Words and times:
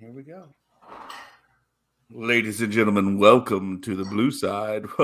Here 0.00 0.12
we 0.12 0.22
go. 0.22 0.48
Ladies 2.10 2.62
and 2.62 2.72
gentlemen, 2.72 3.18
welcome 3.18 3.82
to 3.82 3.94
the 3.94 4.06
blue 4.06 4.30
side. 4.30 4.86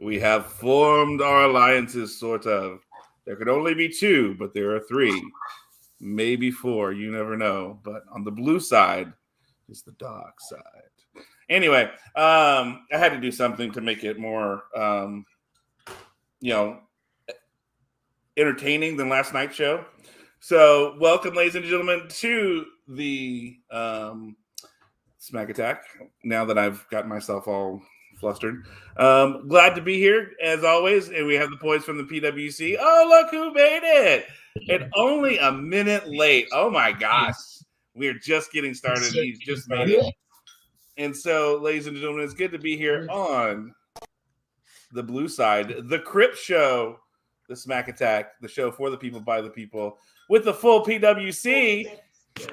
we 0.00 0.20
have 0.20 0.46
formed 0.46 1.20
our 1.20 1.46
alliances, 1.46 2.16
sort 2.16 2.46
of. 2.46 2.78
There 3.26 3.34
could 3.34 3.48
only 3.48 3.74
be 3.74 3.88
two, 3.88 4.36
but 4.38 4.54
there 4.54 4.76
are 4.76 4.78
three, 4.78 5.20
maybe 5.98 6.52
four. 6.52 6.92
You 6.92 7.10
never 7.10 7.36
know. 7.36 7.80
But 7.82 8.04
on 8.12 8.22
the 8.22 8.30
blue 8.30 8.60
side 8.60 9.12
is 9.68 9.82
the 9.82 9.96
dark 9.98 10.40
side. 10.40 11.24
Anyway, 11.48 11.90
um, 12.14 12.86
I 12.92 12.98
had 12.98 13.10
to 13.10 13.20
do 13.20 13.32
something 13.32 13.72
to 13.72 13.80
make 13.80 14.04
it 14.04 14.16
more, 14.16 14.62
um, 14.76 15.26
you 16.40 16.52
know, 16.52 16.78
entertaining 18.36 18.96
than 18.96 19.08
last 19.08 19.34
night's 19.34 19.56
show. 19.56 19.84
So, 20.42 20.96
welcome, 20.98 21.34
ladies 21.34 21.54
and 21.54 21.66
gentlemen, 21.66 22.08
to 22.08 22.64
the 22.88 23.58
um, 23.70 24.36
Smack 25.18 25.50
Attack. 25.50 25.84
Now 26.24 26.46
that 26.46 26.56
I've 26.56 26.86
got 26.90 27.06
myself 27.06 27.46
all 27.46 27.82
flustered, 28.18 28.64
um, 28.96 29.46
glad 29.48 29.74
to 29.74 29.82
be 29.82 29.98
here 29.98 30.30
as 30.42 30.64
always. 30.64 31.10
And 31.10 31.26
we 31.26 31.34
have 31.34 31.50
the 31.50 31.56
boys 31.56 31.84
from 31.84 31.98
the 31.98 32.04
PWC. 32.04 32.78
Oh, 32.80 33.06
look 33.06 33.30
who 33.30 33.52
made 33.52 33.82
it! 33.82 34.28
And 34.70 34.90
only 34.96 35.36
a 35.36 35.52
minute 35.52 36.08
late. 36.08 36.48
Oh 36.52 36.70
my 36.70 36.90
gosh, 36.90 37.36
we're 37.94 38.18
just 38.18 38.50
getting 38.50 38.72
started. 38.72 39.12
He's 39.12 39.38
just 39.38 39.68
made 39.68 39.90
it. 39.90 40.14
And 40.96 41.14
so, 41.14 41.58
ladies 41.60 41.86
and 41.86 41.94
gentlemen, 41.94 42.24
it's 42.24 42.32
good 42.32 42.52
to 42.52 42.58
be 42.58 42.78
here 42.78 43.06
on 43.10 43.74
the 44.92 45.02
blue 45.02 45.28
side, 45.28 45.74
the 45.90 45.98
Crip 45.98 46.34
Show, 46.34 46.96
the 47.46 47.56
Smack 47.56 47.88
Attack, 47.88 48.40
the 48.40 48.48
show 48.48 48.70
for 48.70 48.88
the 48.88 48.96
people 48.96 49.20
by 49.20 49.42
the 49.42 49.50
people, 49.50 49.98
with 50.30 50.44
the 50.44 50.54
full 50.54 50.82
PWC. 50.86 51.98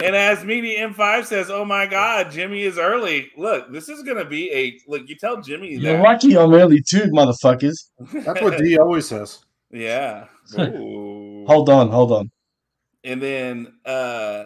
And 0.03 0.15
as 0.15 0.43
Media 0.43 0.89
M5 0.89 1.25
says, 1.25 1.49
oh 1.49 1.63
my 1.63 1.85
God, 1.85 2.31
Jimmy 2.31 2.63
is 2.63 2.77
early. 2.77 3.31
Look, 3.37 3.71
this 3.71 3.87
is 3.87 4.03
going 4.03 4.17
to 4.17 4.25
be 4.25 4.51
a 4.51 4.77
look. 4.87 5.07
You 5.07 5.15
tell 5.15 5.39
Jimmy 5.41 5.75
You're 5.75 6.01
lucky 6.01 6.37
I'm 6.37 6.53
early 6.53 6.81
too, 6.81 7.03
motherfuckers. 7.03 7.91
That's 8.11 8.41
what 8.41 8.57
D 8.57 8.77
always 8.77 9.07
says. 9.07 9.45
yeah. 9.71 10.25
Ooh. 10.59 11.45
Hold 11.47 11.69
on, 11.69 11.89
hold 11.89 12.11
on. 12.11 12.31
And 13.03 13.21
then, 13.21 13.73
uh, 13.85 14.45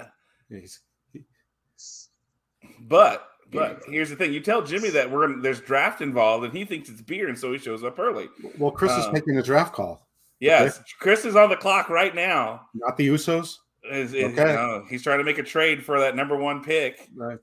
but 2.81 3.28
but 3.52 3.81
here's 3.88 4.09
the 4.09 4.16
thing: 4.16 4.34
you 4.34 4.41
tell 4.41 4.61
Jimmy 4.61 4.89
that 4.89 5.09
we're 5.09 5.41
there's 5.41 5.61
draft 5.61 6.02
involved, 6.02 6.44
and 6.44 6.53
he 6.53 6.66
thinks 6.66 6.89
it's 6.89 7.02
beer, 7.02 7.30
and 7.30 7.39
so 7.39 7.52
he 7.52 7.58
shows 7.58 7.84
up 7.84 7.97
early. 7.97 8.30
well, 8.59 8.72
Chris 8.72 8.91
is 8.91 9.08
making 9.11 9.38
a 9.38 9.41
draft 9.41 9.73
call, 9.73 10.08
Yes, 10.42 10.81
Chris 11.00 11.23
is 11.23 11.36
on 11.36 11.50
the 11.50 11.56
clock 11.56 11.89
right 11.89 12.14
now. 12.14 12.67
not 12.73 12.97
the 12.97 13.08
Usos. 13.08 13.56
Is, 13.89 14.14
is, 14.14 14.25
Okay. 14.25 14.50
you 14.52 14.58
know, 14.58 14.84
he's 14.89 15.03
trying 15.03 15.17
to 15.20 15.23
make 15.23 15.38
a 15.38 15.44
trade 15.44 15.84
for 15.84 16.00
that 16.00 16.16
number 16.16 16.36
one 16.36 16.64
pick. 16.64 17.08
Right. 17.16 17.39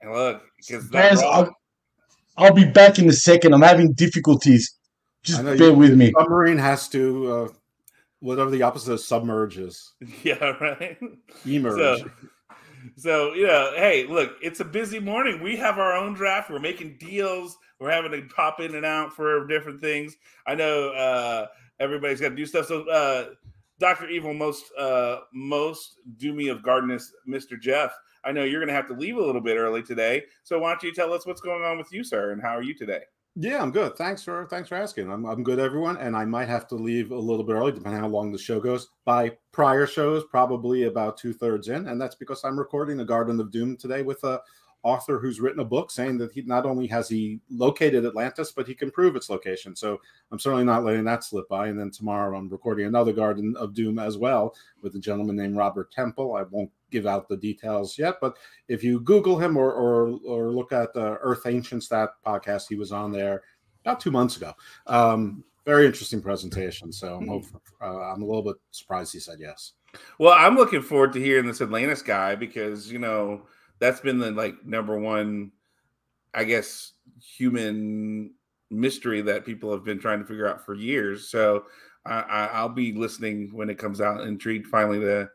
And 0.00 0.12
look, 0.12 0.42
because 0.58 0.88
Guys, 0.88 1.22
I'll, 1.22 1.54
I'll 2.36 2.52
be 2.54 2.64
back 2.70 2.98
in 2.98 3.08
a 3.08 3.12
second. 3.12 3.52
I'm 3.54 3.62
having 3.62 3.92
difficulties. 3.92 4.76
Just 5.22 5.42
bear 5.44 5.54
you- 5.56 5.74
with 5.74 5.94
me. 5.96 6.12
Submarine 6.18 6.58
has 6.58 6.88
to, 6.90 7.32
uh, 7.32 7.48
whatever 8.20 8.50
the 8.50 8.62
opposite 8.62 8.92
of 8.92 9.00
submerge 9.00 9.58
is, 9.58 9.92
yeah, 10.22 10.34
right. 10.60 10.98
emerge. 11.46 12.00
So, 12.00 12.10
so 12.96 13.34
you 13.34 13.46
know, 13.46 13.72
hey, 13.76 14.06
look, 14.06 14.36
it's 14.42 14.60
a 14.60 14.64
busy 14.64 14.98
morning. 15.00 15.40
We 15.42 15.56
have 15.56 15.78
our 15.78 15.92
own 15.94 16.14
draft. 16.14 16.50
We're 16.50 16.58
making 16.60 16.98
deals. 16.98 17.56
We're 17.80 17.90
having 17.90 18.12
to 18.12 18.22
pop 18.34 18.60
in 18.60 18.74
and 18.76 18.84
out 18.86 19.12
for 19.12 19.46
different 19.48 19.80
things. 19.80 20.16
I 20.46 20.54
know 20.54 20.90
uh, 20.90 21.46
everybody's 21.82 22.20
got 22.20 22.30
to 22.30 22.36
do 22.36 22.46
stuff. 22.46 22.66
So, 22.66 22.88
uh, 22.88 23.30
Doctor 23.78 24.08
Evil, 24.08 24.32
most 24.32 24.64
uh, 24.78 25.20
most 25.34 25.98
do 26.16 26.32
me 26.32 26.48
of 26.48 26.62
Gardenus, 26.62 27.12
Mister 27.26 27.56
Jeff. 27.56 27.92
I 28.24 28.30
know 28.30 28.44
you're 28.44 28.60
going 28.60 28.68
to 28.68 28.74
have 28.74 28.88
to 28.88 28.94
leave 28.94 29.16
a 29.16 29.22
little 29.22 29.40
bit 29.40 29.56
early 29.56 29.82
today. 29.82 30.22
So, 30.44 30.60
why 30.60 30.70
don't 30.70 30.82
you 30.84 30.94
tell 30.94 31.12
us 31.12 31.26
what's 31.26 31.40
going 31.40 31.64
on 31.64 31.78
with 31.78 31.92
you, 31.92 32.04
sir, 32.04 32.30
and 32.30 32.40
how 32.40 32.56
are 32.56 32.62
you 32.62 32.74
today? 32.74 33.02
yeah, 33.34 33.62
I'm 33.62 33.70
good. 33.70 33.96
Thanks 33.96 34.22
for 34.22 34.46
thanks 34.50 34.68
for 34.68 34.76
asking. 34.76 35.10
I'm 35.10 35.24
I'm 35.24 35.42
good, 35.42 35.58
everyone, 35.58 35.96
and 35.96 36.14
I 36.14 36.24
might 36.24 36.48
have 36.48 36.68
to 36.68 36.74
leave 36.74 37.12
a 37.12 37.18
little 37.18 37.44
bit 37.44 37.54
early, 37.54 37.72
depending 37.72 38.02
on 38.02 38.02
how 38.02 38.08
long 38.08 38.30
the 38.30 38.38
show 38.38 38.60
goes. 38.60 38.88
By 39.06 39.32
prior 39.52 39.86
shows, 39.86 40.24
probably 40.30 40.84
about 40.84 41.16
two 41.16 41.32
thirds 41.32 41.68
in, 41.68 41.88
and 41.88 42.00
that's 42.00 42.14
because 42.14 42.44
I'm 42.44 42.58
recording 42.58 42.98
the 42.98 43.06
Garden 43.06 43.40
of 43.40 43.50
Doom 43.50 43.78
today 43.78 44.02
with 44.02 44.22
a 44.24 44.40
author 44.82 45.18
who's 45.18 45.40
written 45.40 45.60
a 45.60 45.64
book 45.64 45.90
saying 45.90 46.18
that 46.18 46.32
he 46.32 46.42
not 46.42 46.66
only 46.66 46.86
has 46.88 47.08
he 47.08 47.40
located 47.50 48.04
Atlantis, 48.04 48.52
but 48.52 48.66
he 48.66 48.74
can 48.74 48.90
prove 48.90 49.16
its 49.16 49.30
location. 49.30 49.76
So 49.76 50.00
I'm 50.30 50.38
certainly 50.38 50.64
not 50.64 50.84
letting 50.84 51.04
that 51.04 51.24
slip 51.24 51.48
by. 51.48 51.68
And 51.68 51.78
then 51.78 51.90
tomorrow 51.90 52.36
I'm 52.36 52.48
recording 52.48 52.86
another 52.86 53.12
Garden 53.12 53.54
of 53.56 53.74
Doom 53.74 53.98
as 53.98 54.16
well 54.16 54.54
with 54.82 54.94
a 54.96 54.98
gentleman 54.98 55.36
named 55.36 55.56
Robert 55.56 55.92
Temple. 55.92 56.34
I 56.34 56.42
won't 56.42 56.70
give 56.90 57.06
out 57.06 57.28
the 57.28 57.36
details 57.36 57.98
yet, 57.98 58.16
but 58.20 58.36
if 58.68 58.84
you 58.84 59.00
Google 59.00 59.38
him 59.38 59.56
or 59.56 59.72
or, 59.72 60.18
or 60.26 60.50
look 60.50 60.72
at 60.72 60.92
the 60.92 61.16
Earth 61.20 61.46
Ancients 61.46 61.88
that 61.88 62.10
podcast, 62.26 62.68
he 62.68 62.76
was 62.76 62.92
on 62.92 63.12
there 63.12 63.42
about 63.84 64.00
two 64.00 64.10
months 64.10 64.36
ago. 64.36 64.52
Um, 64.86 65.44
very 65.64 65.86
interesting 65.86 66.20
presentation. 66.20 66.92
So 66.92 67.16
I'm 67.16 67.28
hope, 67.28 67.44
uh, 67.80 68.00
I'm 68.00 68.22
a 68.22 68.26
little 68.26 68.42
bit 68.42 68.56
surprised 68.72 69.12
he 69.12 69.20
said 69.20 69.38
yes. 69.38 69.72
Well, 70.18 70.34
I'm 70.36 70.56
looking 70.56 70.82
forward 70.82 71.12
to 71.12 71.20
hearing 71.20 71.46
this 71.46 71.60
Atlantis 71.60 72.02
guy 72.02 72.34
because 72.34 72.90
you 72.90 72.98
know 72.98 73.42
that's 73.82 74.00
been 74.00 74.20
the 74.20 74.30
like 74.30 74.64
number 74.64 74.96
one, 74.96 75.50
I 76.32 76.44
guess, 76.44 76.92
human 77.20 78.32
mystery 78.70 79.20
that 79.22 79.44
people 79.44 79.72
have 79.72 79.82
been 79.82 79.98
trying 79.98 80.20
to 80.20 80.24
figure 80.24 80.46
out 80.46 80.64
for 80.64 80.74
years. 80.74 81.28
So 81.28 81.64
I, 82.06 82.20
I, 82.20 82.44
I'll 82.52 82.68
be 82.68 82.92
listening 82.92 83.50
when 83.52 83.68
it 83.68 83.78
comes 83.78 84.00
out, 84.00 84.20
intrigued 84.20 84.68
finally 84.68 85.00
to 85.00 85.28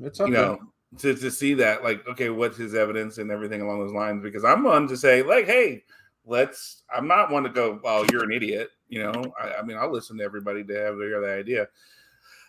It's 0.00 0.18
you 0.18 0.30
know 0.30 0.58
to, 0.98 1.14
to 1.14 1.30
see 1.30 1.54
that 1.54 1.84
like 1.84 2.04
okay, 2.08 2.28
what's 2.28 2.56
his 2.56 2.74
evidence 2.74 3.18
and 3.18 3.30
everything 3.30 3.62
along 3.62 3.78
those 3.78 3.94
lines. 3.94 4.20
Because 4.20 4.44
I'm 4.44 4.64
one 4.64 4.88
to 4.88 4.96
say 4.96 5.22
like, 5.22 5.46
hey, 5.46 5.84
let's. 6.26 6.82
I'm 6.92 7.06
not 7.06 7.30
one 7.30 7.44
to 7.44 7.50
go. 7.50 7.80
Oh, 7.84 8.04
you're 8.10 8.24
an 8.24 8.32
idiot. 8.32 8.70
You 8.88 9.04
know, 9.04 9.32
I, 9.40 9.54
I 9.60 9.62
mean, 9.62 9.76
I'll 9.76 9.92
listen 9.92 10.18
to 10.18 10.24
everybody 10.24 10.64
to 10.64 10.74
have 10.74 10.98
their 10.98 11.20
the 11.20 11.38
idea. 11.38 11.68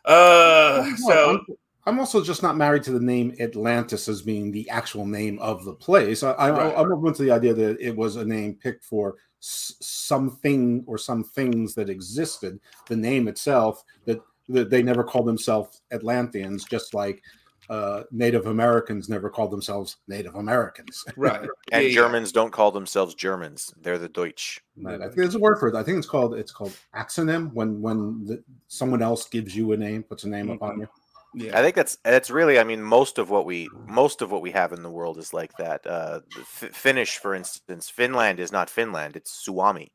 Uh, 0.04 0.96
so 0.96 1.46
I'm, 1.86 1.94
I'm 1.94 2.00
also 2.00 2.24
just 2.24 2.44
not 2.44 2.58
married 2.58 2.84
to 2.84 2.92
the 2.92 3.00
name 3.00 3.36
Atlantis 3.40 4.08
as 4.08 4.22
being 4.22 4.52
the 4.52 4.70
actual 4.70 5.06
name 5.06 5.40
of 5.40 5.66
the 5.66 5.74
place. 5.74 6.24
I, 6.24 6.32
I, 6.32 6.52
Right. 6.52 6.78
I'm 6.78 6.92
open 6.92 7.14
to 7.14 7.24
the 7.24 7.32
idea 7.32 7.54
that 7.54 7.80
it 7.80 7.96
was 7.96 8.16
a 8.16 8.26
name 8.26 8.56
picked 8.56 8.84
for 8.84 9.16
s- 9.42 9.76
something 9.82 10.84
or 10.88 10.98
some 10.98 11.24
things 11.24 11.76
that 11.76 11.90
existed. 11.90 12.60
The 12.88 12.96
name 12.96 13.28
itself 13.28 13.84
that, 14.06 14.22
that 14.50 14.70
they 14.70 14.84
never 14.84 15.04
called 15.04 15.28
themselves 15.28 15.82
Atlanteans, 15.92 16.66
just 16.66 16.94
like 16.94 17.22
uh, 17.70 18.04
Native 18.12 18.48
Americans 18.48 19.10
never 19.10 19.30
called 19.30 19.52
themselves 19.52 19.98
Native 20.08 20.36
Americans. 20.36 21.04
right, 21.16 21.42
And 21.72 21.84
Yeah, 21.84 21.90
yeah. 21.90 21.94
Germans 21.94 22.32
don't 22.32 22.52
call 22.52 22.72
themselves 22.72 23.16
Germans; 23.16 23.74
they're 23.82 23.98
the 23.98 24.10
Deutsch. 24.10 24.62
Right. 24.82 25.00
I 25.00 25.06
think 25.06 25.16
there's 25.16 25.36
a 25.36 25.40
word 25.40 25.60
for 25.60 25.70
it. 25.70 25.76
I 25.76 25.84
think 25.84 25.98
it's 25.98 26.08
called 26.08 26.36
it's 26.36 26.52
called 26.52 26.76
acronym 26.96 27.54
when 27.54 27.82
when 27.82 28.26
the, 28.26 28.44
someone 28.68 29.02
else 29.02 29.30
gives 29.30 29.56
you 29.56 29.72
a 29.72 29.78
name, 29.78 30.04
puts 30.04 30.26
a 30.26 30.30
name 30.30 30.50
upon 30.50 30.82
you. 30.82 30.90
Yeah. 31.36 31.58
I 31.58 31.64
think 31.64 31.76
that's 31.76 31.98
that's 32.04 32.30
really. 32.30 32.60
I 32.60 32.64
mean, 32.64 32.82
most 32.84 33.18
of 33.18 33.30
what 33.30 33.46
we 33.46 33.70
most 33.88 34.22
of 34.22 34.32
what 34.32 34.42
we 34.42 34.52
have 34.52 34.74
in 34.74 34.84
the 34.84 34.92
world 34.92 35.18
is 35.18 35.34
like 35.34 35.56
that. 35.58 35.86
Uh, 35.86 36.22
F- 36.40 36.76
Finnish, 36.76 37.18
for 37.18 37.34
instance, 37.34 37.90
Finland 37.90 38.40
is 38.40 38.52
not 38.52 38.70
Finland; 38.70 39.16
it's 39.16 39.32
Suomi. 39.32 39.92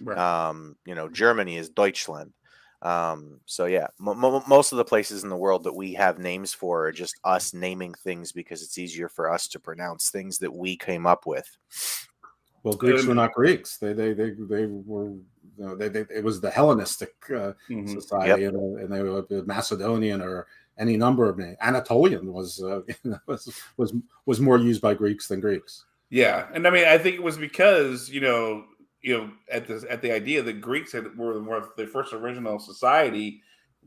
Right. 0.00 0.18
Um, 0.18 0.76
you 0.84 0.94
know, 0.94 1.08
Germany 1.08 1.56
is 1.56 1.68
Deutschland. 1.70 2.32
Um, 2.82 3.40
so 3.46 3.66
yeah, 3.66 3.86
mo- 4.00 4.14
mo- 4.14 4.42
most 4.48 4.72
of 4.72 4.78
the 4.78 4.84
places 4.84 5.22
in 5.22 5.28
the 5.30 5.36
world 5.36 5.62
that 5.64 5.74
we 5.74 5.92
have 5.94 6.18
names 6.18 6.52
for 6.52 6.86
are 6.86 6.92
just 6.92 7.14
us 7.22 7.54
naming 7.54 7.94
things 8.02 8.32
because 8.32 8.60
it's 8.62 8.78
easier 8.78 9.08
for 9.08 9.30
us 9.30 9.46
to 9.48 9.60
pronounce 9.60 10.10
things 10.10 10.38
that 10.38 10.52
we 10.52 10.76
came 10.76 11.06
up 11.06 11.26
with. 11.26 11.46
Well, 12.64 12.74
Greeks 12.74 13.02
Um, 13.02 13.08
were 13.08 13.14
not 13.14 13.34
Greeks. 13.34 13.78
They 13.78 13.92
they 13.92 14.12
they 14.14 14.30
they 14.30 14.66
were. 14.66 15.12
You 15.58 15.66
know, 15.66 15.76
they, 15.76 15.88
they, 15.88 16.06
it 16.08 16.24
was 16.24 16.40
the 16.40 16.50
Hellenistic 16.50 17.14
uh, 17.28 17.52
Mhm. 17.68 18.00
society, 18.00 18.44
and, 18.44 18.56
uh, 18.56 18.82
and 18.82 18.90
they 18.90 19.02
were 19.02 19.22
Macedonian 19.44 20.22
or 20.22 20.46
any 20.78 20.96
number 20.96 21.28
of 21.28 21.38
names. 21.38 21.56
Anatolian 21.60 22.32
was, 22.32 22.62
uh, 22.62 22.80
was 23.26 23.52
was 23.76 23.94
was 24.26 24.40
more 24.40 24.58
used 24.58 24.80
by 24.80 24.94
Greeks 24.94 25.28
than 25.28 25.40
Greeks. 25.40 25.84
Yeah, 26.10 26.46
and 26.52 26.66
I 26.66 26.70
mean, 26.70 26.86
I 26.86 26.98
think 26.98 27.16
it 27.16 27.22
was 27.22 27.38
because 27.38 28.10
you 28.10 28.20
know, 28.20 28.64
you 29.00 29.16
know, 29.16 29.30
at 29.50 29.66
the 29.66 29.84
at 29.88 30.02
the 30.02 30.12
idea 30.12 30.42
that 30.42 30.60
Greeks 30.60 30.92
had 30.92 31.16
were 31.16 31.68
the 31.76 31.86
first 31.86 32.12
original 32.12 32.58
society. 32.58 33.42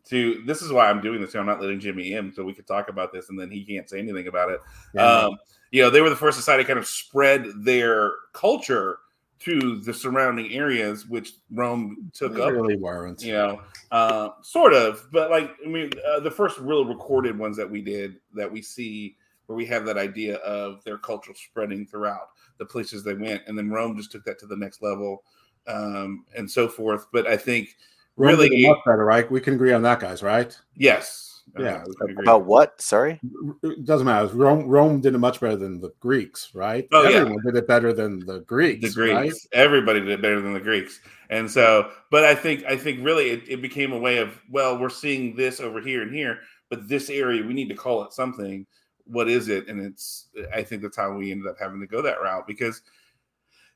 To 0.10 0.44
this 0.46 0.62
is 0.62 0.72
why 0.72 0.90
I'm 0.90 1.02
doing 1.02 1.20
this. 1.20 1.34
I'm 1.34 1.46
not 1.46 1.62
letting 1.62 1.80
Jimmy 1.80 2.14
in, 2.14 2.32
so 2.34 2.44
we 2.44 2.54
could 2.54 2.68
talk 2.68 2.90
about 2.90 3.12
this, 3.12 3.30
and 3.30 3.40
then 3.40 3.50
he 3.50 3.64
can't 3.64 3.90
say 3.90 4.00
anything 4.00 4.28
about 4.28 4.52
it. 4.52 5.00
Um, 5.00 5.38
you 5.72 5.82
know, 5.82 5.90
they 5.90 6.02
were 6.02 6.10
the 6.10 6.16
first 6.16 6.38
society 6.38 6.64
to 6.64 6.68
kind 6.68 6.80
of 6.80 6.86
spread 6.86 7.46
their 7.64 8.12
culture 8.34 9.00
to 9.40 9.80
the 9.82 9.94
surrounding 9.94 10.52
areas, 10.54 11.06
which 11.08 11.34
Rome 11.52 12.10
took 12.14 12.36
they 12.36 12.42
up. 12.42 12.52
really 12.52 12.78
weren't. 12.78 13.22
you 13.22 13.34
know 13.34 13.62
uh, 13.92 14.30
sort 14.42 14.74
of 14.74 15.08
but 15.12 15.30
like 15.30 15.56
i 15.64 15.68
mean 15.68 15.92
uh, 16.08 16.20
the 16.20 16.32
first 16.32 16.58
real 16.60 16.86
recorded 16.86 17.38
ones 17.38 17.56
that 17.58 17.70
we 17.70 17.82
did 17.82 18.16
that 18.34 18.52
we 18.52 18.62
see 18.62 19.16
where 19.46 19.56
we 19.56 19.66
have 19.66 19.86
that 19.86 19.98
idea 19.98 20.38
of 20.38 20.84
their 20.84 20.98
culture 20.98 21.34
spreading 21.36 21.86
throughout 21.86 22.30
the 22.58 22.66
places 22.66 23.04
they 23.04 23.14
went 23.14 23.42
and 23.48 23.58
then 23.58 23.70
rome 23.70 23.96
just 23.96 24.12
took 24.12 24.24
that 24.26 24.40
to 24.40 24.48
the 24.48 24.56
next 24.56 24.82
level 24.82 25.24
um, 25.68 26.26
and 26.36 26.50
so 26.50 26.68
forth 26.68 27.08
but 27.12 27.28
i 27.28 27.38
think 27.38 27.76
Rome 28.18 28.40
really 28.40 28.66
much 28.66 28.78
better, 28.86 29.04
right? 29.04 29.30
We 29.30 29.42
can 29.42 29.56
agree 29.56 29.74
on 29.74 29.82
that, 29.82 30.00
guys, 30.00 30.24
right? 30.24 30.58
yes 30.76 31.35
Yeah. 31.58 31.84
I 32.02 32.06
agree. 32.06 32.24
About 32.26 32.46
what? 32.46 32.82
Sorry. 32.82 33.20
It 33.64 33.86
doesn't 33.86 34.06
matter. 34.06 34.28
Rome, 34.28 34.68
Rome 34.68 35.00
did 35.00 35.16
it 35.16 35.20
much 35.20 35.40
better 35.40 35.56
than 35.56 35.80
the 35.80 35.94
Greeks, 36.00 36.50
right? 36.54 36.88
Oh, 36.92 37.08
yeah. 37.08 37.24
Did 37.46 37.56
it 37.56 37.68
better 37.68 37.94
than 37.94 38.26
the 38.26 38.42
Greeks. 38.42 38.82
the 38.82 38.94
Greeks. 38.94 39.14
right? 39.14 39.34
Everybody 39.54 40.00
did 40.02 40.10
it 40.10 40.22
better 40.22 40.42
than 40.42 40.54
the 40.54 40.60
Greeks. 40.60 41.00
And 41.30 41.50
so, 41.50 41.92
but 42.12 42.24
I 42.24 42.36
think 42.36 42.66
I 42.66 42.78
think 42.78 43.04
really 43.04 43.30
it, 43.30 43.44
it 43.48 43.62
became 43.62 43.94
a 43.94 43.98
way 43.98 44.18
of 44.18 44.40
well, 44.50 44.78
we're 44.78 44.90
seeing 44.90 45.36
this 45.36 45.60
over 45.60 45.82
here 45.82 46.02
and 46.02 46.14
here, 46.14 46.40
but 46.70 46.88
this 46.88 47.10
area 47.10 47.46
we 47.46 47.54
need 47.54 47.70
to 47.70 47.76
call 47.76 48.04
it 48.04 48.14
something. 48.14 48.66
What 49.06 49.30
is 49.30 49.50
it? 49.50 49.68
And 49.68 49.80
it's 49.80 50.28
I 50.54 50.64
think 50.64 50.82
that's 50.82 50.98
how 50.98 51.14
we 51.14 51.32
ended 51.32 51.48
up 51.48 51.58
having 51.60 51.80
to 51.80 51.88
go 51.88 52.02
that 52.02 52.22
route 52.22 52.48
because 52.48 52.82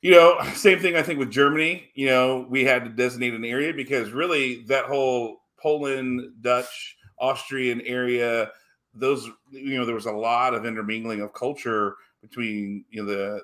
you 0.01 0.12
know, 0.12 0.38
same 0.54 0.80
thing 0.80 0.95
I 0.95 1.01
think 1.01 1.19
with 1.19 1.31
Germany, 1.31 1.89
you 1.94 2.07
know, 2.07 2.45
we 2.50 2.63
had 2.63 2.83
to 2.83 2.89
designate 2.89 3.33
an 3.33 3.45
area 3.45 3.74
because 3.74 4.12
really 4.12 4.63
that 4.65 4.86
whole 4.86 5.42
Poland, 5.57 6.33
Dutch, 6.42 6.98
Austrian 7.19 7.81
area, 7.81 8.51
those 8.94 9.30
you 9.51 9.77
know, 9.77 9.86
there 9.86 9.95
was 9.95 10.06
a 10.07 10.12
lot 10.12 10.54
of 10.54 10.66
intermingling 10.66 11.21
of 11.21 11.33
culture 11.33 11.95
between 12.21 12.86
you 12.89 13.04
know 13.04 13.10
the 13.10 13.42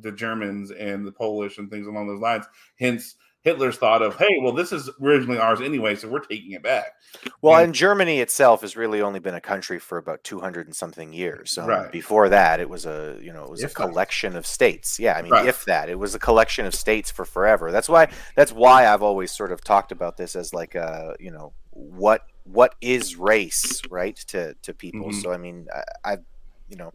the 0.00 0.12
Germans 0.12 0.70
and 0.70 1.06
the 1.06 1.12
Polish 1.12 1.58
and 1.58 1.70
things 1.70 1.86
along 1.86 2.06
those 2.06 2.20
lines. 2.20 2.44
Hence, 2.78 3.16
Hitler's 3.42 3.78
thought 3.78 4.00
of, 4.02 4.16
hey, 4.16 4.38
well, 4.42 4.52
this 4.52 4.72
is 4.72 4.88
originally 5.02 5.38
ours 5.38 5.60
anyway, 5.60 5.96
so 5.96 6.08
we're 6.08 6.20
taking 6.20 6.52
it 6.52 6.62
back. 6.62 6.92
Well, 7.40 7.58
Yeah. 7.58 7.64
and 7.64 7.74
Germany 7.74 8.20
itself 8.20 8.60
has 8.60 8.76
really 8.76 9.00
only 9.00 9.18
been 9.20 9.34
a 9.34 9.40
country 9.40 9.78
for 9.80 9.96
about 9.98 10.22
200 10.22 10.66
and 10.66 10.76
something 10.76 11.12
years. 11.12 11.50
So 11.52 11.64
Right. 11.66 11.90
before 11.90 12.28
that, 12.28 12.60
it 12.60 12.68
was 12.68 12.84
a, 12.86 13.16
you 13.20 13.32
know, 13.32 13.44
it 13.44 13.50
was 13.50 13.62
If 13.64 13.72
a 13.72 13.74
that. 13.74 13.88
collection 13.88 14.36
of 14.36 14.46
states. 14.46 14.98
Yeah, 15.00 15.14
I 15.16 15.22
mean, 15.22 15.32
Right. 15.32 15.46
if 15.46 15.64
that, 15.64 15.88
it 15.88 15.98
was 15.98 16.14
a 16.14 16.18
collection 16.20 16.64
of 16.66 16.74
states 16.76 17.10
for 17.10 17.24
forever. 17.24 17.72
That's 17.72 17.88
why 17.88 18.08
that's 18.36 18.52
why 18.52 18.86
I've 18.86 19.02
always 19.02 19.32
sort 19.32 19.50
of 19.50 19.64
talked 19.64 19.90
about 19.92 20.16
this 20.16 20.36
as 20.36 20.52
like 20.54 20.74
a, 20.74 21.14
you 21.18 21.30
know, 21.32 21.54
what 21.70 22.22
what 22.52 22.74
is 22.80 23.16
race, 23.16 23.82
right? 23.90 24.16
To 24.28 24.54
to 24.62 24.74
people. 24.74 25.08
Mhm. 25.08 25.22
So 25.22 25.32
I 25.32 25.36
mean, 25.36 25.66
I, 26.04 26.12
I 26.12 26.16
you 26.68 26.76
know, 26.76 26.92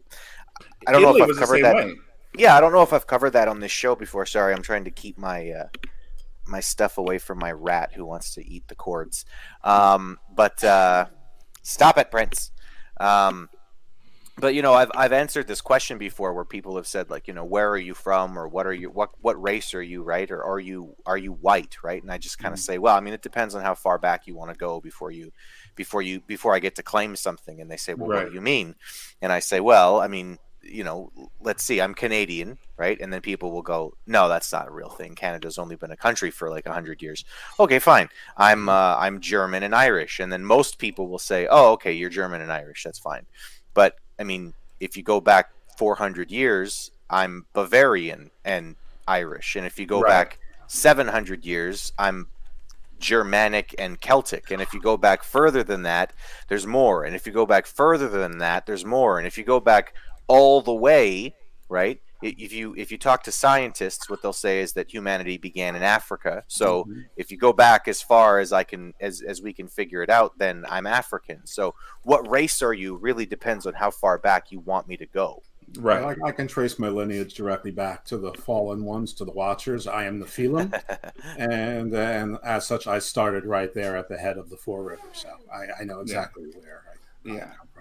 I 0.86 0.92
don't 0.92 1.02
Italy 1.02 1.20
know 1.20 1.24
if 1.26 1.30
I've 1.30 1.36
covered 1.36 1.64
that. 1.64 1.74
way. 1.74 1.94
Yeah, 2.36 2.56
I 2.56 2.60
don't 2.60 2.72
know 2.72 2.82
if 2.82 2.92
I've 2.92 3.06
covered 3.06 3.30
that 3.30 3.48
on 3.48 3.60
this 3.60 3.70
show 3.70 3.94
before. 3.94 4.26
Sorry, 4.26 4.52
I'm 4.52 4.62
trying 4.62 4.84
to 4.84 4.90
keep 4.90 5.16
my 5.18 5.50
uh, 5.50 5.68
my 6.46 6.60
stuff 6.60 6.98
away 6.98 7.18
from 7.18 7.38
my 7.38 7.52
rat 7.52 7.92
who 7.94 8.04
wants 8.04 8.34
to 8.34 8.46
eat 8.46 8.66
the 8.68 8.74
cords. 8.74 9.24
Um, 9.62 10.18
but 10.34 10.62
uh, 10.64 11.06
stop 11.62 11.98
it, 11.98 12.10
Prince. 12.10 12.50
Um, 12.98 13.48
but 14.36 14.54
you 14.54 14.62
know, 14.62 14.74
I've 14.74 14.90
I've 14.94 15.12
answered 15.12 15.46
this 15.46 15.60
question 15.60 15.96
before 15.96 16.32
where 16.32 16.44
people 16.44 16.76
have 16.76 16.86
said 16.86 17.08
like, 17.10 17.28
you 17.28 17.34
know, 17.34 17.44
where 17.44 17.70
are 17.70 17.78
you 17.78 17.94
from, 17.94 18.38
or 18.38 18.48
what 18.48 18.66
are 18.66 18.72
you, 18.72 18.90
what 18.90 19.10
what 19.20 19.40
race 19.40 19.74
are 19.74 19.82
you, 19.82 20.02
right, 20.02 20.30
or 20.30 20.42
are 20.42 20.58
you 20.58 20.96
are 21.06 21.16
you 21.18 21.32
white, 21.32 21.76
right? 21.84 22.02
And 22.02 22.10
I 22.10 22.18
just 22.18 22.38
kind 22.38 22.52
of 22.52 22.58
say, 22.58 22.78
well, 22.78 22.96
I 22.96 23.00
mean, 23.00 23.14
it 23.14 23.22
depends 23.22 23.54
on 23.54 23.62
how 23.62 23.74
far 23.74 23.98
back 23.98 24.26
you 24.26 24.34
want 24.34 24.50
to 24.50 24.56
go 24.56 24.80
before 24.80 25.10
you 25.10 25.32
before 25.76 26.02
you 26.02 26.20
before 26.20 26.54
I 26.54 26.58
get 26.58 26.74
to 26.76 26.82
claim 26.82 27.14
something. 27.14 27.60
And 27.60 27.70
they 27.70 27.76
say, 27.76 27.94
well, 27.94 28.08
what 28.08 28.28
do 28.28 28.34
you 28.34 28.40
mean? 28.40 28.74
And 29.22 29.32
I 29.32 29.38
say, 29.38 29.60
well, 29.60 30.00
I 30.00 30.08
mean, 30.08 30.38
you 30.62 30.82
know, 30.82 31.12
let's 31.40 31.62
see, 31.62 31.80
I'm 31.80 31.94
Canadian, 31.94 32.58
right? 32.76 33.00
And 33.00 33.12
then 33.12 33.20
people 33.20 33.52
will 33.52 33.62
go, 33.62 33.96
no, 34.06 34.28
that's 34.28 34.52
not 34.52 34.66
a 34.66 34.72
real 34.72 34.88
thing. 34.88 35.14
Canada's 35.14 35.58
only 35.58 35.76
been 35.76 35.90
a 35.90 35.96
country 35.96 36.30
for 36.30 36.50
like 36.50 36.66
hundred 36.66 37.02
years. 37.02 37.24
Okay, 37.60 37.78
fine. 37.78 38.08
I'm 38.36 38.68
uh, 38.68 38.96
I'm 38.96 39.20
German 39.20 39.62
and 39.62 39.74
Irish, 39.74 40.18
and 40.18 40.32
then 40.32 40.44
most 40.44 40.78
people 40.78 41.08
will 41.08 41.18
say, 41.18 41.46
oh, 41.48 41.72
okay, 41.72 41.92
you're 41.92 42.10
German 42.10 42.40
and 42.40 42.50
Irish. 42.50 42.82
That's 42.82 42.98
fine. 42.98 43.26
But 43.74 43.96
I 44.18 44.24
mean, 44.24 44.54
if 44.80 44.96
you 44.96 45.02
go 45.02 45.20
back 45.20 45.50
400 45.76 46.30
years, 46.30 46.90
I'm 47.10 47.46
Bavarian 47.52 48.30
and 48.44 48.76
Irish, 49.06 49.56
and 49.56 49.66
if 49.66 49.78
you 49.78 49.86
go 49.86 50.00
Right. 50.00 50.08
back 50.08 50.38
700 50.66 51.44
years, 51.44 51.92
I'm 51.98 52.28
Germanic 52.98 53.74
and 53.78 54.00
Celtic. 54.00 54.50
And 54.50 54.62
if 54.62 54.72
you 54.72 54.80
go 54.80 54.96
back 54.96 55.22
further 55.22 55.62
than 55.62 55.82
that, 55.82 56.12
there's 56.48 56.66
more. 56.66 57.04
And 57.04 57.14
if 57.14 57.26
you 57.26 57.32
go 57.32 57.44
back 57.44 57.66
further 57.66 58.08
than 58.08 58.38
that, 58.38 58.66
there's 58.66 58.84
more. 58.84 59.18
And 59.18 59.26
if 59.26 59.36
you 59.36 59.44
go 59.44 59.60
back 59.60 59.94
all 60.26 60.62
the 60.62 60.72
way, 60.74 61.34
right? 61.68 62.00
I- 62.24 62.34
If 62.38 62.52
you 62.52 62.74
if 62.76 62.90
you 62.90 62.98
talk 62.98 63.22
to 63.24 63.32
scientists, 63.32 64.08
what 64.08 64.22
they'll 64.22 64.32
say 64.32 64.60
is 64.60 64.72
that 64.72 64.92
humanity 64.92 65.36
began 65.38 65.76
in 65.76 65.82
Africa. 65.82 66.42
So 66.48 66.84
mm-hmm. 66.84 67.00
if 67.16 67.30
you 67.30 67.36
go 67.38 67.52
back 67.52 67.86
as 67.88 68.00
far 68.02 68.38
as 68.38 68.52
I 68.52 68.64
can 68.64 68.94
as 69.00 69.22
as 69.22 69.42
we 69.42 69.52
can 69.52 69.68
figure 69.68 70.02
it 70.02 70.10
out, 70.10 70.38
then 70.38 70.64
I'm 70.68 70.86
African. 70.86 71.46
So 71.46 71.74
what 72.02 72.28
race 72.28 72.62
are 72.62 72.72
you 72.74 72.96
really 72.96 73.26
depends 73.26 73.66
on 73.66 73.74
how 73.74 73.90
far 73.90 74.18
back 74.18 74.50
you 74.52 74.60
want 74.60 74.88
me 74.88 74.96
to 74.96 75.06
go. 75.06 75.42
Right. 75.78 76.16
I, 76.22 76.28
I 76.28 76.30
can 76.32 76.46
trace 76.46 76.78
my 76.78 76.88
lineage 76.88 77.34
directly 77.34 77.70
back 77.70 78.04
to 78.06 78.18
the 78.18 78.32
fallen 78.34 78.84
ones, 78.84 79.12
to 79.14 79.24
the 79.24 79.32
Watchers. 79.32 79.86
I 79.86 80.04
am 80.04 80.20
the 80.20 80.26
Phelan, 80.26 80.72
and 81.38 81.92
and 81.94 82.38
as 82.44 82.66
such, 82.66 82.86
I 82.86 82.98
started 82.98 83.44
right 83.46 83.72
there 83.74 83.96
at 83.96 84.08
the 84.08 84.16
head 84.16 84.36
of 84.38 84.50
the 84.50 84.56
Four 84.56 84.82
Rivers. 84.84 85.00
So 85.14 85.30
I, 85.52 85.80
I 85.80 85.84
know 85.84 86.00
exactly 86.00 86.44
where 86.60 86.82
I, 87.26 87.30
I 87.30 87.34
Yeah. 87.34 87.46
come 87.56 87.66
from. 87.72 87.73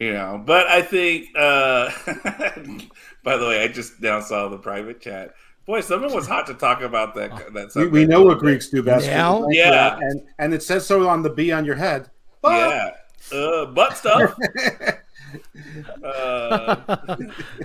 You 0.00 0.12
know, 0.12 0.42
but 0.44 0.66
I 0.66 0.82
think, 0.82 1.28
uh, 1.36 1.90
by 3.22 3.36
the 3.36 3.46
way, 3.46 3.62
I 3.62 3.68
just 3.68 4.00
now 4.00 4.20
saw 4.20 4.48
the 4.48 4.58
private 4.58 5.00
chat. 5.00 5.34
Boy, 5.66 5.80
someone 5.80 6.12
was 6.12 6.26
hot 6.26 6.46
to 6.48 6.54
talk 6.54 6.82
about 6.82 7.14
that. 7.14 7.30
that 7.54 7.74
We, 7.74 7.86
we 7.86 8.06
know 8.06 8.22
what 8.22 8.38
Greeks 8.38 8.68
do 8.68 8.82
best. 8.82 9.06
Now? 9.06 9.46
Yeah. 9.48 9.96
and 9.98 10.22
and 10.38 10.52
it 10.52 10.62
says 10.62 10.86
so 10.86 11.08
on 11.08 11.22
the 11.22 11.30
B 11.30 11.52
on 11.52 11.64
your 11.64 11.76
head. 11.76 12.10
But 12.42 12.70
Yeah. 12.70 12.90
Uh, 13.32 13.66
butt 13.66 13.96
stuff. 13.96 14.34
uh, 16.04 16.76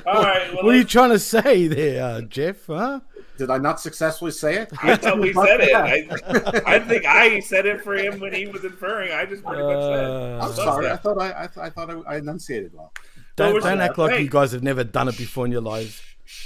all 0.06 0.24
right. 0.24 0.54
Well, 0.54 0.64
what 0.64 0.76
are 0.76 0.78
you 0.78 0.86
trying 0.86 1.10
to 1.10 1.20
say 1.20 1.68
there, 1.68 2.04
uh, 2.04 2.22
Jeff? 2.22 2.68
Huh? 2.68 3.02
Did 3.40 3.50
I 3.50 3.58
not 3.58 3.80
successfully 3.80 4.32
say 4.32 4.58
it? 4.58 4.70
I 4.84 4.98
thought 4.98 5.18
we 5.18 5.32
said 5.32 5.62
it. 5.62 5.74
I, 5.74 6.62
I 6.76 6.80
think 6.80 7.06
I 7.06 7.40
said 7.40 7.66
it 7.66 7.82
for 7.82 7.96
him 7.96 8.20
when 8.20 8.34
he 8.34 8.48
was 8.48 8.66
inferring. 8.66 9.14
I 9.14 9.26
just 9.26 9.46
pretty 9.46 9.64
much 9.64 9.82
said. 9.82 10.04
Uh, 10.04 10.40
I'm 10.42 10.54
sorry. 10.54 10.92
I 10.92 10.98
thought 10.98 11.22
I 11.22 11.30
I, 11.30 11.48
th- 11.48 11.58
I 11.58 11.70
thought 11.70 11.90
I, 11.90 12.16
I 12.16 12.18
enunciated 12.18 12.74
well. 12.74 12.92
don't 13.38 13.54
Well, 13.54 13.64
don't 13.64 13.80
act 13.80 13.98
like 13.98 14.12
hey. 14.12 14.24
you 14.24 14.30
guys 14.30 14.52
have 14.52 14.62
never 14.62 14.84
done 14.84 15.08
it 15.08 15.18
before 15.18 15.46
in 15.46 15.54
your 15.54 15.62
lives. 15.62 16.02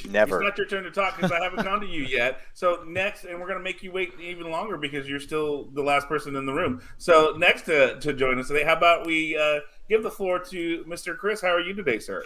Never. 0.07 0.39
It's 0.41 0.49
not 0.49 0.57
your 0.57 0.67
turn 0.67 0.83
to 0.83 0.91
talk 0.91 1.15
because 1.15 1.31
I 1.31 1.43
haven't 1.43 1.63
gone 1.63 1.81
to 1.81 1.87
you 1.87 2.03
yet. 2.03 2.41
So 2.53 2.83
next, 2.87 3.25
and 3.25 3.39
we're 3.39 3.47
going 3.47 3.57
to 3.57 3.63
make 3.63 3.81
you 3.81 3.91
wait 3.91 4.13
even 4.21 4.51
longer 4.51 4.77
because 4.77 5.09
you're 5.09 5.19
still 5.19 5.65
the 5.73 5.81
last 5.81 6.07
person 6.07 6.35
in 6.35 6.45
the 6.45 6.53
room. 6.53 6.81
So 6.99 7.33
next 7.37 7.63
to, 7.63 7.99
to 7.99 8.13
join 8.13 8.39
us 8.39 8.47
today, 8.49 8.63
how 8.63 8.77
about 8.77 9.05
we 9.07 9.35
uh, 9.35 9.61
give 9.89 10.03
the 10.03 10.11
floor 10.11 10.39
to 10.39 10.85
Mr. 10.87 11.17
Chris? 11.17 11.41
How 11.41 11.49
are 11.49 11.59
you 11.59 11.73
today, 11.73 11.97
sir? 11.99 12.23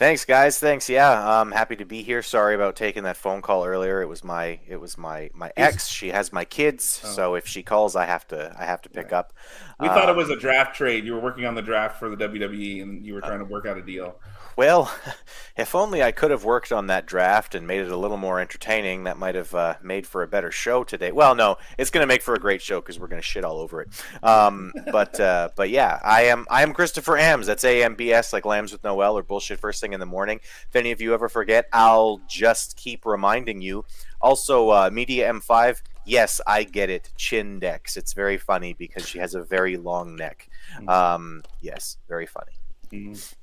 Thanks, 0.00 0.24
guys. 0.24 0.58
Thanks. 0.58 0.88
Yeah, 0.88 1.40
I'm 1.40 1.52
happy 1.52 1.76
to 1.76 1.84
be 1.84 2.02
here. 2.02 2.22
Sorry 2.22 2.54
about 2.54 2.74
taking 2.74 3.02
that 3.02 3.18
phone 3.18 3.42
call 3.42 3.66
earlier. 3.66 4.00
It 4.00 4.06
was 4.06 4.24
my 4.24 4.58
it 4.66 4.80
was 4.80 4.96
my 4.96 5.28
my 5.34 5.52
ex. 5.58 5.88
She 5.88 6.08
has 6.08 6.32
my 6.32 6.46
kids, 6.46 7.02
Oh. 7.04 7.08
so 7.08 7.34
if 7.34 7.46
she 7.46 7.62
calls, 7.62 7.94
I 7.96 8.06
have 8.06 8.26
to 8.28 8.56
I 8.58 8.64
have 8.64 8.80
to 8.80 8.88
pick 8.88 9.12
up. 9.12 9.34
We 9.78 9.88
thought 9.88 10.04
it 10.04 10.12
Um, 10.12 10.16
was 10.16 10.30
a 10.30 10.36
draft 10.36 10.74
trade. 10.74 11.04
You 11.04 11.12
were 11.12 11.20
working 11.20 11.44
on 11.44 11.54
the 11.54 11.60
draft 11.60 11.98
for 11.98 12.08
the 12.08 12.16
WWE, 12.16 12.80
and 12.82 13.04
you 13.04 13.12
were 13.12 13.20
trying 13.20 13.40
to 13.40 13.44
work 13.44 13.66
out 13.66 13.76
a 13.76 13.82
deal. 13.82 14.18
Well, 14.60 14.92
if 15.56 15.74
only 15.74 16.02
I 16.02 16.12
could 16.12 16.30
have 16.30 16.44
worked 16.44 16.70
on 16.70 16.88
that 16.88 17.06
draft 17.06 17.54
and 17.54 17.66
made 17.66 17.80
it 17.80 17.90
a 17.90 17.96
little 17.96 18.18
more 18.18 18.38
entertaining, 18.38 19.04
that 19.04 19.16
might 19.16 19.34
have 19.34 19.54
uh, 19.54 19.76
made 19.82 20.06
for 20.06 20.22
a 20.22 20.28
better 20.28 20.50
show 20.50 20.84
today. 20.84 21.12
Well, 21.12 21.34
no, 21.34 21.56
it's 21.78 21.88
going 21.88 22.02
to 22.02 22.06
make 22.06 22.20
for 22.20 22.34
a 22.34 22.38
great 22.38 22.60
show 22.60 22.78
because 22.78 23.00
we're 23.00 23.06
going 23.06 23.22
to 23.22 23.26
shit 23.26 23.42
all 23.42 23.58
over 23.58 23.80
it. 23.80 23.88
Um, 24.22 24.70
but 24.92 25.18
uh, 25.18 25.48
but 25.56 25.70
yeah, 25.70 25.98
I 26.04 26.24
am 26.24 26.46
I 26.50 26.62
am 26.62 26.74
Christopher 26.74 27.16
Ambs. 27.16 27.46
That's 27.46 27.64
A 27.64 27.82
M 27.82 27.94
B 27.94 28.12
S 28.12 28.34
like 28.34 28.44
lambs 28.44 28.70
with 28.70 28.84
Noel 28.84 29.16
or 29.16 29.22
bullshit 29.22 29.58
first 29.58 29.80
thing 29.80 29.94
in 29.94 30.00
the 30.00 30.04
morning. 30.04 30.40
If 30.68 30.76
any 30.76 30.90
of 30.90 31.00
you 31.00 31.14
ever 31.14 31.30
forget, 31.30 31.64
I'll 31.72 32.20
just 32.28 32.76
keep 32.76 33.06
reminding 33.06 33.62
you. 33.62 33.86
Also, 34.20 34.68
uh, 34.68 34.90
Media 34.92 35.32
M5. 35.32 35.80
Yes, 36.04 36.38
I 36.46 36.64
get 36.64 36.90
it. 36.90 37.08
Chindex. 37.16 37.96
It's 37.96 38.12
very 38.12 38.36
funny 38.36 38.74
because 38.74 39.08
she 39.08 39.20
has 39.20 39.34
a 39.34 39.42
very 39.42 39.78
long 39.78 40.16
neck. 40.16 40.50
Um, 40.86 41.44
yes, 41.62 41.96
very 42.08 42.26
funny. 42.26 42.52
Mhm. 42.92 43.34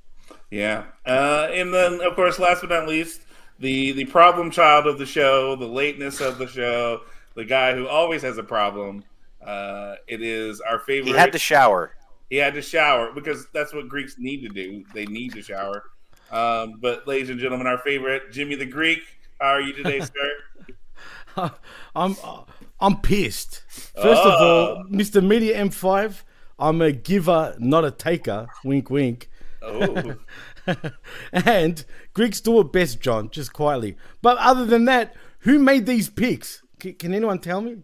Yeah, 0.49 0.85
uh, 1.05 1.49
and 1.51 1.73
then 1.73 2.01
of 2.01 2.15
course, 2.15 2.39
last 2.39 2.61
but 2.61 2.69
not 2.69 2.87
least, 2.87 3.21
the 3.59 3.91
the 3.93 4.05
problem 4.05 4.49
child 4.51 4.87
of 4.87 4.97
the 4.97 5.05
show, 5.05 5.55
the 5.55 5.65
lateness 5.65 6.21
of 6.21 6.37
the 6.37 6.47
show, 6.47 7.01
the 7.35 7.45
guy 7.45 7.75
who 7.75 7.87
always 7.87 8.21
has 8.21 8.37
a 8.37 8.43
problem. 8.43 9.03
Uh, 9.45 9.95
it 10.07 10.21
is 10.21 10.59
our 10.61 10.79
favorite. 10.79 11.11
He 11.11 11.17
had 11.17 11.31
to 11.31 11.39
shower. 11.39 11.91
he 12.29 12.37
had 12.37 12.53
to 12.53 12.61
shower 12.61 13.11
because 13.13 13.47
that's 13.53 13.73
what 13.73 13.87
Greeks 13.87 14.15
need 14.17 14.41
to 14.41 14.49
do. 14.49 14.83
They 14.93 15.05
need 15.05 15.33
to 15.33 15.41
shower. 15.41 15.83
Um, 16.31 16.79
but 16.81 17.07
ladies 17.07 17.29
and 17.29 17.39
gentlemen, 17.39 17.67
our 17.67 17.77
favorite 17.77 18.31
Jimmy 18.31 18.55
the 18.55 18.65
Greek. 18.65 18.99
How 19.39 19.47
are 19.49 19.61
you 19.61 19.73
today, 19.73 19.99
sir? 21.35 21.51
I'm 21.95 22.15
I'm 22.79 23.01
pissed. 23.01 23.63
First 23.69 24.21
of 24.21 24.41
all, 24.41 24.83
Mr. 24.89 25.25
Media 25.25 25.57
M5, 25.63 26.21
I'm 26.59 26.81
a 26.81 26.91
giver, 26.91 27.55
not 27.59 27.85
a 27.85 27.91
taker. 27.91 28.47
Wink, 28.63 28.89
wink. 28.89 29.29
Oh, 29.67 30.15
and 31.33 31.85
Greeks 32.13 32.41
do 32.41 32.59
it 32.59 32.71
best, 32.71 32.99
John, 32.99 33.29
just 33.29 33.53
quietly. 33.53 33.97
But 34.21 34.37
other 34.37 34.65
than 34.65 34.85
that, 34.85 35.15
who 35.39 35.59
made 35.59 35.85
these 35.85 36.09
picks? 36.09 36.63
C- 36.81 36.93
can 36.93 37.13
anyone 37.13 37.39
tell 37.39 37.61
me? 37.61 37.83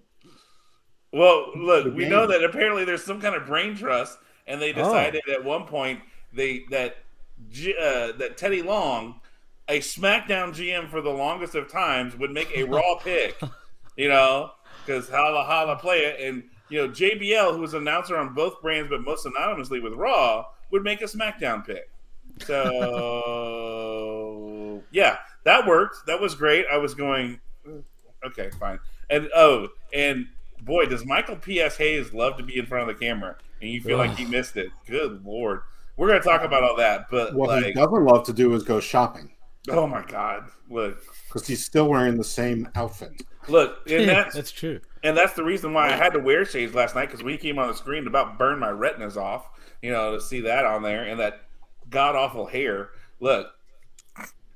well, 1.12 1.52
look, 1.56 1.94
we 1.96 2.10
know 2.10 2.25
that 2.25 2.44
apparently 2.44 2.86
there's 2.86 3.04
some 3.04 3.22
kind 3.22 3.36
of 3.36 3.46
brain 3.46 3.75
trust, 3.75 4.18
and 4.48 4.62
they 4.62 4.74
decided 4.74 5.22
at 5.32 5.44
one 5.44 5.66
point 5.66 6.00
they 6.34 6.63
that 6.72 6.98
uh, 7.80 8.12
that 8.18 8.36
Teddy 8.36 8.63
Long, 8.63 9.22
a 9.68 9.80
SmackDown 9.80 10.54
GM 10.54 10.90
for 10.90 11.02
the 11.02 11.12
longest 11.12 11.54
of 11.54 11.72
times, 11.72 12.18
would 12.18 12.32
make 12.32 12.50
a 12.56 12.63
Raw 12.66 12.98
pick. 13.00 13.40
You 13.96 14.10
know, 14.10 14.52
because 14.84 15.08
holla 15.08 15.44
holla 15.44 15.75
play 15.75 16.00
it, 16.00 16.20
and 16.20 16.44
you 16.70 16.80
know, 16.80 16.90
JBL, 16.90 17.54
who 17.54 17.62
was 17.62 17.75
an 17.75 17.82
announcer 17.82 18.18
on 18.18 18.34
both 18.34 18.60
brands 18.62 18.90
but 18.90 19.02
most 19.02 19.28
anonymously 19.28 19.80
with 19.80 19.94
Raw, 19.94 20.46
would 20.74 20.84
make 20.84 21.01
a 21.01 21.06
SmackDown 21.06 21.65
pick. 21.65 21.89
So 22.46 23.63
yeah, 24.92 25.20
that 25.46 25.65
worked. 25.65 26.06
That 26.08 26.20
was 26.20 26.36
great. 26.36 26.65
I 26.70 26.75
was 26.77 26.94
going, 26.94 27.39
mm, 27.65 27.82
okay, 28.25 28.50
fine. 28.60 28.80
And 29.10 29.30
oh, 29.34 29.70
and 29.94 30.27
boy, 30.63 30.88
does 30.88 31.06
Michael 31.06 31.38
P.S. 31.38 31.77
Hayes 31.77 32.13
love 32.13 32.36
to 32.38 32.44
be 32.44 32.58
in 32.58 32.65
front 32.65 32.89
of 32.89 32.96
the 33.00 33.06
camera, 33.06 33.38
and 33.62 33.70
you 33.70 33.80
feel 33.80 33.98
like 33.98 34.18
he 34.18 34.25
missed 34.25 34.58
it. 34.58 34.72
Good 34.88 35.24
lord, 35.24 35.62
we're 35.96 36.10
gonna 36.10 36.20
talk 36.20 36.42
about 36.44 36.63
all 36.63 36.75
that, 36.77 37.06
but 37.10 37.34
What 37.36 37.48
like, 37.50 37.65
he 37.65 37.74
doesn't 37.74 38.03
love 38.03 38.25
to 38.25 38.34
do 38.34 38.53
is 38.53 38.63
go 38.63 38.82
shopping 38.82 39.30
oh 39.70 39.88
my 39.88 40.03
god, 40.03 40.46
look, 40.70 41.01
because 41.27 41.48
he's 41.48 41.63
still 41.63 41.88
wearing 41.88 42.18
the 42.18 42.24
same 42.24 42.68
outfit. 42.75 43.22
look, 43.48 43.89
and 43.89 44.10
that's 44.10 44.36
that's 44.36 44.51
true. 44.51 44.80
and 45.03 45.15
that's 45.15 45.34
the 45.34 45.44
reason 45.44 45.74
why 45.74 45.88
I 45.88 45.96
had 45.96 46.13
to 46.13 46.20
wear 46.20 46.46
shades 46.46 46.74
last 46.74 46.96
night 46.96 47.08
because 47.08 47.24
when 47.24 47.34
he 47.34 47.38
came 47.38 47.60
on 47.60 47.68
the 47.68 47.74
screen, 47.74 48.03
it 48.03 48.08
about 48.08 48.38
burned 48.38 48.60
my 48.60 48.70
retinas 48.70 49.18
off. 49.18 49.50
You 49.84 49.92
know, 49.92 50.16
to 50.16 50.22
see 50.22 50.42
that 50.42 50.66
on 50.66 50.82
there 50.82 51.04
and 51.04 51.20
that 51.20 51.42
god 51.90 52.16
awful 52.16 52.48
hair. 52.48 52.90
Look, 53.20 53.48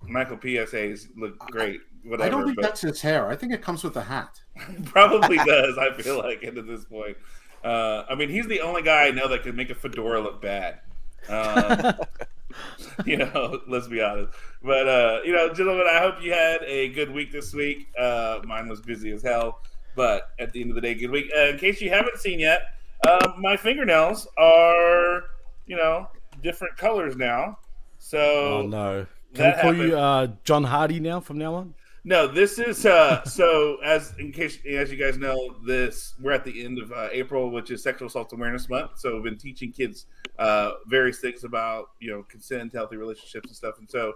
Michael 0.01 0.37
P.S. 0.37 0.71
Hayes 0.71 1.09
look 1.15 1.37
great. 1.37 1.81
Whatever, 2.03 2.23
I 2.25 2.29
don't 2.29 2.45
think 2.45 2.61
that's 2.61 2.81
his 2.81 3.01
hair. 3.01 3.27
I 3.27 3.35
think 3.35 3.53
it 3.53 3.61
comes 3.61 3.83
with 3.83 3.97
a 3.97 4.03
hat. 4.03 4.39
probably 4.85 5.37
does. 5.37 5.77
I 5.77 5.93
feel 5.93 6.17
like 6.17 6.43
at 6.43 6.55
this 6.65 6.85
point. 6.85 7.17
Uh, 7.63 8.05
I 8.09 8.15
mean, 8.15 8.29
he's 8.29 8.47
the 8.47 8.61
only 8.61 8.81
guy 8.81 9.07
I 9.07 9.11
know 9.11 9.27
that 9.27 9.43
can 9.43 9.55
make 9.55 9.69
a 9.69 9.75
fedora 9.75 10.21
look 10.21 10.41
bad. 10.41 10.79
Um, 11.27 11.95
you 13.05 13.17
know, 13.17 13.59
let's 13.67 13.87
be 13.87 14.01
honest. 14.01 14.33
But 14.63 14.87
uh, 14.87 15.19
you 15.25 15.33
know, 15.33 15.53
gentlemen, 15.53 15.87
I 15.89 15.99
hope 15.99 16.21
you 16.21 16.31
had 16.31 16.63
a 16.63 16.89
good 16.89 17.11
week 17.11 17.31
this 17.31 17.53
week. 17.53 17.87
Uh, 17.99 18.39
mine 18.45 18.69
was 18.69 18.79
busy 18.81 19.11
as 19.11 19.21
hell, 19.21 19.61
but 19.95 20.31
at 20.39 20.53
the 20.53 20.61
end 20.61 20.71
of 20.71 20.75
the 20.75 20.81
day, 20.81 20.93
good 20.93 21.11
week. 21.11 21.29
Uh, 21.35 21.47
in 21.47 21.57
case 21.57 21.81
you 21.81 21.89
haven't 21.89 22.17
seen 22.19 22.39
yet, 22.39 22.76
uh, 23.05 23.33
my 23.39 23.57
fingernails 23.57 24.27
are 24.37 25.23
you 25.65 25.75
know 25.75 26.07
different 26.41 26.77
colors 26.77 27.15
now. 27.15 27.57
So 27.99 28.19
Oh 28.19 28.67
no. 28.67 29.05
Can 29.33 29.45
we 29.45 29.51
call 29.51 29.71
happened. 29.73 29.89
you 29.89 29.97
uh, 29.97 30.27
John 30.43 30.63
Hardy 30.63 30.99
now 30.99 31.19
from 31.19 31.37
now 31.37 31.53
on? 31.55 31.73
No, 32.03 32.25
this 32.25 32.57
is 32.57 32.85
uh 32.85 33.21
so 33.25 33.77
as 33.83 34.13
in 34.17 34.31
case 34.31 34.59
as 34.65 34.89
you 34.89 34.97
guys 34.97 35.17
know, 35.17 35.55
this 35.65 36.13
we're 36.21 36.31
at 36.31 36.45
the 36.45 36.63
end 36.63 36.79
of 36.79 36.91
uh, 36.93 37.09
April, 37.11 37.51
which 37.51 37.69
is 37.69 37.83
Sexual 37.83 38.07
Assault 38.07 38.31
Awareness 38.31 38.69
Month. 38.69 38.91
So 38.95 39.15
we've 39.15 39.23
been 39.23 39.37
teaching 39.37 39.71
kids 39.71 40.05
uh 40.39 40.71
various 40.85 41.19
things 41.19 41.43
about 41.43 41.89
you 41.99 42.11
know 42.11 42.23
consent, 42.23 42.71
healthy 42.73 42.95
relationships, 42.95 43.49
and 43.49 43.55
stuff. 43.55 43.77
And 43.79 43.89
so 43.89 44.13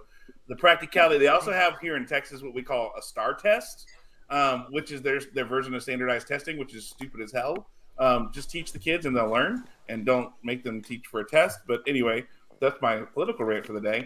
the 0.48 0.56
practicality 0.56 1.18
they 1.18 1.28
also 1.28 1.52
have 1.52 1.78
here 1.80 1.96
in 1.96 2.06
Texas 2.06 2.42
what 2.42 2.54
we 2.54 2.62
call 2.62 2.92
a 2.98 3.02
STAR 3.02 3.34
test, 3.34 3.86
um, 4.30 4.66
which 4.70 4.90
is 4.90 5.02
their 5.02 5.20
their 5.34 5.44
version 5.44 5.74
of 5.74 5.82
standardized 5.82 6.26
testing, 6.26 6.58
which 6.58 6.74
is 6.74 6.86
stupid 6.86 7.20
as 7.20 7.30
hell. 7.30 7.68
Um, 7.98 8.30
just 8.32 8.50
teach 8.50 8.72
the 8.72 8.78
kids 8.78 9.06
and 9.06 9.16
they'll 9.16 9.30
learn, 9.30 9.64
and 9.88 10.04
don't 10.04 10.32
make 10.42 10.64
them 10.64 10.82
teach 10.82 11.06
for 11.06 11.20
a 11.20 11.28
test. 11.28 11.60
But 11.66 11.82
anyway, 11.86 12.24
that's 12.60 12.80
my 12.80 12.98
political 12.98 13.44
rant 13.44 13.66
for 13.66 13.72
the 13.72 13.80
day. 13.80 14.04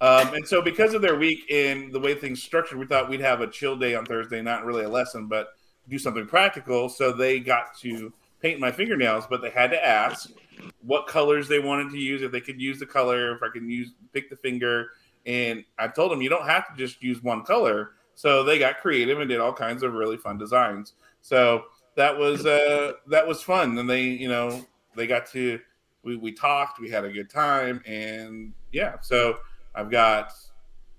Um, 0.00 0.34
and 0.34 0.46
so, 0.46 0.60
because 0.60 0.94
of 0.94 1.02
their 1.02 1.16
week 1.16 1.50
and 1.50 1.92
the 1.92 2.00
way 2.00 2.14
things 2.14 2.42
structured, 2.42 2.78
we 2.78 2.86
thought 2.86 3.08
we'd 3.08 3.20
have 3.20 3.40
a 3.40 3.46
chill 3.46 3.76
day 3.76 3.94
on 3.94 4.04
Thursday, 4.04 4.42
not 4.42 4.64
really 4.64 4.84
a 4.84 4.88
lesson, 4.88 5.26
but 5.26 5.48
do 5.88 5.98
something 5.98 6.26
practical. 6.26 6.88
So 6.88 7.12
they 7.12 7.40
got 7.40 7.76
to 7.80 8.12
paint 8.40 8.60
my 8.60 8.70
fingernails, 8.70 9.26
but 9.28 9.40
they 9.40 9.50
had 9.50 9.70
to 9.70 9.86
ask 9.86 10.30
what 10.82 11.06
colors 11.06 11.48
they 11.48 11.58
wanted 11.58 11.90
to 11.90 11.98
use, 11.98 12.22
if 12.22 12.32
they 12.32 12.40
could 12.40 12.60
use 12.60 12.78
the 12.78 12.86
color, 12.86 13.34
if 13.34 13.42
I 13.42 13.48
can 13.52 13.70
use 13.70 13.92
pick 14.12 14.30
the 14.30 14.36
finger. 14.36 14.88
And 15.26 15.64
I 15.78 15.88
told 15.88 16.12
them 16.12 16.20
you 16.20 16.28
don't 16.28 16.46
have 16.46 16.68
to 16.68 16.76
just 16.76 17.02
use 17.02 17.22
one 17.22 17.42
color. 17.42 17.92
So 18.14 18.44
they 18.44 18.58
got 18.58 18.80
creative 18.80 19.18
and 19.20 19.28
did 19.28 19.40
all 19.40 19.52
kinds 19.52 19.82
of 19.82 19.94
really 19.94 20.16
fun 20.16 20.38
designs. 20.38 20.92
So 21.22 21.64
that 21.96 22.16
was 22.18 22.46
uh, 22.46 22.92
that 23.08 23.26
was 23.26 23.42
fun. 23.42 23.78
And 23.78 23.88
they, 23.88 24.02
you 24.02 24.28
know, 24.28 24.64
they 24.96 25.06
got 25.06 25.26
to 25.32 25.60
we, 26.04 26.16
we 26.16 26.32
talked, 26.32 26.78
we 26.78 26.90
had 26.90 27.04
a 27.04 27.10
good 27.10 27.30
time, 27.30 27.82
and 27.86 28.52
yeah. 28.72 28.96
So 29.00 29.38
I've 29.74 29.90
got 29.90 30.32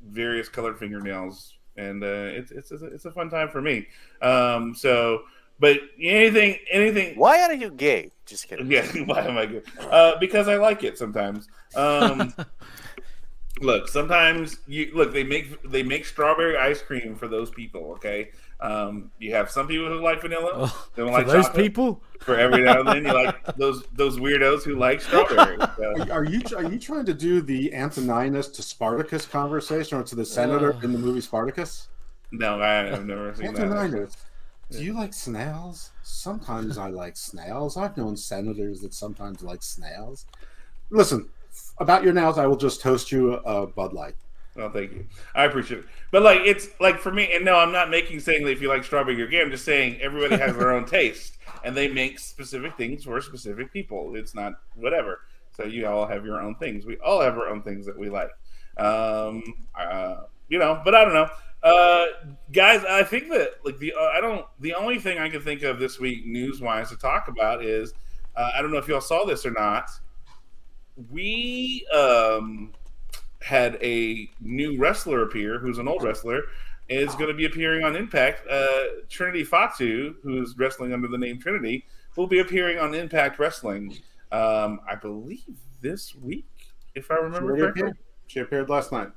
various 0.03 0.49
colored 0.49 0.77
fingernails, 0.77 1.53
and 1.77 2.03
uh, 2.03 2.07
it's 2.07 2.51
it's 2.51 2.71
it's 2.71 2.81
a, 2.81 2.87
it's 2.87 3.05
a 3.05 3.11
fun 3.11 3.29
time 3.29 3.49
for 3.49 3.61
me. 3.61 3.87
Um, 4.21 4.73
so, 4.75 5.21
but 5.59 5.77
anything 6.01 6.57
anything. 6.71 7.17
Why 7.17 7.41
are 7.43 7.53
you 7.53 7.69
gay? 7.69 8.11
Just 8.25 8.47
kidding. 8.47 8.69
Yeah, 8.69 8.85
why 9.05 9.21
am 9.21 9.37
I 9.37 9.45
good? 9.45 9.63
Uh, 9.79 10.17
because 10.19 10.47
I 10.47 10.57
like 10.57 10.83
it 10.83 10.97
sometimes. 10.97 11.47
Um, 11.75 12.33
look, 13.61 13.87
sometimes 13.87 14.57
you 14.67 14.91
look. 14.93 15.13
They 15.13 15.23
make 15.23 15.71
they 15.71 15.83
make 15.83 16.05
strawberry 16.05 16.57
ice 16.57 16.81
cream 16.81 17.15
for 17.15 17.27
those 17.27 17.51
people. 17.51 17.91
Okay, 17.93 18.31
um, 18.61 19.11
you 19.19 19.33
have 19.35 19.49
some 19.51 19.67
people 19.67 19.87
who 19.87 20.01
like 20.01 20.21
vanilla. 20.21 20.51
Oh, 20.53 20.87
They 20.95 21.01
don't 21.03 21.11
for 21.11 21.17
like 21.19 21.27
those 21.27 21.45
chocolate. 21.45 21.63
people, 21.63 22.03
For 22.19 22.37
every 22.37 22.63
now 22.63 22.79
and 22.79 22.87
then, 22.87 23.05
you 23.05 23.13
like 23.13 23.55
those 23.57 23.83
those 23.93 24.17
weirdos 24.17 24.63
who 24.63 24.75
like 24.75 25.01
strawberry. 25.01 25.57
So, 25.77 25.83
Are, 25.83 26.11
are 26.11 26.23
you 26.23 26.41
are 26.55 26.63
you 26.63 26.79
trying 26.79 27.05
to 27.05 27.13
do 27.13 27.41
the 27.41 27.73
Antoninus 27.73 28.47
to 28.49 28.61
Spartacus 28.63 29.25
conversation, 29.25 29.97
or 29.97 30.03
to 30.03 30.15
the 30.15 30.25
senator 30.25 30.73
Uh. 30.73 30.79
in 30.81 30.91
the 30.93 30.97
movie 30.99 31.21
Spartacus? 31.21 31.89
no, 32.31 32.59
I, 32.59 32.91
I've 32.93 33.05
never 33.05 33.33
seen 33.35 33.53
that. 33.53 33.61
Antoninus, 33.61 34.15
do 34.71 34.83
you 34.83 34.93
like 34.93 35.13
snails? 35.13 35.91
Sometimes 36.03 36.77
I 36.77 36.89
like 36.89 37.15
snails. 37.17 37.77
I've 37.77 37.95
known 37.97 38.17
senators 38.17 38.81
that 38.81 38.93
sometimes 38.93 39.41
like 39.43 39.61
snails. 39.63 40.25
Listen, 40.89 41.29
about 41.79 42.03
your 42.03 42.13
nails, 42.13 42.37
I 42.37 42.47
will 42.47 42.57
just 42.57 42.81
toast 42.81 43.11
you 43.11 43.33
a, 43.33 43.37
a 43.63 43.67
Bud 43.67 43.93
Light. 43.93 44.15
Oh, 44.57 44.69
thank 44.69 44.93
you. 44.93 45.05
I 45.33 45.45
appreciate 45.45 45.79
it. 45.79 45.85
But 46.11 46.23
like, 46.23 46.41
it's 46.45 46.69
like 46.79 46.99
for 46.99 47.11
me, 47.11 47.29
and 47.33 47.43
no, 47.43 47.55
I'm 47.55 47.73
not 47.73 47.89
making 47.89 48.21
saying 48.21 48.45
that 48.45 48.51
if 48.51 48.61
you 48.61 48.69
like 48.69 48.85
strawberry, 48.85 49.17
you're 49.17 49.27
gay. 49.27 49.41
I'm 49.41 49.51
just 49.51 49.65
saying 49.65 49.99
everybody 49.99 50.37
has 50.37 50.55
their 50.55 50.71
own 50.71 50.85
taste, 50.87 51.37
and 51.63 51.75
they 51.75 51.89
make 51.89 52.19
specific 52.19 52.77
things 52.77 53.03
for 53.03 53.19
specific 53.19 53.73
people. 53.73 54.15
It's 54.15 54.33
not 54.33 54.53
whatever. 54.75 55.21
So 55.51 55.65
you 55.65 55.87
all 55.87 56.05
have 56.07 56.25
your 56.25 56.41
own 56.41 56.55
things. 56.55 56.85
We 56.85 56.97
all 56.97 57.21
have 57.21 57.37
our 57.37 57.47
own 57.47 57.63
things 57.63 57.85
that 57.85 57.97
we 57.97 58.09
like. 58.09 58.29
Um, 58.77 59.43
uh, 59.77 60.23
you 60.47 60.59
know, 60.59 60.81
but 60.85 60.95
I 60.95 61.03
don't 61.03 61.13
know. 61.13 61.29
Uh, 61.63 62.05
guys, 62.51 62.85
I 62.85 63.03
think 63.03 63.29
that 63.31 63.55
like 63.65 63.77
the 63.79 63.93
uh, 63.93 64.11
I 64.13 64.21
don't 64.21 64.45
the 64.59 64.73
only 64.73 64.99
thing 64.99 65.17
I 65.17 65.29
can 65.29 65.41
think 65.41 65.63
of 65.63 65.79
this 65.79 65.99
week 65.99 66.25
news 66.25 66.61
wise 66.61 66.89
to 66.89 66.95
talk 66.95 67.27
about 67.27 67.63
is 67.63 67.93
uh, 68.35 68.51
I 68.55 68.61
don't 68.61 68.71
know 68.71 68.77
if 68.77 68.87
y'all 68.87 69.01
saw 69.01 69.25
this 69.25 69.45
or 69.45 69.51
not. 69.51 69.89
We 71.09 71.85
um 71.93 72.71
had 73.45 73.77
a 73.83 74.27
new 74.41 74.75
wrestler 74.75 75.21
appear, 75.21 75.59
who's 75.59 75.77
an 75.77 75.87
old 75.87 76.01
wrestler, 76.01 76.41
is 76.89 77.13
going 77.13 77.27
to 77.27 77.33
be 77.35 77.45
appearing 77.45 77.83
on 77.83 77.95
Impact. 77.95 78.41
Uh, 78.49 79.03
Trinity 79.07 79.43
Fatu, 79.43 80.15
who's 80.23 80.57
wrestling 80.57 80.93
under 80.93 81.07
the 81.07 81.17
name 81.17 81.39
Trinity, 81.39 81.85
will 82.15 82.25
be 82.25 82.39
appearing 82.39 82.79
on 82.79 82.95
Impact 82.95 83.37
Wrestling. 83.37 83.95
Um, 84.31 84.79
I 84.89 84.95
believe 84.95 85.59
this 85.79 86.15
week, 86.15 86.47
if 86.95 87.11
I 87.11 87.15
remember 87.17 87.51
already 87.51 87.61
correctly. 87.61 87.81
appeared. 87.81 87.97
she 88.25 88.39
appeared 88.39 88.69
last 88.69 88.91
night. 88.91 89.09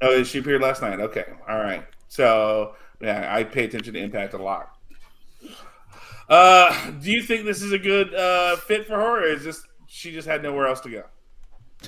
Oh, 0.00 0.24
she 0.24 0.40
appeared 0.40 0.62
last 0.62 0.82
night. 0.82 0.98
Okay, 0.98 1.24
all 1.48 1.58
right. 1.60 1.86
So 2.08 2.74
yeah, 3.00 3.32
I 3.32 3.44
pay 3.44 3.66
attention 3.66 3.94
to 3.94 4.00
Impact 4.00 4.34
a 4.34 4.42
lot. 4.42 4.76
Uh, 6.28 6.90
do 6.90 7.12
you 7.12 7.22
think 7.22 7.44
this 7.44 7.62
is 7.62 7.70
a 7.70 7.78
good 7.78 8.12
uh, 8.12 8.56
fit 8.56 8.84
for 8.88 8.94
her, 8.94 9.20
or 9.20 9.28
is 9.28 9.44
this 9.44 9.62
she 9.86 10.10
just 10.10 10.26
had 10.26 10.42
nowhere 10.42 10.66
else 10.66 10.80
to 10.80 10.90
go? 10.90 11.04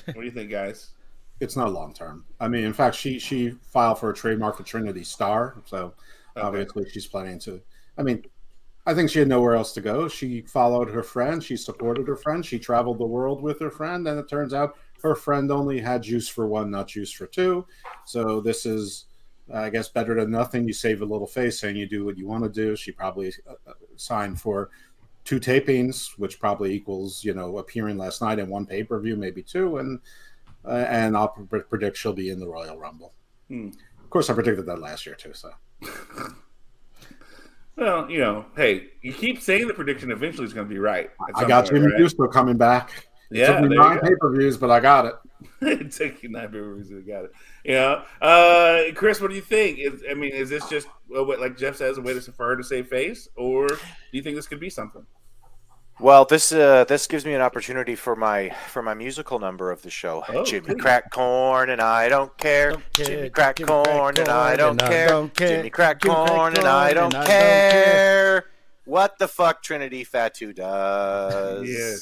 What 0.05 0.15
do 0.15 0.23
you 0.23 0.31
think, 0.31 0.49
guys? 0.49 0.91
It's 1.39 1.55
not 1.55 1.71
long 1.71 1.93
term. 1.93 2.25
I 2.39 2.47
mean, 2.49 2.65
in 2.65 2.73
fact, 2.73 2.95
she 2.95 3.17
she 3.19 3.51
filed 3.63 3.99
for 3.99 4.09
a 4.09 4.13
trademark 4.13 4.57
for 4.57 4.63
Trinity 4.63 5.03
Star, 5.03 5.61
so 5.65 5.95
Okay. 6.35 6.45
obviously 6.47 6.89
she's 6.89 7.07
planning 7.07 7.39
to. 7.39 7.61
I 7.97 8.03
mean, 8.03 8.23
I 8.85 8.93
think 8.95 9.09
she 9.09 9.19
had 9.19 9.27
nowhere 9.29 9.55
else 9.55 9.73
to 9.73 9.81
go. 9.81 10.07
She 10.07 10.41
followed 10.43 10.89
her 10.89 11.03
friend. 11.03 11.43
She 11.43 11.57
supported 11.57 12.07
her 12.07 12.17
friend. 12.17 12.45
She 12.45 12.59
traveled 12.59 12.99
the 12.99 13.05
world 13.07 13.41
with 13.41 13.59
her 13.61 13.71
friend, 13.71 14.07
and 14.07 14.19
it 14.19 14.29
turns 14.29 14.53
out 14.53 14.75
her 15.03 15.15
friend 15.15 15.51
only 15.51 15.79
had 15.79 16.03
juice 16.03 16.27
for 16.29 16.47
one, 16.47 16.71
not 16.71 16.87
juice 16.89 17.11
for 17.13 17.27
two. 17.27 17.67
So 18.05 18.41
this 18.41 18.65
is, 18.65 19.05
I 19.53 19.69
guess, 19.69 19.89
better 19.89 20.15
than 20.15 20.31
nothing. 20.31 20.67
You 20.67 20.73
save 20.73 21.01
a 21.01 21.05
little 21.05 21.27
face 21.27 21.63
and 21.63 21.77
you 21.77 21.87
do 21.87 22.05
what 22.05 22.17
you 22.17 22.27
want 22.27 22.43
to 22.45 22.49
do. 22.49 22.75
She 22.75 22.91
probably 22.91 23.33
uh, 23.47 23.53
uh, 23.67 23.73
signed 23.97 24.41
for 24.41 24.71
two 25.25 25.39
tapings, 25.39 26.17
which 26.17 26.39
probably 26.39 26.73
equals 26.73 27.23
you 27.23 27.33
know 27.33 27.57
appearing 27.57 27.97
last 27.97 28.21
night 28.21 28.39
and 28.39 28.49
one 28.49 28.65
pay 28.65 28.83
per 28.83 28.99
view, 28.99 29.15
maybe 29.15 29.43
two, 29.43 29.77
and 29.77 29.99
uh, 30.65 30.85
and 30.89 31.15
I'll 31.15 31.29
pre- 31.29 31.61
predict 31.61 31.97
she'll 31.97 32.13
be 32.13 32.29
in 32.29 32.39
the 32.39 32.47
Royal 32.47 32.77
Rumble. 32.77 33.13
Hmm. 33.47 33.69
Of 34.03 34.09
course, 34.09 34.29
I 34.29 34.33
predicted 34.33 34.65
that 34.65 34.79
last 34.79 35.05
year 35.05 35.15
too. 35.15 35.33
So 35.33 35.51
Well, 37.79 38.11
you 38.11 38.19
know, 38.19 38.45
hey, 38.57 38.87
you 39.01 39.13
keep 39.13 39.41
saying 39.41 39.67
the 39.67 39.73
prediction 39.73 40.11
eventually 40.11 40.45
is 40.45 40.53
going 40.53 40.67
to 40.67 40.73
be 40.73 40.79
right. 40.79 41.09
I 41.35 41.45
got 41.45 41.63
point, 41.65 41.75
Jimmy 41.75 41.91
right? 41.93 41.99
Uso 42.01 42.27
coming 42.27 42.57
back. 42.57 43.07
It 43.31 43.37
Yeah, 43.37 43.59
took 43.59 43.69
me 43.69 43.77
nine 43.77 43.99
pay 43.99 44.15
per 44.19 44.35
views, 44.35 44.57
but 44.57 44.69
I 44.69 44.81
got 44.81 45.05
it. 45.05 45.13
it 45.61 45.91
took 45.93 46.21
you 46.21 46.27
nine 46.29 46.51
memories 46.51 46.89
to 46.89 47.01
got 47.01 47.25
it. 47.25 47.31
Yeah, 47.63 48.03
uh, 48.21 48.91
Chris, 48.95 49.21
what 49.21 49.29
do 49.29 49.35
you 49.35 49.41
think? 49.41 49.79
Is, 49.79 50.03
I 50.09 50.13
mean, 50.13 50.31
is 50.33 50.49
this 50.49 50.67
just 50.67 50.87
what, 51.07 51.39
like 51.39 51.57
Jeff 51.57 51.77
says, 51.77 51.97
a 51.97 52.01
way 52.01 52.13
to, 52.13 52.21
for 52.33 52.47
her 52.47 52.57
to 52.57 52.63
save 52.63 52.87
face, 52.89 53.29
or 53.37 53.67
do 53.67 53.77
you 54.11 54.21
think 54.21 54.35
this 54.35 54.47
could 54.47 54.59
be 54.59 54.69
something? 54.69 55.05
Well, 55.99 56.23
this 56.23 56.51
uh, 56.53 56.85
this 56.85 57.07
gives 57.07 57.25
me 57.25 57.33
an 57.33 57.41
opportunity 57.41 57.93
for 57.95 58.15
my 58.15 58.49
for 58.67 58.81
my 58.81 58.93
musical 58.93 59.37
number 59.37 59.69
of 59.69 59.81
the 59.81 59.89
show. 59.89 60.23
Oh, 60.29 60.45
Jimmy 60.45 60.67
please. 60.67 60.81
crack 60.81 61.11
corn 61.11 61.69
and 61.69 61.81
I 61.81 62.07
don't 62.07 62.35
care. 62.37 62.71
Don't 62.71 62.93
care. 62.93 63.05
Jimmy 63.05 63.29
crack 63.29 63.57
Jimmy 63.57 63.67
crack 63.67 63.85
corn 63.85 64.17
and 64.17 64.27
I 64.29 64.55
don't 64.55 64.71
and 64.71 64.81
I 64.81 64.87
care. 64.87 65.07
don't 65.09 65.35
care. 65.35 65.47
Jimmy 65.57 65.69
crack 65.69 66.01
Jimmy 66.01 66.15
crack 66.15 66.27
corn 66.29 66.57
and 66.57 66.65
I 66.67 66.93
don't 66.93 67.13
and 67.13 67.15
I 67.15 67.17
don't 67.19 67.27
care. 67.27 67.71
care. 67.71 68.45
what 68.85 69.19
the 69.19 69.27
fuck 69.27 69.61
Trinity 69.61 70.03
Fatu 70.05 70.53
does. 70.53 71.67
Yeah. 71.67 71.95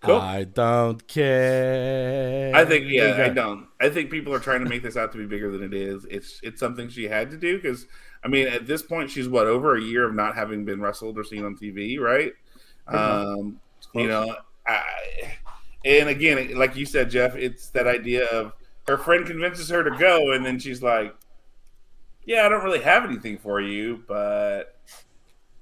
Cool. 0.00 0.16
I 0.16 0.44
don't 0.44 1.06
care. 1.08 2.52
I 2.54 2.64
think 2.64 2.86
yeah, 2.88 3.02
Okay. 3.04 3.24
I 3.24 3.28
don't. 3.30 3.66
I 3.80 3.88
think 3.90 4.10
people 4.10 4.32
are 4.32 4.38
trying 4.38 4.62
to 4.62 4.68
make 4.70 4.82
this 4.82 4.96
out 4.96 5.12
to 5.12 5.18
be 5.18 5.26
bigger 5.26 5.50
than 5.50 5.62
it 5.62 5.74
is. 5.74 6.06
It's 6.10 6.40
it's 6.42 6.60
something 6.60 6.88
she 6.88 7.04
had 7.04 7.30
to 7.32 7.36
do 7.36 7.56
because 7.56 7.86
I 8.24 8.28
mean 8.28 8.46
at 8.48 8.66
this 8.66 8.80
point 8.82 9.10
she's 9.10 9.28
what 9.28 9.46
over 9.46 9.76
a 9.76 9.80
year 9.82 10.06
of 10.08 10.14
not 10.14 10.36
having 10.36 10.64
been 10.64 10.80
wrestled 10.80 11.18
or 11.18 11.24
seen 11.24 11.44
on 11.44 11.56
TV, 11.56 11.98
right? 11.98 12.32
Um, 12.88 13.60
you 13.94 14.08
know, 14.08 14.36
I, 14.66 14.82
and 15.84 16.08
again, 16.08 16.56
like 16.56 16.76
you 16.76 16.86
said, 16.86 17.10
Jeff, 17.10 17.34
it's 17.34 17.70
that 17.70 17.86
idea 17.86 18.26
of 18.26 18.52
her 18.86 18.98
friend 18.98 19.26
convinces 19.26 19.68
her 19.68 19.84
to 19.84 19.96
go, 19.98 20.32
and 20.32 20.44
then 20.44 20.58
she's 20.58 20.82
like, 20.82 21.14
"Yeah, 22.24 22.46
I 22.46 22.48
don't 22.48 22.64
really 22.64 22.82
have 22.82 23.04
anything 23.04 23.38
for 23.38 23.60
you, 23.60 24.02
but 24.08 24.78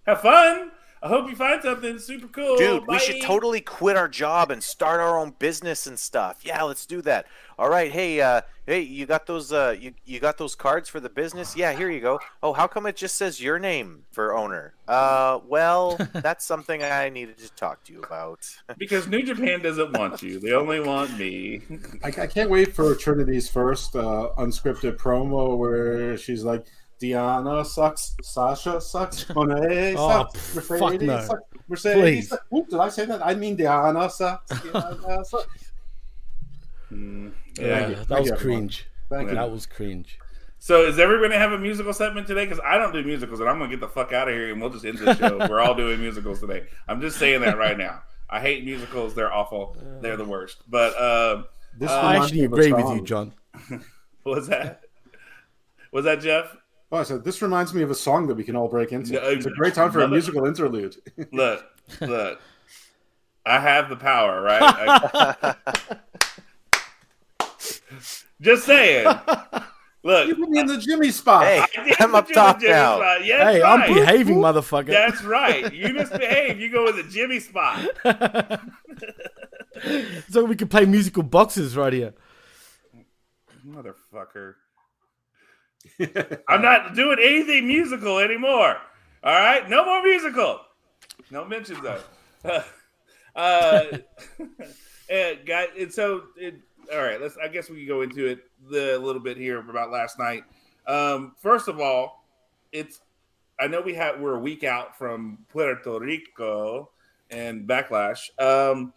have 0.06 0.20
fun. 0.20 0.70
I 1.02 1.08
hope 1.08 1.28
you 1.28 1.36
find 1.36 1.62
something 1.62 1.98
super 1.98 2.26
cool, 2.28 2.56
Dude, 2.56 2.86
we 2.86 2.98
should 2.98 3.20
totally 3.20 3.60
quit 3.60 3.96
our 3.96 4.08
job 4.08 4.50
and 4.50 4.62
start 4.62 5.00
our 5.00 5.18
own 5.18 5.34
business 5.38 5.86
and 5.86 5.98
stuff. 5.98 6.40
Yeah, 6.42 6.62
let's 6.62 6.86
do 6.86 7.02
that. 7.02 7.26
All 7.58 7.68
right, 7.68 7.90
hey, 7.90 8.20
uh, 8.20 8.42
hey, 8.66 8.80
you 8.80 9.06
got 9.06 9.26
those, 9.26 9.52
uh, 9.52 9.74
you 9.78 9.94
you 10.04 10.20
got 10.20 10.36
those 10.38 10.54
cards 10.54 10.88
for 10.88 11.00
the 11.00 11.08
business? 11.08 11.56
Yeah, 11.56 11.72
here 11.72 11.90
you 11.90 12.00
go. 12.00 12.20
Oh, 12.42 12.52
how 12.52 12.66
come 12.66 12.86
it 12.86 12.96
just 12.96 13.16
says 13.16 13.40
your 13.40 13.58
name 13.58 14.04
for 14.10 14.34
owner? 14.36 14.74
Uh, 14.88 15.40
well, 15.46 15.98
that's 16.12 16.44
something 16.44 16.82
I 16.82 17.08
needed 17.08 17.38
to 17.38 17.50
talk 17.52 17.84
to 17.84 17.92
you 17.92 18.02
about. 18.02 18.40
Because 18.78 19.08
New 19.08 19.22
Japan 19.22 19.62
doesn't 19.62 19.96
want 19.96 20.22
you; 20.22 20.38
they 20.38 20.52
only 20.52 20.80
want 20.80 21.18
me. 21.18 21.62
I, 22.02 22.08
I 22.08 22.26
can't 22.26 22.50
wait 22.50 22.74
for 22.74 22.94
Trinity's 22.94 23.48
first 23.48 23.96
uh, 23.96 24.30
unscripted 24.38 24.96
promo 24.96 25.56
where 25.56 26.16
she's 26.18 26.44
like, 26.44 26.66
Diana 26.98 27.64
sucks, 27.64 28.16
Sasha 28.22 28.80
sucks, 28.80 29.24
Moné 29.30 29.94
Oh, 29.96 30.08
sucks, 30.32 30.66
fuck 30.68 30.80
Mercedes 30.80 31.06
no. 31.08 31.20
sucks, 31.20 31.42
Mercedes 31.68 32.00
Please. 32.02 32.28
sucks. 32.28 32.44
Oop, 32.54 32.68
did 32.68 32.78
I 32.80 32.88
say 32.88 33.04
that? 33.06 33.24
I 33.26 33.34
mean 33.34 33.56
Diana 33.56 34.08
sucks. 34.10 34.60
Diana 34.72 35.24
sucks. 35.24 35.72
Mm, 36.92 37.32
Yeah, 37.58 37.64
yeah. 37.66 37.76
Thank 37.78 37.88
you. 37.90 37.94
that 37.96 38.06
Thank 38.08 38.20
was 38.20 38.30
you, 38.30 38.36
cringe. 38.36 38.86
Thank 39.10 39.28
you. 39.28 39.34
That 39.34 39.50
was 39.50 39.66
cringe. 39.66 40.18
So, 40.58 40.82
is 40.86 40.98
everybody 40.98 41.28
gonna 41.30 41.40
have 41.40 41.52
a 41.52 41.58
musical 41.58 41.92
segment 41.92 42.26
today? 42.26 42.44
Because 42.44 42.60
I 42.64 42.78
don't 42.78 42.92
do 42.92 43.02
musicals, 43.04 43.40
and 43.40 43.48
I'm 43.48 43.58
gonna 43.58 43.70
get 43.70 43.80
the 43.80 43.88
fuck 43.88 44.12
out 44.12 44.26
of 44.28 44.34
here, 44.34 44.50
and 44.50 44.60
we'll 44.60 44.70
just 44.70 44.84
end 44.84 44.98
the 44.98 45.14
show. 45.14 45.36
We're 45.50 45.60
all 45.60 45.74
doing 45.74 46.00
musicals 46.00 46.40
today. 46.40 46.66
I'm 46.88 47.00
just 47.00 47.18
saying 47.18 47.42
that 47.42 47.58
right 47.58 47.76
now. 47.78 48.02
I 48.28 48.40
hate 48.40 48.64
musicals; 48.64 49.14
they're 49.14 49.32
awful. 49.32 49.76
They're 50.00 50.16
the 50.16 50.24
worst. 50.24 50.62
But 50.68 51.00
um, 51.00 51.44
This 51.78 51.90
Uh, 51.90 51.94
I 52.00 52.16
actually 52.16 52.40
me 52.40 52.44
of 52.46 52.52
a 52.52 52.56
agree 52.56 52.72
with 52.72 52.96
you, 52.96 53.04
John. 53.04 53.32
what 54.24 54.36
was 54.36 54.48
that? 54.48 54.80
Was 55.92 56.04
that 56.06 56.20
Jeff? 56.20 56.56
Oh, 56.92 56.98
I 56.98 57.02
said 57.02 57.24
this 57.24 57.42
reminds 57.42 57.74
me 57.74 57.82
of 57.82 57.90
a 57.90 57.94
song 57.94 58.26
that 58.28 58.34
we 58.36 58.44
can 58.44 58.54
all 58.56 58.68
break 58.68 58.92
into. 58.92 59.12
No, 59.14 59.20
it's 59.28 59.46
a 59.46 59.50
great 59.50 59.74
time 59.74 59.90
for 59.90 59.98
a 59.98 60.02
another- 60.02 60.14
musical 60.14 60.46
interlude. 60.46 60.96
Look, 61.32 61.64
look. 62.00 62.40
I 63.44 63.58
have 63.60 63.88
the 63.88 63.96
power, 63.96 64.40
right? 64.42 64.62
I- 65.14 65.56
just 68.40 68.64
saying. 68.66 69.06
Look, 70.02 70.28
you 70.28 70.36
put 70.36 70.48
me 70.50 70.60
in 70.60 70.66
the 70.66 70.78
Jimmy 70.78 71.10
spot. 71.10 71.44
Hey, 71.44 71.60
I 71.76 71.84
did 71.84 72.00
I'm 72.00 72.14
up 72.14 72.26
put 72.26 72.34
you 72.36 72.40
in 72.40 72.46
top 72.46 72.60
Jimmy 72.60 72.72
now. 72.72 72.96
spot. 72.98 73.24
Yeah, 73.24 73.50
Hey, 73.50 73.60
right. 73.62 73.80
I'm 73.80 73.92
behaving, 73.94 74.36
motherfucker. 74.36 74.86
That's 74.86 75.22
right. 75.24 75.72
You 75.74 75.92
misbehave. 75.94 76.60
You 76.60 76.70
go 76.70 76.86
in 76.88 76.96
the 76.96 77.02
Jimmy 77.02 77.40
spot. 77.40 77.88
so 80.30 80.44
we 80.44 80.54
can 80.54 80.68
play 80.68 80.84
musical 80.84 81.22
boxes 81.24 81.76
right 81.76 81.92
here. 81.92 82.14
Motherfucker. 83.66 84.54
I'm 86.48 86.62
not 86.62 86.94
doing 86.94 87.18
anything 87.20 87.66
musical 87.66 88.18
anymore. 88.18 88.76
All 89.22 89.34
right, 89.34 89.68
no 89.68 89.84
more 89.84 90.02
musical. 90.02 90.60
No 91.30 91.44
mentions 91.44 91.80
though. 91.80 92.00
uh, 93.36 93.82
and 95.10 95.38
and 95.48 95.92
so 95.92 96.24
it, 96.36 96.56
all 96.92 97.02
right. 97.02 97.20
Let's. 97.20 97.36
I 97.42 97.48
guess 97.48 97.68
we 97.68 97.78
can 97.78 97.88
go 97.88 98.02
into 98.02 98.26
it 98.26 98.40
the, 98.70 98.96
a 98.96 98.98
little 98.98 99.22
bit 99.22 99.36
here 99.36 99.58
about 99.58 99.90
last 99.90 100.18
night. 100.18 100.44
Um, 100.86 101.34
first 101.40 101.68
of 101.68 101.80
all, 101.80 102.24
it's. 102.72 103.00
I 103.58 103.66
know 103.66 103.80
we 103.80 103.94
have 103.94 104.20
we're 104.20 104.36
a 104.36 104.40
week 104.40 104.64
out 104.64 104.98
from 104.98 105.38
Puerto 105.48 105.98
Rico 105.98 106.90
and 107.30 107.66
backlash. 107.66 108.20
Um, 108.38 108.92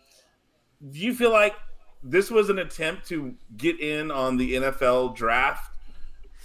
do 0.92 1.00
you 1.00 1.14
feel 1.14 1.32
like 1.32 1.56
this 2.04 2.30
was 2.30 2.50
an 2.50 2.60
attempt 2.60 3.08
to 3.08 3.36
get 3.58 3.80
in 3.80 4.12
on 4.12 4.38
the 4.38 4.56
NFL 4.56 5.16
draft 5.16 5.69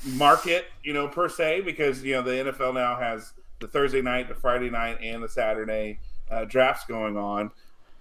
market, 0.05 0.67
you 0.83 0.93
know, 0.93 1.09
per 1.09 1.29
se, 1.29 1.63
because 1.63 2.03
you 2.03 2.13
know 2.15 2.23
the 2.23 2.53
NFL 2.53 2.75
now 2.75 2.97
has 2.97 3.33
the 3.61 3.69
Thursday 3.69 4.03
night, 4.03 4.29
the 4.29 4.35
Friday 4.35 4.71
night, 4.71 4.99
and 5.03 5.23
the 5.23 5.29
Saturday 5.29 6.01
uh, 6.31 6.45
drafts 6.45 6.85
going 6.87 7.17
on. 7.17 7.51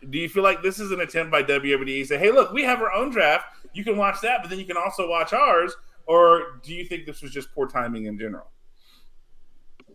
Do 0.09 0.17
you 0.17 0.27
feel 0.27 0.43
like 0.43 0.61
this 0.61 0.79
is 0.79 0.91
an 0.91 0.99
attempt 0.99 1.31
by 1.31 1.43
WWE 1.43 1.85
to 2.01 2.05
say, 2.05 2.17
"Hey, 2.17 2.31
look, 2.31 2.51
we 2.51 2.63
have 2.63 2.81
our 2.81 2.91
own 2.91 3.09
draft. 3.11 3.45
You 3.73 3.83
can 3.83 3.95
watch 3.97 4.17
that, 4.21 4.39
but 4.41 4.49
then 4.49 4.59
you 4.59 4.65
can 4.65 4.77
also 4.77 5.07
watch 5.09 5.31
ours"? 5.33 5.75
Or 6.05 6.59
do 6.63 6.73
you 6.73 6.83
think 6.83 7.05
this 7.05 7.21
was 7.21 7.31
just 7.31 7.53
poor 7.55 7.67
timing 7.67 8.05
in 8.05 8.17
general? 8.19 8.47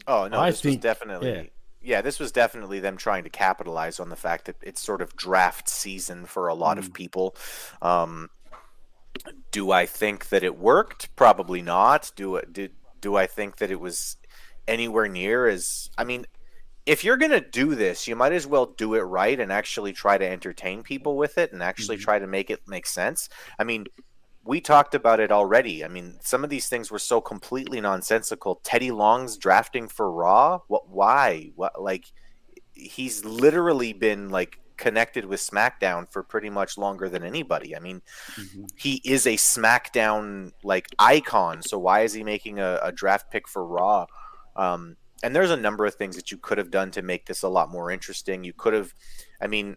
Oh 0.07 0.29
no, 0.29 0.41
I 0.41 0.51
this 0.51 0.61
think- 0.63 0.77
was 0.79 0.83
definitely 0.83 1.31
yeah. 1.33 1.43
yeah. 1.83 2.01
this 2.01 2.19
was 2.19 2.33
definitely 2.33 2.81
them 2.81 2.97
trying 2.97 3.25
to 3.25 3.31
capitalize 3.31 4.01
on 4.01 4.09
the 4.09 4.17
fact 4.17 4.47
that 4.47 4.57
it's 4.63 4.81
sort 4.81 5.03
of 5.03 5.15
draft 5.17 5.69
season 5.69 6.25
for 6.25 6.49
a 6.49 6.55
lot 6.55 6.77
Mm. 6.77 6.81
of 6.81 6.95
people. 6.95 7.37
Um, 7.83 8.31
do 9.51 9.71
I 9.71 9.87
think 9.87 10.29
that 10.29 10.43
it 10.43 10.59
worked? 10.59 11.15
Probably 11.17 11.63
not. 11.63 12.13
Do 12.17 12.37
it 12.37 12.53
did 12.53 12.73
do 13.01 13.17
I 13.17 13.27
think 13.27 13.57
that 13.59 13.71
it 13.71 13.81
was 13.81 14.17
anywhere 14.67 15.09
near 15.09 15.47
as 15.47 15.91
I 15.97 16.05
mean 16.05 16.27
if 16.87 17.05
you're 17.05 17.19
going 17.19 17.33
to 17.33 17.41
do 17.43 17.75
this, 17.75 18.09
you 18.09 18.17
might 18.17 18.33
as 18.33 18.47
well 18.47 18.65
do 18.65 18.95
it 18.95 19.01
right 19.01 19.39
and 19.39 19.53
actually 19.53 19.93
try 19.93 20.17
to 20.17 20.27
entertain 20.27 20.83
people 20.83 21.19
with 21.19 21.37
it 21.37 21.53
and 21.53 21.63
actually 21.63 21.99
Mhm. 21.99 22.01
try 22.01 22.19
to 22.19 22.27
make 22.27 22.49
it 22.49 22.63
make 22.67 22.87
sense. 22.87 23.29
I 23.59 23.65
mean, 23.65 23.87
we 24.43 24.63
talked 24.63 24.95
about 24.95 25.21
it 25.21 25.31
already. 25.31 25.85
I 25.85 25.89
mean, 25.89 26.19
some 26.23 26.43
of 26.45 26.49
these 26.49 26.67
things 26.71 26.91
were 26.91 26.99
so 26.99 27.21
completely 27.21 27.83
nonsensical. 27.83 28.61
Teddy 28.65 28.91
Long's 28.91 29.37
drafting 29.37 29.87
for 29.87 30.11
Raw. 30.11 30.61
What? 30.69 30.89
Why? 30.89 31.53
What? 31.57 31.79
Like, 31.83 32.07
he's 32.73 33.23
literally 33.23 33.93
been 33.93 34.31
like 34.31 34.59
connected 34.79 35.25
with 35.27 35.41
SmackDown 35.41 36.11
for 36.11 36.23
pretty 36.23 36.49
much 36.49 36.79
longer 36.79 37.09
than 37.09 37.23
anybody. 37.23 37.77
I 37.77 37.81
mean, 37.81 38.01
he 38.77 39.03
is 39.05 39.27
a 39.27 39.37
SmackDown 39.37 40.53
like 40.63 40.87
icon. 40.99 41.63
So 41.63 41.79
why 41.79 42.01
is 42.01 42.15
he 42.15 42.25
making 42.25 42.61
a, 42.61 42.79
a 42.83 42.93
draft 42.93 43.31
pick 43.31 43.47
for 43.47 43.67
Raw? 43.67 44.07
Um, 44.57 44.97
and 45.23 45.35
there's 45.35 45.51
a 45.51 45.57
number 45.57 45.85
of 45.85 45.95
things 45.95 46.17
that 46.17 46.31
you 46.31 46.39
could 46.39 46.59
have 46.59 46.71
done 46.71 46.91
to 46.93 47.03
make 47.03 47.27
this 47.27 47.43
a 47.43 47.49
lot 47.49 47.71
more 47.71 47.91
interesting. 47.91 48.45
You 48.45 48.53
could 48.53 48.73
have, 48.73 48.95
I 49.41 49.49
mean, 49.49 49.75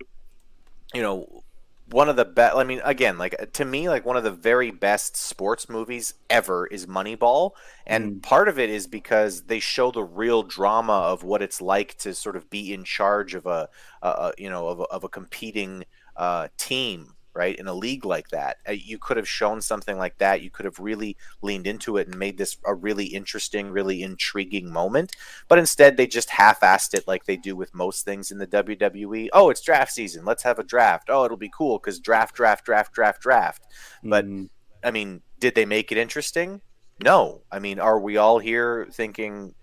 you 0.94 1.02
know, 1.02 1.44
one 1.92 2.10
of 2.10 2.16
the 2.16 2.26
best. 2.26 2.56
I 2.56 2.64
mean, 2.64 2.82
again, 2.84 3.18
like 3.18 3.54
to 3.54 3.66
me, 3.66 3.90
like 3.90 4.06
one 4.06 4.18
of 4.18 4.24
the 4.24 4.32
very 4.32 4.72
best 4.72 5.16
sports 5.18 5.70
movies 5.70 6.14
ever 6.30 6.68
is 6.68 6.88
Moneyball, 6.88 7.52
and 7.86 8.24
part 8.24 8.48
of 8.48 8.58
it 8.58 8.70
is 8.70 8.88
because 8.88 9.44
they 9.44 9.60
show 9.60 9.92
the 9.92 10.04
real 10.04 10.44
drama 10.44 10.94
of 10.94 11.24
what 11.24 11.42
it's 11.42 11.62
like 11.62 11.98
to 12.00 12.14
sort 12.14 12.36
of 12.36 12.50
be 12.50 12.74
in 12.74 12.84
charge 12.84 13.36
of 13.36 13.46
a, 13.46 13.70
a, 14.02 14.08
a 14.08 14.34
you 14.38 14.50
know, 14.50 14.68
of 14.68 14.80
a, 14.80 14.84
of 14.84 15.04
a 15.04 15.10
competing 15.10 15.84
uh, 16.16 16.48
team, 16.58 17.14
right? 17.34 17.56
In 17.58 17.68
a 17.68 17.74
league 17.74 18.06
like 18.06 18.30
that, 18.30 18.58
Uh, 18.68 18.72
you 18.74 18.98
could 18.98 19.18
have 19.18 19.28
shown 19.28 19.62
something 19.62 19.98
like 19.98 20.18
that. 20.18 20.42
You 20.42 20.50
could 20.50 20.66
have 20.66 20.80
really 20.80 21.18
leaned 21.42 21.68
into 21.68 21.98
it 21.98 22.08
and 22.08 22.18
made 22.18 22.38
this 22.38 22.58
a 22.66 22.74
really 22.74 23.06
interesting, 23.06 23.70
really 23.72 24.02
intriguing 24.04 24.72
moment. 24.72 25.16
But 25.48 25.60
instead, 25.60 25.98
they 25.98 26.08
just 26.08 26.32
half-assed 26.32 26.94
it 26.94 27.08
like 27.08 27.26
they 27.26 27.38
do 27.38 27.56
with 27.56 27.74
most 27.74 28.06
things 28.06 28.32
in 28.32 28.38
the 28.38 28.48
WWE. 28.48 29.30
Oh, 29.34 29.50
it's 29.50 29.62
draft 29.62 29.92
season. 29.94 30.26
Let's 30.26 30.44
have 30.44 30.60
a 30.60 30.64
draft. 30.64 31.10
Oh, 31.10 31.26
it'll 31.26 31.38
be 31.38 31.52
cool 31.56 31.80
because 31.80 32.00
draft, 32.00 32.36
draft, 32.36 32.66
draft, 32.66 32.94
draft, 32.94 33.22
draft. 33.22 33.64
But 34.04 34.26
Mm. 34.26 34.50
I 34.84 34.92
mean, 34.92 35.22
did 35.40 35.56
they 35.56 35.66
make 35.66 35.92
it 35.92 35.98
interesting? 35.98 36.62
No. 37.04 37.44
I 37.52 37.60
mean, 37.60 37.80
are 37.80 38.00
we 38.00 38.18
all 38.18 38.40
here 38.40 38.88
thinking 38.92 39.56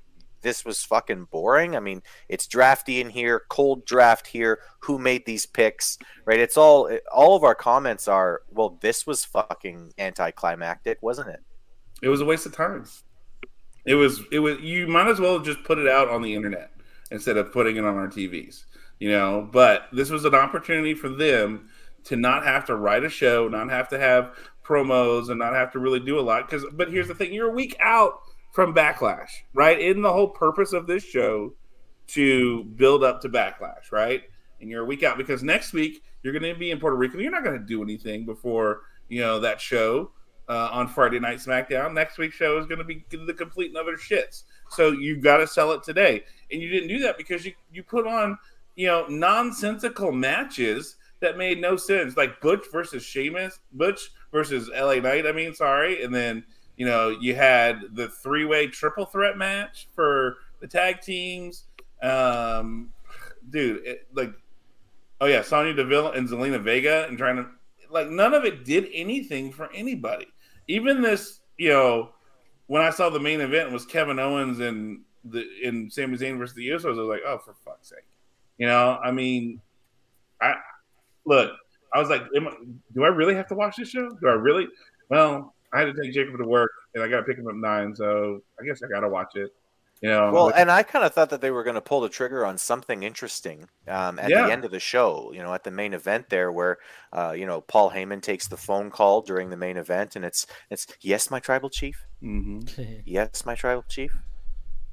this 0.49 0.65
was 0.65 0.83
fucking 0.83 1.25
boring? 1.31 1.77
I 1.77 1.81
mean, 1.81 2.03
it's 2.29 2.47
drafty 2.47 3.03
in 3.03 3.11
here, 3.11 3.43
cold 3.51 3.85
draft 3.85 4.27
here. 4.27 4.61
Who 4.81 4.99
made 4.99 5.27
these 5.27 5.45
picks? 5.45 5.99
Right? 6.25 6.41
It's 6.41 6.57
all 6.57 6.91
all 7.13 7.37
of 7.37 7.45
our 7.45 7.55
comments 7.55 8.09
are, 8.09 8.41
well, 8.51 8.79
this 8.81 9.07
was 9.07 9.27
fucking 9.27 9.93
anticlimactic, 9.99 11.03
wasn't 11.03 11.29
it? 11.29 11.41
It 12.03 12.09
was 12.09 12.23
a 12.23 12.25
waste 12.25 12.47
of 12.47 12.55
time. 12.55 12.87
It 13.85 13.95
was 13.95 14.23
it 14.33 14.39
was 14.39 14.59
you 14.61 14.87
might 14.87 15.09
as 15.09 15.21
well 15.21 15.39
just 15.39 15.63
put 15.65 15.77
it 15.79 15.87
out 15.87 16.09
on 16.09 16.23
the 16.23 16.35
internet 16.35 16.71
instead 17.11 17.37
of 17.37 17.53
putting 17.53 17.77
it 17.77 17.85
on 17.85 17.97
our 17.97 18.09
TVs. 18.09 18.65
You 18.99 19.11
know, 19.11 19.49
but 19.53 19.89
this 19.93 20.09
was 20.09 20.25
an 20.25 20.35
opportunity 20.35 20.95
for 20.95 21.11
them 21.11 21.69
to 22.05 22.17
not 22.17 22.45
have 22.45 22.65
to 22.67 22.75
write 22.75 23.05
a 23.05 23.11
show, 23.11 23.49
not 23.49 23.69
have 23.69 23.89
to 23.89 23.99
have 23.99 24.35
promos 24.65 25.29
and 25.29 25.39
not 25.39 25.53
have 25.53 25.73
to 25.73 25.79
really 25.79 26.01
do 26.01 26.19
a 26.19 26.21
lot 26.21 26.49
cuz 26.49 26.65
but 26.73 26.91
here's 26.91 27.09
the 27.09 27.15
thing, 27.15 27.35
you're 27.35 27.51
a 27.51 27.55
week 27.55 27.77
out 27.81 28.21
from 28.59 28.75
backlash, 28.75 29.31
right? 29.55 29.81
In 29.81 30.03
the 30.03 30.13
whole 30.13 30.27
purpose 30.27 30.73
of 30.73 30.89
this 30.89 31.05
show 31.05 31.55
to 32.09 32.65
build 32.65 33.05
up 33.05 33.21
to 33.21 33.29
backlash, 33.29 33.93
right? 33.93 34.25
And 34.61 34.69
you're 34.69 34.83
a 34.83 34.85
week 34.85 35.05
out 35.05 35.17
because 35.17 35.45
next 35.45 35.73
week 35.73 36.03
you're 36.25 36.33
going 36.33 36.53
to 36.53 36.59
be 36.59 36.73
in 36.73 36.81
Puerto 36.81 36.97
Rico. 36.97 37.19
You're 37.19 37.31
not 37.31 37.45
going 37.45 37.57
to 37.57 37.65
do 37.65 37.85
anything 37.85 38.27
before, 38.27 38.81
you 39.09 39.21
know, 39.21 39.39
that 39.39 39.61
show 39.61 40.11
uh, 40.49 40.71
on 40.73 40.89
Friday 40.89 41.21
Night 41.21 41.39
SmackDown. 41.39 41.95
Next 41.95 42.19
week's 42.19 42.35
show 42.35 42.59
is 42.59 42.67
going 42.67 42.79
to 42.79 42.85
be 42.85 43.05
the 43.13 43.33
complete 43.33 43.69
and 43.69 43.77
utter 43.77 43.97
shits. 43.97 44.43
So 44.71 44.91
you've 44.91 45.23
got 45.23 45.37
to 45.37 45.47
sell 45.47 45.71
it 45.71 45.85
today, 45.85 46.25
and 46.51 46.61
you 46.61 46.69
didn't 46.69 46.89
do 46.89 46.99
that 46.99 47.17
because 47.17 47.47
you 47.47 47.53
you 47.73 47.85
put 47.85 48.09
on 48.09 48.37
you 48.75 48.89
know 48.89 49.07
nonsensical 49.07 50.11
matches 50.11 50.97
that 51.21 51.39
made 51.39 51.61
no 51.61 51.77
sense, 51.77 52.17
like 52.17 52.41
Butch 52.41 52.65
versus 52.73 53.05
Sheamus, 53.05 53.61
Butch 53.73 54.11
versus 54.33 54.69
LA 54.77 54.97
Knight. 54.97 55.29
I 55.29 55.33
mean, 55.33 55.55
sorry, 55.55 56.03
and 56.03 56.13
then 56.13 56.43
you 56.79 56.87
know 56.87 57.11
you 57.11 57.35
had 57.35 57.81
the 57.93 58.09
three 58.09 58.47
way 58.47 58.69
triple 58.69 59.05
threat 59.05 59.37
match 59.37 59.89
for 59.95 60.39
the 60.61 60.67
tag 60.67 61.01
teams. 61.01 61.65
Um, 62.01 62.91
dude, 63.51 63.85
it, 63.85 64.07
like, 64.15 64.33
oh 65.21 65.27
yeah, 65.27 65.43
Sonya 65.43 65.75
Deville 65.75 66.13
and 66.13 66.29
Zelina 66.29 66.63
Vega, 66.63 67.07
and 67.09 67.19
trying 67.19 67.37
to 67.37 67.47
like 67.91 68.09
none 68.09 68.33
of 68.33 68.45
it 68.45 68.65
did 68.65 68.89
anything 68.95 69.53
for 69.53 69.71
anybody. 69.75 70.29
Even 70.69 71.03
this, 71.03 71.41
you 71.57 71.71
know, 71.71 72.11
when 72.69 72.83
I 72.83 72.91
saw 72.91 73.11
the 73.11 73.21
main 73.21 73.41
event 73.41 73.73
was 73.73 73.85
Kevin 73.85 74.21
Owens 74.21 74.61
and 74.61 75.01
the 75.25 75.45
in 75.63 75.91
Sami 75.91 76.17
Zayn 76.17 76.39
versus 76.39 76.55
the 76.55 76.69
Usos, 76.69 76.85
I 76.85 76.89
was 76.91 76.99
like, 76.99 77.23
oh, 77.27 77.39
for 77.39 77.55
fuck's 77.65 77.89
sake, 77.89 78.07
you 78.57 78.69
know. 78.69 79.01
I 79.03 79.11
mean, 79.11 79.61
I 80.41 80.55
look, 81.25 81.51
I 81.93 81.99
was 81.99 82.09
like, 82.09 82.23
I, 82.23 82.51
do 82.95 83.03
I 83.03 83.09
really 83.09 83.35
have 83.35 83.49
to 83.49 83.57
watch 83.57 83.77
this 83.77 83.89
show? 83.89 84.11
Do 84.11 84.29
I 84.29 84.35
really? 84.35 84.69
Well, 85.09 85.55
I 85.73 85.81
had 85.81 85.95
to 85.95 86.03
take 86.03 86.13
Jacob 86.13 86.39
to 86.39 86.45
work, 86.45 86.71
and 86.95 87.03
I 87.03 87.09
got 87.09 87.19
to 87.19 87.23
pick 87.25 87.39
him 87.39 87.47
up 87.47 87.55
nine, 87.55 87.95
so 87.95 88.41
I 88.61 88.65
guess 88.65 88.81
I 88.83 88.89
got 88.89 89.01
to 89.01 89.09
watch 89.09 89.37
it. 89.37 89.53
You 90.01 90.11
know, 90.11 90.31
well, 90.33 90.53
and 90.55 90.71
I 90.71 90.85
kind 90.85 91.05
of 91.05 91.13
thought 91.13 91.31
that 91.31 91.41
they 91.41 91.51
were 91.51 91.65
going 91.65 91.75
to 91.75 91.81
pull 91.81 92.01
the 92.01 92.09
trigger 92.09 92.47
on 92.47 92.57
something 92.57 93.03
interesting 93.03 93.69
um, 93.89 94.21
at 94.21 94.31
yeah. 94.31 94.47
the 94.47 94.53
end 94.53 94.65
of 94.65 94.71
the 94.71 94.79
show. 94.79 95.33
You 95.35 95.43
know, 95.43 95.53
at 95.53 95.65
the 95.65 95.73
main 95.73 95.93
event 95.93 96.29
there, 96.29 96.53
where 96.53 96.79
uh, 97.13 97.35
you 97.37 97.47
know 97.47 97.63
Paul 97.63 97.91
Heyman 97.91 98.23
takes 98.23 98.47
the 98.47 98.57
phone 98.57 98.91
call 98.91 99.23
during 99.23 99.51
the 99.51 99.57
main 99.57 99.77
event, 99.77 100.15
and 100.15 100.25
it's 100.25 100.47
it's 100.71 100.87
yes, 101.01 101.33
my 101.33 101.41
tribal 101.41 101.69
chief. 101.69 102.07
Mm-hmm. 102.23 103.01
yes, 103.05 103.45
my 103.45 103.57
tribal 103.57 103.85
chief. 103.89 104.13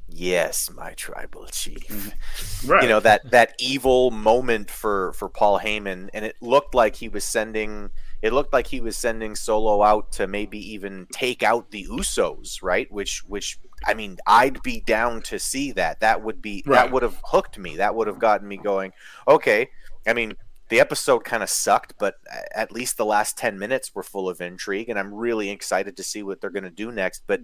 Yes, 0.07 0.71
my 0.71 0.93
tribal 0.93 1.45
chief. 1.47 1.87
Mm-hmm. 1.87 2.09
Right. 2.65 2.81
You 2.81 2.89
know 2.89 2.99
that 3.01 3.29
that 3.29 3.53
evil 3.59 4.09
moment 4.09 4.71
for 4.71 5.13
for 5.13 5.29
Paul 5.29 5.59
Heyman, 5.59 6.09
and 6.15 6.25
it 6.25 6.35
looked 6.41 6.73
like 6.73 6.95
he 6.95 7.09
was 7.09 7.23
sending 7.23 7.91
it 8.25 8.33
looked 8.33 8.53
like 8.53 8.65
he 8.65 8.81
was 8.81 8.97
sending 8.97 9.35
Solo 9.35 9.83
out 9.83 10.11
to 10.13 10.25
maybe 10.25 10.57
even 10.73 11.05
take 11.11 11.43
out 11.43 11.69
the 11.69 11.85
Usos, 11.85 12.63
right? 12.63 12.91
Which, 12.91 13.19
which 13.27 13.59
I 13.85 13.93
mean, 13.93 14.17
I'd 14.25 14.63
be 14.63 14.79
down 14.79 15.21
to 15.23 15.37
see 15.37 15.71
that. 15.73 15.99
That 15.99 16.23
would 16.23 16.41
be 16.41 16.63
right. 16.65 16.77
that 16.77 16.91
would 16.91 17.03
have 17.03 17.21
hooked 17.23 17.59
me. 17.59 17.75
That 17.75 17.93
would 17.93 18.07
have 18.07 18.17
gotten 18.17 18.47
me 18.47 18.57
going. 18.57 18.93
Okay, 19.27 19.69
I 20.07 20.13
mean, 20.13 20.33
the 20.69 20.79
episode 20.79 21.23
kind 21.23 21.43
of 21.43 21.51
sucked, 21.51 21.93
but 21.99 22.15
at 22.55 22.71
least 22.71 22.97
the 22.97 23.05
last 23.05 23.37
ten 23.37 23.59
minutes 23.59 23.93
were 23.93 24.01
full 24.01 24.27
of 24.27 24.41
intrigue, 24.41 24.89
and 24.89 24.97
I'm 24.97 25.13
really 25.13 25.51
excited 25.51 25.95
to 25.97 26.03
see 26.03 26.23
what 26.23 26.41
they're 26.41 26.49
going 26.49 26.63
to 26.63 26.71
do 26.71 26.91
next. 26.91 27.25
But 27.27 27.41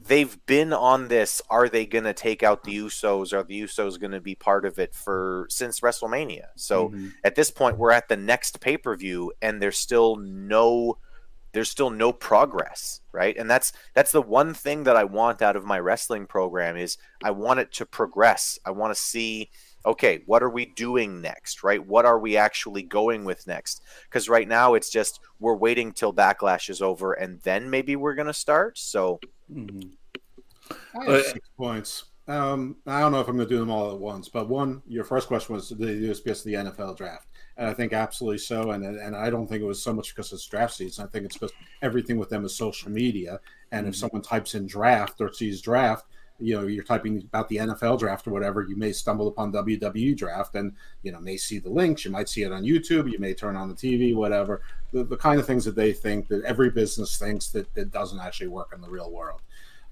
they've 0.00 0.44
been 0.46 0.72
on 0.72 1.08
this. 1.08 1.42
Are 1.50 1.68
they 1.68 1.86
going 1.86 2.04
to 2.04 2.12
take 2.12 2.42
out 2.42 2.64
the 2.64 2.76
Usos? 2.76 3.32
Are 3.32 3.42
the 3.42 3.62
Usos 3.62 3.98
going 3.98 4.12
to 4.12 4.20
be 4.20 4.34
part 4.34 4.64
of 4.64 4.78
it 4.78 4.94
for 4.94 5.46
since 5.50 5.80
WrestleMania? 5.80 6.46
So 6.56 6.88
mm-hmm. 6.88 7.08
at 7.24 7.34
this 7.34 7.50
point, 7.50 7.78
we're 7.78 7.90
at 7.90 8.08
the 8.08 8.16
next 8.16 8.60
pay 8.60 8.76
per 8.76 8.96
view, 8.96 9.32
and 9.42 9.60
there's 9.60 9.78
still 9.78 10.16
no 10.16 10.98
there's 11.52 11.70
still 11.70 11.90
no 11.90 12.12
progress 12.12 13.00
right 13.12 13.36
and 13.38 13.50
that's 13.50 13.72
that's 13.94 14.12
the 14.12 14.22
one 14.22 14.52
thing 14.52 14.84
that 14.84 14.96
i 14.96 15.04
want 15.04 15.40
out 15.40 15.56
of 15.56 15.64
my 15.64 15.78
wrestling 15.78 16.26
program 16.26 16.76
is 16.76 16.98
i 17.24 17.30
want 17.30 17.58
it 17.58 17.72
to 17.72 17.86
progress 17.86 18.58
i 18.66 18.70
want 18.70 18.94
to 18.94 19.00
see 19.00 19.48
okay 19.86 20.20
what 20.26 20.42
are 20.42 20.50
we 20.50 20.66
doing 20.66 21.20
next 21.20 21.62
right 21.62 21.86
what 21.86 22.04
are 22.04 22.18
we 22.18 22.36
actually 22.36 22.82
going 22.82 23.24
with 23.24 23.46
next 23.46 23.82
because 24.04 24.28
right 24.28 24.46
now 24.46 24.74
it's 24.74 24.90
just 24.90 25.20
we're 25.40 25.56
waiting 25.56 25.92
till 25.92 26.12
backlash 26.12 26.68
is 26.68 26.82
over 26.82 27.12
and 27.12 27.40
then 27.40 27.70
maybe 27.70 27.96
we're 27.96 28.14
going 28.14 28.26
to 28.26 28.32
start 28.34 28.76
so 28.76 29.18
mm-hmm. 29.52 29.88
I 30.98 31.12
have 31.12 31.24
six 31.24 31.48
points 31.56 32.04
um, 32.26 32.76
i 32.86 33.00
don't 33.00 33.12
know 33.12 33.20
if 33.20 33.28
i'm 33.28 33.36
going 33.36 33.48
to 33.48 33.54
do 33.54 33.60
them 33.60 33.70
all 33.70 33.90
at 33.90 33.98
once 33.98 34.28
but 34.28 34.48
one 34.48 34.82
your 34.86 35.04
first 35.04 35.28
question 35.28 35.54
was 35.54 35.70
the 35.70 35.76
usps 35.76 36.44
the 36.44 36.54
nfl 36.54 36.96
draft 36.96 37.28
and 37.58 37.66
I 37.66 37.74
think 37.74 37.92
absolutely 37.92 38.38
so. 38.38 38.70
And 38.70 38.84
and 38.84 39.14
I 39.14 39.28
don't 39.30 39.46
think 39.48 39.62
it 39.62 39.66
was 39.66 39.82
so 39.82 39.92
much 39.92 40.14
because 40.14 40.32
it's 40.32 40.46
draft 40.46 40.74
season. 40.74 41.04
I 41.04 41.08
think 41.08 41.26
it's 41.26 41.36
because 41.36 41.52
everything 41.82 42.16
with 42.16 42.30
them 42.30 42.44
is 42.44 42.56
social 42.56 42.90
media. 42.90 43.40
And 43.72 43.82
mm-hmm. 43.82 43.90
if 43.90 43.96
someone 43.96 44.22
types 44.22 44.54
in 44.54 44.66
draft 44.66 45.20
or 45.20 45.32
sees 45.32 45.60
draft, 45.60 46.06
you 46.40 46.54
know, 46.54 46.66
you're 46.66 46.84
typing 46.84 47.18
about 47.22 47.48
the 47.48 47.56
NFL 47.56 47.98
draft 47.98 48.26
or 48.26 48.30
whatever, 48.30 48.62
you 48.62 48.76
may 48.76 48.92
stumble 48.92 49.28
upon 49.28 49.52
WWE 49.52 50.16
draft 50.16 50.54
and 50.54 50.72
you 51.02 51.10
know 51.10 51.20
may 51.20 51.36
see 51.36 51.58
the 51.58 51.70
links. 51.70 52.04
You 52.04 52.10
might 52.10 52.28
see 52.28 52.42
it 52.42 52.52
on 52.52 52.62
YouTube. 52.62 53.10
You 53.10 53.18
may 53.18 53.34
turn 53.34 53.56
on 53.56 53.68
the 53.68 53.74
TV, 53.74 54.14
whatever. 54.14 54.62
The, 54.92 55.04
the 55.04 55.16
kind 55.16 55.40
of 55.40 55.46
things 55.46 55.64
that 55.64 55.74
they 55.74 55.92
think 55.92 56.28
that 56.28 56.44
every 56.44 56.70
business 56.70 57.16
thinks 57.16 57.48
that 57.50 57.72
that 57.74 57.90
doesn't 57.90 58.20
actually 58.20 58.48
work 58.48 58.72
in 58.74 58.80
the 58.80 58.88
real 58.88 59.10
world. 59.10 59.40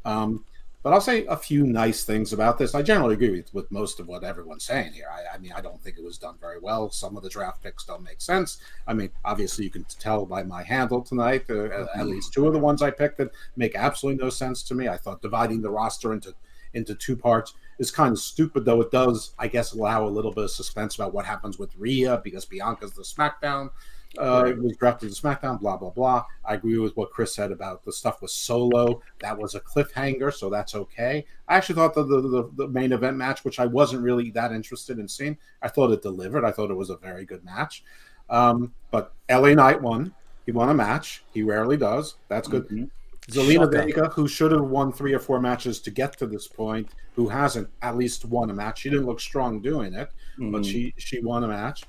Um, 0.05 0.45
but 0.87 0.93
I'll 0.93 1.01
say 1.01 1.27
a 1.27 1.37
few 1.37 1.67
nice 1.67 2.05
things 2.05 2.33
about 2.33 2.59
this. 2.59 2.73
I 2.73 2.81
generally 2.81 3.15
agree 3.15 3.33
with, 3.33 3.53
with 3.53 3.73
most 3.73 3.99
of 3.99 4.07
what 4.07 4.23
everyone's 4.23 4.63
saying 4.63 4.93
here. 4.93 5.09
I, 5.13 5.35
I, 5.35 5.39
mean, 5.39 5.51
I 5.53 5.61
don't 5.61 5.83
think 5.83 5.99
it 5.99 6.05
was 6.05 6.17
done 6.17 6.37
very 6.41 6.61
well. 6.61 6.93
Some 6.93 7.17
of 7.17 7.25
the 7.25 7.29
draft 7.29 7.61
picks 7.61 7.85
don't 7.85 8.05
make 8.05 8.21
sense. 8.21 8.59
I 8.87 8.95
mean, 8.95 9.11
obviously, 9.25 9.65
you 9.65 9.71
can 9.73 9.85
tell 9.99 10.25
by 10.27 10.45
my 10.45 10.63
handle 10.63 11.03
tonight, 11.03 11.47
uh, 11.51 11.65
at 11.65 11.71
mm-hmm. 11.71 12.03
least 12.03 12.33
two 12.33 12.47
of 12.47 12.53
the 12.53 12.61
ones 12.61 12.83
I 12.83 12.93
picked 12.93 13.19
that 13.19 13.33
make 13.57 13.75
absolutely 13.75 14.23
no 14.23 14.31
sense 14.31 14.63
to 14.63 14.77
me. 14.77 14.87
I 14.87 14.97
thought 14.97 15.23
dividing 15.23 15.61
the 15.61 15.71
roster 15.71 16.13
into 16.13 16.33
into 16.73 16.95
two 16.95 17.17
parts 17.17 17.55
is 17.81 17.91
kind 17.91 18.13
of 18.13 18.21
stupid, 18.21 18.65
though 18.65 18.81
it 18.81 18.93
does, 18.93 19.35
I 19.41 19.49
guess, 19.49 19.73
allow 19.73 20.07
a 20.07 20.09
little 20.09 20.33
bit 20.33 20.45
of 20.45 20.51
suspense 20.53 20.95
about 20.95 21.13
what 21.13 21.27
happens 21.27 21.59
with 21.59 21.75
Rhea 21.77 22.21
because 22.23 22.45
Bianca's 22.45 22.93
the 22.93 23.03
SmackDown 23.03 23.71
uh, 24.19 24.45
it 24.47 24.59
was 24.59 24.77
drafted 24.77 25.15
to 25.15 25.21
SmackDown, 25.21 25.61
blah 25.61 25.77
blah 25.77 25.91
blah. 25.91 26.25
I 26.45 26.55
agree 26.55 26.79
with 26.79 26.97
what 26.97 27.11
Chris 27.11 27.35
said 27.35 27.53
about 27.53 27.85
the 27.85 27.93
stuff 27.93 28.23
with 28.23 28.31
Solo. 28.31 29.03
That 29.21 29.37
was 29.37 29.55
a 29.55 29.61
cliffhanger, 29.61 30.33
so 30.33 30.49
that's 30.49 30.75
okay. 30.75 31.27
I 31.49 31.57
actually 31.57 31.77
thought 31.77 31.95
the 31.95 32.05
the, 32.05 32.51
the 32.57 32.69
main 32.69 32.93
event 32.93 33.17
match, 33.17 33.45
which 33.45 33.61
I 33.61 33.67
wasn't 33.67 34.03
really 34.03 34.31
that 34.31 34.53
interested 34.53 34.99
in 34.99 35.09
seeing, 35.09 35.37
I 35.63 35.69
thought 35.69 35.91
it 35.91 36.03
delivered. 36.03 36.45
I 36.45 36.51
thought 36.51 36.71
it 36.71 36.77
was 36.77 36.91
a 36.91 36.97
very 36.97 37.25
good 37.25 37.45
match. 37.45 37.85
Um, 38.31 38.73
but 38.91 39.13
LA 39.31 39.55
Knight 39.55 39.81
won. 39.81 40.15
He 40.47 40.53
won 40.53 40.69
a 40.69 40.75
match. 40.75 41.25
He 41.33 41.43
rarely 41.43 41.77
does. 41.77 42.17
That's 42.29 42.49
good. 42.49 42.67
Mm-hmm. 42.69 42.85
Zelina 43.29 43.71
Vega, 43.71 44.09
who 44.11 44.29
should 44.29 44.53
have 44.53 44.63
won 44.63 44.93
three 44.93 45.13
or 45.13 45.19
four 45.19 45.41
matches 45.41 45.81
to 45.81 45.91
get 45.91 46.17
to 46.19 46.29
this 46.29 46.47
point, 46.47 46.91
who 47.17 47.29
hasn't 47.29 47.69
at 47.83 47.97
least 47.97 48.25
won 48.25 48.51
a 48.51 48.55
match. 48.55 48.81
She 48.81 48.91
didn't 48.91 49.07
look 49.07 49.19
strong 49.19 49.61
doing 49.61 49.95
it, 49.95 50.09
mm-hmm. 50.39 50.53
but 50.53 50.65
she 50.65 50.95
she 50.97 51.21
won 51.21 51.43
a 51.43 51.49
match 51.49 51.83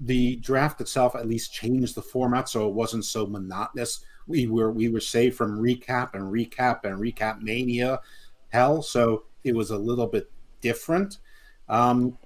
the 0.00 0.36
draft 0.36 0.80
itself 0.80 1.14
at 1.14 1.28
least 1.28 1.52
changed 1.52 1.94
the 1.94 2.02
format 2.02 2.48
so 2.48 2.66
it 2.68 2.74
wasn't 2.74 3.04
so 3.04 3.26
monotonous. 3.26 4.04
We 4.26 4.46
were 4.46 4.72
we 4.72 4.88
were 4.88 5.00
saved 5.00 5.36
from 5.36 5.60
recap 5.60 6.14
and 6.14 6.32
recap 6.32 6.84
and 6.84 6.98
recap 6.98 7.42
mania 7.42 8.00
hell, 8.48 8.82
so 8.82 9.24
it 9.44 9.54
was 9.54 9.70
a 9.70 9.78
little 9.78 10.06
bit 10.06 10.30
different. 10.60 11.18
Um, 11.68 12.16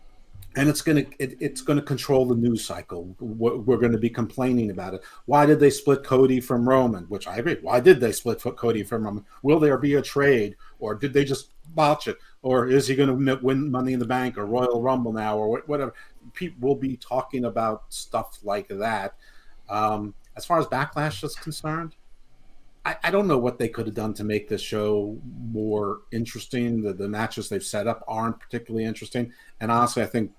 and 0.56 0.68
it's 0.68 0.82
going 0.82 1.04
to 1.04 1.12
it, 1.18 1.36
it's 1.40 1.62
going 1.62 1.78
to 1.78 1.84
control 1.84 2.26
the 2.26 2.34
news 2.36 2.64
cycle. 2.64 3.14
We're, 3.18 3.56
we're 3.56 3.76
going 3.76 3.92
to 3.92 3.98
be 3.98 4.10
complaining 4.10 4.70
about 4.70 4.94
it. 4.94 5.02
Why 5.26 5.46
did 5.46 5.58
they 5.58 5.70
split 5.70 6.04
Cody 6.04 6.40
from 6.40 6.68
Roman? 6.68 7.04
Which 7.04 7.26
I 7.26 7.38
agree. 7.38 7.58
Why 7.60 7.80
did 7.80 8.00
they 8.00 8.12
split 8.12 8.40
Cody 8.40 8.84
from 8.84 9.04
Roman? 9.04 9.24
Will 9.42 9.58
there 9.58 9.78
be 9.78 9.94
a 9.94 10.02
trade, 10.02 10.56
or 10.78 10.94
did 10.94 11.12
they 11.12 11.24
just 11.24 11.50
botch 11.74 12.06
it, 12.06 12.18
or 12.42 12.68
is 12.68 12.86
he 12.86 12.94
going 12.94 13.08
to 13.08 13.36
win 13.42 13.70
Money 13.70 13.94
in 13.94 13.98
the 13.98 14.06
Bank 14.06 14.38
or 14.38 14.46
Royal 14.46 14.80
Rumble 14.80 15.12
now, 15.12 15.36
or 15.36 15.60
whatever? 15.66 15.94
People 16.32 16.68
will 16.68 16.76
be 16.76 16.96
talking 16.96 17.44
about 17.44 17.84
stuff 17.88 18.38
like 18.42 18.68
that. 18.68 19.14
Um, 19.68 20.14
as 20.36 20.44
far 20.44 20.58
as 20.58 20.66
backlash 20.66 21.22
is 21.24 21.34
concerned, 21.34 21.94
I, 22.84 22.96
I, 23.04 23.10
don't 23.10 23.26
know 23.26 23.38
what 23.38 23.58
they 23.58 23.68
could 23.68 23.86
have 23.86 23.94
done 23.94 24.12
to 24.14 24.24
make 24.24 24.48
this 24.48 24.60
show 24.60 25.18
more 25.52 26.00
interesting. 26.12 26.82
The, 26.82 26.92
the 26.92 27.08
matches 27.08 27.48
they've 27.48 27.62
set 27.62 27.86
up 27.86 28.04
aren't 28.06 28.38
particularly 28.40 28.84
interesting, 28.84 29.32
and 29.60 29.70
honestly, 29.70 30.02
I 30.02 30.06
think 30.06 30.32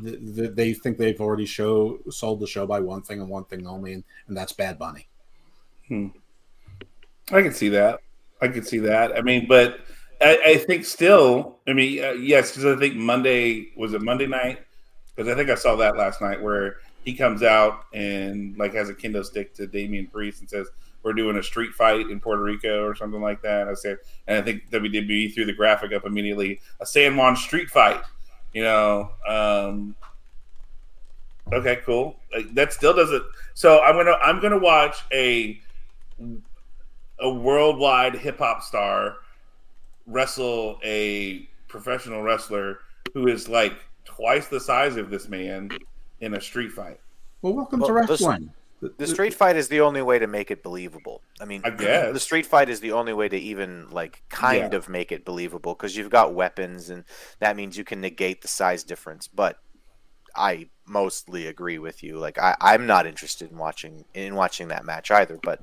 the, 0.00 0.16
the, 0.16 0.48
they 0.48 0.72
think 0.72 0.98
they've 0.98 1.20
already 1.20 1.46
show 1.46 1.98
sold 2.10 2.40
the 2.40 2.46
show 2.46 2.66
by 2.66 2.80
one 2.80 3.02
thing 3.02 3.20
and 3.20 3.28
one 3.28 3.44
thing 3.44 3.66
only, 3.66 3.92
and, 3.94 4.04
and 4.28 4.36
that's 4.36 4.52
Bad 4.52 4.78
Bunny. 4.78 5.08
Hmm. 5.88 6.08
I 7.32 7.42
can 7.42 7.52
see 7.52 7.68
that. 7.70 8.00
I 8.40 8.48
can 8.48 8.64
see 8.64 8.78
that. 8.78 9.16
I 9.16 9.20
mean, 9.20 9.46
but 9.46 9.80
I, 10.20 10.38
I 10.46 10.56
think 10.56 10.84
still, 10.84 11.58
I 11.68 11.72
mean, 11.72 12.02
uh, 12.02 12.12
yes, 12.12 12.52
because 12.52 12.76
I 12.76 12.78
think 12.78 12.96
Monday 12.96 13.72
was 13.76 13.92
it 13.92 14.02
Monday 14.02 14.26
night 14.26 14.60
because 15.20 15.34
I 15.34 15.36
think 15.36 15.50
I 15.50 15.54
saw 15.54 15.76
that 15.76 15.98
last 15.98 16.22
night 16.22 16.40
where 16.40 16.76
he 17.04 17.12
comes 17.12 17.42
out 17.42 17.84
and 17.92 18.56
like 18.56 18.72
has 18.72 18.88
a 18.88 18.94
kendo 18.94 19.22
stick 19.22 19.52
to 19.52 19.66
Damian 19.66 20.06
Priest 20.06 20.40
and 20.40 20.48
says, 20.48 20.68
"We're 21.02 21.12
doing 21.12 21.36
a 21.36 21.42
street 21.42 21.74
fight 21.74 22.08
in 22.08 22.20
Puerto 22.20 22.42
Rico 22.42 22.86
or 22.86 22.94
something 22.94 23.20
like 23.20 23.42
that." 23.42 23.68
I 23.68 23.74
said, 23.74 23.98
and 24.26 24.38
I 24.38 24.40
think 24.40 24.70
WWE 24.70 25.34
threw 25.34 25.44
the 25.44 25.52
graphic 25.52 25.92
up 25.92 26.06
immediately, 26.06 26.62
a 26.80 26.86
San 26.86 27.18
Juan 27.18 27.36
street 27.36 27.68
fight. 27.68 28.00
You 28.54 28.62
know, 28.62 29.10
um, 29.28 29.94
okay, 31.52 31.80
cool. 31.84 32.16
Like, 32.34 32.54
that 32.54 32.72
still 32.72 32.94
doesn't. 32.94 33.24
So 33.52 33.82
I'm 33.82 33.96
gonna 33.96 34.16
I'm 34.22 34.40
gonna 34.40 34.56
watch 34.56 35.02
a 35.12 35.60
a 37.18 37.30
worldwide 37.30 38.14
hip 38.14 38.38
hop 38.38 38.62
star 38.62 39.16
wrestle 40.06 40.80
a 40.82 41.46
professional 41.68 42.22
wrestler 42.22 42.78
who 43.12 43.28
is 43.28 43.50
like 43.50 43.74
twice 44.16 44.46
the 44.48 44.60
size 44.60 44.96
of 44.96 45.10
this 45.10 45.28
man 45.28 45.70
in 46.20 46.34
a 46.34 46.40
street 46.40 46.72
fight. 46.72 47.00
Well, 47.42 47.54
welcome 47.54 47.80
well, 47.80 47.88
to 47.88 47.94
wrestling. 47.94 48.50
The 48.96 49.06
street 49.06 49.34
fight 49.34 49.56
is 49.56 49.68
the 49.68 49.82
only 49.82 50.00
way 50.00 50.18
to 50.18 50.26
make 50.26 50.50
it 50.50 50.62
believable. 50.62 51.20
I 51.38 51.44
mean, 51.44 51.60
I 51.64 51.70
guess. 51.70 52.14
the 52.14 52.20
street 52.20 52.46
fight 52.46 52.70
is 52.70 52.80
the 52.80 52.92
only 52.92 53.12
way 53.12 53.28
to 53.28 53.36
even 53.36 53.90
like 53.90 54.22
kind 54.30 54.72
Yeah. 54.72 54.78
of 54.78 54.88
make 54.88 55.12
it 55.12 55.24
believable 55.24 55.74
because 55.74 55.96
you've 55.96 56.08
got 56.08 56.32
weapons 56.34 56.88
and 56.88 57.04
that 57.40 57.56
means 57.56 57.76
you 57.76 57.84
can 57.84 58.00
negate 58.00 58.40
the 58.40 58.48
size 58.48 58.82
difference. 58.82 59.28
But 59.28 59.58
I 60.34 60.70
mostly 60.86 61.46
agree 61.46 61.78
with 61.78 62.02
you. 62.02 62.18
Like 62.18 62.38
I, 62.38 62.56
I'm 62.58 62.86
not 62.86 63.06
interested 63.06 63.50
in 63.50 63.58
watching 63.58 64.06
in 64.14 64.34
watching 64.34 64.68
that 64.68 64.86
match 64.86 65.10
either. 65.10 65.38
But 65.42 65.60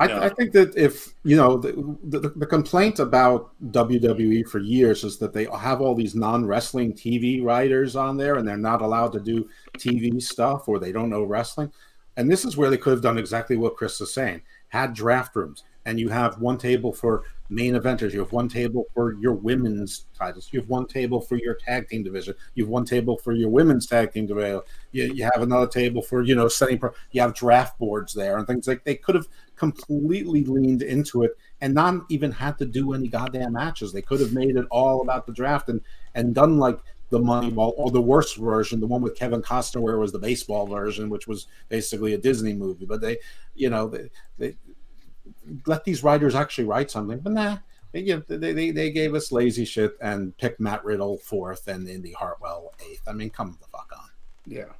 I, 0.00 0.06
No. 0.06 0.20
I 0.20 0.28
think 0.28 0.52
that 0.52 0.76
if 0.76 1.14
you 1.24 1.36
know 1.36 1.56
the, 1.56 1.72
the 2.04 2.28
the 2.30 2.46
complaint 2.46 3.00
about 3.00 3.50
WWE 3.72 4.48
for 4.48 4.60
years 4.60 5.02
is 5.02 5.18
that 5.18 5.32
they 5.32 5.46
have 5.46 5.80
all 5.80 5.94
these 5.94 6.14
non 6.14 6.46
wrestling 6.46 6.92
TV 6.92 7.42
writers 7.42 7.96
on 7.96 8.16
there 8.16 8.36
and 8.36 8.46
they're 8.46 8.56
not 8.56 8.80
allowed 8.80 9.12
to 9.14 9.20
do 9.20 9.48
TV 9.76 10.22
stuff 10.22 10.68
or 10.68 10.78
they 10.78 10.92
don't 10.92 11.10
know 11.10 11.24
wrestling. 11.24 11.72
And 12.16 12.30
this 12.30 12.44
is 12.44 12.56
where 12.56 12.70
they 12.70 12.76
could 12.76 12.92
have 12.92 13.02
done 13.02 13.18
exactly 13.18 13.56
what 13.56 13.76
Chris 13.76 14.00
is 14.00 14.14
saying: 14.14 14.42
had 14.68 14.94
draft 14.94 15.34
rooms, 15.34 15.64
and 15.84 15.98
you 15.98 16.10
have 16.10 16.40
one 16.40 16.58
table 16.58 16.92
for 16.92 17.24
main 17.50 17.74
eventers, 17.74 18.12
you 18.12 18.20
have 18.20 18.32
one 18.32 18.48
table 18.48 18.84
for 18.94 19.14
your 19.14 19.32
women's 19.32 20.04
titles, 20.16 20.48
you 20.52 20.60
have 20.60 20.68
one 20.68 20.86
table 20.86 21.20
for 21.20 21.36
your 21.36 21.54
tag 21.54 21.88
team 21.88 22.02
division, 22.02 22.34
you 22.54 22.64
have 22.64 22.70
one 22.70 22.84
table 22.84 23.16
for 23.16 23.32
your 23.32 23.48
women's 23.48 23.86
tag 23.86 24.12
team 24.12 24.26
division, 24.26 24.60
you, 24.92 25.04
you 25.14 25.24
have 25.24 25.42
another 25.42 25.66
table 25.66 26.02
for 26.02 26.22
you 26.22 26.34
know 26.34 26.48
setting. 26.48 26.78
Pro- 26.78 26.92
you 27.10 27.20
have 27.20 27.34
draft 27.34 27.78
boards 27.78 28.12
there 28.12 28.36
and 28.38 28.46
things 28.46 28.68
like 28.68 28.84
they 28.84 28.94
could 28.94 29.14
have 29.14 29.26
completely 29.58 30.44
leaned 30.44 30.82
into 30.82 31.22
it 31.22 31.36
and 31.60 31.74
not 31.74 32.04
even 32.08 32.30
had 32.30 32.58
to 32.58 32.66
do 32.66 32.92
any 32.92 33.08
goddamn 33.08 33.52
matches. 33.52 33.92
They 33.92 34.02
could 34.02 34.20
have 34.20 34.32
made 34.32 34.56
it 34.56 34.66
all 34.70 35.02
about 35.02 35.26
the 35.26 35.32
draft 35.32 35.68
and 35.68 35.80
and 36.14 36.34
done 36.34 36.58
like 36.58 36.78
the 37.10 37.18
Moneyball 37.18 37.72
or 37.76 37.90
the 37.90 38.00
worst 38.00 38.36
version, 38.36 38.80
the 38.80 38.86
one 38.86 39.00
with 39.00 39.16
Kevin 39.16 39.42
Costner, 39.42 39.80
where 39.80 39.94
it 39.94 39.98
was 39.98 40.12
the 40.12 40.18
baseball 40.18 40.66
version, 40.66 41.08
which 41.08 41.26
was 41.26 41.46
basically 41.68 42.14
a 42.14 42.18
Disney 42.18 42.52
movie. 42.52 42.84
But 42.84 43.00
they, 43.00 43.18
you 43.54 43.70
know, 43.70 43.88
they, 43.88 44.10
they 44.38 44.56
let 45.66 45.84
these 45.84 46.02
writers 46.02 46.34
actually 46.34 46.64
write 46.64 46.90
something. 46.90 47.18
But 47.18 47.32
nah, 47.32 47.58
they, 47.92 48.02
know, 48.02 48.22
they, 48.28 48.52
they 48.52 48.70
they 48.70 48.90
gave 48.90 49.14
us 49.14 49.32
lazy 49.32 49.64
shit 49.64 49.96
and 50.00 50.36
picked 50.36 50.60
Matt 50.60 50.84
Riddle 50.84 51.18
fourth 51.18 51.66
and 51.68 51.88
Indy 51.88 52.12
Hartwell 52.12 52.74
eighth. 52.88 53.02
I 53.06 53.12
mean, 53.12 53.30
come 53.30 53.56
the 53.60 53.68
fuck 53.68 53.90
on. 53.96 54.10
Yeah. 54.46 54.72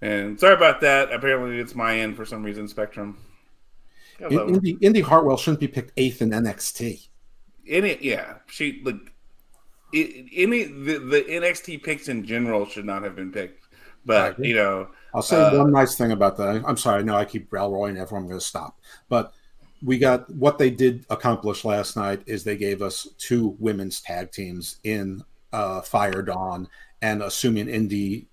And 0.00 0.38
sorry 0.38 0.54
about 0.54 0.80
that. 0.82 1.12
Apparently, 1.12 1.58
it's 1.58 1.74
my 1.74 1.98
end 1.98 2.16
for 2.16 2.24
some 2.24 2.42
reason. 2.42 2.68
Spectrum. 2.68 3.18
Hello. 4.18 4.48
Indy, 4.48 4.76
Indy 4.80 5.00
Hartwell 5.00 5.36
shouldn't 5.36 5.60
be 5.60 5.68
picked 5.68 5.92
eighth 5.96 6.22
in 6.22 6.30
NXT. 6.30 7.08
any 7.68 7.98
yeah 8.00 8.34
she 8.46 8.80
like 8.84 8.96
i- 9.94 10.26
any 10.34 10.64
the, 10.64 10.98
the 10.98 11.24
nxt 11.28 11.82
picks 11.82 12.08
in 12.08 12.24
general 12.24 12.66
should 12.66 12.84
not 12.86 13.02
have 13.02 13.14
been 13.14 13.30
picked 13.30 13.64
but 14.06 14.38
you 14.44 14.54
know 14.54 14.88
I'll 15.14 15.22
say 15.22 15.40
Uh, 15.40 15.58
one 15.58 15.72
nice 15.72 15.96
thing 15.96 16.12
about 16.12 16.36
that. 16.36 16.62
I'm 16.66 16.76
sorry, 16.76 17.00
I 17.00 17.02
know 17.02 17.16
I 17.16 17.24
keep 17.24 17.50
railroading 17.52 17.96
everyone. 17.96 18.24
I'm 18.24 18.28
going 18.28 18.38
to 18.40 18.44
stop. 18.44 18.78
But 19.08 19.32
we 19.82 19.96
got 19.98 20.28
what 20.34 20.58
they 20.58 20.68
did 20.70 21.06
accomplish 21.08 21.64
last 21.64 21.96
night 21.96 22.22
is 22.26 22.44
they 22.44 22.56
gave 22.58 22.82
us 22.82 23.08
two 23.16 23.56
women's 23.58 24.00
tag 24.02 24.30
teams 24.32 24.80
in 24.84 25.22
uh, 25.54 25.80
Fire 25.80 26.20
Dawn, 26.22 26.68
and 27.00 27.22
assuming 27.22 27.68
Indy, 27.68 28.28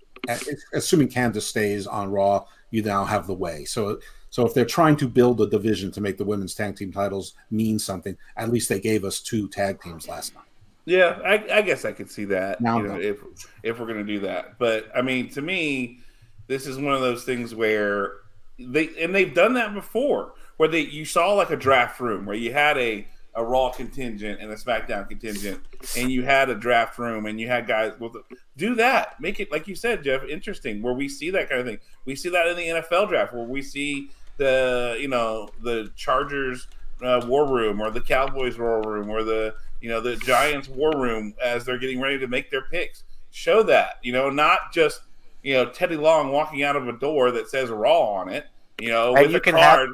assuming 0.74 1.08
Candice 1.08 1.44
stays 1.44 1.88
on 1.88 2.12
Raw, 2.12 2.46
you 2.72 2.82
now 2.84 3.06
have 3.06 3.26
the 3.28 3.34
way. 3.34 3.64
So. 3.66 4.00
So 4.36 4.46
if 4.46 4.54
they're 4.54 4.66
trying 4.66 4.98
to 4.98 5.08
build 5.08 5.40
a 5.40 5.48
division 5.48 5.92
to 5.92 6.02
make 6.02 6.18
the 6.18 6.26
women's 6.26 6.54
tag 6.54 6.76
team 6.76 6.92
titles 6.92 7.36
mean 7.52 7.80
something, 7.80 8.18
at 8.36 8.52
least 8.52 8.68
they 8.68 8.82
gave 8.82 9.06
us 9.06 9.22
two 9.22 9.48
tag 9.48 9.82
teams 9.82 10.10
last 10.10 10.36
night. 10.36 10.44
yeah 10.84 11.20
i, 11.24 11.60
I 11.60 11.62
guess 11.62 11.86
i 11.86 11.94
could 11.94 12.12
see 12.12 12.26
that 12.26 12.60
Now 12.60 12.80
you 12.80 12.84
know 12.84 13.00
if 13.00 13.20
if 13.64 13.80
we're 13.80 13.88
gonna 13.88 14.04
do 14.04 14.20
that. 14.20 14.60
But 14.60 14.90
i 14.94 15.02
mean 15.02 15.30
to 15.30 15.42
me 15.42 16.02
this 16.48 16.68
is 16.68 16.78
one 16.78 16.94
of 16.94 17.00
those 17.00 17.24
things 17.24 17.56
where 17.56 18.16
they 18.60 18.90
and 19.02 19.16
they've 19.16 19.34
done 19.34 19.54
that 19.54 19.74
before 19.74 20.34
where 20.58 20.68
they 20.68 20.82
you 20.82 21.06
saw 21.06 21.32
like 21.32 21.52
a 21.52 21.56
draft 21.56 22.02
room 22.02 22.26
where 22.26 22.36
you 22.36 22.52
had 22.52 22.78
a 22.78 23.08
a 23.36 23.44
raw 23.44 23.70
contingent 23.70 24.42
and 24.42 24.52
a 24.52 24.56
smackdown 24.56 25.08
contingent 25.08 25.62
and 25.98 26.12
you 26.12 26.24
had 26.24 26.50
a 26.50 26.56
draft 26.56 27.00
room 27.00 27.26
and 27.26 27.40
you 27.40 27.48
had 27.48 27.68
guys 27.68 27.94
with 28.02 28.18
do 28.58 28.76
that. 28.76 29.18
Make 29.22 29.40
it 29.40 29.50
like 29.50 29.66
you 29.66 29.76
said 29.76 30.04
jeff 30.04 30.26
interesting 30.26 30.82
where 30.82 30.94
we 30.94 31.08
see 31.08 31.30
that 31.30 31.48
kind 31.48 31.62
of 31.62 31.68
thing. 31.68 31.80
We 32.04 32.18
see 32.18 32.28
that 32.32 32.48
in 32.48 32.58
the 32.58 32.68
nfl 32.82 33.08
draft 33.08 33.34
where 33.34 33.46
we 33.46 33.62
see 33.62 34.12
the 34.38 34.98
you 35.00 35.08
know 35.08 35.50
the 35.62 35.92
chargers 35.96 36.68
uh, 37.04 37.22
war 37.28 37.48
room 37.48 37.82
or 37.82 37.90
the 37.92 38.02
cowboys 38.02 38.58
war 38.58 38.82
room 38.82 39.10
or 39.10 39.24
the 39.24 39.56
you 39.82 39.90
know 39.90 40.00
the 40.02 40.16
giants 40.18 40.68
war 40.70 40.92
room 40.96 41.34
as 41.44 41.66
they're 41.66 41.78
getting 41.78 42.00
ready 42.02 42.18
to 42.20 42.28
make 42.28 42.50
their 42.52 42.64
picks 42.64 43.04
show 43.32 43.62
that 43.64 43.96
you 44.02 44.12
know 44.14 44.30
not 44.30 44.72
just 44.74 45.02
you 45.44 45.54
know 45.54 45.66
teddy 45.70 45.96
long 45.98 46.32
walking 46.32 46.64
out 46.64 46.76
of 46.76 46.88
a 46.88 46.94
door 46.94 47.32
that 47.32 47.50
says 47.50 47.70
raw 47.70 48.00
on 48.14 48.30
it 48.30 48.46
you 48.80 48.90
know 48.90 49.14
And 49.16 49.24
with 49.24 49.32
you 49.32 49.38
a 49.38 49.42
can 49.42 49.56
have- 49.56 49.76
card 49.78 49.90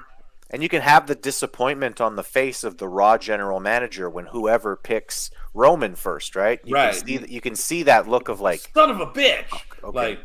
and 0.53 0.61
you 0.61 0.67
can 0.67 0.81
have 0.81 1.07
the 1.07 1.15
disappointment 1.15 2.01
on 2.01 2.17
the 2.17 2.23
face 2.23 2.65
of 2.65 2.77
the 2.77 2.85
Raw 2.85 3.17
general 3.17 3.61
manager 3.61 4.09
when 4.09 4.25
whoever 4.25 4.75
picks 4.75 5.31
Roman 5.53 5.95
first, 5.95 6.35
right? 6.35 6.59
You 6.65 6.73
Right. 6.75 6.93
Can 6.93 7.07
see, 7.07 7.17
that- 7.19 7.29
you 7.29 7.39
can 7.39 7.55
see 7.55 7.83
that 7.83 8.09
look 8.09 8.27
of 8.27 8.41
like, 8.41 8.59
son 8.73 8.89
of 8.89 8.99
a 8.99 9.05
bitch 9.07 9.45
okay. 9.81 9.97
like 9.97 10.19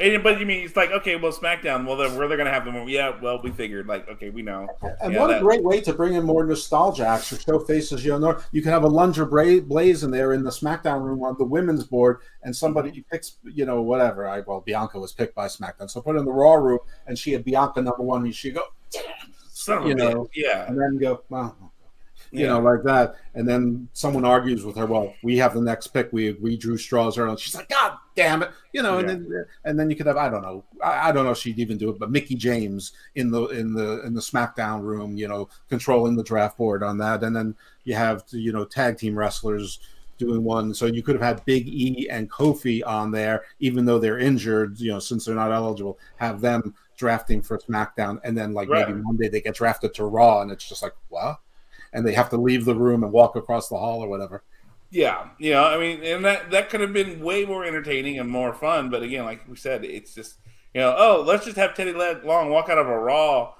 and, 0.00 0.22
but 0.22 0.40
you 0.40 0.46
mean 0.46 0.64
it's 0.64 0.76
like 0.76 0.90
okay 0.90 1.16
well 1.16 1.32
smackdown 1.32 1.86
well 1.86 1.96
then 1.96 2.16
where 2.16 2.26
they're 2.26 2.38
gonna 2.38 2.50
have 2.50 2.64
them 2.64 2.88
yeah 2.88 3.12
well 3.20 3.40
we 3.42 3.50
figured 3.50 3.86
like 3.86 4.08
okay 4.08 4.30
we 4.30 4.42
know 4.42 4.66
And 5.02 5.12
Yeah, 5.12 5.20
what 5.20 5.26
that- 5.28 5.38
a 5.38 5.40
great 5.40 5.62
way 5.62 5.80
to 5.82 5.92
bring 5.92 6.14
in 6.14 6.24
more 6.24 6.44
nostalgia 6.44 7.06
acts 7.06 7.32
or 7.32 7.38
show 7.38 7.58
faces 7.58 8.04
you 8.04 8.18
know. 8.18 8.40
You 8.52 8.62
can 8.62 8.72
have 8.72 8.84
a 8.84 8.88
Lunger 8.88 9.24
Bra- 9.24 9.60
Blaze 9.60 10.04
in 10.04 10.10
there 10.10 10.32
in 10.32 10.42
the 10.42 10.50
SmackDown 10.50 11.02
room 11.02 11.22
on 11.22 11.36
the 11.38 11.44
women's 11.44 11.84
board, 11.84 12.20
and 12.42 12.54
somebody 12.54 12.90
mm-hmm. 12.90 13.00
picks, 13.10 13.36
you 13.44 13.66
know, 13.66 13.82
whatever. 13.82 14.28
I 14.28 14.40
well, 14.40 14.60
Bianca 14.60 14.98
was 14.98 15.12
picked 15.12 15.34
by 15.34 15.46
SmackDown, 15.46 15.90
so 15.90 16.00
put 16.00 16.12
her 16.14 16.18
in 16.18 16.24
the 16.24 16.32
Raw 16.32 16.54
room, 16.54 16.80
and 17.06 17.18
she 17.18 17.32
had 17.32 17.44
Bianca 17.44 17.82
number 17.82 18.02
one, 18.02 18.24
and 18.24 18.34
she 18.34 18.50
go, 18.50 18.62
son 19.48 19.86
You 19.86 19.94
know, 19.94 20.28
yeah 20.34 20.66
and 20.66 20.80
then 20.80 20.98
go, 20.98 21.22
well, 21.28 21.56
you 22.30 22.42
Yeah. 22.42 22.48
know, 22.48 22.60
like 22.60 22.82
that, 22.84 23.16
and 23.34 23.48
then 23.48 23.88
someone 23.92 24.24
argues 24.24 24.64
with 24.64 24.76
her. 24.76 24.86
Well, 24.86 25.14
we 25.22 25.36
have 25.38 25.54
the 25.54 25.60
next 25.60 25.88
pick. 25.88 26.12
We 26.12 26.32
we 26.32 26.56
drew 26.56 26.76
straws 26.76 27.18
early. 27.18 27.36
She's 27.36 27.54
like, 27.54 27.68
God 27.68 27.94
damn 28.22 28.42
it, 28.42 28.50
you 28.72 28.82
know. 28.82 28.98
Yeah. 28.98 29.00
And 29.00 29.08
then 29.08 29.44
and 29.64 29.80
then 29.80 29.90
you 29.90 29.96
could 29.96 30.06
have 30.06 30.16
I 30.16 30.28
don't 30.28 30.42
know 30.42 30.64
I, 30.82 31.08
I 31.08 31.12
don't 31.12 31.24
know 31.24 31.32
if 31.32 31.38
she'd 31.38 31.58
even 31.58 31.78
do 31.78 31.90
it, 31.90 31.98
but 31.98 32.10
Mickie 32.10 32.34
James 32.34 32.92
in 33.14 33.30
the 33.30 33.46
in 33.46 33.72
the 33.72 34.04
in 34.04 34.14
the 34.14 34.20
SmackDown 34.20 34.82
room, 34.82 35.16
you 35.16 35.28
know, 35.28 35.48
controlling 35.68 36.16
the 36.16 36.24
draft 36.24 36.58
board 36.58 36.82
on 36.82 36.98
that, 36.98 37.22
and 37.22 37.34
then 37.34 37.54
you 37.84 37.94
have 37.94 38.24
you 38.30 38.52
know 38.52 38.64
tag 38.64 38.98
team 38.98 39.18
wrestlers 39.18 39.78
doing 40.18 40.44
one. 40.44 40.74
So 40.74 40.86
you 40.86 41.02
could 41.02 41.16
have 41.16 41.22
had 41.22 41.44
Big 41.46 41.66
E 41.66 42.08
and 42.10 42.30
Kofi 42.30 42.82
on 42.86 43.10
there, 43.10 43.44
even 43.58 43.86
though 43.86 43.98
they're 43.98 44.18
injured, 44.18 44.78
you 44.78 44.92
know, 44.92 44.98
since 44.98 45.24
they're 45.24 45.34
not 45.34 45.50
eligible, 45.50 45.98
have 46.16 46.40
them 46.40 46.74
drafting 46.96 47.40
for 47.40 47.58
SmackDown, 47.58 48.20
and 48.22 48.36
then 48.36 48.52
like 48.52 48.68
Right. 48.68 48.86
maybe 48.86 49.00
Monday 49.02 49.28
they 49.28 49.40
get 49.40 49.54
drafted 49.54 49.94
to 49.94 50.04
Raw, 50.04 50.42
and 50.42 50.50
it's 50.52 50.68
just 50.68 50.82
like 50.82 50.94
what? 51.08 51.40
And 51.92 52.06
they 52.06 52.12
have 52.12 52.28
to 52.30 52.36
leave 52.36 52.66
the 52.66 52.74
room 52.74 53.02
and 53.02 53.12
walk 53.12 53.34
across 53.34 53.68
the 53.68 53.78
hall 53.78 54.04
or 54.04 54.08
whatever. 54.08 54.44
Yeah, 54.90 55.28
you 55.38 55.52
know, 55.52 55.64
I 55.64 55.78
mean, 55.78 56.02
and 56.02 56.24
that 56.24 56.50
that 56.50 56.68
could 56.68 56.80
have 56.80 56.92
been 56.92 57.20
way 57.20 57.44
more 57.44 57.64
entertaining 57.64 58.18
and 58.18 58.28
more 58.28 58.52
fun. 58.52 58.90
But 58.90 59.02
again, 59.02 59.24
like 59.24 59.46
we 59.48 59.56
said, 59.56 59.84
it's 59.84 60.14
just 60.14 60.38
you 60.74 60.80
know, 60.80 60.94
oh, 60.98 61.22
let's 61.26 61.44
just 61.44 61.56
have 61.56 61.74
Teddy 61.74 61.92
Long 61.92 62.50
walk 62.50 62.68
out 62.68 62.78
of 62.78 62.88
a 62.88 62.98
Raw 62.98 63.54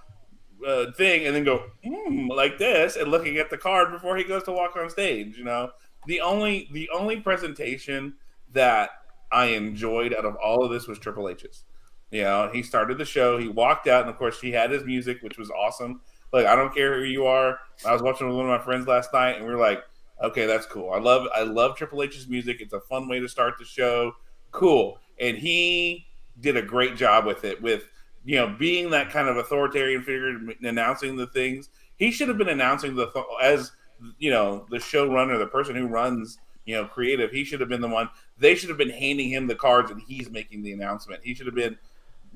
uh, 0.66 0.92
thing 0.92 1.26
and 1.26 1.34
then 1.34 1.44
go 1.44 1.64
mm, 1.84 2.28
like 2.30 2.58
this 2.58 2.96
and 2.96 3.10
looking 3.10 3.36
at 3.38 3.48
the 3.48 3.56
card 3.56 3.92
before 3.92 4.16
he 4.16 4.24
goes 4.24 4.42
to 4.44 4.52
walk 4.52 4.76
on 4.76 4.90
stage. 4.90 5.36
You 5.38 5.44
know, 5.44 5.70
the 6.06 6.20
only 6.20 6.68
the 6.72 6.90
only 6.92 7.20
presentation 7.20 8.14
that 8.52 8.90
I 9.30 9.46
enjoyed 9.46 10.12
out 10.12 10.24
of 10.24 10.34
all 10.36 10.64
of 10.64 10.70
this 10.72 10.88
was 10.88 10.98
Triple 10.98 11.28
H's. 11.28 11.62
You 12.10 12.22
know, 12.22 12.50
he 12.52 12.64
started 12.64 12.98
the 12.98 13.04
show, 13.04 13.38
he 13.38 13.46
walked 13.46 13.86
out, 13.86 14.00
and 14.00 14.10
of 14.10 14.16
course, 14.16 14.40
he 14.40 14.50
had 14.50 14.72
his 14.72 14.84
music, 14.84 15.18
which 15.22 15.38
was 15.38 15.48
awesome. 15.50 16.00
Like, 16.32 16.46
I 16.46 16.56
don't 16.56 16.74
care 16.74 16.96
who 16.98 17.04
you 17.04 17.26
are. 17.26 17.60
I 17.86 17.92
was 17.92 18.02
watching 18.02 18.26
with 18.26 18.36
one 18.36 18.50
of 18.50 18.58
my 18.58 18.64
friends 18.64 18.88
last 18.88 19.12
night, 19.12 19.36
and 19.36 19.44
we 19.44 19.52
were 19.52 19.60
like, 19.60 19.84
okay, 20.22 20.46
that's 20.46 20.66
cool. 20.66 20.90
I 20.90 20.98
love 20.98 21.26
I 21.34 21.42
love 21.42 21.76
Triple 21.76 22.02
H's 22.02 22.28
music. 22.28 22.60
It's 22.60 22.72
a 22.72 22.80
fun 22.80 23.08
way 23.08 23.20
to 23.20 23.28
start 23.28 23.54
the 23.58 23.64
show. 23.64 24.12
Cool. 24.50 24.98
And 25.18 25.36
he 25.36 26.06
did 26.40 26.56
a 26.56 26.62
great 26.62 26.96
job 26.96 27.26
with 27.26 27.44
it, 27.44 27.60
with 27.60 27.84
you 28.24 28.36
know, 28.36 28.54
being 28.58 28.90
that 28.90 29.10
kind 29.10 29.28
of 29.28 29.36
authoritarian 29.36 30.02
figure, 30.02 30.38
announcing 30.62 31.16
the 31.16 31.26
things. 31.28 31.70
He 31.96 32.10
should 32.10 32.28
have 32.28 32.38
been 32.38 32.48
announcing 32.48 32.94
the 32.94 33.10
th- 33.10 33.24
as 33.42 33.72
you 34.18 34.30
know 34.30 34.66
the 34.70 34.78
showrunner, 34.78 35.38
the 35.38 35.46
person 35.46 35.74
who 35.76 35.86
runs 35.86 36.38
you 36.64 36.74
know 36.74 36.84
creative. 36.86 37.30
He 37.30 37.44
should 37.44 37.60
have 37.60 37.68
been 37.68 37.80
the 37.80 37.88
one. 37.88 38.08
They 38.38 38.54
should 38.54 38.68
have 38.68 38.78
been 38.78 38.90
handing 38.90 39.28
him 39.28 39.46
the 39.46 39.54
cards, 39.54 39.90
and 39.90 40.00
he's 40.00 40.30
making 40.30 40.62
the 40.62 40.72
announcement. 40.72 41.22
He 41.22 41.34
should 41.34 41.46
have 41.46 41.54
been 41.54 41.78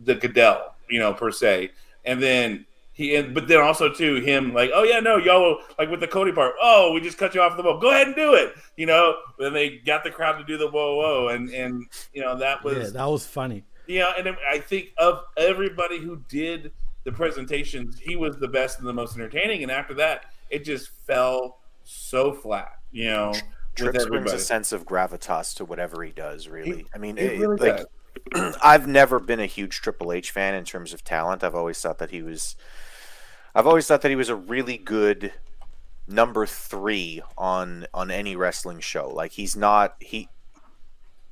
the 0.05 0.15
Goodell, 0.15 0.75
you 0.89 0.99
know, 0.99 1.13
per 1.13 1.31
se. 1.31 1.71
And 2.05 2.23
then 2.23 2.67
he, 2.95 3.17
and, 3.17 3.35
but 3.35 3.49
then 3.49 3.61
also 3.61 3.93
too 3.93 4.17
him 4.17 4.55
like, 4.55 4.71
oh 4.73 4.85
yeah, 4.85 5.01
no, 5.01 5.17
y'all 5.17 5.59
like 5.79 5.91
with 5.91 6.01
the 6.01 6.07
Cody 6.09 6.33
part. 6.33 6.55
Oh, 6.63 6.93
we 6.93 7.01
just 7.01 7.19
cut 7.19 7.35
you 7.35 7.43
off 7.43 7.57
the 7.57 7.63
boat. 7.63 7.83
Go 7.83 7.91
ahead 7.91 8.07
and 8.07 8.17
do 8.17 8.35
it. 8.35 8.55
You 8.77 8.87
know. 8.87 9.17
Then 9.39 9.53
they 9.53 9.79
got 9.79 10.05
the 10.05 10.11
crowd 10.11 10.39
to 10.39 10.45
do 10.45 10.57
the 10.57 10.69
whoa 10.69 10.95
whoa, 10.95 11.29
and 11.29 11.51
and 11.51 11.85
you 12.13 12.23
know 12.23 12.37
that 12.39 12.63
was 12.65 12.77
yeah, 12.79 12.91
that 12.91 13.05
was 13.05 13.27
funny. 13.27 13.65
yeah, 13.89 14.13
and 14.17 14.37
I 14.49 14.59
think 14.61 14.91
of 14.97 15.25
everybody 15.37 15.99
who 15.99 16.23
did 16.29 16.73
the 17.03 17.13
presentations, 17.13 17.99
he 17.99 18.17
was 18.17 18.37
the 18.39 18.49
best 18.49 18.79
and 18.79 18.87
the 18.89 18.93
most 18.93 19.17
entertaining. 19.17 19.63
And 19.63 19.71
after 19.73 19.93
that, 19.95 20.27
it 20.51 20.65
just 20.65 20.89
fell 21.07 21.59
so 21.83 22.33
flat, 22.33 22.71
you 22.93 23.11
know, 23.11 23.29
with 23.31 23.43
Trips 23.75 24.07
brings 24.07 24.33
a 24.33 24.39
sense 24.39 24.73
of 24.73 24.87
gravitas 24.87 25.55
to 25.57 25.65
whatever 25.65 26.03
he 26.05 26.13
does. 26.13 26.49
Really, 26.49 26.87
I 26.95 26.99
mean, 26.99 27.19
It 27.19 27.33
it- 27.33 27.41
really 27.41 27.57
like 27.57 27.77
does. 28.33 28.57
I've 28.63 28.87
never 28.87 29.19
been 29.19 29.41
a 29.41 29.47
huge 29.47 29.81
Triple 29.81 30.13
H 30.13 30.31
fan 30.31 30.55
in 30.55 30.65
terms 30.65 30.93
of 30.95 31.03
talent. 31.03 31.43
I've 31.43 31.57
always 31.57 31.81
thought 31.81 31.99
that 31.99 32.11
he 32.13 32.23
was 32.23 32.55
I've 33.55 33.67
always 33.67 33.87
thought 33.87 34.03
that 34.03 34.11
he 34.11 34.17
was 34.17 34.29
a 34.29 34.35
really 34.35 34.77
good 34.77 35.33
number 36.09 36.47
3 36.47 37.23
on 37.39 37.87
on 37.95 38.11
any 38.11 38.37
wrestling 38.37 38.81
show. 38.81 39.09
Like 39.09 39.33
he's 39.33 39.57
not 39.57 39.95
he 40.01 40.29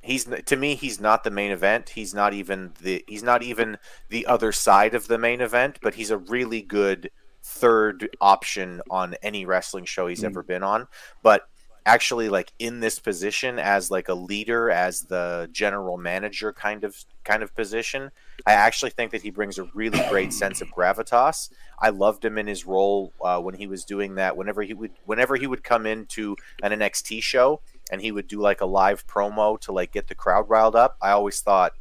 he's 0.01 0.25
to 0.25 0.55
me 0.55 0.75
he's 0.75 0.99
not 0.99 1.23
the 1.23 1.31
main 1.31 1.51
event. 1.51 1.89
He's 1.89 2.13
not 2.13 2.33
even 2.33 2.73
the 2.81 3.03
he's 3.07 3.23
not 3.23 3.43
even 3.43 3.77
the 4.09 4.25
other 4.25 4.51
side 4.51 4.95
of 4.95 5.07
the 5.07 5.17
main 5.17 5.41
event, 5.41 5.79
but 5.81 5.95
he's 5.95 6.11
a 6.11 6.17
really 6.17 6.61
good 6.61 7.11
third 7.43 8.09
option 8.21 8.81
on 8.89 9.15
any 9.21 9.45
wrestling 9.45 9.85
show 9.85 10.07
he's 10.07 10.21
mm. 10.21 10.25
ever 10.25 10.43
been 10.43 10.63
on. 10.63 10.87
But 11.21 11.49
actually 11.85 12.29
like 12.29 12.53
in 12.59 12.79
this 12.79 12.99
position 12.99 13.59
as 13.59 13.91
like 13.91 14.07
a 14.07 14.13
leader 14.13 14.69
as 14.69 15.01
the 15.03 15.49
general 15.51 15.97
manager 15.97 16.53
kind 16.53 16.83
of 16.83 17.03
kind 17.23 17.43
of 17.43 17.53
position 17.55 18.09
i 18.45 18.53
actually 18.53 18.91
think 18.91 19.11
that 19.11 19.21
he 19.21 19.29
brings 19.29 19.57
a 19.57 19.63
really 19.73 20.01
great 20.09 20.33
sense 20.33 20.61
of 20.61 20.69
gravitas. 20.69 21.49
I 21.79 21.89
loved 21.89 22.23
him 22.23 22.37
in 22.37 22.47
his 22.47 22.65
role 22.65 23.11
uh, 23.21 23.39
when 23.41 23.55
he 23.55 23.67
was 23.67 23.83
doing 23.83 24.15
that 24.15 24.37
whenever 24.37 24.61
he 24.61 24.73
would 24.73 24.91
whenever 25.05 25.35
he 25.35 25.47
would 25.47 25.63
come 25.63 25.85
into 25.85 26.37
an 26.61 26.71
nxt 26.71 27.21
show 27.21 27.61
and 27.91 28.01
he 28.01 28.11
would 28.11 28.27
do 28.27 28.39
like 28.39 28.61
a 28.61 28.65
live 28.65 29.05
promo 29.05 29.59
to 29.61 29.73
like 29.73 29.91
get 29.91 30.07
the 30.07 30.15
crowd 30.15 30.49
riled 30.49 30.75
up 30.75 30.97
i 31.01 31.11
always 31.11 31.41
thought 31.41 31.73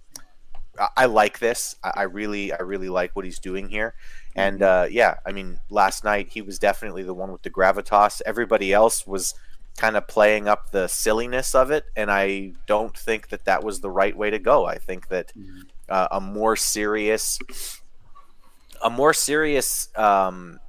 i, 0.79 0.89
I 0.97 1.07
like 1.07 1.39
this. 1.39 1.77
I, 1.85 1.93
I 1.97 2.03
really 2.03 2.53
i 2.53 2.63
really 2.63 2.89
like 2.89 3.15
what 3.15 3.25
he's 3.25 3.39
doing 3.39 3.69
here. 3.69 3.95
And 4.35 4.61
mm-hmm. 4.61 4.85
uh, 4.85 4.87
yeah 4.87 5.17
i 5.25 5.31
mean 5.31 5.61
last 5.71 6.03
night 6.03 6.29
he 6.31 6.43
was 6.43 6.59
definitely 6.59 7.05
the 7.05 7.15
one 7.15 7.31
with 7.31 7.43
the 7.43 7.51
gravitas. 7.51 8.21
Everybody 8.27 8.73
else 8.73 9.07
was 9.07 9.35
kind 9.77 9.97
of 9.97 10.07
playing 10.07 10.49
up 10.49 10.71
the 10.71 10.89
silliness 10.89 11.55
of 11.55 11.71
it, 11.71 11.85
and 11.97 12.11
I 12.11 12.53
don't 12.67 12.97
think 12.97 13.29
that 13.29 13.45
that 13.47 13.65
was 13.65 13.81
the 13.81 13.91
right 13.91 14.17
way 14.17 14.31
to 14.31 14.39
go. 14.39 14.67
I 14.67 14.79
think 14.79 15.09
that 15.09 15.33
mm-hmm. 15.37 15.61
uh, 15.89 16.09
a 16.11 16.21
more 16.21 16.57
serious, 16.57 17.39
a 18.83 18.91
more 18.91 19.15
serious, 19.15 19.89
um, 19.97 20.61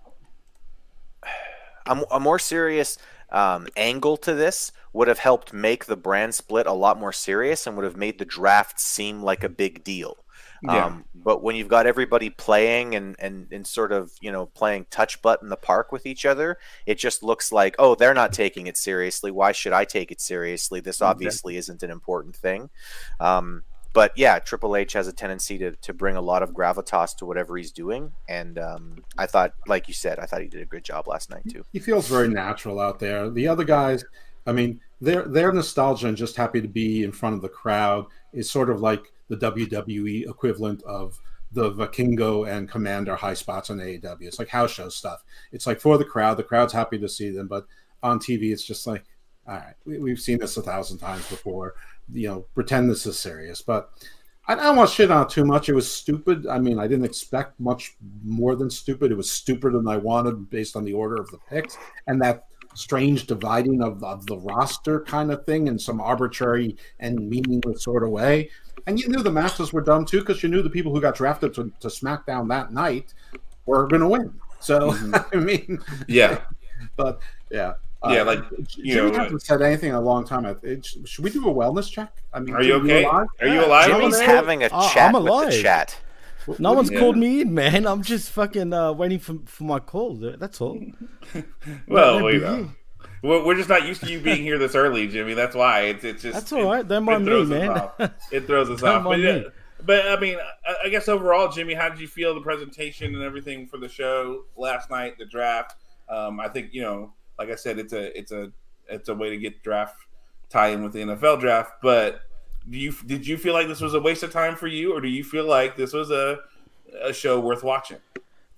a, 1.85 2.01
a 2.11 2.19
more 2.19 2.39
serious 2.39 2.97
um, 3.31 3.67
angle 3.75 4.17
to 4.17 4.33
this 4.33 4.71
would 4.93 5.07
have 5.07 5.19
helped 5.19 5.53
make 5.53 5.85
the 5.85 5.97
brand 5.97 6.35
split 6.35 6.67
a 6.67 6.73
lot 6.73 6.99
more 6.99 7.11
serious 7.11 7.65
and 7.65 7.75
would 7.75 7.83
have 7.83 7.97
made 7.97 8.19
the 8.19 8.25
draft 8.25 8.79
seem 8.79 9.23
like 9.23 9.43
a 9.43 9.49
big 9.49 9.83
deal. 9.83 10.17
Yeah. 10.63 10.85
Um, 10.85 11.05
but 11.15 11.43
when 11.43 11.55
you've 11.55 11.67
got 11.67 11.85
everybody 11.85 12.29
playing 12.29 12.95
and, 12.95 13.15
and, 13.19 13.47
and 13.51 13.65
sort 13.65 13.91
of, 13.91 14.11
you 14.21 14.31
know, 14.31 14.45
playing 14.47 14.85
touch 14.89 15.21
butt 15.21 15.41
in 15.41 15.49
the 15.49 15.57
park 15.57 15.91
with 15.91 16.05
each 16.05 16.25
other, 16.25 16.57
it 16.85 16.97
just 16.97 17.23
looks 17.23 17.51
like, 17.51 17.75
oh, 17.79 17.95
they're 17.95 18.13
not 18.13 18.33
taking 18.33 18.67
it 18.67 18.77
seriously. 18.77 19.31
Why 19.31 19.51
should 19.51 19.73
I 19.73 19.85
take 19.85 20.11
it 20.11 20.21
seriously? 20.21 20.79
This 20.79 21.01
obviously 21.01 21.57
isn't 21.57 21.83
an 21.83 21.91
important 21.91 22.35
thing. 22.35 22.69
Um, 23.19 23.63
but 23.93 24.11
yeah, 24.17 24.39
Triple 24.39 24.75
H 24.75 24.93
has 24.93 25.07
a 25.07 25.13
tendency 25.13 25.57
to, 25.59 25.71
to 25.71 25.93
bring 25.93 26.15
a 26.15 26.21
lot 26.21 26.41
of 26.41 26.51
gravitas 26.51 27.15
to 27.17 27.25
whatever 27.25 27.55
he's 27.55 27.71
doing. 27.71 28.11
And 28.27 28.57
um, 28.57 29.03
I 29.17 29.27
thought, 29.27 29.53
like 29.67 29.87
you 29.87 29.93
said, 29.93 30.17
I 30.19 30.25
thought 30.25 30.41
he 30.41 30.47
did 30.47 30.61
a 30.61 30.65
good 30.65 30.83
job 30.83 31.07
last 31.07 31.29
night 31.29 31.43
too. 31.49 31.63
He 31.71 31.79
feels 31.79 32.07
very 32.07 32.27
natural 32.27 32.79
out 32.79 32.99
there. 32.99 33.29
The 33.29 33.47
other 33.47 33.63
guys, 33.63 34.03
I 34.47 34.51
mean, 34.51 34.81
their 34.99 35.23
their 35.23 35.51
nostalgia 35.51 36.07
and 36.07 36.17
just 36.17 36.35
happy 36.35 36.59
to 36.59 36.67
be 36.67 37.03
in 37.03 37.11
front 37.11 37.35
of 37.35 37.41
the 37.41 37.49
crowd 37.49 38.05
is 38.33 38.49
sort 38.49 38.69
of 38.69 38.81
like 38.81 39.12
the 39.27 39.37
WWE 39.37 40.29
equivalent 40.29 40.83
of 40.83 41.19
the 41.51 41.71
Vikingo 41.71 42.49
and 42.49 42.69
Komander 42.69 43.15
high 43.15 43.35
spots 43.35 43.69
on 43.69 43.77
AEW. 43.77 44.21
It's 44.21 44.39
like 44.39 44.49
house 44.49 44.71
show 44.71 44.89
stuff. 44.89 45.23
It's 45.51 45.67
like 45.67 45.79
for 45.79 45.97
the 45.97 46.05
crowd. 46.05 46.37
The 46.37 46.43
crowd's 46.43 46.73
happy 46.73 46.97
to 46.97 47.07
see 47.07 47.29
them, 47.29 47.47
but 47.47 47.67
on 48.01 48.19
TV, 48.19 48.51
it's 48.51 48.65
just 48.65 48.87
like, 48.87 49.03
all 49.47 49.55
right, 49.55 49.75
we, 49.85 50.09
have 50.09 50.19
seen 50.19 50.39
this 50.39 50.57
a 50.57 50.61
thousand 50.61 50.97
times 50.97 51.27
before. 51.29 51.75
You 52.11 52.27
know, 52.27 52.45
pretend 52.55 52.89
this 52.89 53.05
is 53.05 53.19
serious. 53.19 53.61
But 53.61 53.91
I 54.47 54.55
don't 54.55 54.75
want 54.75 54.89
to 54.89 54.95
shit 54.95 55.11
on 55.11 55.23
it 55.23 55.29
too 55.29 55.45
much. 55.45 55.69
It 55.69 55.75
was 55.75 55.89
stupid. 55.89 56.47
I 56.47 56.59
mean, 56.59 56.79
I 56.79 56.87
didn't 56.87 57.05
expect 57.05 57.59
much 57.59 57.95
more 58.23 58.55
than 58.55 58.69
stupid. 58.69 59.11
It 59.11 59.15
was 59.15 59.31
stupider 59.31 59.77
than 59.77 59.87
I 59.87 59.97
wanted 59.97 60.49
based 60.49 60.75
on 60.75 60.83
the 60.83 60.93
order 60.93 61.15
of 61.15 61.29
the 61.31 61.39
picks. 61.49 61.77
And 62.07 62.21
that 62.21 62.47
strange 62.73 63.27
dividing 63.27 63.81
of, 63.81 64.03
of 64.03 64.25
the 64.25 64.37
roster 64.37 65.01
kind 65.01 65.31
of 65.31 65.45
thing 65.45 65.67
in 65.67 65.77
some 65.77 66.01
arbitrary 66.01 66.75
and 66.99 67.29
meaningless 67.29 67.83
sort 67.83 68.03
of 68.03 68.09
way. 68.09 68.49
And 68.85 68.99
you 68.99 69.07
knew 69.07 69.23
the 69.23 69.31
Masters 69.31 69.71
were 69.71 69.81
dumb 69.81 70.05
too 70.05 70.19
because 70.19 70.43
you 70.43 70.49
knew 70.49 70.61
the 70.61 70.69
people 70.69 70.93
who 70.93 71.01
got 71.01 71.15
drafted 71.15 71.53
to, 71.55 71.71
to 71.79 71.87
SmackDown 71.87 72.49
that 72.49 72.73
night 72.73 73.13
were 73.65 73.87
going 73.87 74.01
to 74.01 74.07
win. 74.07 74.33
So, 74.59 74.91
mm-hmm. 74.91 75.15
I 75.37 75.39
mean, 75.39 75.81
yeah. 76.07 76.41
But 76.97 77.21
yeah. 77.49 77.73
Yeah, 78.05 78.23
uh, 78.23 78.25
like 78.25 78.43
you 78.75 78.95
Jimmy 78.95 79.11
know, 79.11 79.23
hasn't 79.23 79.41
said 79.43 79.61
anything 79.61 79.89
in 79.89 79.95
a 79.95 80.01
long 80.01 80.25
time. 80.25 80.45
It, 80.61 80.85
should 81.05 81.23
we 81.23 81.29
do 81.29 81.47
a 81.49 81.53
wellness 81.53 81.89
check? 81.89 82.21
I 82.33 82.41
mean, 82.41 82.53
are 82.53 82.61
you 82.61 82.73
okay? 82.73 83.03
You 83.03 83.07
are 83.07 83.47
you 83.47 83.65
alive? 83.65 83.87
Jimmy's 83.89 84.19
having 84.19 84.63
a 84.63 84.69
oh, 84.73 84.89
chat 84.93 85.09
I'm 85.09 85.15
alive. 85.15 85.45
with 85.45 85.55
the 85.55 85.61
chat. 85.61 85.97
No 86.59 86.73
one's 86.73 86.91
yeah. 86.91 86.99
called 86.99 87.15
me 87.15 87.39
in, 87.39 87.53
man. 87.53 87.87
I'm 87.87 88.03
just 88.03 88.31
fucking 88.31 88.73
uh, 88.73 88.91
waiting 88.91 89.19
for 89.19 89.37
for 89.45 89.63
my 89.63 89.79
call. 89.79 90.15
That's 90.15 90.59
all. 90.59 90.85
well, 91.87 92.29
you 92.29 92.75
We're 93.23 93.55
just 93.55 93.69
not 93.69 93.87
used 93.87 94.01
to 94.01 94.11
you 94.11 94.19
being 94.19 94.43
here 94.43 94.57
this 94.57 94.75
early, 94.75 95.07
Jimmy. 95.07 95.33
That's 95.33 95.55
why 95.55 95.83
it's 95.83 96.03
it's 96.03 96.23
just 96.23 96.33
that's 96.33 96.51
all 96.51 96.69
right. 96.69 96.85
Don't 96.85 97.05
me, 97.05 97.45
man. 97.45 97.89
It 98.31 98.45
throws 98.45 98.69
us 98.69 98.83
off. 98.83 99.05
But, 99.05 99.19
yeah, 99.19 99.43
but 99.85 100.09
I 100.09 100.19
mean, 100.19 100.37
I 100.83 100.89
guess 100.89 101.07
overall, 101.07 101.49
Jimmy, 101.49 101.73
how 101.73 101.87
did 101.87 102.01
you 102.01 102.07
feel 102.07 102.35
the 102.35 102.41
presentation 102.41 103.15
and 103.15 103.23
everything 103.23 103.65
for 103.65 103.77
the 103.77 103.87
show 103.87 104.43
last 104.57 104.89
night, 104.89 105.17
the 105.17 105.25
draft? 105.25 105.75
Um, 106.09 106.41
I 106.41 106.49
think 106.49 106.73
you 106.73 106.81
know, 106.81 107.13
like 107.39 107.49
I 107.49 107.55
said, 107.55 107.79
it's 107.79 107.93
a 107.93 108.17
it's 108.17 108.33
a 108.33 108.51
it's 108.89 109.07
a 109.07 109.15
way 109.15 109.29
to 109.29 109.37
get 109.37 109.63
draft 109.63 109.95
tie 110.49 110.69
in 110.69 110.83
with 110.83 110.91
the 110.91 110.99
NFL 110.99 111.39
draft. 111.39 111.75
But 111.81 112.19
do 112.69 112.77
you 112.77 112.91
did 113.05 113.25
you 113.25 113.37
feel 113.37 113.53
like 113.53 113.69
this 113.69 113.79
was 113.79 113.93
a 113.93 114.01
waste 114.01 114.23
of 114.23 114.33
time 114.33 114.57
for 114.57 114.67
you, 114.67 114.93
or 114.93 114.99
do 114.99 115.07
you 115.07 115.23
feel 115.23 115.45
like 115.45 115.77
this 115.77 115.93
was 115.93 116.11
a 116.11 116.39
a 117.01 117.13
show 117.13 117.39
worth 117.39 117.63
watching? 117.63 117.99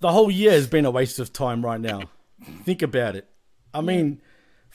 The 0.00 0.10
whole 0.10 0.30
year 0.30 0.50
has 0.50 0.66
been 0.66 0.84
a 0.84 0.90
waste 0.90 1.20
of 1.20 1.32
time 1.32 1.64
right 1.64 1.80
now. 1.80 2.02
Think 2.64 2.82
about 2.82 3.14
it. 3.14 3.28
I 3.72 3.80
mean, 3.80 4.20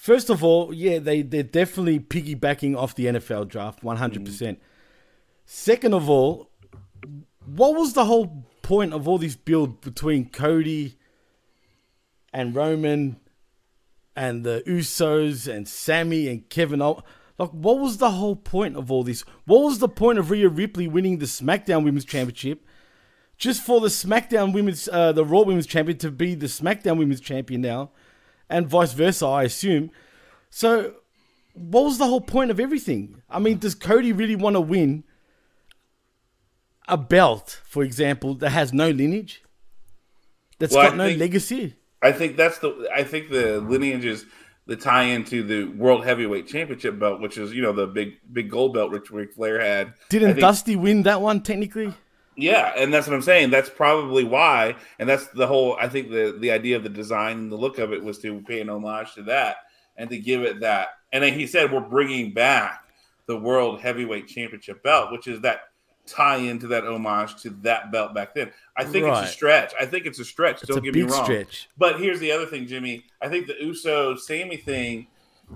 First 0.01 0.31
of 0.31 0.43
all, 0.43 0.73
yeah, 0.73 0.97
they, 0.97 1.21
they're 1.21 1.43
definitely 1.43 1.99
piggybacking 1.99 2.75
off 2.75 2.95
the 2.95 3.05
NFL 3.05 3.49
draft 3.49 3.83
100%. 3.83 4.23
Mm. 4.23 4.57
Second 5.45 5.93
of 5.93 6.09
all, 6.09 6.49
what 7.45 7.75
was 7.75 7.93
the 7.93 8.05
whole 8.05 8.47
point 8.63 8.93
of 8.93 9.07
all 9.07 9.19
this 9.19 9.35
build 9.35 9.79
between 9.79 10.29
Cody 10.29 10.97
and 12.33 12.55
Roman 12.55 13.19
and 14.15 14.43
the 14.43 14.63
Usos 14.65 15.47
and 15.47 15.67
Sammy 15.67 16.27
and 16.29 16.49
Kevin 16.49 16.79
Like, 16.79 17.03
what 17.37 17.77
was 17.77 17.97
the 17.97 18.09
whole 18.09 18.35
point 18.35 18.77
of 18.77 18.91
all 18.91 19.03
this? 19.03 19.21
What 19.45 19.61
was 19.61 19.77
the 19.77 19.87
point 19.87 20.17
of 20.17 20.31
Rhea 20.31 20.49
Ripley 20.49 20.87
winning 20.87 21.19
the 21.19 21.27
SmackDown 21.27 21.83
Women's 21.83 22.05
Championship 22.05 22.65
just 23.37 23.61
for 23.61 23.79
the 23.79 23.89
SmackDown 23.89 24.51
Women's, 24.51 24.89
uh, 24.91 25.11
the 25.11 25.23
Raw 25.23 25.43
Women's 25.43 25.67
Champion 25.67 25.99
to 25.99 26.09
be 26.09 26.33
the 26.33 26.47
SmackDown 26.47 26.97
Women's 26.97 27.21
Champion 27.21 27.61
now? 27.61 27.91
And 28.51 28.67
vice 28.67 28.93
versa, 28.93 29.25
I 29.25 29.43
assume. 29.43 29.89
So, 30.49 30.95
what 31.53 31.85
was 31.85 31.97
the 31.97 32.05
whole 32.05 32.21
point 32.21 32.51
of 32.51 32.59
everything? 32.59 33.21
I 33.29 33.39
mean, 33.39 33.57
does 33.57 33.73
Cody 33.73 34.11
really 34.11 34.35
want 34.35 34.55
to 34.55 34.61
win 34.61 35.03
a 36.87 36.97
belt, 36.97 37.61
for 37.65 37.83
example, 37.83 38.35
that 38.35 38.49
has 38.49 38.73
no 38.73 38.89
lineage, 38.89 39.41
that's 40.59 40.75
well, 40.75 40.83
got 40.83 40.93
I 40.93 40.97
no 40.97 41.07
think, 41.07 41.19
legacy? 41.19 41.75
I 42.01 42.11
think 42.11 42.35
that's 42.35 42.59
the. 42.59 42.89
I 42.93 43.03
think 43.03 43.29
the 43.29 43.61
lineage 43.61 44.05
is 44.05 44.25
the 44.67 44.75
tie 44.75 45.03
into 45.03 45.43
the 45.43 45.65
World 45.65 46.05
Heavyweight 46.05 46.47
Championship 46.47 46.99
belt, 46.99 47.21
which 47.21 47.37
is 47.37 47.53
you 47.53 47.61
know 47.61 47.73
the 47.73 47.87
big 47.87 48.15
big 48.31 48.49
gold 48.49 48.73
belt 48.73 48.91
which 48.91 49.09
Ric 49.09 49.33
Flair 49.33 49.61
had. 49.61 49.93
Didn't 50.09 50.29
think, 50.29 50.41
Dusty 50.41 50.75
win 50.75 51.03
that 51.03 51.21
one 51.21 51.41
technically? 51.41 51.93
Yeah, 52.41 52.73
and 52.75 52.93
that's 52.93 53.07
what 53.07 53.13
I'm 53.13 53.21
saying. 53.21 53.51
That's 53.51 53.69
probably 53.69 54.23
why, 54.23 54.75
and 54.99 55.07
that's 55.07 55.27
the 55.27 55.47
whole. 55.47 55.77
I 55.79 55.87
think 55.87 56.09
the 56.09 56.37
the 56.39 56.51
idea 56.51 56.75
of 56.75 56.83
the 56.83 56.89
design 56.89 57.37
and 57.37 57.51
the 57.51 57.55
look 57.55 57.77
of 57.79 57.93
it 57.93 58.03
was 58.03 58.17
to 58.19 58.41
pay 58.41 58.61
an 58.61 58.69
homage 58.69 59.13
to 59.15 59.23
that 59.23 59.57
and 59.97 60.09
to 60.09 60.17
give 60.17 60.41
it 60.41 60.61
that. 60.61 60.89
And 61.13 61.23
then 61.23 61.33
he 61.33 61.45
said 61.45 61.71
we're 61.71 61.81
bringing 61.81 62.33
back 62.33 62.85
the 63.27 63.37
World 63.37 63.79
Heavyweight 63.81 64.27
Championship 64.27 64.83
belt, 64.83 65.11
which 65.11 65.27
is 65.27 65.41
that 65.41 65.61
tie 66.05 66.37
into 66.37 66.67
that 66.67 66.85
homage 66.85 67.41
to 67.43 67.51
that 67.61 67.91
belt 67.91 68.13
back 68.13 68.33
then. 68.33 68.51
I 68.75 68.83
think 68.83 69.05
right. 69.05 69.23
it's 69.23 69.31
a 69.31 69.33
stretch. 69.33 69.73
I 69.79 69.85
think 69.85 70.05
it's 70.05 70.19
a 70.19 70.25
stretch. 70.25 70.63
It's 70.63 70.71
Don't 70.71 70.83
get 70.83 70.95
me 70.95 71.03
wrong. 71.03 71.23
Stretch. 71.23 71.69
But 71.77 71.99
here's 71.99 72.19
the 72.19 72.31
other 72.31 72.45
thing, 72.45 72.67
Jimmy. 72.67 73.05
I 73.21 73.29
think 73.29 73.47
the 73.47 73.55
Uso 73.59 74.15
Sammy 74.15 74.57
thing 74.57 75.07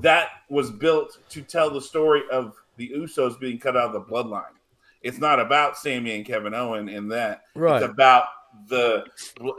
that 0.02 0.30
was 0.50 0.72
built 0.72 1.18
to 1.30 1.42
tell 1.42 1.70
the 1.70 1.82
story 1.82 2.24
of 2.32 2.56
the 2.78 2.90
Usos 2.90 3.40
being 3.40 3.58
cut 3.58 3.76
out 3.76 3.94
of 3.94 3.94
the 3.94 4.02
bloodline. 4.02 4.44
It's 5.06 5.20
not 5.20 5.40
about 5.40 5.78
Sammy 5.78 6.16
and 6.16 6.26
Kevin 6.26 6.56
Owen 6.56 6.90
in 6.90 7.08
that. 7.10 7.44
Right. 7.56 7.82
It's 7.82 7.92
about 7.92 8.26
the 8.68 9.06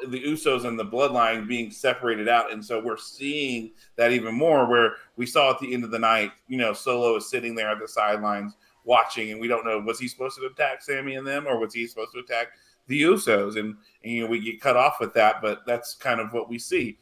the 0.08 0.20
Usos 0.24 0.64
and 0.64 0.76
the 0.76 0.84
bloodline 0.84 1.46
being 1.46 1.70
separated 1.70 2.28
out, 2.28 2.52
and 2.52 2.64
so 2.64 2.82
we're 2.82 2.96
seeing 2.96 3.70
that 3.94 4.10
even 4.10 4.34
more. 4.34 4.66
Where 4.68 4.94
we 5.16 5.24
saw 5.24 5.52
at 5.52 5.60
the 5.60 5.72
end 5.72 5.84
of 5.84 5.92
the 5.92 6.00
night, 6.00 6.32
you 6.48 6.56
know, 6.56 6.72
Solo 6.72 7.14
is 7.14 7.30
sitting 7.30 7.54
there 7.54 7.70
at 7.70 7.78
the 7.78 7.86
sidelines 7.86 8.56
watching, 8.84 9.30
and 9.30 9.40
we 9.40 9.46
don't 9.46 9.64
know 9.64 9.78
was 9.78 10.00
he 10.00 10.08
supposed 10.08 10.36
to 10.38 10.46
attack 10.46 10.82
Sammy 10.82 11.14
and 11.14 11.24
them, 11.24 11.46
or 11.46 11.60
was 11.60 11.72
he 11.72 11.86
supposed 11.86 12.12
to 12.14 12.18
attack 12.18 12.48
the 12.88 13.02
Usos? 13.02 13.56
And, 13.56 13.76
and 14.02 14.12
you 14.12 14.24
know, 14.24 14.30
we 14.30 14.40
get 14.40 14.60
cut 14.60 14.76
off 14.76 14.98
with 14.98 15.14
that, 15.14 15.40
but 15.40 15.64
that's 15.64 15.94
kind 15.94 16.18
of 16.18 16.32
what 16.32 16.48
we 16.48 16.58
see. 16.58 16.98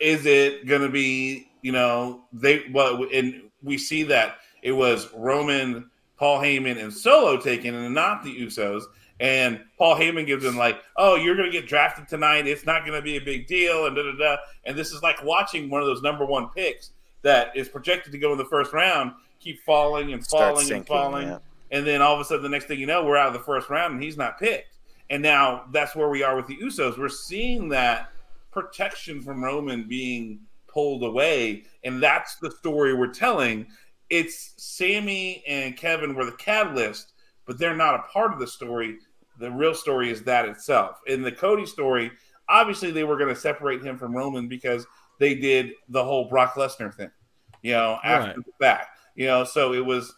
Is 0.00 0.24
it 0.24 0.66
going 0.66 0.82
to 0.82 0.88
be, 0.88 1.50
you 1.62 1.72
know, 1.72 2.22
they 2.32 2.66
well, 2.72 3.06
and 3.12 3.50
we 3.60 3.76
see 3.76 4.04
that 4.04 4.36
it 4.62 4.72
was 4.72 5.12
Roman 5.14 5.90
Paul 6.22 6.38
Heyman 6.38 6.80
and 6.80 6.94
Solo 6.94 7.36
taken 7.36 7.74
and 7.74 7.92
not 7.92 8.22
the 8.22 8.32
Usos. 8.32 8.84
And 9.18 9.60
Paul 9.76 9.96
Heyman 9.96 10.24
gives 10.24 10.44
them 10.44 10.56
like, 10.56 10.80
"Oh, 10.96 11.16
you're 11.16 11.34
going 11.34 11.50
to 11.50 11.52
get 11.52 11.68
drafted 11.68 12.06
tonight. 12.06 12.46
It's 12.46 12.64
not 12.64 12.86
going 12.86 12.96
to 12.96 13.02
be 13.02 13.16
a 13.16 13.20
big 13.20 13.48
deal." 13.48 13.86
And 13.86 13.96
da 13.96 14.04
da 14.04 14.12
da. 14.16 14.36
And 14.62 14.78
this 14.78 14.92
is 14.92 15.02
like 15.02 15.20
watching 15.24 15.68
one 15.68 15.80
of 15.80 15.88
those 15.88 16.00
number 16.00 16.24
one 16.24 16.48
picks 16.50 16.92
that 17.22 17.56
is 17.56 17.68
projected 17.68 18.12
to 18.12 18.18
go 18.18 18.30
in 18.30 18.38
the 18.38 18.44
first 18.44 18.72
round 18.72 19.14
keep 19.40 19.60
falling 19.64 20.12
and 20.12 20.24
falling 20.24 20.70
and 20.70 20.86
falling, 20.86 21.26
yeah. 21.26 21.38
and 21.72 21.84
then 21.84 22.00
all 22.00 22.14
of 22.14 22.20
a 22.20 22.24
sudden, 22.24 22.44
the 22.44 22.48
next 22.48 22.66
thing 22.66 22.78
you 22.78 22.86
know, 22.86 23.04
we're 23.04 23.16
out 23.16 23.26
of 23.26 23.32
the 23.32 23.40
first 23.40 23.68
round 23.68 23.94
and 23.94 24.00
he's 24.00 24.16
not 24.16 24.38
picked. 24.38 24.78
And 25.10 25.24
now 25.24 25.64
that's 25.72 25.96
where 25.96 26.08
we 26.08 26.22
are 26.22 26.36
with 26.36 26.46
the 26.46 26.56
Usos. 26.58 26.96
We're 26.96 27.08
seeing 27.08 27.68
that 27.70 28.12
protection 28.52 29.22
from 29.22 29.42
Roman 29.42 29.88
being 29.88 30.38
pulled 30.68 31.02
away, 31.02 31.64
and 31.82 32.00
that's 32.00 32.36
the 32.36 32.52
story 32.52 32.94
we're 32.94 33.12
telling. 33.12 33.66
It's 34.12 34.52
Sammy 34.58 35.42
and 35.48 35.74
Kevin 35.74 36.14
were 36.14 36.26
the 36.26 36.32
catalyst, 36.32 37.14
but 37.46 37.58
they're 37.58 37.74
not 37.74 37.94
a 37.94 38.02
part 38.12 38.30
of 38.34 38.38
the 38.38 38.46
story. 38.46 38.98
The 39.38 39.50
real 39.50 39.74
story 39.74 40.10
is 40.10 40.22
that 40.24 40.44
itself. 40.44 41.00
In 41.06 41.22
the 41.22 41.32
Cody 41.32 41.64
story, 41.64 42.12
obviously 42.46 42.90
they 42.90 43.04
were 43.04 43.16
going 43.16 43.34
to 43.34 43.40
separate 43.40 43.82
him 43.82 43.96
from 43.96 44.14
Roman 44.14 44.48
because 44.48 44.86
they 45.18 45.34
did 45.34 45.70
the 45.88 46.04
whole 46.04 46.28
Brock 46.28 46.56
Lesnar 46.56 46.92
thing, 46.94 47.10
you 47.62 47.72
know, 47.72 47.98
after 48.04 48.26
Right. 48.28 48.36
the 48.36 48.52
fact. 48.60 48.98
You 49.14 49.28
know, 49.28 49.44
so 49.44 49.72
it 49.72 49.84
was 49.84 50.14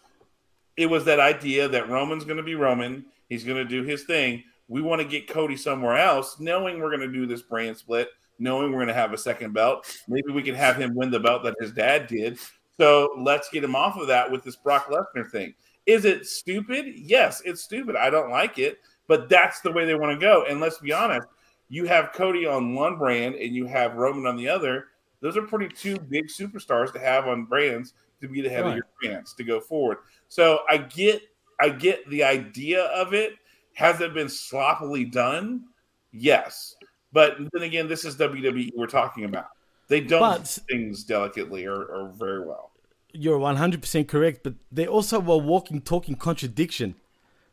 it 0.77 0.87
was 0.87 1.05
that 1.05 1.21
idea 1.21 1.69
that 1.69 1.89
Roman's 1.89 2.25
going 2.25 2.39
to 2.39 2.43
be 2.43 2.57
Roman. 2.57 3.07
He's 3.29 3.45
going 3.45 3.59
to 3.59 3.65
do 3.65 3.85
his 3.85 4.03
thing. 4.03 4.43
We 4.67 4.83
want 4.83 5.03
to 5.03 5.07
get 5.07 5.29
Cody 5.29 5.57
somewhere 5.57 5.97
else, 5.99 6.41
knowing 6.41 6.81
we're 6.81 6.97
going 6.97 7.09
to 7.09 7.13
do 7.13 7.27
this 7.27 7.43
brand 7.43 7.77
split, 7.77 8.09
knowing 8.41 8.73
we're 8.73 8.79
going 8.79 8.89
to 8.89 8.95
have 8.95 9.13
a 9.13 9.19
second 9.19 9.53
belt. 9.55 9.87
Maybe 10.09 10.33
we 10.33 10.43
can 10.43 10.57
have 10.57 10.75
him 10.77 10.97
win 10.97 11.13
the 11.13 11.21
belt 11.21 11.45
that 11.45 11.55
his 11.61 11.71
dad 11.71 12.09
did. 12.09 12.41
So 12.79 13.15
let's 13.19 13.49
get 13.51 13.65
him 13.65 13.77
off 13.77 13.97
of 13.97 14.09
that 14.09 14.31
with 14.31 14.43
this 14.43 14.57
Brock 14.57 14.89
Lesnar 14.89 15.31
thing. 15.31 15.55
Is 15.87 16.05
it 16.05 16.27
stupid? 16.27 16.87
Yes, 16.97 17.43
it's 17.45 17.63
stupid. 17.63 17.95
I 17.97 18.11
don't 18.11 18.31
like 18.31 18.59
it, 18.59 18.79
but 19.07 19.29
that's 19.29 19.61
the 19.61 19.71
way 19.71 19.85
they 19.85 19.95
want 19.95 20.19
to 20.19 20.25
go. 20.25 20.45
And 20.49 20.61
let's 20.61 20.79
be 20.79 20.93
honest, 20.93 21.29
you 21.69 21.87
have 21.87 22.13
Cody 22.13 22.47
on 22.47 22.75
one 22.75 22.97
brand 22.97 23.35
and 23.35 23.55
you 23.55 23.67
have 23.67 23.95
Roman 23.95 24.27
on 24.27 24.37
the 24.37 24.49
other. 24.49 24.87
Those 25.21 25.37
are 25.37 25.43
pretty 25.43 25.69
two 25.75 25.99
big 25.99 26.29
superstars 26.29 26.93
to 26.93 26.99
have 26.99 27.29
on 27.29 27.45
brands 27.45 27.95
to 28.21 28.29
be 28.29 28.41
the 28.41 28.49
head 28.49 28.67
of 28.67 28.75
your 28.75 28.87
brands 29.01 29.35
to 29.35 29.45
go 29.45 29.61
forward. 29.61 29.99
So 30.29 30.61
I 30.69 30.79
get 30.79 31.23
I 31.61 31.69
get 31.69 32.09
the 32.11 32.25
idea 32.25 32.83
of 32.85 33.15
it. 33.15 33.35
Has 33.75 34.01
it 34.01 34.15
been 34.15 34.29
sloppily 34.29 35.05
done? 35.05 35.65
Yes. 36.13 36.77
But 37.13 37.39
then 37.53 37.63
again, 37.63 37.89
this 37.89 38.05
is 38.05 38.17
WWE 38.17 38.73
we're 38.75 38.87
talking 38.87 39.25
about. 39.25 39.49
They 39.89 40.01
don't 40.01 40.21
But- 40.21 40.49
things 40.69 41.05
delicately 41.05 41.67
or, 41.67 41.85
or 41.85 42.09
very 42.09 42.41
well. 42.45 42.71
You're 43.13 43.39
100% 43.39 44.09
correct, 44.09 44.41
but 44.43 44.55
they 44.73 44.87
also 44.89 45.21
were 45.21 45.37
walking, 45.39 45.81
talking 45.81 46.17
contradiction. 46.17 46.97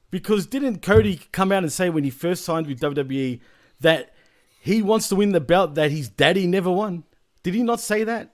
Because 0.10 0.46
didn't 0.48 0.82
Cody 0.82 1.22
come 1.32 1.52
out 1.52 1.64
and 1.64 1.72
say 1.72 1.90
when 1.90 2.04
he 2.04 2.10
first 2.10 2.44
signed 2.44 2.68
with 2.68 2.80
WWE 2.80 3.40
that 3.80 4.14
he 4.60 4.82
wants 4.82 5.08
to 5.10 5.16
win 5.16 5.32
the 5.34 5.40
belt 5.40 5.76
that 5.76 5.92
his 5.92 6.10
daddy 6.10 6.48
never 6.48 6.72
won? 6.72 7.04
Did 7.44 7.54
he 7.54 7.64
not 7.64 7.80
say 7.80 8.04
that? 8.04 8.34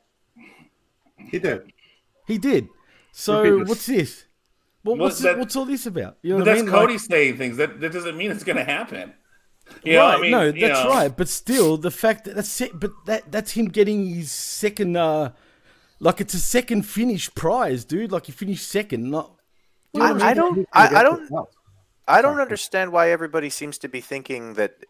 He 1.18 1.38
did. 1.40 1.72
He 2.26 2.38
did. 2.38 2.70
So 3.12 3.64
what's 3.66 3.86
this? 3.88 4.26
Well, 4.84 4.96
what's, 4.96 5.20
that- 5.20 5.38
what's 5.38 5.56
all 5.56 5.66
this 5.66 5.86
about? 5.86 6.18
You 6.22 6.32
know 6.32 6.40
what 6.40 6.48
I 6.48 6.54
that's 6.54 6.64
mean? 6.64 6.72
Cody 6.72 6.94
Like- 6.94 7.02
saying 7.02 7.38
things. 7.38 7.58
That 7.58 7.80
that 7.82 7.92
doesn't 7.92 8.16
mean 8.16 8.32
it's 8.32 8.44
going 8.46 8.56
to 8.58 8.64
happen. 8.64 9.14
You 9.84 10.00
right, 10.00 10.18
I 10.18 10.22
mean, 10.22 10.32
no, 10.32 10.52
that's 10.52 10.84
know, 10.84 10.90
right. 10.90 11.16
But 11.16 11.30
still, 11.30 11.78
the 11.78 11.92
fact 11.92 12.26
that 12.26 12.36
that's 12.36 12.60
it, 12.62 12.78
but 12.80 12.92
that 13.06 13.32
that's 13.32 13.52
him 13.52 13.68
getting 13.68 14.08
his 14.08 14.32
second, 14.32 14.98
uh 14.98 15.32
like 16.00 16.22
it's 16.22 16.34
a 16.34 16.40
second 16.40 16.84
finish 16.84 17.34
prize, 17.34 17.86
dude. 17.86 18.12
Like 18.12 18.26
he 18.26 18.32
finished 18.32 18.68
second, 18.68 19.10
not. 19.10 19.32
I, 20.00 20.12
I 20.32 20.34
don't. 20.34 20.68
I, 20.74 20.88
I 20.98 21.04
don't. 21.04 21.30
I 22.08 22.22
don't 22.22 22.40
understand 22.40 22.92
why 22.92 23.10
everybody 23.12 23.50
seems 23.50 23.78
to 23.80 23.90
be 23.90 24.00
thinking 24.02 24.54
that 24.54 24.86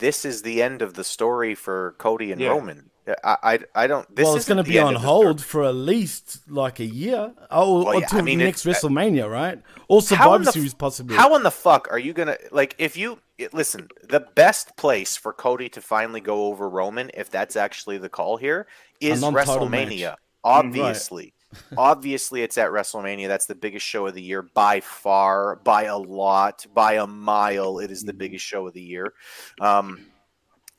this 0.00 0.24
is 0.24 0.42
the 0.42 0.62
end 0.62 0.80
of 0.82 0.94
the 0.94 1.04
story 1.04 1.54
for 1.54 1.94
Cody 1.98 2.32
and 2.32 2.40
Yeah. 2.40 2.48
Roman. 2.50 2.90
I, 3.22 3.36
I, 3.42 3.58
I 3.74 3.86
don't. 3.86 4.14
This 4.16 4.24
well, 4.24 4.36
it's 4.36 4.44
isn't 4.46 4.54
going 4.56 4.64
to 4.64 4.70
be 4.70 4.78
on 4.78 4.94
of 4.96 5.02
the 5.02 5.06
hold 5.06 5.42
for 5.42 5.64
at 5.64 5.74
least 5.74 6.48
like 6.48 6.80
a 6.80 6.86
year, 6.86 7.34
oh, 7.50 7.84
Well, 7.84 7.94
yeah, 7.94 8.00
until 8.02 8.18
I 8.20 8.22
mean, 8.22 8.38
next 8.38 8.64
it's- 8.64 8.82
uh, 8.82 8.88
WrestleMania, 8.88 9.30
right? 9.30 9.60
Or 9.88 10.00
story. 10.00 10.18
How 10.18 10.32
Survivor 10.32 10.52
Series, 10.52 10.72
f- 10.72 10.78
possibly. 10.78 11.16
How 11.16 11.34
in 11.36 11.42
the 11.42 11.50
fuck 11.50 11.88
are 11.90 11.98
you 11.98 12.14
gonna 12.14 12.38
like 12.50 12.74
if 12.78 12.96
you 12.96 13.18
it- 13.38 13.54
listen? 13.54 13.88
The 14.02 14.20
best 14.34 14.76
place 14.76 15.16
for 15.16 15.32
Cody 15.32 15.68
to 15.70 15.80
finally 15.80 16.20
go 16.20 16.46
over 16.46 16.68
Roman, 16.68 17.10
if 17.14 17.30
that's 17.30 17.56
actually 17.56 17.98
the 17.98 18.08
call 18.08 18.36
here, 18.36 18.66
is 19.00 19.22
WrestleMania. 19.22 20.00
match. 20.00 20.18
Obviously, 20.44 21.34
obviously, 21.76 22.42
it's 22.42 22.58
at 22.58 22.70
WrestleMania. 22.70 23.28
That's 23.28 23.46
the 23.46 23.54
biggest 23.54 23.86
show 23.86 24.06
of 24.06 24.14
the 24.14 24.22
year 24.22 24.42
by 24.42 24.80
far, 24.80 25.56
by 25.56 25.84
a 25.84 25.96
lot, 25.96 26.66
by 26.74 26.94
a 26.94 27.06
mile. 27.06 27.78
It 27.78 27.90
is 27.90 28.02
the 28.02 28.12
biggest 28.12 28.44
show 28.44 28.66
of 28.66 28.74
the 28.74 28.82
year. 28.82 29.14
Um, 29.60 30.06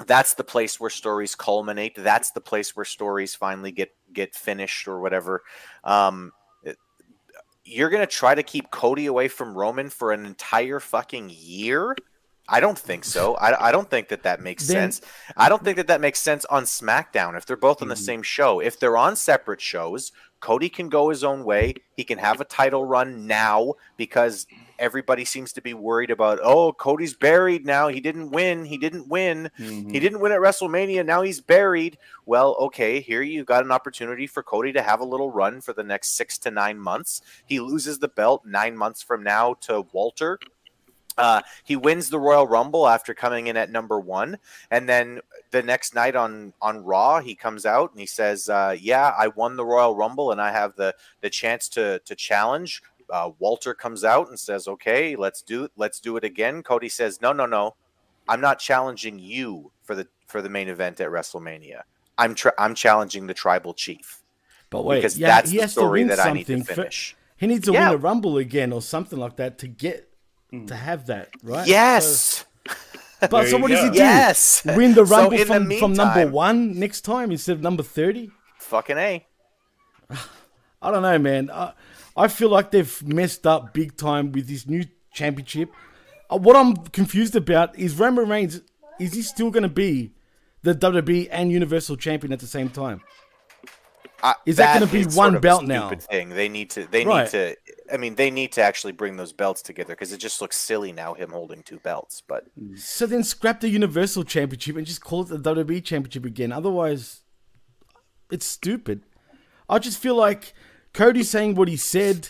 that's 0.05 0.33
the 0.33 0.43
place 0.43 0.79
where 0.79 0.89
stories 0.89 1.35
culminate. 1.35 1.95
That's 1.95 2.31
the 2.31 2.41
place 2.41 2.75
where 2.75 2.85
stories 2.85 3.33
finally 3.33 3.71
get 3.71 3.95
get 4.13 4.35
finished 4.35 4.87
or 4.87 4.99
whatever. 4.99 5.43
Um, 5.83 6.31
you're 7.63 7.89
gonna 7.89 8.05
try 8.05 8.35
to 8.35 8.43
keep 8.43 8.69
Cody 8.69 9.07
away 9.07 9.27
from 9.27 9.57
Roman 9.57 9.89
for 9.89 10.11
an 10.11 10.25
entire 10.25 10.79
fucking 10.79 11.31
year. 11.33 11.95
I 12.47 12.59
don't 12.59 12.77
think 12.77 13.05
so. 13.05 13.35
I, 13.35 13.69
I 13.69 13.71
don't 13.71 13.89
think 13.89 14.09
that 14.09 14.23
that 14.23 14.39
makes 14.41 14.67
Then- 14.67 14.91
sense. 14.91 15.01
I 15.35 15.49
don't 15.49 15.63
think 15.63 15.77
that 15.77 15.87
that 15.87 16.01
makes 16.01 16.19
sense 16.19 16.45
on 16.45 16.63
SmackDown 16.65 17.35
if 17.37 17.45
they're 17.45 17.57
both 17.57 17.81
on 17.81 17.87
the 17.87 17.95
same 17.95 18.21
show. 18.21 18.59
If 18.59 18.79
they're 18.79 18.97
on 18.97 19.15
separate 19.15 19.61
shows, 19.61 20.11
Cody 20.41 20.69
can 20.69 20.89
go 20.89 21.09
his 21.09 21.23
own 21.23 21.43
way. 21.43 21.73
He 21.97 22.03
can 22.03 22.19
have 22.19 22.39
a 22.39 22.45
title 22.45 22.85
run 22.85 23.25
now 23.25 23.73
because 23.97 24.45
everybody 24.77 25.25
seems 25.25 25.53
to 25.53 25.61
be 25.61 25.73
worried 25.73 26.11
about, 26.11 26.37
oh, 26.43 26.71
Cody's 26.73 27.15
buried 27.15 27.65
now. 27.65 27.87
He 27.87 27.99
didn't 27.99 28.29
win. 28.29 28.65
He 28.65 28.77
didn't 28.77 29.07
win. 29.07 29.49
Mhm. 29.57 29.91
He 29.91 29.99
didn't 29.99 30.19
win 30.19 30.31
at 30.33 30.39
WrestleMania. 30.39 31.03
Now 31.05 31.23
he's 31.23 31.39
buried. 31.41 31.97
Well, 32.27 32.55
okay, 32.59 32.99
here 32.99 33.21
you've 33.23 33.45
got 33.47 33.63
an 33.63 33.71
opportunity 33.71 34.27
for 34.27 34.43
Cody 34.43 34.71
to 34.73 34.83
have 34.83 34.99
a 34.99 35.05
little 35.05 35.31
run 35.31 35.61
for 35.61 35.73
the 35.73 35.83
next 35.83 36.15
six 36.15 36.37
to 36.39 36.51
nine 36.51 36.77
months. 36.77 37.21
He 37.45 37.59
loses 37.59 37.99
the 37.99 38.09
belt 38.09 38.45
nine 38.45 38.77
months 38.77 39.01
from 39.01 39.23
now 39.23 39.55
to 39.61 39.85
Walter. 39.93 40.37
Uh, 41.18 41.41
he 41.63 41.76
wins 41.76 42.09
the 42.09 42.20
Royal 42.20 42.47
Rumble 42.47 42.88
after 42.88 43.13
coming 43.13 43.47
in 43.47 43.55
at 43.57 43.72
number 43.72 43.99
one, 43.99 44.38
and 44.72 44.88
then 44.89 45.22
the 45.51 45.63
next 45.63 45.95
night 45.95 46.16
on 46.16 46.53
on 46.61 46.84
Raw, 46.84 47.20
he 47.22 47.36
comes 47.36 47.66
out 47.66 47.91
and 47.91 47.99
he 47.99 48.05
says, 48.05 48.49
uh, 48.49 48.76
"Yeah, 48.80 49.13
I 49.18 49.28
won 49.30 49.55
the 49.55 49.66
Royal 49.66 49.95
Rumble, 49.95 50.32
and 50.32 50.41
I 50.41 50.51
have 50.51 50.76
the 50.76 50.93
the 51.22 51.30
chance 51.30 51.70
to 51.70 51.99
to 51.99 52.16
challenge." 52.16 52.82
Uh, 53.09 53.32
Walter 53.39 53.74
comes 53.74 54.03
out 54.03 54.28
and 54.30 54.39
says, 54.39 54.68
"Okay, 54.68 55.16
let's 55.16 55.41
do 55.41 55.70
let's 55.78 55.99
do 55.99 56.18
it 56.18 56.24
again." 56.24 56.63
Cody 56.63 56.89
says, 56.89 57.22
"No, 57.22 57.32
no, 57.32 57.45
no, 57.45 57.76
I'm 58.28 58.41
not 58.41 58.59
challenging 58.59 59.20
you 59.20 59.72
for 59.84 59.95
the 59.95 60.07
for 60.28 60.41
the 60.41 60.49
main 60.49 60.68
event 60.68 60.99
at 60.99 61.09
WrestleMania. 61.09 61.84
I'm 62.18 62.36
tr- 62.36 62.57
I'm 62.57 62.76
challenging 62.76 63.28
the 63.28 63.34
Tribal 63.34 63.74
Chief 63.74 64.22
but 64.72 64.84
wait, 64.84 64.97
because 64.97 65.18
yeah, 65.18 65.28
that's 65.28 65.51
he 65.51 65.57
the 65.57 65.63
has 65.63 65.72
story 65.74 66.01
to 66.01 66.07
win 66.07 66.18
that 66.18 66.26
I 66.26 66.34
need 66.34 66.47
to 66.47 66.63
finish." 66.63 67.16
he 67.38 67.47
needs 67.47 67.66
to 67.68 67.74
Yeah. 67.74 67.89
win 67.89 67.95
a 67.95 68.01
Rumble 68.01 68.38
again 68.38 68.74
or 68.74 68.82
something 68.82 69.20
like 69.20 69.36
that 69.36 69.57
to 69.59 69.68
get 69.68 70.09
to 70.67 70.75
have 70.75 71.07
that, 71.07 71.29
right? 71.43 71.67
Yes, 71.67 72.45
So- 72.67 73.27
but 73.29 73.47
so 73.47 73.55
you 73.57 73.61
what 73.61 73.69
does 73.71 73.83
he 73.83 73.89
do? 73.91 73.95
yes. 73.97 74.63
Win 74.65 74.93
the 74.93 75.05
So 75.05 75.15
Rumble 75.15 75.33
in 75.33 75.39
the 75.39 75.45
from, 75.45 75.71
from 75.79 75.93
number 75.93 76.27
one 76.27 76.77
next 76.79 77.01
time 77.01 77.31
instead 77.31 77.53
of 77.53 77.61
number 77.61 77.83
30? 77.83 78.29
Fucking 78.59 78.97
a. 78.97 79.25
I 80.81 80.91
don't 80.91 81.01
know, 81.01 81.17
man. 81.17 81.49
I, 81.51 81.73
I 82.17 82.27
feel 82.27 82.49
like 82.49 82.71
they've 82.71 83.03
messed 83.03 83.45
up 83.47 83.73
big 83.73 83.97
time 83.97 84.31
with 84.31 84.47
this 84.47 84.67
new 84.67 84.83
championship. 85.13 85.69
Uh, 86.29 86.37
what 86.37 86.55
I'm 86.55 86.75
confused 86.75 87.35
about 87.35 87.77
is 87.77 87.95
Roman 87.97 88.27
Reigns. 88.29 88.61
Is 88.99 89.13
he 89.13 89.21
still 89.21 89.49
going 89.51 89.63
to 89.63 89.69
be 89.69 90.13
the 90.63 90.73
WWE 90.75 91.27
and 91.31 91.51
Universal 91.51 91.97
Champion 91.97 92.31
at 92.33 92.39
the 92.39 92.47
same 92.47 92.69
time? 92.69 93.01
I- 94.23 94.35
Is 94.45 94.55
that 94.57 94.73
gonna 94.79 94.91
be 94.91 95.03
one 95.03 95.11
sort 95.11 95.35
of 95.35 95.41
belt 95.41 95.63
now? 95.65 95.89
Thing 95.89 96.29
they 96.29 96.49
need 96.49 96.69
to. 96.71 96.87
They 96.89 97.05
Right. 97.05 97.23
need 97.31 97.31
to. 97.31 97.55
I 97.91 97.97
mean, 97.97 98.15
they 98.15 98.31
need 98.31 98.51
to 98.53 98.61
actually 98.61 98.93
bring 98.93 99.17
those 99.17 99.31
belts 99.31 99.61
together 99.61 99.93
because 99.93 100.11
it 100.11 100.17
just 100.17 100.41
looks 100.41 100.57
silly 100.57 100.91
now 100.91 101.13
him 101.13 101.29
holding 101.31 101.61
two 101.63 101.77
belts. 101.79 102.21
But 102.27 102.45
So 102.75 103.05
then 103.05 103.23
scrap 103.23 103.59
the 103.61 103.69
Universal 103.69 104.23
Championship 104.23 104.75
and 104.75 104.88
just 104.88 105.03
call 105.03 105.21
it 105.21 105.27
the 105.29 105.38
WWE 105.55 105.83
Championship 105.83 106.25
again. 106.25 106.51
Otherwise, 106.51 107.21
it's 108.31 108.45
stupid. 108.45 109.01
I 109.69 109.79
just 109.79 109.99
feel 109.99 110.15
like 110.15 110.53
Cody 110.93 111.23
saying 111.23 111.55
what 111.55 111.67
he 111.67 111.77
said, 111.77 112.29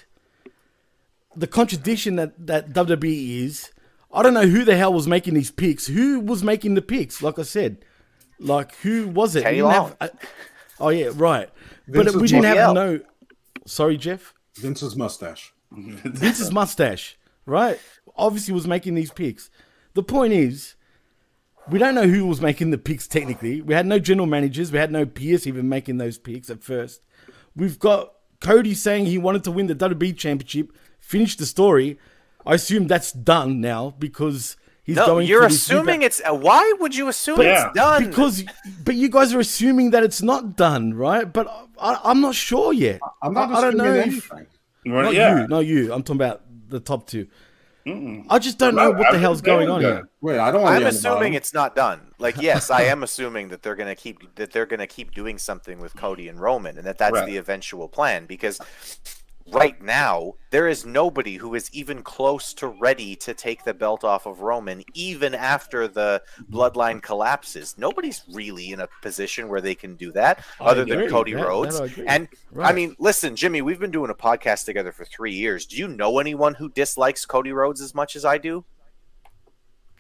the 1.36 1.48
contradiction 1.48 2.16
that, 2.18 2.48
that 2.48 2.74
WWE 2.74 3.44
is. 3.46 3.72
I 4.14 4.24
don't 4.24 4.34
know 4.34 4.48
who 4.48 4.64
the 4.64 4.78
hell 4.78 4.94
was 4.94 5.08
making 5.08 5.34
these 5.34 5.52
picks. 5.52 5.88
Who 5.88 6.20
was 6.22 6.44
making 6.44 6.76
the 6.76 6.82
picks? 6.82 7.22
Like 7.22 7.38
I 7.38 7.44
said, 7.44 7.84
like 8.40 8.76
who 8.78 9.08
was 9.08 9.36
it? 9.36 9.42
Teddy 9.44 9.62
Long. 9.62 9.74
have- 9.74 9.98
uh, 10.00 10.08
oh 10.80 10.90
yeah, 10.90 11.12
right. 11.14 11.50
But 11.88 12.06
Vince 12.06 12.16
we 12.16 12.28
didn't 12.28 12.46
have 12.46 12.58
JBL. 12.58 12.74
no. 12.74 13.00
Sorry, 13.66 13.98
Jeff. 13.98 14.34
Vince's 14.58 14.96
mustache. 14.96 15.54
Vince's 15.72 16.52
mustache, 16.52 17.18
right? 17.46 17.80
Obviously 18.16 18.54
was 18.54 18.68
making 18.68 18.96
these 18.96 19.12
picks. 19.12 19.50
The 19.94 20.04
point 20.04 20.34
is, 20.34 20.76
we 21.70 21.80
don't 21.80 21.96
know 21.96 22.08
who 22.08 22.28
was 22.28 22.42
making 22.42 22.72
the 22.72 22.78
picks 22.78 23.08
technically. 23.08 23.62
We 23.62 23.74
had 23.74 23.86
no 23.86 24.00
general 24.00 24.28
managers. 24.28 24.72
We 24.72 24.78
had 24.78 24.92
no 24.92 25.06
Pearce 25.06 25.48
even 25.48 25.68
making 25.68 25.98
those 25.98 26.18
picks 26.18 26.50
at 26.50 26.64
first. 26.64 27.02
We've 27.56 27.80
got 27.80 28.14
Cody 28.40 28.74
saying 28.74 29.06
he 29.06 29.18
wanted 29.18 29.44
to 29.46 29.52
win 29.52 29.68
the 29.68 29.76
WWE 29.76 30.16
Championship 30.18 30.72
finish 31.06 31.36
the 31.36 31.46
story. 31.46 32.00
I 32.46 32.56
assume 32.56 32.88
that's 32.88 33.12
done 33.12 33.62
now 33.62 33.94
because 33.98 34.58
he's 34.86 34.96
No, 34.96 35.06
going. 35.08 35.28
you're 35.28 35.42
for 35.42 35.48
assuming 35.48 36.00
ba- 36.00 36.06
it's. 36.08 36.22
Uh, 36.28 36.34
why 36.34 36.74
would 36.80 36.96
you 36.96 37.08
assume 37.10 37.38
But- 37.38 37.46
Yeah. 37.48 37.66
it's 37.68 37.76
done? 37.76 38.08
because, 38.08 38.44
but 38.84 38.96
you 38.96 39.10
guys 39.10 39.34
are 39.34 39.40
assuming 39.40 39.92
that 39.92 40.04
it's 40.04 40.22
not 40.22 40.56
done, 40.56 40.94
right? 40.94 41.32
But 41.32 41.48
I, 41.80 42.00
I'm 42.04 42.22
not 42.22 42.36
sure 42.36 42.72
yet. 42.74 43.00
I'm 43.22 43.34
not 43.34 43.50
I, 43.52 43.56
I 43.58 43.62
don't 43.62 43.74
assuming 43.80 43.94
know. 43.94 44.00
If, 44.00 44.32
anything. 44.32 44.48
Right, 44.94 45.04
not 45.06 45.14
yeah. 45.14 45.42
you, 45.42 45.48
not 45.48 45.60
you. 45.66 45.92
I'm 45.94 46.04
talking 46.04 46.22
about 46.22 46.42
the 46.70 46.80
top 46.80 47.08
2 47.08 47.28
Mm-mm. 47.88 48.26
I 48.32 48.40
just 48.40 48.58
don't 48.58 48.74
know 48.76 48.90
not- 48.90 48.98
what 48.98 49.10
the 49.12 49.16
I'm 49.18 49.22
hell's 49.22 49.42
going 49.42 49.70
on 49.70 49.82
here. 49.82 50.10
Wait, 50.22 50.40
I 50.40 50.50
don't 50.52 50.64
want 50.64 50.76
I'm 50.76 50.82
to. 50.82 50.88
assuming 50.88 51.36
it's 51.36 51.54
not 51.54 51.76
done. 51.76 52.02
Like, 52.18 52.42
yes, 52.42 52.72
I 52.72 52.82
am 52.94 53.04
assuming 53.04 53.50
that 53.50 53.62
they're 53.62 53.76
gonna 53.76 53.94
keep 53.96 54.34
that 54.38 54.52
they're 54.52 54.66
gonna 54.66 54.88
keep 54.88 55.14
doing 55.14 55.38
something 55.38 55.80
with 55.80 55.96
Cody 55.96 56.28
and 56.28 56.40
Roman, 56.40 56.78
and 56.80 56.88
that 56.88 56.98
that's 56.98 57.14
Right. 57.14 57.28
the 57.28 57.38
eventual 57.38 57.88
plan. 57.88 58.26
Because 58.26 58.60
right 59.52 59.80
now 59.82 60.34
there 60.50 60.68
is 60.68 60.86
nobody 60.86 61.36
who 61.36 61.54
is 61.54 61.70
even 61.74 62.02
close 62.02 62.54
to 62.56 62.68
ready 62.68 63.16
to 63.18 63.34
take 63.34 63.64
the 63.64 63.74
belt 63.74 64.04
off 64.04 64.26
of 64.26 64.42
Roman, 64.42 64.84
even 64.94 65.36
after 65.36 65.88
the 65.88 66.22
bloodline 66.50 67.02
collapses. 67.02 67.76
Nobody's 67.78 68.24
really 68.32 68.72
in 68.72 68.80
a 68.80 68.88
position 69.02 69.48
where 69.48 69.62
they 69.62 69.76
can 69.76 69.96
do 69.96 70.12
that, 70.14 70.44
I 70.60 70.66
other 70.66 70.86
than. 70.86 71.10
Cody 71.10 71.34
that 71.34 71.46
Rhodes. 71.46 71.80
I 71.80 71.86
agree. 71.86 72.06
And 72.08 72.28
I 72.60 72.74
mean, 72.74 72.96
listen, 73.00 73.36
Jimmy, 73.36 73.62
we've 73.62 73.80
been 73.80 73.92
doing 73.92 74.10
a 74.10 74.16
podcast 74.16 74.66
together 74.66 74.92
for 74.92 75.06
three 75.06 75.34
years. 75.34 75.66
Do 75.66 75.78
you 75.78 75.88
know 75.88 76.20
anyone 76.20 76.56
who 76.56 76.70
dislikes 76.70 77.26
Cody 77.26 77.52
Rhodes 77.52 77.82
as 77.82 77.94
much 77.94 78.16
as 78.16 78.26
I 78.26 78.38
do? 78.38 78.66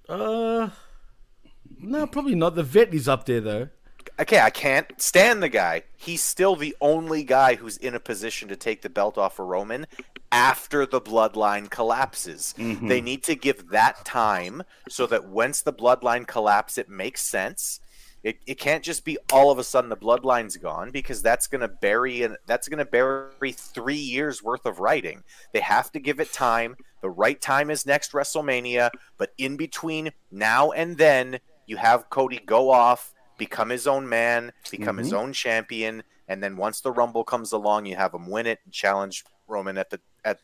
Uh, 0.08 0.70
no, 1.80 2.08
probably 2.08 2.36
not. 2.36 2.56
The 2.56 2.64
vet 2.64 2.94
is 2.94 3.08
up 3.08 3.26
there 3.26 3.42
though. 3.42 3.70
Okay, 4.20 4.40
I 4.40 4.50
can't 4.50 4.88
stand 5.02 5.44
the 5.44 5.50
guy. 5.50 5.84
He's 5.98 6.24
still 6.24 6.56
the 6.56 6.76
only 6.82 7.24
guy 7.24 7.56
who's 7.56 7.78
in 7.78 7.96
a 7.96 8.00
position 8.00 8.48
to 8.50 8.56
take 8.56 8.82
the 8.82 8.90
belt 8.90 9.18
off 9.18 9.40
of 9.40 9.48
Roman 9.48 9.88
after 10.32 10.86
the 10.86 11.02
bloodline 11.02 11.70
collapses. 11.70 12.54
Mhm. 12.58 12.88
They 12.90 13.02
need 13.02 13.24
to 13.24 13.36
give 13.36 13.70
that 13.70 14.04
time 14.06 14.64
so 14.90 15.08
that 15.08 15.26
once 15.26 15.62
the 15.62 15.74
bloodline 15.74 16.28
collapse, 16.28 16.78
it 16.78 16.90
makes 16.90 17.22
sense. 17.22 17.80
It, 18.24 18.40
it 18.48 18.58
can't 18.58 18.84
just 18.84 19.06
be 19.06 19.20
all 19.32 19.52
of 19.52 19.60
a 19.60 19.64
sudden 19.64 19.90
the 19.90 19.96
bloodline's 19.96 20.58
gone 20.58 20.90
because 20.90 21.22
that's 21.22 21.46
gonna 21.46 21.68
bury 21.68 22.24
and 22.24 22.38
that's 22.48 22.68
gonna 22.68 22.84
bury 22.84 23.52
three 23.52 23.96
years 23.96 24.42
worth 24.42 24.66
of 24.66 24.80
writing. 24.80 25.24
They 25.54 25.60
have 25.60 25.92
to 25.92 26.00
give 26.00 26.20
it 26.20 26.34
time. 26.34 26.76
The 27.02 27.10
right 27.12 27.40
time 27.40 27.70
is 27.70 27.86
next 27.86 28.14
WrestleMania, 28.14 28.90
but 29.18 29.34
in 29.38 29.58
between 29.58 30.12
now 30.32 30.72
and 30.72 30.98
then, 30.98 31.40
you 31.68 31.78
have 31.78 32.10
Cody 32.10 32.40
go 32.44 32.72
off, 32.72 33.14
become 33.38 33.70
his 33.70 33.88
own 33.88 34.08
man, 34.08 34.52
become 34.72 34.98
his 34.98 35.14
own 35.14 35.34
champion, 35.34 36.04
and 36.28 36.42
then 36.44 36.58
once 36.58 36.82
the 36.82 36.92
Rumble 36.92 37.24
comes 37.24 37.52
along, 37.52 37.86
you 37.86 37.96
have 37.96 38.14
him 38.14 38.30
win 38.30 38.48
it 38.48 38.60
and 38.66 38.74
challenge 38.74 39.24
Roman 39.48 39.78
at 39.78 39.90
the 39.90 40.00
at 40.24 40.40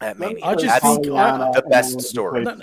at 0.00 0.18
Mania. 0.18 0.44
I 0.44 0.54
just 0.54 0.66
That's 0.66 0.84
think 0.84 1.06
I- 1.14 1.52
the 1.52 1.62
best 1.62 2.00
story. 2.02 2.44
No, 2.44 2.56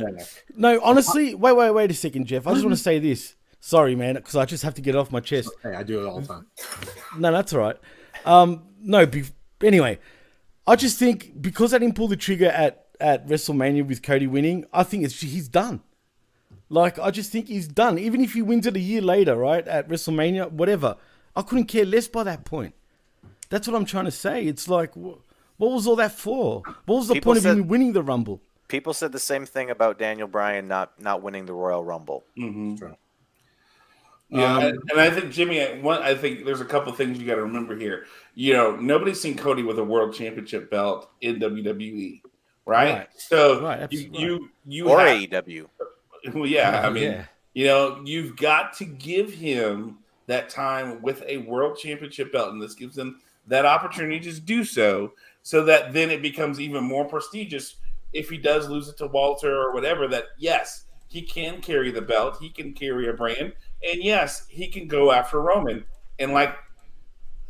No, 0.55 0.79
honestly, 0.83 1.33
wait, 1.35 1.53
wait, 1.53 1.71
wait 1.71 1.91
a 1.91 1.93
second, 1.93 2.25
Jeff. 2.27 2.47
I 2.47 2.53
just 2.53 2.63
want 2.63 2.75
to 2.77 2.81
say 2.83 2.99
this. 2.99 3.35
Sorry, 3.59 3.95
man, 3.95 4.15
because 4.15 4.35
I 4.35 4.45
just 4.45 4.63
have 4.63 4.73
to 4.73 4.81
get 4.81 4.93
it 4.93 4.97
off 4.97 5.09
my 5.11 5.21
chest. 5.21 5.49
Hey, 5.63 5.73
I 5.73 5.83
do 5.83 6.01
it 6.01 6.05
all 6.05 6.19
the 6.19 6.27
time. 6.27 6.47
No, 7.17 7.31
that's 7.31 7.53
all 7.53 7.59
right. 7.61 7.77
Um, 8.25 8.63
no, 8.81 9.05
be, 9.05 9.23
anyway, 9.63 9.99
I 10.67 10.75
just 10.75 10.99
think 10.99 11.41
because 11.41 11.73
I 11.73 11.77
didn't 11.77 11.95
pull 11.95 12.09
the 12.09 12.17
trigger 12.17 12.47
at, 12.47 12.87
at 12.99 13.25
WrestleMania 13.27 13.87
with 13.87 14.03
Cody 14.03 14.27
winning, 14.27 14.65
I 14.73 14.83
think 14.83 15.05
it's 15.05 15.19
he's 15.21 15.47
done. 15.47 15.81
Like, 16.73 16.97
I 16.97 17.11
just 17.11 17.31
think 17.31 17.47
he's 17.49 17.67
done. 17.67 17.99
Even 17.99 18.19
if 18.21 18.33
he 18.33 18.41
wins 18.41 18.65
it 18.65 18.75
a 18.75 18.79
year 18.79 19.01
later, 19.01 19.35
right, 19.35 19.67
at 19.67 19.87
WrestleMania, 19.87 20.51
whatever, 20.51 20.97
I 21.35 21.43
couldn't 21.43 21.65
care 21.65 21.85
less 21.85 22.07
by 22.07 22.23
that 22.23 22.45
point. 22.45 22.73
That's 23.49 23.67
what 23.67 23.75
I'm 23.75 23.85
trying 23.85 24.05
to 24.05 24.11
say. 24.11 24.45
It's 24.45 24.67
like, 24.67 24.95
what 24.95 25.19
was 25.57 25.85
all 25.85 25.95
that 25.97 26.13
for? 26.13 26.63
What 26.87 26.95
was 26.95 27.07
the 27.09 27.13
People 27.13 27.33
point 27.33 27.43
said- 27.43 27.51
of 27.51 27.57
him 27.59 27.67
winning 27.67 27.93
the 27.93 28.01
Rumble? 28.01 28.41
People 28.69 28.93
said 28.95 29.11
the 29.11 29.19
same 29.19 29.45
thing 29.45 29.69
about 29.69 29.99
Daniel 29.99 30.27
Bryan 30.27 30.67
not 30.67 30.99
not 30.99 31.21
winning 31.21 31.45
the 31.45 31.53
Royal 31.53 31.83
Rumble. 31.83 32.23
Mm-hmm. 32.35 32.87
Yeah, 34.29 34.57
Um, 34.57 34.63
and, 34.63 34.79
and 34.89 34.99
I 34.99 35.11
think 35.11 35.31
Jimmy, 35.31 35.79
one, 35.79 36.01
I 36.01 36.15
think 36.15 36.43
there's 36.43 36.61
a 36.61 36.65
couple 36.65 36.91
things 36.93 37.19
you 37.19 37.27
got 37.27 37.35
to 37.35 37.43
remember 37.43 37.75
here. 37.75 38.05
You 38.33 38.53
know, 38.53 38.75
nobody's 38.75 39.21
seen 39.21 39.37
Cody 39.37 39.61
with 39.61 39.77
a 39.77 39.83
world 39.83 40.15
championship 40.15 40.71
belt 40.71 41.07
in 41.21 41.39
WWE, 41.39 42.21
right? 42.65 42.93
Right. 42.97 43.07
So 43.15 43.61
Right, 43.61 43.77
you 43.77 43.83
absolutely. 43.83 44.21
you 44.23 44.49
you 44.65 44.89
Or 44.89 44.99
have- 45.01 45.17
AEW. 45.19 45.67
well, 46.33 46.45
yeah, 46.45 46.81
I 46.85 46.89
mean, 46.89 47.03
Yeah. 47.03 47.25
you 47.53 47.65
know, 47.65 48.01
you've 48.05 48.35
got 48.35 48.73
to 48.77 48.85
give 48.85 49.33
him 49.33 49.97
that 50.27 50.49
time 50.49 51.01
with 51.01 51.23
a 51.27 51.37
world 51.37 51.77
championship 51.77 52.31
belt, 52.31 52.53
and 52.53 52.61
this 52.61 52.75
gives 52.75 52.97
him 52.97 53.19
that 53.47 53.65
opportunity 53.65 54.19
to 54.31 54.39
do 54.39 54.63
so, 54.63 55.11
so 55.41 55.63
that 55.65 55.91
then 55.93 56.09
it 56.09 56.21
becomes 56.21 56.59
even 56.59 56.83
more 56.83 57.05
prestigious 57.05 57.75
if 58.13 58.29
he 58.29 58.37
does 58.37 58.69
lose 58.69 58.87
it 58.87 58.97
to 58.97 59.07
Walter 59.07 59.53
or 59.53 59.73
whatever. 59.73 60.07
That 60.07 60.25
yes, 60.37 60.85
he 61.09 61.21
can 61.21 61.61
carry 61.61 61.91
the 61.91 62.01
belt, 62.01 62.37
he 62.39 62.49
can 62.49 62.73
carry 62.73 63.09
a 63.09 63.13
brand, 63.13 63.53
and 63.83 64.01
yes, 64.01 64.45
he 64.47 64.67
can 64.67 64.87
go 64.87 65.11
after 65.11 65.41
Roman. 65.41 65.83
And 66.19 66.31
like 66.31 66.55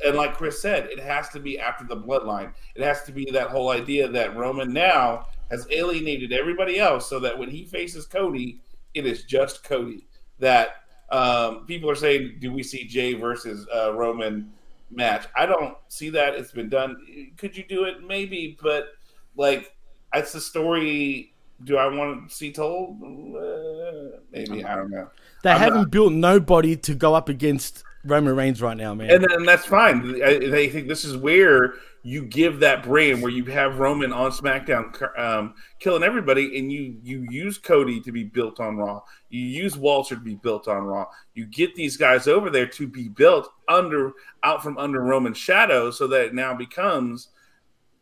and 0.03 0.15
like 0.15 0.36
Chris 0.36 0.61
said, 0.61 0.88
it 0.88 0.99
has 0.99 1.30
to 1.30 1.39
be 1.39 1.59
after 1.59 1.86
the 1.86 1.95
bloodline. 1.95 2.53
It 2.76 2.82
has 2.82 3.03
to 3.03 3.11
be 3.11 3.30
that 3.32 3.49
whole 3.49 3.69
idea 3.69 4.07
that 4.07 4.36
Roman 4.36 4.74
now 4.74 5.28
has 5.50 5.68
alienated 5.70 6.34
everybody 6.34 6.80
else, 6.80 7.08
so 7.08 7.20
that 7.20 7.38
when 7.38 7.50
he 7.50 7.66
faces 7.66 8.06
Cody, 8.06 8.60
it 8.94 9.06
is 9.06 9.24
just 9.24 9.64
Cody. 9.64 10.08
That 10.39 10.76
um, 11.10 11.66
people 11.66 11.89
are 11.89 11.96
saying, 11.96 12.38
"Do 12.39 12.52
we 12.52 12.64
see 12.64 12.86
Jey 12.88 13.14
versus 13.14 13.68
uh, 13.74 13.94
Roman 13.94 14.52
match?" 14.91 15.26
I 15.36 15.46
don't 15.46 15.76
see 15.88 16.10
that. 16.12 16.36
It's 16.36 16.52
been 16.52 16.70
done. 16.70 16.98
Could 17.38 17.56
you 17.56 17.64
do 17.64 17.86
it? 17.86 18.06
Maybe, 18.06 18.58
but 18.62 18.94
like, 19.36 19.76
that's 20.12 20.32
the 20.32 20.41
story. 20.41 21.34
Do 21.64 21.78
I 21.78 21.86
want 21.88 22.30
to 22.30 22.36
see 22.36 22.52
told? 22.52 23.02
Uh, 23.02 24.18
maybe 24.32 24.66
I 24.66 24.76
don't 24.76 24.89
know. 24.89 25.10
They 25.44 25.52
I'm 25.52 25.60
haven't 25.60 25.91
built 25.91 26.14
nobody 26.14 26.76
to 26.78 26.96
go 26.96 27.14
up 27.14 27.30
against 27.30 27.84
Roman 28.04 28.36
Reigns 28.36 28.62
right 28.62 28.76
now, 28.76 28.94
man. 28.94 29.10
and 29.12 29.24
then 29.24 29.46
that's 29.46 29.66
fine. 29.66 30.22
I, 30.22 30.39
they 30.39 30.68
think 30.68 30.88
this 30.88 31.06
is 31.06 31.16
where 31.16 31.76
you 32.06 32.26
give 32.26 32.60
that 32.60 32.84
brand 32.84 33.22
where 33.22 33.32
you 33.32 33.45
have 33.45 33.80
Roman 33.80 34.12
on 34.12 34.32
SmackDown 34.32 35.18
um, 35.18 35.56
killing 35.80 36.04
everybody, 36.04 36.60
and 36.60 36.70
you 36.70 36.97
you 37.01 37.26
use 37.30 37.58
Cody 37.58 38.01
to 38.01 38.12
be 38.12 38.26
built 38.26 38.60
on 38.60 38.76
Raw. 38.76 39.01
You 39.30 39.39
use 39.39 39.78
Walter 39.78 40.16
to 40.16 40.22
be 40.22 40.36
built 40.36 40.68
on 40.68 40.84
Raw. 40.84 41.08
You 41.34 41.45
get 41.45 41.76
these 41.76 41.95
guys 41.95 42.28
over 42.28 42.49
there 42.49 42.68
to 42.68 42.88
be 42.88 43.08
built 43.08 43.49
under 43.70 44.12
out 44.43 44.62
from 44.62 44.78
under 44.78 45.01
Roman's 45.01 45.38
shadow, 45.38 45.91
so 45.91 46.06
that 46.08 46.26
it 46.26 46.34
now 46.34 46.54
becomes, 46.54 47.30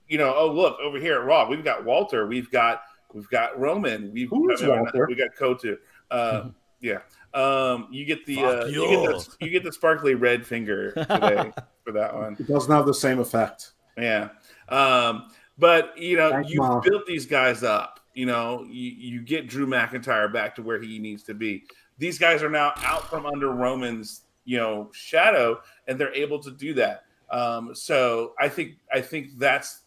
you 0.08 0.18
know, 0.18 0.34
oh 0.36 0.52
look 0.52 0.80
over 0.80 0.98
here 0.98 1.22
at 1.22 1.26
Raw, 1.26 1.48
we've 1.48 1.64
got 1.64 1.86
Walter, 1.86 2.26
we've 2.26 2.50
got 2.50 2.82
we've 3.14 3.30
got 3.30 3.60
Roman, 3.60 4.12
we've 4.12 4.30
Who 4.30 4.50
is 4.52 4.62
got, 4.62 4.80
Walter? 4.80 5.06
we 5.08 5.16
got 5.16 5.30
Kota. 5.38 5.78
Uh, 6.10 6.50
yeah, 6.82 7.02
um, 7.36 7.88
you 7.92 8.04
get 8.04 8.26
the 8.26 8.38
Fuck 8.38 8.64
uh, 8.64 8.66
you 8.66 8.90
get 8.90 9.04
the 9.04 9.46
you 9.46 9.50
get 9.52 9.64
the 9.64 9.72
sparkly 9.72 10.16
red 10.16 10.44
finger 10.44 10.92
today 10.92 11.52
for 11.84 11.92
that 11.92 12.16
one. 12.16 12.36
It 12.40 12.48
doesn't 12.48 12.72
have 12.72 12.88
the 12.88 12.96
same 12.96 13.20
effect. 13.20 13.74
Yeah. 13.98 14.30
Um, 14.70 15.30
but 15.58 15.98
you 15.98 16.18
know, 16.18 16.32
Thanks, 16.32 16.52
you 16.52 16.60
Mom. 16.60 16.82
built 16.84 17.06
these 17.06 17.26
guys 17.26 17.64
up. 17.64 18.00
You 18.14 18.26
know, 18.26 18.66
you, 18.70 18.92
you 18.92 19.22
get 19.22 19.48
Drew 19.48 19.66
McIntyre 19.66 20.32
back 20.32 20.56
to 20.56 20.62
where 20.62 20.82
he 20.82 21.00
needs 21.00 21.24
to 21.24 21.34
be. 21.34 21.64
These 21.98 22.18
guys 22.18 22.44
are 22.44 22.50
now 22.50 22.74
out 22.78 23.10
from 23.10 23.26
under 23.26 23.50
Roman's, 23.50 24.24
you 24.44 24.58
know, 24.58 24.90
shadow, 24.92 25.62
and 25.88 26.00
they're 26.00 26.14
able 26.14 26.40
to 26.40 26.52
do 26.52 26.74
that. 26.74 27.04
Um, 27.30 27.74
so 27.74 28.34
I 28.40 28.50
think 28.50 28.74
I 28.94 29.02
think 29.02 29.38
that's 29.38 29.82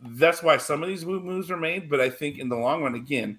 that's 0.00 0.42
why 0.42 0.56
some 0.56 0.82
of 0.82 0.88
these 0.88 1.04
moves 1.04 1.50
are 1.50 1.56
made. 1.56 1.88
But 1.88 2.00
I 2.00 2.10
think 2.10 2.38
in 2.38 2.48
the 2.48 2.56
long 2.56 2.82
run, 2.82 2.94
again, 2.94 3.38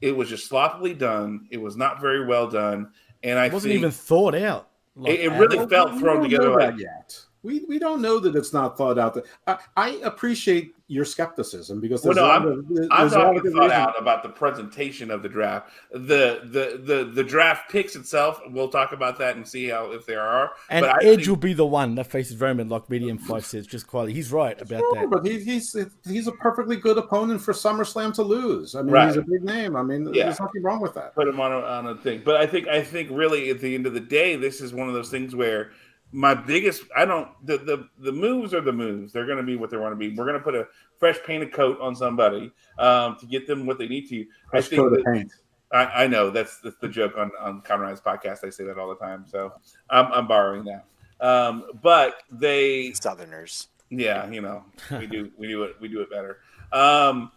it 0.00 0.16
was 0.16 0.28
just 0.28 0.48
sloppily 0.48 0.94
done. 0.94 1.46
It 1.50 1.58
was 1.58 1.76
not 1.76 2.00
very 2.00 2.24
well 2.24 2.48
done, 2.48 2.92
and 3.22 3.38
I 3.38 3.46
it 3.46 3.52
wasn't 3.52 3.72
think 3.72 3.80
even 3.80 3.90
thought 3.90 4.34
out. 4.34 4.68
Like, 4.94 5.14
it, 5.14 5.20
it 5.20 5.28
really 5.30 5.66
felt 5.68 5.98
thrown 5.98 6.22
together 6.22 6.50
like 6.58 6.78
yet. 6.78 7.18
We 7.42 7.64
we 7.68 7.78
don't 7.78 8.00
know 8.00 8.18
that 8.20 8.36
it's 8.36 8.52
not 8.52 8.76
thought 8.78 8.98
out. 8.98 9.14
That 9.14 9.24
I, 9.46 9.58
I 9.76 9.88
appreciate 10.04 10.74
your 10.88 11.04
skepticism 11.06 11.80
because 11.80 12.04
Well, 12.04 12.12
there's 12.14 12.22
no, 12.22 12.26
a 12.26 12.32
lot 12.32 12.42
I'm- 12.42 12.48
of, 12.58 12.68
there's 12.68 12.88
I'm 12.90 13.06
a 13.20 13.24
lot 13.24 13.36
of 13.36 13.42
thought 13.42 13.60
reason- 13.62 13.70
out 13.72 13.94
about 13.98 14.22
the 14.22 14.28
presentation 14.28 15.10
of 15.10 15.22
the 15.22 15.28
draft. 15.28 15.70
The 15.90 16.40
the 16.44 16.80
the 16.84 17.04
the 17.12 17.24
draft 17.24 17.70
picks 17.70 17.96
itself. 17.96 18.40
We'll 18.50 18.68
talk 18.68 18.92
about 18.92 19.18
that 19.18 19.34
and 19.36 19.46
see 19.48 19.68
how 19.68 19.90
if 19.90 20.06
there 20.06 20.20
are. 20.20 20.52
And 20.70 20.84
but 20.86 21.02
Edge 21.04 21.16
think- 21.16 21.28
will 21.28 21.36
be 21.36 21.52
the 21.54 21.66
one 21.66 21.94
that 21.96 22.06
faces 22.08 22.36
Roman, 22.40 22.68
like 22.68 22.88
Medium 22.90 23.18
Five 23.18 23.44
says, 23.52 23.66
just 23.66 23.86
quietly. 23.88 24.12
He's 24.12 24.30
right 24.30 24.60
about 24.60 24.80
Sure, 24.80 24.94
that. 24.94 25.10
but 25.10 25.26
he, 25.26 25.40
he's 25.40 25.74
he's 26.06 26.26
a 26.28 26.32
perfectly 26.32 26.76
good 26.76 26.98
opponent 26.98 27.40
for 27.40 27.52
SummerSlam 27.52 28.12
to 28.14 28.22
lose. 28.22 28.74
I 28.76 28.82
mean, 28.82 28.92
Right. 28.92 29.08
he's 29.08 29.16
a 29.16 29.22
big 29.22 29.42
name. 29.42 29.74
I 29.76 29.82
mean, 29.82 30.12
Yeah. 30.14 30.24
there's 30.26 30.38
nothing 30.40 30.62
wrong 30.62 30.80
with 30.80 30.94
that. 30.94 31.14
put 31.16 31.26
him 31.26 31.40
on 31.40 31.52
a, 31.52 31.58
on 31.60 31.86
a 31.88 31.96
thing. 31.96 32.22
But 32.24 32.36
I 32.36 32.46
think 32.46 32.68
I 32.68 32.82
think 32.82 33.08
really 33.10 33.50
at 33.50 33.60
the 33.60 33.74
end 33.74 33.86
of 33.86 33.94
the 33.94 34.00
day, 34.00 34.36
this 34.36 34.60
is 34.60 34.72
one 34.72 34.86
of 34.88 34.94
those 34.94 35.08
things 35.10 35.34
where 35.34 35.70
my 36.12 36.34
biggest 36.34 36.84
I 36.94 37.04
don't 37.04 37.28
the 37.44 37.58
the, 37.58 37.88
the 37.98 38.12
moves 38.12 38.54
are 38.54 38.60
the 38.60 38.72
moves. 38.72 39.12
They're 39.12 39.26
going 39.26 39.38
to 39.38 39.42
be 39.42 39.56
what 39.56 39.70
they 39.70 39.78
want 39.78 39.92
to 39.92 39.96
be. 39.96 40.14
We're 40.14 40.26
going 40.26 40.38
to 40.38 40.44
put 40.44 40.54
a 40.54 40.68
fresh 40.98 41.18
painted 41.26 41.52
coat 41.52 41.78
on 41.80 41.96
somebody 41.96 42.52
um, 42.78 43.16
to 43.18 43.26
get 43.26 43.46
them 43.46 43.66
what 43.66 43.78
they 43.78 43.88
need 43.88 44.08
to. 44.10 44.26
Fresh 44.50 44.66
I 44.66 44.68
think 44.68 44.82
coat 44.82 44.98
of 44.98 45.04
paint. 45.04 45.32
I, 45.72 46.04
I 46.04 46.06
know 46.06 46.28
that's, 46.28 46.58
that's 46.58 46.76
the 46.76 46.88
joke 46.88 47.14
on 47.16 47.30
on 47.40 47.62
Conrad's 47.62 48.00
podcast. 48.00 48.44
I 48.44 48.50
say 48.50 48.64
that 48.64 48.78
all 48.78 48.90
the 48.90 48.96
time, 48.96 49.24
so 49.26 49.54
I'm, 49.88 50.12
I'm 50.12 50.26
borrowing 50.26 50.64
that. 50.64 50.84
Um, 51.26 51.64
but 51.82 52.22
they 52.30 52.92
Southerners. 52.92 53.68
Yeah, 53.88 54.28
you 54.30 54.40
know, 54.42 54.64
we 54.90 55.06
do 55.06 55.30
we 55.38 55.48
do 55.48 55.64
it 55.64 55.76
we 55.80 55.88
do 55.88 56.00
it 56.00 56.10
better. 56.10 56.38
Um, 56.72 57.32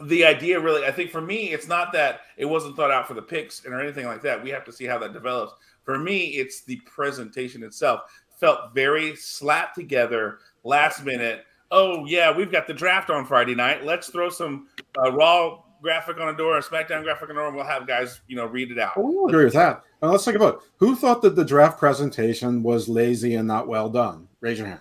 the 0.00 0.24
idea 0.24 0.60
really, 0.60 0.84
I 0.84 0.92
think 0.92 1.10
for 1.10 1.20
me, 1.20 1.50
it's 1.50 1.66
not 1.66 1.92
that 1.92 2.20
it 2.36 2.44
wasn't 2.44 2.76
thought 2.76 2.90
out 2.90 3.08
for 3.08 3.14
the 3.14 3.22
picks 3.22 3.64
and 3.64 3.74
or 3.74 3.80
anything 3.80 4.06
like 4.06 4.22
that. 4.22 4.42
We 4.42 4.50
have 4.50 4.64
to 4.66 4.72
see 4.72 4.84
how 4.84 4.98
that 4.98 5.12
develops. 5.12 5.54
For 5.88 5.98
me, 5.98 6.24
it's 6.34 6.60
the 6.64 6.76
presentation 6.84 7.62
itself. 7.62 8.02
Felt 8.38 8.74
very 8.74 9.16
slapped 9.16 9.74
together, 9.74 10.40
last 10.62 11.02
minute. 11.02 11.46
Oh 11.70 12.04
yeah, 12.04 12.30
we've 12.30 12.52
got 12.52 12.66
the 12.66 12.74
draft 12.74 13.08
on 13.08 13.24
Friday 13.24 13.54
night. 13.54 13.86
Let's 13.86 14.10
throw 14.10 14.28
some 14.28 14.68
uh, 15.02 15.10
raw 15.12 15.60
graphic 15.80 16.20
on 16.20 16.28
a 16.28 16.36
door, 16.36 16.58
a 16.58 16.62
SmackDown 16.62 17.04
graphic 17.04 17.30
on 17.30 17.36
a 17.36 17.38
door, 17.38 17.46
and 17.46 17.56
we'll 17.56 17.64
have 17.64 17.86
guys, 17.86 18.20
you 18.28 18.36
know, 18.36 18.44
read 18.44 18.70
it 18.70 18.78
out. 18.78 18.98
I 18.98 19.00
will 19.00 19.28
agree 19.28 19.44
with 19.44 19.54
that. 19.54 19.82
Now 20.02 20.10
let's 20.10 20.26
think 20.26 20.36
about 20.36 20.56
it. 20.56 20.60
who 20.76 20.94
thought 20.94 21.22
that 21.22 21.36
the 21.36 21.44
draft 21.44 21.78
presentation 21.78 22.62
was 22.62 22.86
lazy 22.86 23.36
and 23.36 23.48
not 23.48 23.66
well 23.66 23.88
done. 23.88 24.28
Raise 24.42 24.58
your 24.58 24.66
hand. 24.68 24.80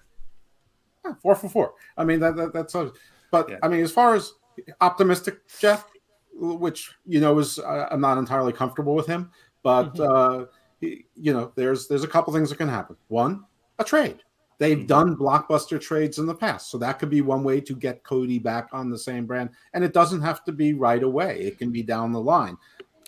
Yeah, 1.05 1.13
four 1.23 1.35
for 1.35 1.47
four. 1.47 1.73
I 1.95 2.03
mean 2.03 2.19
that, 2.19 2.35
that 2.35 2.51
that's 2.51 2.75
a, 2.75 2.91
but 3.31 3.49
Yeah. 3.49 3.59
I 3.63 3.69
mean 3.69 3.79
as 3.81 3.93
far 3.93 4.13
as 4.13 4.33
optimistic 4.81 5.39
Jeff, 5.57 5.85
which 6.33 6.91
you 7.05 7.21
know 7.21 7.39
is 7.39 7.59
uh, 7.59 7.87
I'm 7.89 8.01
not 8.01 8.17
entirely 8.17 8.51
comfortable 8.51 8.93
with 8.93 9.07
him, 9.07 9.31
but 9.63 9.97
uh, 10.01 10.39
he- 10.39 10.45
you 10.81 11.33
know 11.33 11.51
there's 11.55 11.87
there's 11.87 12.03
a 12.03 12.07
couple 12.07 12.33
things 12.33 12.49
that 12.49 12.57
can 12.57 12.69
happen. 12.69 12.95
One, 13.07 13.45
a 13.79 13.83
trade. 13.83 14.23
They've 14.59 14.79
Mhm. 14.79 14.87
done 14.87 15.15
blockbuster 15.17 15.79
trades 15.79 16.17
in 16.17 16.25
the 16.25 16.33
past, 16.33 16.71
so 16.71 16.77
that 16.79 16.97
could 16.99 17.09
be 17.11 17.21
one 17.21 17.43
way 17.43 17.61
to 17.61 17.75
get 17.75 18.03
Cody 18.03 18.39
back 18.39 18.69
on 18.71 18.89
the 18.89 18.97
same 18.97 19.25
brand. 19.27 19.49
And 19.73 19.83
it 19.83 19.93
doesn't 19.93 20.21
have 20.21 20.43
to 20.45 20.51
be 20.51 20.73
right 20.73 21.03
away; 21.03 21.41
it 21.41 21.57
can 21.59 21.71
be 21.71 21.83
down 21.83 22.11
the 22.11 22.21
line 22.21 22.57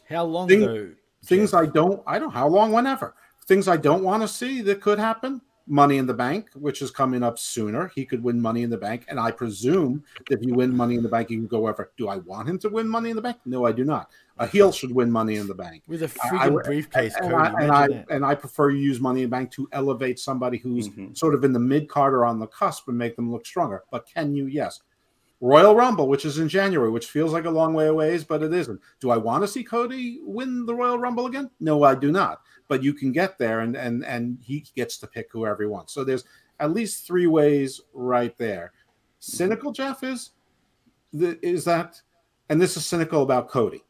How 0.07 0.23
long 0.25 0.47
Thing- 0.47 0.61
though? 0.61 0.91
things? 1.23 1.53
I 1.53 1.65
don't 1.65 2.01
I 2.07 2.17
don't 2.19 2.31
how 2.31 2.47
long 2.47 2.71
whenever 2.71 3.15
things 3.45 3.67
I 3.67 3.77
don't 3.77 4.03
want 4.03 4.21
to 4.21 4.27
see 4.27 4.61
that 4.61 4.79
could 4.81 4.99
happen. 4.99 5.41
Money 5.69 5.97
in 5.97 6.07
the 6.07 6.13
Bank, 6.13 6.49
which 6.55 6.81
is 6.81 6.89
coming 6.89 7.21
up 7.21 7.37
sooner, 7.37 7.91
he 7.93 8.03
could 8.03 8.23
win 8.23 8.41
Money 8.41 8.63
in 8.63 8.71
the 8.71 8.77
Bank, 8.77 9.05
and 9.07 9.19
I 9.19 9.29
presume 9.29 10.03
that 10.27 10.39
if 10.39 10.45
you 10.45 10.55
win 10.55 10.75
Money 10.75 10.95
in 10.95 11.03
the 11.03 11.09
Bank, 11.09 11.29
you 11.29 11.37
can 11.37 11.47
go 11.47 11.59
wherever. 11.59 11.91
Do 11.95 12.07
I 12.09 12.17
want 12.17 12.49
him 12.49 12.57
to 12.59 12.69
win 12.69 12.89
Money 12.89 13.11
in 13.11 13.15
the 13.15 13.21
Bank? 13.21 13.37
No, 13.45 13.65
I 13.65 13.71
do 13.71 13.85
not. 13.85 14.09
A 14.39 14.47
heel 14.47 14.71
should 14.71 14.91
win 14.91 15.11
Money 15.11 15.35
in 15.35 15.45
the 15.47 15.53
Bank, 15.53 15.83
with 15.87 16.01
a 16.01 16.07
freaking 16.07 16.59
I 16.59 16.63
briefcase, 16.63 17.13
and 17.15 17.31
Cody. 17.31 17.35
I, 17.35 17.61
and 17.61 17.71
I 17.71 18.05
and 18.09 18.25
I 18.25 18.33
prefer 18.33 18.71
you 18.71 18.79
use 18.79 18.99
Money 18.99 19.21
in 19.21 19.29
the 19.29 19.35
Bank 19.35 19.51
to 19.51 19.69
elevate 19.71 20.17
somebody 20.17 20.57
who's 20.57 20.89
Mhm. 20.89 21.15
sort 21.15 21.35
of 21.35 21.43
in 21.43 21.53
the 21.53 21.59
mid 21.59 21.87
card 21.87 22.13
or 22.15 22.25
on 22.25 22.39
the 22.39 22.47
cusp 22.47 22.87
and 22.87 22.97
make 22.97 23.15
them 23.15 23.31
look 23.31 23.45
stronger. 23.45 23.83
But 23.91 24.07
can 24.07 24.33
you? 24.33 24.47
Yes. 24.47 24.81
Royal 25.41 25.73
Rumble, 25.73 26.09
which 26.09 26.25
is 26.25 26.37
in 26.39 26.49
January, 26.49 26.89
which 26.89 27.05
feels 27.05 27.31
like 27.31 27.45
a 27.45 27.49
long 27.49 27.73
way 27.73 27.87
away, 27.87 28.17
but 28.27 28.43
it 28.43 28.53
isn't. 28.53 28.81
Do 28.99 29.09
I 29.09 29.17
want 29.17 29.41
to 29.43 29.47
see 29.47 29.63
Cody 29.63 30.19
win 30.23 30.65
the 30.65 30.75
Royal 30.75 30.99
Rumble 30.99 31.27
again? 31.27 31.49
No, 31.61 31.83
I 31.83 31.95
do 31.95 32.11
not. 32.11 32.41
But 32.69 32.81
you 32.83 32.93
can 32.93 33.11
get 33.11 33.37
there, 33.37 33.59
and 33.59 33.75
and 33.75 34.05
and 34.05 34.37
he 34.41 34.63
gets 34.75 34.97
to 34.99 35.07
pick 35.07 35.27
whoever 35.31 35.63
he 35.63 35.67
wants. 35.67 35.91
So 35.91 36.05
there's 36.05 36.23
at 36.61 36.71
least 36.71 37.05
three 37.05 37.27
ways 37.27 37.81
right 37.93 38.37
there. 38.37 38.71
Cynical 39.19 39.71
Jeff 39.73 40.03
is 40.03 40.31
is 41.13 41.65
that, 41.65 42.01
and 42.49 42.61
this 42.61 42.77
is 42.77 42.85
cynical 42.85 43.23
about 43.23 43.49
Cody. 43.49 43.83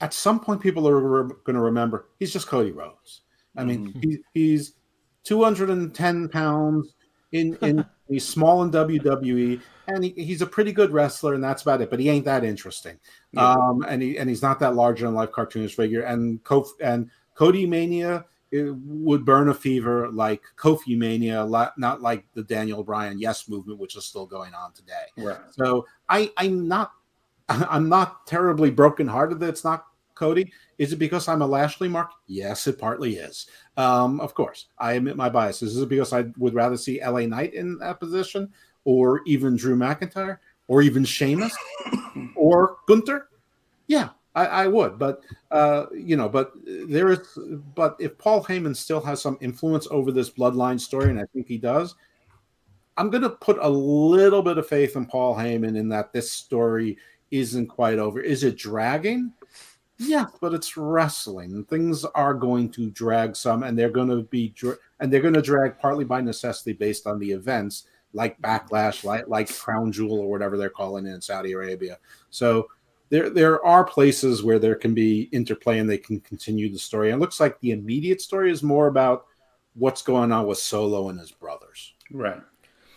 At 0.00 0.12
some 0.12 0.38
point, 0.38 0.60
people 0.60 0.86
are 0.88 0.98
re- 1.24 1.34
going 1.44 1.54
to 1.56 1.62
remember 1.62 2.08
he's 2.18 2.32
just 2.32 2.46
Cody 2.46 2.70
Rhodes. 2.72 3.22
I 3.56 3.64
mean, 3.64 3.94
he, 4.02 4.18
he's 4.34 4.74
210 5.24 6.28
pounds 6.28 6.94
in 7.32 7.56
in 7.62 7.84
he's 8.08 8.26
small 8.26 8.62
in 8.62 8.70
WWE, 8.70 9.60
and 9.88 10.04
he, 10.04 10.10
he's 10.10 10.42
a 10.42 10.46
pretty 10.46 10.72
good 10.72 10.90
wrestler, 10.90 11.34
and 11.34 11.42
that's 11.44 11.62
about 11.62 11.80
it. 11.80 11.90
But 11.90 12.00
he 12.00 12.08
ain't 12.08 12.24
that 12.24 12.44
interesting, 12.44 12.98
Yeah. 13.32 13.52
um, 13.52 13.84
and 13.88 14.02
he 14.02 14.18
and 14.18 14.28
he's 14.28 14.42
not 14.42 14.58
that 14.60 14.74
larger 14.74 15.06
than 15.06 15.14
life 15.14 15.30
cartoonish 15.30 15.74
figure. 15.74 16.02
And 16.02 16.42
Kof, 16.44 16.68
and 16.80 17.10
Cody 17.42 17.66
Mania 17.66 18.24
would 18.52 19.24
burn 19.24 19.48
a 19.48 19.54
fever 19.54 20.08
like 20.12 20.42
Kofi 20.56 20.96
Mania, 20.96 21.44
not 21.76 22.00
like 22.00 22.24
the 22.34 22.44
Daniel 22.44 22.84
Bryan 22.84 23.18
Yes 23.18 23.48
movement, 23.48 23.80
which 23.80 23.96
is 23.96 24.04
still 24.04 24.26
going 24.26 24.54
on 24.54 24.72
today. 24.72 25.06
Right. 25.16 25.40
So 25.50 25.84
I, 26.08 26.30
I'm 26.36 26.68
not, 26.68 26.92
I'm 27.48 27.88
not 27.88 28.28
terribly 28.28 28.70
brokenhearted 28.70 29.40
that 29.40 29.48
it's 29.48 29.64
not 29.64 29.86
Cody. 30.14 30.52
Is 30.78 30.92
it 30.92 31.00
because 31.00 31.26
I'm 31.26 31.42
a 31.42 31.46
Lashley 31.46 31.88
mark? 31.88 32.12
Yes, 32.28 32.68
it 32.68 32.78
partly 32.78 33.16
is. 33.16 33.48
Um, 33.76 34.20
of 34.20 34.34
course, 34.34 34.66
I 34.78 34.92
admit 34.92 35.16
my 35.16 35.28
biases. 35.28 35.74
Is 35.74 35.82
it 35.82 35.88
because 35.88 36.12
I 36.12 36.26
would 36.38 36.54
rather 36.54 36.76
see 36.76 37.04
LA 37.04 37.26
Knight 37.26 37.54
in 37.54 37.76
that 37.78 37.98
position, 37.98 38.52
or 38.84 39.22
even 39.26 39.56
Drew 39.56 39.74
McIntyre, 39.74 40.38
or 40.68 40.80
even 40.80 41.04
Sheamus, 41.04 41.56
or 42.36 42.76
Gunther? 42.86 43.30
Yeah, 43.88 44.10
I, 44.34 44.46
I 44.46 44.66
would. 44.66 44.98
But 44.98 45.22
uh, 45.50 45.86
you 45.94 46.16
know, 46.16 46.28
but 46.28 46.52
there 46.64 47.10
is. 47.12 47.38
But 47.74 47.96
if 47.98 48.16
Paul 48.18 48.44
Heyman 48.44 48.76
still 48.76 49.00
has 49.00 49.20
some 49.20 49.38
influence 49.40 49.86
over 49.90 50.12
this 50.12 50.30
bloodline 50.30 50.80
story, 50.80 51.10
and 51.10 51.20
I 51.20 51.24
think 51.32 51.46
he 51.48 51.58
does, 51.58 51.94
I'm 52.96 53.10
going 53.10 53.22
to 53.22 53.30
put 53.30 53.58
a 53.60 53.68
little 53.68 54.42
bit 54.42 54.58
of 54.58 54.66
faith 54.66 54.96
in 54.96 55.06
Paul 55.06 55.34
Heyman 55.34 55.76
in 55.76 55.88
that 55.90 56.12
this 56.12 56.32
story 56.32 56.98
isn't 57.30 57.66
quite 57.66 57.98
over. 57.98 58.20
Is 58.20 58.44
it 58.44 58.56
dragging? 58.56 59.32
Yeah, 59.98 60.26
but 60.40 60.52
it's 60.52 60.76
wrestling. 60.76 61.64
Things 61.64 62.04
are 62.04 62.34
going 62.34 62.70
to 62.72 62.90
drag 62.90 63.36
some, 63.36 63.62
and 63.62 63.78
they're 63.78 63.90
going 63.90 64.08
to 64.08 64.22
be 64.22 64.48
dra- 64.48 64.76
and 65.00 65.12
they're 65.12 65.20
going 65.20 65.34
to 65.34 65.42
drag 65.42 65.78
partly 65.78 66.04
by 66.04 66.20
necessity 66.20 66.72
based 66.72 67.06
on 67.06 67.18
the 67.18 67.30
events 67.30 67.86
like 68.14 68.40
Backlash, 68.40 69.04
like 69.04 69.28
like 69.28 69.54
Crown 69.54 69.92
Jewel 69.92 70.18
or 70.20 70.30
whatever 70.30 70.56
they're 70.56 70.70
calling 70.70 71.06
it 71.06 71.14
in 71.14 71.20
Saudi 71.20 71.52
Arabia. 71.52 71.98
So 72.30 72.68
there 73.12 73.28
there 73.28 73.62
are 73.64 73.84
places 73.84 74.42
where 74.42 74.58
there 74.58 74.74
can 74.74 74.94
be 74.94 75.28
interplay 75.32 75.78
and 75.78 75.88
they 75.88 75.98
can 75.98 76.18
continue 76.20 76.72
the 76.72 76.78
story. 76.78 77.10
And 77.10 77.18
it 77.18 77.20
looks 77.20 77.38
like 77.38 77.60
the 77.60 77.72
immediate 77.72 78.22
story 78.22 78.50
is 78.50 78.62
more 78.62 78.86
about 78.86 79.26
what's 79.74 80.00
going 80.00 80.32
on 80.32 80.46
with 80.46 80.56
Solo 80.56 81.10
and 81.10 81.20
his 81.20 81.30
brothers. 81.30 81.92
Right. 82.10 82.40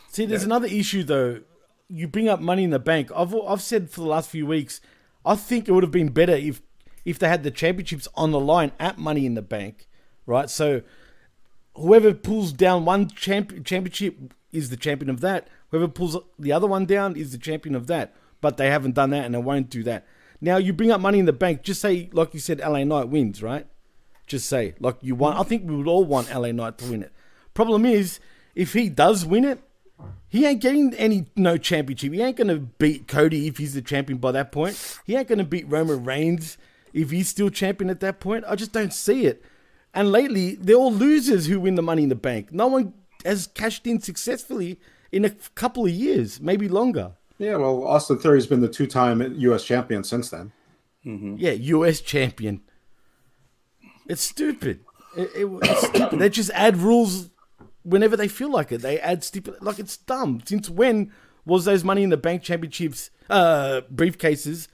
See, 0.07 0.25
there's 0.25 0.45
another 0.45 0.67
issue 0.67 1.03
though. 1.03 1.41
You 1.89 2.07
bring 2.07 2.29
up 2.29 2.39
Money 2.39 2.63
in 2.63 2.69
the 2.69 2.79
Bank. 2.79 3.11
I've 3.13 3.35
I've 3.35 3.61
said 3.61 3.91
for 3.91 3.99
the 3.99 4.07
last 4.07 4.29
few 4.29 4.45
weeks, 4.45 4.79
I 5.25 5.35
think 5.35 5.67
it 5.67 5.73
would 5.73 5.83
have 5.83 5.91
been 5.91 6.13
better 6.13 6.33
if 6.33 6.61
if 7.03 7.19
they 7.19 7.27
had 7.27 7.43
the 7.43 7.51
championships 7.51 8.07
on 8.15 8.31
the 8.31 8.39
line 8.39 8.71
at 8.79 8.97
Money 8.97 9.25
in 9.25 9.33
the 9.33 9.41
Bank, 9.41 9.89
right? 10.25 10.49
So 10.49 10.81
whoever 11.75 12.13
pulls 12.13 12.53
down 12.53 12.85
one 12.85 13.09
champ- 13.09 13.65
championship 13.65 14.33
is 14.53 14.69
the 14.69 14.77
champion 14.77 15.09
of 15.09 15.19
that. 15.19 15.49
Whoever 15.71 15.89
pulls 15.89 16.17
the 16.39 16.53
other 16.53 16.67
one 16.67 16.85
down 16.85 17.17
is 17.17 17.33
the 17.33 17.37
champion 17.37 17.75
of 17.75 17.87
that. 17.87 18.15
But 18.45 18.57
they 18.57 18.69
haven't 18.69 18.93
done 18.93 19.09
that 19.09 19.25
and 19.25 19.33
they 19.33 19.39
won't 19.39 19.71
do 19.71 19.81
that. 19.85 20.05
Now 20.39 20.57
you 20.57 20.71
bring 20.71 20.91
up 20.91 21.01
Money 21.01 21.17
in 21.17 21.25
the 21.25 21.33
Bank. 21.33 21.63
Just 21.63 21.81
say, 21.81 22.11
like 22.13 22.31
you 22.35 22.39
said, 22.39 22.59
LA 22.59 22.83
Knight 22.83 23.09
wins, 23.09 23.41
right? 23.41 23.65
Just 24.27 24.47
say, 24.47 24.75
like 24.79 24.97
you 25.01 25.15
want. 25.15 25.39
I 25.39 25.41
think 25.41 25.67
we 25.67 25.75
would 25.75 25.87
all 25.87 26.05
want 26.05 26.31
LA 26.31 26.51
Knight 26.51 26.77
to 26.77 26.91
win 26.91 27.01
it. 27.01 27.11
Problem 27.55 27.87
is, 27.87 28.19
if 28.53 28.73
he 28.73 28.87
does 28.87 29.25
win 29.25 29.45
it, 29.45 29.63
he 30.29 30.45
ain't 30.45 30.61
getting 30.61 30.93
any 30.93 31.25
no 31.35 31.57
championship. 31.57 32.13
He 32.13 32.21
ain't 32.21 32.37
gonna 32.37 32.57
beat 32.57 33.07
Cody 33.07 33.47
if 33.47 33.57
he's 33.57 33.73
the 33.73 33.81
champion 33.81 34.19
by 34.19 34.31
that 34.33 34.51
point. 34.51 34.99
He 35.05 35.15
ain't 35.15 35.27
gonna 35.27 35.43
beat 35.43 35.67
Roman 35.67 36.05
Reigns 36.05 36.59
if 36.93 37.09
he's 37.09 37.27
still 37.27 37.49
champion 37.49 37.89
at 37.89 37.99
that 38.01 38.19
point. 38.19 38.45
I 38.47 38.55
just 38.55 38.73
don't 38.73 38.93
see 38.93 39.25
it. 39.25 39.43
And 39.91 40.11
lately, 40.11 40.53
they're 40.53 40.75
all 40.75 40.93
losers 40.93 41.47
who 41.47 41.61
win 41.61 41.73
the 41.73 41.81
Money 41.81 42.03
in 42.03 42.09
the 42.09 42.15
Bank. 42.15 42.51
No 42.51 42.67
one 42.67 42.93
has 43.25 43.47
cashed 43.47 43.87
in 43.87 44.01
successfully 44.01 44.79
in 45.11 45.25
a 45.25 45.31
couple 45.31 45.87
of 45.87 45.91
years, 45.91 46.39
maybe 46.39 46.69
longer. 46.69 47.13
Yeah, 47.37 47.57
well, 47.57 47.83
Austin 47.85 48.17
Theory's 48.17 48.47
been 48.47 48.61
the 48.61 48.69
two-time 48.69 49.21
U.S. 49.39 49.63
champion 49.65 50.03
since 50.03 50.29
then. 50.29 50.51
Yeah, 51.03 51.51
US 51.51 52.01
champion. 52.01 52.61
It's 54.07 54.21
stupid. 54.21 54.79
It, 55.17 55.29
it- 55.35 55.47
it's 55.63 55.87
stupid. 55.87 56.19
They 56.19 56.29
just 56.29 56.51
add 56.51 56.77
rules 56.77 57.29
whenever 57.83 58.15
they 58.17 58.27
feel 58.27 58.49
like 58.51 58.71
it. 58.71 58.81
They 58.81 58.99
add 58.99 59.23
stupid. 59.23 59.55
Like 59.61 59.79
it's 59.79 59.97
dumb. 59.97 60.41
Since 60.45 60.69
when 60.69 61.11
was 61.45 61.65
those 61.65 61.83
Money 61.83 62.03
in 62.03 62.09
the 62.09 62.17
Bank 62.17 62.41
championships, 62.41 63.11
uh, 63.29 63.81
briefcases, 63.93 64.67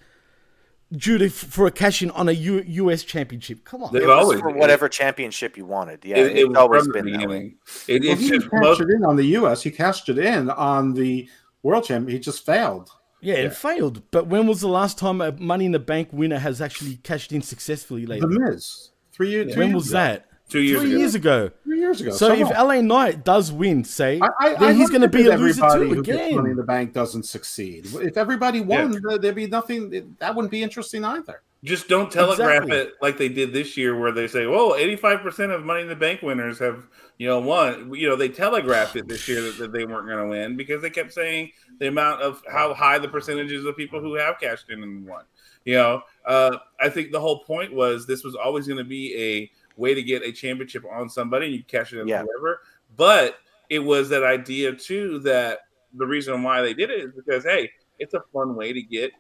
due 0.91 1.18
to 1.18 1.30
for 1.30 1.68
a 1.68 1.72
cash 1.72 2.01
in 2.01 2.12
on 2.12 2.30
a 2.30 2.32
U, 2.34 2.64
US 2.66 3.03
championship? 3.03 3.66
Come 3.66 3.84
on. 3.84 3.93
It 3.95 4.01
was 4.01 4.09
always 4.09 4.39
for 4.39 4.51
whatever 4.51 4.88
championship 4.88 5.57
you 5.57 5.66
wanted. 5.66 6.05
Yeah, 6.05 6.18
It, 6.18 6.28
it's 6.28 6.39
it 6.41 6.47
was 6.47 6.57
always 6.57 6.84
from 6.84 6.91
the 6.93 7.01
been 7.12 7.20
that 7.20 7.28
way. 7.30 7.53
It, 7.88 8.03
Well, 8.03 8.12
it's 8.14 8.22
he 8.22 8.30
just 8.30 8.43
didn't 8.49 8.62
most. 8.62 8.80
it 8.82 8.89
in 8.89 9.03
on 9.03 9.16
the 9.18 9.26
U.S. 9.26 9.64
He 9.64 9.72
cashed 9.72 10.07
it 10.07 10.18
in 10.18 10.49
on 10.49 10.93
the 10.93 11.28
World 11.64 11.84
Champion. 11.84 12.16
He 12.16 12.20
just 12.20 12.45
failed. 12.45 12.89
Yeah, 13.22 13.36
it 13.36 13.53
failed. 13.53 14.01
But 14.12 14.28
when 14.28 14.47
was 14.47 14.62
the 14.62 14.68
last 14.68 14.97
time 14.97 15.22
a 15.22 15.32
Money 15.34 15.66
in 15.68 15.72
the 15.74 15.80
Bank 15.80 16.09
winner 16.12 16.39
has 16.39 16.59
actually 16.59 16.95
cashed 16.97 17.32
in 17.32 17.41
successfully 17.43 18.05
The 18.05 18.12
lately? 18.18 18.38
Miz, 18.39 18.89
three 19.12 19.30
years. 19.30 19.53
two 19.53 19.59
When 19.59 19.70
years 19.70 19.76
was 19.76 19.89
ago. 19.89 19.97
that? 19.99 20.26
Two 20.49 20.59
years 20.59 20.82
Three 20.82 20.89
ago. 20.91 20.99
years 20.99 21.16
ago. 21.16 21.51
Three 21.64 21.80
years 21.80 22.01
ago. 22.01 22.12
So 22.12 22.34
if 22.34 22.47
what? 22.47 22.57
LA 22.68 22.82
Knight 22.82 23.24
does 23.24 23.53
win, 23.53 23.86
say, 23.86 24.20
I, 24.22 24.28
I, 24.39 24.49
then 24.55 24.64
I 24.64 24.74
he's 24.74 24.89
going 24.89 25.01
to 25.01 25.07
be 25.07 25.28
a 25.28 25.38
loser 25.38 25.64
everybody 25.64 25.89
too 25.89 25.95
who 25.95 26.03
gets 26.03 26.36
Money 26.36 26.49
in 26.49 26.57
the 26.57 26.64
Bank 26.64 26.91
doesn't 26.93 27.24
succeed. 27.24 27.86
If 27.93 28.18
everybody 28.18 28.59
won, 28.59 28.99
there'd 29.22 29.34
be 29.36 29.47
nothing. 29.47 30.16
That 30.20 30.36
wouldn't 30.36 30.51
be 30.51 30.62
interesting 30.62 31.05
either. 31.05 31.41
Just 31.64 31.88
don't 31.88 32.12
telegraph 32.12 32.64
Exactly. 32.64 32.78
it 32.78 32.93
like 33.03 33.18
they 33.20 33.30
did 33.30 33.53
this 33.53 33.78
year, 33.78 33.95
where 33.95 34.12
they 34.12 34.28
say, 34.28 34.47
"Well, 34.47 34.76
eighty-five 34.76 35.22
percent 35.22 35.51
of 35.51 35.64
Money 35.64 35.82
in 35.82 35.88
the 35.88 35.95
Bank 35.95 36.24
winners 36.24 36.57
have, 36.57 36.88
you 37.20 37.28
know, 37.28 37.39
won." 37.39 37.93
You 37.93 38.09
know, 38.09 38.16
they 38.16 38.30
telegraphed 38.30 38.95
it 38.95 39.07
this 39.07 39.28
year 39.28 39.41
that, 39.43 39.57
that 39.59 39.72
they 39.72 39.86
weren't 39.86 40.07
going 40.07 40.24
to 40.24 40.28
win 40.28 40.57
because 40.57 40.82
they 40.82 40.89
kept 40.89 41.14
saying 41.14 41.51
the 41.80 41.88
amount 41.88 42.24
of 42.24 42.41
how 42.51 42.74
high 42.74 42.97
the 42.97 43.07
percentages 43.07 43.64
of 43.66 43.78
people 43.78 44.01
who 44.01 44.16
have 44.16 44.39
cashed 44.39 44.72
in 44.72 44.82
and 44.82 45.05
won. 45.05 45.24
You 45.64 45.76
know, 45.76 46.01
uh, 46.26 46.57
I 46.80 46.89
think 46.89 47.12
the 47.12 47.20
whole 47.20 47.43
point 47.43 47.72
was 47.72 48.07
this 48.07 48.24
was 48.24 48.36
always 48.36 48.66
going 48.66 48.80
to 48.80 48.84
be 48.84 49.16
a 49.16 49.51
way 49.80 49.93
to 49.93 50.01
get 50.01 50.24
a 50.24 50.32
championship 50.32 50.84
on 50.91 51.09
somebody, 51.09 51.45
and 51.45 51.55
you 51.55 51.64
cash 51.64 51.93
it 51.93 51.99
in 51.99 52.07
Yeah. 52.07 52.24
whoever. 52.24 52.62
But 52.97 53.38
it 53.70 53.80
was 53.80 54.09
that 54.09 54.24
idea 54.24 54.74
too 54.74 55.20
that 55.20 55.59
the 55.93 56.07
reason 56.07 56.41
why 56.41 56.62
they 56.64 56.74
did 56.74 56.89
it 56.89 57.01
is 57.01 57.12
because 57.16 57.43
hey, 57.43 57.70
it's 57.99 58.16
a 58.16 58.24
fun 58.34 58.55
way 58.55 58.74
to 58.74 58.82
get 58.82 59.12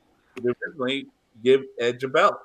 originally 0.43 1.05
give 1.43 1.61
Edge 1.79 2.03
a 2.03 2.07
belt. 2.07 2.37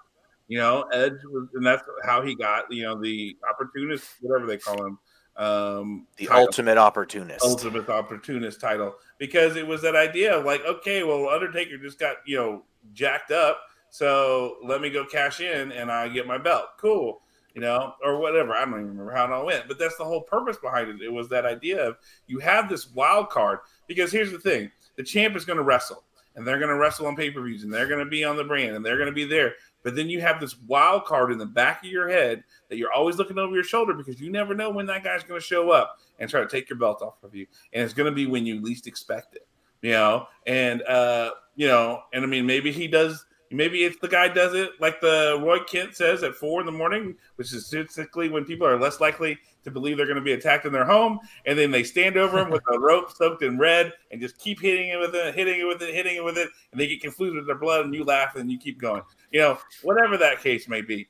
You 0.49 0.59
know, 0.59 0.83
Edge 0.93 1.15
was, 1.31 1.49
and 1.55 1.67
that's 1.67 1.83
how 2.05 2.23
he 2.23 2.35
got 2.35 2.71
you 2.73 2.85
know 2.85 3.01
the 3.01 3.37
opportunist, 3.49 4.07
whatever 4.21 4.47
they 4.47 4.59
call 4.59 4.85
him, 4.87 4.99
um, 5.37 6.07
The 6.17 6.27
title. 6.27 6.43
ultimate 6.45 6.79
opportunist. 6.79 7.45
ultimate 7.45 7.89
opportunist 7.89 8.61
title 8.61 8.95
because 9.19 9.57
it 9.57 9.67
was 9.67 9.83
that 9.83 9.97
idea 9.97 10.37
of 10.39 10.45
like, 10.45 10.63
okay, 10.65 11.03
well, 11.03 11.29
Undertaker 11.29 11.77
just 11.79 11.99
got 11.99 12.17
you 12.27 12.37
know 12.37 12.63
jacked 12.93 13.33
up, 13.33 13.61
so 13.91 14.57
let 14.65 14.81
me 14.81 14.89
go 14.91 15.05
cash 15.05 15.41
in 15.41 15.73
and 15.73 15.91
I 15.91 16.09
get 16.09 16.27
my 16.29 16.39
belt. 16.39 16.67
Cool, 16.79 17.21
you 17.55 17.61
know, 17.61 17.95
or 18.05 18.19
whatever. 18.21 18.53
I 18.55 18.61
don't 18.61 18.75
even 18.75 18.87
remember 18.91 19.13
how 19.13 19.25
it 19.25 19.33
all 19.33 19.47
went, 19.47 19.67
but 19.67 19.81
that's 19.81 19.97
the 19.97 20.05
whole 20.05 20.21
purpose 20.23 20.59
behind 20.59 20.89
it. 20.91 21.03
It 21.05 21.13
was 21.13 21.29
that 21.31 21.45
idea 21.45 21.85
of 21.89 21.97
you 22.29 22.39
have 22.39 22.69
this 22.69 22.93
wild 22.95 23.31
card 23.31 23.59
because 23.89 24.13
here's 24.13 24.31
the 24.31 24.39
thing: 24.39 24.71
the 24.97 25.03
champ 25.03 25.35
is 25.35 25.45
going 25.45 25.57
to 25.59 25.65
wrestle, 25.65 26.05
and 26.37 26.47
they're 26.47 26.59
going 26.59 26.71
to 26.71 26.77
wrestle 26.77 27.07
on 27.07 27.17
pay 27.17 27.31
per 27.31 27.43
views, 27.43 27.65
and 27.65 27.73
they're 27.73 27.89
going 27.89 28.05
to 28.05 28.11
be 28.11 28.23
on 28.23 28.37
the 28.37 28.45
brand, 28.45 28.77
and 28.77 28.85
they're 28.85 28.99
going 28.99 29.09
to 29.09 29.13
be 29.13 29.25
there. 29.25 29.55
But 29.83 29.95
then 29.95 30.09
you 30.11 30.21
have 30.21 30.41
this 30.41 30.59
wild 30.67 31.05
card 31.05 31.33
in 31.33 31.39
the 31.39 31.47
back 31.47 31.85
of 31.85 31.91
your 31.91 32.09
head 32.09 32.43
that 32.69 32.77
you're 32.77 32.93
always 32.93 33.17
looking 33.17 33.39
over 33.39 33.55
your 33.55 33.65
shoulder 33.65 33.95
because 33.95 34.21
you 34.21 34.31
never 34.31 34.55
know 34.55 34.69
when 34.69 34.87
that 34.87 35.05
guy's 35.05 35.23
going 35.23 35.41
to 35.41 35.47
show 35.47 35.71
up 35.71 35.99
and 36.19 36.29
try 36.29 36.41
to 36.41 36.49
take 36.49 36.69
your 36.69 36.79
belt 36.79 37.03
off 37.03 37.23
of 37.23 37.35
you. 37.35 37.47
And 37.73 37.85
it's 37.85 37.95
going 37.95 38.11
to 38.11 38.15
be 38.15 38.27
when 38.27 38.45
you 38.45 38.61
least 38.61 38.87
expect 38.87 39.37
it, 39.37 39.47
you 39.83 39.93
know? 39.93 40.27
And, 40.47 40.83
uh, 40.83 41.31
you 41.55 41.69
know, 41.69 42.03
and 42.13 42.25
I 42.25 42.27
mean, 42.27 42.47
maybe 42.47 42.73
he 42.73 42.89
does, 42.89 43.25
maybe 43.51 43.85
it's 43.85 43.99
the 43.99 44.09
guy 44.09 44.29
does 44.29 44.55
it 44.55 44.71
like 44.81 45.01
the 45.01 45.39
Roy 45.43 45.61
Kent 45.61 45.95
says 45.95 46.23
at 46.23 46.35
four 46.35 46.61
in 46.61 46.67
the 46.67 46.73
morning, 46.73 47.17
which 47.37 47.53
is 47.53 47.67
statistically 47.67 48.29
when 48.29 48.45
people 48.45 48.67
are 48.67 48.79
less 48.79 49.01
likely 49.01 49.39
to 49.65 49.71
believe 49.71 49.97
they're 49.97 50.07
going 50.07 50.17
to 50.17 50.23
be 50.23 50.33
attacked 50.33 50.67
in 50.67 50.73
their 50.73 50.85
home. 50.85 51.19
And 51.45 51.59
then 51.59 51.71
they 51.71 51.83
stand 51.83 52.17
over 52.17 52.39
him 52.39 52.51
with 52.51 52.63
a 52.73 52.79
rope 52.79 53.13
soaked 53.13 53.43
in 53.43 53.59
red 53.59 53.93
and 54.11 54.21
just 54.21 54.39
keep 54.39 54.61
hitting 54.61 54.89
it 54.89 54.99
with 54.99 55.15
it, 55.15 55.35
hitting 55.35 55.61
it 55.61 55.65
with 55.65 55.83
it, 55.83 55.95
hitting 55.95 56.17
it 56.17 56.25
with 56.25 56.39
it. 56.39 56.49
And 56.73 56.81
they 56.81 56.87
get 56.87 57.01
confused 57.01 57.37
with 57.37 57.47
their 57.47 57.59
blood 57.59 57.85
and 57.85 57.95
you 57.95 58.05
laugh 58.05 58.37
and 58.37 58.51
you 58.51 58.59
keep 58.59 58.81
going, 58.81 59.03
you 59.31 59.41
know, 59.41 59.59
whatever 59.83 60.17
that 60.19 60.43
case 60.43 60.69
may 60.69 60.83
be 60.83 61.09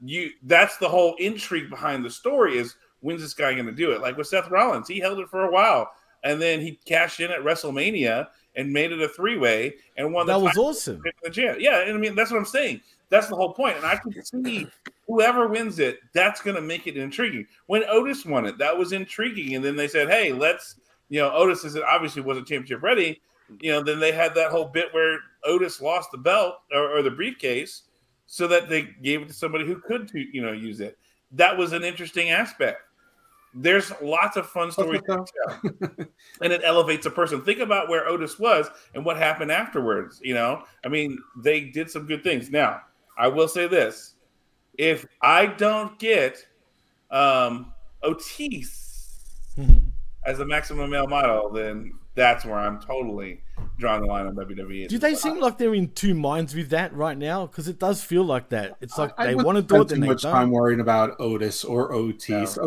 you 0.00 0.30
that's 0.44 0.76
the 0.78 0.88
whole 0.88 1.14
intrigue 1.18 1.70
behind 1.70 2.04
the 2.04 2.10
story 2.10 2.56
is 2.56 2.76
when's 3.00 3.20
this 3.20 3.34
guy 3.34 3.52
going 3.52 3.66
to 3.66 3.72
do 3.72 3.92
it 3.92 4.00
like 4.00 4.16
with 4.16 4.26
seth 4.26 4.50
rollins 4.50 4.88
he 4.88 5.00
held 5.00 5.18
it 5.18 5.28
for 5.28 5.44
a 5.44 5.50
while 5.50 5.90
and 6.24 6.40
then 6.40 6.60
he 6.60 6.78
cashed 6.84 7.20
in 7.20 7.30
at 7.30 7.40
wrestlemania 7.40 8.28
and 8.58 8.70
made 8.70 8.92
it 8.92 9.00
a 9.00 9.08
three-way 9.08 9.74
and 9.96 10.12
won 10.12 10.26
the 10.26 10.32
That 10.34 10.40
was 10.42 10.56
awesome. 10.58 11.02
the 11.22 11.30
gym. 11.30 11.56
yeah 11.58 11.80
and 11.82 11.96
i 11.96 11.98
mean 11.98 12.14
that's 12.14 12.30
what 12.30 12.36
i'm 12.36 12.44
saying 12.44 12.80
that's 13.08 13.28
the 13.28 13.34
whole 13.36 13.54
point. 13.54 13.74
point 13.74 13.84
and 13.84 13.86
i 13.86 13.96
can 13.96 14.22
see 14.22 14.66
whoever 15.06 15.48
wins 15.48 15.78
it 15.78 16.00
that's 16.12 16.42
going 16.42 16.56
to 16.56 16.62
make 16.62 16.86
it 16.86 16.96
intriguing 16.96 17.46
when 17.66 17.82
otis 17.88 18.26
won 18.26 18.44
it 18.44 18.58
that 18.58 18.76
was 18.76 18.92
intriguing 18.92 19.54
and 19.54 19.64
then 19.64 19.76
they 19.76 19.88
said 19.88 20.08
hey 20.08 20.32
let's 20.32 20.76
you 21.08 21.18
know 21.20 21.30
otis 21.32 21.64
is 21.64 21.76
obviously 21.76 22.20
wasn't 22.20 22.46
championship 22.46 22.82
ready 22.82 23.20
you 23.60 23.72
know 23.72 23.82
then 23.82 23.98
they 23.98 24.12
had 24.12 24.34
that 24.34 24.50
whole 24.50 24.66
bit 24.66 24.92
where 24.92 25.20
otis 25.44 25.80
lost 25.80 26.10
the 26.12 26.18
belt 26.18 26.56
or, 26.72 26.98
or 26.98 27.02
the 27.02 27.10
briefcase 27.10 27.84
so 28.28 28.46
that 28.46 28.68
they 28.68 28.82
gave 29.02 29.22
it 29.22 29.28
to 29.28 29.32
somebody 29.34 29.64
who 29.64 29.80
could, 29.80 30.06
to, 30.06 30.20
you 30.20 30.42
know, 30.42 30.52
use 30.52 30.80
it. 30.80 30.98
That 31.32 31.56
was 31.56 31.72
an 31.72 31.82
interesting 31.82 32.28
aspect. 32.28 32.82
There's 33.54 33.92
lots 34.02 34.36
of 34.36 34.46
fun 34.46 34.70
stories, 34.70 35.00
to 35.08 35.24
tell. 35.46 35.60
and 36.42 36.52
it 36.52 36.60
elevates 36.64 37.06
a 37.06 37.10
person. 37.10 37.42
Think 37.42 37.60
about 37.60 37.88
where 37.88 38.06
Otis 38.06 38.38
was 38.38 38.68
and 38.94 39.04
what 39.04 39.16
happened 39.16 39.50
afterwards. 39.50 40.20
You 40.22 40.34
know, 40.34 40.62
I 40.84 40.88
mean, 40.88 41.18
they 41.36 41.62
did 41.62 41.90
some 41.90 42.06
good 42.06 42.22
things. 42.22 42.50
Now, 42.50 42.82
I 43.16 43.28
will 43.28 43.48
say 43.48 43.66
this: 43.66 44.14
if 44.76 45.06
I 45.22 45.46
don't 45.46 45.98
get 45.98 46.46
um, 47.10 47.72
Otis 48.02 49.54
as 50.26 50.40
a 50.40 50.46
maximum 50.46 50.90
male 50.90 51.06
model, 51.08 51.50
then 51.50 51.92
that's 52.14 52.44
where 52.44 52.58
I'm 52.58 52.80
totally 52.80 53.40
drawing 53.78 54.02
the 54.02 54.08
line 54.08 54.26
on 54.26 54.34
WWE. 54.34 54.88
Do 54.88 54.98
they 54.98 55.14
seem 55.14 55.40
like 55.40 55.56
they're 55.56 55.74
in 55.74 55.88
two 55.92 56.14
minds 56.14 56.54
with 56.54 56.70
that 56.70 56.92
right 56.92 57.16
now? 57.16 57.46
Because 57.46 57.68
it 57.68 57.78
does 57.78 58.02
feel 58.02 58.24
like 58.24 58.48
that. 58.50 58.76
It's 58.80 58.98
like 58.98 59.12
I- 59.16 59.22
I 59.22 59.26
they 59.28 59.34
wouldn't 59.36 59.46
want 59.46 59.68
to 59.68 59.74
do 59.74 59.80
it, 59.82 59.88
spend 59.88 59.90
then 59.90 59.96
too 59.96 60.00
they 60.02 60.06
much 60.08 60.22
time 60.22 60.42
don't. 60.46 60.50
worrying 60.50 60.80
about 60.80 61.20
Otis 61.20 61.64
or 61.64 61.92
Otis. 61.92 62.58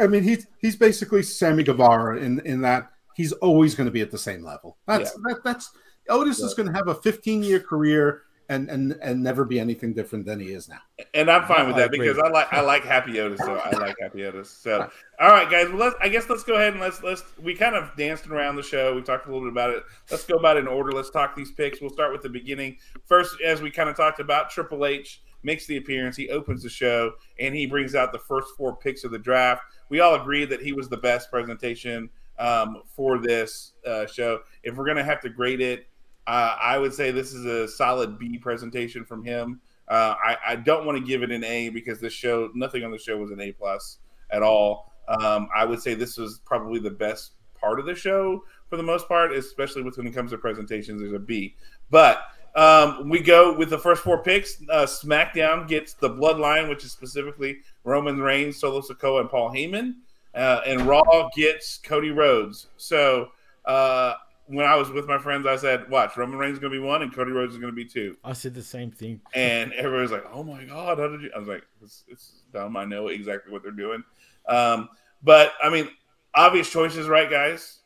I 0.00 0.06
mean, 0.06 0.22
he's 0.22 0.46
he's 0.60 0.76
basically 0.76 1.22
Sammy 1.22 1.62
Guevara 1.62 2.18
in 2.18 2.40
in 2.40 2.60
that 2.62 2.90
he's 3.14 3.32
always 3.32 3.74
going 3.74 3.86
to 3.86 3.92
be 3.92 4.02
at 4.02 4.10
the 4.10 4.18
same 4.18 4.44
level. 4.44 4.76
That's 4.86 5.12
that, 5.12 5.40
that's 5.44 5.70
Otis 6.08 6.40
is 6.40 6.54
going 6.54 6.68
to 6.68 6.74
have 6.74 6.88
a 6.88 6.94
15 6.94 7.42
year 7.42 7.60
career 7.60 8.22
and 8.48 8.68
and 8.70 8.96
and 9.02 9.22
never 9.22 9.44
be 9.44 9.58
anything 9.58 9.92
different 9.92 10.24
than 10.24 10.38
he 10.38 10.48
is 10.52 10.68
now. 10.68 10.78
and 11.14 11.30
I'm 11.30 11.44
fine 11.46 11.66
with 11.66 11.76
that 11.76 11.86
agree. 11.86 12.06
because 12.06 12.18
I 12.18 12.28
like 12.28 12.52
I 12.52 12.60
like 12.60 12.84
Happy 12.84 13.18
Otis. 13.18 13.40
So 13.40 13.56
I 13.56 13.70
like 13.70 13.96
Happy 14.00 14.24
Otis. 14.24 14.50
So 14.50 14.88
all 15.20 15.28
right, 15.28 15.50
guys. 15.50 15.68
Well, 15.68 15.78
let's 15.78 15.96
I 16.00 16.08
guess 16.08 16.28
let's 16.28 16.44
go 16.44 16.54
ahead 16.54 16.72
and 16.72 16.80
let's 16.80 17.02
let's 17.02 17.24
we 17.42 17.54
kind 17.54 17.74
of 17.74 17.90
danced 17.96 18.26
around 18.28 18.56
the 18.56 18.62
show. 18.62 18.94
We 18.94 19.02
talked 19.02 19.26
a 19.26 19.32
little 19.32 19.46
bit 19.46 19.52
about 19.52 19.70
it. 19.70 19.82
Let's 20.10 20.24
go 20.24 20.36
about 20.36 20.56
it 20.56 20.60
in 20.60 20.68
order. 20.68 20.92
Let's 20.92 21.10
talk 21.10 21.34
these 21.34 21.52
picks. 21.52 21.80
We'll 21.80 21.90
start 21.90 22.12
with 22.12 22.22
the 22.22 22.28
beginning 22.28 22.76
first, 23.04 23.40
as 23.44 23.62
we 23.62 23.70
kind 23.70 23.88
of 23.88 23.96
talked 23.96 24.20
about. 24.20 24.50
Triple 24.50 24.86
H 24.86 25.22
makes 25.42 25.66
the 25.66 25.76
appearance. 25.76 26.16
He 26.16 26.28
opens 26.30 26.62
the 26.62 26.68
show 26.68 27.12
and 27.38 27.54
he 27.54 27.66
brings 27.66 27.94
out 27.94 28.12
the 28.12 28.18
first 28.18 28.48
four 28.56 28.76
picks 28.76 29.04
of 29.04 29.10
the 29.10 29.18
draft. 29.18 29.62
We 29.88 30.00
all 30.00 30.14
agreed 30.14 30.50
that 30.50 30.62
he 30.62 30.72
was 30.72 30.88
the 30.88 30.96
best 30.96 31.30
presentation 31.30 32.10
um, 32.38 32.82
for 32.86 33.18
this 33.18 33.72
uh, 33.86 34.06
show. 34.06 34.40
If 34.62 34.76
we're 34.76 34.86
gonna 34.86 35.04
have 35.04 35.20
to 35.22 35.28
grade 35.28 35.60
it, 35.60 35.86
uh, 36.26 36.56
I 36.60 36.78
would 36.78 36.92
say 36.92 37.10
this 37.10 37.32
is 37.32 37.44
a 37.44 37.68
solid 37.68 38.18
B 38.18 38.38
presentation 38.38 39.04
from 39.04 39.24
him. 39.24 39.60
Uh, 39.88 40.14
I, 40.24 40.36
I 40.48 40.56
don't 40.56 40.84
want 40.84 40.98
to 40.98 41.04
give 41.04 41.22
it 41.22 41.30
an 41.30 41.44
A 41.44 41.68
because 41.68 42.00
the 42.00 42.10
show, 42.10 42.50
nothing 42.54 42.82
on 42.82 42.90
the 42.90 42.98
show 42.98 43.16
was 43.16 43.30
an 43.30 43.40
A 43.40 43.52
plus 43.52 43.98
at 44.30 44.42
all. 44.42 44.92
Um, 45.06 45.48
I 45.54 45.64
would 45.64 45.80
say 45.80 45.94
this 45.94 46.18
was 46.18 46.40
probably 46.44 46.80
the 46.80 46.90
best 46.90 47.32
part 47.54 47.78
of 47.78 47.86
the 47.86 47.94
show 47.94 48.42
for 48.68 48.76
the 48.76 48.82
most 48.82 49.06
part, 49.06 49.32
especially 49.32 49.82
when 49.82 50.06
it 50.06 50.12
comes 50.12 50.32
to 50.32 50.38
presentations. 50.38 51.00
There's 51.00 51.12
a 51.12 51.18
B, 51.20 51.54
but 51.90 52.24
um, 52.56 53.08
we 53.08 53.20
go 53.20 53.56
with 53.56 53.70
the 53.70 53.78
first 53.78 54.02
four 54.02 54.22
picks. 54.22 54.60
Uh, 54.68 54.86
SmackDown 54.86 55.68
gets 55.68 55.92
the 55.92 56.10
Bloodline, 56.10 56.68
which 56.68 56.84
is 56.84 56.90
specifically 56.90 57.58
Roman 57.86 58.20
Reigns, 58.20 58.58
Solo 58.58 58.80
Sikoa, 58.80 59.20
and 59.20 59.30
Paul 59.30 59.50
Heyman, 59.50 59.94
uh, 60.34 60.60
and 60.66 60.82
Raw 60.82 61.28
gets 61.34 61.78
Cody 61.78 62.10
Rhodes. 62.10 62.66
So 62.76 63.28
uh, 63.64 64.14
when 64.46 64.66
I 64.66 64.74
was 64.74 64.90
with 64.90 65.06
my 65.06 65.18
friends, 65.18 65.46
I 65.46 65.56
said, 65.56 65.88
"Watch, 65.88 66.16
Roman 66.16 66.36
Reigns 66.36 66.54
is 66.54 66.58
going 66.58 66.72
to 66.72 66.78
be 66.78 66.84
one, 66.84 67.02
and 67.02 67.14
Cody 67.14 67.30
Rhodes 67.30 67.54
is 67.54 67.60
going 67.60 67.72
to 67.72 67.76
be 67.76 67.84
two. 67.84 68.16
I 68.24 68.32
said 68.32 68.54
the 68.54 68.62
same 68.62 68.90
thing. 68.90 69.20
And 69.34 69.72
everybody's 69.72 70.10
like, 70.10 70.24
"Oh 70.32 70.42
my 70.42 70.64
god, 70.64 70.98
how 70.98 71.06
did 71.06 71.22
you?" 71.22 71.30
I 71.34 71.38
was 71.38 71.48
like, 71.48 71.64
"It's, 71.80 72.02
it's 72.08 72.42
dumb. 72.52 72.76
I 72.76 72.84
know 72.84 73.06
exactly 73.06 73.52
what 73.52 73.62
they're 73.62 73.70
doing." 73.70 74.02
Um, 74.48 74.88
but 75.22 75.52
I 75.62 75.70
mean, 75.70 75.88
obvious 76.34 76.68
choices, 76.68 77.06
right, 77.06 77.30
guys? 77.30 77.78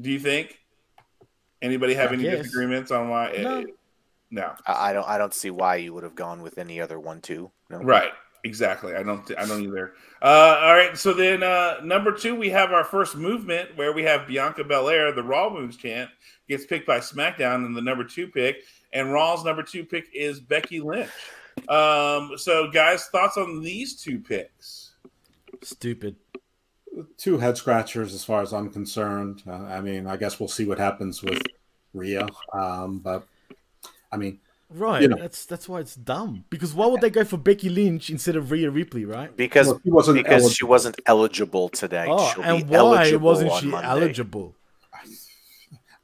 Do 0.00 0.10
you 0.10 0.18
think? 0.18 0.58
Anybody 1.62 1.94
have 1.94 2.10
I 2.10 2.14
any 2.14 2.24
guess. 2.24 2.42
disagreements 2.42 2.90
on 2.90 3.08
why? 3.08 3.32
No. 3.40 3.64
no. 4.30 4.54
I 4.66 4.90
I 4.90 4.92
don't 4.92 5.08
I 5.08 5.16
don't 5.16 5.32
see 5.32 5.50
why 5.50 5.76
you 5.76 5.94
would 5.94 6.02
have 6.02 6.16
gone 6.16 6.42
with 6.42 6.58
any 6.58 6.80
other 6.80 6.98
one 6.98 7.20
too. 7.20 7.50
No. 7.70 7.78
Right. 7.78 8.10
Exactly. 8.44 8.94
I 8.94 9.02
don't. 9.02 9.28
I 9.38 9.46
don't 9.46 9.62
either. 9.62 9.94
Uh, 10.20 10.60
all 10.62 10.74
right. 10.74 10.96
So 10.96 11.14
then, 11.14 11.42
uh, 11.42 11.76
number 11.82 12.12
two, 12.12 12.34
we 12.34 12.50
have 12.50 12.72
our 12.72 12.84
first 12.84 13.16
movement 13.16 13.74
where 13.76 13.92
we 13.92 14.02
have 14.02 14.26
Bianca 14.26 14.62
Belair, 14.62 15.12
the 15.12 15.22
Raw 15.22 15.52
Women's 15.52 15.78
Champ, 15.78 16.10
gets 16.46 16.66
picked 16.66 16.86
by 16.86 16.98
SmackDown 16.98 17.64
in 17.64 17.72
the 17.72 17.80
number 17.80 18.04
two 18.04 18.28
pick, 18.28 18.64
and 18.92 19.12
Raw's 19.12 19.44
number 19.44 19.62
two 19.62 19.84
pick 19.84 20.08
is 20.12 20.40
Becky 20.40 20.78
Lynch. 20.80 21.10
Um, 21.68 22.32
so, 22.36 22.70
guys, 22.70 23.06
thoughts 23.06 23.38
on 23.38 23.62
these 23.62 24.00
two 24.00 24.20
picks? 24.20 24.92
Stupid. 25.62 26.16
Two 27.16 27.38
head 27.38 27.56
scratchers, 27.56 28.12
as 28.12 28.24
far 28.24 28.42
as 28.42 28.52
I'm 28.52 28.70
concerned. 28.70 29.42
Uh, 29.46 29.52
I 29.52 29.80
mean, 29.80 30.06
I 30.06 30.18
guess 30.18 30.38
we'll 30.38 30.50
see 30.50 30.66
what 30.66 30.78
happens 30.78 31.22
with 31.22 31.42
Rhea. 31.94 32.26
Um, 32.52 32.98
but 32.98 33.26
I 34.12 34.18
mean, 34.18 34.40
Right. 34.74 35.02
You 35.02 35.08
know. 35.08 35.16
That's 35.16 35.44
that's 35.46 35.68
why 35.68 35.78
it's 35.78 35.94
dumb. 35.94 36.44
Because 36.50 36.74
why 36.74 36.86
would 36.86 37.00
they 37.00 37.10
go 37.10 37.24
for 37.24 37.36
Becky 37.36 37.68
Lynch 37.68 38.10
instead 38.10 38.34
of 38.34 38.50
Rhea 38.50 38.70
Ripley, 38.70 39.04
right? 39.04 39.34
Because 39.36 39.68
Well, 39.68 39.80
he 39.84 39.90
wasn't 39.90 40.18
because 40.18 40.52
she 40.52 40.64
wasn't 40.64 41.00
eligible 41.06 41.68
today. 41.68 42.06
Oh, 42.08 42.32
She'll 42.34 42.42
and 42.42 42.66
be 42.66 42.76
why 42.76 43.14
wasn't 43.14 43.52
she 43.54 43.66
Monday. 43.68 43.86
eligible? 43.88 44.56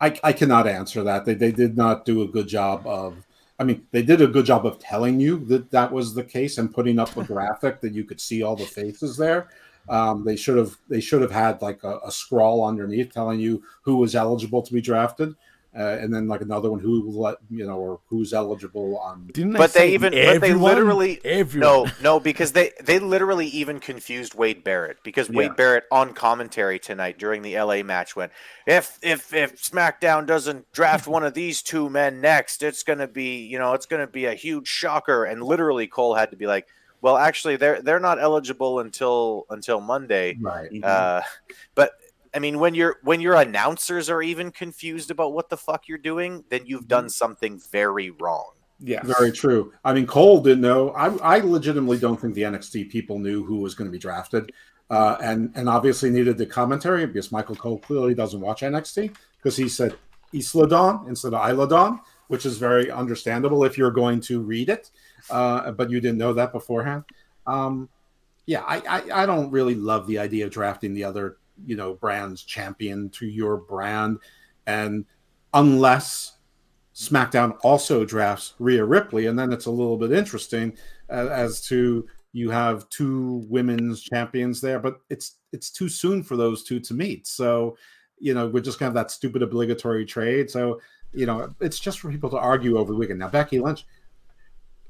I, 0.00 0.18
I 0.24 0.32
cannot 0.32 0.66
answer 0.66 1.02
that. 1.02 1.26
They, 1.26 1.34
they 1.34 1.52
did 1.52 1.76
not 1.76 2.06
do 2.06 2.22
a 2.22 2.28
good 2.28 2.48
job 2.48 2.86
of. 2.86 3.16
I 3.58 3.64
mean, 3.64 3.86
they 3.90 4.02
did 4.02 4.22
a 4.22 4.26
good 4.26 4.46
job 4.46 4.64
of 4.64 4.78
telling 4.78 5.20
you 5.20 5.44
that 5.46 5.70
that 5.72 5.92
was 5.92 6.14
the 6.14 6.24
case 6.24 6.56
and 6.56 6.72
putting 6.72 6.98
up 6.98 7.14
a 7.18 7.24
graphic 7.24 7.82
that 7.82 7.92
you 7.92 8.04
could 8.04 8.18
see 8.18 8.42
all 8.42 8.56
the 8.56 8.64
faces 8.64 9.18
there. 9.18 9.48
Um, 9.88 10.24
they 10.24 10.36
should 10.36 10.56
have 10.56 10.76
they 10.88 11.00
should 11.00 11.20
have 11.20 11.32
had 11.32 11.60
like 11.60 11.82
a, 11.82 11.98
a 12.06 12.12
scroll 12.12 12.64
underneath 12.64 13.12
telling 13.12 13.40
you 13.40 13.62
who 13.82 13.96
was 13.96 14.14
eligible 14.14 14.62
to 14.62 14.72
be 14.72 14.80
drafted, 14.80 15.34
uh, 15.76 15.98
and 16.00 16.12
then 16.12 16.26
like 16.26 16.40
another 16.40 16.70
one 16.70 16.80
who 16.80 17.08
let 17.10 17.36
you 17.48 17.64
know 17.66 17.76
or 17.78 18.00
who's 18.08 18.32
eligible 18.32 18.98
on. 18.98 19.28
Didn't 19.32 19.52
they 19.52 19.58
But 19.58 19.72
they 19.72 19.80
say 19.80 19.94
even- 19.94 20.12
but 20.12 20.40
they 20.40 20.52
literally- 20.52 21.20
everyone. 21.24 21.86
No, 21.86 21.86
no, 22.02 22.20
because 22.20 22.52
they 22.52 22.72
they 22.82 22.98
literally 22.98 23.46
even 23.46 23.78
confused 23.78 24.34
Wade 24.34 24.64
Barrett 24.64 24.98
because 25.04 25.28
Wade 25.30 25.50
Yeah. 25.50 25.54
Barrett 25.54 25.84
on 25.92 26.12
commentary 26.12 26.78
tonight 26.78 27.18
during 27.18 27.42
the 27.42 27.54
LA 27.56 27.82
match 27.84 28.16
went, 28.16 28.32
if 28.66 28.98
if 29.02 29.32
if 29.32 29.62
SmackDown 29.62 30.26
doesn't 30.26 30.70
draft 30.72 31.06
one 31.06 31.24
of 31.24 31.34
these 31.34 31.62
two 31.62 31.88
men 31.88 32.20
next, 32.20 32.62
it's 32.62 32.82
gonna 32.82 33.06
be 33.08 33.36
you 33.44 33.58
know 33.58 33.72
it's 33.74 33.86
gonna 33.86 34.06
be 34.08 34.24
a 34.24 34.34
huge 34.34 34.66
shocker. 34.66 35.24
And 35.24 35.42
literally 35.42 35.86
Cole 35.86 36.14
had 36.14 36.30
to 36.32 36.36
be 36.36 36.46
like, 36.48 36.66
well, 37.00 37.16
actually 37.16 37.54
they're 37.56 37.80
they're 37.80 38.00
not 38.00 38.20
eligible 38.20 38.80
until 38.80 39.46
until 39.50 39.80
Monday. 39.80 40.36
Right. 40.40 40.68
Uh, 40.82 41.22
but 41.76 41.92
I 42.34 42.38
mean, 42.38 42.58
when 42.58 42.74
your 42.74 42.96
when 43.02 43.20
your 43.20 43.34
announcers 43.34 44.08
are 44.08 44.22
even 44.22 44.50
confused 44.52 45.10
about 45.10 45.32
what 45.32 45.48
the 45.48 45.56
fuck 45.56 45.88
you're 45.88 45.98
doing, 45.98 46.44
then 46.48 46.62
you've 46.64 46.86
done 46.86 47.08
something 47.08 47.60
very 47.70 48.10
wrong. 48.10 48.52
Yeah. 48.78 49.02
Very 49.04 49.30
true. 49.30 49.72
I 49.84 49.92
mean, 49.92 50.06
Cole 50.06 50.40
didn't 50.40 50.62
know. 50.62 50.90
I, 50.90 51.36
I 51.36 51.38
legitimately 51.40 51.98
don't 51.98 52.18
think 52.18 52.34
the 52.34 52.42
NXT 52.42 52.90
people 52.90 53.18
knew 53.18 53.44
who 53.44 53.58
was 53.58 53.74
going 53.74 53.86
to 53.86 53.92
be 53.92 53.98
drafted, 53.98 54.52
uh, 54.88 55.16
and 55.22 55.52
and 55.54 55.68
obviously 55.68 56.08
needed 56.10 56.38
the 56.38 56.46
commentary 56.46 57.06
because 57.06 57.32
Michael 57.32 57.56
Cole 57.56 57.78
clearly 57.78 58.14
doesn't 58.14 58.40
watch 58.40 58.62
NXT 58.62 59.14
because 59.36 59.56
he 59.56 59.68
said 59.68 59.96
Isla 60.32 60.68
Dawn 60.68 61.06
instead 61.08 61.34
of 61.34 61.50
Isla 61.50 61.68
Dawn, 61.68 62.00
which 62.28 62.46
is 62.46 62.56
very 62.58 62.90
understandable 62.90 63.64
if 63.64 63.76
you're 63.76 63.90
going 63.90 64.20
to 64.22 64.40
read 64.40 64.68
it, 64.68 64.90
uh, 65.30 65.72
but 65.72 65.90
you 65.90 66.00
didn't 66.00 66.18
know 66.18 66.32
that 66.32 66.52
beforehand. 66.52 67.04
Um, 67.46 67.88
yeah, 68.46 68.62
I, 68.66 68.82
I 68.88 69.22
I 69.22 69.26
don't 69.26 69.50
really 69.50 69.74
love 69.74 70.06
the 70.06 70.18
idea 70.18 70.46
of 70.46 70.52
drafting 70.52 70.94
the 70.94 71.04
other 71.04 71.36
you 71.66 71.76
know 71.76 71.94
brand's 71.94 72.42
champion 72.42 73.08
to 73.10 73.26
your 73.26 73.56
brand, 73.56 74.18
and 74.66 75.04
unless 75.54 76.38
SmackDown 76.94 77.56
also 77.62 78.04
drafts 78.04 78.54
Rhea 78.58 78.84
Ripley, 78.84 79.26
and 79.26 79.38
then 79.38 79.52
it's 79.52 79.66
a 79.66 79.70
little 79.70 79.96
bit 79.96 80.12
interesting 80.12 80.76
uh, 81.10 81.28
as 81.28 81.60
to 81.68 82.06
you 82.32 82.50
have 82.50 82.88
two 82.90 83.44
women's 83.48 84.02
champions 84.02 84.60
there, 84.60 84.78
but 84.78 85.00
it's 85.08 85.38
it's 85.52 85.70
too 85.70 85.88
soon 85.88 86.22
for 86.22 86.36
those 86.36 86.62
two 86.62 86.78
to 86.80 86.94
meet. 86.94 87.26
So, 87.26 87.76
you 88.18 88.34
know, 88.34 88.48
we're 88.48 88.60
just 88.60 88.78
gonna 88.78 88.88
have 88.88 88.94
that 88.94 89.10
stupid 89.10 89.42
obligatory 89.42 90.04
trade. 90.04 90.50
So, 90.50 90.80
you 91.12 91.26
know, 91.26 91.52
it's 91.60 91.80
just 91.80 92.00
for 92.00 92.10
people 92.10 92.30
to 92.30 92.38
argue 92.38 92.78
over 92.78 92.92
the 92.92 92.98
weekend. 92.98 93.18
Now, 93.18 93.28
Becky 93.28 93.58
Lynch, 93.58 93.84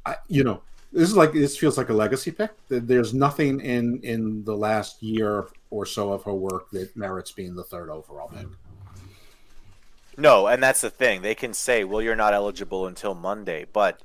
I, 0.05 0.17
you 0.29 0.45
know, 0.45 0.63
this 0.93 1.09
is 1.09 1.17
like 1.17 1.33
this 1.33 1.57
feels 1.57 1.79
like 1.79 1.89
a 1.89 1.95
legacy 1.95 2.31
pick. 2.31 2.51
There's 2.69 3.15
nothing 3.15 3.61
in 3.61 4.01
in 4.03 4.45
the 4.45 4.57
last 4.57 5.03
year 5.03 5.47
or 5.71 5.87
so 5.87 6.13
of 6.13 6.25
her 6.25 6.35
work 6.35 6.71
that 6.71 6.97
merits 6.97 7.33
being 7.33 7.55
the 7.55 7.65
third 7.65 7.91
overall 7.91 8.29
pick. 8.29 8.47
No, 10.17 10.49
and 10.49 10.63
that's 10.63 10.81
the 10.81 10.91
thing. 10.91 11.23
They 11.23 11.35
can 11.35 11.55
say, 11.55 11.85
"Well, 11.85 12.03
you're 12.03 12.17
not 12.17 12.35
eligible 12.35 12.87
until 12.87 13.15
Monday," 13.15 13.67
but 13.73 14.01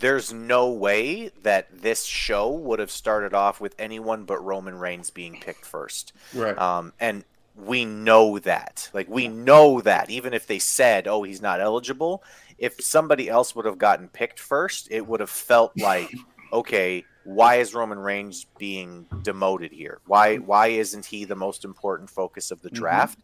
there's 0.00 0.32
no 0.32 0.70
way 0.70 1.30
that 1.42 1.82
this 1.82 2.04
show 2.04 2.50
would 2.50 2.78
have 2.78 2.90
started 2.90 3.32
off 3.34 3.60
with 3.60 3.74
anyone 3.78 4.24
but 4.24 4.44
Roman 4.44 4.78
Reigns 4.78 5.10
being 5.10 5.38
picked 5.40 5.64
first. 5.64 6.12
Right. 6.34 6.58
Um, 6.58 6.92
and 6.98 7.24
we 7.54 7.84
know 7.84 8.38
that. 8.40 8.90
Like 8.92 9.08
we 9.08 9.28
know 9.28 9.80
that 9.82 10.10
even 10.10 10.34
if 10.34 10.46
they 10.46 10.58
said, 10.58 11.06
"Oh, 11.06 11.22
he's 11.22 11.42
not 11.42 11.60
eligible," 11.60 12.24
if 12.60 12.80
somebody 12.80 13.28
else 13.28 13.56
would 13.56 13.64
have 13.64 13.78
gotten 13.78 14.06
picked 14.08 14.38
first, 14.38 14.86
it 14.90 15.04
would 15.04 15.18
have 15.18 15.30
felt 15.30 15.72
like, 15.80 16.12
"Okay, 16.52 17.04
why 17.24 17.56
is 17.56 17.74
Roman 17.74 17.98
Reigns 17.98 18.46
being 18.58 19.06
demoted 19.22 19.72
here? 19.72 19.98
Why 20.06 20.36
why 20.36 20.68
isn't 20.68 21.06
he 21.06 21.24
the 21.24 21.34
most 21.34 21.64
important 21.64 22.08
focus 22.08 22.52
of 22.52 22.62
the 22.62 22.68
mm-hmm. 22.68 22.78
draft?" 22.78 23.18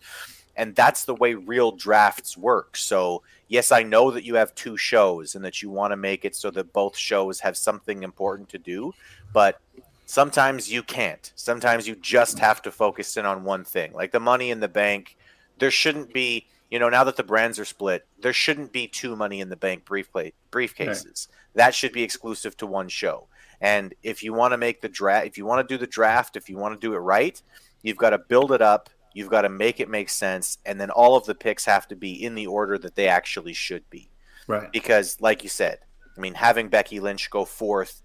And 0.59 0.75
that's 0.75 1.05
the 1.05 1.15
way 1.15 1.35
real 1.35 1.71
drafts 1.71 2.35
work. 2.35 2.79
So, 2.79 3.23
yes, 3.49 3.73
I 3.73 3.83
know 3.83 4.11
that 4.11 4.25
you 4.25 4.37
have 4.37 4.55
two 4.55 4.79
shows 4.79 5.35
and 5.35 5.45
that 5.45 5.61
you 5.61 5.69
want 5.69 5.93
to 5.93 5.99
make 5.99 6.25
it 6.25 6.35
so 6.35 6.51
that 6.53 6.73
both 6.73 6.97
shows 6.97 7.41
have 7.41 7.59
something 7.59 8.03
important 8.03 8.49
to 8.49 8.59
do, 8.59 8.95
but 9.35 9.61
sometimes 10.07 10.73
you 10.73 10.83
can't. 10.83 11.31
Sometimes 11.37 11.87
you 11.87 11.95
just 11.97 12.39
have 12.39 12.63
to 12.63 12.71
focus 12.71 13.19
in 13.19 13.27
on 13.27 13.45
one 13.45 13.65
thing. 13.65 13.93
Like 13.93 14.13
the 14.13 14.21
money 14.21 14.51
in 14.51 14.61
the 14.61 14.69
bank, 14.69 15.19
there 15.59 15.71
shouldn't 15.71 16.15
be, 16.15 16.47
you 16.71 16.79
know, 16.79 16.89
now 16.89 17.05
that 17.05 17.17
the 17.17 17.23
brands 17.23 17.59
are 17.59 17.65
split, 17.65 18.07
there 18.21 18.33
shouldn't 18.33 18.73
be 18.73 18.89
two 18.89 19.17
money 19.17 19.41
in 19.41 19.49
the 19.49 19.57
bank 19.57 19.85
briefcase 19.85 20.33
briefcases. 20.51 21.29
That 21.55 21.75
should 21.75 21.93
be 21.93 22.03
exclusive 22.03 22.57
to 22.59 22.67
one 22.67 22.89
show. 22.89 23.29
And 23.61 23.95
if 24.03 24.23
you 24.23 24.35
want 24.35 24.53
to 24.53 24.59
make 24.59 24.81
the 24.81 24.89
draft, 24.89 25.27
if 25.27 25.39
you 25.39 25.47
want 25.47 25.67
to 25.67 25.75
do 25.75 25.79
the 25.79 25.87
draft, 25.87 26.37
if 26.37 26.51
you 26.51 26.59
want 26.59 26.79
to 26.79 26.87
do 26.87 26.95
it 26.95 26.99
right, 26.99 27.41
you've 27.83 27.97
got 27.97 28.11
to 28.11 28.19
build 28.19 28.53
it 28.53 28.63
up. 28.63 28.91
You've 29.15 29.31
got 29.31 29.43
to 29.43 29.49
make 29.49 29.81
it 29.81 29.89
make 29.89 30.11
sense, 30.11 30.59
and 30.67 30.79
then 30.79 30.91
all 30.91 31.17
of 31.17 31.25
the 31.25 31.35
picks 31.35 31.65
have 31.65 31.89
to 31.89 31.97
be 31.97 32.23
in 32.23 32.35
the 32.35 32.47
order 32.47 32.77
that 32.77 32.97
they 32.97 33.09
actually 33.09 33.55
should 33.55 33.89
be. 33.89 34.11
Right. 34.47 34.71
Because, 34.71 35.19
like 35.23 35.43
you 35.43 35.49
said, 35.49 35.79
I 36.17 36.21
mean, 36.21 36.35
having 36.35 36.69
Becky 36.69 37.01
Lynch 37.01 37.31
go 37.31 37.47
fourth 37.47 38.03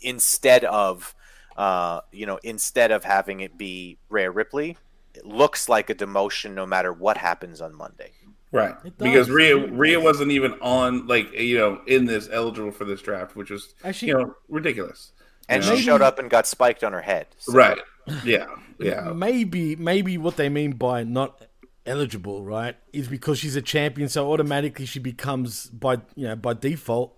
instead 0.00 0.64
of, 0.64 1.12
uh, 1.56 2.02
you 2.12 2.26
know, 2.26 2.38
instead 2.44 2.92
of 2.92 3.02
having 3.02 3.40
it 3.40 3.58
be 3.58 3.98
Rhea 4.08 4.30
Ripley, 4.30 4.78
it 5.14 5.26
looks 5.26 5.68
like 5.68 5.90
a 5.90 5.94
demotion 5.94 6.54
no 6.54 6.66
matter 6.66 6.92
what 6.92 7.16
happens 7.18 7.60
on 7.60 7.74
Monday. 7.74 8.12
Right. 8.50 8.74
Because 8.98 9.30
Rhea 9.30 9.56
Rhea 9.56 9.98
wasn't 9.98 10.30
even 10.30 10.52
on 10.60 11.06
like 11.06 11.32
you 11.32 11.56
know 11.58 11.80
in 11.86 12.04
this 12.04 12.28
eligible 12.30 12.70
for 12.70 12.84
this 12.84 13.00
draft, 13.00 13.34
which 13.34 13.50
was 13.50 13.74
Actually, 13.82 14.08
you 14.08 14.14
know 14.18 14.34
ridiculous. 14.48 15.12
And 15.48 15.64
You 15.64 15.70
know? 15.70 15.76
she 15.76 15.82
showed 15.82 16.02
up 16.02 16.18
and 16.18 16.28
got 16.30 16.46
spiked 16.46 16.84
on 16.84 16.92
her 16.92 17.00
head. 17.00 17.26
So- 17.38 17.52
Right. 17.54 17.78
Yeah. 18.24 18.46
Yeah. 18.78 19.12
maybe 19.14 19.76
maybe 19.76 20.18
what 20.18 20.36
they 20.36 20.48
mean 20.48 20.72
by 20.72 21.02
not 21.04 21.46
eligible, 21.86 22.42
right, 22.44 22.76
is 22.92 23.08
because 23.08 23.38
she's 23.38 23.56
a 23.56 23.62
champion, 23.62 24.08
so 24.08 24.30
automatically 24.32 24.86
she 24.86 24.98
becomes 24.98 25.66
by 25.66 25.94
you 26.14 26.28
know 26.28 26.36
by 26.36 26.52
default 26.54 27.16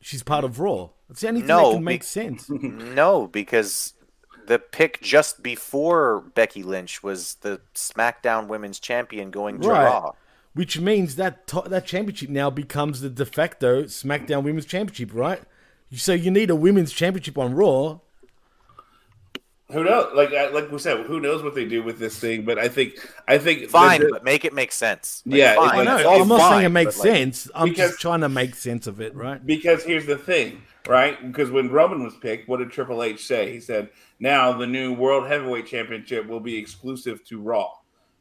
she's 0.00 0.22
part 0.22 0.44
of 0.44 0.60
Raw. 0.60 0.90
It's 1.10 1.20
the 1.20 1.28
only 1.28 1.40
thing 1.42 1.48
No, 1.48 1.68
that 1.70 1.74
can 1.76 1.84
make 1.84 2.00
be- 2.00 2.06
sense. 2.06 2.48
No, 2.50 3.26
because 3.26 3.92
the 4.46 4.58
pick 4.58 5.00
just 5.00 5.42
before 5.42 6.20
Becky 6.34 6.62
Lynch 6.62 7.02
was 7.02 7.36
the 7.40 7.60
SmackDown 7.74 8.46
Women's 8.46 8.78
Champion 8.78 9.30
going 9.30 9.60
to 9.60 9.68
Right. 9.68 9.84
Raw. 9.84 10.12
Which 10.54 10.78
means 10.78 11.16
that 11.16 11.46
to- 11.48 11.64
that 11.66 11.84
championship 11.86 12.28
now 12.28 12.48
becomes 12.50 13.00
the 13.00 13.10
de 13.10 13.26
facto 13.26 13.84
SmackDown 13.84 14.44
Women's 14.44 14.66
Championship, 14.66 15.10
right? 15.12 15.42
So 15.92 16.12
you 16.12 16.30
need 16.30 16.50
a 16.50 16.56
women's 16.56 16.92
championship 16.92 17.36
on 17.38 17.54
Raw. 17.54 17.98
Who 19.72 19.82
knows? 19.82 20.12
Like 20.14 20.30
like 20.52 20.70
we 20.70 20.78
said, 20.78 21.06
who 21.06 21.20
knows 21.20 21.42
what 21.42 21.54
they 21.54 21.64
do 21.64 21.82
with 21.82 21.98
this 21.98 22.18
thing? 22.18 22.44
But 22.44 22.58
I 22.58 22.68
think 22.68 22.96
I 23.26 23.38
think 23.38 23.70
Fine, 23.70 24.02
the- 24.02 24.08
but 24.10 24.22
make 24.24 24.44
it 24.44 24.52
make 24.52 24.72
sense. 24.72 25.22
Like, 25.24 25.38
Yeah, 25.38 25.54
fine. 25.54 25.70
I 25.70 25.76
like- 25.78 25.84
know. 25.86 25.96
it's 25.96 26.06
all 26.06 26.22
I'm 26.22 26.28
not 26.28 26.38
fine, 26.40 26.52
saying 26.52 26.64
it 26.66 26.68
makes 26.68 26.98
but, 26.98 27.06
like, 27.08 27.16
sense. 27.16 27.50
I'm 27.54 27.68
because- 27.70 27.90
just 27.90 28.00
trying 28.00 28.20
to 28.20 28.28
make 28.28 28.54
sense 28.54 28.86
of 28.86 29.00
it, 29.00 29.14
right? 29.14 29.44
because 29.44 29.82
here's 29.82 30.04
the 30.04 30.18
thing, 30.18 30.60
right? 30.86 31.20
Because 31.26 31.50
when 31.50 31.70
Roman 31.70 32.04
was 32.04 32.14
picked, 32.14 32.46
what 32.46 32.58
did 32.58 32.70
Triple 32.72 33.02
H 33.02 33.26
say? 33.26 33.50
He 33.52 33.58
said, 33.60 33.88
"Now 34.20 34.52
the 34.52 34.66
new 34.66 34.92
World 34.92 35.26
Heavyweight 35.26 35.66
Championship 35.66 36.26
will 36.26 36.40
be 36.40 36.56
exclusive 36.58 37.24
to 37.24 37.40
Raw." 37.40 37.70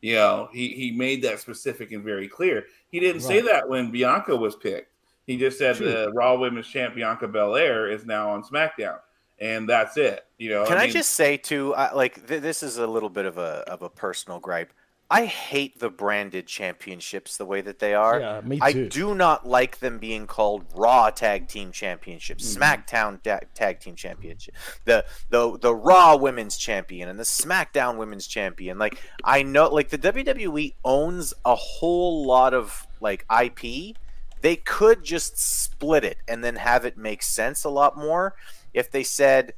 You 0.02 0.16
know, 0.16 0.50
he 0.54 0.70
he 0.70 0.92
made 0.92 1.22
that 1.24 1.40
specific 1.42 1.92
and 1.92 2.04
very 2.06 2.28
clear. 2.30 2.66
He 2.90 3.02
didn't 3.02 3.22
say 3.22 3.42
that 3.42 3.68
when 3.68 3.92
Bianca 3.92 4.34
was 4.36 4.56
picked. 4.56 4.92
He 5.28 5.38
just 5.38 5.58
said 5.58 5.76
True. 5.78 5.90
the 5.90 6.12
Raw 6.14 6.36
Women's 6.36 6.68
Champ 6.68 6.96
Bianca 6.96 7.28
Belair 7.28 7.90
is 7.90 8.06
now 8.06 8.30
on 8.30 8.44
SmackDown, 8.44 9.00
and 9.40 9.68
that's 9.68 9.98
it. 9.98 10.26
You 10.38 10.50
know, 10.50 10.66
Can 10.66 10.78
I, 10.78 10.84
mean, 10.84 10.92
just 10.92 11.12
say 11.12 11.38
too, 11.38 11.74
uh, 11.76 11.92
like 11.94 12.28
th- 12.28 12.42
this 12.42 12.64
is 12.64 12.78
a 12.78 12.88
little 12.88 13.10
bit 13.10 13.26
of 13.26 13.38
a 13.38 13.64
of 13.68 13.82
a 13.82 13.90
personal 13.90 14.40
gripe. 14.40 14.72
I 15.12 15.26
hate 15.26 15.80
the 15.80 15.90
branded 15.92 16.48
championships 16.48 17.38
the 17.38 17.46
way 17.46 17.62
that 17.62 17.78
they 17.78 17.94
are. 17.94 18.20
Yeah, 18.20 18.42
me 18.42 18.58
I 18.62 18.74
do 18.74 19.14
not 19.14 19.46
like 19.48 19.78
them 19.78 20.00
being 20.00 20.26
called 20.26 20.66
Raw 20.74 21.12
Tag 21.12 21.48
Team 21.48 21.72
Championships, 21.72 22.44
Mm-hmm. 22.56 22.64
SmackDown 22.64 23.22
ta- 23.22 23.46
Tag 23.54 23.80
Team 23.80 23.96
Championship, 23.96 24.56
the 24.86 25.06
the 25.30 25.58
the 25.60 25.76
Raw 25.76 26.16
Women's 26.16 26.58
Champion 26.58 27.10
and 27.10 27.20
the 27.20 27.24
SmackDown 27.26 27.98
Women's 27.98 28.26
Champion. 28.26 28.80
Like 28.80 28.98
I 29.24 29.44
know, 29.44 29.68
like 29.70 29.90
the 29.90 30.00
WWE 30.00 30.74
owns 30.84 31.34
a 31.46 31.54
whole 31.56 32.26
lot 32.26 32.54
of 32.54 32.88
like 33.00 33.26
IP. 33.30 33.96
They 34.42 34.56
could 34.58 35.04
just 35.04 35.38
split 35.38 36.04
it 36.04 36.18
and 36.28 36.44
then 36.44 36.56
have 36.56 36.86
it 36.86 36.98
make 36.98 37.22
sense 37.24 37.64
a 37.64 37.70
lot 37.70 37.98
more 37.98 38.36
if 38.74 38.92
they 38.92 39.04
said 39.04 39.54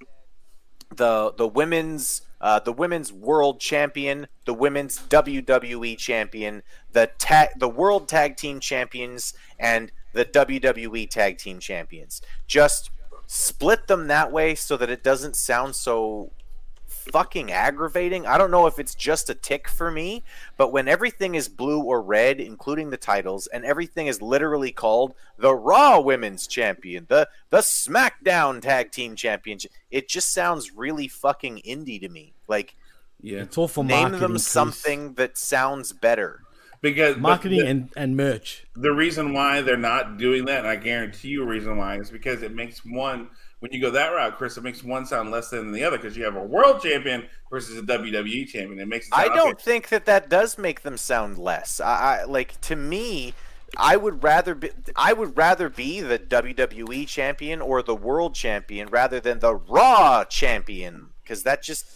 the 0.95 1.33
the 1.37 1.47
women's 1.47 2.21
uh, 2.41 2.59
the 2.59 2.71
women's 2.73 3.11
world 3.11 3.59
champion, 3.59 4.27
the 4.45 4.53
women's 4.53 4.99
WWE 4.99 5.97
champion, 5.97 6.63
the 6.91 7.09
tag 7.17 7.49
the 7.57 7.69
world 7.69 8.07
tag 8.07 8.37
team 8.37 8.59
champions, 8.59 9.33
and 9.59 9.91
the 10.13 10.25
WWE 10.25 11.09
tag 11.09 11.37
team 11.37 11.59
champions. 11.59 12.21
Just 12.47 12.91
split 13.27 13.87
them 13.87 14.07
that 14.07 14.31
way 14.31 14.53
so 14.55 14.77
that 14.77 14.89
it 14.89 15.03
doesn't 15.03 15.35
sound 15.35 15.75
so 15.75 16.31
fucking 17.11 17.51
aggravating. 17.51 18.25
I 18.27 18.37
don't 18.37 18.51
know 18.51 18.67
if 18.67 18.79
it's 18.79 18.95
just 18.95 19.29
a 19.29 19.33
tick 19.35 19.67
for 19.67 19.89
me, 19.91 20.23
but 20.57 20.71
when 20.71 20.87
everything 20.87 21.35
is 21.35 21.47
blue 21.47 21.81
or 21.81 22.01
red, 22.01 22.39
including 22.39 22.89
the 22.89 22.97
titles, 22.97 23.47
and 23.47 23.63
everything 23.65 24.07
is 24.07 24.21
literally 24.21 24.71
called 24.71 25.13
the 25.37 25.53
Raw 25.53 25.99
Women's 25.99 26.47
Champion, 26.47 27.05
the 27.09 27.27
the 27.49 27.61
SmackDown 27.61 28.61
Tag 28.61 28.91
Team 28.91 29.15
Championship, 29.15 29.71
it 29.91 30.07
just 30.07 30.33
sounds 30.33 30.73
really 30.75 31.07
fucking 31.07 31.61
indie 31.65 31.99
to 32.01 32.09
me. 32.09 32.33
Like 32.47 32.75
yeah, 33.21 33.39
It's 33.39 33.57
all 33.57 33.67
for 33.67 33.83
name 33.83 34.01
marketing. 34.01 34.19
them 34.21 34.31
Chris. 34.33 34.47
something 34.47 35.13
that 35.13 35.37
sounds 35.37 35.93
better. 35.93 36.41
because 36.81 37.17
marketing 37.17 37.59
the- 37.59 37.67
and, 37.67 37.89
and 37.95 38.15
merch. 38.17 38.65
the 38.75 38.91
reason 38.91 39.33
why 39.33 39.61
they're 39.61 39.77
not 39.77 40.17
doing 40.17 40.45
that, 40.45 40.59
and 40.59 40.67
I 40.67 40.75
guarantee 40.75 41.29
you 41.29 41.41
a 41.43 41.45
reason 41.45 41.77
why, 41.77 41.97
is 41.99 42.11
because 42.11 42.43
it 42.43 42.53
makes 42.53 42.85
one 42.85 43.29
when 43.65 43.73
you 43.73 43.81
go 43.81 43.89
that 43.89 44.09
route, 44.09 44.37
Chris, 44.37 44.57
it 44.57 44.63
makes 44.63 44.83
one 44.83 45.07
sound 45.07 45.31
less 45.31 45.49
than 45.49 45.71
the 45.71 45.83
other 45.83 45.97
because 45.97 46.15
you 46.15 46.23
have 46.23 46.35
a 46.35 46.43
world 46.43 46.83
champion 46.83 47.27
versus 47.49 47.75
a 47.79 47.81
WWE 47.81 48.47
champion. 48.47 48.79
It 48.79 48.87
makes 48.87 49.07
it 49.07 49.13
I 49.13 49.27
don't 49.27 49.53
okay, 49.53 49.63
think 49.63 49.89
that 49.89 50.05
that 50.05 50.29
does 50.29 50.59
make 50.59 50.81
them 50.83 50.97
sound 50.97 51.39
less. 51.39 51.79
I, 51.79 52.19
I 52.21 52.23
like 52.25 52.61
to 52.61 52.75
me, 52.75 53.33
I 53.75 53.97
would 53.97 54.23
rather 54.23 54.53
be 54.53 54.69
I 54.95 55.13
would 55.13 55.35
rather 55.35 55.67
be 55.67 55.99
the 55.99 56.19
WWE 56.19 57.07
champion 57.07 57.59
or 57.59 57.81
the 57.81 57.95
world 57.95 58.35
champion 58.35 58.87
rather 58.89 59.19
than 59.19 59.39
the 59.39 59.55
Raw 59.55 60.23
champion 60.25 61.07
because 61.23 61.41
that 61.41 61.63
just 61.63 61.87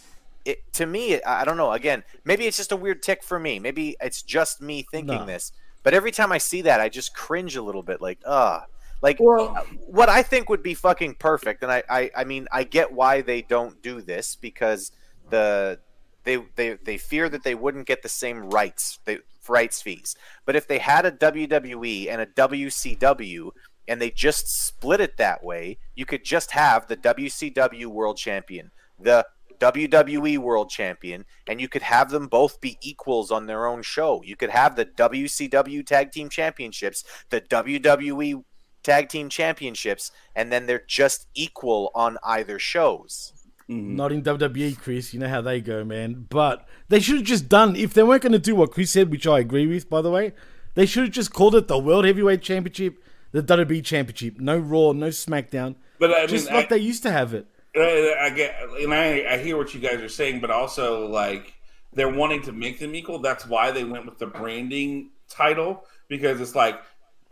it, 0.44 0.72
to 0.72 0.86
me, 0.86 1.22
I 1.22 1.44
don't 1.44 1.56
know. 1.56 1.70
Again, 1.70 2.02
maybe 2.24 2.46
it's 2.46 2.56
just 2.56 2.72
a 2.72 2.76
weird 2.76 3.00
tick 3.00 3.22
for 3.22 3.38
me. 3.38 3.60
Maybe 3.60 3.96
it's 4.00 4.22
just 4.22 4.60
me 4.60 4.82
thinking 4.82 5.18
No. 5.18 5.26
this. 5.26 5.52
But 5.84 5.94
every 5.94 6.10
time 6.10 6.32
I 6.32 6.38
see 6.38 6.62
that, 6.62 6.80
I 6.80 6.88
just 6.88 7.14
cringe 7.14 7.54
a 7.54 7.62
little 7.62 7.82
bit. 7.84 8.00
Like, 8.00 8.18
ah, 8.26 8.66
like 9.02 9.18
Well- 9.20 9.54
uh, 9.56 9.62
what 9.86 10.08
I 10.08 10.22
think 10.22 10.48
would 10.48 10.62
be 10.62 10.74
fucking 10.74 11.14
perfect. 11.14 11.62
And 11.62 11.72
I, 11.72 11.82
I, 11.88 12.10
I 12.16 12.24
mean, 12.24 12.48
I 12.52 12.64
get 12.64 12.92
why 12.92 13.22
they 13.22 13.42
don't 13.42 13.80
do 13.82 14.00
this 14.00 14.36
because 14.36 14.92
the 15.30 15.78
they 16.24 16.38
they 16.56 16.74
they 16.84 16.98
fear 16.98 17.28
that 17.28 17.44
they 17.44 17.54
wouldn't 17.54 17.86
get 17.86 18.02
the 18.02 18.08
same 18.08 18.50
rights 18.50 18.98
they, 19.04 19.18
rights 19.48 19.82
fees. 19.82 20.16
But 20.44 20.56
if 20.56 20.68
they 20.68 20.78
had 20.78 21.06
a 21.06 21.12
WWE 21.12 22.08
and 22.10 22.20
a 22.20 22.26
WCW 22.26 23.50
and 23.88 24.00
they 24.00 24.10
just 24.10 24.48
split 24.66 25.00
it 25.00 25.16
that 25.16 25.42
way, 25.42 25.78
you 25.94 26.06
could 26.06 26.24
just 26.24 26.52
have 26.52 26.86
the 26.86 26.96
WCW 26.96 27.86
World 27.86 28.16
Champion, 28.16 28.70
the 28.98 29.26
WWE 29.58 30.38
World 30.38 30.70
Champion, 30.70 31.24
and 31.46 31.60
you 31.60 31.68
could 31.68 31.82
have 31.82 32.10
them 32.10 32.28
both 32.28 32.60
be 32.60 32.78
equals 32.80 33.30
on 33.30 33.46
their 33.46 33.66
own 33.66 33.82
show. 33.82 34.22
You 34.24 34.36
could 34.36 34.50
have 34.50 34.74
the 34.74 34.86
WCW 34.86 35.84
Tag 35.84 36.12
Team 36.12 36.28
Championships, 36.28 37.04
the 37.28 37.40
WWE 37.42 38.44
Tag 38.82 39.08
Team 39.08 39.28
Championships, 39.28 40.10
and 40.34 40.50
then 40.52 40.66
they're 40.66 40.84
just 40.86 41.26
equal 41.34 41.90
on 41.94 42.18
either 42.24 42.58
shows. 42.58 43.32
Mhm. 43.68 43.94
Not 43.94 44.10
in 44.12 44.22
WWE, 44.22 44.74
Chris. 44.74 45.12
You 45.14 45.20
know 45.20 45.28
how 45.28 45.40
they 45.40 45.60
go, 45.60 45.84
man. 45.84 46.26
But 46.28 46.66
they 46.88 46.98
should 47.00 47.16
have 47.16 47.24
just 47.24 47.48
done, 47.48 47.76
if 47.76 47.94
they 47.94 48.02
weren't 48.02 48.22
going 48.22 48.32
to 48.32 48.38
do 48.38 48.54
what 48.56 48.72
Chris 48.72 48.90
said, 48.90 49.10
which 49.10 49.26
I 49.26 49.38
agree 49.38 49.66
with, 49.66 49.88
by 49.88 50.02
the 50.02 50.10
way, 50.10 50.32
they 50.74 50.86
should 50.86 51.04
have 51.04 51.12
just 51.12 51.32
called 51.32 51.54
it 51.54 51.68
the 51.68 51.78
World 51.78 52.04
Heavyweight 52.04 52.42
Championship, 52.42 52.96
the 53.32 53.42
WWE 53.42 53.82
Championship. 53.84 54.40
No 54.40 54.58
Raw, 54.58 54.92
no 54.92 55.08
SmackDown. 55.08 55.76
But 56.00 56.10
I 56.12 56.20
mean, 56.20 56.28
Just 56.28 56.50
I- 56.50 56.54
like 56.54 56.68
they 56.68 56.78
used 56.78 57.02
to 57.04 57.10
have 57.12 57.32
it. 57.34 57.46
I, 57.76 58.14
I 58.22 58.30
get, 58.30 58.56
and 58.80 58.92
I, 58.92 59.24
I 59.34 59.38
hear 59.38 59.56
what 59.56 59.72
you 59.72 59.80
guys 59.80 60.00
are 60.00 60.08
saying, 60.08 60.40
but 60.40 60.50
also 60.50 61.06
like 61.06 61.54
they're 61.92 62.08
wanting 62.12 62.42
to 62.42 62.52
make 62.52 62.80
them 62.80 62.96
equal. 62.96 63.20
That's 63.20 63.46
why 63.46 63.70
they 63.70 63.84
went 63.84 64.06
with 64.06 64.18
the 64.18 64.26
branding 64.26 65.10
title 65.28 65.84
because 66.08 66.40
it's 66.40 66.56
like, 66.56 66.80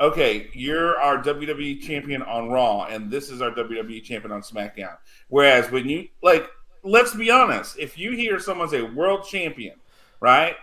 okay, 0.00 0.48
you're 0.52 0.98
our 0.98 1.22
WWE 1.22 1.80
champion 1.80 2.22
on 2.22 2.50
Raw, 2.50 2.84
and 2.84 3.10
this 3.10 3.30
is 3.30 3.42
our 3.42 3.50
WWE 3.50 4.02
champion 4.02 4.32
on 4.32 4.42
SmackDown. 4.42 4.96
Whereas 5.28 5.70
when 5.70 5.88
you 5.88 6.08
like, 6.22 6.48
let's 6.82 7.14
be 7.14 7.30
honest, 7.30 7.78
if 7.78 7.98
you 7.98 8.12
hear 8.12 8.38
someone 8.38 8.68
say 8.68 8.82
world 8.82 9.26
champion, 9.28 9.76
right, 10.20 10.56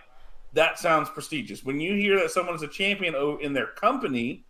that 0.54 0.78
sounds 0.78 1.10
prestigious. 1.10 1.64
When 1.64 1.80
you 1.80 1.94
hear 1.94 2.18
that 2.20 2.30
someone's 2.30 2.62
a 2.62 2.68
champion 2.68 3.14
in 3.40 3.52
their 3.52 3.68
company, 3.68 4.44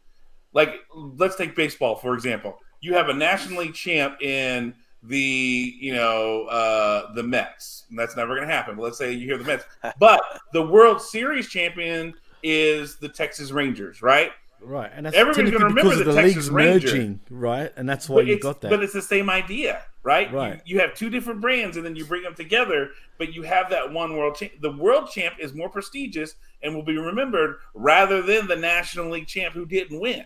like 0.53 0.75
let's 0.95 1.37
take 1.37 1.57
baseball 1.57 1.97
for 1.97 2.15
example. 2.15 2.59
You 2.81 2.95
have 2.95 3.09
a 3.09 3.15
National 3.15 3.63
League 3.63 3.75
champ 3.75 4.21
in 4.23 4.75
the 5.03 5.75
you 5.81 5.95
know 5.95 6.47
uh 6.47 7.13
the 7.15 7.23
Mets. 7.23 7.85
And 7.91 7.99
that's 7.99 8.17
never 8.17 8.35
going 8.35 8.49
to 8.49 8.55
happen. 8.55 8.77
But 8.77 8.83
let's 8.83 8.99
say 8.99 9.13
you 9.13 9.27
hear 9.27 9.39
the 9.39 9.45
Mets, 9.45 9.65
but 9.99 10.21
the 10.53 10.63
World 10.63 11.03
Series 11.03 11.49
champion 11.49 12.15
is 12.43 12.97
the 12.97 13.09
Texas 13.09 13.51
Rangers, 13.51 14.03
right? 14.03 14.31
Right. 14.67 14.91
And 14.95 15.07
that's 15.07 15.15
Everybody's 15.17 15.53
gonna 15.53 15.67
remember 15.67 15.83
because 15.91 16.01
of 16.01 16.07
the 16.07 16.13
the 16.13 16.21
Texas 16.23 16.37
leagues 16.37 16.51
Ranger. 16.51 16.87
merging, 16.89 17.21
right? 17.31 17.73
And 17.77 17.89
that's 17.89 18.09
why 18.09 18.17
But 18.17 18.27
you 18.27 18.41
got 18.41 18.61
that. 18.63 18.71
but 18.71 18.83
it's 18.83 18.93
the 18.93 19.01
same 19.01 19.31
idea, 19.31 19.83
right? 20.03 20.29
You- 20.31 20.37
Right. 20.37 20.61
You, 20.65 20.81
have 20.81 20.95
two 20.95 21.09
different 21.09 21.41
brands, 21.41 21.77
and 21.77 21.87
then 21.87 21.95
you 21.95 22.05
bring 22.05 22.23
them 22.25 22.35
together. 22.35 22.91
But 23.17 23.33
you 23.33 23.43
have 23.43 23.71
that 23.71 23.93
one 23.93 24.17
world 24.17 24.35
champ. 24.35 24.53
The 24.61 24.73
world 24.73 25.09
champ 25.11 25.37
is 25.39 25.55
more 25.55 25.69
prestigious 25.69 26.35
and 26.63 26.75
will 26.75 26.83
be 26.83 26.99
remembered 26.99 27.59
rather 27.75 28.21
than 28.23 28.49
the 28.49 28.57
National 28.57 29.09
League 29.11 29.29
champ 29.29 29.55
who 29.55 29.67
didn't 29.67 30.01
win. 30.01 30.25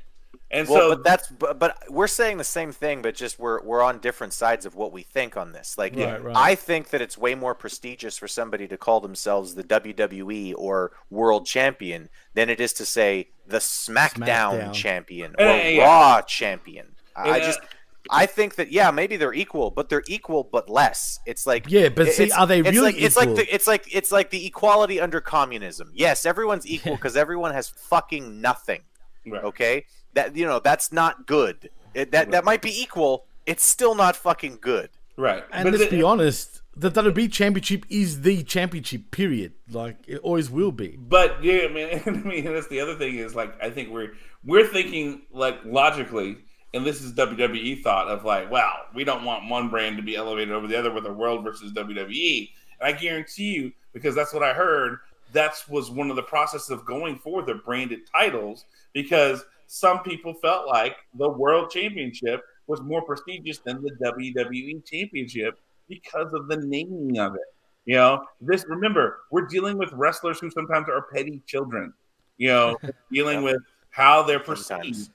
And 0.50 0.68
Well, 0.68 0.80
so 0.80 0.88
but 0.96 1.04
that's 1.04 1.28
but, 1.28 1.58
but 1.58 1.78
we're 1.88 2.08
saying 2.08 2.38
the 2.38 2.44
same 2.44 2.72
thing, 2.72 3.02
but 3.02 3.14
just 3.14 3.38
we're 3.38 3.62
we're 3.62 3.82
on 3.82 4.00
different 4.00 4.32
sides 4.32 4.66
of 4.66 4.74
what 4.74 4.92
we 4.92 5.02
think 5.02 5.36
on 5.36 5.52
this. 5.52 5.78
Like, 5.78 5.94
Right, 5.94 6.22
right. 6.22 6.36
I 6.36 6.54
think 6.56 6.90
that 6.90 7.00
it's 7.00 7.16
way 7.16 7.34
more 7.36 7.54
prestigious 7.54 8.18
for 8.18 8.26
somebody 8.26 8.66
to 8.68 8.76
call 8.76 9.00
themselves 9.00 9.54
the 9.54 9.62
WWE 9.62 10.54
or 10.56 10.92
World 11.08 11.46
Champion 11.46 12.08
than 12.34 12.48
it 12.48 12.60
is 12.60 12.72
to 12.74 12.86
say 12.86 13.28
the 13.46 13.58
SmackDown, 13.58 14.70
SmackDown. 14.70 14.72
Champion 14.72 15.34
or 15.38 15.46
Uh, 15.46 15.56
yeah. 15.56 15.84
Raw 15.84 16.22
Champion. 16.22 16.96
I 17.14 17.30
I 17.30 17.40
uh, 17.40 17.46
just. 17.46 17.60
I 18.08 18.26
think 18.26 18.56
that 18.56 18.72
yeah, 18.72 18.90
maybe 18.90 19.16
they're 19.16 19.34
equal, 19.34 19.70
but 19.70 19.88
they're 19.88 20.02
equal 20.08 20.42
but 20.42 20.68
less. 20.68 21.20
It's 21.26 21.46
like 21.46 21.66
Yeah, 21.68 21.90
but 21.90 22.08
see, 22.08 22.30
are 22.32 22.46
they 22.46 22.60
it's 22.60 22.70
really 22.70 22.92
like, 22.92 23.00
It's 23.00 23.16
like 23.16 23.34
the, 23.36 23.54
it's 23.54 23.66
like 23.68 23.94
it's 23.94 24.10
like 24.10 24.30
the 24.30 24.46
equality 24.46 24.98
under 24.98 25.20
communism. 25.20 25.92
Yes, 25.94 26.24
everyone's 26.24 26.66
equal 26.66 26.96
because 26.96 27.16
everyone 27.16 27.52
has 27.52 27.68
fucking 27.68 28.40
nothing 28.40 28.80
right. 29.26 29.44
okay 29.44 29.84
that 30.14 30.36
you 30.36 30.46
know 30.46 30.58
that's 30.60 30.92
not 30.92 31.26
good 31.26 31.70
it, 31.94 32.12
that 32.12 32.30
that 32.30 32.44
might 32.44 32.62
be 32.62 32.80
equal 32.80 33.24
it's 33.46 33.64
still 33.64 33.94
not 33.94 34.14
fucking 34.16 34.58
good 34.60 34.90
right. 35.16 35.44
and 35.52 35.64
But 35.64 35.72
let's 35.78 35.90
the- 35.90 35.96
be 35.98 36.02
honest, 36.02 36.62
the 36.76 36.90
WWE 36.90 37.30
Championship 37.32 37.84
is 37.90 38.22
the 38.22 38.42
championship, 38.44 39.10
period. 39.10 39.52
Like, 39.70 39.96
it 40.06 40.18
always 40.18 40.48
will 40.50 40.70
be. 40.72 40.96
But 40.96 41.42
yeah, 41.42 41.66
man. 41.68 42.00
I 42.06 42.10
mean, 42.10 42.44
that's 42.44 42.68
the 42.68 42.80
other 42.80 42.94
thing 42.96 43.16
is 43.16 43.34
like 43.34 43.60
I 43.62 43.70
think 43.70 43.90
we're 43.90 44.12
we're 44.44 44.66
thinking 44.66 45.22
like 45.32 45.58
logically, 45.64 46.38
and 46.72 46.86
this 46.86 47.00
is 47.02 47.12
WWE 47.14 47.82
thought 47.82 48.08
of 48.08 48.24
like, 48.24 48.50
wow, 48.50 48.72
we 48.94 49.04
don't 49.04 49.24
want 49.24 49.48
one 49.50 49.68
brand 49.68 49.96
to 49.96 50.02
be 50.02 50.14
elevated 50.16 50.52
over 50.54 50.66
the 50.68 50.78
other 50.78 50.92
with 50.92 51.04
a 51.06 51.12
world 51.12 51.42
versus 51.44 51.72
WWE. 51.72 52.50
And 52.80 52.94
I 52.94 52.98
guarantee 52.98 53.52
you, 53.54 53.72
because 53.92 54.14
that's 54.14 54.32
what 54.32 54.42
I 54.44 54.52
heard, 54.54 54.98
that 55.32 55.54
was 55.68 55.90
one 55.90 56.08
of 56.08 56.16
the 56.16 56.22
processes 56.22 56.70
of 56.70 56.84
going 56.86 57.18
for 57.18 57.42
the 57.42 57.54
branded 57.56 58.00
titles 58.14 58.64
because 58.92 59.44
some 59.72 60.02
people 60.02 60.34
felt 60.34 60.66
like 60.66 60.96
the 61.14 61.28
world 61.28 61.70
championship 61.70 62.42
was 62.66 62.80
more 62.80 63.02
prestigious 63.02 63.58
than 63.58 63.80
the 63.80 63.92
WWE 64.04 64.84
championship 64.84 65.60
because 65.88 66.32
of 66.32 66.48
the 66.48 66.56
naming 66.56 67.16
of 67.20 67.36
it. 67.36 67.54
You 67.84 67.94
know, 67.94 68.24
this 68.40 68.64
remember, 68.68 69.20
we're 69.30 69.46
dealing 69.46 69.78
with 69.78 69.92
wrestlers 69.92 70.40
who 70.40 70.50
sometimes 70.50 70.88
are 70.88 71.06
petty 71.14 71.40
children. 71.46 71.92
You 72.36 72.48
know, 72.48 72.76
dealing 73.12 73.42
with 73.42 73.58
how 73.90 74.24
they're 74.24 74.40
perceived 74.40 74.96
Sometimes. 74.96 75.10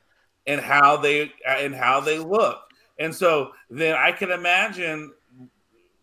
and 0.47 0.62
how 0.62 0.95
they 0.95 1.34
and 1.45 1.76
how 1.76 1.99
they 1.99 2.18
look. 2.18 2.62
And 2.97 3.14
so 3.14 3.51
then 3.70 3.95
I 3.95 4.14
can 4.14 4.32
imagine, 4.32 5.12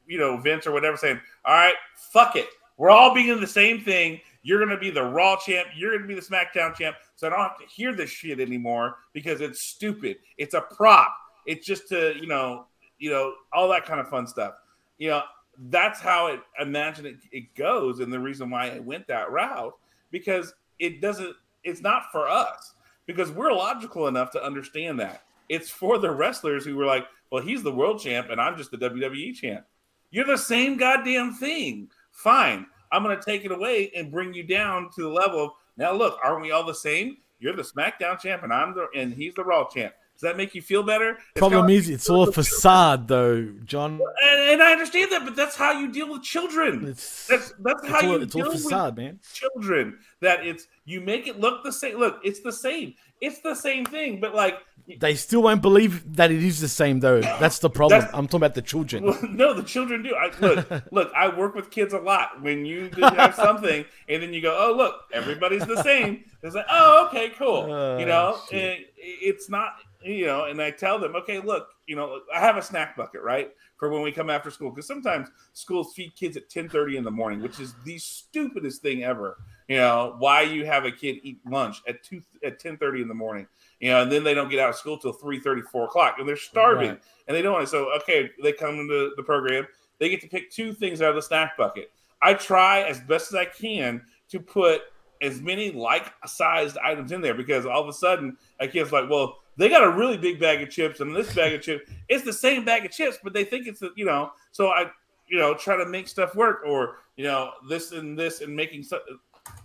you 0.07 0.19
know, 0.19 0.37
Vince 0.37 0.67
or 0.67 0.73
whatever 0.73 0.99
saying, 0.99 1.19
"All 1.47 1.55
right, 1.55 1.75
fuck 2.13 2.37
it, 2.37 2.49
we're 2.77 2.91
all 2.91 3.15
being 3.15 3.41
the 3.41 3.47
same 3.47 3.81
thing. 3.81 4.21
You're 4.43 4.59
gonna 4.59 4.79
be 4.79 4.91
the 4.91 5.03
Raw 5.03 5.37
champ. 5.37 5.69
You're 5.77 5.97
gonna 5.97 6.09
be 6.09 6.15
the 6.15 6.21
SmackDown 6.21 6.75
champ. 6.75 6.97
So 7.17 7.27
I 7.27 7.31
don't 7.31 7.41
have 7.41 7.59
to 7.59 7.67
hear 7.67 7.95
this 7.95 8.11
shit 8.11 8.41
anymore 8.41 8.97
because 9.13 9.41
it's 9.41 9.63
stupid. 9.63 10.19
It's 10.39 10.55
a 10.55 10.63
prop. 10.63 11.15
It's 11.47 11.67
just 11.67 11.89
to 11.89 12.15
you 12.21 12.27
know, 12.27 12.67
you 12.99 13.11
know, 13.11 13.35
all 13.53 13.69
that 13.71 13.87
kind 13.87 14.01
of 14.01 14.09
fun 14.09 14.27
stuff. 14.27 14.55
You 14.99 15.11
know, 15.11 15.23
that's 15.69 16.01
how 16.01 16.29
it 16.29 16.41
imagine 16.61 17.07
it, 17.07 17.17
it 17.31 17.55
goes, 17.55 18.01
and 18.01 18.13
the 18.13 18.21
reason 18.21 18.51
why 18.51 18.67
it 18.67 18.85
went 18.85 19.07
that 19.09 19.31
route 19.31 19.75
because 20.11 20.55
it 20.79 21.01
doesn't. 21.01 21.35
It's 21.65 21.81
not 21.81 22.11
for 22.11 22.29
us 22.29 22.75
because 23.07 23.31
we're 23.31 23.53
logical 23.53 24.09
enough 24.09 24.31
to 24.33 24.45
understand 24.45 24.99
that. 25.01 25.23
It's 25.49 25.71
for 25.71 25.99
the 25.99 26.11
wrestlers 26.11 26.65
who 26.65 26.77
were 26.77 26.87
like, 26.87 27.07
well, 27.31 27.43
he's 27.43 27.63
the 27.63 27.73
world 27.73 28.01
champ 28.01 28.29
and 28.31 28.41
I'm 28.41 28.57
just 28.57 28.71
the 28.71 28.79
WWE 28.79 29.35
champ. 29.35 29.65
You're 30.11 30.25
the 30.25 30.37
same 30.37 30.77
goddamn 30.77 31.35
thing. 31.35 31.89
Fine. 32.11 32.67
I'm 32.93 33.03
going 33.03 33.19
to 33.19 33.25
take 33.25 33.45
it 33.45 33.51
away 33.51 33.91
and 33.97 34.13
bring 34.13 34.35
you 34.35 34.45
down 34.45 34.91
to 34.95 35.03
the 35.03 35.09
level 35.09 35.45
of 35.45 35.51
now, 35.77 35.93
look, 35.93 36.19
aren't 36.23 36.43
we 36.43 36.51
all 36.51 36.65
the 36.65 36.75
same? 36.75 37.17
You're 37.39 37.57
the 37.57 37.63
SmackDown 37.63 38.21
champ 38.21 38.43
and 38.43 38.53
I'm 38.53 38.75
the, 38.75 38.89
and 38.95 39.13
he's 39.13 39.35
the 39.35 39.45
Raw 39.45 39.69
champ. 39.69 39.95
Does 40.15 40.21
that 40.31 40.37
make 40.37 40.55
you 40.55 40.63
feel 40.63 40.83
better? 40.85 41.19
Problem 41.35 41.69
is, 41.71 41.89
it's 41.89 42.09
all 42.09 42.29
a 42.29 42.33
facade, 42.33 43.09
though, 43.09 43.43
John. 43.65 44.01
and, 44.23 44.41
and 44.53 44.63
I 44.63 44.71
understand 44.73 45.11
that, 45.11 45.25
but 45.25 45.35
that's 45.35 45.57
how 45.57 45.73
you 45.73 45.91
deal 45.91 46.09
with 46.13 46.23
children. 46.23 46.87
It's, 46.87 47.27
That's 47.27 47.53
that's 47.59 47.87
how 47.89 47.97
all, 47.97 48.03
you 48.19 48.23
it's 48.23 48.35
all 48.37 48.43
deal 48.43 48.53
with 48.53 48.63
facade, 48.63 48.97
man. 48.97 49.19
children. 49.35 49.99
That 50.21 50.47
it's 50.47 50.69
you 50.85 51.01
make 51.01 51.27
it 51.27 51.41
look 51.41 51.65
the 51.65 51.73
same. 51.73 51.99
Look, 51.99 52.21
it's 52.23 52.41
the 52.41 52.53
same. 52.53 52.95
It's 53.21 53.41
the 53.41 53.55
same 53.55 53.85
thing, 53.85 54.21
but 54.21 54.35
like 54.35 54.59
They 55.01 55.15
still 55.17 55.43
won't 55.45 55.63
believe 55.63 56.17
that 56.17 56.31
it 56.31 56.43
is 56.43 56.61
the 56.61 56.69
same, 56.69 57.01
though. 57.01 57.21
That's 57.21 57.59
the 57.61 57.71
problem. 57.71 58.01
That's- 58.01 58.15
I'm 58.17 58.27
talking 58.27 58.39
about 58.45 58.55
the 58.55 58.63
children. 58.63 59.05
Well, 59.05 59.19
no, 59.29 59.55
the 59.55 59.63
children 59.65 60.03
do. 60.05 60.15
I, 60.15 60.31
look, 60.41 60.71
look. 60.93 61.13
I 61.17 61.37
work 61.37 61.55
with 61.57 61.71
kids 61.71 61.95
a 61.95 61.99
lot. 61.99 62.41
When 62.43 62.65
you 62.65 62.91
have 63.01 63.35
something, 63.35 63.85
and 64.09 64.23
then 64.23 64.33
you 64.33 64.41
go, 64.43 64.57
"Oh, 64.57 64.77
look, 64.77 64.95
everybody's 65.13 65.67
the 65.67 65.83
same." 65.83 66.25
It's 66.43 66.55
like, 66.55 66.67
"Oh, 66.71 67.07
okay, 67.09 67.31
cool." 67.31 67.67
you 67.69 67.75
Oh, 67.75 68.05
know, 68.07 68.39
and 68.53 68.79
it's 68.99 69.49
not. 69.49 69.73
You 70.05 70.27
know, 70.27 70.45
and 70.45 70.61
I 70.61 70.71
tell 70.71 70.99
them, 70.99 71.15
"Okay, 71.17 71.39
look, 71.39 71.69
you 71.87 71.97
know, 71.97 72.21
I 72.35 72.41
have 72.41 72.57
a 72.57 72.63
snack 72.63 72.97
bucket, 72.97 73.23
right, 73.23 73.53
for 73.77 73.89
when 73.89 74.03
we 74.03 74.11
come 74.13 74.31
after 74.31 74.51
school, 74.51 74.71
because 74.71 74.87
sometimes 74.87 75.29
schools 75.53 75.95
feed 75.95 76.15
kids 76.17 76.37
at 76.37 76.49
ten 76.51 76.69
thirty 76.69 76.97
in 76.97 77.05
the 77.05 77.11
morning, 77.11 77.41
which 77.41 77.61
is 77.61 77.75
the 77.85 77.99
stupidest 77.99 78.83
thing 78.83 79.05
ever. 79.05 79.39
You 79.69 79.77
know, 79.77 80.17
why 80.19 80.43
you 80.43 80.67
have 80.67 80.85
a 80.85 80.91
kid 80.93 81.21
eat 81.23 81.39
lunch 81.47 81.83
at 81.87 82.03
two 82.03 82.21
at 82.45 82.59
ten 82.59 82.77
thirty 82.77 83.03
in 83.03 83.09
the 83.09 83.15
morning." 83.15 83.47
You 83.81 83.91
know, 83.91 84.03
and 84.03 84.13
then 84.13 84.23
they 84.25 84.35
don't 84.35 84.49
get 84.49 84.61
out 84.61 84.71
of 84.71 84.77
school 84.77 84.97
till 84.97 85.13
3 85.13 85.41
4 85.41 85.85
o'clock, 85.85 86.17
and 86.19 86.29
they're 86.29 86.37
starving 86.37 86.91
Right. 86.91 87.03
and 87.27 87.37
they 87.37 87.43
don't 87.43 87.53
want 87.55 87.65
it. 87.65 87.69
So 87.69 87.93
okay, 87.97 88.31
they 88.43 88.53
come 88.53 88.79
into 88.79 89.13
the 89.17 89.23
program. 89.25 89.67
They 89.99 90.09
get 90.09 90.21
to 90.23 90.29
pick 90.29 90.51
two 90.51 90.73
things 90.73 91.03
out 91.03 91.11
of 91.11 91.17
the 91.17 91.23
snack 91.23 91.57
bucket. 91.57 91.91
I 92.21 92.35
try 92.35 92.83
as 92.83 93.01
best 93.01 93.33
as 93.33 93.35
I 93.37 93.45
can 93.45 94.05
to 94.29 94.39
put 94.41 94.83
as 95.21 95.41
many 95.41 95.71
like-sized 95.73 96.79
items 96.79 97.13
in 97.13 97.21
there 97.21 97.35
because 97.35 97.67
all 97.67 97.81
of 97.83 97.89
a 97.89 97.93
sudden 97.93 98.37
a 98.61 98.67
kid's 98.67 98.91
like, 98.93 99.09
well, 99.09 99.42
they 99.57 99.69
got 99.69 99.85
a 99.85 99.91
really 99.91 100.17
big 100.17 100.41
bag 100.41 100.63
of 100.63 100.71
chips, 100.71 101.01
and 101.01 101.15
this 101.15 101.35
bag 101.35 101.55
of 101.55 101.63
chips, 101.63 101.91
it's 102.09 102.25
the 102.25 102.33
same 102.33 102.65
bag 102.65 102.85
of 102.85 102.91
chips, 102.91 103.19
but 103.23 103.33
they 103.33 103.45
think 103.45 103.67
it's 103.67 103.81
the, 103.81 103.91
you 103.97 104.05
know. 104.05 104.33
So 104.51 104.69
I, 104.69 104.91
you 105.29 105.39
know, 105.39 105.55
try 105.55 105.77
to 105.77 105.87
make 105.87 106.09
stuff 106.09 106.35
work, 106.35 106.63
or 106.67 106.97
you 107.17 107.25
know, 107.25 107.53
this 107.69 107.93
and 107.93 108.19
this 108.19 108.41
and 108.41 108.55
making 108.55 108.83
stuff. 108.83 109.03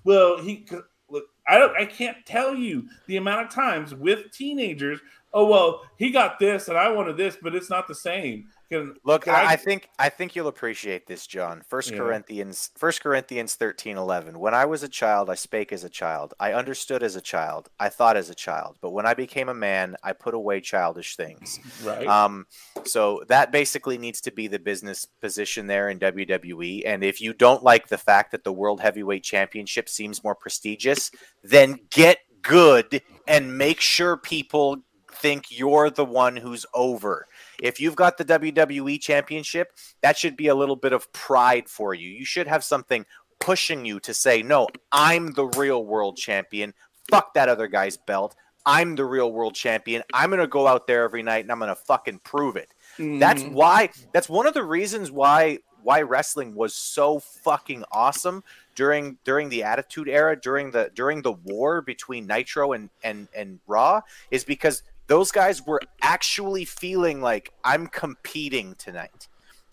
Well, 0.04 0.40
he 0.40 0.68
look, 1.10 1.26
I 1.48 1.58
don't, 1.58 1.76
I 1.76 1.86
can't 1.86 2.18
tell 2.26 2.56
you 2.56 2.88
the 3.08 3.18
amount 3.18 3.46
of 3.46 3.54
times 3.54 3.94
with 3.94 4.32
teenagers. 4.32 5.00
Oh 5.34 5.46
well, 5.46 5.84
he 5.98 6.12
got 6.12 6.40
this 6.40 6.68
and 6.68 6.78
I 6.78 6.90
wanted 6.90 7.18
this, 7.18 7.38
but 7.42 7.56
it's 7.56 7.70
not 7.70 7.88
the 7.88 7.96
same. 7.96 8.48
Can, 8.70 8.95
Look, 9.05 9.24
can 9.24 9.34
I, 9.34 9.53
I 9.53 9.55
think 9.55 9.89
I 9.97 10.09
think 10.09 10.36
you'll 10.36 10.49
appreciate 10.49 11.07
this, 11.07 11.26
John. 11.26 11.63
First 11.68 11.91
Yeah. 11.91 11.99
Corinthians, 11.99 12.72
First 12.76 13.01
Corinthians 13.01 13.55
thirteen 13.55 13.97
eleven. 13.97 14.39
When 14.39 14.53
I 14.53 14.65
was 14.65 14.84
a 14.84 14.89
child, 14.89 15.30
I 15.30 15.36
spake 15.36 15.72
as 15.72 15.86
a 15.86 15.89
child. 15.89 16.34
I 16.39 16.51
understood 16.51 17.01
as 17.01 17.15
a 17.15 17.22
child. 17.22 17.70
I 17.80 17.88
thought 17.89 18.18
as 18.18 18.30
a 18.30 18.36
child. 18.36 18.78
But 18.82 18.91
when 18.91 19.05
I 19.05 19.13
became 19.13 19.47
a 19.47 19.53
man, 19.53 19.95
I 20.03 20.11
put 20.11 20.34
away 20.34 20.59
childish 20.59 21.15
things. 21.15 21.59
right. 21.84 22.05
Um, 22.07 22.45
so 22.84 23.24
that 23.30 23.51
basically 23.53 23.97
needs 23.97 24.20
to 24.22 24.32
be 24.32 24.47
the 24.47 24.59
business 24.59 25.05
position 25.05 25.68
there 25.68 25.89
in 25.89 25.99
WWE. 25.99 26.84
And 26.86 27.03
if 27.03 27.22
you 27.22 27.34
don't 27.34 27.63
like 27.63 27.88
the 27.88 27.97
fact 27.97 28.32
that 28.32 28.43
the 28.43 28.53
World 28.53 28.82
Heavyweight 28.82 29.24
Championship 29.24 29.88
seems 29.88 30.24
more 30.24 30.36
prestigious, 30.36 31.09
then 31.41 31.80
get 31.89 32.20
good 32.41 33.01
and 33.28 33.57
make 33.57 33.80
sure 33.80 34.18
people 34.18 34.78
think 35.13 35.45
you're 35.49 35.89
the 35.89 36.05
one 36.05 36.36
who's 36.36 36.65
over. 36.74 37.28
If 37.62 37.80
you've 37.80 37.95
got 37.95 38.18
the 38.18 38.26
WWE 38.26 38.99
Championship, 39.01 39.74
that 40.01 40.18
should 40.18 40.38
be 40.38 40.47
a 40.47 40.55
little 40.55 40.76
bit 40.76 40.93
of 40.93 41.12
pride 41.14 41.68
for 41.70 41.93
you. 41.93 42.10
You 42.10 42.26
should 42.26 42.47
have 42.47 42.64
something 42.64 43.05
pushing 43.39 43.86
you 43.86 43.99
to 44.01 44.14
say, 44.14 44.41
no, 44.43 44.68
I'm 44.91 45.32
the 45.32 45.45
real 45.45 45.84
world 45.86 46.18
champion. 46.18 46.74
Fuck 47.10 47.34
that 47.36 47.49
other 47.49 47.68
guy's 47.68 47.97
belt. 47.97 48.36
I'm 48.66 48.95
the 48.95 49.05
real 49.05 49.32
world 49.32 49.55
champion. 49.55 50.03
I'm 50.14 50.30
going 50.30 50.41
to 50.41 50.47
go 50.47 50.68
out 50.68 50.88
there 50.88 51.03
every 51.03 51.24
night 51.24 51.45
and 51.45 51.51
I'm 51.51 51.60
going 51.60 51.70
to 51.70 51.76
fucking 51.76 52.20
prove 52.20 52.58
it. 52.58 52.74
That's 52.97 53.43
Mhm. 53.43 53.51
why 53.53 53.89
that's 54.12 54.28
one 54.28 54.45
of 54.47 54.53
the 54.53 54.64
reasons 54.64 55.12
why 55.12 55.60
why 55.84 56.01
wrestling 56.01 56.53
was 56.55 56.74
so 56.74 57.20
fucking 57.20 57.86
awesome 57.93 58.43
during 58.76 59.18
during 59.24 59.47
the 59.49 59.64
attitude 59.64 60.10
era, 60.10 60.36
during 60.36 60.72
the 60.72 60.91
during 60.95 61.22
the 61.22 61.32
war 61.32 61.82
between 61.82 62.26
Nitro 62.28 62.74
and 62.74 62.89
and 63.03 63.28
and 63.36 63.60
Raw 63.68 64.01
is 64.32 64.43
because 64.43 64.82
those 65.08 65.32
guys 65.32 65.66
were 65.66 65.82
actually 66.01 66.66
feeling 66.66 67.22
like 67.22 67.51
I'm 67.64 67.88
competing 67.88 68.76
tonight. 68.76 69.28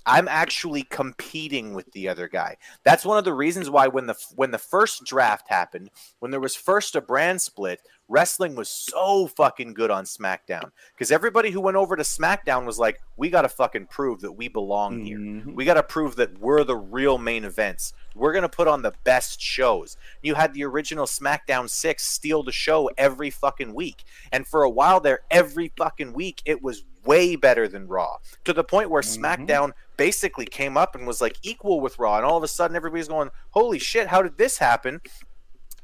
I'm 0.07 0.29
actually 0.29 0.83
competing 0.83 1.73
with 1.73 1.91
the 1.93 2.09
other 2.09 2.29
guy. 2.29 2.57
That's 2.85 3.07
one 3.07 3.17
of 3.17 3.25
the 3.25 3.33
reasons 3.33 3.71
why 3.71 3.89
when 3.89 4.07
the 4.07 4.17
when 4.37 4.51
the 4.51 4.59
first 4.59 5.05
draft 5.05 5.49
happened, 5.49 5.91
when 6.19 6.31
there 6.31 6.41
was 6.41 6.55
first 6.55 6.95
a 6.95 7.01
brand 7.01 7.41
split, 7.41 7.81
wrestling 8.09 8.55
was 8.55 8.69
so 8.69 9.27
fucking 9.27 9.75
good 9.75 9.91
on 9.91 10.05
SmackDown 10.05 10.71
because 10.93 11.11
everybody 11.11 11.51
who 11.51 11.61
went 11.61 11.77
over 11.77 11.97
to 11.97 12.03
SmackDown 12.03 12.67
was 12.67 12.79
like, 12.79 13.01
"We 13.17 13.31
got 13.31 13.43
to 13.43 13.49
fucking 13.49 13.87
prove 13.87 14.21
that 14.21 14.33
we 14.33 14.49
belong 14.49 15.05
here. 15.05 15.19
Mhm. 15.19 15.55
We 15.55 15.65
got 15.65 15.75
to 15.75 15.83
prove 15.83 16.17
that 16.17 16.39
we're 16.39 16.65
the 16.65 16.77
real 16.77 17.19
main 17.19 17.45
events. 17.45 17.93
We're 18.15 18.33
gonna 18.33 18.49
put 18.49 18.69
on 18.69 18.83
the 18.83 18.95
best 19.05 19.41
shows." 19.41 19.97
You 20.23 20.35
had 20.35 20.55
the 20.55 20.65
original 20.65 21.07
SmackDown 21.07 21.69
six 21.69 22.05
steal 22.05 22.43
the 22.43 22.53
show 22.53 22.91
every 22.97 23.31
fucking 23.31 23.75
week, 23.75 24.05
and 24.31 24.47
for 24.47 24.63
a 24.63 24.71
while 24.71 25.01
there, 25.01 25.21
every 25.31 25.73
fucking 25.77 26.13
week 26.13 26.43
it 26.45 26.63
was 26.63 26.85
way 27.05 27.37
better 27.37 27.69
than 27.69 27.87
Raw 27.87 28.17
to 28.45 28.53
the 28.53 28.65
point 28.65 28.89
where 28.89 29.03
Mhm. 29.03 29.19
SmackDown 29.19 29.73
basically 29.97 30.47
came 30.47 30.77
up 30.77 30.95
and 30.95 31.07
was 31.07 31.21
like 31.21 31.37
equal 31.43 31.81
with 31.81 31.99
Raw, 31.99 32.17
and 32.17 32.25
all 32.25 32.37
of 32.37 32.43
a 32.43 32.49
sudden 32.49 32.77
everybody's 32.77 33.09
going, 33.09 33.31
"Holy 33.51 33.79
shit, 33.79 34.09
how 34.09 34.23
did 34.23 34.39
this 34.39 34.59
happen?" 34.59 35.01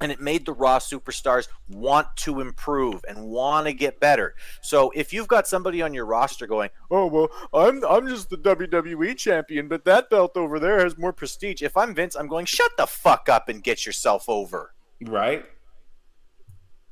And 0.03 0.11
it 0.11 0.19
made 0.21 0.47
the 0.47 0.55
Raw 0.55 0.79
superstars 0.79 1.47
want 1.69 2.07
to 2.17 2.41
improve 2.41 3.05
and 3.07 3.23
want 3.27 3.67
to 3.67 3.75
get 3.75 4.01
better. 4.01 4.35
So 4.63 4.91
if 4.95 5.13
you've 5.13 5.29
got 5.29 5.47
somebody 5.47 5.83
on 5.83 5.93
your 5.93 6.07
roster 6.07 6.47
going, 6.47 6.71
"Oh 6.91 7.07
well, 7.07 7.29
I'm 7.53 7.85
I'm 7.85 8.09
just 8.09 8.31
the 8.31 8.39
WWE 8.39 9.15
champion, 9.19 9.69
but 9.69 9.85
that 9.85 10.09
belt 10.09 10.37
over 10.39 10.59
there 10.59 10.79
has 10.81 10.97
more 10.97 11.13
prestige." 11.13 11.61
If 11.61 11.77
I'm 11.77 11.95
Vince, 11.95 12.17
I'm 12.17 12.29
going, 12.29 12.47
"Shut 12.47 12.71
the 12.79 12.87
fuck 12.87 13.29
up 13.29 13.51
and 13.51 13.63
get 13.63 13.85
yourself 13.85 14.25
over." 14.27 14.73
right, 15.03 15.45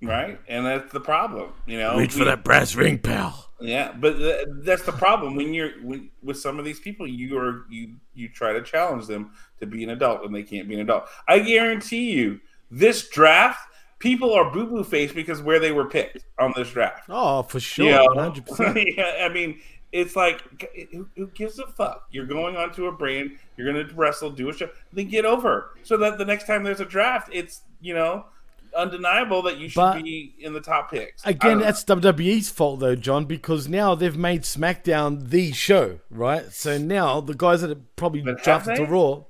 right, 0.02 0.38
and 0.46 0.66
that's 0.66 0.92
the 0.92 1.00
problem. 1.00 1.52
You 1.66 1.78
know, 1.78 1.96
Reach 1.96 2.12
for 2.12 2.20
We- 2.20 2.24
that 2.26 2.44
brass 2.44 2.74
ring, 2.74 2.98
pal. 2.98 3.46
Yeah, 3.60 3.92
but 3.98 4.18
th- 4.18 4.46
that's 4.62 4.82
the 4.84 4.92
problem 4.92 5.34
when 5.34 5.52
you're 5.52 5.70
when, 5.82 6.10
with 6.22 6.38
some 6.38 6.58
of 6.58 6.64
these 6.64 6.78
people. 6.78 7.06
You 7.08 7.38
are 7.38 7.64
you 7.70 7.96
you 8.14 8.28
try 8.28 8.52
to 8.52 8.62
challenge 8.62 9.06
them 9.06 9.32
to 9.60 9.66
be 9.66 9.82
an 9.82 9.90
adult, 9.90 10.24
and 10.24 10.34
they 10.34 10.42
can't 10.44 10.68
be 10.68 10.74
an 10.74 10.80
adult. 10.80 11.06
I 11.26 11.40
guarantee 11.40 12.12
you, 12.12 12.38
this 12.70 13.08
draft, 13.08 13.60
people 13.98 14.32
are 14.34 14.50
boo 14.50 14.66
boo 14.66 14.84
faced 14.84 15.14
because 15.14 15.40
where 15.42 15.58
they 15.58 15.72
were 15.72 15.86
picked 15.86 16.24
on 16.38 16.52
this 16.56 16.70
draft. 16.70 17.04
Oh, 17.08 17.42
for 17.42 17.60
sure, 17.60 17.86
You 17.86 17.92
know? 18.14 18.30
100%. 18.32 18.84
yeah, 18.96 19.24
I 19.24 19.28
mean, 19.28 19.60
it's 19.92 20.14
like 20.16 20.42
who, 20.92 21.08
who 21.16 21.26
gives 21.28 21.58
a 21.58 21.66
fuck? 21.66 22.06
You're 22.10 22.26
going 22.26 22.56
onto 22.56 22.86
a 22.86 22.92
brand. 22.92 23.32
You're 23.56 23.72
going 23.72 23.86
to 23.88 23.94
wrestle, 23.94 24.30
do 24.30 24.48
a 24.50 24.52
show, 24.52 24.68
then 24.92 25.08
get 25.08 25.24
over. 25.24 25.70
So 25.82 25.96
that 25.98 26.18
the 26.18 26.24
next 26.24 26.46
time 26.46 26.62
there's 26.62 26.80
a 26.80 26.84
draft, 26.84 27.30
it's 27.32 27.62
you 27.80 27.94
know 27.94 28.26
undeniable 28.76 29.40
that 29.42 29.56
you 29.56 29.68
should 29.68 29.80
But- 29.80 30.02
be 30.04 30.34
in 30.38 30.52
the 30.52 30.60
top 30.60 30.90
picks. 30.90 31.24
Again, 31.26 31.58
know. 31.58 31.64
that's 31.64 31.82
WWE's 31.84 32.50
fault 32.50 32.80
though, 32.80 32.94
John, 32.94 33.24
because 33.24 33.66
now 33.66 33.94
they've 33.94 34.16
made 34.16 34.42
SmackDown 34.42 35.30
the 35.30 35.52
show, 35.52 36.00
right? 36.10 36.52
So 36.52 36.76
now 36.78 37.20
the 37.22 37.34
guys 37.34 37.62
that 37.62 37.70
are 37.70 37.80
probably 37.96 38.20
But 38.20 38.42
drafted 38.42 38.76
to? 38.76 38.84
Raw, 38.84 39.24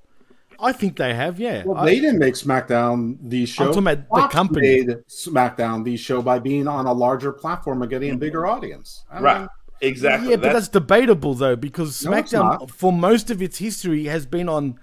I 0.60 0.72
think 0.72 0.96
they 0.96 1.14
have, 1.14 1.38
yeah. 1.38 1.62
Well, 1.64 1.78
I- 1.78 1.86
they 1.86 2.00
didn't 2.00 2.18
make 2.18 2.34
SmackDown 2.34 3.16
the 3.22 3.46
show. 3.46 3.66
talking 3.66 3.78
about 3.80 4.08
the 4.10 4.28
company. 4.28 4.84
made 4.84 4.88
SmackDown 5.08 5.84
the 5.84 5.96
show 5.96 6.20
by 6.20 6.38
being 6.38 6.66
on 6.66 6.86
a 6.86 6.92
larger 6.92 7.32
platform 7.32 7.82
and 7.82 7.90
getting 7.90 8.10
a 8.10 8.16
bigger 8.16 8.46
audience. 8.46 9.04
I 9.10 9.20
right. 9.20 9.38
mean, 9.40 9.48
Exactly. 9.80 10.30
Yeah, 10.30 10.36
but 10.36 10.52
that's, 10.52 10.68
debatable 10.68 11.34
though 11.34 11.56
because 11.56 12.04
No, 12.04 12.10
SmackDown, 12.10 12.60
not. 12.60 12.70
for 12.70 12.92
most 12.92 13.30
of 13.30 13.40
its 13.40 13.58
history, 13.58 14.04
has 14.06 14.26
been 14.26 14.48
on 14.48 14.78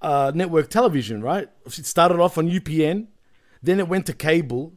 uh, 0.00 0.30
network 0.34 0.70
television. 0.70 1.22
Right? 1.22 1.48
It 1.66 1.86
started 1.86 2.20
off 2.20 2.38
on 2.38 2.48
UPN, 2.48 3.06
then 3.62 3.80
it 3.80 3.88
went 3.88 4.06
to 4.06 4.12
cable, 4.12 4.74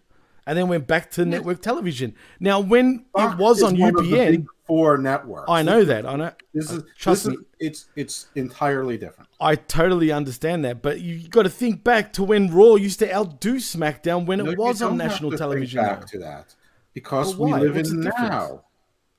and 0.48 0.58
then 0.58 0.68
went 0.68 0.88
back 0.88 1.12
to 1.12 1.26
network 1.26 1.62
television. 1.62 2.16
Now, 2.40 2.60
when 2.60 3.06
Fox 3.14 3.34
it 3.34 3.40
was 3.40 3.62
on 3.64 3.78
one 3.78 3.96
of 3.96 4.04
the 4.04 4.12
UPN, 4.12 4.32
big 4.32 4.46
four 4.70 5.00
networks. 5.00 5.50
I 5.50 5.64
know 5.64 5.84
that. 5.84 6.06
I 6.06 6.16
know. 6.16 6.32
This 6.54 6.72
is 6.72 6.80
uh, 6.80 6.86
Trust 6.96 7.24
this 7.26 7.32
me. 7.32 7.38
is 7.38 7.46
it's 7.60 7.86
it's 7.96 8.28
entirely 8.36 8.98
different. 8.98 9.30
I 9.42 9.56
totally 9.56 10.12
understand 10.12 10.64
that, 10.64 10.82
but 10.82 11.02
you 11.02 11.28
got 11.28 11.44
to 11.44 11.50
think 11.50 11.84
back 11.84 12.14
to 12.14 12.24
when 12.24 12.54
Raw 12.54 12.76
used 12.76 13.00
to 13.00 13.14
outdo 13.14 13.56
SmackDown 13.56 14.26
when 14.28 14.40
No, 14.40 14.52
it 14.52 14.58
was 14.58 14.82
on 14.82 14.96
national 14.96 15.32
television. 15.32 15.84
Back 15.84 16.02
though. 16.02 16.06
to 16.06 16.20
that 16.20 16.56
because 16.94 17.36
we 17.36 17.52
live 17.52 17.76
What's 17.76 17.90
in 17.90 18.02
now. 18.02 18.66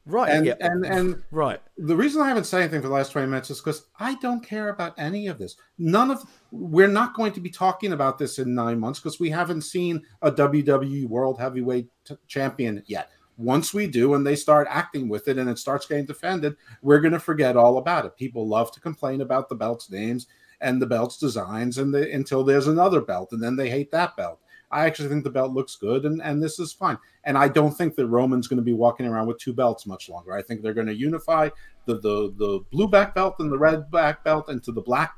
Right? 0.07 0.31
And, 0.31 0.47
yeah. 0.47 0.55
and 0.61 0.87
and 0.87 1.23
right. 1.31 1.61
the 1.77 1.95
reason 1.95 2.23
I 2.23 2.29
haven't 2.29 2.45
said 2.45 2.63
anything 2.63 2.81
for 2.81 2.89
the 2.89 2.95
last 2.95 3.13
20 3.13 3.29
minutes 3.29 3.51
is 3.51 3.61
because 3.61 3.87
I 3.99 4.15
don't 4.17 4.45
care 4.45 4.71
about 4.71 4.95
any 4.99 5.27
of 5.27 5.39
this. 5.39 5.57
None 5.79 6.11
of 6.11 6.25
we're 6.51 6.89
not 6.89 7.15
going 7.15 7.33
to 7.33 7.41
be 7.41 7.51
talking 7.51 7.93
about 7.93 8.19
this 8.19 8.39
in 8.39 8.55
nine 8.55 8.81
months 8.81 8.99
because 8.99 9.21
we 9.21 9.31
haven't 9.31 9.63
seen 9.63 10.03
a 10.23 10.33
WWE 10.33 11.07
World 11.07 11.39
Heavyweight 11.39 11.89
t- 12.05 12.17
Champion 12.29 12.83
yet. 12.87 13.11
Once 13.41 13.73
we 13.73 13.87
do, 13.87 14.15
and 14.15 14.27
they 14.27 14.37
start 14.37 14.67
acting 14.71 15.09
with 15.09 15.27
it, 15.29 15.39
and 15.39 15.49
it 15.49 15.59
starts 15.59 15.87
getting 15.87 16.05
defended, 16.05 16.55
we're 16.83 17.01
going 17.01 17.13
to 17.13 17.21
forget 17.21 17.57
all 17.57 17.79
about 17.79 18.05
it. 18.05 18.17
People 18.17 18.47
love 18.47 18.71
to 18.73 18.81
complain 18.81 19.21
about 19.21 19.49
the 19.49 19.55
belts' 19.55 19.91
names 19.91 20.27
and 20.61 20.81
the 20.81 20.87
belts' 20.87 21.17
designs, 21.17 21.79
and 21.79 21.93
the, 21.93 22.13
until 22.13 22.45
there's 22.45 22.67
another 22.67 23.01
belt, 23.01 23.33
and 23.33 23.43
then 23.43 23.57
they 23.57 23.71
hate 23.71 23.91
that 23.91 24.17
belt. 24.17 24.41
I 24.71 24.87
actually 24.87 25.09
think 25.09 25.25
the 25.25 25.31
belt 25.31 25.53
looks 25.53 25.75
good, 25.75 26.05
and, 26.05 26.23
and 26.23 26.43
this 26.43 26.61
is 26.61 26.73
fine. 26.73 26.99
And 27.25 27.37
I 27.37 27.49
don't 27.49 27.73
think 27.73 27.97
that 27.97 28.07
Roman's 28.07 28.47
going 28.47 28.59
to 28.59 28.63
be 28.63 28.73
walking 28.73 29.07
around 29.07 29.27
with 29.27 29.39
two 29.39 29.53
belts 29.53 29.87
much 29.87 30.09
longer. 30.09 30.33
I 30.33 30.43
think 30.43 30.63
they're 30.63 30.75
going 30.75 30.87
to 30.87 30.95
unify 30.95 31.49
the 31.87 31.95
the 31.95 32.33
the 32.37 32.61
blue 32.71 32.87
back 32.89 33.15
belt 33.15 33.37
and 33.41 33.51
the 33.51 33.59
red 33.59 33.91
back 33.91 34.23
belt 34.23 34.49
into 34.49 34.71
the 34.71 34.83
black 34.83 35.17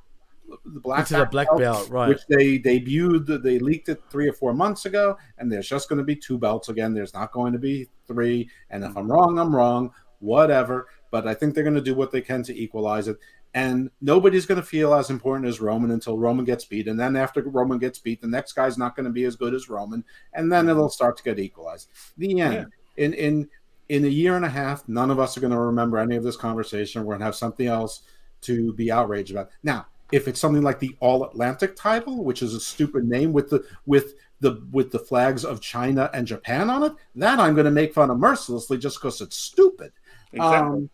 the 0.64 0.80
black 0.80 1.08
back 1.08 1.30
black 1.30 1.48
belt, 1.56 1.88
right. 1.90 2.08
which 2.08 2.20
they 2.28 2.58
debuted. 2.58 3.42
They 3.42 3.58
leaked 3.58 3.88
it 3.88 4.02
three 4.10 4.28
or 4.28 4.32
four 4.32 4.54
months 4.54 4.86
ago, 4.86 5.16
and 5.38 5.50
there's 5.50 5.68
just 5.68 5.88
going 5.88 5.98
to 5.98 6.04
be 6.04 6.16
two 6.16 6.38
belts 6.38 6.68
again. 6.68 6.94
There's 6.94 7.14
not 7.14 7.32
going 7.32 7.52
to 7.52 7.58
be 7.58 7.88
three. 8.06 8.48
And 8.70 8.84
if 8.84 8.96
I'm 8.96 9.10
wrong, 9.10 9.38
I'm 9.38 9.54
wrong. 9.54 9.92
Whatever. 10.20 10.88
But 11.10 11.26
I 11.26 11.34
think 11.34 11.54
they're 11.54 11.64
going 11.64 11.74
to 11.74 11.80
do 11.80 11.94
what 11.94 12.10
they 12.10 12.20
can 12.20 12.42
to 12.44 12.58
equalize 12.58 13.08
it. 13.08 13.18
And 13.54 13.90
nobody's 14.00 14.46
going 14.46 14.60
to 14.60 14.66
feel 14.66 14.94
as 14.94 15.10
important 15.10 15.46
as 15.46 15.60
Roman 15.60 15.90
until 15.90 16.16
Roman 16.16 16.44
gets 16.44 16.64
beat. 16.64 16.88
And 16.88 16.98
then 16.98 17.16
after 17.16 17.42
Roman 17.42 17.78
gets 17.78 17.98
beat, 17.98 18.22
the 18.22 18.26
next 18.26 18.54
guy's 18.54 18.78
not 18.78 18.96
going 18.96 19.04
to 19.04 19.12
be 19.12 19.24
as 19.24 19.36
good 19.36 19.52
as 19.52 19.68
Roman. 19.68 20.04
And 20.32 20.50
then 20.50 20.68
it'll 20.70 20.88
start 20.88 21.18
to 21.18 21.22
get 21.22 21.38
equalized. 21.38 21.90
The 22.16 22.40
end. 22.40 22.72
In 22.96 23.12
in 23.14 23.48
in 23.88 24.04
a 24.06 24.08
year 24.08 24.36
and 24.36 24.44
a 24.44 24.48
half, 24.48 24.88
none 24.88 25.10
of 25.10 25.18
us 25.18 25.36
are 25.36 25.40
going 25.40 25.52
to 25.52 25.58
remember 25.58 25.98
any 25.98 26.16
of 26.16 26.22
this 26.22 26.36
conversation. 26.36 27.04
We're 27.04 27.14
going 27.14 27.20
to 27.20 27.26
have 27.26 27.34
something 27.34 27.66
else 27.66 28.02
to 28.42 28.72
be 28.72 28.90
outraged 28.90 29.30
about. 29.30 29.50
Now, 29.62 29.86
if 30.12 30.28
it's 30.28 30.38
something 30.38 30.62
like 30.62 30.78
the 30.78 30.94
All 31.00 31.24
Atlantic 31.24 31.74
title, 31.74 32.22
which 32.22 32.42
is 32.42 32.54
a 32.54 32.60
stupid 32.60 33.08
name 33.08 33.32
with 33.32 33.50
the 33.50 33.64
with 33.86 34.14
the 34.40 34.62
with 34.70 34.92
the 34.92 34.98
flags 34.98 35.44
of 35.44 35.60
China 35.60 36.10
and 36.12 36.26
Japan 36.26 36.68
on 36.70 36.82
it, 36.84 36.92
that 37.16 37.40
I'm 37.40 37.54
going 37.54 37.64
to 37.64 37.70
make 37.70 37.94
fun 37.94 38.10
of 38.10 38.18
mercilessly 38.18 38.78
just 38.78 38.98
because 38.98 39.20
it's 39.20 39.36
stupid. 39.36 39.92
exactly. 40.32 40.82
Um, 40.82 40.90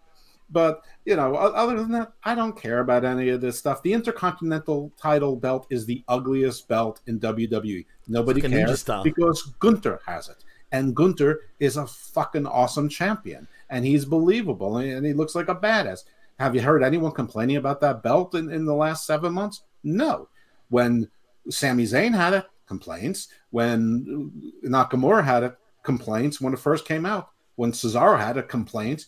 but 0.51 0.85
you 1.05 1.17
know, 1.17 1.35
other 1.35 1.77
than 1.77 1.93
that, 1.93 2.13
I 2.25 2.35
don't 2.35 2.59
care 2.59 2.81
about 2.81 3.05
any 3.05 3.29
of 3.31 3.41
this 3.41 3.59
stuff. 3.59 3.83
The 3.83 3.93
Intercontinental 3.93 4.93
title 4.97 5.37
belt 5.37 5.67
is 5.71 5.85
the 5.85 6.05
ugliest 6.09 6.69
belt 6.69 7.01
in 7.07 7.21
WWE. 7.21 7.85
Nobody 8.07 8.41
It's 8.41 8.49
like 8.49 8.53
cares 8.53 8.85
because 9.03 9.43
Gunther 9.59 10.01
has 10.07 10.29
it, 10.29 10.45
and 10.73 10.95
Gunther 10.95 11.41
is 11.61 11.77
a 11.77 11.87
fucking 11.87 12.47
awesome 12.47 12.89
champion, 12.89 13.47
and 13.69 13.85
he's 13.85 14.05
believable, 14.05 14.79
and 14.79 15.05
he 15.05 15.13
looks 15.13 15.35
like 15.35 15.49
a 15.49 15.55
badass. 15.55 16.05
Have 16.39 16.55
you 16.55 16.61
heard 16.61 16.83
anyone 16.83 17.13
complaining 17.13 17.57
about 17.57 17.81
that 17.81 18.03
belt 18.03 18.35
in, 18.35 18.51
in 18.51 18.65
the 18.65 18.75
last 18.75 19.07
seven 19.07 19.33
months? 19.33 19.63
No. 19.83 20.29
When 20.69 21.09
Sami 21.51 21.85
Zayn 21.85 22.15
had 22.15 22.35
it, 22.35 22.47
complaints. 22.67 23.29
When 23.51 24.53
Nakamura 24.65 25.25
had 25.25 25.43
it, 25.43 25.59
complaints 25.83 26.41
when 26.41 26.53
it 26.53 26.59
first 26.59 26.85
came 26.85 27.07
out. 27.07 27.31
When 27.57 27.73
Cesaro 27.73 28.19
had 28.19 28.37
it, 28.37 28.49
complaints 28.49 29.07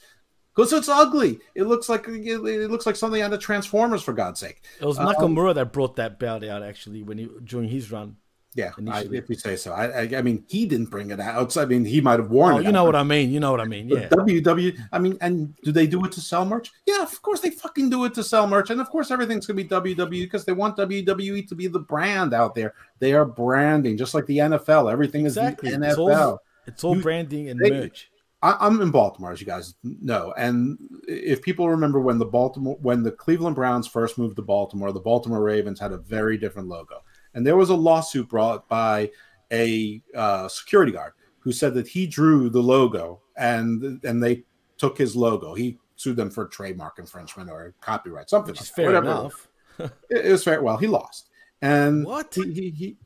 because 0.55 0.73
it's 0.73 0.89
ugly. 0.89 1.39
It 1.55 1.65
looks 1.65 1.89
like 1.89 2.07
it 2.09 2.71
looks 2.71 2.87
like 2.87 2.97
something 2.97 3.23
out 3.23 3.33
of 3.33 3.41
Transformers 3.41 4.03
for 4.03 4.13
God's 4.13 4.41
sake. 4.41 4.63
It 4.81 4.85
was 4.85 4.99
Uh, 4.99 5.07
Nakamura 5.07 5.55
that 5.55 5.73
brought 5.73 5.97
that 5.97 6.19
belt 6.19 6.45
out 6.45 6.63
actually 6.63 7.03
when 7.03 7.19
he 7.19 7.29
during 7.45 7.69
his 7.69 7.93
run. 7.93 8.17
Yeah, 8.57 8.73
I, 8.91 9.03
if 9.13 9.29
you 9.29 9.37
say 9.37 9.55
so. 9.55 9.73
I, 9.73 9.85
I, 10.03 10.11
I 10.19 10.23
mean, 10.23 10.45
he 10.49 10.67
didn't 10.67 10.91
bring 10.91 11.11
it 11.13 11.21
out. 11.21 11.57
I 11.57 11.65
mean, 11.67 11.85
he 11.85 12.01
might 12.01 12.19
have 12.19 12.31
worn 12.31 12.55
Oh, 12.55 12.59
it. 12.59 12.65
you 12.65 12.73
know 12.73 12.81
out, 12.81 12.87
what 12.87 12.97
I 12.97 13.05
mean. 13.05 13.31
You 13.31 13.39
know 13.39 13.53
what 13.53 13.61
I 13.61 13.65
mean. 13.65 13.89
but 13.89 14.01
Yeah. 14.01 14.09
WW. 14.09 14.77
I 14.91 14.99
mean, 14.99 15.17
and 15.21 15.55
do 15.63 15.71
they 15.71 15.87
do 15.87 16.05
it 16.05 16.11
to 16.13 16.21
sell 16.21 16.45
merch? 16.45 16.73
Yeah, 16.85 17.01
of 17.03 17.23
course 17.23 17.39
they 17.41 17.51
fucking 17.51 17.91
do 17.91 18.05
it 18.07 18.15
to 18.15 18.25
sell 18.25 18.49
merch, 18.49 18.71
and 18.71 18.81
of 18.81 18.91
course 18.91 19.13
everything's 19.13 19.47
gonna 19.47 19.57
be 19.63 19.65
WWE 19.65 20.09
because 20.25 20.45
they 20.45 20.53
want 20.53 20.77
WWE 20.77 21.47
to 21.49 21.55
be 21.55 21.69
the 21.69 21.79
brand 21.79 22.35
out 22.35 22.57
there. 22.57 22.75
They 22.99 23.13
are 23.13 23.25
branding, 23.25 23.97
just 23.97 24.15
like 24.15 24.27
the 24.27 24.39
NFL. 24.39 24.91
Everything 24.91 25.27
Exactly. 25.27 25.69
is 25.71 25.79
the 25.79 25.87
It's 25.89 25.97
NFL. 25.97 26.17
all, 26.21 26.43
it's 26.67 26.83
all 26.83 26.97
You- 26.97 27.03
branding 27.03 27.51
and 27.51 27.61
they- 27.61 27.71
merch. 27.71 28.11
I, 28.43 28.57
I'm 28.59 28.81
in 28.81 28.91
Baltimore, 28.91 29.33
as 29.33 29.41
you 29.41 29.47
guys 29.47 29.75
know, 29.85 30.33
and 30.35 30.79
if 31.07 31.43
people 31.43 31.69
remember 31.69 32.01
when 32.01 32.19
the 32.19 32.25
Baltimore, 32.25 32.79
when 32.81 33.03
the 33.03 33.13
Cleveland 33.13 33.55
Browns 33.55 33.87
first 33.87 34.17
moved 34.17 34.37
to 34.37 34.43
Baltimore, 34.43 34.93
the 34.93 34.99
Baltimore 35.01 35.43
Ravens 35.43 35.79
had 35.79 35.93
a 35.93 35.99
very 35.99 36.39
different 36.39 36.67
logo, 36.67 37.03
and 37.35 37.47
there 37.47 37.57
was 37.57 37.71
a 37.71 37.75
lawsuit 37.75 38.29
brought 38.29 38.69
by 38.69 39.11
a 39.53 40.03
uh, 40.15 40.49
security 40.49 40.93
guard 40.93 41.13
who 41.39 41.53
said 41.53 41.75
that 41.75 41.89
he 41.89 42.07
drew 42.07 42.51
the 42.51 42.63
logo, 42.63 43.21
and 43.37 44.03
and 44.05 44.23
they 44.23 44.45
took 44.79 44.97
his 44.99 45.17
logo. 45.17 45.55
He 45.55 45.79
sued 45.97 46.17
them 46.17 46.31
for 46.31 46.47
trademark 46.47 46.99
infringement 46.99 47.51
or 47.51 47.75
copyright, 47.81 48.31
something. 48.31 48.53
Which 48.53 48.61
like 48.61 48.71
fair 48.71 48.87
whatever. 48.87 49.07
enough. 49.07 49.49
It, 49.79 50.27
it 50.27 50.31
was 50.33 50.45
fair. 50.45 50.63
Well, 50.63 50.77
he 50.77 50.87
lost, 50.87 51.31
and 51.63 52.05
What? 52.05 52.35
He, 52.35 52.53
he, 52.53 52.71
he, 52.71 52.97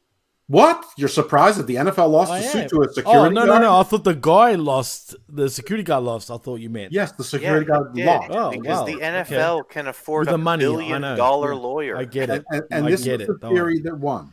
what? 0.47 0.85
You're 0.99 1.09
surprised 1.09 1.59
that 1.59 1.67
the 1.67 1.77
NFL 1.77 2.11
lost 2.11 2.31
I 2.33 2.41
the 2.41 2.47
am. 2.47 2.53
suit 2.53 2.69
to 2.71 2.83
a 2.83 2.89
security 2.93 3.19
Oh 3.19 3.29
no 3.31 3.41
no 3.45 3.47
guard? 3.47 3.63
no! 3.63 3.77
I 3.81 3.83
thought 3.83 4.05
the 4.05 4.15
guy 4.15 4.55
lost. 4.57 5.17
The 5.29 5.49
security 5.49 5.83
guard 5.85 6.05
lost. 6.05 6.31
I 6.31 6.37
thought 6.37 6.57
you 6.61 6.69
meant. 6.69 6.93
Yes, 6.93 7.13
the 7.13 7.25
security 7.25 7.65
Yeah, 7.67 7.75
guard 7.77 7.95
did, 7.95 8.07
lost. 8.07 8.31
Oh, 8.31 8.51
because 8.51 8.67
wow. 8.81 8.85
the 8.85 8.95
Okay. 8.97 9.05
NFL 9.37 9.69
can 9.71 9.87
afford 9.89 10.27
With 10.27 10.29
the 10.29 10.35
a 10.35 10.39
money, 10.39 10.65
I 10.65 10.69
billion 10.69 11.01
know. 11.03 11.17
dollar 11.17 11.53
Yeah. 11.55 11.59
lawyer. 11.61 11.97
I 11.97 12.05
get 12.05 12.29
it. 12.31 12.45
and, 12.51 12.61
and, 12.61 12.65
and 12.71 12.87
I 12.87 12.91
this 12.91 13.05
get 13.05 13.23
is 13.23 13.29
it. 13.29 13.41
the 13.41 13.49
theory 13.49 13.79
that 13.81 13.97
won. 13.99 14.33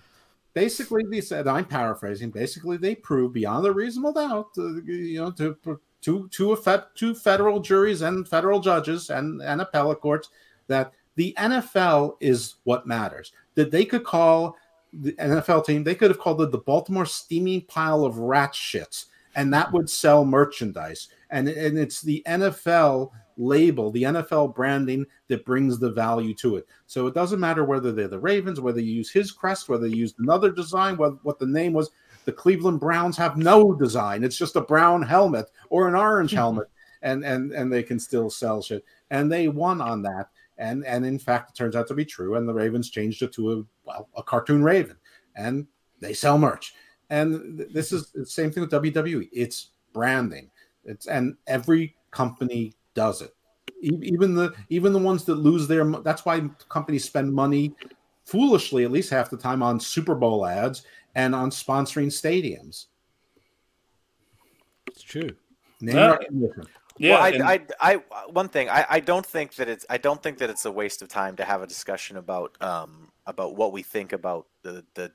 Basically, 0.53 1.03
they 1.09 1.21
said, 1.21 1.47
I'm 1.47 1.63
paraphrasing. 1.63 2.29
Basically, 2.29 2.75
they 2.75 2.93
proved 2.93 3.33
beyond 3.33 3.65
a 3.65 3.71
reasonable 3.71 4.11
doubt, 4.11 4.47
uh, 4.57 4.81
you 4.83 5.21
know, 5.21 5.31
to 5.31 5.55
to 6.01 6.27
to 6.27 6.51
a 6.51 6.57
fed, 6.57 6.83
to 6.95 7.15
federal 7.15 7.61
juries 7.61 8.01
and 8.01 8.27
federal 8.27 8.59
judges 8.59 9.09
and 9.11 9.41
and 9.41 9.61
appellate 9.61 10.01
courts 10.01 10.29
that 10.67 10.91
the 11.15 11.33
NFL 11.37 12.17
is 12.19 12.55
what 12.65 12.85
matters. 12.85 13.31
That 13.55 13.71
they 13.71 13.85
could 13.85 14.03
call 14.03 14.57
the 14.93 15.13
NFL 15.13 15.65
team, 15.65 15.83
they 15.83 15.95
could 15.95 16.11
have 16.11 16.19
called 16.19 16.41
it 16.41 16.51
the 16.51 16.57
Baltimore 16.57 17.05
steaming 17.05 17.61
pile 17.61 18.03
of 18.03 18.17
rat 18.17 18.53
shits, 18.53 19.05
and 19.35 19.53
that 19.53 19.71
would 19.71 19.89
sell 19.89 20.25
merchandise. 20.25 21.07
And 21.29 21.47
and 21.47 21.77
it's 21.77 22.01
the 22.01 22.23
NFL 22.27 23.11
label, 23.37 23.91
the 23.91 24.03
NFL 24.03 24.55
branding 24.55 25.05
that 25.27 25.45
brings 25.45 25.79
the 25.79 25.91
value 25.91 26.33
to 26.35 26.57
it. 26.57 26.67
So 26.85 27.07
it 27.07 27.13
doesn't 27.13 27.39
matter 27.39 27.65
whether 27.65 27.91
they're 27.91 28.07
the 28.07 28.19
Ravens, 28.19 28.59
whether 28.59 28.79
you 28.79 28.93
use 28.93 29.11
his 29.11 29.31
crest, 29.31 29.69
whether 29.69 29.87
you 29.87 29.95
used 29.97 30.19
another 30.19 30.51
design, 30.51 30.97
what, 30.97 31.23
what 31.23 31.39
the 31.39 31.47
name 31.47 31.73
was. 31.73 31.89
The 32.25 32.31
Cleveland 32.31 32.79
Browns 32.79 33.17
have 33.17 33.35
no 33.35 33.73
design. 33.73 34.23
It's 34.23 34.37
just 34.37 34.55
a 34.55 34.61
brown 34.61 35.01
helmet 35.01 35.49
or 35.69 35.87
an 35.87 35.95
orange 35.95 36.31
mm-hmm. 36.31 36.37
helmet, 36.37 36.69
and 37.01 37.25
and 37.25 37.51
and 37.51 37.73
they 37.73 37.81
can 37.81 37.99
still 37.99 38.29
sell 38.29 38.61
shit. 38.61 38.85
And 39.09 39.31
they 39.31 39.47
won 39.47 39.81
on 39.81 40.03
that. 40.03 40.29
And 40.59 40.85
and 40.85 41.03
in 41.03 41.17
fact, 41.17 41.49
it 41.49 41.55
turns 41.55 41.75
out 41.75 41.87
to 41.87 41.95
be 41.95 42.05
true. 42.05 42.35
And 42.35 42.47
the 42.47 42.53
Ravens 42.53 42.91
changed 42.91 43.23
it 43.23 43.33
to 43.33 43.53
a 43.53 43.63
well 43.99 44.07
a 44.19 44.23
cartoon 44.23 44.63
raven, 44.63 44.97
and 45.35 45.67
they 45.99 46.13
sell 46.13 46.37
merch. 46.37 46.73
And 47.09 47.57
th- 47.57 47.73
this 47.73 47.91
is 47.91 48.11
the 48.11 48.25
same 48.25 48.51
thing 48.51 48.61
with 48.61 48.71
WWE. 48.71 49.29
It's 49.31 49.71
branding. 49.93 50.49
It's 50.85 51.07
and 51.07 51.35
every 51.47 51.95
company 52.11 52.73
does 52.93 53.21
it. 53.21 53.33
E- 53.81 53.99
Even 54.03 54.33
the 54.35 54.53
even 54.69 54.93
the 54.93 54.99
ones 54.99 55.23
that 55.25 55.35
lose 55.35 55.67
their 55.67 55.85
that's 56.01 56.25
why 56.25 56.41
companies 56.69 57.03
spend 57.03 57.33
money 57.33 57.75
foolishly 58.25 58.83
at 58.83 58.91
least 58.91 59.09
half 59.09 59.29
the 59.29 59.37
time 59.37 59.61
on 59.61 59.79
Super 59.79 60.15
Bowl 60.15 60.45
ads 60.45 60.83
and 61.15 61.35
on 61.35 61.49
sponsoring 61.49 62.07
stadiums. 62.07 62.85
It's 64.87 65.01
true. 65.03 65.29
Name 65.81 65.95
Yeah. 65.95 66.11
recognition. 66.11 66.67
Yeah, 66.97 67.19
well, 67.21 67.33
and- 67.33 67.43
I, 67.43 67.59
I, 67.79 67.95
I, 68.11 68.25
one 68.27 68.47
thing, 68.49 68.69
I, 68.69 68.85
I 68.89 68.99
don't 68.99 69.25
think 69.25 69.55
that 69.55 69.67
it's, 69.67 69.85
I 69.89 69.97
don't 69.97 70.21
think 70.21 70.37
that 70.37 70.49
it's 70.49 70.65
a 70.65 70.71
waste 70.71 71.01
of 71.01 71.07
time 71.09 71.35
to 71.37 71.43
have 71.45 71.61
a 71.63 71.67
discussion 71.67 72.17
about, 72.17 72.55
um, 72.61 73.10
about 73.25 73.55
what 73.55 73.71
we 73.71 73.83
think 73.83 74.13
about 74.13 74.47
the, 74.63 74.83
the 74.95 75.11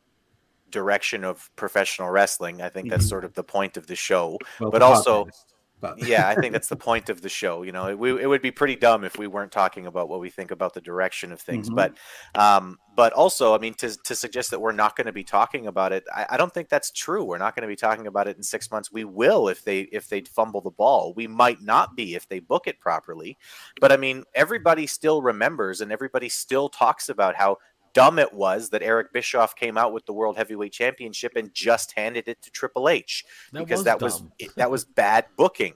direction 0.71 1.25
of 1.25 1.51
professional 1.57 2.11
wrestling. 2.11 2.61
I 2.63 2.69
think 2.69 2.91
that's 2.91 3.07
Mhm. 3.07 3.09
sort 3.11 3.25
of 3.25 3.35
the 3.35 3.45
point 3.45 3.77
of 3.77 3.87
the 3.87 3.97
show. 3.97 4.39
Well, 4.61 4.71
But 4.71 4.81
the 4.81 4.85
also- 4.87 5.25
podcast, 5.27 5.45
but 5.79 5.99
yeah, 6.03 6.29
I 6.29 6.35
think 6.35 6.53
that's 6.53 6.69
the 6.69 6.77
point 6.77 7.09
of 7.11 7.21
the 7.21 7.29
show. 7.29 7.63
You 7.63 7.71
know, 7.71 7.89
it, 7.89 7.99
we, 7.99 8.21
it 8.21 8.27
would 8.27 8.43
be 8.43 8.51
pretty 8.51 8.77
dumb 8.77 9.05
if 9.05 9.17
we 9.19 9.27
weren't 9.27 9.53
talking 9.53 9.87
about 9.87 10.09
what 10.09 10.21
we 10.21 10.31
think 10.31 10.51
about 10.51 10.73
the 10.75 10.81
direction 10.81 11.31
of 11.33 11.41
things. 11.41 11.69
Mhm. 11.71 11.77
But, 11.77 11.95
um, 12.35 12.79
but 12.97 13.13
also, 13.13 13.55
I 13.55 13.59
mean, 13.59 13.75
to, 13.75 13.95
to 14.05 14.15
suggest 14.15 14.51
that 14.51 14.59
we're 14.61 14.73
not 14.73 14.97
going 14.97 15.07
to 15.07 15.13
be 15.13 15.23
talking 15.23 15.67
about 15.67 15.93
it, 15.93 16.03
I, 16.15 16.27
I 16.31 16.37
don't 16.39 16.53
think 16.53 16.69
that's 16.69 16.91
true. 16.91 17.23
We're 17.25 17.39
not 17.39 17.55
going 17.55 17.63
to 17.63 17.69
be 17.69 17.77
talking 17.77 18.07
about 18.07 18.27
it 18.27 18.37
in 18.39 18.43
six 18.43 18.71
months. 18.71 18.91
We 18.91 19.05
will 19.05 19.49
if 19.49 19.63
they 19.65 19.81
if 19.93 20.09
they 20.09 20.23
fumble 20.23 20.63
the 20.63 20.71
ball. 20.71 21.13
We 21.15 21.27
might 21.27 21.61
not 21.63 21.95
be 21.95 22.15
if 22.15 22.27
they 22.29 22.41
book 22.41 22.67
it 22.67 22.81
properly. 22.81 23.37
But 23.81 23.93
I 23.93 23.99
mean, 23.99 24.25
everybody 24.35 24.87
still 24.87 25.21
remembers 25.23 25.81
and 25.83 25.93
everybody 25.93 26.29
still 26.31 26.69
talks 26.71 27.09
about 27.11 27.37
how 27.37 27.59
dumb 27.97 28.19
it 28.19 28.31
was 28.33 28.69
that 28.71 28.83
Eric 28.83 29.11
Bischoff 29.15 29.57
came 29.57 29.79
out 29.79 29.93
with 29.95 30.05
the 30.05 30.13
World 30.13 30.37
Heavyweight 30.37 30.73
Championship 30.73 31.33
and 31.35 31.53
just 31.55 31.93
handed 31.93 32.29
it 32.29 32.43
to 32.43 32.51
Triple 32.51 32.91
H 32.91 33.25
That 33.53 33.61
because 33.61 33.79
was 33.79 33.85
that 33.85 34.01
was 34.03 34.19
dumb. 34.21 34.33
it- 34.39 34.55
that 34.57 34.71
was 34.71 34.85
bad 34.85 35.25
booking. 35.37 35.75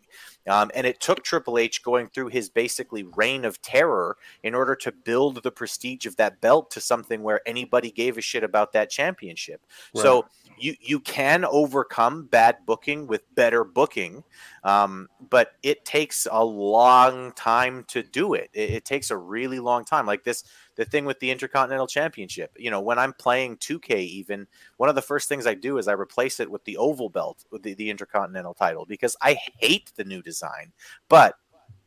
Um, 0.48 0.70
and 0.74 0.86
it 0.86 1.00
took 1.00 1.22
Triple 1.22 1.58
H 1.58 1.82
going 1.82 2.08
through 2.08 2.28
his 2.28 2.48
basically 2.48 3.04
reign 3.14 3.44
of 3.44 3.60
terror 3.62 4.16
in 4.42 4.54
order 4.54 4.74
to 4.76 4.90
build 4.90 5.42
the 5.42 5.50
prestige 5.50 6.06
of 6.06 6.16
that 6.16 6.40
belt 6.40 6.70
to 6.72 6.80
something 6.80 7.22
where 7.22 7.40
anybody 7.46 7.90
gave 7.90 8.16
a 8.18 8.20
shit 8.22 8.42
about 8.42 8.72
that 8.72 8.90
championship. 8.90 9.64
So 9.94 10.26
you 10.58 10.74
you 10.80 11.00
can 11.00 11.44
overcome 11.44 12.26
bad 12.26 12.56
booking 12.66 13.06
with 13.06 13.22
better 13.34 13.64
booking, 13.64 14.24
um, 14.64 15.08
but 15.30 15.52
it 15.62 15.84
takes 15.84 16.26
a 16.30 16.44
long 16.44 17.32
time 17.32 17.84
to 17.88 18.02
do 18.02 18.34
it. 18.34 18.50
it. 18.52 18.70
It 18.70 18.84
takes 18.84 19.10
a 19.10 19.16
really 19.16 19.58
long 19.58 19.84
time. 19.84 20.06
Like 20.06 20.24
this, 20.24 20.44
the 20.80 20.86
thing 20.86 21.04
with 21.04 21.20
the 21.20 21.30
Intercontinental 21.30 21.86
Championship. 21.86 22.56
You 22.58 22.70
know, 22.70 22.80
when 22.80 22.98
I'm 22.98 23.12
playing 23.12 23.58
2K, 23.58 23.96
even 23.98 24.46
one 24.78 24.88
of 24.88 24.94
the 24.94 25.02
first 25.02 25.28
things 25.28 25.46
I 25.46 25.52
do 25.52 25.76
is 25.76 25.88
I 25.88 25.92
replace 25.92 26.40
it 26.40 26.50
with 26.50 26.64
the 26.64 26.78
oval 26.78 27.10
belt, 27.10 27.44
with 27.50 27.62
the, 27.62 27.74
the 27.74 27.90
Intercontinental 27.90 28.54
title, 28.54 28.86
because 28.86 29.14
I 29.20 29.34
hate 29.58 29.92
the 29.96 30.04
new 30.04 30.22
design. 30.22 30.72
But 31.10 31.36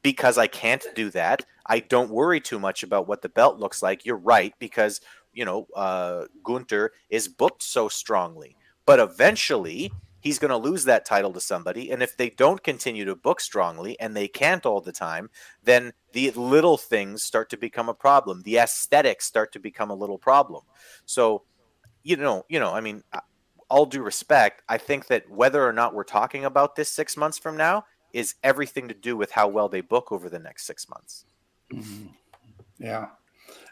because 0.04 0.38
I 0.38 0.46
can't 0.46 0.86
do 0.94 1.10
that, 1.10 1.44
I 1.66 1.80
don't 1.80 2.12
worry 2.12 2.40
too 2.40 2.60
much 2.60 2.84
about 2.84 3.08
what 3.08 3.24
the 3.24 3.30
belt 3.30 3.58
looks 3.58 3.82
like. 3.82 4.06
You're 4.06 4.16
right, 4.16 4.54
because 4.60 5.02
you 5.34 5.44
know 5.44 5.68
uh, 5.76 6.26
Gunther 6.44 6.92
is 7.10 7.28
booked 7.28 7.64
so 7.64 7.90
strongly, 7.90 8.56
but 8.86 9.00
eventually 9.00 9.92
he's 10.24 10.40
going 10.40 10.50
to 10.50 10.58
lose 10.58 10.86
that 10.86 11.06
title 11.06 11.34
to 11.34 11.42
somebody, 11.42 11.92
and 11.92 12.02
if 12.02 12.16
they 12.16 12.30
don't 12.30 12.64
continue 12.64 13.04
to 13.04 13.14
book 13.14 13.42
strongly, 13.42 14.00
and 14.00 14.16
they 14.16 14.28
can't 14.28 14.66
all 14.66 14.80
the 14.80 14.92
time, 14.92 15.30
then 15.64 15.92
the 16.14 16.32
little 16.32 16.78
things 16.78 17.24
start 17.24 17.50
to 17.50 17.58
become 17.58 17.90
a 17.90 17.94
problem. 17.94 18.42
The 18.44 18.58
aesthetics 18.58 19.26
start 19.26 19.52
to 19.52 19.60
become 19.60 19.92
a 19.92 19.96
little 19.96 20.18
problem. 20.18 20.64
So, 21.06 21.44
you 22.04 22.16
know, 22.16 22.46
you 22.48 22.60
know, 22.62 22.74
I 22.74 22.80
mean, 22.80 23.04
all 23.70 23.86
due 23.86 24.02
respect, 24.02 24.62
I 24.70 24.78
think 24.78 25.08
that 25.08 25.30
whether 25.30 25.68
or 25.68 25.74
not 25.74 25.94
we're 25.94 26.06
talking 26.06 26.46
about 26.46 26.78
this 26.78 26.90
six 26.90 27.18
months 27.18 27.38
from 27.38 27.58
now 27.58 27.86
is 28.14 28.36
everything 28.44 28.88
to 28.88 28.94
do 28.94 29.18
with 29.18 29.32
how 29.32 29.50
well 29.50 29.68
they 29.68 29.82
book 29.82 30.12
over 30.12 30.30
the 30.30 30.40
next 30.40 30.66
six 30.66 30.88
months. 30.88 31.26
Mhm. 31.70 32.14
Yeah. 32.80 33.08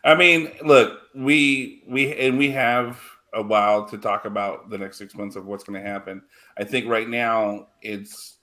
I 0.03 0.15
mean, 0.15 0.51
look, 0.65 0.99
we 1.15 1.83
we 1.87 2.13
and 2.17 2.37
we 2.37 2.51
have 2.51 2.99
a 3.33 3.41
while 3.41 3.85
to 3.87 3.97
talk 3.97 4.25
about 4.25 4.69
the 4.69 4.77
next 4.77 4.97
six 4.97 5.15
months 5.15 5.35
of 5.35 5.45
what's 5.45 5.63
going 5.63 5.81
to 5.81 5.87
happen. 5.87 6.21
I 6.57 6.63
think 6.63 6.87
right 6.87 7.07
now 7.07 7.67
it's 7.81 8.37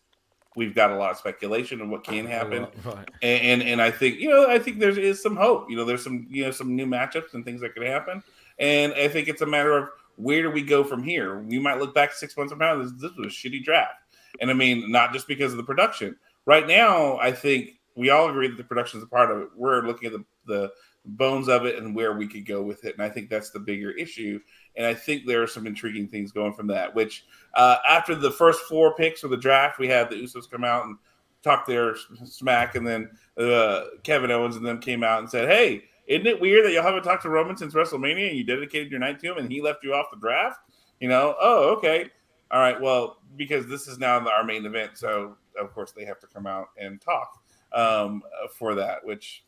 we've 0.57 0.75
got 0.75 0.91
a 0.91 0.97
lot 0.97 1.11
of 1.11 1.17
speculation 1.19 1.81
of 1.81 1.89
what 1.89 2.05
can 2.05 2.27
happen, 2.39 2.67
Right. 2.85 3.09
and 3.23 3.61
and, 3.61 3.63
and 3.63 3.83
I 3.83 3.91
think 3.91 4.19
you 4.19 4.29
know 4.31 4.49
I 4.49 4.59
think 4.59 4.79
there 4.79 4.99
is 4.99 5.23
some 5.23 5.37
hope. 5.37 5.71
You 5.71 5.77
know, 5.77 5.85
there's 5.85 6.03
some 6.03 6.27
you 6.31 6.45
know 6.45 6.51
some 6.51 6.75
new 6.75 6.87
matchups 6.87 7.35
and 7.35 7.45
things 7.45 7.61
that 7.61 7.75
could 7.75 7.87
happen, 7.87 8.23
and 8.59 8.93
I 8.95 9.09
think 9.09 9.29
it's 9.29 9.43
a 9.43 9.47
matter 9.47 9.77
of 9.77 9.91
where 10.17 10.43
do 10.43 10.51
we 10.51 10.63
go 10.63 10.83
from 10.83 11.03
here. 11.03 11.39
We 11.41 11.59
might 11.59 11.79
look 11.79 11.95
back 11.95 12.13
six 12.13 12.37
months 12.37 12.51
from 12.53 12.59
now. 12.59 12.77
This, 12.83 12.93
this 12.93 13.13
was 13.17 13.27
a 13.27 13.31
shitty 13.31 13.63
draft, 13.63 13.95
and 14.41 14.51
I 14.51 14.55
mean 14.55 14.91
not 14.91 15.13
just 15.13 15.29
because 15.29 15.53
of 15.53 15.59
the 15.59 15.65
production. 15.65 16.17
Right 16.47 16.67
now, 16.67 17.19
I 17.19 17.31
think 17.31 17.73
we 17.95 18.11
all 18.11 18.29
agree 18.31 18.49
that 18.49 18.57
the 18.57 18.65
production 18.65 18.99
is 18.99 19.05
a 19.05 19.09
part 19.09 19.31
of 19.31 19.41
it. 19.43 19.49
We're 19.55 19.83
looking 19.83 20.07
at 20.07 20.13
the 20.13 20.25
the 20.47 20.73
bones 21.05 21.49
of 21.49 21.65
it 21.67 21.77
and 21.77 21.95
where 21.95 22.15
we 22.15 22.27
could 22.27 22.45
go 22.47 22.63
with 22.63 22.85
it, 22.85 22.95
and 22.95 23.03
I 23.03 23.09
think 23.11 23.29
that's 23.31 23.51
the 23.51 23.61
bigger 23.61 23.91
issue. 23.93 24.41
And 24.77 24.87
I 24.87 24.95
think 24.95 25.27
there 25.27 25.43
are 25.43 25.49
some 25.49 25.67
intriguing 25.67 26.09
things 26.09 26.31
going 26.33 26.53
from 26.53 26.67
that. 26.69 26.95
Which 26.95 27.25
uh, 27.55 27.77
after 27.89 28.15
the 28.15 28.31
first 28.31 28.61
four 28.63 28.95
picks 28.95 29.25
of 29.25 29.31
the 29.31 29.37
draft, 29.37 29.79
we 29.79 29.89
had 29.89 30.09
the 30.09 30.17
Usos 30.17 30.51
come 30.51 30.65
out 30.65 30.87
and 30.87 30.97
talk 31.43 31.67
their 31.67 31.97
smack, 32.25 32.75
and 32.75 32.87
then 32.87 33.11
uh, 33.37 33.85
Kevin 34.03 34.31
Owens 34.31 34.57
and 34.57 34.67
them 34.67 34.81
came 34.81 35.03
out 35.03 35.21
and 35.21 35.31
said, 35.31 35.49
"Hey, 35.49 35.85
isn't 36.07 36.27
it 36.27 36.41
weird 36.41 36.65
that 36.65 36.73
y'all 36.73 36.83
haven't 36.83 37.03
talked 37.03 37.23
to 37.23 37.31
Roman 37.31 37.57
since 37.57 37.75
WrestleMania 37.75 38.29
and 38.29 38.39
you 38.39 38.45
dedicated 38.45 38.91
your 38.91 39.01
night 39.01 39.21
to 39.21 39.33
him 39.33 39.39
and 39.39 39.51
he 39.51 39.61
left 39.61 39.85
you 39.85 39.95
off 39.95 40.07
the 40.13 40.19
draft?" 40.19 40.61
You 41.01 41.09
know, 41.09 41.37
oh, 41.41 41.75
okay, 41.77 42.11
all 42.51 42.61
right, 42.61 42.81
well, 42.81 43.19
because 43.37 43.67
this 43.67 43.87
is 43.87 43.99
now 43.99 44.19
our 44.29 44.45
main 44.45 44.67
event, 44.67 44.97
so 44.97 45.37
of 45.59 45.73
course 45.73 45.93
they 45.93 46.05
have 46.05 46.19
to 46.21 46.27
come 46.27 46.47
out 46.47 46.69
and 46.77 47.01
talk 47.01 47.41
um, 47.73 48.23
for 48.53 48.75
that. 48.75 49.05
Which, 49.05 49.45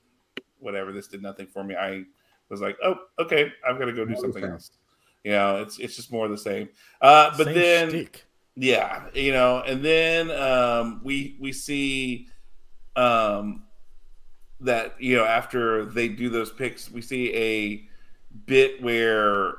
whatever, 0.59 0.92
this 0.92 1.09
did 1.09 1.22
nothing 1.22 1.47
for 1.47 1.64
me. 1.64 1.74
I 1.74 2.05
was 2.51 2.60
like, 2.60 2.76
oh, 2.84 2.97
okay, 3.18 3.52
I've 3.66 3.78
got 3.78 3.86
to 3.86 3.92
go 3.92 4.05
do 4.05 4.16
something 4.16 4.44
else. 4.44 4.72
You 5.24 5.32
know, 5.32 5.56
it's 5.62 5.78
it's 5.78 5.97
just 5.97 6.10
more 6.10 6.24
of 6.24 6.30
the 6.30 6.38
same. 6.38 6.68
Uh, 7.01 7.30
but 7.36 7.47
Same 7.47 7.55
then, 7.55 7.88
shtick. 7.90 8.24
yeah, 8.56 9.06
you 9.14 9.32
know, 9.32 9.62
and 9.66 9.84
then 9.84 10.30
um, 10.30 11.01
we 11.05 11.36
we 11.40 11.52
see 11.52 12.28
um, 12.97 13.64
that 14.60 14.94
you 15.01 15.16
know 15.16 15.24
after 15.24 15.84
they 15.84 16.09
do 16.09 16.28
those 16.30 16.51
picks, 16.51 16.90
we 16.90 17.02
see 17.02 17.34
a 17.34 17.84
bit 18.47 18.82
where 18.82 19.55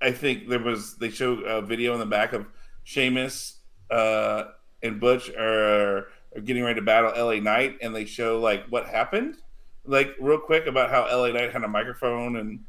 I 0.00 0.12
think 0.12 0.48
there 0.48 0.58
was 0.62 0.96
they 0.96 1.10
show 1.10 1.34
a 1.40 1.62
video 1.62 1.92
in 1.94 2.00
the 2.00 2.06
back 2.06 2.32
of 2.32 2.46
Sheamus 2.84 3.60
uh, 3.90 4.44
and 4.82 5.00
Butch 5.00 5.30
are, 5.30 6.08
are 6.36 6.40
getting 6.44 6.62
ready 6.62 6.78
to 6.78 6.84
battle 6.84 7.12
LA 7.16 7.40
Knight, 7.40 7.78
and 7.82 7.94
they 7.94 8.04
show 8.04 8.38
like 8.38 8.64
what 8.68 8.86
happened, 8.86 9.36
like 9.84 10.14
real 10.20 10.38
quick 10.38 10.66
about 10.66 10.90
how 10.90 11.04
LA 11.04 11.28
Knight 11.32 11.52
had 11.52 11.64
a 11.64 11.68
microphone 11.68 12.36
and 12.36 12.60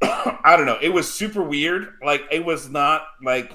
I 0.02 0.54
don't 0.56 0.66
know. 0.66 0.78
It 0.80 0.90
was 0.90 1.12
super 1.12 1.42
weird. 1.42 1.94
Like 2.04 2.22
it 2.30 2.44
was 2.44 2.68
not 2.68 3.06
like 3.22 3.52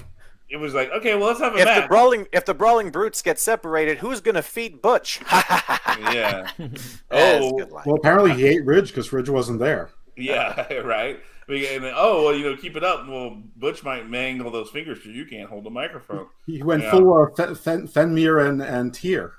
it 0.50 0.58
was 0.58 0.74
like 0.74 0.92
okay, 0.92 1.16
well 1.16 1.28
let's 1.28 1.40
have 1.40 1.56
a 1.56 1.60
If 1.60 1.82
the 1.84 1.88
brawling 1.88 2.28
if 2.32 2.46
the 2.46 2.54
brawling 2.54 2.90
brutes 2.92 3.22
get 3.22 3.40
separated, 3.40 3.98
who's 4.00 4.22
gonna 4.22 4.42
feed 4.42 4.82
Butch? 4.82 5.22
yeah. 5.32 6.50
Oh. 7.12 7.56
a 7.56 7.60
good 7.60 7.72
line. 7.72 7.84
Well, 7.86 7.96
apparently 7.96 8.34
he 8.34 8.46
ate 8.48 8.66
Ridge 8.66 8.90
because 8.90 9.12
Ridge 9.14 9.30
wasn't 9.30 9.60
there. 9.60 9.90
Yeah, 10.18 10.72
right. 10.84 11.20
And 11.48 11.84
then, 11.84 11.94
oh 11.96 12.26
well, 12.26 12.36
you 12.36 12.44
know, 12.50 12.56
keep 12.56 12.76
it 12.78 12.84
up. 12.84 13.08
Well, 13.08 13.42
Butch 13.58 13.84
might 13.84 14.10
mangle 14.10 14.50
those 14.52 14.70
fingers 14.70 15.00
because 15.00 15.12
you 15.16 15.26
can't 15.26 15.50
hold 15.50 15.64
the 15.66 15.70
microphone. 15.70 16.28
He 16.46 16.62
went 16.64 16.84
Yeah. 16.84 16.92
full 16.92 17.24
of 17.24 17.36
Fen- 17.36 17.56
Fen- 17.56 17.88
Fenrir 17.88 18.40
and 18.40 18.62
and 18.62 18.94
Tyr. 18.94 19.34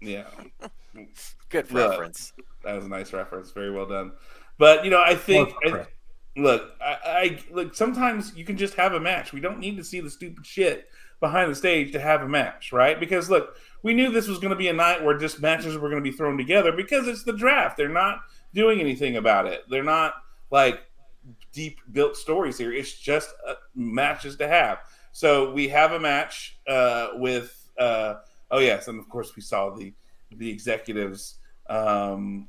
Yeah, 0.00 0.24
Good 1.48 1.66
Yeah. 1.70 1.88
reference. 1.88 2.32
that 2.64 2.74
was 2.74 2.84
a 2.84 2.88
nice 2.88 3.12
reference. 3.12 3.50
Very 3.52 3.70
well 3.70 3.86
done. 3.86 4.12
But 4.58 4.84
you 4.84 4.90
know, 4.90 5.02
I 5.02 5.14
think 5.14 5.48
Well, 5.48 5.56
I, 5.64 5.70
correct. 5.70 5.92
Look, 6.36 6.72
I, 6.80 6.96
I 7.04 7.38
look. 7.50 7.74
Sometimes 7.74 8.34
you 8.36 8.44
can 8.44 8.56
just 8.56 8.74
have 8.74 8.94
a 8.94 9.00
match. 9.00 9.32
We 9.32 9.40
don't 9.40 9.58
need 9.58 9.76
to 9.76 9.84
see 9.84 10.00
the 10.00 10.10
stupid 10.10 10.46
shit 10.46 10.88
behind 11.20 11.50
the 11.50 11.54
stage 11.54 11.92
to 11.92 12.00
have 12.00 12.22
a 12.22 12.28
match, 12.28 12.72
right? 12.72 12.98
Because 12.98 13.30
look, 13.30 13.56
we 13.82 13.94
knew 13.94 14.10
this 14.10 14.28
was 14.28 14.38
going 14.38 14.50
to 14.50 14.56
be 14.56 14.68
a 14.68 14.72
night 14.72 15.02
where 15.02 15.16
just 15.16 15.40
matches 15.40 15.76
were 15.76 15.88
going 15.88 16.02
to 16.02 16.10
be 16.10 16.16
thrown 16.16 16.36
together 16.36 16.72
because 16.72 17.06
it's 17.06 17.24
the 17.24 17.32
draft. 17.32 17.76
They're 17.76 17.88
not 17.88 18.20
doing 18.54 18.80
anything 18.80 19.16
about 19.16 19.46
it. 19.46 19.62
They're 19.68 19.84
not 19.84 20.14
like 20.50 20.80
deep 21.52 21.78
built 21.92 22.16
stories 22.16 22.58
here. 22.58 22.72
It's 22.72 22.92
just 22.92 23.32
uh, 23.46 23.54
matches 23.74 24.36
to 24.36 24.48
have. 24.48 24.78
So 25.12 25.52
we 25.52 25.68
have 25.68 25.92
a 25.92 26.00
match 26.00 26.58
uh, 26.66 27.08
with. 27.14 27.58
Uh, 27.78 28.16
oh 28.50 28.58
yes, 28.58 28.88
and 28.88 28.98
of 28.98 29.08
course 29.08 29.34
we 29.36 29.42
saw 29.42 29.70
the 29.70 29.94
the 30.36 30.50
executives. 30.50 31.38
Um, 31.68 32.48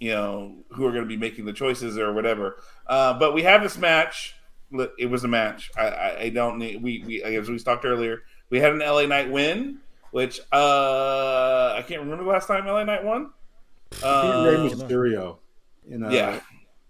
you 0.00 0.10
know 0.10 0.56
who 0.70 0.86
are 0.86 0.90
going 0.90 1.04
to 1.04 1.08
be 1.08 1.16
making 1.16 1.44
the 1.44 1.52
choices 1.52 1.98
or 1.98 2.12
whatever. 2.12 2.56
Uh, 2.86 3.18
but 3.18 3.34
we 3.34 3.42
have 3.42 3.62
this 3.62 3.78
match. 3.78 4.34
It 4.98 5.06
was 5.06 5.24
a 5.24 5.28
match. 5.28 5.70
I, 5.76 5.86
I, 5.88 6.20
I 6.22 6.28
don't 6.30 6.58
need. 6.58 6.82
We, 6.82 7.04
we 7.06 7.22
as 7.22 7.48
we 7.48 7.58
talked 7.58 7.84
earlier, 7.84 8.22
we 8.50 8.58
had 8.58 8.72
an 8.72 8.80
LA 8.80 9.06
Knight 9.06 9.30
win, 9.30 9.78
which 10.10 10.40
uh, 10.52 11.74
I 11.76 11.84
can't 11.86 12.00
remember 12.00 12.24
the 12.24 12.30
last 12.30 12.46
time 12.46 12.66
LA 12.66 12.84
Knight 12.84 13.04
won. 13.04 13.30
He 13.92 14.06
Rey 14.06 14.56
Um, 14.56 14.70
Mysterio 14.70 15.38
in 15.88 16.02
a 16.02 16.12
yeah. 16.12 16.40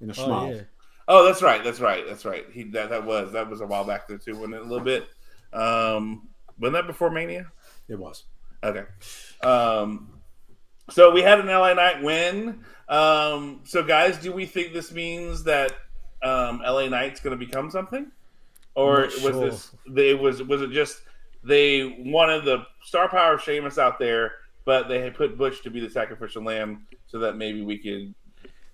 in 0.00 0.10
a 0.10 0.14
Oh, 0.18 0.50
yeah. 0.50 0.60
Oh, 1.06 1.24
that's 1.24 1.42
right. 1.42 1.62
That's 1.62 1.80
right. 1.80 2.06
That's 2.06 2.24
right. 2.24 2.46
He 2.50 2.64
that, 2.64 2.88
that 2.88 3.04
was 3.04 3.32
that 3.32 3.50
was 3.50 3.60
a 3.60 3.66
while 3.66 3.84
back 3.84 4.08
there 4.08 4.16
too, 4.18 4.34
wasn't 4.36 4.54
it? 4.54 4.60
A 4.60 4.64
little 4.64 4.80
bit. 4.84 5.06
Um, 5.52 6.28
wasn't 6.58 6.74
that 6.74 6.86
before 6.86 7.10
Mania? 7.10 7.52
It 7.88 7.98
was. 7.98 8.24
Okay. 8.62 8.84
Um, 9.42 10.13
so 10.90 11.10
we 11.10 11.22
had 11.22 11.40
an 11.40 11.46
LA 11.46 11.74
Knight 11.74 12.02
win. 12.02 12.60
Um, 12.88 13.60
so 13.64 13.82
guys, 13.82 14.18
do 14.18 14.32
we 14.32 14.46
think 14.46 14.72
this 14.72 14.92
means 14.92 15.44
that 15.44 15.72
um, 16.22 16.60
LA 16.64 16.88
Knight's 16.88 17.20
going 17.20 17.38
to 17.38 17.44
become 17.44 17.70
something, 17.70 18.10
or 18.74 19.02
Not 19.02 19.06
was 19.06 19.20
sure. 19.20 19.50
this? 19.50 19.70
They 19.88 20.14
was 20.14 20.42
was 20.42 20.62
it 20.62 20.70
just 20.70 21.02
they 21.42 21.96
wanted 22.04 22.44
the 22.44 22.66
star 22.82 23.08
power 23.08 23.34
of 23.34 23.42
Sheamus 23.42 23.78
out 23.78 23.98
there, 23.98 24.32
but 24.64 24.88
they 24.88 25.00
had 25.00 25.14
put 25.14 25.36
Butch 25.38 25.62
to 25.62 25.70
be 25.70 25.80
the 25.80 25.90
sacrificial 25.90 26.42
lamb 26.42 26.86
so 27.06 27.18
that 27.18 27.36
maybe 27.36 27.62
we 27.62 27.78
could. 27.78 28.14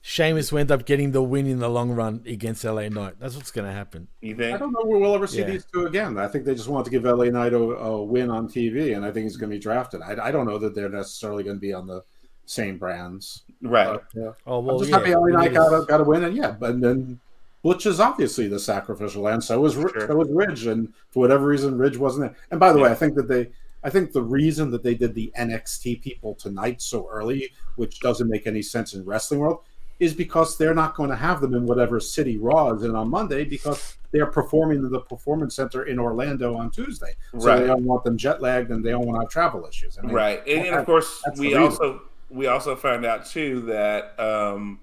Sheamus 0.03 0.51
will 0.51 0.61
end 0.61 0.71
up 0.71 0.87
getting 0.87 1.13
the 1.13 1.23
win 1.23 1.47
in 1.47 1.59
the 1.59 1.69
long 1.69 1.91
run 1.91 2.23
against 2.27 2.65
LA 2.65 2.89
Knight. 2.89 3.15
That's 3.21 3.37
what's 3.37 3.51
going 3.51 3.67
to 3.67 3.73
happen. 3.73 4.09
You 4.23 4.35
I 4.35 4.57
don't 4.57 4.73
know 4.73 4.83
where 4.85 4.99
we'll 4.99 5.15
ever 5.15 5.27
see 5.27 5.41
Yeah. 5.41 5.51
these 5.51 5.67
two 5.67 5.87
again. 5.87 6.17
I 6.19 6.27
think 6.27 6.47
they 6.47 6.55
just 6.55 6.69
wanted 6.69 6.85
to 6.87 6.91
give 6.91 7.05
LA 7.05 7.27
Knight 7.27 7.53
a, 7.53 7.59
a 7.59 8.03
win 8.03 8.31
on 8.31 8.49
TV, 8.49 8.97
and 8.97 9.05
I 9.05 9.11
think 9.13 9.25
he's 9.25 9.37
going 9.37 9.51
to 9.51 9.57
be 9.57 9.61
drafted. 9.61 10.01
I, 10.01 10.29
I 10.29 10.31
don't 10.33 10.47
know 10.47 10.59
that 10.59 10.75
they're 10.75 10.89
necessarily 10.89 11.45
going 11.45 11.57
to 11.57 11.61
be 11.61 11.75
on 11.75 11.87
the 11.87 12.03
same 12.47 12.79
brands. 12.79 13.43
Right. 13.61 13.87
But, 13.93 14.05
yeah. 14.15 14.33
Oh 14.47 14.61
well, 14.61 14.77
I'm 14.77 14.79
just 14.81 14.91
yeah, 14.91 14.99
happy 14.99 15.15
LA 15.15 15.27
Knight 15.39 15.53
got 15.53 15.83
a, 15.83 15.85
got 15.85 16.01
a 16.01 16.05
win, 16.05 16.25
and 16.25 16.35
yeah, 16.35 16.53
but 16.53 16.81
then 16.81 17.21
Butch 17.63 17.85
is 17.85 18.01
obviously 18.01 18.49
the 18.49 18.59
sacrificial 18.59 19.23
lamb. 19.23 19.43
So 19.43 19.61
was 19.61 19.75
Sure. 19.75 19.93
so 20.07 20.17
was 20.17 20.31
Ridge, 20.31 20.65
and 20.67 20.95
for 21.11 21.21
whatever 21.21 21.47
reason, 21.47 21.77
Ridge 21.77 21.99
wasn't 21.99 22.31
there. 22.31 22.37
And 22.51 22.59
by 22.59 22.73
the 22.73 22.79
way, 22.79 22.91
I 22.91 22.95
think 22.95 23.17
that 23.17 23.29
they, 23.29 23.51
I 23.85 23.91
think 23.91 24.13
the 24.13 24.23
reason 24.23 24.71
that 24.71 24.83
they 24.83 24.95
did 24.95 25.15
the 25.15 25.31
NXT 25.39 26.01
people 26.01 26.35
tonight 26.35 26.81
so 26.81 27.07
early, 27.11 27.51
which 27.77 28.01
doesn't 28.01 28.31
make 28.31 28.47
any 28.47 28.63
sense 28.63 28.95
in 28.95 29.05
wrestling 29.05 29.41
world, 29.41 29.61
is 30.01 30.15
because 30.15 30.57
they're 30.57 30.75
not 30.75 30.97
going 30.97 31.11
to 31.11 31.17
have 31.17 31.41
them 31.41 31.55
in 31.55 31.67
whatever 31.67 32.01
city 32.01 32.39
Raw 32.39 32.73
is 32.73 32.83
in 32.83 32.97
on 32.97 33.09
Monday 33.09 33.45
because 33.45 33.97
they 34.13 34.19
are 34.19 34.27
performing 34.27 34.79
in 34.79 34.91
the 34.91 35.01
Performance 35.01 35.55
Center 35.55 35.85
in 35.85 35.99
Orlando 35.99 36.57
on 36.57 36.71
Tuesday. 36.71 37.15
So 37.39 37.47
Right. 37.47 37.61
they 37.61 37.67
don't 37.67 37.85
want 37.85 38.03
them 38.03 38.17
jet 38.17 38.43
lagged, 38.43 38.71
and 38.71 38.85
they 38.85 38.91
don't 38.91 39.07
want 39.07 39.17
to 39.17 39.21
have 39.21 39.31
travel 39.31 39.67
issues. 39.69 39.99
I 39.99 40.03
mean, 40.03 40.15
right 40.15 40.43
and, 40.47 40.67
and 40.67 40.77
of 40.77 40.87
course 40.87 41.23
we 41.39 41.55
also 41.55 42.03
we 42.31 42.47
also 42.47 42.75
found 42.75 43.05
out 43.05 43.27
too 43.27 43.61
that 43.63 44.19
um 44.19 44.81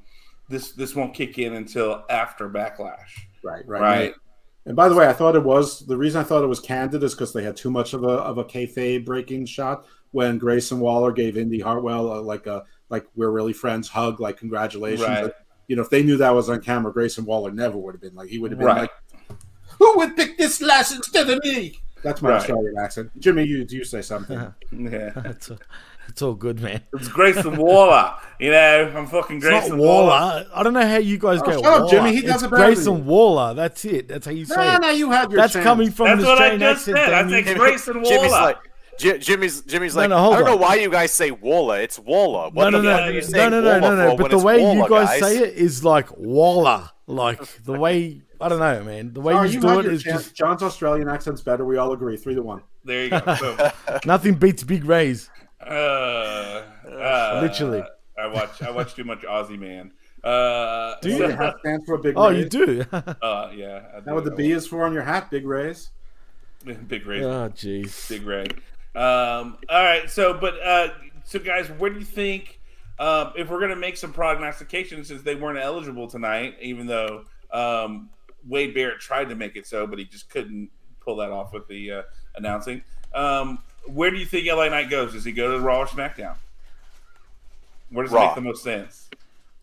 this 0.49 0.71
this 0.73 0.95
won't 0.95 1.13
kick 1.13 1.39
in 1.39 1.55
until 1.55 2.05
after 2.09 2.49
backlash 2.49 3.09
right, 3.43 3.67
right, 3.67 3.81
right, 3.81 4.13
And 4.65 4.75
by 4.75 4.87
the 4.87 4.95
way, 4.95 5.07
I 5.07 5.13
thought 5.13 5.35
it 5.35 5.43
was 5.43 5.85
the 5.85 5.97
reason 5.97 6.21
I 6.21 6.23
thought 6.23 6.43
it 6.43 6.47
was 6.47 6.59
candid 6.59 7.03
is 7.03 7.13
because 7.13 7.33
they 7.33 7.43
had 7.43 7.57
too 7.57 7.71
much 7.71 7.93
of 7.93 8.03
a 8.03 8.07
of 8.07 8.37
a 8.37 8.45
kayfabe 8.45 9.05
breaking 9.05 9.45
shot 9.45 9.85
when 10.11 10.37
Grayson 10.37 10.79
Waller 10.79 11.11
gave 11.11 11.37
Indi 11.37 11.59
Hartwell 11.59 12.17
a, 12.17 12.19
like 12.19 12.47
a 12.47 12.63
like 12.89 13.05
we're 13.15 13.29
really 13.31 13.53
friends 13.53 13.87
hug 13.89 14.19
like 14.19 14.37
congratulations. 14.37 15.07
Right. 15.07 15.23
But, 15.23 15.35
you 15.67 15.75
know, 15.75 15.81
if 15.81 15.89
they 15.89 16.03
knew 16.03 16.17
that 16.17 16.33
was 16.33 16.49
on 16.49 16.61
camera, 16.61 16.93
Grayson 16.93 17.25
Waller 17.25 17.51
never 17.51 17.77
would 17.77 17.93
have 17.95 18.01
been 18.01 18.15
like 18.15 18.29
he 18.29 18.39
would 18.39 18.51
have 18.51 18.59
been 18.59 18.67
Right. 18.67 18.81
like, 18.81 18.91
"Who 19.79 19.97
would 19.97 20.15
pick 20.15 20.37
this 20.37 20.61
last 20.61 20.93
instead 20.95 21.29
of 21.29 21.43
me?" 21.43 21.79
That's 22.03 22.21
my 22.21 22.29
Right. 22.29 22.35
Australian 22.37 22.77
accent. 22.77 23.11
Jimmy, 23.19 23.43
you 23.43 23.65
do 23.65 23.75
you 23.75 23.83
say 23.83 24.01
something? 24.01 24.37
yeah 24.71 25.11
it's, 25.25 25.51
it's 26.07 26.21
all 26.21 26.35
good, 26.35 26.61
man. 26.61 26.81
it's 26.93 27.09
grayson 27.09 27.57
waller 27.57 28.13
you 28.39 28.49
know 28.51 28.93
i'm 28.95 29.07
fucking 29.07 29.37
It's 29.37 29.45
grayson 29.45 29.71
not 29.77 29.79
Waller. 29.85 30.45
I 30.55 30.63
don't 30.63 30.71
know 30.73 30.87
how 30.87 30.97
you 30.99 31.17
guys 31.17 31.41
Oh, 31.41 31.45
go. 31.45 31.51
shut 31.61 31.65
up, 31.81 31.89
Jimmy. 31.89 32.15
He 32.15 32.21
does 32.21 32.35
it's 32.35 32.43
it 32.43 32.51
better 32.51 32.63
Grayson 32.65 32.97
you. 32.97 33.03
Waller. 33.03 33.53
That's 33.53 33.83
it. 33.83 34.07
That's 34.07 34.25
how 34.25 34.31
you 34.31 34.45
say 34.45 34.55
no, 34.55 34.75
it. 34.75 34.81
no, 34.81 34.89
you 34.91 35.11
had 35.11 35.31
your 35.31 35.41
That's 35.41 35.53
chance. 35.53 35.63
coming 35.65 35.91
from 35.91 36.05
That's 36.07 36.21
an 36.21 36.25
what 36.27 36.37
I 36.41 36.51
Australian 36.51 36.59
just 36.61 36.87
accent. 36.87 36.97
said. 36.97 37.13
I 37.13 37.23
Damien. 37.23 37.43
think 37.43 37.57
Grayson 37.57 37.93
Jimmy's 38.05 38.31
Waller. 38.31 38.43
like 38.45 38.57
J- 38.97 39.17
Jimmy's 39.19 39.61
Jimmy's 39.61 39.95
like 39.95 40.09
no, 40.09 40.17
hold 40.17 40.33
I 40.35 40.37
don't 40.39 40.47
know 40.47 40.55
why 40.57 40.75
you 40.75 40.89
guys 40.89 41.11
say 41.11 41.31
Walla. 41.31 41.79
It's 41.79 41.99
Walla. 41.99 42.49
What 42.49 42.69
no, 42.69 42.69
no, 42.69 42.77
the 42.81 42.83
no, 42.83 42.97
fuck 42.97 43.05
are 43.07 43.11
you 43.11 43.21
no, 43.31 43.49
no, 43.49 43.61
no, 43.61 43.79
no, 43.79 43.95
no. 43.95 44.17
But 44.17 44.31
the 44.31 44.37
way 44.39 44.59
Waller, 44.61 44.75
you 44.75 44.89
guys, 44.89 45.07
guys? 45.09 45.19
say 45.19 45.37
it 45.39 45.53
is 45.55 45.83
like 45.83 46.07
Walla. 46.17 46.91
Like 47.05 47.63
the 47.63 47.73
way 47.79 48.21
I 48.41 48.49
don't 48.49 48.59
know, 48.59 48.83
man. 48.83 49.13
The 49.13 49.21
way 49.21 49.33
Sorry, 49.33 49.47
you 49.49 49.53
you 49.55 49.61
do 49.61 49.67
had 49.67 49.77
it 49.79 49.83
your 49.85 49.93
is 49.93 50.03
chance. 50.03 50.23
just 50.23 50.35
John's 50.35 50.61
Australian 50.63 51.07
accent's 51.09 51.41
better. 51.41 51.63
We 51.65 51.77
all 51.77 51.91
agree. 51.93 52.17
Three 52.17 52.35
to 52.35 52.41
one. 52.43 52.61
there 52.83 53.03
you 53.05 53.09
go 53.09 53.71
nothing 54.05 54.35
beats 54.35 54.63
Big 54.63 54.83
Rays. 54.85 55.29
uh, 55.61 55.63
uh, 56.89 57.39
Literally. 57.41 57.83
i 58.17 58.27
watch 58.27 58.61
i 58.61 58.71
watch 58.71 58.93
too 58.95 59.03
much 59.03 59.21
aussie 59.21 59.59
man 59.59 59.91
uh 60.23 60.95
Do 61.01 61.09
you? 61.09 61.17
your 61.17 61.35
hat 61.35 61.55
stands 61.59 61.85
for 61.85 61.95
a 61.95 61.99
big. 61.99 62.13
Oh, 62.17 62.29
raise. 62.29 62.43
you 62.43 62.49
do. 62.49 62.85
uh 62.91 63.51
yeah 63.55 63.83
I 63.95 63.99
Now 64.05 64.15
what 64.15 64.23
the. 64.25 64.31
B 64.31 64.51
is 64.51 64.65
for 64.67 64.85
on 64.85 64.93
your 64.93 65.03
hat, 65.03 65.29
big 65.29 65.45
raise. 65.45 65.89
big 66.87 67.05
raise 67.05 67.23
oh, 67.23 67.49
jeez. 67.55 68.09
Big 68.09 68.23
Ray. 68.25 68.47
Um, 68.97 69.59
all 69.69 69.83
right, 69.83 70.09
so 70.09 70.33
but 70.33 70.55
uh, 70.59 70.89
so 71.23 71.37
guys, 71.37 71.69
what 71.69 71.93
do 71.93 71.99
you 71.99 72.05
think? 72.05 72.59
Um, 72.97 73.33
if 73.35 73.47
we're 73.47 73.59
gonna 73.59 73.75
make 73.75 73.95
some 73.95 74.11
prognostications, 74.11 75.07
since 75.07 75.21
they 75.21 75.35
weren't 75.35 75.59
eligible 75.59 76.07
tonight, 76.07 76.55
even 76.61 76.87
though 76.87 77.25
um, 77.51 78.09
Wade 78.47 78.73
Barrett 78.73 78.99
tried 78.99 79.29
to 79.29 79.35
make 79.35 79.55
it 79.55 79.67
so, 79.67 79.85
but 79.85 79.99
he 79.99 80.05
just 80.05 80.31
couldn't 80.31 80.71
pull 80.99 81.17
that 81.17 81.29
off 81.29 81.53
with 81.53 81.67
the 81.67 81.91
uh, 81.91 82.01
announcing. 82.35 82.81
Um, 83.13 83.59
where 83.85 84.09
do 84.09 84.17
you 84.17 84.25
think 84.25 84.47
LA 84.47 84.67
Knight 84.69 84.89
goes? 84.89 85.13
Does 85.13 85.23
he 85.23 85.31
go 85.31 85.51
to 85.51 85.59
Raw 85.59 85.81
or 85.81 85.85
SmackDown? 85.85 86.35
Where 87.91 88.03
does 88.03 88.13
it 88.13 88.19
make 88.19 88.35
the 88.35 88.41
most 88.41 88.63
sense? 88.63 89.09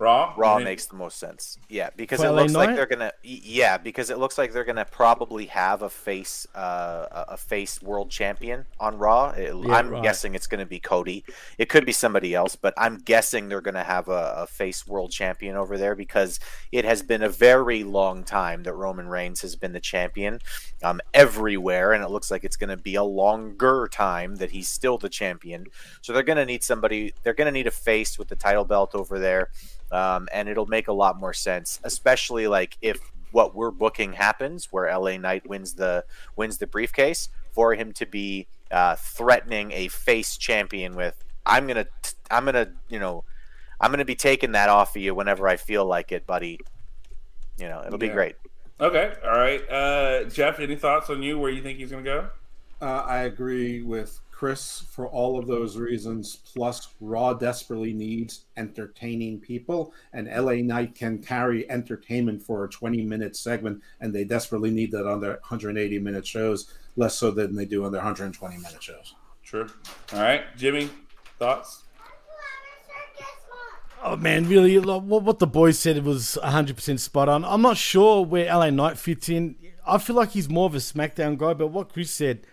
Raw. 0.01 0.35
Raw 0.37 0.59
Yeah. 0.59 0.65
makes 0.65 0.87
the 0.87 0.97
most 0.97 1.19
sense. 1.19 1.57
Yeah, 1.69 1.91
because 1.97 2.19
For 2.21 2.27
it 2.27 2.31
LA 2.31 2.43
looks 2.43 2.53
like 2.55 2.75
they're 2.75 2.85
gonna. 2.87 3.13
Yeah, 3.23 3.79
because 3.79 4.11
it 4.11 4.19
looks 4.19 4.37
like 4.37 4.53
they're 4.53 4.65
gonna 4.65 4.85
probably 4.85 5.47
have 5.47 5.83
a 5.83 5.89
face, 5.89 6.47
uh, 6.55 7.07
a- 7.13 7.25
a 7.35 7.37
face 7.37 7.81
world 7.81 8.11
champion 8.11 8.67
on 8.81 8.99
Raw. 8.99 9.31
It- 9.31 9.55
Yeah, 9.55 9.75
I'm 9.77 9.91
right. 9.91 10.03
guessing 10.03 10.35
it's 10.35 10.49
gonna 10.49 10.67
be 10.67 10.81
Cody. 10.81 11.25
It 11.59 11.69
could 11.69 11.87
be 11.87 11.93
somebody 11.93 12.35
else, 12.35 12.57
but 12.57 12.75
I'm 12.77 12.99
guessing 12.99 13.49
they're 13.49 13.61
gonna 13.61 13.85
have 13.85 14.09
a, 14.09 14.35
a 14.39 14.47
face 14.49 14.85
world 14.87 15.13
champion 15.13 15.55
over 15.57 15.79
there 15.79 15.95
because 15.95 16.41
it 16.73 16.85
has 16.85 17.03
been 17.03 17.23
a 17.23 17.29
very 17.29 17.85
long 17.85 18.25
time 18.25 18.65
that 18.65 18.75
Roman 18.75 19.09
Reigns 19.09 19.43
has 19.43 19.55
been 19.55 19.73
the 19.73 19.81
champion, 19.81 20.41
um, 20.83 21.01
everywhere, 21.15 21.93
and 21.93 22.03
it 22.03 22.11
looks 22.11 22.33
like 22.33 22.43
it's 22.43 22.57
gonna 22.57 22.77
be 22.77 22.97
a 22.97 23.05
longer 23.05 23.89
time 23.91 24.35
that 24.37 24.51
he's 24.51 24.67
still 24.69 24.99
the 24.99 25.09
champion. 25.09 25.67
So 26.03 26.13
they're 26.13 26.25
gonna 26.25 26.45
need 26.45 26.65
somebody. 26.65 27.15
They're 27.23 27.33
gonna 27.33 27.53
need 27.53 27.69
a 27.69 27.71
face 27.71 28.19
with 28.19 28.27
the 28.29 28.37
title 28.37 28.65
belt 28.65 28.95
over 28.97 29.21
there 29.21 29.51
um, 29.95 30.29
and 30.33 30.49
it'll 30.49 30.67
make 30.67 30.89
a 30.89 30.93
lot 30.93 31.19
more 31.19 31.33
sense, 31.33 31.79
especially 31.85 32.49
like 32.49 32.77
if 32.83 32.99
what 33.31 33.55
we're 33.55 33.71
booking 33.71 34.13
happens, 34.13 34.69
where 34.73 34.93
LA 34.97 35.17
Knight 35.17 35.49
wins 35.49 35.75
the 35.75 36.05
wins 36.37 36.59
the 36.59 36.67
briefcase, 36.67 37.29
for 37.53 37.75
him 37.75 37.93
to 37.93 38.05
be 38.05 38.49
uh, 38.71 38.97
threatening 38.97 39.71
a 39.73 39.89
face 39.89 40.37
champion 40.37 40.97
with, 40.97 41.23
I'm 41.47 41.69
gonna, 41.69 41.87
I'm 42.31 42.45
gonna, 42.45 42.73
you 42.89 42.99
know, 42.99 43.25
I'm 43.81 43.93
gonna 43.93 44.05
be 44.05 44.17
taking 44.17 44.53
that 44.53 44.69
off 44.69 44.97
of 44.97 45.03
you 45.03 45.15
whenever 45.15 45.47
I 45.47 45.57
feel 45.57 45.85
like 45.85 46.11
it, 46.11 46.27
buddy. 46.27 46.59
You 47.57 47.69
know, 47.69 47.85
it'll 47.87 47.99
be 47.99 48.09
great. 48.09 48.35
Okay. 48.81 49.15
All 49.25 49.39
right. 49.39 49.63
Uh, 49.71 50.25
Jeff, 50.25 50.59
any 50.59 50.75
thoughts 50.75 51.09
on 51.09 51.23
you? 51.23 51.39
Where 51.39 51.53
you 51.53 51.63
think 51.63 51.79
he's 51.79 51.93
going 51.93 52.03
to 52.03 52.11
go? 52.11 52.29
Uh, 52.81 53.05
I 53.07 53.19
agree 53.19 53.83
with 53.83 54.19
Chris 54.35 54.85
for 54.91 55.07
all 55.07 55.39
of 55.39 55.47
those 55.47 55.77
reasons. 55.77 56.37
Plus, 56.55 56.89
Raw 57.01 57.35
desperately 57.35 57.93
needs 57.93 58.47
entertaining 58.57 59.39
people, 59.39 59.95
and 60.13 60.29
LA 60.29 60.55
Knight 60.55 60.97
can 60.97 61.19
carry 61.19 61.71
entertainment 61.71 62.43
for 62.43 62.65
a 62.65 62.69
20 62.69 63.03
minute 63.03 63.37
segment, 63.37 63.81
and 64.01 64.13
they 64.13 64.25
desperately 64.25 64.73
need 64.73 64.91
that 64.91 65.07
on 65.07 65.21
their 65.21 65.35
180 65.35 65.99
minute 66.01 66.27
shows, 66.27 66.73
less 66.97 67.15
so 67.15 67.31
than 67.31 67.55
they 67.55 67.65
do 67.65 67.85
on 67.85 67.93
their 67.93 68.01
120 68.01 68.57
minute 68.57 68.83
shows. 68.83 69.15
True. 69.45 69.69
All 70.13 70.21
right, 70.21 70.43
Jimmy, 70.57 70.91
thoughts? 71.39 71.85
Oh 74.03 74.17
man, 74.17 74.49
really, 74.49 74.79
like, 74.81 75.03
what 75.03 75.23
what 75.23 75.39
the 75.39 75.47
boys 75.47 75.79
said 75.79 76.05
was 76.05 76.37
100% 76.43 76.99
spot 76.99 77.29
on. 77.29 77.45
I'm 77.45 77.63
not 77.63 77.77
sure 77.77 78.25
where 78.25 78.53
LA 78.53 78.71
Knight 78.71 78.99
fits 78.99 79.29
in. 79.29 79.55
I 79.87 79.99
feel 79.99 80.17
like 80.17 80.31
he's 80.31 80.49
more 80.49 80.67
of 80.67 80.75
a 80.75 80.79
SmackDown 80.79 81.39
guy, 81.39 81.55
but 81.55 81.69
what 81.69 81.93
Chris 81.93 82.11
said 82.11 82.47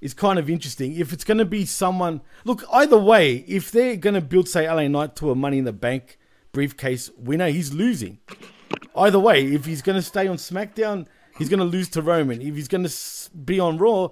is 0.00 0.14
kind 0.14 0.38
of 0.38 0.48
interesting. 0.48 0.94
If 0.96 1.12
it's 1.12 1.24
going 1.24 1.38
to 1.38 1.44
be 1.44 1.66
someone, 1.66 2.22
look, 2.44 2.64
either 2.72 2.98
way, 2.98 3.36
if 3.46 3.70
they're 3.70 3.96
going 3.96 4.14
to 4.14 4.20
build, 4.20 4.48
say, 4.48 4.70
LA 4.70 4.88
Knight 4.88 5.16
to 5.16 5.30
a 5.30 5.34
Money 5.34 5.58
in 5.58 5.64
the 5.64 5.72
Bank 5.72 6.18
briefcase 6.52 7.10
winner, 7.16 7.48
he's 7.48 7.72
losing. 7.72 8.18
Either 8.96 9.18
way, 9.18 9.44
if 9.44 9.66
he's 9.66 9.82
going 9.82 9.96
to 9.96 10.02
stay 10.02 10.26
on 10.26 10.36
SmackDown, 10.36 11.06
he's 11.38 11.48
going 11.48 11.60
to 11.60 11.64
lose 11.64 11.88
to 11.90 12.02
Roman. 12.02 12.40
If 12.40 12.54
he's 12.54 12.68
going 12.68 12.86
to 12.86 12.94
be 13.36 13.60
on 13.60 13.78
Raw 13.78 14.08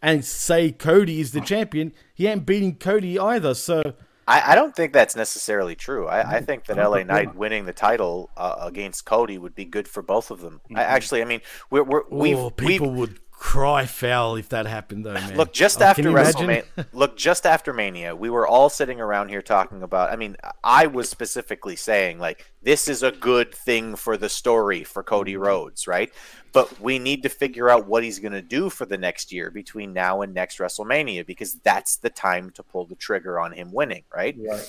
and 0.00 0.24
say 0.24 0.70
Cody 0.70 1.20
is 1.20 1.32
the 1.32 1.40
champion, 1.40 1.92
he 2.14 2.26
ain't 2.26 2.44
beating 2.44 2.76
Cody 2.76 3.18
either. 3.18 3.54
So. 3.54 3.82
I, 4.28 4.52
I 4.52 4.54
don't 4.54 4.74
think 4.74 4.92
that's 4.92 5.16
necessarily 5.16 5.74
true. 5.74 6.06
I, 6.06 6.36
I 6.36 6.40
think 6.40 6.66
that 6.66 6.76
LA 6.76 7.02
Knight 7.02 7.34
winning 7.34 7.66
the 7.66 7.72
title 7.72 8.30
uh, 8.36 8.56
against 8.60 9.04
Cody 9.04 9.38
would 9.38 9.54
be 9.54 9.64
good 9.64 9.88
for 9.88 10.02
both 10.02 10.30
of 10.30 10.40
them. 10.40 10.60
I 10.74 10.82
actually, 10.82 11.22
I 11.22 11.24
mean, 11.24 11.40
we're, 11.70 11.82
we're 11.82 12.02
we've, 12.08 12.36
oh, 12.36 12.52
we've 12.56 12.68
people 12.68 12.90
would 12.92 13.18
cry 13.42 13.84
foul 13.86 14.36
if 14.36 14.48
that 14.50 14.66
happened, 14.66 15.04
though, 15.04 15.14
man. 15.14 15.36
Look, 15.36 15.52
just 15.52 15.82
Oh, 15.82 15.86
after 15.86 16.00
can 16.00 16.12
you 16.12 16.16
imagine? 16.16 16.46
WrestleMania, 16.48 16.86
look, 16.92 17.16
just 17.16 17.44
after 17.44 17.72
Mania, 17.72 18.14
we 18.14 18.30
were 18.30 18.46
all 18.46 18.68
sitting 18.68 19.00
around 19.00 19.30
here 19.30 19.42
talking 19.42 19.82
about. 19.82 20.12
I 20.12 20.16
mean, 20.16 20.36
I 20.62 20.86
was 20.86 21.10
specifically 21.10 21.74
saying 21.74 22.20
like 22.20 22.46
this 22.62 22.86
is 22.86 23.02
a 23.02 23.10
good 23.10 23.52
thing 23.52 23.96
for 23.96 24.16
the 24.16 24.28
story 24.28 24.84
for 24.84 25.02
Cody 25.02 25.32
Mm-hmm. 25.32 25.42
Rhodes, 25.42 25.88
right? 25.88 26.12
But 26.52 26.80
we 26.80 27.00
need 27.00 27.24
to 27.24 27.28
figure 27.28 27.68
out 27.68 27.88
what 27.88 28.04
he's 28.04 28.20
going 28.20 28.32
to 28.32 28.42
do 28.42 28.70
for 28.70 28.86
the 28.86 28.96
next 28.96 29.32
year 29.32 29.50
between 29.50 29.92
now 29.92 30.22
and 30.22 30.32
next 30.32 30.58
WrestleMania 30.58 31.26
because 31.26 31.54
that's 31.64 31.96
the 31.96 32.10
time 32.10 32.50
to 32.50 32.62
pull 32.62 32.84
the 32.84 32.94
trigger 32.94 33.40
on 33.40 33.50
him 33.50 33.72
winning, 33.72 34.04
right? 34.14 34.36
Right. 34.38 34.68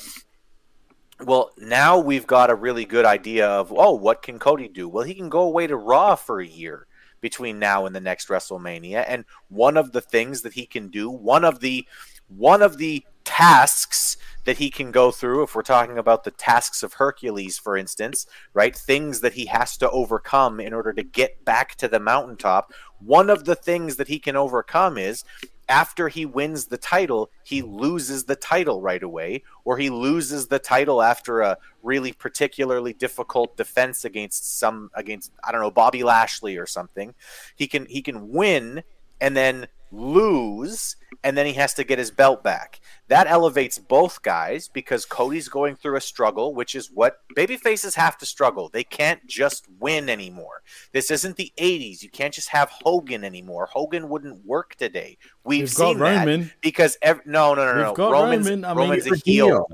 Well, 1.20 1.52
now 1.60 2.00
we've 2.00 2.26
got 2.26 2.50
a 2.50 2.56
really 2.56 2.86
good 2.86 3.06
idea 3.06 3.48
of 3.48 3.72
oh, 3.72 3.94
what 3.94 4.24
can 4.24 4.40
Cody 4.40 4.68
do? 4.68 4.90
Well, 4.90 5.04
he 5.04 5.14
can 5.14 5.30
go 5.30 5.42
away 5.42 5.68
to 5.68 5.76
Raw 5.76 6.16
for 6.16 6.42
a 6.42 6.48
year 6.48 6.88
between 7.24 7.58
now 7.58 7.88
and 7.88 7.96
the 7.96 8.02
next 8.02 8.28
WrestleMania, 8.28 9.06
and 9.08 9.26
one 9.48 9.78
of 9.78 9.94
the 9.94 10.02
things 10.02 10.44
that 10.44 10.54
he 10.54 10.68
can 10.68 10.90
do, 10.90 11.10
one 11.10 11.44
of 11.44 11.62
the 11.62 11.88
one 12.28 12.62
of 12.62 12.78
the 12.78 13.04
tasks 13.24 14.18
that 14.44 14.58
he 14.58 14.70
can 14.70 14.92
go 14.92 15.10
through, 15.10 15.44
if 15.44 15.56
we're 15.56 15.62
talking 15.62 15.98
about 15.98 16.26
the 16.26 16.32
tasks 16.32 16.84
of 16.84 16.94
Hercules, 16.94 17.58
for 17.58 17.78
instance, 17.78 18.28
right? 18.54 18.76
Things 18.76 19.22
that 19.22 19.34
he 19.34 19.46
has 19.46 19.78
to 19.78 19.90
overcome 19.90 20.60
in 20.60 20.74
order 20.74 20.92
to 20.94 21.04
get 21.04 21.44
back 21.46 21.76
to 21.76 21.88
the 21.88 22.00
mountaintop. 22.00 22.74
One 23.00 23.30
of 23.30 23.46
the 23.46 23.56
things 23.56 23.96
that 23.96 24.10
he 24.10 24.20
can 24.20 24.36
overcome 24.36 24.98
is 24.98 25.24
after 25.70 26.10
he 26.10 26.26
wins 26.26 26.66
the 26.66 26.78
title, 26.78 27.32
he 27.44 27.62
loses 27.62 28.26
the 28.26 28.36
title 28.36 28.82
right 28.82 29.02
away, 29.02 29.44
or 29.64 29.78
he 29.78 29.90
loses 29.90 30.48
the 30.48 30.60
title 30.60 31.02
after 31.02 31.42
a 31.42 31.58
really 31.82 32.12
particularly 32.12 32.94
difficult 32.94 33.56
defense 33.58 34.06
against 34.06 34.60
some 34.60 34.90
against 34.94 35.32
I 35.44 35.52
don't 35.52 35.62
know 35.62 35.72
Bobby 35.72 36.04
Lashley 36.04 36.58
or 36.58 36.66
something. 36.66 37.14
He 37.56 37.68
can 37.68 37.86
he 37.86 38.02
can 38.02 38.30
win 38.30 38.84
and 39.22 39.36
then 39.36 39.68
lose 39.92 40.96
and 41.24 41.38
then 41.38 41.46
he 41.46 41.54
has 41.54 41.74
to 41.76 41.84
get 41.84 42.00
his 42.00 42.12
belt 42.12 42.44
back. 42.44 42.82
That 43.08 43.28
elevates 43.28 43.78
both 43.78 44.22
guys 44.24 44.68
because 44.68 45.06
Cody's 45.06 45.48
going 45.48 45.76
through 45.76 45.96
a 45.98 46.02
struggle, 46.02 46.54
which 46.56 46.74
is 46.76 46.90
what 46.92 47.20
babyfaces 47.36 47.94
have 47.96 48.18
to 48.18 48.26
struggle. 48.26 48.70
They 48.70 48.84
can't 48.84 49.26
just 49.28 49.68
win 49.80 50.10
anymore. 50.10 50.64
This 50.92 51.12
isn't 51.12 51.38
the 51.38 51.54
80s. 51.58 52.02
You 52.02 52.10
can't 52.10 52.34
just 52.34 52.50
have 52.50 52.70
Hogan 52.84 53.24
anymore. 53.24 53.68
Hogan 53.72 54.10
wouldn't 54.10 54.44
work 54.46 54.76
today. 54.76 55.18
We've, 55.44 55.62
We've 55.62 55.76
got 55.76 55.88
seen 55.92 56.00
that 56.00 56.20
Roman. 56.26 56.52
because 56.62 56.98
ev- 57.02 57.26
no, 57.26 57.54
no, 57.54 57.66
no, 57.66 57.80
no. 57.82 57.88
We've 57.90 57.96
got 57.98 58.12
Roman's, 58.12 58.50
Roman. 58.50 58.66
I 58.66 58.70
mean, 58.70 58.78
Roman's 58.78 59.06
a 59.08 59.16
heel. 59.18 59.48
heel. 59.48 59.68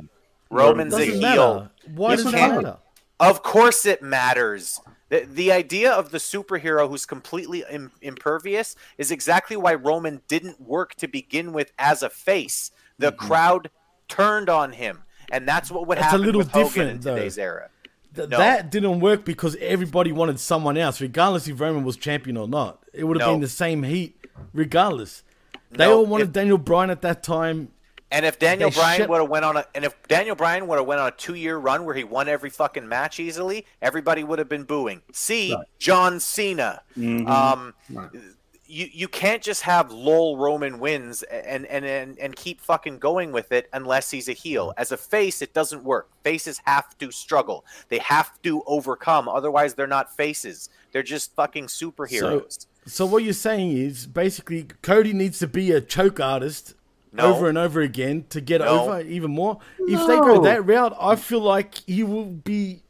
Roman's 0.51 0.93
a 0.93 0.97
Doesn't 0.97 1.13
heel. 1.13 1.21
matter. 1.21 1.71
Why 1.95 2.09
Yes, 2.11 2.23
does 2.23 2.33
it 2.33 2.37
it 2.37 2.39
does. 2.41 2.63
matter? 2.63 2.77
Of 3.21 3.43
course, 3.43 3.85
it 3.85 4.01
matters. 4.01 4.79
The, 5.09 5.25
the 5.31 5.51
idea 5.51 5.91
of 5.91 6.11
the 6.11 6.17
superhero 6.19 6.87
who's 6.87 7.05
completely 7.05 7.63
Im- 7.69 7.91
impervious 8.01 8.75
is 8.97 9.11
exactly 9.11 9.57
why 9.57 9.73
Roman 9.73 10.21
didn't 10.27 10.61
work 10.61 10.95
to 10.95 11.07
begin 11.07 11.51
with 11.51 11.71
as 11.79 12.01
a 12.03 12.09
face. 12.09 12.71
The 12.99 13.11
Mm-hmm. 13.11 13.27
crowd 13.27 13.69
turned 14.07 14.49
on 14.49 14.73
him, 14.73 15.03
and 15.31 15.47
that's 15.47 15.71
what 15.71 15.87
would 15.87 15.97
That's 15.97 16.07
a 16.07 16.09
happen 16.11 16.25
little 16.25 16.39
with 16.39 16.51
Hogan 16.51 16.67
different, 16.67 16.89
in 16.91 16.99
though. 17.01 17.15
today's 17.15 17.37
era. 17.37 17.69
Th- 18.15 18.29
No. 18.29 18.37
That 18.37 18.71
didn't 18.71 18.99
work 18.99 19.23
because 19.25 19.55
everybody 19.57 20.11
wanted 20.11 20.39
someone 20.39 20.77
else, 20.77 20.99
regardless 21.01 21.47
if 21.47 21.59
Roman 21.59 21.83
was 21.83 21.95
champion 21.97 22.37
or 22.37 22.47
not. 22.47 22.83
It 22.93 23.03
would 23.05 23.19
have 23.19 23.27
No. 23.27 23.33
been 23.35 23.41
the 23.41 23.47
same 23.47 23.83
heat, 23.83 24.15
regardless. 24.53 25.23
They 25.71 25.85
No, 25.85 25.99
all 25.99 26.05
wanted 26.05 26.27
if- 26.29 26.33
Daniel 26.33 26.57
Bryan 26.57 26.89
at 26.89 27.01
that 27.03 27.21
time. 27.23 27.69
And 28.11 28.25
if 28.25 28.39
Daniel 28.39 28.69
They 28.71 28.75
Bryan 28.75 29.09
would 29.09 29.21
have 29.21 29.29
went 29.29 29.45
on 29.45 29.57
a 29.57 29.65
and 29.75 29.85
if 29.85 29.95
Daniel 30.07 30.35
Bryan 30.35 30.65
would 30.67 30.77
have 30.77 30.87
went 30.87 30.99
on 30.99 31.07
a 31.07 31.11
two 31.11 31.35
year 31.35 31.57
run 31.57 31.85
where 31.85 31.95
he 31.95 32.03
won 32.03 32.27
every 32.27 32.49
fucking 32.49 32.87
match 32.87 33.19
easily, 33.19 33.65
everybody 33.81 34.23
would 34.23 34.39
have 34.39 34.49
been 34.49 34.63
booing. 34.63 35.01
See 35.13 35.53
Right. 35.53 35.65
John 35.77 36.19
Cena. 36.19 36.81
Mhm. 36.97 37.27
Um, 37.29 37.73
Right. 37.91 38.09
you 38.65 38.87
you 38.91 39.07
can't 39.07 39.43
just 39.43 39.61
have 39.61 39.91
lol 39.91 40.37
Roman 40.37 40.79
wins 40.79 41.21
and, 41.23 41.67
and 41.67 41.85
and 41.85 42.17
and 42.17 42.35
keep 42.35 42.61
fucking 42.61 42.97
going 42.97 43.31
with 43.31 43.51
it 43.51 43.69
unless 43.73 44.09
he's 44.09 44.27
a 44.27 44.33
heel. 44.33 44.73
As 44.77 44.91
a 44.91 44.97
face, 44.97 45.43
it 45.43 45.53
doesn't 45.53 45.83
work. 45.83 46.09
Faces 46.23 46.59
have 46.65 46.97
to 46.97 47.11
struggle. 47.11 47.63
They 47.89 47.99
have 47.99 48.41
to 48.41 48.63
overcome. 48.65 49.27
Otherwise, 49.29 49.75
they're 49.75 49.85
not 49.87 50.15
faces. 50.15 50.69
They're 50.91 51.03
just 51.03 51.35
fucking 51.35 51.67
superheroes. 51.67 52.65
So 52.87 53.05
what 53.05 53.23
you're 53.23 53.33
saying 53.33 53.77
is 53.77 54.07
basically 54.07 54.65
Cody 54.81 55.13
needs 55.13 55.37
to 55.39 55.47
be 55.47 55.71
a 55.71 55.79
choke 55.81 56.19
artist 56.19 56.73
No. 57.11 57.33
over 57.33 57.49
and 57.49 57.57
over 57.57 57.81
again 57.81 58.25
to 58.29 58.39
get 58.41 58.61
No. 58.61 58.67
over 58.67 59.01
even 59.01 59.31
more. 59.31 59.57
If 59.79 59.99
they 60.07 60.15
go 60.17 60.41
that 60.43 60.65
route, 60.65 60.95
I 60.99 61.15
feel 61.15 61.41
like 61.41 61.75
he 61.87 62.03
will 62.03 62.25
be 62.25 62.81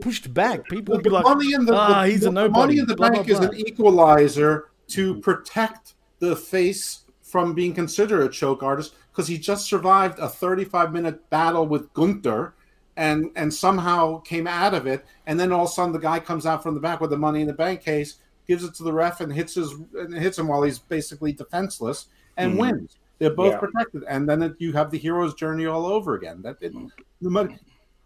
pushed 0.00 0.32
back. 0.34 0.64
People 0.68 0.96
will 0.96 1.02
be 1.02 1.10
the 1.10 1.14
like, 1.14 1.24
money 1.24 1.52
in 1.52 1.64
the, 1.64 1.74
ah, 1.74 2.02
the- 2.02 2.10
he's 2.10 2.24
a 2.24 2.30
nobody. 2.30 2.58
money 2.58 2.78
in 2.80 2.86
the 2.86 2.96
blah, 2.96 3.10
bank 3.10 3.26
blah, 3.28 3.38
is 3.38 3.44
an 3.44 3.54
equalizer 3.56 4.68
to 4.88 5.20
protect 5.20 5.94
the 6.18 6.34
face 6.34 7.00
from 7.22 7.54
being 7.54 7.72
considered 7.74 8.22
a 8.22 8.28
choke 8.28 8.62
artist 8.62 8.94
because 9.12 9.28
he 9.28 9.38
just 9.38 9.66
survived 9.66 10.18
a 10.18 10.28
35 10.28 10.92
minute 10.92 11.28
battle 11.30 11.66
with 11.66 11.92
Gunther 11.94 12.54
and 12.96 13.30
and 13.36 13.52
somehow 13.54 14.18
came 14.22 14.46
out 14.48 14.74
of 14.74 14.86
it 14.86 15.04
and 15.26 15.38
then 15.38 15.52
all 15.52 15.64
of 15.64 15.68
a 15.70 15.72
sudden 15.72 15.92
the 15.92 15.98
guy 16.00 16.18
comes 16.18 16.46
out 16.46 16.62
from 16.62 16.74
the 16.74 16.80
back 16.80 17.00
with 17.00 17.10
the 17.10 17.16
money 17.16 17.42
in 17.42 17.46
the 17.46 17.52
bank 17.52 17.80
case 17.84 18.16
gives 18.48 18.64
it 18.64 18.74
to 18.74 18.82
the 18.82 18.92
ref 18.92 19.20
and 19.20 19.32
hits 19.32 19.54
his 19.54 19.72
and 19.96 20.12
hits 20.14 20.36
him 20.38 20.48
while 20.48 20.62
he's 20.62 20.78
basically 20.80 21.32
defenseless 21.32 22.06
and 22.36 22.54
Mhm. 22.54 22.58
wins 22.58 22.96
they're 23.18 23.30
both 23.34 23.52
Yeah. 23.52 23.58
protected 23.58 24.02
and 24.08 24.28
then 24.28 24.42
it, 24.42 24.52
you 24.58 24.72
have 24.72 24.90
the 24.90 24.98
hero's 24.98 25.34
journey 25.34 25.66
all 25.66 25.86
over 25.86 26.14
again 26.14 26.40
that 26.42 26.56
it, 26.60 26.72
money 27.20 27.58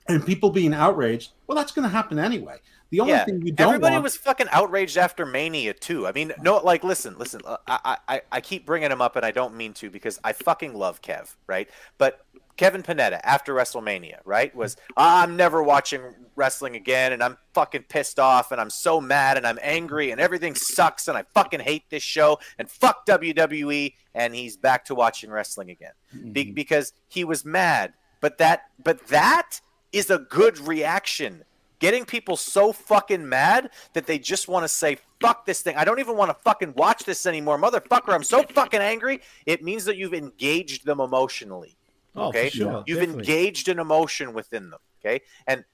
and 0.08 0.24
people 0.26 0.50
being 0.50 0.74
outraged 0.74 1.32
well 1.46 1.56
that's 1.56 1.72
going 1.72 1.84
to 1.84 1.88
happen 1.88 2.18
anyway 2.18 2.56
the 2.90 3.00
only 3.00 3.14
Yeah, 3.14 3.24
thing 3.24 3.40
you 3.42 3.52
don't 3.52 3.68
Everybody 3.68 3.94
want 3.94 4.04
was 4.04 4.16
fucking 4.18 4.48
outraged 4.52 4.98
after 4.98 5.24
Mania 5.24 5.72
too. 5.72 6.06
I 6.06 6.12
mean, 6.12 6.32
no, 6.42 6.58
like 6.58 6.84
listen, 6.84 7.16
listen. 7.16 7.40
uh, 7.46 7.56
I, 7.66 7.96
I 8.06 8.20
I 8.30 8.40
keep 8.42 8.66
bringing 8.66 8.90
him 8.92 9.00
up, 9.00 9.16
and 9.16 9.24
I 9.24 9.30
don't 9.30 9.56
mean 9.56 9.72
to 9.74 9.88
because 9.88 10.18
I 10.22 10.34
fucking 10.34 10.74
love 10.74 11.00
Kev, 11.00 11.34
right? 11.46 11.70
But 11.96 12.20
Kevin 12.56 12.82
Panetta 12.82 13.18
after 13.24 13.54
WrestleMania, 13.54 14.18
right? 14.24 14.54
Was 14.54 14.76
I'm 14.96 15.36
never 15.36 15.62
watching 15.62 16.02
wrestling 16.36 16.76
again 16.76 17.12
and 17.12 17.22
I'm 17.22 17.36
fucking 17.54 17.84
pissed 17.88 18.18
off 18.20 18.52
and 18.52 18.60
I'm 18.60 18.70
so 18.70 19.00
mad 19.00 19.36
and 19.36 19.46
I'm 19.46 19.58
angry 19.62 20.10
and 20.10 20.20
everything 20.20 20.54
sucks 20.54 21.08
and 21.08 21.16
I 21.16 21.24
fucking 21.34 21.60
hate 21.60 21.84
this 21.90 22.02
show 22.02 22.38
and 22.58 22.70
fuck 22.70 23.06
WWE 23.06 23.94
and 24.14 24.34
he's 24.34 24.56
back 24.56 24.84
to 24.86 24.94
watching 24.94 25.30
wrestling 25.30 25.70
again. 25.70 25.92
Be- 26.32 26.44
Mm-hmm. 26.44 26.54
because 26.54 26.92
he 27.08 27.24
was 27.24 27.44
mad. 27.44 27.94
But 28.20 28.38
that 28.38 28.64
but 28.82 29.08
that 29.08 29.60
is 29.92 30.10
a 30.10 30.18
good 30.18 30.58
reaction. 30.58 31.44
Getting 31.80 32.04
people 32.04 32.36
so 32.36 32.72
fucking 32.72 33.28
mad 33.28 33.70
that 33.94 34.06
they 34.06 34.18
just 34.18 34.46
want 34.46 34.62
to 34.62 34.68
say 34.68 34.98
fuck 35.20 35.46
this 35.46 35.62
thing. 35.62 35.76
I 35.76 35.84
don't 35.84 35.98
even 35.98 36.16
want 36.16 36.30
to 36.30 36.36
fucking 36.44 36.74
watch 36.76 37.02
this 37.04 37.26
anymore, 37.26 37.58
motherfucker. 37.58 38.14
I'm 38.14 38.22
so 38.22 38.42
fucking 38.44 38.80
angry. 38.80 39.20
It 39.46 39.64
means 39.64 39.84
that 39.86 39.96
you've 39.96 40.14
engaged 40.14 40.84
them 40.86 41.00
emotionally. 41.00 41.76
Oh, 42.14 42.28
Okay, 42.28 42.50
sure. 42.50 42.84
you've 42.86 42.98
definitely. 42.98 43.20
engaged 43.22 43.68
an 43.68 43.78
emotion 43.78 44.32
within 44.34 44.70
them. 44.70 44.80
Okay, 45.04 45.20
and 45.46 45.64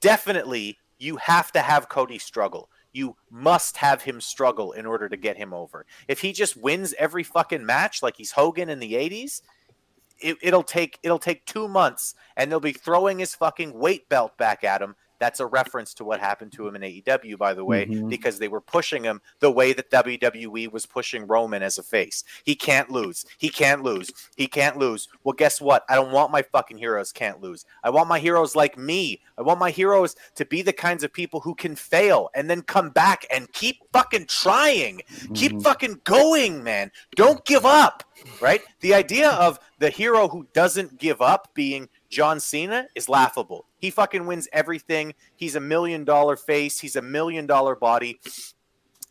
definitely 0.00 0.78
you 0.98 1.16
have 1.16 1.50
to 1.52 1.60
have 1.60 1.88
Cody 1.88 2.18
struggle. 2.18 2.70
You 2.92 3.16
must 3.30 3.78
have 3.78 4.02
him 4.02 4.20
struggle 4.20 4.72
in 4.72 4.86
order 4.86 5.08
to 5.08 5.16
get 5.16 5.36
him 5.36 5.52
over. 5.52 5.84
If 6.06 6.20
he 6.20 6.32
just 6.32 6.56
wins 6.56 6.94
every 6.98 7.24
fucking 7.24 7.64
match 7.66 8.02
like 8.02 8.16
he's 8.16 8.32
Hogan 8.32 8.68
in 8.68 8.78
the 8.78 8.92
'80s, 8.94 9.40
it, 10.20 10.36
it'll 10.42 10.62
take 10.62 10.98
it'll 11.02 11.18
take 11.18 11.44
two 11.46 11.66
months, 11.68 12.14
and 12.36 12.50
they'll 12.50 12.60
be 12.60 12.72
throwing 12.72 13.18
his 13.18 13.34
fucking 13.34 13.72
weight 13.72 14.08
belt 14.08 14.36
back 14.38 14.62
at 14.64 14.80
him. 14.82 14.94
That's 15.18 15.40
a 15.40 15.46
reference 15.46 15.94
to 15.94 16.04
what 16.04 16.20
happened 16.20 16.52
to 16.52 16.66
him 16.66 16.76
in 16.76 16.82
AEW, 16.82 17.36
by 17.36 17.54
the 17.54 17.64
way, 17.64 17.86
Mhm. 17.86 18.08
because 18.08 18.38
they 18.38 18.48
were 18.48 18.60
pushing 18.60 19.04
him 19.04 19.20
the 19.40 19.50
way 19.50 19.72
that 19.72 19.90
WWE 19.90 20.68
was 20.68 20.86
pushing 20.86 21.26
Roman 21.26 21.62
as 21.62 21.78
a 21.78 21.82
face. 21.82 22.24
He 22.44 22.54
can't 22.54 22.90
lose. 22.90 23.24
He 23.38 23.48
can't 23.48 23.82
lose. 23.82 24.10
He 24.36 24.46
can't 24.46 24.76
lose. 24.76 25.08
Well, 25.22 25.32
guess 25.34 25.60
what? 25.60 25.84
I 25.88 25.94
don't 25.94 26.12
want 26.12 26.30
my 26.32 26.42
fucking 26.42 26.78
heroes 26.78 27.12
can't 27.12 27.40
lose. 27.40 27.64
I 27.82 27.90
want 27.90 28.08
my 28.08 28.18
heroes 28.18 28.56
like 28.56 28.76
me. 28.76 29.22
I 29.38 29.42
want 29.42 29.60
my 29.60 29.70
heroes 29.70 30.16
to 30.36 30.44
be 30.44 30.62
the 30.62 30.72
kinds 30.72 31.04
of 31.04 31.12
people 31.12 31.40
who 31.40 31.54
can 31.54 31.76
fail 31.76 32.30
and 32.34 32.48
then 32.50 32.62
come 32.62 32.90
back 32.90 33.26
and 33.30 33.52
keep 33.52 33.78
fucking 33.92 34.26
trying. 34.26 35.02
Keep 35.34 35.52
Mhm. 35.52 35.62
fucking 35.62 36.00
going, 36.04 36.62
man. 36.62 36.90
Don't 37.16 37.44
give 37.44 37.64
up. 37.64 38.04
Right? 38.40 38.62
The 38.80 38.94
idea 38.94 39.30
of 39.30 39.58
the 39.78 39.90
hero 39.90 40.28
who 40.28 40.46
doesn't 40.54 40.98
give 40.98 41.20
up 41.20 41.50
being 41.54 41.88
John 42.14 42.38
Cena 42.38 42.86
is 42.94 43.08
laughable. 43.08 43.66
He 43.80 43.90
fucking 43.90 44.24
wins 44.26 44.46
everything. 44.52 45.14
He's 45.34 45.56
a 45.56 45.60
million 45.60 46.04
dollar 46.04 46.36
face. 46.36 46.78
He's 46.78 46.94
a 46.94 47.02
million 47.02 47.44
dollar 47.46 47.74
body. 47.74 48.20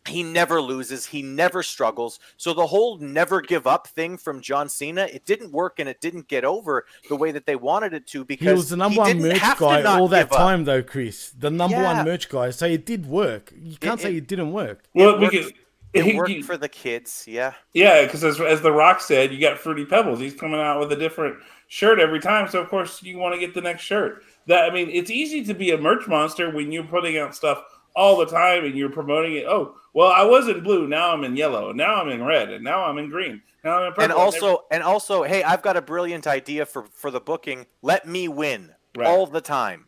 He 0.07 0.21
never 0.23 0.61
loses. 0.61 1.05
He 1.05 1.21
never 1.21 1.63
struggles. 1.63 2.19
So 2.37 2.53
the 2.53 2.65
whole 2.67 2.97
never 2.97 3.41
give 3.41 3.67
up 3.67 3.87
thing 3.87 4.17
from 4.17 4.41
John 4.41 4.67
Cena, 4.69 5.03
it 5.11 5.25
didn't 5.25 5.51
work 5.51 5.79
and 5.79 5.87
it 5.87 5.99
didn't 6.01 6.27
get 6.27 6.43
over 6.45 6.85
the 7.09 7.15
way 7.15 7.31
that 7.31 7.45
they 7.45 7.55
wanted 7.55 7.93
it 7.93 8.07
to 8.07 8.23
because 8.25 8.47
He 8.47 8.53
was 8.53 8.69
the 8.69 8.77
number 8.77 8.99
one 9.01 9.21
merch 9.21 9.39
guy 9.57 9.83
all 9.83 10.07
that 10.09 10.29
give 10.29 10.31
up. 10.33 10.37
time, 10.37 10.63
though, 10.65 10.83
Chris. 10.83 11.31
The 11.37 11.49
number 11.51 11.77
Yeah. 11.77 11.93
one 11.97 12.05
merch 12.05 12.27
guy. 12.29 12.49
So 12.51 12.65
it 12.65 12.85
did 12.85 13.05
work. 13.05 13.53
You 13.57 13.77
can't 13.77 13.99
It- 13.99 14.03
say 14.03 14.11
it- 14.13 14.17
it 14.17 14.27
didn't 14.27 14.51
work. 14.53 14.83
Well, 14.93 15.15
It 15.15 15.19
because 15.29 15.45
worked- 15.45 15.57
It 15.93 16.05
he- 16.05 16.15
worked 16.15 16.29
he- 16.31 16.41
for 16.41 16.57
the 16.57 16.67
kids, 16.69 17.23
yeah. 17.27 17.53
Yeah, 17.73 18.03
because 18.03 18.23
as, 18.23 18.41
as 18.41 18.61
The 18.61 18.71
Rock 18.71 18.99
said, 18.99 19.31
you 19.31 19.39
got 19.39 19.59
Fruity 19.59 19.85
Pebbles. 19.85 20.19
He's 20.19 20.33
coming 20.33 20.59
out 20.59 20.79
with 20.79 20.91
a 20.91 20.95
different 20.97 21.37
shirt 21.73 21.99
every 21.99 22.19
time, 22.19 22.47
so 22.47 22.61
of 22.61 22.69
course 22.69 23.01
you 23.01 23.17
want 23.17 23.33
to 23.33 23.39
get 23.39 23.55
the 23.55 23.61
next 23.61 23.81
shirt. 23.81 24.23
That 24.45 24.69
I 24.69 24.73
mean, 24.73 24.89
it's 24.89 25.09
easy 25.09 25.43
to 25.45 25.53
be 25.55 25.71
a 25.71 25.77
merch 25.77 26.07
monster 26.07 26.51
when 26.51 26.71
you're 26.71 26.83
putting 26.83 27.17
out 27.17 27.35
stuff 27.35 27.63
all 27.95 28.17
the 28.17 28.27
time 28.27 28.63
and 28.65 28.75
you're 28.77 28.89
promoting 28.91 29.35
it. 29.37 29.45
Oh, 29.45 29.75
well, 29.93 30.11
I 30.11 30.23
was 30.23 30.47
in 30.47 30.61
blue, 30.61 30.87
now 30.87 31.11
I'm 31.13 31.23
in 31.23 31.35
yellow, 31.35 31.69
and 31.69 31.77
now 31.77 31.95
I'm 31.95 32.09
in 32.09 32.23
red, 32.23 32.49
and 32.51 32.63
now 32.63 32.83
I'm 32.83 32.97
in 32.99 33.09
green, 33.09 33.41
now 33.63 33.77
I'm 33.79 33.87
in 33.87 33.93
purple. 33.93 34.03
And 34.03 34.13
also, 34.13 34.65
and 34.71 34.83
also, 34.83 35.23
hey, 35.23 35.41
I've 35.43 35.61
got 35.63 35.75
a 35.75 35.81
brilliant 35.81 36.27
idea 36.27 36.65
for 36.67 36.83
for 36.93 37.09
the 37.09 37.19
booking. 37.19 37.65
Let 37.81 38.07
me 38.07 38.27
win 38.27 38.75
Right. 38.95 39.07
all 39.07 39.25
the 39.25 39.41
time. 39.41 39.87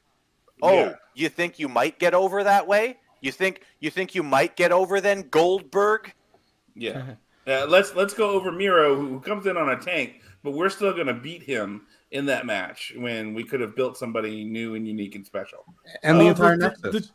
Oh, 0.64 0.74
Yeah. 0.74 0.96
you 1.14 1.30
think 1.30 1.60
you 1.60 1.68
might 1.70 2.00
get 2.00 2.16
over 2.16 2.44
that 2.44 2.66
way? 2.68 2.98
You 3.22 3.32
think 3.32 3.62
you 3.80 3.92
think 3.92 4.16
you 4.16 4.24
might 4.24 4.56
get 4.56 4.72
over 4.72 5.00
then 5.02 5.30
Goldberg? 5.30 6.14
yeah. 6.76 7.04
Uh, 7.48 7.64
let's 7.70 7.94
let's 7.94 8.16
go 8.16 8.32
over 8.32 8.52
Miro, 8.52 8.96
who 8.96 9.20
comes 9.20 9.46
in 9.46 9.56
on 9.56 9.70
a 9.70 9.78
tank, 9.78 10.20
but 10.46 10.54
we're 10.54 10.70
still 10.70 10.94
going 10.94 11.08
to 11.08 11.14
beat 11.14 11.44
him 11.44 11.82
in 12.12 12.28
that 12.28 12.46
match 12.46 12.94
when 12.96 13.34
we 13.34 13.44
could 13.44 13.60
have 13.60 13.76
built 13.76 13.98
somebody 13.98 14.46
new 14.46 14.76
and 14.76 14.88
unique 14.88 15.16
and 15.16 15.26
special. 15.26 15.66
and 16.04 16.20
the 16.20 16.26
Oh, 16.26 16.30
entire 16.30 16.58
but 16.58 16.82
the- 16.82 16.92
Nexus. 16.92 17.12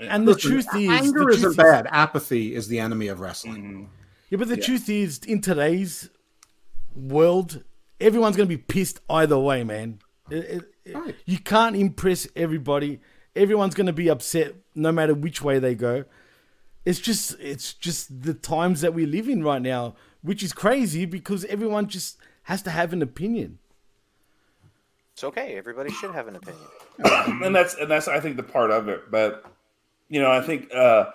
And 0.00 0.26
the 0.26 0.32
Listen, 0.32 0.50
truth 0.50 0.66
is, 0.76 0.88
anger 0.88 1.24
the 1.24 1.28
isn't 1.28 1.50
is- 1.50 1.56
bad. 1.56 1.86
Apathy 1.90 2.54
is 2.54 2.68
the 2.68 2.78
enemy 2.80 3.08
of 3.08 3.20
wrestling. 3.20 3.62
Mhm. 3.62 3.86
Yeah, 4.30 4.38
but 4.38 4.48
the 4.48 4.56
Yeah. 4.56 4.64
truth 4.64 4.88
is, 4.88 5.18
in 5.26 5.42
today's 5.42 6.08
world, 6.94 7.62
everyone's 8.00 8.36
gonna 8.36 8.46
be 8.48 8.56
pissed 8.56 9.00
either 9.10 9.38
way, 9.38 9.62
man. 9.62 9.98
It- 10.30 10.36
it- 10.36 10.74
it- 10.86 10.94
Right. 10.94 11.16
You 11.26 11.38
can't 11.38 11.76
impress 11.76 12.26
everybody. 12.34 13.00
Everyone's 13.36 13.74
gonna 13.74 13.92
be 13.92 14.08
upset 14.08 14.54
no 14.74 14.90
matter 14.90 15.14
which 15.14 15.42
way 15.42 15.58
they 15.58 15.74
go. 15.74 16.04
It's 16.86 16.98
just, 16.98 17.36
it's 17.38 17.74
just 17.74 18.22
the 18.22 18.32
times 18.34 18.80
that 18.80 18.94
we 18.94 19.04
live 19.04 19.28
in 19.28 19.42
right 19.42 19.60
now, 19.60 19.96
which 20.22 20.42
is 20.42 20.52
crazy 20.54 21.04
because 21.04 21.44
everyone 21.44 21.88
just 21.88 22.16
has 22.50 22.62
to 22.62 22.70
have 22.70 22.92
an 22.92 23.00
opinion. 23.00 23.60
It's 25.14 25.22
okay. 25.22 25.56
Everybody 25.56 25.92
should 25.92 26.10
have 26.10 26.26
an 26.26 26.34
opinion. 26.34 26.64
and 27.44 27.54
that's 27.54 27.74
and 27.74 27.88
that's 27.88 28.08
I 28.08 28.18
think 28.18 28.36
the 28.36 28.42
part 28.42 28.72
of 28.72 28.88
it. 28.88 29.08
But 29.08 29.44
you 30.08 30.20
know, 30.20 30.32
I 30.32 30.40
think 30.40 30.68
uh 30.74 31.10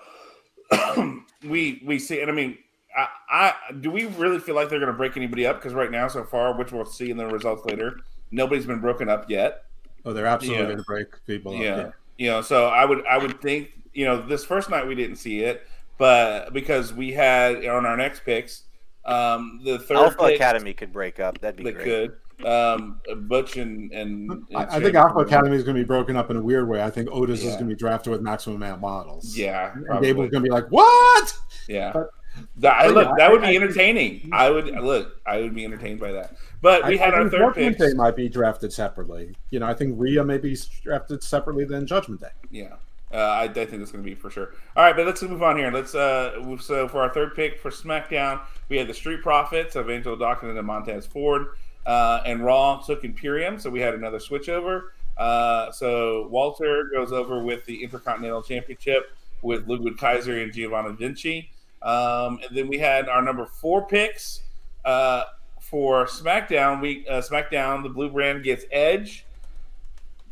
we 1.46 1.82
we 1.84 1.98
see, 1.98 2.22
and 2.22 2.30
I 2.30 2.34
mean, 2.34 2.56
I, 2.96 3.08
I 3.30 3.54
do 3.82 3.90
we 3.90 4.06
really 4.06 4.38
feel 4.38 4.54
like 4.54 4.70
they're 4.70 4.80
going 4.80 4.90
to 4.90 4.96
break 4.96 5.18
anybody 5.18 5.46
up? 5.46 5.56
Because 5.56 5.74
right 5.74 5.90
now, 5.90 6.08
so 6.08 6.24
far, 6.24 6.56
which 6.56 6.72
we'll 6.72 6.86
see 6.86 7.10
in 7.10 7.18
the 7.18 7.26
results 7.26 7.66
later, 7.66 8.00
nobody's 8.30 8.64
been 8.64 8.80
broken 8.80 9.10
up 9.10 9.28
yet. 9.28 9.64
Oh, 10.06 10.14
they're 10.14 10.24
absolutely 10.24 10.62
Yeah. 10.62 10.68
going 10.68 10.78
to 10.78 10.84
break 10.84 11.26
people 11.26 11.54
up. 11.54 11.60
Yeah. 11.60 11.76
Yeah. 11.76 11.90
you 12.16 12.30
know, 12.30 12.40
so 12.40 12.68
I 12.68 12.86
would 12.86 13.04
I 13.06 13.18
would 13.18 13.42
think 13.42 13.72
you 13.92 14.06
know 14.06 14.26
this 14.26 14.42
first 14.42 14.70
night 14.70 14.86
we 14.86 14.94
didn't 14.94 15.16
see 15.16 15.40
it, 15.40 15.66
but 15.98 16.54
because 16.54 16.94
we 16.94 17.12
had 17.12 17.66
on 17.66 17.84
our 17.84 17.96
next 17.98 18.24
picks, 18.24 18.62
um, 19.06 19.60
the 19.64 19.78
third 19.78 19.96
Alpha 19.96 20.18
pick, 20.24 20.36
Academy 20.36 20.72
could 20.74 20.92
break 20.92 21.20
up. 21.20 21.40
That'd 21.40 21.56
be 21.56 21.64
they 21.64 21.72
great. 21.72 21.84
could. 21.84 22.46
Um, 22.46 23.00
Butch 23.28 23.56
and 23.56 23.90
and, 23.92 24.30
and 24.30 24.44
I, 24.54 24.76
I 24.76 24.80
think 24.80 24.94
Alpha 24.94 25.20
Academy 25.20 25.56
is 25.56 25.64
going 25.64 25.74
to 25.76 25.82
be 25.82 25.86
broken 25.86 26.16
up 26.16 26.30
in 26.30 26.36
a 26.36 26.42
weird 26.42 26.68
way. 26.68 26.82
I 26.82 26.90
think 26.90 27.08
Otis 27.10 27.40
is 27.42 27.54
going 27.54 27.60
to 27.68 27.74
be 27.74 27.74
drafted 27.74 28.10
with 28.12 28.20
Maximum 28.20 28.58
Male 28.58 28.76
Models. 28.76 29.36
Yeah, 29.36 29.72
And 29.72 29.86
probably. 29.86 30.08
Gable's 30.08 30.30
going 30.30 30.42
to 30.44 30.48
be 30.48 30.52
like, 30.52 30.66
"What?" 30.68 31.32
Yeah. 31.68 31.92
But- 31.92 32.10
that, 32.58 32.76
but 32.84 32.94
look, 32.94 33.06
yeah, 33.08 33.14
that 33.16 33.32
would 33.32 33.42
I- 33.44 33.50
be 33.52 33.56
entertaining. 33.56 34.28
I 34.30 34.50
would 34.50 34.66
look. 34.66 35.22
I 35.24 35.38
would 35.40 35.54
be 35.54 35.64
entertained 35.64 35.98
by 35.98 36.12
that. 36.12 36.36
But 36.60 36.86
we 36.86 36.98
I, 37.00 37.02
had 37.02 37.14
I 37.14 37.16
our 37.16 37.22
think 37.22 37.32
third 37.32 37.54
Judgment. 37.54 37.78
Day 37.78 37.92
might 37.94 38.14
be 38.14 38.28
drafted 38.28 38.74
separately. 38.74 39.34
You 39.48 39.60
know, 39.60 39.66
I 39.66 39.72
think 39.72 39.94
Rhea 39.96 40.22
may 40.22 40.36
be 40.36 40.54
drafted 40.82 41.22
separately 41.22 41.64
than 41.64 41.86
Judgment 41.86 42.20
Day. 42.20 42.28
Yeah, 42.50 42.74
uh, 43.12 43.16
I, 43.16 43.44
I 43.44 43.48
think 43.48 43.70
that's 43.78 43.92
going 43.92 44.04
to 44.04 44.08
be 44.08 44.14
for 44.14 44.30
sure. 44.30 44.54
All 44.76 44.84
right, 44.84 44.96
but 44.96 45.06
let's 45.06 45.22
move 45.22 45.42
on 45.42 45.56
here. 45.56 45.70
Let's 45.70 45.94
uh, 45.94 46.56
so 46.58 46.88
for 46.88 47.00
our 47.00 47.12
third 47.12 47.34
pick 47.34 47.60
for 47.60 47.70
SmackDown, 47.70 48.40
we 48.68 48.76
had 48.76 48.88
the 48.88 48.94
Street 48.94 49.22
Profits 49.22 49.76
of 49.76 49.88
Angelo 49.90 50.16
Dawkins 50.16 50.56
and 50.56 50.66
Montez 50.66 51.06
Ford, 51.06 51.48
uh, 51.86 52.20
and 52.26 52.44
Raw 52.44 52.82
took 52.84 53.04
Imperium. 53.04 53.58
So 53.58 53.70
we 53.70 53.80
had 53.80 53.94
another 53.94 54.18
switch 54.18 54.48
over. 54.48 54.92
Uh, 55.16 55.70
so 55.72 56.26
Walter 56.28 56.90
goes 56.92 57.12
over 57.12 57.42
with 57.42 57.64
the 57.64 57.82
Intercontinental 57.82 58.42
Championship 58.42 59.16
with 59.42 59.66
Ludwig 59.68 59.96
Kaiser 59.96 60.40
and 60.40 60.52
Giovanni 60.52 60.94
Vinci. 60.94 61.50
Um, 61.82 62.40
and 62.46 62.56
then 62.56 62.68
we 62.68 62.78
had 62.78 63.08
our 63.08 63.22
number 63.22 63.46
four 63.46 63.86
picks 63.86 64.42
uh, 64.84 65.24
for 65.60 66.06
SmackDown. 66.06 66.80
We 66.80 67.06
uh, 67.08 67.20
SmackDown, 67.20 67.82
the 67.82 67.88
blue 67.88 68.10
brand 68.10 68.42
gets 68.42 68.64
Edge. 68.70 69.24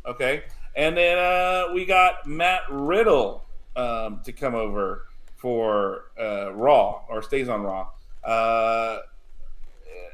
Okay, 0.07 0.43
and 0.77 0.97
then 0.97 1.19
uh, 1.19 1.73
we 1.73 1.85
got 1.85 2.27
Matt 2.27 2.63
Riddle 2.71 3.45
um, 3.77 4.21
to 4.25 4.33
come 4.33 4.55
over 4.55 5.07
for 5.37 6.11
uh, 6.21 6.53
Raw 6.53 7.03
or 7.09 7.23
stays 7.23 7.49
on 7.49 7.63
Raw. 7.63 7.89
Uh, 8.25 8.99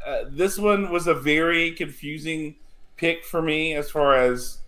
uh, 0.07 0.25
this 0.29 0.59
one 0.59 0.91
was 0.91 1.07
a 1.07 1.15
very 1.15 1.73
confusing 1.73 2.57
pick 2.97 3.25
for 3.25 3.41
me 3.41 3.75
as 3.75 3.91
far 3.91 4.17
as 4.17 4.59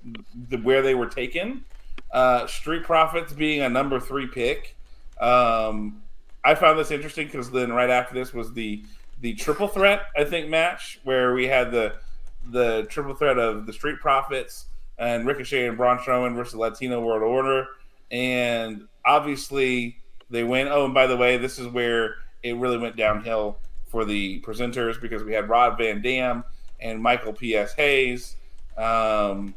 the, 0.48 0.56
where 0.58 0.82
they 0.82 0.94
were 0.94 1.06
taken. 1.06 1.64
Uh, 2.12 2.46
Street 2.46 2.84
Profits 2.84 3.32
being 3.32 3.62
a 3.62 3.68
number 3.68 3.98
three 3.98 4.26
pick. 4.26 4.76
Um, 5.20 6.02
I 6.44 6.54
found 6.54 6.78
this 6.78 6.90
interesting 6.90 7.26
because 7.26 7.50
then 7.50 7.72
right 7.72 7.90
after 7.90 8.14
this 8.14 8.32
was 8.32 8.52
the 8.52 8.84
the 9.20 9.34
triple 9.34 9.68
threat 9.68 10.06
I 10.16 10.24
think 10.24 10.48
match 10.48 10.98
where 11.04 11.32
we 11.32 11.46
had 11.46 11.70
the 11.70 11.94
the 12.50 12.86
triple 12.88 13.14
threat 13.14 13.38
of 13.38 13.66
the 13.66 13.72
Street 13.72 14.00
Profits 14.00 14.66
and 14.98 15.26
Ricochet 15.26 15.66
and 15.66 15.76
Braun 15.76 15.98
Strowman 15.98 16.34
versus 16.34 16.54
Latino 16.54 17.00
World 17.00 17.22
Order, 17.22 17.66
and 18.10 18.86
obviously 19.04 19.96
they 20.30 20.44
win. 20.44 20.68
Oh, 20.68 20.84
and 20.84 20.94
by 20.94 21.06
the 21.06 21.16
way, 21.16 21.36
this 21.36 21.58
is 21.58 21.68
where 21.68 22.16
it 22.42 22.56
really 22.56 22.78
went 22.78 22.96
downhill 22.96 23.58
for 23.86 24.04
the 24.04 24.40
presenters 24.40 25.00
because 25.00 25.22
we 25.22 25.32
had 25.32 25.48
Rob 25.48 25.78
Van 25.78 26.00
Dam 26.02 26.44
and 26.80 27.00
Michael 27.00 27.32
P.S. 27.32 27.74
Hayes. 27.74 28.36
Um, 28.76 29.54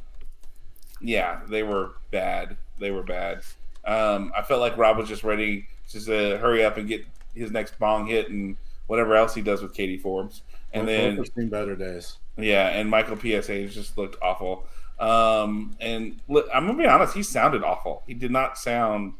yeah, 1.01 1.41
they 1.47 1.63
were 1.63 1.93
bad. 2.11 2.57
They 2.79 2.91
were 2.91 3.03
bad. 3.03 3.41
Um, 3.85 4.31
I 4.35 4.41
felt 4.41 4.61
like 4.61 4.77
Rob 4.77 4.97
was 4.97 5.07
just 5.07 5.23
ready 5.23 5.67
just 5.89 6.07
to 6.07 6.37
hurry 6.37 6.65
up 6.65 6.77
and 6.77 6.87
get 6.87 7.05
his 7.33 7.51
next 7.51 7.77
bong 7.79 8.07
hit 8.07 8.29
and 8.29 8.57
whatever 8.87 9.15
else 9.15 9.33
he 9.33 9.41
does 9.41 9.61
with 9.61 9.73
Katie 9.73 9.97
Forbes. 9.97 10.41
And 10.73 10.87
both 10.87 11.15
then 11.15 11.25
seen 11.35 11.49
better 11.49 11.75
days. 11.75 12.17
Yeah, 12.37 12.67
and 12.67 12.89
Michael 12.89 13.15
P.S. 13.15 13.47
Hayes 13.47 13.73
just 13.73 13.97
looked 13.97 14.21
awful. 14.21 14.67
Um, 14.99 15.75
and 15.79 16.19
look, 16.27 16.47
I'm 16.53 16.67
gonna 16.67 16.77
be 16.77 16.85
honest, 16.85 17.13
he 17.13 17.23
sounded 17.23 17.63
awful. 17.63 18.03
He 18.07 18.13
did 18.13 18.31
not 18.31 18.57
sound 18.57 19.13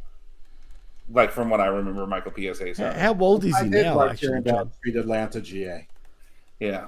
like 1.10 1.32
from 1.32 1.50
what 1.50 1.60
I 1.62 1.68
remember 1.68 2.08
Michael 2.08 2.32
P.S. 2.32 2.60
Hayes 2.60 2.78
sounded. 2.78 3.00
How 3.00 3.18
old 3.18 3.44
is 3.46 3.58
he 3.60 3.70
did 3.70 3.84
now? 3.84 3.96
like 3.96 4.12
actually, 4.12 4.42
hearing 4.44 4.72
Street 4.78 4.96
Atlanta 4.96 5.42
GA. 5.42 5.88
Yeah. 6.60 6.88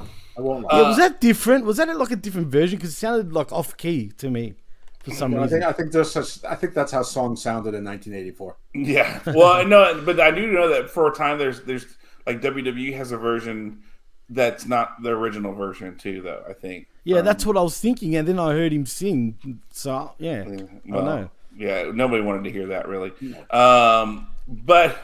I 0.00 0.40
won't 0.40 0.64
lie. 0.64 0.80
Yeah, 0.80 0.88
was 0.88 0.96
that 0.98 1.20
different? 1.20 1.64
Was 1.64 1.78
that 1.78 1.94
like 1.96 2.12
a 2.12 2.16
different 2.16 2.48
version? 2.48 2.78
Because 2.78 2.90
it 2.90 2.96
sounded 2.96 3.32
like 3.32 3.50
off 3.52 3.76
key 3.76 4.12
to 4.18 4.30
me 4.30 4.54
for 5.00 5.10
some 5.10 5.34
I 5.34 5.42
reason. 5.42 5.60
think 5.60 5.64
I 5.64 5.72
think 5.72 5.92
there's 5.92 6.12
such, 6.12 6.44
I 6.44 6.54
think 6.54 6.74
that's 6.74 6.92
how 6.92 7.02
songs 7.02 7.42
sounded 7.42 7.74
in 7.74 7.84
1984. 7.84 8.56
Yeah. 8.74 9.20
Well, 9.34 9.66
no, 9.66 10.00
but 10.04 10.20
I 10.20 10.30
do 10.30 10.46
know 10.46 10.68
that 10.68 10.90
for 10.90 11.10
a 11.10 11.14
time 11.14 11.38
there's 11.38 11.62
there's 11.62 11.86
like 12.26 12.40
WWE 12.40 12.96
has 12.96 13.10
a 13.10 13.16
version 13.18 13.82
that's 14.30 14.66
not 14.66 15.02
the 15.02 15.10
original 15.10 15.54
version 15.54 15.96
too, 15.96 16.22
though. 16.22 16.44
I 16.48 16.52
think. 16.52 16.88
Yeah, 17.04 17.18
Um, 17.18 17.24
that's 17.24 17.46
what 17.46 17.56
I 17.56 17.62
was 17.62 17.78
thinking, 17.80 18.16
and 18.16 18.28
then 18.28 18.38
I 18.38 18.52
heard 18.52 18.72
him 18.72 18.86
sing. 18.86 19.60
So 19.70 20.12
yeah, 20.18 20.44
Well, 20.86 21.04
know. 21.04 21.30
Yeah, 21.56 21.90
nobody 21.92 22.22
wanted 22.22 22.44
to 22.44 22.52
hear 22.52 22.66
that 22.68 22.86
really. 22.86 23.12
Um, 23.50 24.28
but 24.46 24.98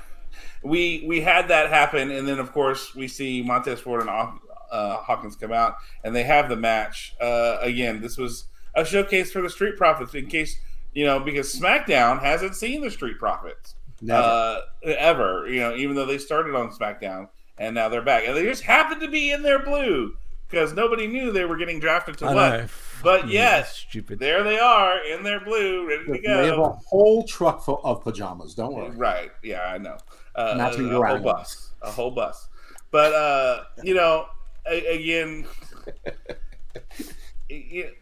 we 0.62 1.04
we 1.06 1.20
had 1.20 1.48
that 1.48 1.70
happen, 1.70 2.10
and 2.10 2.26
then 2.28 2.38
of 2.38 2.52
course 2.52 2.94
we 2.94 3.08
see 3.08 3.42
Montez 3.42 3.80
Ford 3.80 4.00
and 4.02 4.10
uh, 4.10 4.96
Dawkins 5.06 5.36
come 5.36 5.52
out, 5.52 5.76
and 6.02 6.14
they 6.14 6.22
have 6.24 6.48
the 6.48 6.56
match. 6.56 7.14
Uh, 7.20 7.58
again, 7.60 8.00
this 8.00 8.16
was 8.16 8.44
a 8.74 8.84
showcase 8.84 9.32
for 9.32 9.40
the 9.42 9.50
Street 9.50 9.76
Profits, 9.76 10.14
in 10.14 10.26
case 10.26 10.56
you 10.92 11.04
know, 11.04 11.18
because 11.18 11.54
SmackDown 11.54 12.20
hasn't 12.20 12.54
seen 12.54 12.80
the 12.80 12.90
Street 12.90 13.18
Profits 13.18 13.74
Never. 14.00 14.22
uh, 14.22 14.60
ever. 14.84 15.48
You 15.48 15.60
know, 15.60 15.74
even 15.76 15.96
though 15.96 16.06
they 16.06 16.18
started 16.18 16.54
on 16.54 16.70
SmackDown 16.70 17.28
and 17.58 17.74
now 17.74 17.88
they're 17.88 18.02
back, 18.02 18.24
and 18.26 18.36
they 18.36 18.44
just 18.44 18.62
happened 18.62 19.00
to 19.02 19.08
be 19.08 19.30
in 19.30 19.42
their 19.42 19.58
blue 19.58 20.16
because 20.50 20.72
nobody 20.72 21.06
knew 21.06 21.32
they 21.32 21.44
were 21.44 21.56
getting 21.56 21.80
drafted 21.80 22.18
to 22.18 22.26
I 22.26 22.34
what. 22.34 22.48
know. 22.60 22.66
But 23.02 23.28
yes, 23.28 23.76
stupid. 23.88 24.18
there 24.18 24.42
they 24.42 24.58
are 24.58 24.98
in 25.04 25.22
their 25.24 25.40
blue, 25.40 25.86
ready 25.88 26.06
to 26.06 26.18
go. 26.18 26.42
They 26.42 26.46
have 26.48 26.58
a 26.58 26.70
whole 26.70 27.24
truck 27.24 27.62
full 27.64 27.80
of 27.84 28.02
pajamas. 28.02 28.54
Don't 28.54 28.74
worry. 28.74 28.90
Right? 28.90 29.30
Yeah, 29.42 29.62
I 29.62 29.78
know. 29.78 29.96
Uh, 30.34 30.54
Matching 30.56 30.86
a, 30.90 31.00
a 31.00 31.06
whole 31.06 31.18
Durangos. 31.18 31.22
bus, 31.24 31.72
a 31.82 31.90
whole 31.90 32.10
bus. 32.10 32.48
But 32.90 33.12
uh, 33.12 33.64
you 33.82 33.94
know, 33.94 34.26
a, 34.70 34.86
again, 34.94 35.46
it- 37.48 37.94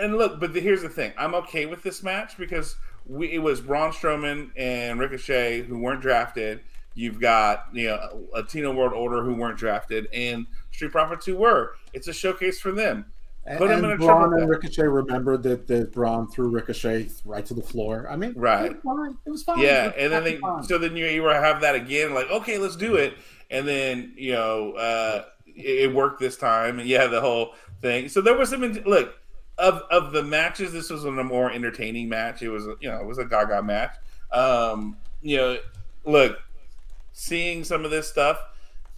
and 0.00 0.16
look. 0.16 0.38
But 0.40 0.52
the, 0.52 0.60
here's 0.60 0.82
the 0.82 0.88
thing: 0.88 1.12
I'm 1.18 1.34
okay 1.34 1.66
with 1.66 1.82
this 1.82 2.02
match 2.02 2.36
because 2.38 2.76
we, 3.06 3.32
it 3.32 3.38
was 3.38 3.60
Braun 3.60 3.90
Strowman 3.92 4.50
and 4.56 5.00
Ricochet 5.00 5.62
who 5.62 5.78
weren't 5.78 6.00
drafted. 6.02 6.60
You've 6.98 7.20
got 7.20 7.66
you 7.72 7.86
know 7.86 8.26
Latino 8.32 8.74
World 8.74 8.92
Order 8.92 9.22
who 9.22 9.32
weren't 9.32 9.56
drafted, 9.56 10.08
and 10.12 10.48
Street 10.72 10.90
Profits 10.90 11.24
who 11.24 11.36
were. 11.36 11.76
It's 11.92 12.08
a 12.08 12.12
showcase 12.12 12.60
for 12.60 12.72
them. 12.72 13.06
And, 13.46 13.56
Put 13.56 13.70
him 13.70 13.84
in 13.84 13.92
a 13.92 13.96
Braun 13.96 14.34
and. 14.34 14.50
Ricochet 14.50 14.82
remembered 14.82 15.44
that, 15.44 15.68
that 15.68 15.92
Braun 15.92 16.26
threw 16.26 16.48
Ricochet 16.48 17.08
right 17.24 17.46
to 17.46 17.54
the 17.54 17.62
floor. 17.62 18.08
I 18.10 18.16
mean, 18.16 18.34
Right. 18.36 18.72
It 18.72 18.72
was 18.72 18.82
fine. 18.82 19.18
It 19.24 19.30
was 19.30 19.42
fine. 19.44 19.60
Yeah, 19.60 19.86
was 19.86 19.94
and 19.96 20.12
then 20.12 20.24
they 20.24 20.36
fine. 20.38 20.64
so 20.64 20.76
then 20.76 20.96
you 20.96 21.06
you 21.06 21.24
have 21.24 21.60
that 21.60 21.76
again, 21.76 22.14
like 22.14 22.28
okay, 22.30 22.58
let's 22.58 22.74
do 22.74 22.96
it, 22.96 23.14
and 23.48 23.66
then 23.66 24.12
you 24.16 24.32
know 24.32 24.72
uh, 24.72 25.24
it, 25.46 25.84
it 25.84 25.94
worked 25.94 26.18
this 26.18 26.36
time, 26.36 26.80
and 26.80 26.88
yeah, 26.88 27.06
the 27.06 27.20
whole 27.20 27.54
thing. 27.80 28.08
So 28.08 28.20
there 28.20 28.36
was 28.36 28.50
some 28.50 28.60
look 28.60 29.14
of 29.56 29.82
of 29.92 30.10
the 30.10 30.24
matches. 30.24 30.72
This 30.72 30.90
was 30.90 31.04
a 31.04 31.12
more 31.12 31.52
entertaining 31.52 32.08
match. 32.08 32.42
It 32.42 32.48
was 32.48 32.64
you 32.80 32.90
know 32.90 32.98
it 32.98 33.06
was 33.06 33.18
a 33.18 33.24
Gaga 33.24 33.62
match. 33.62 33.94
Um, 34.32 34.96
you 35.22 35.36
know, 35.36 35.58
look, 36.04 36.38
seeing 37.18 37.64
some 37.64 37.84
of 37.84 37.90
this 37.90 38.08
stuff. 38.08 38.40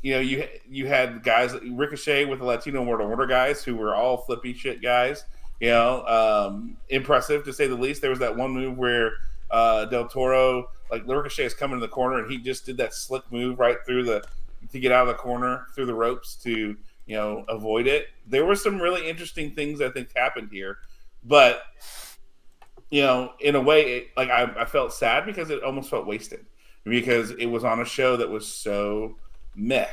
You 0.03 0.15
know, 0.15 0.21
you 0.21 0.47
you 0.69 0.87
had 0.87 1.23
guys 1.23 1.55
Ricochet 1.55 2.27
with 2.27 2.39
the 2.39 2.45
Latino 2.45 2.83
World 2.83 3.01
Order 3.01 3.27
guys 3.27 3.65
who 3.65 3.77
were 3.77 3.95
all 3.95 4.19
flippy 4.19 4.53
shit 4.53 4.83
guys. 4.83 5.25
You 5.59 5.71
know, 5.71 6.07
um, 6.07 6.77
impressive 6.89 7.45
to 7.45 7.53
say 7.53 7.67
the 7.67 7.75
least. 7.75 8.01
There 8.01 8.11
was 8.11 8.19
that 8.21 8.35
one 8.35 8.51
move 8.51 8.79
where 8.79 9.13
uh, 9.51 9.87
Del 9.87 10.07
Toro, 10.07 10.71
like 10.91 11.07
Ricochet, 11.07 11.45
is 11.45 11.55
coming 11.55 11.79
to 11.79 11.87
the 11.87 11.91
corner, 11.91 12.19
and 12.19 12.31
he 12.31 12.39
just 12.39 12.65
did 12.65 12.77
that 12.79 12.95
slick 12.95 13.23
move 13.31 13.59
right 13.59 13.79
through 13.87 14.05
the 14.05 14.23
to 14.71 14.79
get 14.79 14.93
out 14.93 15.03
of 15.03 15.09
the 15.09 15.15
corner 15.15 15.67
through 15.75 15.87
the 15.87 15.95
ropes 15.95 16.37
to 16.37 16.77
you 17.07 17.17
know 17.17 17.45
avoid 17.49 17.87
it. 17.87 18.09
There 18.27 18.45
were 18.45 18.57
some 18.57 18.81
really 18.81 19.09
interesting 19.09 19.55
things 19.55 19.81
I 19.81 19.91
think 19.91 20.15
happened 20.15 20.51
here, 20.53 20.79
but 21.25 21.63
you 22.91 23.03
know, 23.03 23.33
in 23.41 23.55
a 23.55 23.61
way, 23.61 23.83
it, 23.83 24.09
like 24.17 24.31
I, 24.31 24.43
I 24.59 24.65
felt 24.65 24.93
sad 24.93 25.25
because 25.25 25.51
it 25.51 25.63
almost 25.63 25.89
felt 25.89 26.07
wasted 26.07 26.45
because 26.85 27.31
it 27.33 27.47
was 27.47 27.65
on 27.65 27.81
a 27.81 27.85
show 27.85 28.17
that 28.17 28.29
was 28.29 28.47
so 28.47 29.17
meh, 29.55 29.87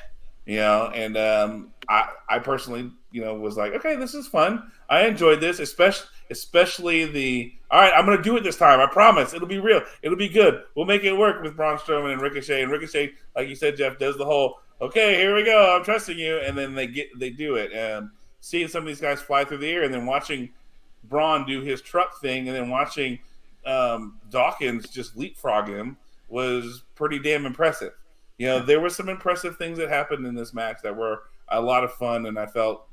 you 0.46 0.58
know. 0.58 0.92
And 0.94 1.18
um, 1.18 1.72
I, 1.90 2.10
I 2.30 2.40
personally, 2.40 2.92
you 3.12 3.24
know, 3.24 3.36
was 3.36 3.58
like, 3.58 3.74
okay, 3.74 3.96
this 3.96 4.14
is 4.14 4.28
fun. 4.28 4.72
I 4.90 5.06
enjoyed 5.06 5.42
this, 5.42 5.60
especially, 5.60 6.08
especially 6.30 7.06
the. 7.06 7.54
All 7.70 7.82
right, 7.82 7.94
I'm 7.94 8.06
to 8.06 8.22
do 8.22 8.38
it 8.38 8.44
this 8.44 8.58
time. 8.58 8.80
I 8.80 8.86
promise. 8.86 9.34
It'll 9.34 9.48
be 9.48 9.60
real. 9.60 9.82
It'll 10.02 10.18
be 10.18 10.30
good. 10.30 10.64
We'll 10.76 10.86
make 10.86 11.04
it 11.04 11.14
work 11.14 11.44
with 11.44 11.56
Braun 11.56 11.78
Strowman 11.78 12.14
and 12.14 12.22
Ricochet. 12.22 12.64
And 12.64 12.72
Ricochet, 12.72 13.14
like 13.36 13.50
you 13.50 13.56
said, 13.56 13.76
Jeff, 13.76 13.98
does 13.98 14.18
the 14.18 14.26
whole. 14.26 14.60
Okay, 14.80 15.16
here 15.16 15.36
we 15.36 15.44
go. 15.44 15.76
I'm 15.76 15.84
trusting 15.84 16.18
you, 16.18 16.38
and 16.38 16.58
then 16.58 16.76
they 16.76 16.88
get 16.88 17.08
they 17.20 17.30
do 17.30 17.56
it. 17.56 17.74
And 17.74 18.10
seeing 18.40 18.68
some 18.68 18.84
of 18.84 18.88
these 18.88 19.02
guys 19.02 19.22
fly 19.22 19.44
through 19.44 19.58
the 19.58 19.70
air, 19.70 19.84
and 19.84 19.94
then 19.94 20.06
watching 20.06 20.50
Braun 21.06 21.46
do 21.46 21.62
his 21.62 21.82
truck 21.82 22.22
thing, 22.22 22.48
and 22.48 22.56
then 22.56 22.70
watching 22.70 23.20
um, 23.66 24.20
Dawkins 24.30 24.90
just 24.90 25.18
leapfrog 25.18 25.68
him 25.68 25.98
was 26.28 26.84
pretty 26.96 27.20
damn 27.20 27.46
impressive. 27.46 27.94
You 28.38 28.48
know, 28.48 28.60
there 28.60 28.80
were 28.80 28.90
some 28.90 29.10
impressive 29.10 29.58
things 29.58 29.78
that 29.80 29.90
happened 29.90 30.26
in 30.26 30.36
this 30.36 30.54
match 30.54 30.78
that 30.84 30.96
were 30.96 31.24
a 31.50 31.60
lot 31.60 31.84
of 31.84 31.94
fun, 31.94 32.26
and 32.28 32.38
I 32.38 32.46
felt, 32.46 32.88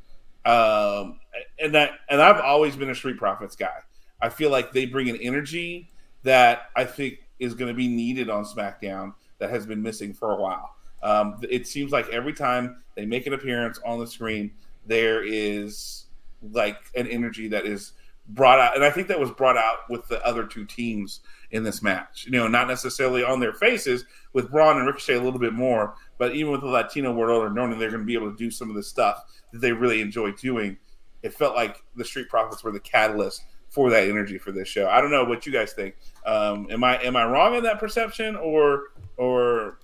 um, 0.47 1.21
and 1.59 1.75
that, 1.75 1.91
and 2.09 2.23
I've 2.23 2.41
always 2.41 2.77
been 2.77 2.91
a 2.91 2.95
Street 2.95 3.19
Profits 3.19 3.57
guy. 3.57 3.79
I 4.23 4.29
feel 4.29 4.51
like 4.51 4.73
they 4.73 4.87
bring 4.87 5.11
an 5.11 5.17
energy 5.17 5.91
that 6.23 6.71
I 6.77 6.85
think 6.85 7.19
is 7.39 7.55
going 7.55 7.69
to 7.69 7.75
be 7.75 7.89
needed 7.89 8.31
on 8.31 8.45
SmackDown 8.45 9.13
that 9.39 9.51
has 9.51 9.67
been 9.67 9.83
missing 9.83 10.15
for 10.15 10.33
a 10.33 10.37
while. 10.37 10.75
Um, 11.03 11.39
it 11.51 11.67
seems 11.67 11.93
like 11.93 12.09
every 12.09 12.33
time 12.33 12.83
they 12.95 13.05
make 13.05 13.27
an 13.27 13.35
appearance 13.35 13.79
on 13.85 13.99
the 13.99 14.07
screen, 14.07 14.53
there 14.87 15.23
is 15.23 16.07
like 16.53 16.79
an 16.95 17.07
energy 17.09 17.49
that 17.49 17.67
is 17.67 17.93
brought 18.29 18.59
out, 18.59 18.75
and 18.75 18.85
I 18.85 18.91
think 18.91 19.09
that 19.09 19.21
was 19.21 19.31
brought 19.31 19.59
out 19.59 19.91
with 19.91 20.09
the 20.09 20.25
other 20.25 20.47
two 20.47 20.65
teams 20.65 21.21
in 21.55 21.63
this 21.63 21.83
match. 21.83 22.27
You 22.27 22.33
know, 22.33 22.49
not 22.49 22.67
necessarily 22.67 23.23
on 23.23 23.39
their 23.39 23.53
faces 23.53 24.05
with 24.33 24.51
Braun 24.51 24.77
and 24.77 24.87
Ricochet 24.87 25.15
a 25.15 25.23
little 25.23 25.39
bit 25.39 25.53
more, 25.53 25.95
but 26.19 26.35
even 26.35 26.51
with 26.51 26.63
the 26.63 26.67
Latino 26.67 27.15
World 27.15 27.43
Order, 27.43 27.55
knowing 27.55 27.79
they're 27.79 27.91
going 27.91 28.03
to 28.03 28.07
be 28.07 28.15
able 28.15 28.31
to 28.31 28.37
do 28.37 28.51
some 28.51 28.69
of 28.69 28.75
the 28.75 28.83
stuff 28.83 29.23
that 29.53 29.61
they 29.61 29.73
really 29.73 30.01
enjoy 30.01 30.33
doing, 30.33 30.77
it 31.23 31.33
felt 31.33 31.55
like 31.55 31.83
the 31.95 32.05
Street 32.05 32.29
Profits 32.29 32.65
were 32.65 32.73
the 32.73 32.81
catalyst 32.81 33.45
for 33.71 33.89
that 33.91 34.09
energy 34.09 34.37
for 34.37 34.51
this 34.51 34.67
show. 34.67 34.89
I 34.89 35.01
don't 35.01 35.13
know 35.13 35.25
what 35.25 35.47
you 35.47 35.53
guys 35.53 35.73
think. 35.73 35.95
Um, 36.27 36.67
am 36.71 36.83
I 36.83 37.01
am 37.03 37.15
I 37.15 37.25
wrong 37.25 37.55
in 37.55 37.63
that 37.63 37.79
perception, 37.79 38.35
or 38.37 38.89
or 39.17 39.79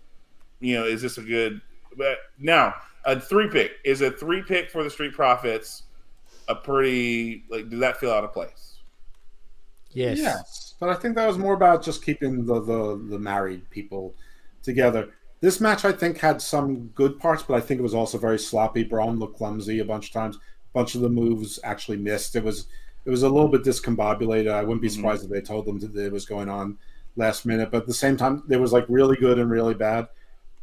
you 0.58 0.74
know, 0.74 0.84
is 0.84 1.00
this 1.02 1.18
a 1.18 1.22
good? 1.22 1.60
But 1.96 2.18
now 2.38 2.74
a 3.04 3.18
three 3.18 3.48
pick 3.48 3.72
is 3.84 4.00
a 4.00 4.10
three 4.10 4.42
pick 4.42 4.70
for 4.70 4.82
the 4.82 4.90
Street 4.90 5.14
Profits. 5.14 5.84
A 6.48 6.54
pretty 6.54 7.44
like, 7.48 7.68
does 7.70 7.78
that 7.78 7.98
feel 7.98 8.10
out 8.10 8.24
of 8.24 8.32
place? 8.32 8.78
Yes. 9.92 10.18
Yes, 10.18 10.69
but 10.80 10.88
I 10.88 10.94
think 10.94 11.14
that 11.14 11.26
was 11.28 11.38
more 11.38 11.54
about 11.54 11.84
just 11.84 12.04
keeping 12.04 12.44
the, 12.44 12.60
the 12.60 12.96
the 13.08 13.18
married 13.18 13.68
people 13.70 14.14
together. 14.62 15.10
This 15.40 15.60
match, 15.60 15.84
I 15.84 15.92
think, 15.92 16.18
had 16.18 16.42
some 16.42 16.88
good 16.88 17.18
parts, 17.18 17.42
but 17.42 17.54
I 17.54 17.60
think 17.60 17.78
it 17.80 17.82
was 17.82 17.94
also 17.94 18.18
very 18.18 18.38
sloppy. 18.38 18.84
Braun 18.84 19.18
looked 19.18 19.38
clumsy 19.38 19.78
a 19.78 19.84
bunch 19.84 20.08
of 20.08 20.12
times. 20.12 20.36
A 20.36 20.40
bunch 20.74 20.94
of 20.94 21.00
the 21.00 21.08
moves 21.08 21.58
actually 21.64 21.96
missed. 21.98 22.34
It 22.36 22.44
was 22.44 22.66
it 23.06 23.10
was 23.10 23.22
a 23.22 23.28
little 23.28 23.48
bit 23.48 23.62
discombobulated. 23.62 24.50
I 24.50 24.62
wouldn't 24.62 24.82
be 24.82 24.88
Mhm. 24.88 24.96
surprised 24.96 25.24
if 25.24 25.30
they 25.30 25.40
told 25.40 25.64
them 25.66 25.78
that 25.78 25.96
it 25.96 26.12
was 26.12 26.26
going 26.26 26.48
on 26.48 26.76
last 27.16 27.46
minute. 27.46 27.70
But 27.70 27.82
at 27.82 27.86
the 27.86 27.94
same 27.94 28.16
time, 28.16 28.42
there 28.46 28.60
was 28.60 28.72
like 28.72 28.84
really 28.88 29.16
good 29.16 29.38
and 29.38 29.50
really 29.50 29.74
bad. 29.74 30.08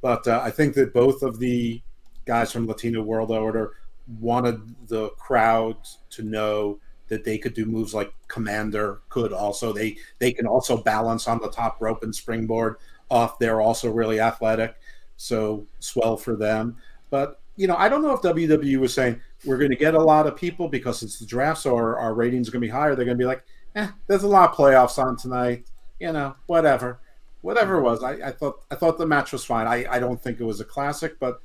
But 0.02 0.28
uh, 0.28 0.42
I 0.44 0.52
think 0.52 0.76
that 0.76 0.94
both 0.94 1.24
of 1.24 1.40
the 1.40 1.82
guys 2.26 2.52
from 2.52 2.68
Latino 2.68 3.02
World 3.02 3.32
Order 3.32 3.72
wanted 4.20 4.62
the 4.88 5.10
crowd 5.18 5.78
to 6.12 6.24
know 6.24 6.80
that 7.08 7.24
they 7.24 7.38
could 7.38 7.54
do 7.54 7.66
moves 7.66 7.94
like 7.94 8.14
Commander 8.28 9.00
could 9.10 9.34
also. 9.34 9.74
They 9.74 9.98
they 10.20 10.32
can 10.32 10.46
also 10.46 10.78
balance 10.78 11.28
on 11.28 11.40
the 11.40 11.50
top 11.50 11.82
rope 11.82 12.04
and 12.04 12.14
springboard 12.14 12.78
off. 13.10 13.40
They're 13.40 13.62
also 13.62 13.92
really 13.92 14.20
athletic, 14.20 14.76
so 15.18 15.66
swell 15.80 16.18
for 16.18 16.36
them. 16.36 16.78
But 17.10 17.40
you 17.56 17.68
know, 17.68 17.76
I 17.76 17.90
don't 17.90 18.02
know 18.02 18.14
if 18.14 18.22
WWE 18.22 18.78
was 18.78 18.94
saying 18.94 19.20
we're 19.46 19.58
going 19.58 19.72
to 19.72 19.78
get 19.78 19.94
a 19.94 20.02
lot 20.02 20.28
of 20.28 20.36
people 20.36 20.68
because 20.68 21.04
it's 21.04 21.20
the 21.20 21.26
draft, 21.26 21.62
so 21.62 21.76
our, 21.76 21.98
our 21.98 22.14
ratings 22.14 22.48
are 22.48 22.52
going 22.52 22.62
to 22.62 22.68
be 22.68 22.72
higher. 22.72 22.96
They're 22.96 23.06
going 23.06 23.18
to 23.18 23.22
be 23.22 23.28
like, 23.28 23.44
eh, 23.76 23.88
there's 24.08 24.24
a 24.24 24.28
lot 24.28 24.52
of 24.52 24.56
playoffs 24.56 25.02
on 25.04 25.18
tonight. 25.18 25.66
You 26.00 26.12
know, 26.12 26.36
whatever, 26.46 27.00
whatever 27.42 27.78
it 27.78 27.82
was. 27.82 28.04
I, 28.04 28.14
I 28.28 28.32
thought 28.32 28.62
I 28.70 28.76
thought 28.76 28.98
the 28.98 29.08
match 29.08 29.32
was 29.32 29.44
fine. 29.44 29.68
I, 29.68 29.86
I 29.90 30.00
don't 30.00 30.22
think 30.22 30.40
it 30.40 30.44
was 30.44 30.60
a 30.60 30.66
classic, 30.66 31.20
but 31.20 31.42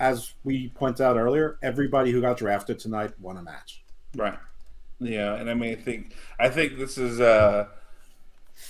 as 0.00 0.34
we 0.44 0.68
pointed 0.70 1.02
out 1.02 1.16
earlier, 1.16 1.58
everybody 1.62 2.10
who 2.10 2.20
got 2.20 2.36
drafted 2.36 2.78
tonight 2.78 3.12
won 3.20 3.36
a 3.36 3.42
match. 3.42 3.84
Right. 4.16 4.38
Yeah, 5.04 5.34
and 5.34 5.50
I 5.50 5.54
mean, 5.54 5.72
I 5.72 5.76
think 5.76 6.14
I 6.38 6.48
think 6.48 6.78
this 6.78 6.98
is. 6.98 7.20
uh 7.20 7.66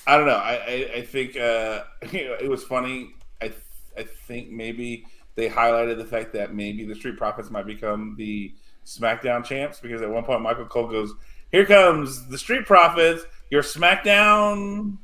I 0.06 0.16
don't 0.16 0.26
know. 0.26 0.34
I 0.36 0.54
I, 0.54 0.90
I 0.96 1.02
think 1.02 1.36
uh, 1.36 1.84
you 2.12 2.24
know, 2.26 2.36
it 2.40 2.48
was 2.48 2.64
funny. 2.64 3.14
I 3.40 3.52
I 3.96 4.02
think 4.26 4.50
maybe 4.50 5.06
they 5.36 5.48
highlighted 5.48 5.98
the 5.98 6.04
fact 6.04 6.32
that 6.34 6.54
maybe 6.54 6.84
the 6.84 6.94
Street 6.94 7.16
Profits 7.16 7.50
might 7.50 7.66
become 7.66 8.14
the 8.16 8.52
SmackDown 8.86 9.44
champs 9.44 9.80
because 9.80 10.02
at 10.02 10.10
one 10.10 10.24
point 10.24 10.42
Michael 10.42 10.66
Cole 10.66 10.88
goes, 10.88 11.12
"Here 11.52 11.66
comes 11.66 12.26
the 12.28 12.38
Street 12.38 12.66
Profits, 12.66 13.24
your 13.50 13.62
SmackDown 13.62 14.98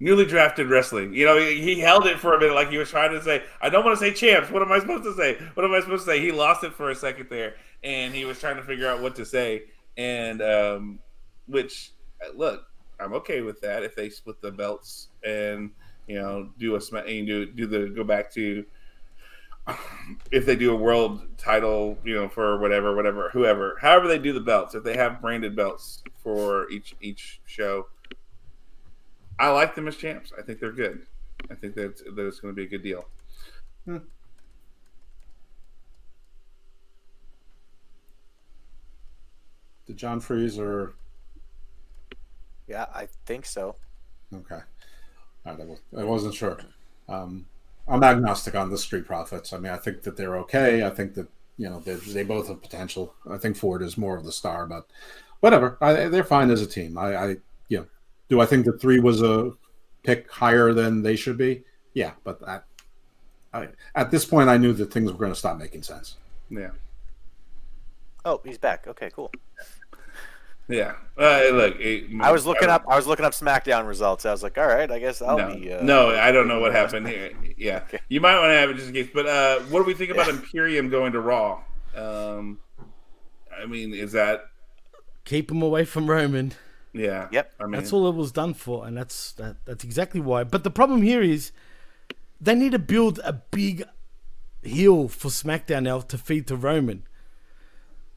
newly 0.00 0.24
drafted 0.24 0.68
wrestling." 0.68 1.14
You 1.14 1.26
know, 1.26 1.38
he, 1.38 1.60
he 1.60 1.80
held 1.80 2.06
it 2.06 2.18
for 2.18 2.34
a 2.34 2.40
minute, 2.40 2.54
like 2.54 2.70
he 2.70 2.78
was 2.78 2.90
trying 2.90 3.12
to 3.12 3.22
say, 3.22 3.42
"I 3.60 3.68
don't 3.68 3.84
want 3.84 3.98
to 3.98 4.04
say 4.04 4.12
champs. 4.12 4.50
What 4.50 4.62
am 4.62 4.72
I 4.72 4.80
supposed 4.80 5.04
to 5.04 5.14
say? 5.14 5.38
What 5.54 5.64
am 5.64 5.72
I 5.72 5.80
supposed 5.80 6.04
to 6.04 6.10
say?" 6.10 6.20
He 6.20 6.32
lost 6.32 6.64
it 6.64 6.74
for 6.74 6.90
a 6.90 6.94
second 6.94 7.28
there, 7.30 7.54
and 7.84 8.14
he 8.14 8.24
was 8.24 8.40
trying 8.40 8.56
to 8.56 8.62
figure 8.62 8.88
out 8.88 9.00
what 9.00 9.14
to 9.16 9.24
say, 9.24 9.64
and 9.96 10.42
um, 10.42 10.98
which 11.46 11.92
look, 12.34 12.64
I'm 12.98 13.12
okay 13.14 13.40
with 13.40 13.60
that 13.60 13.82
if 13.82 13.94
they 13.94 14.10
split 14.10 14.40
the 14.40 14.50
belts 14.50 15.08
and 15.24 15.70
you 16.06 16.16
know 16.16 16.50
do 16.58 16.74
a 16.76 16.80
sma- 16.80 17.00
and 17.00 17.26
do 17.26 17.46
do 17.46 17.66
the 17.66 17.88
go 17.88 18.04
back 18.04 18.32
to 18.32 18.64
if 20.30 20.46
they 20.46 20.56
do 20.56 20.72
a 20.72 20.76
world 20.76 21.22
title, 21.36 21.98
you 22.04 22.14
know, 22.14 22.28
for 22.28 22.58
whatever, 22.58 22.94
whatever, 22.94 23.30
whoever, 23.32 23.76
however 23.80 24.08
they 24.08 24.18
do 24.18 24.32
the 24.32 24.40
belts, 24.40 24.74
if 24.74 24.84
they 24.84 24.96
have 24.96 25.20
branded 25.20 25.56
belts 25.56 26.02
for 26.22 26.68
each 26.70 26.94
each 27.00 27.40
show, 27.46 27.86
I 29.40 29.48
like 29.50 29.74
them 29.74 29.88
as 29.88 29.96
champs. 29.96 30.32
I 30.38 30.42
think 30.42 30.60
they're 30.60 30.70
good. 30.72 31.06
I 31.50 31.54
think 31.54 31.74
that 31.74 31.96
that 32.14 32.26
it's 32.26 32.40
going 32.40 32.54
to 32.54 32.56
be 32.56 32.64
a 32.64 32.68
good 32.68 32.82
deal. 32.82 33.06
Did 39.86 39.96
John 39.96 40.20
Freeze 40.20 40.58
or 40.58 40.94
Yeah, 42.66 42.86
I 42.94 43.08
think 43.26 43.46
so. 43.46 43.74
okay? 44.32 44.60
All 45.44 45.52
right, 45.52 45.60
I 45.60 45.64
was- 45.64 45.80
I 45.96 46.04
wasn't 46.04 46.34
sure. 46.34 46.60
Um, 47.08 47.46
I'm 47.88 48.04
agnostic 48.04 48.54
on 48.54 48.70
the 48.70 48.78
Street 48.78 49.06
Profits. 49.06 49.52
I 49.52 49.58
mean, 49.58 49.72
I 49.72 49.76
think 49.76 50.02
that 50.02 50.16
they're 50.16 50.36
okay. 50.40 50.84
I 50.84 50.90
think 50.90 51.14
that 51.14 51.26
you 51.56 51.68
know 51.68 51.80
they, 51.80 51.94
they 51.94 52.22
both 52.22 52.46
have 52.48 52.62
potential. 52.62 53.14
I 53.28 53.38
think 53.38 53.56
Ford 53.56 53.82
is 53.82 53.98
more 53.98 54.16
of 54.16 54.24
the 54.24 54.30
star, 54.32 54.66
but 54.66 54.86
whatever. 55.40 55.76
I, 55.80 56.06
they're 56.08 56.22
fine 56.22 56.50
as 56.50 56.62
a 56.62 56.66
team. 56.66 56.96
I, 56.96 57.16
I, 57.16 57.26
you 57.28 57.34
know, 57.34 57.40
do 58.30 58.40
I 58.40 58.46
think 58.46 58.64
the 58.64 58.72
three 58.72 59.00
was 59.00 59.20
a 59.22 59.52
pick 60.02 60.30
higher 60.30 60.72
than 60.72 61.02
they 61.02 61.16
should 61.16 61.36
be? 61.36 61.64
Yeah, 61.92 62.12
but 62.24 62.40
I, 62.48 62.60
I, 63.52 63.68
at 63.94 64.10
this 64.10 64.24
point, 64.24 64.48
I 64.48 64.56
knew 64.56 64.72
that 64.74 64.92
things 64.92 65.12
were 65.12 65.18
going 65.18 65.32
to 65.32 65.38
stop 65.38 65.58
making 65.58 65.82
sense. 65.82 66.16
Yeah, 66.48 66.70
Oh, 68.24 68.40
he's 68.44 68.58
back. 68.58 68.86
Okay, 68.86 69.10
cool. 69.14 69.30
yeah. 70.68 70.92
Uh, 71.18 71.42
look, 71.52 71.76
it, 71.80 72.04
I 72.20 72.30
was 72.32 72.46
looking 72.46 72.68
up. 72.68 72.84
I 72.88 72.96
was 72.96 73.06
looking 73.06 73.24
up 73.24 73.32
SmackDown 73.32 73.86
results. 73.86 74.24
I 74.24 74.30
was 74.30 74.42
like, 74.42 74.56
all 74.58 74.66
right, 74.66 74.90
I 74.90 74.98
guess 74.98 75.20
I'll 75.20 75.38
no, 75.38 75.54
be. 75.54 75.72
Uh, 75.72 75.82
no, 75.82 76.10
I 76.10 76.30
don't 76.32 76.46
know 76.48 76.60
what 76.60 76.72
happened 76.72 77.08
here. 77.08 77.32
Yeah, 77.56 77.82
Okay. 77.88 77.98
you 78.08 78.22
might 78.22 78.38
want 78.38 78.50
to 78.52 78.54
have 78.54 78.70
it 78.70 78.74
just 78.76 78.88
in 78.88 78.94
case. 78.94 79.08
But 79.12 79.26
uh, 79.26 79.58
what 79.68 79.80
do 79.80 79.84
we 79.84 79.92
think 79.92 80.10
about 80.10 80.28
Imperium 80.28 80.88
going 80.88 81.12
to 81.12 81.20
Raw? 81.20 81.60
Um, 81.94 82.58
I 83.60 83.66
mean, 83.66 83.92
is 83.92 84.12
that 84.12 84.44
Keep 85.26 85.50
him 85.50 85.60
away 85.60 85.84
from 85.84 86.08
Roman. 86.08 86.54
Yeah? 86.92 87.28
Yep. 87.30 87.52
I 87.60 87.64
mean, 87.64 87.72
That's 87.72 87.92
all 87.92 88.08
it 88.08 88.14
was 88.14 88.32
done 88.32 88.54
for, 88.54 88.86
and 88.86 88.96
that's 88.96 89.32
that, 89.32 89.56
that's 89.64 89.84
exactly 89.84 90.20
why. 90.20 90.44
But 90.44 90.64
the 90.64 90.70
problem 90.70 91.02
here 91.02 91.22
is 91.22 91.52
they 92.40 92.54
need 92.54 92.72
to 92.72 92.78
build 92.78 93.20
a 93.24 93.32
big 93.34 93.84
heel 94.62 95.08
for 95.08 95.28
SmackDown 95.28 95.84
now 95.84 96.00
to 96.00 96.18
feed 96.18 96.46
to 96.48 96.56
Roman. 96.56 97.04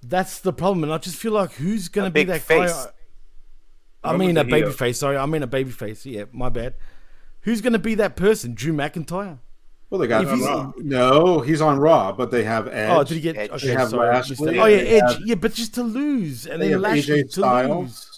That's 0.01 0.39
the 0.39 0.51
problem, 0.53 0.83
and 0.83 0.91
I 0.93 0.97
just 0.97 1.15
feel 1.17 1.31
like 1.31 1.53
who's 1.53 1.87
going 1.87 2.05
to 2.07 2.11
be 2.11 2.23
that 2.25 2.41
face. 2.41 2.71
guy? 2.71 2.85
I 4.03 4.11
Roman's 4.11 4.27
mean 4.27 4.37
a 4.37 4.41
a 4.41 4.43
baby 4.43 4.67
heel. 4.67 4.71
face. 4.71 4.97
Sorry, 4.99 5.15
I 5.15 5.25
mean 5.25 5.43
a 5.43 5.47
baby 5.47 5.71
face. 5.71 6.05
Yeah, 6.05 6.25
my 6.33 6.49
bad. 6.49 6.73
Who's 7.41 7.61
going 7.61 7.73
to 7.73 7.79
be 7.79 7.95
that 7.95 8.15
person? 8.15 8.53
Drew 8.53 8.73
McIntyre. 8.73 9.39
Well, 9.89 9.99
they 9.99 10.07
got 10.07 10.23
If 10.23 10.31
he's- 10.31 10.41
Raw. 10.41 10.73
no. 10.77 11.39
He's 11.41 11.61
on 11.61 11.77
Raw, 11.79 12.11
but 12.11 12.31
they 12.31 12.43
have 12.43 12.67
oh, 12.67 12.71
Edge. 12.71 12.89
Oh, 12.97 13.03
did 13.03 13.15
he 13.15 13.21
get? 13.21 13.37
Edge. 13.37 13.51
Okay, 13.51 13.67
They 13.67 13.73
have 13.73 13.89
sorry. 13.89 14.07
Lashley, 14.09 14.59
Oh 14.59 14.65
yeah, 14.65 14.77
Edge. 14.77 15.01
have- 15.13 15.21
yeah, 15.23 15.35
but 15.35 15.53
just 15.53 15.75
to 15.75 15.83
lose, 15.83 16.47
and 16.47 16.61
They 16.61 16.65
then 16.69 16.73
have 16.73 16.81
Lashley 16.81 17.19
AJ 17.23 17.25
to 17.25 17.31
Styles. 17.31 17.81
lose. 17.85 18.12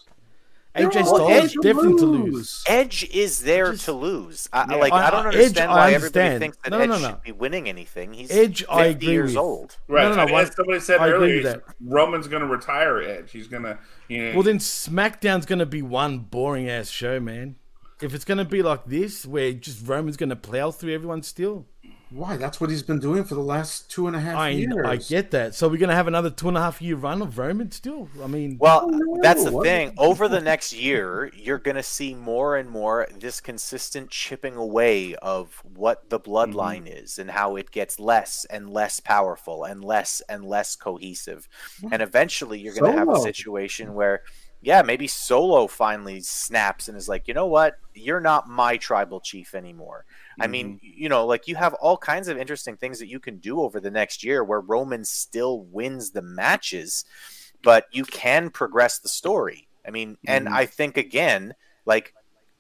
AJ 0.76 0.92
They're 0.94 1.04
all 1.04 1.16
Styles 1.16 1.32
Edge 1.32 1.54
definitely 1.62 1.98
to 2.00 2.06
lose. 2.06 2.64
Edge 2.68 3.10
is 3.14 3.40
there 3.42 3.72
Just- 3.72 3.86
to 3.86 3.94
lose. 3.94 4.50
I, 4.52 4.66
Yeah. 4.70 4.76
like 4.78 4.92
I- 4.94 5.08
I 5.08 5.10
don't 5.12 5.26
I- 5.26 5.30
Edge, 5.30 5.36
understand 5.36 5.72
I 5.72 5.76
why 5.76 5.92
everybody 5.94 6.40
thinks 6.40 6.58
that 6.64 6.70
No, 6.70 6.78
no, 6.78 6.84
Edge 6.84 6.90
no, 6.90 6.98
no. 7.00 7.08
should 7.10 7.22
be 7.24 7.32
winning 7.32 7.70
anything. 7.70 8.14
He's 8.14 8.30
Edge, 8.32 8.60
50 8.60 8.66
I 8.74 8.86
agree 8.86 9.08
years 9.08 9.30
with. 9.32 9.38
old. 9.38 9.78
Right. 9.88 10.04
No, 10.04 10.10
no, 10.10 10.16
no, 10.16 10.22
and 10.24 10.32
one- 10.32 10.44
as 10.44 10.56
somebody 10.56 10.80
said 10.82 11.00
I 11.00 11.08
agree 11.08 11.18
earlier, 11.18 11.36
with 11.44 11.44
that. 11.46 11.62
Roman's 11.82 12.28
going 12.28 12.42
to 12.42 12.48
retire 12.48 13.00
Edge. 13.02 13.32
He's 13.32 13.48
going 13.48 13.64
to, 13.64 13.78
you 14.10 14.22
know, 14.24 14.34
Well, 14.34 14.44
then 14.44 14.60
SmackDown's 14.60 15.46
going 15.46 15.60
to 15.60 15.66
be 15.66 15.82
one 15.82 16.20
boring 16.20 16.70
ass 16.70 16.90
show, 16.90 17.20
man. 17.20 17.56
If 18.02 18.14
it's 18.14 18.26
going 18.26 18.40
to 18.40 18.46
be 18.46 18.62
like 18.62 18.86
this, 18.88 19.26
where 19.26 19.54
just 19.54 19.88
Roman's 19.88 20.18
going 20.18 20.30
to 20.30 20.36
plow 20.36 20.72
through 20.72 20.94
everyone 20.94 21.24
still, 21.24 21.66
Why? 22.16 22.38
That's 22.38 22.62
what 22.62 22.70
he's 22.70 22.82
been 22.82 23.00
doing 23.00 23.26
for 23.26 23.36
the 23.36 23.42
last 23.42 23.92
two 23.92 24.08
and 24.08 24.16
a 24.16 24.20
half 24.22 24.38
I 24.38 24.50
years. 24.50 24.86
I 24.86 24.96
get 24.96 25.32
that. 25.32 25.54
So 25.54 25.68
we're 25.68 25.78
going 25.78 25.90
to 25.90 25.96
have 25.96 26.08
another 26.08 26.30
two 26.30 26.48
and 26.48 26.56
a 26.58 26.62
half 26.62 26.82
year 26.82 26.96
run 26.96 27.22
of 27.22 27.38
Roman 27.38 27.72
still. 27.72 28.08
I 28.24 28.28
mean, 28.28 28.58
Well, 28.58 28.90
no, 28.90 29.18
that's 29.22 29.44
the 29.44 29.52
what- 29.52 29.66
thing. 29.66 29.94
Over 29.98 30.30
the 30.30 30.40
next 30.40 30.72
year, 30.72 31.30
you're 31.36 31.58
going 31.58 31.76
to 31.76 31.84
see 31.84 32.14
more 32.16 32.56
and 32.56 32.70
more 32.70 33.08
this 33.20 33.42
consistent 33.42 34.12
chipping 34.12 34.56
away 34.56 35.16
of 35.16 35.62
what 35.76 36.10
the 36.10 36.20
bloodline 36.20 36.86
Mm-hmm. 36.86 37.04
is 37.04 37.20
and 37.20 37.30
how 37.30 37.58
it 37.58 37.72
gets 37.72 38.00
less 38.00 38.46
and 38.46 38.70
less 38.70 39.00
powerful 39.02 39.66
and 39.66 39.84
less 39.84 40.22
and 40.30 40.46
less 40.46 40.76
cohesive. 40.78 41.50
And 41.92 42.02
eventually, 42.02 42.60
you're 42.60 42.74
going 42.76 42.94
to 42.94 42.98
have 42.98 43.10
a 43.10 43.20
situation 43.20 43.94
where, 43.94 44.22
yeah, 44.62 44.82
maybe 44.84 45.08
Solo 45.08 45.68
finally 45.68 46.22
snaps 46.22 46.88
and 46.88 46.98
is 46.98 47.10
like, 47.10 47.28
you 47.28 47.34
know 47.34 47.46
what? 47.48 47.76
You're 47.94 48.22
not 48.22 48.48
my 48.48 48.78
tribal 48.78 49.20
chief 49.20 49.54
anymore. 49.54 50.06
I 50.40 50.48
mean, 50.48 50.80
you 50.82 51.10
know, 51.10 51.26
like 51.26 51.48
you 51.48 51.56
have 51.56 51.74
all 51.76 51.98
kinds 51.98 52.28
of 52.28 52.38
interesting 52.38 52.76
things 52.78 53.00
that 53.00 53.08
you 53.08 53.20
can 53.20 53.38
do 53.38 53.62
over 53.62 53.80
the 53.80 53.92
next 53.92 54.24
year 54.24 54.44
where 54.44 54.60
Roman 54.62 55.06
still 55.06 55.62
wins 55.62 56.12
the 56.12 56.22
matches, 56.22 57.06
but 57.64 57.86
you 57.92 58.04
can 58.06 58.50
progress 58.50 59.00
the 59.00 59.10
story. 59.10 59.68
I 59.88 59.92
mean, 59.92 60.18
and 60.28 60.48
Mhm. 60.48 60.54
I 60.54 60.66
think 60.66 60.98
again, 60.98 61.54
like 61.86 62.14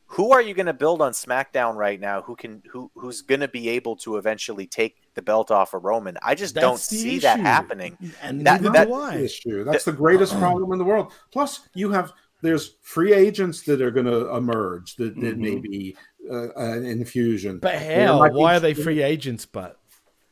who 0.07 0.31
are 0.31 0.41
you 0.41 0.53
going 0.53 0.67
to 0.67 0.73
build 0.73 1.01
on 1.01 1.11
SmackDown 1.13 1.73
right 1.75 1.99
now 1.99 2.21
who 2.21 2.35
can 2.35 2.61
who 2.71 2.91
who's 2.93 3.21
going 3.23 3.41
to 3.41 3.47
be 3.47 3.69
able 3.69 3.95
to 3.97 4.17
eventually 4.17 4.67
take 4.67 4.97
the 5.15 5.21
belt 5.21 5.49
off 5.49 5.73
of 5.73 5.83
Roman? 5.83 6.15
I 6.21 6.35
just 6.35 6.53
don't 6.55 6.75
that's 6.75 6.87
the 6.89 6.97
see 6.97 7.19
that 7.19 7.39
happening. 7.39 7.97
And 8.21 8.45
That- 8.45 8.61
neither 8.61 8.73
that- 8.73 8.87
do 8.87 8.93
I. 8.93 9.15
issue. 9.17 9.63
That's 9.63 9.83
the 9.83 9.91
greatest 9.91 10.33
problem 10.39 10.71
in 10.71 10.77
the 10.77 10.85
world. 10.85 11.11
Plus, 11.31 11.67
you 11.73 11.91
have 11.91 12.13
there's 12.41 12.75
free 12.83 13.13
agents 13.13 13.63
that 13.63 13.81
are 13.81 13.89
going 13.89 14.05
to 14.05 14.29
emerge 14.35 14.95
that, 14.97 15.15
that 15.21 15.37
may 15.39 15.55
Mhm. 15.55 15.95
Be 16.29 16.35
uh, 16.35 16.49
an 16.55 16.85
infusion. 16.85 17.59
But 17.59 17.73
There 17.79 18.07
how? 18.07 18.19
might 18.19 18.33
be- 18.33 18.37
Why 18.39 18.55
are 18.55 18.59
they 18.59 18.73
free 18.73 19.01
agents? 19.01 19.45
But 19.45 19.77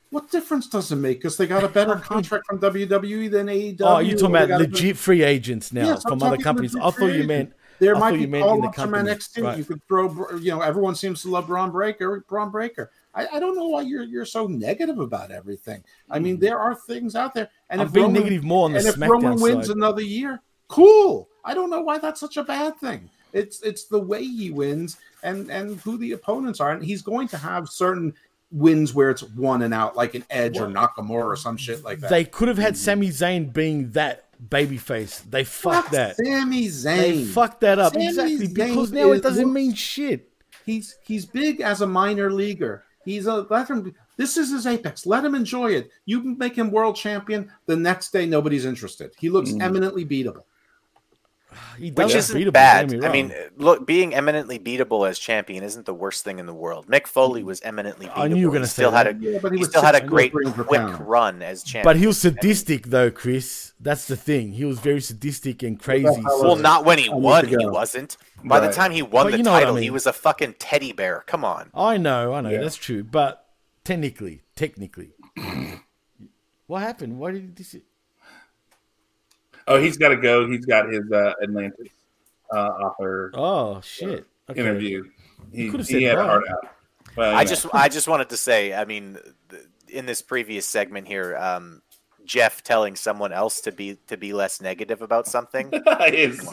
What 0.09 0.29
difference 0.31 0.67
does 0.67 0.91
it 0.91 0.95
make? 0.97 1.19
Because 1.19 1.37
they 1.37 1.47
got 1.47 1.63
a 1.63 1.67
better 1.67 1.95
contract 1.95 2.45
from 2.47 2.59
WWE 2.59 3.31
than 3.31 3.47
AEW. 3.47 3.77
oh, 3.81 3.99
you're 3.99 4.17
talking 4.17 4.35
about 4.35 4.59
legit 4.59 4.97
free 4.97 5.23
agents 5.23 5.71
now 5.73 5.87
Yes, 5.87 6.03
from 6.03 6.21
other 6.21 6.37
companies. 6.37 6.75
I 6.75 6.91
thought 6.91 7.07
you 7.07 7.23
meant. 7.25 7.53
There 7.79 7.95
might 7.95 8.11
be 8.13 8.19
you 8.21 8.27
the 8.27 8.39
call 8.39 8.65
ups 8.65 8.79
from. 8.79 8.91
NXT. 8.91 9.43
Right. 9.43 9.57
You 9.57 9.65
could 9.65 9.81
throw, 9.87 10.37
you 10.37 10.51
know, 10.51 10.61
everyone 10.61 10.95
seems 10.95 11.21
to 11.23 11.29
love 11.29 11.47
Bron 11.47 11.71
Breakker. 11.71 12.23
Bron 12.29 12.49
Breakker. 12.51 12.91
I, 13.15 13.27
I 13.33 13.39
don't 13.39 13.55
know 13.55 13.67
why 13.67 13.81
you're 13.81 14.03
you're 14.03 14.25
so 14.25 14.47
negative 14.47 14.99
about 14.99 15.31
everything. 15.31 15.83
I 16.09 16.19
mean, 16.19 16.39
there 16.39 16.57
are 16.59 16.75
things 16.75 17.15
out 17.15 17.33
there, 17.33 17.49
and 17.69 17.81
I'm 17.81 17.87
if 17.87 17.93
being 17.93 18.05
Roman, 18.05 18.21
negative 18.21 18.43
more 18.43 18.65
on 18.65 18.73
the 18.73 18.79
and 18.79 18.87
if 18.87 18.97
Roman 18.99 19.33
SmackDown 19.37 19.41
wins 19.41 19.67
side. 19.67 19.75
another 19.75 20.01
year, 20.01 20.41
cool. 20.67 21.27
I 21.43 21.53
don't 21.53 21.69
know 21.69 21.81
why 21.81 21.97
that's 21.97 22.19
such 22.19 22.37
a 22.37 22.43
bad 22.43 22.77
thing. 22.79 23.09
It's 23.33 23.61
it's 23.61 23.85
the 23.85 23.99
way 23.99 24.23
he 24.23 24.51
wins 24.51 24.97
and 25.23 25.49
and 25.49 25.79
who 25.81 25.97
the 25.97 26.11
opponents 26.13 26.59
are, 26.59 26.71
and 26.71 26.83
he's 26.85 27.01
going 27.01 27.27
to 27.29 27.37
have 27.37 27.67
certain 27.67 28.13
wins 28.51 28.93
where 28.93 29.09
it's 29.09 29.23
one 29.23 29.63
and 29.63 29.73
out, 29.73 29.95
like 29.95 30.13
an 30.13 30.23
Edge 30.29 30.59
or 30.59 30.67
Nakamura 30.67 31.25
or 31.25 31.35
some 31.35 31.57
shit 31.57 31.83
like 31.83 31.99
that. 32.01 32.09
They 32.11 32.23
could 32.23 32.47
have 32.47 32.59
had 32.59 32.77
Sami 32.77 33.09
Zayn 33.09 33.51
being 33.51 33.89
that 33.91 34.25
babyface. 34.49 35.23
They 35.29 35.43
fucked 35.43 35.85
Fuck 35.85 35.91
that. 35.91 36.15
Sami 36.17 36.67
Zayn. 36.67 36.97
They 36.97 37.23
fucked 37.25 37.61
that 37.61 37.79
up 37.79 37.93
Sami 37.93 38.07
exactly 38.07 38.47
Zayn 38.47 38.53
because 38.53 38.91
now 38.91 39.11
it 39.11 39.23
doesn't 39.23 39.45
what- 39.47 39.53
mean 39.53 39.73
shit. 39.73 40.29
He's 40.65 40.95
he's 41.03 41.25
big 41.25 41.59
as 41.61 41.81
a 41.81 41.87
minor 41.87 42.31
leaguer. 42.31 42.83
He's 43.03 43.25
a 43.25 43.45
let 43.49 43.67
him. 43.69 43.93
This 44.15 44.37
is 44.37 44.51
his 44.51 44.67
apex. 44.67 45.05
Let 45.07 45.25
him 45.25 45.33
enjoy 45.35 45.71
it. 45.71 45.89
You 46.05 46.21
make 46.21 46.55
him 46.55 46.69
world 46.71 46.95
champion. 46.95 47.51
The 47.65 47.75
next 47.75 48.13
day, 48.13 48.25
nobody's 48.27 48.63
interested. 48.63 49.11
He 49.19 49.29
looks 49.29 49.49
Mm. 49.51 49.61
eminently 49.63 50.05
beatable. 50.05 50.43
He 51.77 51.91
Which 51.91 52.15
isn't 52.15 52.37
beatable, 52.37 52.53
bad. 52.53 52.91
me 52.91 53.05
I 53.05 53.11
mean, 53.11 53.33
look, 53.57 53.85
being 53.85 54.13
eminently 54.13 54.59
beatable 54.59 55.07
as 55.07 55.19
champion 55.19 55.63
isn't 55.63 55.85
the 55.85 55.93
worst 55.93 56.23
thing 56.23 56.39
in 56.39 56.45
the 56.45 56.53
world. 56.53 56.87
Mick 56.87 57.07
Foley 57.07 57.41
mm. 57.41 57.45
was 57.45 57.61
eminently 57.61 58.07
beatable. 58.07 58.17
I 58.17 58.27
knew 58.27 58.35
you 58.37 58.47
were 58.49 58.53
He 58.53 58.59
gonna 58.59 58.67
say 58.67 58.73
still 58.73 58.91
had 58.91 59.07
a. 59.07 59.15
Yeah, 59.19 59.39
but 59.41 59.51
he 59.51 59.59
was 59.59 59.69
still 59.69 59.81
had 59.81 59.95
a 59.95 60.01
great 60.01 60.31
quick 60.33 60.99
run 60.99 61.41
as 61.41 61.63
champion. 61.63 61.83
but 61.83 61.95
he 61.97 62.07
was 62.07 62.19
sadistic 62.19 62.87
though, 62.87 63.11
Chris. 63.11 63.73
That's 63.79 64.07
the 64.07 64.15
thing. 64.15 64.53
He 64.53 64.65
was 64.65 64.79
very 64.79 65.01
sadistic 65.01 65.63
and 65.63 65.79
crazy. 65.79 66.05
hell 66.05 66.39
so- 66.39 66.43
well, 66.43 66.55
not 66.55 66.85
when 66.85 66.97
he 66.99 67.09
won. 67.09 67.47
He 67.47 67.57
wasn't. 67.65 68.17
By 68.43 68.59
the 68.59 68.71
time 68.71 68.91
he 68.91 69.01
won 69.01 69.25
But 69.25 69.31
the 69.31 69.37
you 69.37 69.43
know 69.43 69.51
what 69.51 69.57
I 69.57 69.65
title, 69.65 69.75
he 69.77 69.89
was 69.89 70.05
a 70.05 70.13
fucking 70.13 70.55
teddy 70.59 70.91
bear. 70.91 71.23
Come 71.27 71.45
on. 71.45 71.69
I 71.73 71.97
know, 71.97 72.33
I 72.33 72.41
know, 72.41 72.49
Yeah. 72.49 72.61
that's 72.61 72.75
true. 72.75 73.03
But 73.03 73.45
technically, 73.85 74.41
technically, 74.55 75.11
what 76.67 76.81
happened? 76.81 77.19
Why 77.19 77.31
did 77.31 77.57
he? 77.57 77.81
Dis- 79.67 79.75
oh, 79.75 79.81
he's 79.81 79.97
got 79.97 80.09
to 80.09 80.17
go. 80.17 80.49
He's 80.49 80.65
got 80.65 80.89
his 80.91 81.11
uh, 81.11 81.33
Atlantis 81.41 81.89
uh, 82.53 82.57
author 82.69 83.31
oh 83.33 83.81
shit! 83.81 84.25
Okay. 84.49 84.59
interview. 84.59 85.03
He, 85.51 85.69
could've 85.69 85.87
he 85.87 86.03
had 86.03 86.15
a 86.15 86.17
that. 86.17 86.25
hard 86.25 86.43
out. 86.49 86.67
Well, 87.15 87.33
I 87.35 87.41
yeah. 87.41 87.47
just 87.47 87.65
I 87.73 87.89
just 87.89 88.07
wanted 88.07 88.29
to 88.29 88.37
say, 88.37 88.73
I 88.73 88.85
mean, 88.85 89.17
th- 89.49 89.63
in 89.87 90.05
this 90.05 90.21
previous 90.21 90.65
segment 90.65 91.07
here, 91.07 91.37
um, 91.37 91.81
Jeff 92.25 92.63
telling 92.63 92.95
someone 92.95 93.31
else 93.31 93.61
to 93.61 93.71
be 93.71 93.97
to 94.07 94.17
be 94.17 94.33
less 94.33 94.61
negative 94.61 95.01
about 95.01 95.27
something. 95.27 95.71
Is- 96.11 96.47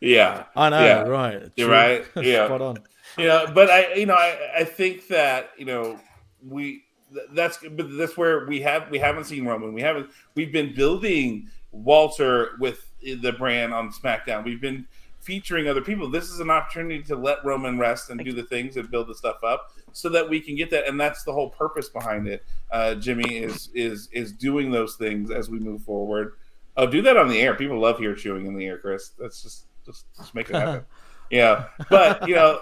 yeah, 0.00 0.44
I 0.56 0.70
know, 0.70 0.84
Yeah. 0.84 1.02
right? 1.02 1.42
You're 1.56 1.68
True. 1.68 1.76
right, 1.76 2.04
yeah. 2.24 2.46
Spot 2.46 2.60
on. 2.62 2.78
you 3.18 3.26
know, 3.26 3.46
but 3.54 3.70
I, 3.70 3.94
you 3.94 4.06
know, 4.06 4.14
I, 4.14 4.38
I 4.58 4.64
think 4.64 5.08
that 5.08 5.50
you 5.58 5.66
know 5.66 5.98
we 6.46 6.84
th- 7.12 7.26
that's 7.32 7.58
but 7.58 7.96
that's 7.98 8.16
where 8.16 8.46
we 8.46 8.60
have 8.62 8.90
we 8.90 8.98
haven't 8.98 9.24
seen 9.24 9.44
Roman. 9.44 9.72
We 9.74 9.82
haven't. 9.82 10.10
We've 10.34 10.52
been 10.52 10.74
building 10.74 11.48
Walter 11.72 12.52
with 12.58 12.86
the 13.02 13.32
brand 13.32 13.72
on 13.72 13.92
SmackDown. 13.92 14.44
We've 14.44 14.60
been 14.60 14.86
featuring 15.20 15.68
other 15.68 15.82
people. 15.82 16.08
This 16.08 16.30
is 16.30 16.40
an 16.40 16.50
opportunity 16.50 17.02
to 17.04 17.16
let 17.16 17.44
Roman 17.44 17.78
rest 17.78 18.10
and 18.10 18.22
do 18.24 18.32
the 18.32 18.42
things 18.42 18.76
and 18.76 18.90
build 18.90 19.08
the 19.08 19.14
stuff 19.14 19.44
up 19.44 19.72
so 19.92 20.08
that 20.08 20.28
we 20.28 20.40
can 20.40 20.56
get 20.56 20.70
that. 20.70 20.88
And 20.88 20.98
that's 21.00 21.24
the 21.24 21.32
whole 21.32 21.50
purpose 21.50 21.88
behind 21.88 22.26
it. 22.26 22.44
Uh, 22.70 22.94
Jimmy 22.94 23.38
is 23.38 23.70
is 23.74 24.08
is 24.12 24.32
doing 24.32 24.70
those 24.70 24.96
things 24.96 25.30
as 25.30 25.50
we 25.50 25.58
move 25.58 25.82
forward. 25.82 26.34
Oh, 26.76 26.86
do 26.86 27.02
that 27.02 27.16
on 27.16 27.28
the 27.28 27.40
air. 27.40 27.54
People 27.54 27.78
love 27.78 27.98
hear 27.98 28.14
chewing 28.14 28.46
in 28.46 28.56
the 28.56 28.66
air, 28.66 28.78
Chris. 28.78 29.10
That's 29.18 29.42
just 29.42 29.66
just, 29.84 30.06
just 30.16 30.34
make 30.34 30.48
it 30.50 30.56
happen. 30.56 30.84
yeah, 31.30 31.66
but 31.88 32.26
you 32.28 32.34
know, 32.34 32.60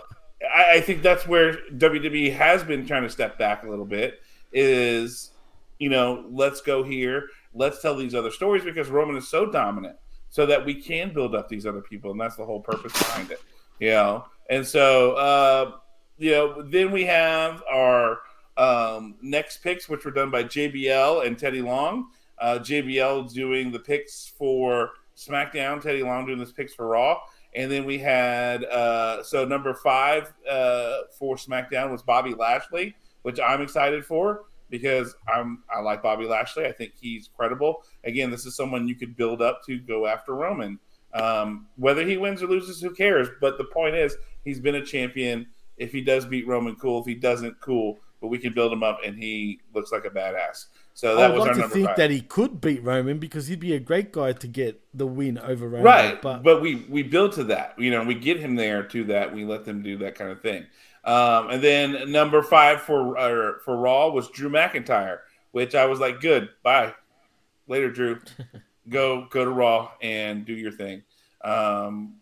I, 0.54 0.76
I 0.76 0.80
think 0.80 1.02
that's 1.02 1.26
where 1.26 1.58
WWE 1.72 2.34
has 2.34 2.64
been 2.64 2.86
trying 2.86 3.02
to 3.02 3.10
step 3.10 3.38
back 3.38 3.64
a 3.64 3.68
little 3.68 3.84
bit. 3.84 4.20
Is 4.52 5.30
you 5.78 5.88
know, 5.88 6.24
let's 6.30 6.60
go 6.60 6.82
here. 6.82 7.28
Let's 7.58 7.82
tell 7.82 7.96
these 7.96 8.14
other 8.14 8.30
stories 8.30 8.64
because 8.64 8.88
Roman 8.88 9.16
is 9.16 9.28
so 9.28 9.50
dominant, 9.50 9.96
so 10.30 10.46
that 10.46 10.64
we 10.64 10.74
can 10.74 11.12
build 11.12 11.34
up 11.34 11.48
these 11.48 11.66
other 11.66 11.80
people, 11.80 12.10
and 12.10 12.20
that's 12.20 12.36
the 12.36 12.44
whole 12.44 12.60
purpose 12.60 12.92
behind 12.92 13.30
it. 13.30 13.40
You 13.80 13.90
know, 13.90 14.24
and 14.48 14.66
so 14.66 15.12
uh, 15.12 15.72
you 16.16 16.32
know, 16.32 16.62
then 16.62 16.90
we 16.90 17.04
have 17.04 17.62
our 17.70 18.20
um, 18.56 19.16
next 19.22 19.62
picks, 19.62 19.88
which 19.88 20.04
were 20.04 20.10
done 20.10 20.30
by 20.30 20.44
JBL 20.44 21.26
and 21.26 21.38
Teddy 21.38 21.62
Long. 21.62 22.08
Uh, 22.38 22.58
JBL 22.60 23.32
doing 23.32 23.72
the 23.72 23.78
picks 23.78 24.26
for 24.26 24.90
SmackDown, 25.16 25.80
Teddy 25.80 26.02
Long 26.02 26.26
doing 26.26 26.38
the 26.38 26.46
picks 26.46 26.74
for 26.74 26.88
Raw. 26.88 27.20
And 27.54 27.70
then 27.70 27.84
we 27.84 27.98
had 27.98 28.64
uh, 28.64 29.22
so 29.22 29.44
number 29.44 29.74
five 29.74 30.32
uh, 30.48 30.98
for 31.18 31.36
SmackDown 31.36 31.90
was 31.90 32.02
Bobby 32.02 32.34
Lashley, 32.34 32.94
which 33.22 33.40
I'm 33.40 33.62
excited 33.62 34.04
for 34.04 34.44
because 34.70 35.14
I'm 35.32 35.62
I 35.74 35.80
like 35.80 36.02
Bobby 36.02 36.26
Lashley. 36.26 36.66
I 36.66 36.72
think 36.72 36.92
he's 37.00 37.28
credible. 37.36 37.82
Again, 38.04 38.30
this 38.30 38.46
is 38.46 38.56
someone 38.56 38.88
you 38.88 38.94
could 38.94 39.16
build 39.16 39.42
up 39.42 39.64
to 39.66 39.78
go 39.78 40.06
after 40.06 40.34
Roman. 40.34 40.78
Um, 41.14 41.66
whether 41.76 42.06
he 42.06 42.16
wins 42.16 42.42
or 42.42 42.46
loses, 42.46 42.80
who 42.80 42.90
cares? 42.90 43.28
But 43.40 43.58
the 43.58 43.64
point 43.64 43.94
is, 43.94 44.16
he's 44.44 44.60
been 44.60 44.74
a 44.76 44.84
champion. 44.84 45.46
If 45.76 45.92
he 45.92 46.02
does 46.02 46.26
beat 46.26 46.46
Roman, 46.46 46.76
cool. 46.76 47.00
If 47.00 47.06
he 47.06 47.14
doesn't, 47.14 47.60
cool. 47.60 47.98
But 48.20 48.28
we 48.28 48.38
can 48.38 48.52
build 48.52 48.72
him 48.72 48.82
up, 48.82 48.98
and 49.04 49.16
he 49.16 49.60
looks 49.72 49.92
like 49.92 50.04
a 50.04 50.10
badass. 50.10 50.66
So 50.98 51.14
that 51.14 51.30
I'd 51.30 51.34
was 51.34 51.46
like 51.46 51.56
our 51.56 51.62
to 51.62 51.68
think 51.68 51.86
five. 51.86 51.96
that 51.96 52.10
he 52.10 52.20
could 52.20 52.60
beat 52.60 52.82
Roman 52.82 53.20
because 53.20 53.46
he'd 53.46 53.60
be 53.60 53.72
a 53.72 53.78
great 53.78 54.10
guy 54.10 54.32
to 54.32 54.48
get 54.48 54.80
the 54.92 55.06
win 55.06 55.38
over 55.38 55.68
Roman. 55.68 55.84
right 55.84 56.20
but, 56.20 56.42
but, 56.42 56.60
we 56.60 56.86
we 56.88 57.04
build 57.04 57.30
to 57.34 57.44
that 57.44 57.78
you 57.78 57.92
know 57.92 58.02
we 58.02 58.16
get 58.16 58.40
him 58.40 58.56
there 58.56 58.82
to 58.82 59.04
that 59.04 59.32
we 59.32 59.44
let 59.44 59.64
them 59.64 59.80
do 59.80 59.96
that 59.98 60.16
kind 60.16 60.32
of 60.32 60.40
thing 60.40 60.66
um, 61.08 61.50
and 61.50 61.62
then 61.62 62.12
number 62.12 62.42
five 62.42 62.80
for 62.82 63.16
uh, 63.16 63.52
for 63.64 63.76
raw 63.76 64.08
was 64.08 64.28
drew 64.28 64.50
mcintyre 64.50 65.18
which 65.52 65.74
i 65.74 65.86
was 65.86 65.98
like 65.98 66.20
good 66.20 66.48
bye 66.62 66.92
later 67.66 67.90
drew 67.90 68.20
go 68.88 69.26
go 69.30 69.44
to 69.44 69.50
raw 69.50 69.90
and 70.02 70.44
do 70.44 70.52
your 70.52 70.72
thing 70.72 71.02
um, 71.44 72.14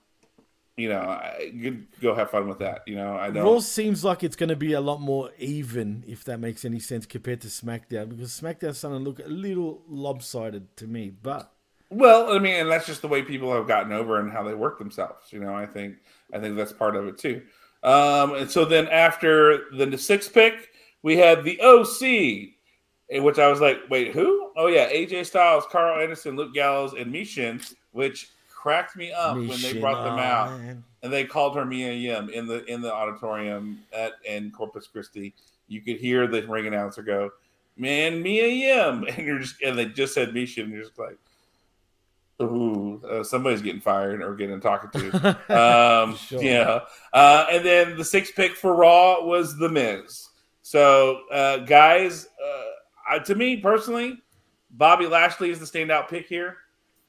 you 0.76 0.88
know 0.88 1.00
I, 1.00 1.52
good, 1.60 1.86
go 2.00 2.14
have 2.14 2.30
fun 2.30 2.48
with 2.48 2.58
that 2.60 2.82
you 2.86 2.96
know 2.96 3.16
i 3.16 3.30
don't 3.30 3.44
Raw 3.44 3.58
seems 3.60 4.04
like 4.04 4.22
it's 4.22 4.36
going 4.36 4.50
to 4.50 4.56
be 4.56 4.72
a 4.74 4.80
lot 4.80 5.00
more 5.00 5.30
even, 5.38 6.04
if 6.06 6.24
that 6.24 6.38
makes 6.38 6.64
any 6.64 6.78
sense, 6.80 7.06
compared 7.06 7.40
to 7.40 7.48
SmackDown, 7.48 8.10
because 8.10 8.38
SmackDown's 8.38 8.78
starting 8.78 9.02
to 9.02 9.04
look 9.04 9.18
a 9.20 9.28
little 9.28 9.82
lopsided 9.88 10.76
to 10.76 10.86
me. 10.86 11.10
But 11.10 11.50
Well, 11.90 12.30
I 12.30 12.38
mean, 12.38 12.54
and 12.60 12.70
that's 12.70 12.86
just 12.86 13.00
the 13.00 13.08
way 13.08 13.22
people 13.22 13.52
have 13.54 13.66
gotten 13.66 13.92
over 13.92 14.20
and 14.20 14.30
how 14.30 14.42
they 14.42 14.54
work 14.54 14.78
themselves. 14.78 15.32
You 15.32 15.40
know, 15.40 15.54
I 15.54 15.64
think 15.66 15.96
I 16.32 16.38
think 16.38 16.56
that's 16.56 16.72
part 16.72 16.94
of 16.94 17.06
it 17.06 17.16
too. 17.16 17.42
Um, 17.82 18.34
and 18.34 18.50
so 18.50 18.64
then 18.64 18.88
after 18.88 19.70
the 19.72 19.96
sixth 19.96 20.32
pick, 20.32 20.70
we 21.02 21.16
had 21.16 21.44
the 21.44 21.60
OC, 21.60 22.02
in 23.10 23.22
which 23.22 23.38
I 23.38 23.48
was 23.48 23.60
like, 23.60 23.78
wait, 23.88 24.12
who? 24.12 24.50
Oh 24.56 24.66
yeah, 24.66 24.90
AJ 24.90 25.26
Styles, 25.26 25.64
Karl 25.70 26.00
Anderson, 26.00 26.36
Luke 26.36 26.54
Gallows, 26.54 26.94
and 26.94 27.12
Michin, 27.12 27.74
which 27.92 28.30
cracked 28.66 28.96
me 28.96 29.12
up 29.12 29.36
when 29.36 29.60
they 29.62 29.78
brought 29.78 30.02
them 30.02 30.18
out 30.18 30.58
man. 30.58 30.82
and 31.04 31.12
they 31.12 31.24
called 31.24 31.54
her 31.54 31.64
Mia 31.64 31.92
Yim 31.92 32.28
in 32.30 32.48
the 32.48 32.64
in 32.64 32.80
the 32.80 32.92
auditorium 32.92 33.78
at 33.92 34.14
in 34.24 34.50
Corpus 34.50 34.88
Christi. 34.88 35.32
You 35.68 35.80
could 35.82 35.98
hear 35.98 36.26
the 36.26 36.44
ring 36.48 36.66
announcer 36.66 37.02
go, 37.02 37.30
"Man, 37.76 38.20
Mia 38.20 38.48
Yim," 38.48 39.04
and 39.08 39.24
you're 39.24 39.38
just 39.38 39.62
and 39.62 39.78
they 39.78 39.86
just 39.86 40.14
said 40.14 40.34
Misha, 40.34 40.62
and 40.62 40.72
you're 40.72 40.82
just 40.82 40.98
like, 40.98 41.16
"Ooh, 42.40 43.02
uh, 43.08 43.22
somebody's 43.24 43.62
getting 43.62 43.80
fired 43.80 44.22
or 44.22 44.34
getting 44.34 44.60
talked 44.60 44.92
to." 44.94 45.38
Um, 45.48 46.16
Sure. 46.16 46.42
Yeah, 46.42 46.80
uh, 47.12 47.46
and 47.50 47.64
then 47.64 47.96
the 47.96 48.04
sixth 48.04 48.34
pick 48.34 48.54
for 48.56 48.74
Raw 48.74 49.22
was 49.24 49.56
The 49.56 49.68
Miz. 49.68 50.28
So, 50.62 51.20
uh, 51.30 51.58
guys, 51.58 52.26
uh, 52.44 53.14
I, 53.14 53.18
to 53.20 53.34
me 53.34 53.58
personally, 53.58 54.22
Bobby 54.70 55.06
Lashley 55.06 55.50
is 55.50 55.60
the 55.60 55.64
standout 55.66 56.08
pick 56.08 56.26
here 56.26 56.56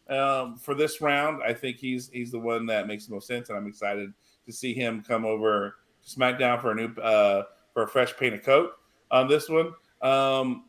um, 0.10 0.58
for 0.58 0.76
this 0.76 1.02
round. 1.02 1.42
I 1.44 1.54
think 1.54 1.78
he's 1.78 2.10
he's 2.10 2.32
the 2.32 2.40
one 2.40 2.66
that 2.68 2.88
makes 2.88 3.08
the 3.08 3.14
most 3.14 3.28
sense, 3.28 3.50
and 3.50 3.58
I'm 3.58 3.68
excited 3.68 4.14
to 4.46 4.54
see 4.54 4.74
him 4.74 5.04
come 5.06 5.26
over 5.26 5.76
to 6.06 6.10
SmackDown 6.20 6.62
for 6.62 6.72
a 6.72 6.76
new 6.76 6.94
uh, 7.02 7.44
for 7.74 7.84
a 7.84 7.88
fresh 7.88 8.16
paint 8.16 8.36
of 8.36 8.44
coat 8.44 8.72
on 9.12 9.28
this 9.28 9.50
one. 9.50 9.74
Um, 10.02 10.66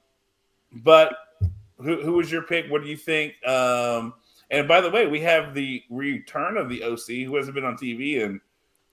but 0.73 1.15
who 1.79 2.03
who 2.03 2.15
was 2.15 2.33
your 2.33 2.43
pick? 2.43 2.71
What 2.71 2.83
do 2.83 2.89
you 2.89 2.97
think? 2.97 3.35
And 4.51 4.67
by 4.67 4.81
the 4.81 4.91
way, 4.91 5.07
we 5.07 5.21
have 5.21 5.55
the 5.55 5.83
return 5.91 6.57
of 6.57 6.69
the 6.69 6.83
OC, 6.83 7.27
who 7.27 7.37
hasn't 7.37 7.55
been 7.55 7.65
on 7.65 7.77
TV, 7.77 8.25
and 8.25 8.41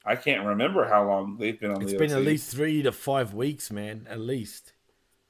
I 0.05 0.15
can't 0.15 0.45
remember 0.45 0.87
how 0.87 1.07
long 1.07 1.37
they've 1.37 1.59
been 1.59 1.71
on 1.71 1.81
It's 1.81 1.93
the 1.93 1.97
been 1.97 2.11
OC. 2.11 2.17
at 2.17 2.23
least 2.25 2.51
three 2.55 2.81
to 2.83 2.91
five 2.91 3.33
weeks, 3.33 3.71
man. 3.71 4.05
At 4.09 4.19
least. 4.19 4.73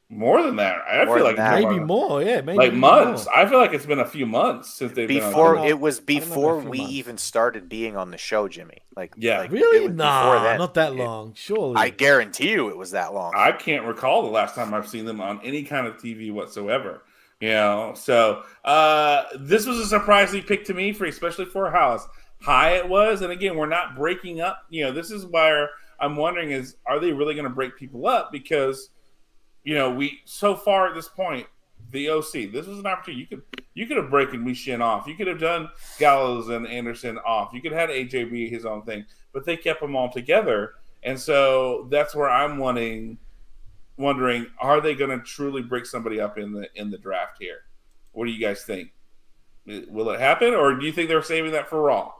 more 0.07 0.43
than 0.43 0.55
that. 0.57 0.81
I 0.87 1.03
More 1.05 1.15
feel 1.17 1.25
like 1.25 1.35
that. 1.37 1.59
Maybe 1.63 1.75
than- 1.79 1.87
more, 1.87 2.21
yeah. 2.21 2.41
Maybe 2.41 2.57
like 2.59 2.67
even 2.67 2.79
months. 2.79 3.25
more. 3.25 3.35
I 3.37 3.47
feel 3.47 3.57
like 3.57 3.73
it's 3.73 3.87
been 3.87 3.99
a 3.99 4.05
few 4.05 4.27
months 4.27 4.71
since 4.75 4.91
they've 4.93 5.07
before 5.07 5.53
been 5.53 5.61
on. 5.61 5.63
know. 5.63 5.69
it 5.69 5.79
was 5.79 5.97
I 5.97 6.01
don't 6.01 6.07
know 6.19 6.25
before 6.35 6.51
about 6.53 6.57
a 6.57 6.61
few 6.61 6.69
we 6.69 6.77
months. 6.77 6.93
even 6.93 7.17
started 7.17 7.69
being 7.69 7.97
on 7.97 8.11
the 8.11 8.17
show, 8.19 8.47
Jimmy. 8.47 8.83
Like 8.95 9.13
Yeah. 9.17 9.39
like, 9.39 9.51
Really? 9.51 9.87
Nah, 9.87 10.43
that. 10.43 10.59
not 10.59 10.75
that 10.75 10.91
It- 10.93 10.97
long. 10.97 11.33
Surely. 11.35 11.75
I 11.77 11.89
guarantee 11.89 12.51
you, 12.51 12.69
it 12.69 12.77
was 12.77 12.91
that 12.91 13.15
long. 13.15 13.33
I 13.35 13.51
can't 13.51 13.83
recall 13.85 14.21
the 14.21 14.29
last 14.29 14.53
time 14.53 14.75
I've 14.75 14.87
seen 14.87 15.05
them 15.05 15.19
on 15.21 15.39
any 15.43 15.63
kind 15.63 15.87
of 15.87 15.97
TV 15.97 16.31
whatsoever. 16.31 17.01
You 17.41 17.49
know, 17.49 17.93
so 17.95 18.43
uh, 18.63 19.23
this 19.37 19.65
was 19.65 19.77
a 19.77 19.85
surprising 19.85 20.41
pick 20.43 20.63
to 20.65 20.73
me 20.73 20.93
for 20.93 21.05
especially 21.05 21.45
for 21.45 21.69
how 21.69 21.99
high 22.41 22.77
it 22.77 22.87
was. 22.87 23.21
And 23.21 23.31
again, 23.31 23.57
we're 23.57 23.65
not 23.65 23.95
breaking 23.95 24.39
up. 24.41 24.63
You 24.69 24.85
know, 24.85 24.91
this 24.91 25.11
is 25.11 25.25
where 25.25 25.69
I'm 25.99 26.15
wondering 26.15 26.51
is 26.51 26.77
are 26.85 26.99
they 26.99 27.11
really 27.11 27.35
going 27.35 27.45
to 27.47 27.53
break 27.53 27.75
people 27.77 28.07
up? 28.07 28.31
Because 28.31 28.89
you 29.63 29.73
know, 29.73 29.91
we 29.91 30.21
so 30.25 30.55
far 30.55 30.87
at 30.87 30.95
this 30.95 31.09
point, 31.09 31.47
the 31.91 32.09
OC, 32.09 32.51
this 32.51 32.67
was 32.67 32.79
an 32.79 32.85
opportunity. 32.85 33.21
You 33.21 33.27
could 33.27 33.43
you 33.73 33.85
could 33.85 33.97
have 33.97 34.09
broken 34.09 34.45
Michin 34.45 34.79
off. 34.79 35.05
You 35.05 35.15
could 35.15 35.27
have 35.27 35.39
done 35.39 35.69
Gallows 35.99 36.49
and 36.49 36.67
Anderson 36.67 37.17
off. 37.19 37.51
You 37.53 37.61
could 37.61 37.73
have 37.73 37.89
had 37.89 37.97
AJ 37.97 38.31
be 38.31 38.47
his 38.49 38.65
own 38.65 38.83
thing, 38.83 39.05
but 39.33 39.45
they 39.45 39.57
kept 39.57 39.81
them 39.81 39.95
all 39.95 40.09
together. 40.09 40.75
And 41.03 41.19
so 41.19 41.87
that's 41.91 42.15
where 42.15 42.29
I'm 42.29 42.57
wanting 42.57 43.17
wondering 43.97 44.47
are 44.59 44.81
they 44.81 44.95
going 44.95 45.17
to 45.17 45.23
truly 45.25 45.61
break 45.61 45.85
somebody 45.85 46.19
up 46.19 46.37
in 46.37 46.53
the 46.53 46.67
in 46.75 46.91
the 46.91 46.97
draft 46.97 47.37
here? 47.39 47.59
What 48.11 48.25
do 48.25 48.31
you 48.31 48.39
guys 48.39 48.63
think? 48.63 48.93
Will 49.65 50.09
it 50.11 50.19
happen, 50.19 50.53
or 50.53 50.75
do 50.75 50.85
you 50.85 50.91
think 50.91 51.09
they're 51.09 51.23
saving 51.23 51.51
that 51.53 51.67
for 51.67 51.81
Raw? 51.81 52.13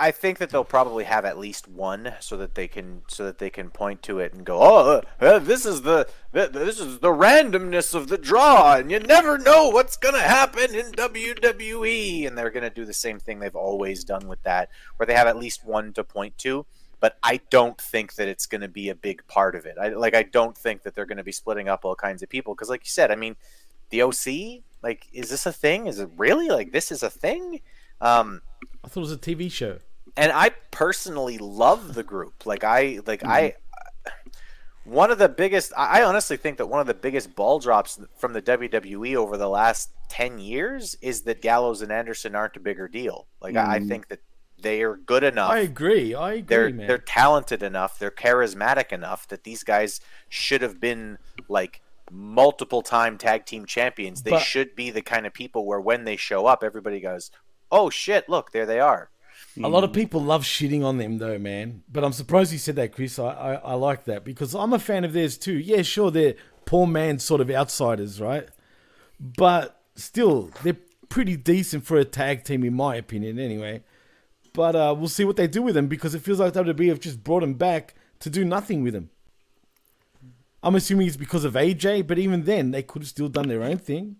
I 0.00 0.12
think 0.12 0.38
that 0.38 0.50
they'll 0.50 0.62
probably 0.62 1.04
have 1.04 1.24
at 1.24 1.38
least 1.38 1.66
one, 1.66 2.14
so 2.20 2.36
that 2.36 2.54
they 2.54 2.68
can 2.68 3.02
so 3.08 3.24
that 3.24 3.38
they 3.38 3.50
can 3.50 3.70
point 3.70 4.00
to 4.04 4.20
it 4.20 4.32
and 4.32 4.44
go, 4.44 4.60
"Oh, 4.62 5.02
uh, 5.20 5.38
this 5.40 5.66
is 5.66 5.82
the 5.82 6.06
this 6.32 6.78
is 6.78 7.00
the 7.00 7.08
randomness 7.08 7.94
of 7.94 8.08
the 8.08 8.18
draw, 8.18 8.76
and 8.76 8.92
you 8.92 9.00
never 9.00 9.38
know 9.38 9.70
what's 9.70 9.96
gonna 9.96 10.20
happen 10.20 10.72
in 10.74 10.92
WWE." 10.92 12.26
And 12.26 12.38
they're 12.38 12.50
gonna 12.50 12.70
do 12.70 12.84
the 12.84 12.94
same 12.94 13.18
thing 13.18 13.40
they've 13.40 13.56
always 13.56 14.04
done 14.04 14.28
with 14.28 14.42
that, 14.44 14.68
where 14.96 15.06
they 15.06 15.14
have 15.14 15.26
at 15.26 15.36
least 15.36 15.64
one 15.64 15.92
to 15.94 16.04
point 16.04 16.38
to. 16.38 16.64
But 17.00 17.16
I 17.22 17.40
don't 17.50 17.80
think 17.80 18.14
that 18.16 18.26
it's 18.28 18.46
going 18.46 18.60
to 18.62 18.68
be 18.68 18.88
a 18.88 18.94
big 18.94 19.24
part 19.28 19.54
of 19.54 19.66
it. 19.66 19.76
I 19.80 19.88
like. 19.90 20.14
I 20.14 20.24
don't 20.24 20.56
think 20.58 20.82
that 20.82 20.94
they're 20.94 21.06
going 21.06 21.18
to 21.18 21.24
be 21.24 21.32
splitting 21.32 21.68
up 21.68 21.84
all 21.84 21.94
kinds 21.94 22.22
of 22.22 22.28
people 22.28 22.54
because, 22.54 22.68
like 22.68 22.80
you 22.84 22.90
said, 22.90 23.10
I 23.10 23.16
mean, 23.16 23.36
the 23.90 24.02
OC. 24.02 24.62
Like, 24.82 25.06
is 25.12 25.28
this 25.30 25.44
a 25.46 25.52
thing? 25.52 25.86
Is 25.88 25.98
it 25.98 26.08
really 26.16 26.48
like 26.48 26.72
this 26.72 26.90
is 26.92 27.02
a 27.02 27.10
thing? 27.10 27.60
Um, 28.00 28.42
I 28.84 28.88
thought 28.88 29.00
it 29.00 29.00
was 29.00 29.12
a 29.12 29.16
TV 29.18 29.50
show. 29.50 29.78
and 30.16 30.30
I 30.32 30.50
personally 30.70 31.36
love 31.38 31.94
the 31.94 32.02
group. 32.04 32.46
Like 32.46 32.62
I 32.64 33.00
like 33.06 33.24
I 33.24 33.54
one 34.84 35.10
of 35.10 35.18
the 35.18 35.28
biggest 35.28 35.72
I 35.76 36.02
honestly 36.02 36.36
think 36.36 36.56
that 36.58 36.66
one 36.66 36.80
of 36.80 36.86
the 36.86 36.94
biggest 36.94 37.34
ball 37.34 37.58
drops 37.58 38.00
from 38.16 38.32
the 38.32 38.40
WWE 38.42 39.16
over 39.16 39.36
the 39.36 39.48
last 39.48 39.90
10 40.08 40.38
years 40.38 40.96
is 41.02 41.22
that 41.22 41.42
Gallows 41.42 41.82
and 41.82 41.92
Anderson 41.92 42.34
aren't 42.34 42.56
a 42.56 42.60
bigger 42.60 42.88
deal. 42.88 43.26
Like 43.42 43.56
I, 43.56 43.76
I 43.76 43.78
Mhm. 43.80 43.88
think 43.88 44.08
that 44.08 44.20
they 44.60 44.82
are 44.82 44.96
good 44.96 45.24
enough. 45.24 45.50
I 45.50 45.60
agree. 45.60 46.14
I 46.14 46.32
agree, 46.34 46.42
they're 46.42 46.70
man. 46.70 46.86
they're 46.86 46.98
talented 46.98 47.62
enough, 47.62 47.98
they're 47.98 48.10
charismatic 48.10 48.92
enough 48.92 49.28
that 49.28 49.44
these 49.44 49.62
guys 49.62 50.00
should 50.28 50.62
have 50.62 50.80
been 50.80 51.18
like 51.48 51.80
multiple 52.10 52.82
time 52.82 53.18
tag 53.18 53.44
team 53.46 53.66
champions. 53.66 54.22
They 54.22 54.30
But- 54.32 54.42
should 54.42 54.74
be 54.74 54.90
the 54.90 55.02
kind 55.02 55.26
of 55.26 55.32
people 55.32 55.64
where 55.66 55.80
when 55.80 56.04
they 56.04 56.16
show 56.16 56.46
up, 56.46 56.64
everybody 56.64 57.00
goes, 57.00 57.30
"Oh 57.70 57.90
shit! 57.90 58.28
Look, 58.28 58.52
there 58.52 58.66
they 58.66 58.80
are." 58.80 59.10
A 59.62 59.68
lot 59.68 59.84
of 59.84 59.92
people 59.92 60.20
love 60.22 60.44
shitting 60.44 60.84
on 60.84 60.98
them, 60.98 61.18
though, 61.18 61.38
man. 61.38 61.82
But 61.90 62.04
I'm 62.04 62.12
surprised 62.12 62.52
you 62.52 62.58
said 62.58 62.76
that, 62.76 62.92
Chris. 62.92 63.18
I, 63.18 63.28
I, 63.28 63.54
I 63.54 63.74
like 63.74 64.04
that 64.04 64.24
because 64.24 64.54
I'm 64.54 64.72
a 64.72 64.78
fan 64.78 65.04
of 65.04 65.12
theirs 65.12 65.36
too. 65.38 65.58
Yeah, 65.58 65.82
sure, 65.82 66.10
they're 66.10 66.34
poor 66.64 66.86
man 66.86 67.18
sort 67.18 67.40
of 67.40 67.50
outsiders, 67.50 68.20
right? 68.20 68.48
But 69.20 69.80
still, 69.96 70.50
they're 70.62 70.76
pretty 71.08 71.36
decent 71.36 71.84
for 71.84 71.96
a 71.96 72.04
tag 72.04 72.44
team, 72.44 72.64
in 72.64 72.74
my 72.74 72.96
opinion, 72.96 73.38
anyway. 73.38 73.82
But 74.52 74.76
uh, 74.76 74.94
we'll 74.96 75.08
see 75.08 75.24
what 75.24 75.36
they 75.36 75.46
do 75.46 75.62
with 75.62 75.76
him 75.76 75.88
because 75.88 76.14
it 76.14 76.22
feels 76.22 76.40
like 76.40 76.52
WWE 76.52 76.88
have 76.88 77.00
just 77.00 77.22
brought 77.22 77.42
him 77.42 77.54
back 77.54 77.94
to 78.20 78.30
do 78.30 78.44
nothing 78.44 78.82
with 78.82 78.94
him. 78.94 79.10
I'm 80.62 80.74
assuming 80.74 81.06
it's 81.06 81.16
because 81.16 81.44
of 81.44 81.54
AJ, 81.54 82.06
but 82.06 82.18
even 82.18 82.44
then, 82.44 82.72
they 82.72 82.82
could 82.82 83.02
have 83.02 83.08
still 83.08 83.28
done 83.28 83.48
their 83.48 83.62
own 83.62 83.78
thing. 83.78 84.16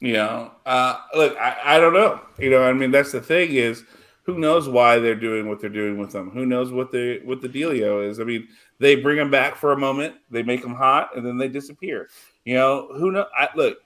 Know, 0.00 0.50
uh, 0.66 0.98
look, 1.14 1.36
I, 1.38 1.56
I 1.64 1.80
don't 1.80 1.94
know. 1.94 2.20
You 2.38 2.50
know, 2.50 2.62
I 2.62 2.72
mean, 2.74 2.90
that's 2.90 3.12
the 3.12 3.22
thing 3.22 3.52
is, 3.52 3.84
who 4.24 4.38
knows 4.38 4.68
why 4.68 4.98
they're 4.98 5.14
doing 5.14 5.48
what 5.48 5.60
they're 5.60 5.70
doing 5.70 5.98
with 5.98 6.12
them? 6.12 6.30
Who 6.30 6.44
knows 6.46 6.72
what 6.72 6.90
the 6.90 7.20
what 7.24 7.40
the 7.40 7.48
dealio 7.48 8.06
is? 8.06 8.20
I 8.20 8.24
mean, 8.24 8.48
they 8.80 8.96
bring 8.96 9.16
them 9.16 9.30
back 9.30 9.56
for 9.56 9.72
a 9.72 9.78
moment, 9.78 10.16
they 10.30 10.42
make 10.42 10.62
them 10.62 10.74
hot, 10.74 11.16
and 11.16 11.24
then 11.24 11.38
they 11.38 11.48
disappear. 11.48 12.08
You 12.44 12.54
know, 12.54 12.88
who 12.96 13.12
know? 13.12 13.26
I, 13.36 13.48
look, 13.54 13.78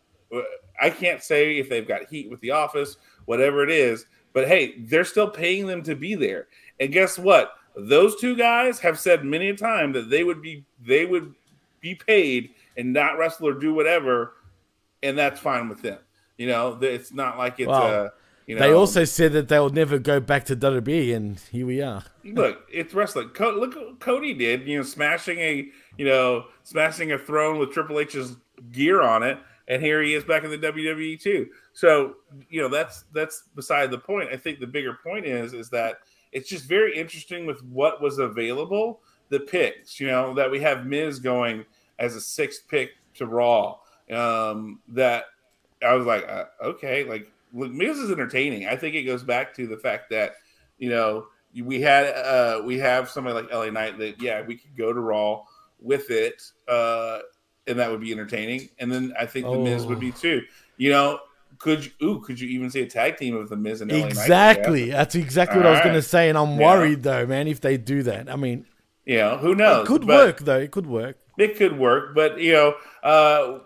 I 0.80 0.90
can't 0.90 1.22
say 1.22 1.59
if 1.59 1.68
they've 1.68 1.86
got 1.86 2.09
heat 2.09 2.30
with 2.30 2.40
the 2.40 2.52
office, 2.52 2.96
whatever 3.26 3.62
it 3.62 3.70
is, 3.70 4.06
but 4.32 4.48
hey, 4.48 4.74
they're 4.78 5.05
still 5.05 5.28
paying 5.28 5.66
them 5.66 5.82
to 5.84 5.94
be 5.94 6.14
there. 6.14 6.46
And 6.80 6.92
guess 6.92 7.18
what? 7.18 7.55
Those 7.76 8.16
two 8.16 8.36
guys 8.36 8.80
have 8.80 8.98
said 8.98 9.24
many 9.24 9.48
a 9.50 9.56
time 9.56 9.92
that 9.92 10.10
they 10.10 10.24
would 10.24 10.42
be 10.42 10.64
they 10.84 11.06
would 11.06 11.34
be 11.80 11.94
paid 11.94 12.50
and 12.76 12.92
not 12.92 13.18
wrestle 13.18 13.48
or 13.48 13.55
do 13.55 13.74
whatever, 13.74 14.34
and 15.02 15.16
that's 15.16 15.40
fine 15.40 15.68
with 15.68 15.82
them. 15.82 15.98
You 16.36 16.46
know, 16.48 16.78
it's 16.80 17.12
not 17.12 17.38
like 17.38 17.59
it's 17.60 17.68
Well, 17.68 18.05
uh, 18.06 18.09
you 18.46 18.55
know. 18.55 18.60
They 18.60 18.72
also 18.72 19.05
said 19.05 19.32
that 19.32 19.48
they 19.48 19.59
will 19.59 19.70
never 19.70 19.98
go 19.98 20.20
back 20.20 20.44
to 20.46 20.56
WWE, 20.56 21.14
and 21.14 21.38
here 21.52 21.66
we 21.66 21.82
are. 21.82 22.05
look, 22.24 22.66
it's 22.72 22.94
wrestling. 22.94 23.28
Co- 23.28 23.50
look 23.50 23.74
what 23.76 24.00
Cody 24.00 24.34
did, 24.34 24.66
you 24.66 24.78
know, 24.78 24.84
smashing 24.84 25.38
a, 25.38 25.68
you 25.96 26.05
know, 26.05 26.46
smashing 26.62 27.12
a 27.12 27.18
throne 27.18 27.59
with 27.59 27.72
Triple 27.72 28.00
H's 28.00 28.36
gear 28.72 29.02
on 29.02 29.22
it, 29.22 29.38
and 29.68 29.82
here 29.82 30.02
he 30.02 30.14
is 30.14 30.24
back 30.24 30.44
in 30.44 30.50
the 30.50 30.59
WWE 30.59 31.20
too. 31.20 31.48
So, 31.78 32.16
you 32.50 32.60
know, 32.60 32.66
that's 32.68 33.05
that's 33.12 33.44
beside 33.55 33.92
the 33.92 33.98
point. 33.98 34.30
I 34.32 34.36
think 34.36 34.59
the 34.59 34.66
bigger 34.66 34.98
point 35.00 35.24
is 35.24 35.52
is 35.52 35.70
that 35.70 35.98
it's 36.32 36.48
just 36.48 36.64
very 36.64 36.96
interesting 36.98 37.46
with 37.46 37.62
what 37.62 38.02
was 38.02 38.18
available, 38.18 38.98
the 39.28 39.38
picks, 39.38 40.00
you 40.00 40.09
know, 40.09 40.34
that 40.34 40.50
we 40.50 40.59
have 40.59 40.86
Miz 40.86 41.20
going 41.20 41.64
as 42.00 42.16
a 42.16 42.20
sixth 42.20 42.66
pick 42.66 42.90
to 43.14 43.26
Raw. 43.26 43.76
Um, 44.10 44.80
that 44.88 45.26
I 45.80 45.94
was 45.94 46.05
like, 46.05 46.28
uh, 46.28 46.46
okay, 46.64 47.05
like 47.05 47.30
look, 47.52 47.70
Miz 47.70 47.96
is 47.98 48.10
entertaining. 48.10 48.66
I 48.66 48.74
think 48.74 48.96
it 48.96 49.05
goes 49.05 49.22
back 49.22 49.55
to 49.55 49.68
the 49.68 49.76
fact 49.76 50.10
that 50.10 50.32
you 50.78 50.90
know 50.90 51.28
we 51.62 51.80
had 51.80 52.06
uh 52.06 52.60
we 52.64 52.76
have 52.80 53.09
somebody 53.09 53.36
like 53.36 53.52
LA 53.55 53.70
Knight 53.70 53.98
that 53.98 54.20
yeah 54.20 54.42
we 54.42 54.56
could 54.56 54.76
go 54.76 54.92
to 54.92 54.98
Raw 54.98 55.44
with 55.80 56.10
it 56.10 56.42
uh 56.66 57.20
and 57.68 57.78
that 57.78 57.88
would 57.88 58.00
be 58.00 58.10
entertaining. 58.10 58.68
And 58.80 58.90
then 58.90 59.14
I 59.16 59.26
think 59.26 59.46
the 59.46 59.56
Miz 59.59 59.86
would 59.86 59.98
Oh. 59.98 60.00
be 60.00 60.10
too. 60.10 60.42
You 60.76 60.90
know, 60.90 61.20
could 61.59 61.85
you 61.85 61.90
ooh 62.02 62.20
could 62.20 62.39
you 62.40 62.48
even 62.48 62.70
see 62.70 62.80
a 62.82 62.86
tag 62.86 63.16
team 63.16 63.36
of 63.36 63.48
the 63.48 63.56
Miz 63.56 63.80
and 63.80 63.90
LA 63.90 63.98
Knight? 64.01 64.10
Exactly. 64.12 64.90
That's 64.90 65.14
exactly 65.14 65.59
what 65.59 65.66
I 65.66 65.72
was 65.72 65.80
going 65.80 65.94
to 65.94 66.02
say, 66.02 66.28
and 66.28 66.39
I'm 66.39 66.59
Yeah. 66.59 66.66
worried 66.66 67.02
though, 67.02 67.26
man. 67.26 67.48
If 67.48 67.60
they 67.60 67.76
do 67.76 68.02
that, 68.05 68.30
I 68.30 68.36
mean, 68.36 68.66
yeah, 69.06 69.36
who 69.39 69.55
knows? 69.55 69.85
it 69.85 69.89
could 69.89 70.06
But- 70.06 70.16
work 70.26 70.39
though. 70.40 70.59
It 70.59 70.70
could 70.70 70.86
work. 70.86 71.16
It 71.39 71.56
could 71.56 71.78
work, 71.78 72.16
but 72.16 72.40
you 72.40 72.52
know, 72.52 72.74
uh, 73.05 73.60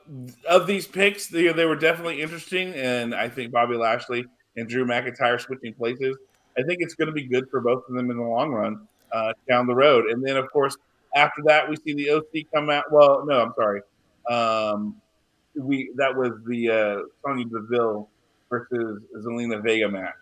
of 0.46 0.66
these 0.66 0.86
picks, 0.86 1.28
they, 1.28 1.50
they 1.52 1.64
were 1.64 1.74
definitely 1.76 2.20
interesting, 2.20 2.74
and 2.74 3.14
I 3.14 3.30
think 3.30 3.50
Bobby 3.50 3.76
Lashley 3.76 4.26
and 4.58 4.68
Drew 4.68 4.84
McIntyre 4.84 5.40
switching 5.40 5.72
places. 5.72 6.18
I 6.58 6.62
think 6.64 6.82
it's 6.82 6.94
going 6.94 7.06
to 7.06 7.14
be 7.14 7.24
good 7.24 7.48
for 7.50 7.62
both 7.62 7.84
of 7.88 7.94
them 7.94 8.10
in 8.10 8.18
the 8.18 8.22
long 8.22 8.50
run 8.52 8.86
uh, 9.10 9.32
down 9.48 9.66
the 9.66 9.74
road. 9.74 10.10
And 10.10 10.22
then, 10.22 10.36
of 10.36 10.50
course, 10.52 10.76
after 11.16 11.40
that, 11.46 11.66
we 11.66 11.76
see 11.76 11.94
the 11.94 12.10
OC 12.10 12.44
come 12.54 12.68
out. 12.68 12.92
Well, 12.92 13.24
no, 13.26 13.40
I'm 13.40 13.54
sorry. 13.54 13.80
Um, 14.28 15.00
we 15.54 15.90
that 15.96 16.14
was 16.14 16.32
the 16.46 16.68
uh, 16.68 17.02
Sonya 17.24 17.46
Deville 17.46 18.08
versus 18.50 19.02
Zelina 19.16 19.62
Vega 19.62 19.88
match 19.88 20.14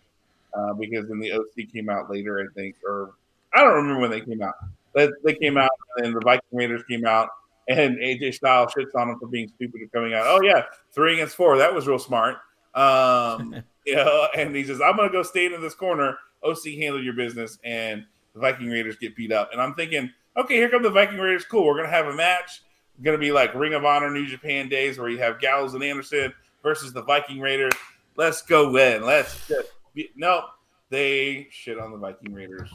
uh, 0.53 0.73
because 0.73 1.07
then 1.07 1.19
the 1.19 1.31
OC 1.31 1.71
came 1.71 1.89
out 1.89 2.09
later, 2.09 2.39
I 2.39 2.53
think, 2.53 2.75
or 2.87 3.13
I 3.53 3.61
don't 3.61 3.73
remember 3.73 4.01
when 4.01 4.11
they 4.11 4.21
came 4.21 4.41
out. 4.41 4.55
But 4.93 5.11
they 5.23 5.35
came 5.35 5.57
out, 5.57 5.71
and 5.97 6.15
the 6.15 6.19
Viking 6.19 6.49
Raiders 6.51 6.83
came 6.89 7.05
out, 7.05 7.29
and 7.69 7.97
AJ 7.97 8.33
Styles 8.33 8.73
shits 8.73 8.93
on 8.95 9.07
them 9.07 9.19
for 9.19 9.27
being 9.27 9.47
stupid 9.55 9.81
and 9.81 9.91
coming 9.91 10.13
out. 10.13 10.25
Oh 10.25 10.41
yeah, 10.41 10.63
three 10.93 11.15
against 11.15 11.35
four. 11.35 11.57
That 11.57 11.73
was 11.73 11.87
real 11.87 11.99
smart. 11.99 12.37
Um, 12.75 13.55
you 13.85 13.95
know, 13.95 14.27
and 14.35 14.55
he 14.55 14.63
says, 14.63 14.81
"I'm 14.81 14.97
gonna 14.97 15.11
go 15.11 15.23
stand 15.23 15.53
in 15.53 15.61
this 15.61 15.75
corner. 15.75 16.17
OC 16.43 16.65
handle 16.77 17.01
your 17.01 17.13
business." 17.13 17.57
And 17.63 18.05
the 18.33 18.39
Viking 18.39 18.69
Raiders 18.69 18.97
get 18.97 19.15
beat 19.15 19.31
up. 19.31 19.51
And 19.51 19.61
I'm 19.61 19.73
thinking, 19.75 20.09
okay, 20.37 20.55
here 20.55 20.69
come 20.69 20.83
the 20.83 20.89
Viking 20.89 21.17
Raiders. 21.17 21.45
Cool. 21.45 21.65
We're 21.65 21.77
gonna 21.77 21.89
have 21.89 22.07
a 22.07 22.13
match. 22.13 22.61
Gonna 23.03 23.17
be 23.17 23.31
like 23.31 23.53
Ring 23.55 23.73
of 23.73 23.83
Honor, 23.85 24.11
New 24.11 24.27
Japan 24.27 24.69
days, 24.69 24.99
where 24.99 25.09
you 25.09 25.17
have 25.19 25.39
Gallows 25.39 25.73
and 25.73 25.83
Anderson 25.83 26.33
versus 26.61 26.93
the 26.93 27.01
Viking 27.01 27.39
Raiders. 27.39 27.73
Let's 28.15 28.41
go 28.43 28.71
win. 28.71 29.03
Let's 29.03 29.47
just 29.47 29.69
be- 29.95 30.11
no. 30.15 30.45
They 30.89 31.47
shit 31.51 31.79
on 31.79 31.91
the 31.91 31.97
Viking 31.97 32.33
Raiders. 32.33 32.69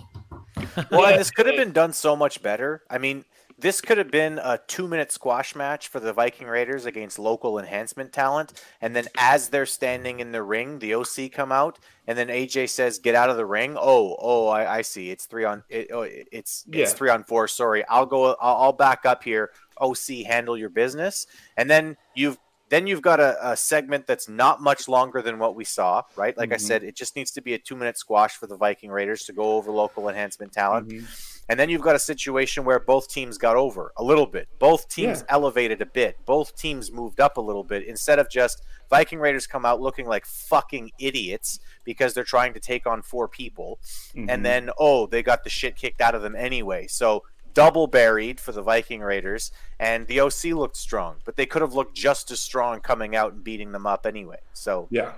Well, 0.90 1.04
and 1.06 1.20
this 1.20 1.30
could 1.30 1.46
have 1.46 1.56
been 1.56 1.72
done 1.72 1.92
so 1.92 2.16
much 2.16 2.42
better. 2.42 2.82
I 2.88 2.96
mean, 2.96 3.26
this 3.58 3.80
could 3.82 3.98
have 3.98 4.10
been 4.10 4.38
a 4.38 4.58
two-minute 4.66 5.12
squash 5.12 5.54
match 5.54 5.88
for 5.88 6.00
the 6.00 6.12
Viking 6.14 6.46
Raiders 6.46 6.86
against 6.86 7.18
local 7.18 7.58
enhancement 7.58 8.12
talent, 8.12 8.62
and 8.80 8.96
then 8.96 9.06
as 9.18 9.48
they're 9.50 9.66
standing 9.66 10.20
in 10.20 10.32
the 10.32 10.42
ring, 10.42 10.78
the 10.78 10.94
OC 10.94 11.30
come 11.32 11.52
out, 11.52 11.78
and 12.06 12.16
then 12.16 12.28
AJ 12.28 12.70
says, 12.70 12.98
"Get 12.98 13.14
out 13.14 13.28
of 13.30 13.36
the 13.36 13.44
ring." 13.46 13.76
Oh, 13.78 14.16
oh, 14.18 14.48
I, 14.48 14.76
I 14.78 14.82
see. 14.82 15.10
It's 15.10 15.26
three 15.26 15.44
on. 15.44 15.62
It, 15.68 15.88
oh, 15.92 16.02
it's 16.02 16.24
it's 16.32 16.64
Yeah. 16.68 16.86
three 16.86 17.10
on 17.10 17.22
four. 17.22 17.46
Sorry, 17.48 17.84
I'll 17.86 18.06
go. 18.06 18.34
I'll, 18.40 18.56
I'll 18.56 18.72
back 18.72 19.04
up 19.04 19.22
here. 19.22 19.50
OC, 19.80 20.24
handle 20.26 20.56
your 20.56 20.70
business, 20.70 21.26
and 21.56 21.68
then 21.70 21.96
you've 22.14 22.38
then 22.68 22.88
you've 22.88 23.00
got 23.00 23.20
a, 23.20 23.52
a 23.52 23.56
segment 23.56 24.08
that's 24.08 24.28
not 24.28 24.60
much 24.60 24.88
longer 24.88 25.22
than 25.22 25.38
what 25.38 25.54
we 25.54 25.62
saw, 25.62 26.02
right? 26.16 26.36
Like 26.36 26.50
I 26.52 26.56
Mhm. 26.56 26.60
said, 26.60 26.82
it 26.82 26.96
just 26.96 27.14
needs 27.14 27.30
to 27.30 27.40
be 27.40 27.54
a 27.54 27.58
two 27.60 27.76
minute 27.76 27.96
squash 27.96 28.32
for 28.36 28.48
the 28.48 28.56
Viking 28.56 28.90
Raiders 28.90 29.22
to 29.26 29.32
go 29.32 29.52
over 29.56 29.70
local 29.70 30.08
enhancement 30.08 30.52
talent. 30.52 30.88
Mhm. 30.88 31.04
And 31.48 31.60
then 31.60 31.70
you've 31.70 31.80
got 31.82 31.94
a 31.94 31.98
situation 32.00 32.64
where 32.64 32.80
both 32.80 33.08
teams 33.08 33.38
got 33.38 33.54
over 33.54 33.92
a 33.96 34.02
little 34.02 34.26
bit. 34.26 34.48
Both 34.58 34.88
teams 34.88 35.20
Yeah. 35.20 35.26
elevated 35.36 35.80
a 35.80 35.86
bit. 35.86 36.16
Both 36.26 36.56
teams 36.56 36.90
moved 36.90 37.20
up 37.20 37.36
a 37.36 37.40
little 37.40 37.62
bit 37.62 37.84
instead 37.84 38.18
of 38.18 38.28
just 38.28 38.60
Viking 38.90 39.20
Raiders 39.20 39.46
come 39.46 39.64
out 39.64 39.80
looking 39.80 40.06
like 40.08 40.26
fucking 40.26 40.90
idiots 40.98 41.60
because 41.84 42.14
they're 42.14 42.24
trying 42.24 42.52
to 42.54 42.58
take 42.58 42.84
on 42.84 43.00
four 43.00 43.28
people. 43.28 43.78
Mhm. 44.16 44.26
And 44.28 44.44
then, 44.44 44.70
oh, 44.76 45.06
they 45.06 45.22
got 45.22 45.44
the 45.44 45.50
shit 45.50 45.76
kicked 45.76 46.00
out 46.00 46.16
of 46.16 46.22
them 46.22 46.34
anyway. 46.34 46.88
So 46.88 47.22
double 47.56 47.86
buried 47.86 48.38
for 48.38 48.52
the 48.52 48.60
Viking 48.60 49.00
Raiders. 49.00 49.50
And 49.80 50.06
the 50.06 50.20
OC 50.20 50.44
looked 50.52 50.76
strong, 50.76 51.16
but 51.24 51.36
they 51.36 51.46
could 51.46 51.62
have 51.62 51.72
looked 51.72 51.96
just 51.96 52.30
as 52.30 52.38
strong 52.38 52.80
coming 52.80 53.16
out 53.16 53.32
and 53.32 53.42
beating 53.42 53.72
them 53.72 53.86
up 53.86 54.06
anyway. 54.06 54.38
So 54.52 54.86
Yeah, 54.90 55.14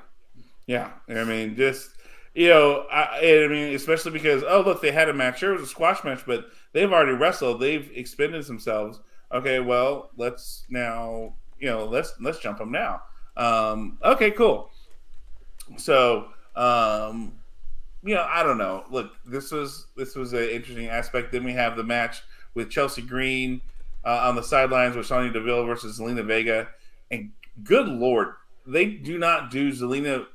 yeah. 0.67 0.93
I 1.09 1.25
mean, 1.25 1.57
just 1.57 1.91
you 2.35 2.49
know, 2.49 2.87
I, 2.91 3.45
I 3.45 3.49
mean, 3.49 3.75
especially 3.75 4.13
because 4.13 4.45
oh 4.47 4.63
look, 4.65 4.81
they 4.81 4.93
had 4.93 5.09
a 5.09 5.13
match. 5.13 5.41
Sure, 5.41 5.51
it 5.51 5.61
was 5.61 5.69
a 5.69 5.73
squash 5.73 6.05
match, 6.05 6.23
but 6.27 6.47
they've 6.73 6.91
already 6.91 7.13
wrestled. 7.13 7.61
They've 7.61 7.91
expended 7.95 8.45
themselves. 8.45 9.01
Okay, 9.33 9.59
well, 9.59 10.11
let's 10.17 10.65
now 10.71 11.35
you 11.59 11.69
know 11.69 11.85
let's 11.85 12.15
let's 12.21 12.39
jump 12.39 12.59
them 12.59 12.71
now. 12.71 13.03
Um, 13.37 13.99
okay, 14.05 14.31
cool. 14.31 14.71
So 15.77 16.29
um, 16.55 17.33
you 18.05 18.15
know, 18.15 18.27
I 18.29 18.45
don't 18.45 18.59
know. 18.59 18.85
Look, 18.91 19.13
this 19.27 19.51
was 19.51 19.89
this 19.97 20.15
was 20.15 20.33
an 20.33 20.49
interesting 20.49 20.87
aspect. 20.87 21.33
Then 21.33 21.43
we 21.43 21.53
have 21.55 21.77
the 21.77 21.83
match 21.83 22.23
with 22.55 22.71
Chelsea 22.71 23.03
Green 23.03 23.61
uh, 24.05 24.29
on 24.29 24.37
the 24.37 24.43
sidelines 24.43 24.97
with 24.97 25.07
Sonya 25.07 25.33
Deville 25.33 25.65
versus 25.67 25.99
Zelina 25.99 26.25
Vega, 26.25 26.69
and 27.11 27.31
good 27.63 27.89
lord, 27.89 28.35
they 28.67 28.87
do 28.87 29.19
not 29.19 29.51
do 29.51 29.73
Zelina 29.73 30.27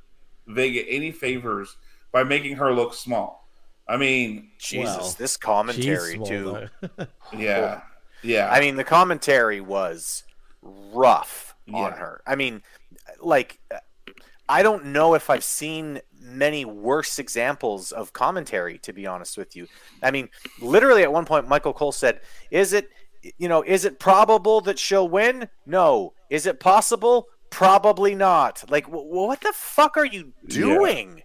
Vega 0.48 0.88
any 0.90 1.12
favors 1.12 1.78
by 2.12 2.24
making 2.24 2.56
her 2.56 2.74
look 2.74 2.94
small. 2.94 3.48
I 3.88 3.98
mean, 3.98 4.52
Jesus, 4.60 4.98
Well, 4.98 5.16
this 5.18 5.38
commentary 5.38 6.16
small, 6.16 6.26
too. 6.28 6.68
yeah, 7.38 7.82
yeah. 8.24 8.50
I 8.50 8.60
mean, 8.60 8.78
the 8.78 8.84
commentary 8.84 9.60
was 9.60 10.24
rough 10.62 11.56
on 11.74 11.92
her. 11.92 12.22
I 12.26 12.36
mean, 12.36 12.62
like, 13.20 13.60
I 14.50 14.62
don't 14.64 14.88
know 14.88 15.14
if 15.14 15.30
I've 15.30 15.44
seen 15.44 16.02
many 16.20 16.66
worse 16.66 17.18
examples 17.20 17.92
of 17.92 18.14
commentary, 18.14 18.78
to 18.80 18.94
be 18.94 19.06
honest 19.08 19.38
with 19.38 19.56
you. 19.56 19.68
I 20.02 20.12
mean, 20.12 20.30
literally 20.62 21.04
at 21.04 21.12
one 21.14 21.26
point, 21.26 21.48
Michael 21.48 21.74
Cole 21.74 21.92
said, 21.92 22.20
Is 22.52 22.74
it, 22.74 22.90
you 23.38 23.48
know, 23.48 23.62
is 23.62 23.86
it 23.86 24.00
probable 24.00 24.60
that 24.62 24.78
she'll 24.80 25.08
win? 25.08 25.48
No. 25.66 26.14
Is 26.30 26.46
it 26.46 26.60
possible? 26.60 27.28
Probably 27.50 28.16
not. 28.16 28.64
Like, 28.70 28.86
wh- 28.88 29.06
what 29.06 29.42
the 29.42 29.54
fuck 29.54 29.96
are 29.98 30.06
you 30.06 30.34
doing? 30.48 31.24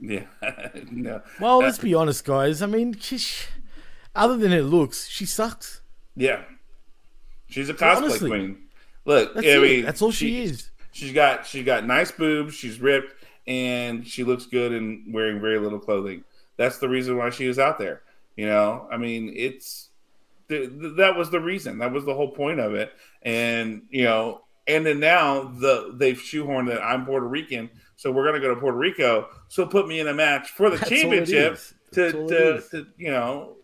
yeah, 0.00 0.24
no, 0.90 1.20
Well, 1.40 1.58
Uh, 1.58 1.64
let's 1.64 1.78
be 1.78 1.94
honest, 1.94 2.24
guys. 2.24 2.62
I 2.62 2.66
mean, 2.66 2.94
she, 2.98 3.20
other 4.14 4.36
than 4.38 4.50
her 4.52 4.62
looks, 4.62 5.06
she 5.08 5.26
sucks. 5.26 5.82
yeah. 6.16 6.42
She's 7.48 7.68
a 7.68 7.74
cosplay 7.74 7.96
Honestly. 7.96 8.30
queen. 8.30 8.58
Look, 9.04 9.34
That's 9.34 9.46
I 9.46 9.58
mean, 9.58 9.84
That's 9.84 10.00
all 10.02 10.12
she, 10.12 10.44
is. 10.44 10.69
She's 10.92 11.12
got 11.12 11.46
she's 11.46 11.64
got 11.64 11.86
nice 11.86 12.10
boobs. 12.10 12.54
She's 12.54 12.80
ripped, 12.80 13.14
and 13.46 14.06
she 14.06 14.24
looks 14.24 14.46
good 14.46 14.72
and 14.72 15.12
wearing 15.12 15.40
very 15.40 15.58
little 15.58 15.78
clothing. 15.78 16.24
That's 16.56 16.78
the 16.78 16.88
reason 16.88 17.16
why 17.16 17.30
she 17.30 17.46
is 17.46 17.58
out 17.58 17.78
there. 17.78 18.02
You 18.36 18.46
know, 18.46 18.88
I 18.90 18.96
mean, 18.96 19.32
it's 19.36 19.90
th- 20.48 20.70
th- 20.70 20.96
that 20.96 21.16
was 21.16 21.30
the 21.30 21.40
reason. 21.40 21.78
That 21.78 21.92
was 21.92 22.04
the 22.04 22.14
whole 22.14 22.32
point 22.32 22.60
of 22.60 22.74
it. 22.74 22.92
And 23.22 23.82
you 23.90 24.04
know, 24.04 24.42
and 24.66 24.84
then 24.84 25.00
now 25.00 25.44
the 25.44 25.94
they've 25.96 26.18
shoehorned 26.18 26.68
that 26.68 26.82
I'm 26.82 27.06
Puerto 27.06 27.26
Rican, 27.26 27.70
so 27.96 28.10
we're 28.12 28.24
gonna 28.24 28.40
go 28.40 28.54
to 28.54 28.60
Puerto 28.60 28.78
Rico. 28.78 29.28
So 29.48 29.66
put 29.66 29.88
me 29.88 30.00
in 30.00 30.08
a 30.08 30.14
match 30.14 30.50
for 30.50 30.70
the 30.70 30.76
That's 30.76 30.90
championship 30.90 31.58
to 31.92 32.02
That's 32.02 32.14
all 32.14 32.32
it 32.32 32.70
to, 32.70 32.84
to 32.84 32.86
you 32.96 33.10
know, 33.10 33.56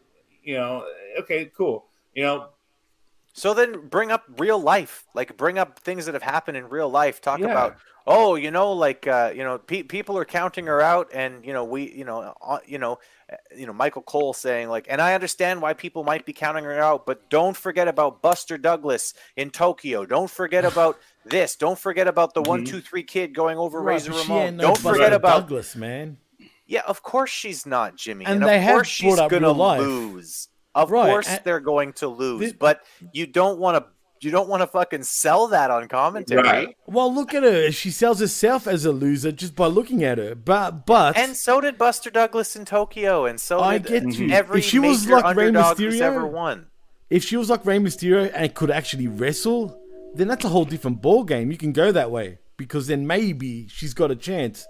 you 0.43 0.55
know. 0.55 0.87
Okay, 1.21 1.51
cool. 1.57 1.87
You 2.15 2.25
know, 2.25 2.49
So 3.39 3.53
then 3.53 3.87
bring 3.89 4.11
up 4.11 4.25
real 4.39 4.59
life, 4.59 5.05
like 5.13 5.37
bring 5.37 5.59
up 5.59 5.79
things 5.81 6.07
that 6.07 6.15
have 6.15 6.23
happened 6.23 6.57
in 6.57 6.71
real 6.71 6.89
life. 6.89 7.21
Talk 7.21 7.39
Yeah. 7.41 7.51
about, 7.51 7.77
oh, 8.07 8.35
you 8.35 8.51
know, 8.51 8.73
like 8.73 9.07
uh, 9.07 9.31
you 9.37 9.45
know, 9.45 9.59
pe- 9.59 9.83
people 9.83 10.17
are 10.17 10.25
counting 10.25 10.65
her 10.69 10.81
out, 10.81 11.11
and 11.13 11.45
you 11.45 11.53
know, 11.53 11.63
we, 11.63 11.93
you 11.93 12.07
know, 12.07 12.33
uh, 12.41 12.61
you 12.67 12.79
know, 12.79 12.99
uh, 13.31 13.37
you 13.55 13.67
know, 13.67 13.75
Michael 13.75 14.01
Cole 14.01 14.33
saying 14.33 14.71
like, 14.71 14.87
and 14.89 15.03
I 15.03 15.13
understand 15.13 15.61
why 15.61 15.75
people 15.75 16.03
might 16.03 16.25
be 16.25 16.33
counting 16.33 16.65
her 16.65 16.81
out, 16.81 17.05
but 17.05 17.29
don't 17.29 17.55
forget 17.55 17.89
about 17.89 18.23
Buster 18.23 18.57
Douglas 18.57 19.13
in 19.37 19.51
Tokyo. 19.51 20.07
Don't 20.07 20.31
forget 20.31 20.65
about 20.73 20.97
this. 21.27 21.57
Don't 21.57 21.79
forget 21.79 22.09
about 22.09 22.33
the 22.33 22.41
one 22.41 22.63
Mhm. 22.63 22.69
two 22.69 22.81
three 22.81 23.03
kid 23.03 23.35
going 23.35 23.59
over 23.59 23.83
Right, 23.83 23.97
Razor 23.97 24.13
Ramon. 24.13 24.57
no 24.57 24.63
don't 24.63 24.83
Buster 24.83 24.89
forget 24.95 25.13
about 25.13 25.41
Douglas, 25.43 25.77
man. 25.77 26.17
yeah, 26.67 26.83
of 26.87 27.03
course 27.03 27.29
she's 27.31 27.67
not, 27.67 27.97
Jimmy. 27.97 28.25
And 28.25 28.37
And, 28.37 28.49
they 28.49 28.57
of 28.57 28.63
have 28.63 28.75
course 28.77 28.89
she's 28.89 29.17
gonna 29.17 29.53
lose. 29.53 30.49
Of 30.77 30.91
Right, 30.91 31.09
course 31.11 31.29
and- 31.29 31.41
they're 31.45 31.61
going 31.61 31.93
to 31.95 32.09
lose. 32.09 32.41
This- 32.41 32.53
but 32.53 32.81
you 33.13 33.27
don't 33.27 33.59
want 33.59 33.77
to 33.79 33.91
you 34.23 34.31
don't 34.31 34.49
want 34.49 34.63
to 34.63 34.67
fucking 34.67 35.03
sell 35.03 35.49
that 35.49 35.71
on 35.71 35.89
commentary. 35.89 36.43
Right. 36.43 36.77
Well, 36.87 37.15
look 37.15 37.35
at 37.35 37.43
her. 37.43 37.71
She 37.71 37.91
sells 37.91 38.19
herself 38.19 38.67
as 38.67 38.87
a 38.87 38.91
loser 38.91 39.31
just 39.31 39.55
by 39.55 39.67
looking 39.67 40.03
at 40.05 40.17
her. 40.19 40.35
But 40.35 40.87
but 40.87 41.17
And 41.19 41.37
so 41.37 41.61
did 41.61 41.77
Buster 41.77 42.11
Douglas 42.11 42.57
in 42.57 42.65
Tokyo, 42.65 43.27
and 43.27 43.39
so 43.41 43.61
I 43.61 43.77
did 43.79 43.89
get 43.89 44.03
mhm. 44.05 44.19
you. 44.29 44.31
every 44.35 44.61
If 44.61 44.65
she 44.65 44.79
was 44.79 45.05
major 45.07 45.21
like 45.21 45.37
Rey 45.37 45.47
underdog 45.49 45.77
who's 45.79 45.95
Mysterio- 45.97 46.01
ever 46.01 46.27
won. 46.27 46.67
if 47.11 47.25
she 47.25 47.37
was 47.37 47.51
like 47.51 47.65
Rey 47.67 47.79
Mysterio 47.79 48.31
and 48.35 48.55
could 48.55 48.71
actually 48.71 49.07
wrestle, 49.07 49.79
then 50.15 50.29
that's 50.29 50.45
a 50.47 50.49
whole 50.49 50.65
different 50.65 51.03
ball 51.03 51.23
game. 51.25 51.51
You 51.51 51.59
can 51.59 51.73
go 51.73 51.93
that 51.93 52.11
way 52.11 52.39
because 52.57 52.87
then 52.87 53.07
maybe 53.07 53.69
she's 53.69 53.93
got 53.93 54.11
a 54.11 54.17
chance. 54.17 54.67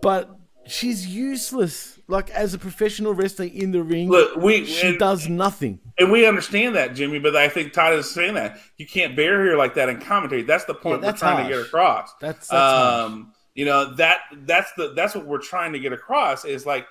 But 0.00 0.30
she's 0.66 1.06
useless. 1.08 1.98
Like 2.10 2.30
as 2.30 2.52
a 2.54 2.58
professional 2.58 3.14
wrestler 3.14 3.46
in 3.46 3.70
the 3.72 3.82
ring, 3.82 4.08
look, 4.10 4.36
we 4.36 4.64
she 4.66 4.88
and- 4.88 4.98
does 4.98 5.28
nothing. 5.28 5.78
And 5.98 6.10
we 6.10 6.26
understand 6.26 6.76
that, 6.76 6.94
Jimmy, 6.94 7.18
but 7.18 7.36
I 7.36 7.48
think 7.48 7.72
Todd 7.72 7.92
is 7.94 8.10
saying 8.10 8.34
that 8.34 8.58
you 8.78 8.86
can't 8.86 9.14
bear 9.14 9.44
her 9.44 9.56
like 9.56 9.74
that 9.74 9.88
in 9.88 10.00
commentary. 10.00 10.42
That's 10.42 10.64
the 10.64 10.74
point 10.74 11.00
Yeah, 11.02 11.08
we're 11.08 11.12
that's 11.12 11.20
trying 11.20 11.46
to 11.46 11.52
get 11.54 11.60
across. 11.66 12.12
That's, 12.20 12.48
that's 12.48 12.50
harsh. 12.50 13.04
um, 13.12 13.32
you 13.54 13.64
know 13.64 13.94
that 13.96 14.20
that's 14.44 14.72
the 14.76 14.92
that's 14.94 15.14
what 15.14 15.26
we're 15.26 15.38
trying 15.38 15.72
to 15.72 15.78
get 15.78 15.92
across 15.92 16.44
is 16.44 16.64
like 16.66 16.86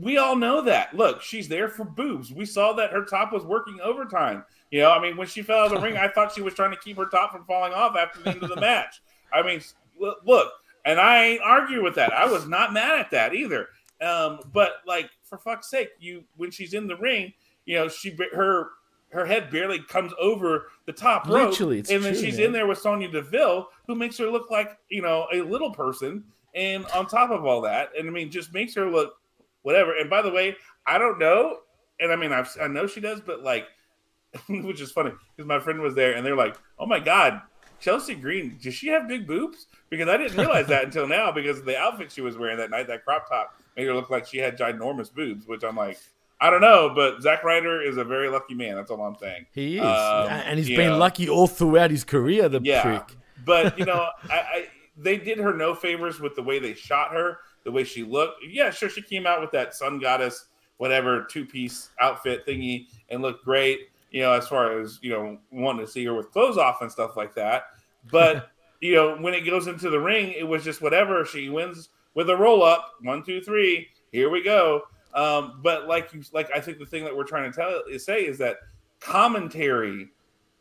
we 0.00 0.16
all 0.16 0.34
know 0.36 0.62
that. 0.62 0.94
Look, 0.94 1.20
she's 1.20 1.46
there 1.48 1.68
for 1.68 1.84
boobs. 1.84 2.32
We 2.32 2.46
saw 2.46 2.72
that 2.74 2.90
her 2.92 3.04
top 3.04 3.32
was 3.32 3.44
working 3.44 3.78
overtime. 3.82 4.44
You 4.70 4.80
know, 4.80 4.90
I 4.90 5.00
mean, 5.00 5.16
when 5.16 5.26
she 5.26 5.42
fell 5.42 5.58
out 5.58 5.66
of 5.66 5.72
the 5.72 5.80
ring, 5.86 5.96
I 5.98 6.08
thought 6.08 6.32
she 6.32 6.40
was 6.40 6.54
trying 6.54 6.70
to 6.70 6.78
keep 6.78 6.96
her 6.96 7.06
top 7.06 7.32
from 7.32 7.44
falling 7.44 7.74
off 7.74 7.94
after 7.96 8.20
the 8.20 8.30
end 8.30 8.42
of 8.42 8.48
the 8.48 8.56
match. 8.60 9.02
I 9.32 9.42
mean, 9.42 9.60
look, 10.00 10.52
and 10.86 10.98
I 10.98 11.24
ain't 11.24 11.42
argue 11.42 11.82
with 11.82 11.96
that. 11.96 12.12
I 12.14 12.24
was 12.26 12.46
not 12.48 12.72
mad 12.72 12.98
at 12.98 13.10
that 13.10 13.34
either. 13.34 13.68
Um, 14.00 14.40
but 14.52 14.76
like, 14.86 15.10
for 15.22 15.38
fuck's 15.38 15.70
sake, 15.70 15.90
you 15.98 16.24
when 16.36 16.50
she's 16.50 16.74
in 16.74 16.86
the 16.86 16.96
ring, 16.96 17.32
you 17.64 17.76
know, 17.76 17.88
she 17.88 18.16
her 18.32 18.70
her 19.14 19.24
head 19.24 19.50
barely 19.50 19.80
comes 19.80 20.12
over 20.20 20.66
the 20.86 20.92
top 20.92 21.26
rope, 21.28 21.50
Literally, 21.50 21.78
and 21.78 22.02
then 22.02 22.12
true, 22.12 22.14
she's 22.14 22.36
man. 22.36 22.46
in 22.46 22.52
there 22.52 22.66
with 22.66 22.78
Sonya 22.78 23.08
Deville, 23.08 23.68
who 23.86 23.94
makes 23.94 24.18
her 24.18 24.26
look 24.26 24.50
like 24.50 24.76
you 24.88 25.02
know 25.02 25.26
a 25.32 25.40
little 25.40 25.72
person. 25.72 26.24
And 26.54 26.86
on 26.86 27.06
top 27.06 27.30
of 27.30 27.44
all 27.44 27.60
that, 27.62 27.90
and 27.98 28.08
I 28.08 28.12
mean, 28.12 28.30
just 28.30 28.52
makes 28.52 28.74
her 28.74 28.88
look 28.88 29.14
whatever. 29.62 29.96
And 29.96 30.08
by 30.08 30.22
the 30.22 30.30
way, 30.30 30.56
I 30.86 30.98
don't 30.98 31.18
know, 31.18 31.60
and 31.98 32.12
I 32.12 32.16
mean, 32.16 32.32
I've, 32.32 32.48
I 32.60 32.68
know 32.68 32.86
she 32.86 33.00
does, 33.00 33.20
but 33.20 33.42
like, 33.42 33.66
which 34.48 34.80
is 34.80 34.92
funny 34.92 35.12
because 35.36 35.48
my 35.48 35.58
friend 35.58 35.80
was 35.80 35.94
there, 35.94 36.12
and 36.14 36.24
they're 36.24 36.36
like, 36.36 36.56
"Oh 36.78 36.86
my 36.86 37.00
god, 37.00 37.40
Chelsea 37.80 38.14
Green, 38.14 38.58
does 38.62 38.74
she 38.74 38.88
have 38.88 39.08
big 39.08 39.26
boobs?" 39.26 39.66
Because 39.90 40.08
I 40.08 40.16
didn't 40.16 40.36
realize 40.36 40.66
that 40.68 40.84
until 40.84 41.06
now 41.06 41.32
because 41.32 41.58
of 41.58 41.64
the 41.64 41.76
outfit 41.76 42.12
she 42.12 42.20
was 42.20 42.36
wearing 42.36 42.58
that 42.58 42.70
night, 42.70 42.86
that 42.88 43.04
crop 43.04 43.28
top 43.28 43.56
made 43.76 43.86
her 43.86 43.94
look 43.94 44.10
like 44.10 44.26
she 44.26 44.38
had 44.38 44.58
ginormous 44.58 45.12
boobs. 45.12 45.46
Which 45.46 45.62
I'm 45.64 45.76
like, 45.76 45.98
I 46.40 46.50
don't 46.50 46.60
know, 46.60 46.92
but 46.94 47.22
Zack 47.22 47.44
Ryder 47.44 47.80
is 47.82 47.96
a 47.96 48.04
very 48.04 48.28
lucky 48.28 48.54
man. 48.54 48.76
That's 48.76 48.90
all 48.90 49.00
I'm 49.02 49.16
saying. 49.16 49.46
He 49.52 49.76
is, 49.78 49.82
Um, 49.84 50.28
and 50.28 50.58
he's 50.58 50.68
been 50.68 50.90
know. 50.92 50.98
lucky 50.98 51.28
all 51.28 51.46
throughout 51.46 51.90
his 51.90 52.04
career. 52.04 52.48
The 52.48 52.60
Yeah. 52.62 52.82
prick. 52.82 53.16
But 53.44 53.78
you 53.78 53.84
know, 53.84 54.08
I, 54.30 54.34
I 54.38 54.66
they 54.96 55.16
did 55.16 55.38
her 55.38 55.52
no 55.52 55.74
favors 55.74 56.20
with 56.20 56.34
the 56.36 56.42
way 56.42 56.58
they 56.58 56.74
shot 56.74 57.12
her, 57.12 57.38
the 57.64 57.72
way 57.72 57.84
she 57.84 58.02
looked. 58.04 58.44
Yeah, 58.48 58.70
sure, 58.70 58.88
she 58.88 59.02
came 59.02 59.26
out 59.26 59.40
with 59.40 59.50
that 59.52 59.74
sun 59.74 59.98
goddess, 59.98 60.46
whatever 60.76 61.24
two 61.24 61.44
piece 61.44 61.90
outfit 62.00 62.46
thingy, 62.46 62.86
and 63.08 63.20
looked 63.22 63.44
great. 63.44 63.88
You 64.10 64.22
know, 64.22 64.32
as 64.32 64.46
far 64.46 64.78
as 64.78 65.00
you 65.02 65.10
know, 65.10 65.38
wanting 65.50 65.84
to 65.84 65.90
see 65.90 66.04
her 66.04 66.14
with 66.14 66.30
clothes 66.30 66.56
off 66.58 66.80
and 66.82 66.90
stuff 66.92 67.16
like 67.16 67.34
that. 67.34 67.64
But 68.10 68.50
you 68.80 68.94
know, 68.94 69.16
when 69.16 69.34
it 69.34 69.40
goes 69.40 69.66
into 69.66 69.90
the 69.90 69.98
ring, 69.98 70.32
it 70.32 70.46
was 70.46 70.62
just 70.62 70.80
whatever. 70.80 71.24
She 71.24 71.48
wins 71.48 71.88
with 72.14 72.30
a 72.30 72.36
roll 72.36 72.62
up, 72.62 72.94
one, 73.02 73.22
two, 73.22 73.40
three. 73.40 73.88
Here 74.12 74.30
we 74.30 74.42
go. 74.42 74.82
Um, 75.14 75.60
but 75.62 75.86
like 75.86 76.12
you, 76.12 76.22
like 76.32 76.50
I 76.54 76.60
think 76.60 76.78
the 76.78 76.86
thing 76.86 77.04
that 77.04 77.16
we're 77.16 77.24
trying 77.24 77.50
to 77.50 77.56
tell 77.56 77.82
is 77.90 78.04
say 78.04 78.26
is 78.26 78.38
that 78.38 78.56
commentary 79.00 80.08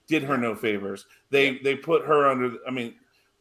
did 0.07 0.23
her 0.23 0.38
no 0.38 0.55
favors. 0.55 1.05
They 1.30 1.57
they 1.59 1.75
put 1.75 2.05
her 2.05 2.27
under. 2.27 2.57
I 2.67 2.71
mean, 2.71 2.95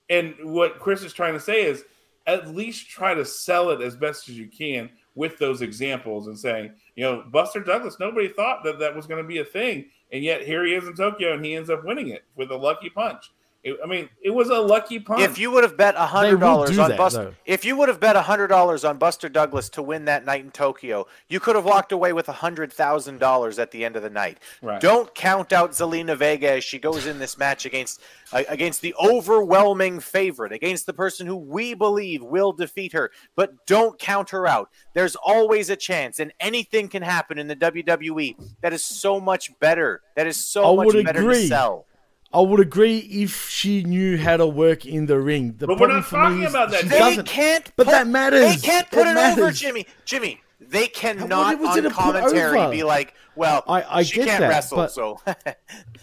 and 0.09 0.35
what 0.43 0.79
Chris 0.79 1.03
is 1.03 1.13
trying 1.13 1.35
to 1.35 1.41
say 1.41 1.65
is 1.65 1.85
at 2.27 2.55
least 2.55 2.89
try 2.89 3.15
to 3.15 3.25
sell 3.25 3.71
it 3.71 3.81
as 3.81 3.97
best 3.97 4.29
as 4.29 4.39
you 4.39 4.47
can 4.47 4.89
with 5.15 5.37
those 5.39 5.61
examples 5.61 6.29
and 6.29 6.39
saying, 6.39 6.73
you 6.95 7.05
know, 7.05 7.25
Buster 7.31 7.61
Douglas. 7.61 7.97
Nobody 8.01 8.29
thought 8.29 8.65
that 8.65 8.79
that 8.79 8.95
was 8.95 9.07
going 9.07 9.23
to 9.23 9.29
be 9.29 9.39
a 9.39 9.45
thing, 9.45 9.87
and 10.13 10.25
yet 10.25 10.47
here 10.47 10.65
he 10.65 10.75
is 10.75 10.87
in 10.87 10.95
Tokyo, 10.95 11.35
and 11.35 11.45
he 11.45 11.55
ends 11.55 11.69
up 11.69 11.85
winning 11.85 12.09
it 12.09 12.25
with 12.37 12.51
a 12.51 12.57
lucky 12.57 12.89
punch. 12.89 13.33
It, 13.65 13.79
I 13.83 13.87
mean, 13.87 14.09
it 14.21 14.31
was 14.31 14.49
a 14.49 14.59
lucky 14.59 14.99
punch. 14.99 15.23
If 15.23 15.39
you 15.39 15.53
would 15.53 15.63
have 15.63 15.77
bet 15.77 15.95
a 15.95 16.07
hundred 16.07 16.41
dollars 16.41 16.77
on 16.79 16.91
that, 16.91 16.99
Buster, 16.99 17.25
though. 17.27 17.35
if 17.47 17.65
you 17.65 17.77
would 17.77 17.89
have 17.89 18.01
bet 18.01 18.17
a 18.17 18.23
hundred 18.23 18.49
dollars 18.49 18.85
on 18.85 18.99
Buster 18.99 19.29
Douglas 19.29 19.69
to 19.71 19.83
win 19.83 20.07
that 20.07 20.25
night 20.25 20.45
in 20.45 20.51
Tokyo, 20.51 21.07
you 21.29 21.39
could 21.39 21.55
have 21.55 21.65
walked 21.65 21.93
away 21.93 22.13
with 22.13 22.29
a 22.29 22.33
hundred 22.33 22.73
thousand 22.73 23.21
dollars 23.21 23.61
at 23.61 23.71
the 23.71 23.85
end 23.85 23.95
of 23.95 24.03
the 24.03 24.11
night. 24.11 24.39
Right. 24.63 24.81
Don't 24.81 25.15
count 25.15 25.53
out 25.53 25.71
Zelina 25.73 26.17
Vega 26.17 26.55
as 26.55 26.65
she 26.65 26.81
goes 26.81 27.07
in 27.07 27.21
this 27.21 27.39
match 27.39 27.65
against 27.65 28.01
uh, 28.33 28.43
against 28.49 28.81
the 28.81 28.97
overwhelming 29.01 30.01
favorite, 30.01 30.51
against 30.51 30.87
the 30.87 30.93
person 30.93 31.25
who 31.29 31.37
we 31.37 31.75
believe 31.75 32.21
will 32.21 32.53
defeat 32.53 32.93
her. 32.93 33.13
But 33.37 33.65
don't 33.67 33.97
count 33.97 34.31
her 34.31 34.45
out. 34.45 34.71
There's 34.93 35.15
always 35.15 35.71
a 35.71 35.77
chance, 35.77 36.19
and 36.19 36.33
anything 36.41 36.89
can 36.89 37.03
happen 37.03 37.39
in 37.39 37.47
the 37.47 37.57
WWE. 37.57 38.35
That 38.61 38.73
is 38.73 38.83
so 38.83 39.21
much 39.21 39.57
better. 39.61 40.03
That 40.17 40.27
is 40.27 40.37
so 40.37 40.81
I 40.81 40.85
much 40.85 41.05
better 41.05 41.21
agree. 41.21 41.43
to 41.43 41.47
sell. 41.47 41.87
I 42.35 42.41
would 42.41 42.61
agree 42.61 42.99
if 42.99 43.49
she 43.51 43.83
knew 43.85 44.17
how 44.19 44.37
to 44.39 44.47
work 44.47 44.87
in 44.87 45.07
the 45.07 45.21
ring. 45.21 45.55
The 45.59 45.67
But 45.67 45.75
we're 45.81 45.87
problem 45.89 45.99
not 45.99 46.07
for 46.07 46.17
talking 46.17 46.45
about 46.47 46.71
that. 46.71 46.81
she 46.83 46.89
They 46.89 46.99
doesn't. 46.99 47.27
can't. 47.27 47.71
But 47.77 47.87
put- 47.87 47.93
that 47.93 48.07
matters. 48.07 48.61
They 48.63 48.67
can't 48.67 48.91
put 48.91 49.05
That 49.05 49.39
it 49.39 49.43
over. 49.43 49.51
Jimmy. 49.53 49.87
Jimmy, 50.05 50.41
they 50.61 50.87
cannot 50.87 51.59
was 51.61 51.77
it 51.77 51.85
on 51.87 51.93
commentary 51.93 52.71
be 52.71 52.83
like, 52.85 53.13
"Well, 53.37 53.63
I- 53.69 53.99
I 53.99 54.03
she 54.03 54.17
get 54.17 54.29
can't 54.29 54.41
that, 54.41 54.49
wrestle, 54.49 54.77
but- 54.79 54.93
so 54.93 55.21
Yeah. 55.27 55.43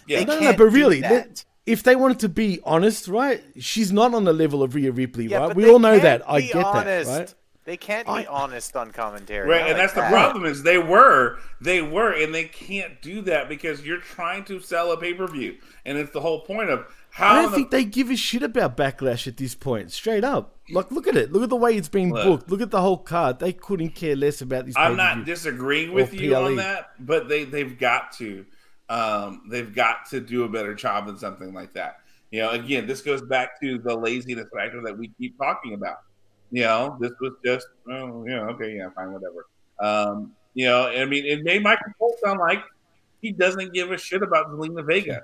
they 0.06 0.24
No, 0.24 0.34
no, 0.34 0.34
no, 0.34 0.40
can't 0.40 0.58
but 0.58 0.64
do 0.64 0.70
really, 0.70 1.00
that. 1.00 1.08
that- 1.28 1.44
if 1.66 1.82
they 1.82 1.94
wanted 1.96 2.18
to 2.20 2.28
be 2.28 2.58
honest, 2.64 3.06
right? 3.08 3.42
She's 3.58 3.92
not 3.92 4.14
on 4.14 4.24
the 4.24 4.32
level 4.32 4.62
of 4.62 4.74
Rhea 4.74 4.90
Ripley, 4.92 5.26
Yeah, 5.26 5.38
right? 5.48 5.54
We 5.56 5.68
all 5.70 5.78
know 5.78 5.98
that. 5.98 6.22
I 6.28 6.40
get 6.40 6.56
honest. 6.64 7.10
that, 7.10 7.18
right? 7.18 7.34
They 7.66 7.76
can't 7.76 8.06
be 8.06 8.12
I- 8.12 8.26
honest 8.26 8.74
on 8.74 8.90
commentary, 8.90 9.46
Right, 9.48 9.60
and 9.60 9.68
like 9.68 9.76
that's 9.76 9.92
the 9.92 10.00
problem 10.08 10.44
is 10.46 10.62
they 10.62 10.78
were, 10.78 11.38
they 11.60 11.82
were, 11.82 12.12
and 12.12 12.34
they 12.34 12.44
can't 12.44 13.00
do 13.02 13.20
that 13.22 13.48
because 13.50 13.82
you're 13.84 14.00
trying 14.00 14.44
to 14.44 14.60
sell 14.60 14.92
a 14.92 14.96
pay 14.96 15.12
per 15.12 15.26
view, 15.26 15.56
and 15.84 15.98
it's 15.98 16.10
the 16.10 16.20
whole 16.22 16.40
point 16.40 16.70
of 16.70 16.86
how. 17.10 17.34
I 17.34 17.42
don't 17.42 17.50
the- 17.50 17.56
think 17.58 17.70
they 17.70 17.84
give 17.84 18.08
a 18.10 18.16
shit 18.16 18.42
about 18.42 18.76
backlash 18.78 19.26
at 19.26 19.36
this 19.36 19.54
point. 19.54 19.92
Straight 19.92 20.24
up, 20.24 20.56
like 20.70 20.90
look 20.90 21.06
at 21.06 21.16
it. 21.16 21.32
Look 21.32 21.42
at 21.42 21.50
the 21.50 21.56
way 21.56 21.76
it's 21.76 21.88
being 21.90 22.12
Look. 22.12 22.24
booked. 22.24 22.50
Look 22.50 22.62
at 22.62 22.70
the 22.70 22.80
whole 22.80 22.96
card. 22.96 23.38
They 23.40 23.52
couldn't 23.52 23.90
care 23.90 24.16
less 24.16 24.40
about 24.40 24.64
this. 24.64 24.74
I'm 24.76 24.96
not 24.96 25.26
disagreeing 25.26 25.92
with 25.92 26.12
Or 26.14 26.16
you 26.16 26.34
on 26.36 26.56
that, 26.56 26.90
but 26.98 27.28
they 27.28 27.44
they've 27.44 27.78
got 27.78 28.12
to, 28.12 28.46
um, 28.88 29.42
they've 29.50 29.72
got 29.74 30.06
to 30.10 30.20
do 30.20 30.44
a 30.44 30.48
better 30.48 30.74
job 30.74 31.06
than 31.06 31.18
something 31.18 31.52
like 31.52 31.74
that. 31.74 31.98
You 32.30 32.40
know, 32.40 32.50
again, 32.50 32.86
this 32.86 33.02
goes 33.02 33.20
back 33.22 33.60
to 33.60 33.78
the 33.78 33.94
laziness 33.94 34.46
factor 34.56 34.80
that 34.82 34.96
we 34.96 35.08
keep 35.18 35.36
talking 35.36 35.74
about. 35.74 35.96
You 36.50 36.62
know, 36.62 36.96
this 37.00 37.12
was 37.20 37.32
just, 37.44 37.66
oh, 37.88 38.24
yeah, 38.26 38.40
okay, 38.48 38.76
yeah, 38.76 38.90
fine, 38.90 39.12
whatever. 39.12 39.46
Um, 39.78 40.32
you 40.54 40.66
know, 40.66 40.88
I 40.88 41.04
mean, 41.04 41.24
it 41.24 41.44
made 41.44 41.62
Michael 41.62 41.92
Cole 41.98 42.16
sound 42.24 42.40
like 42.40 42.62
he 43.22 43.32
doesn't 43.32 43.72
give 43.72 43.92
a 43.92 43.98
shit 43.98 44.22
about 44.22 44.48
Zelina 44.48 44.84
Vega. 44.84 45.22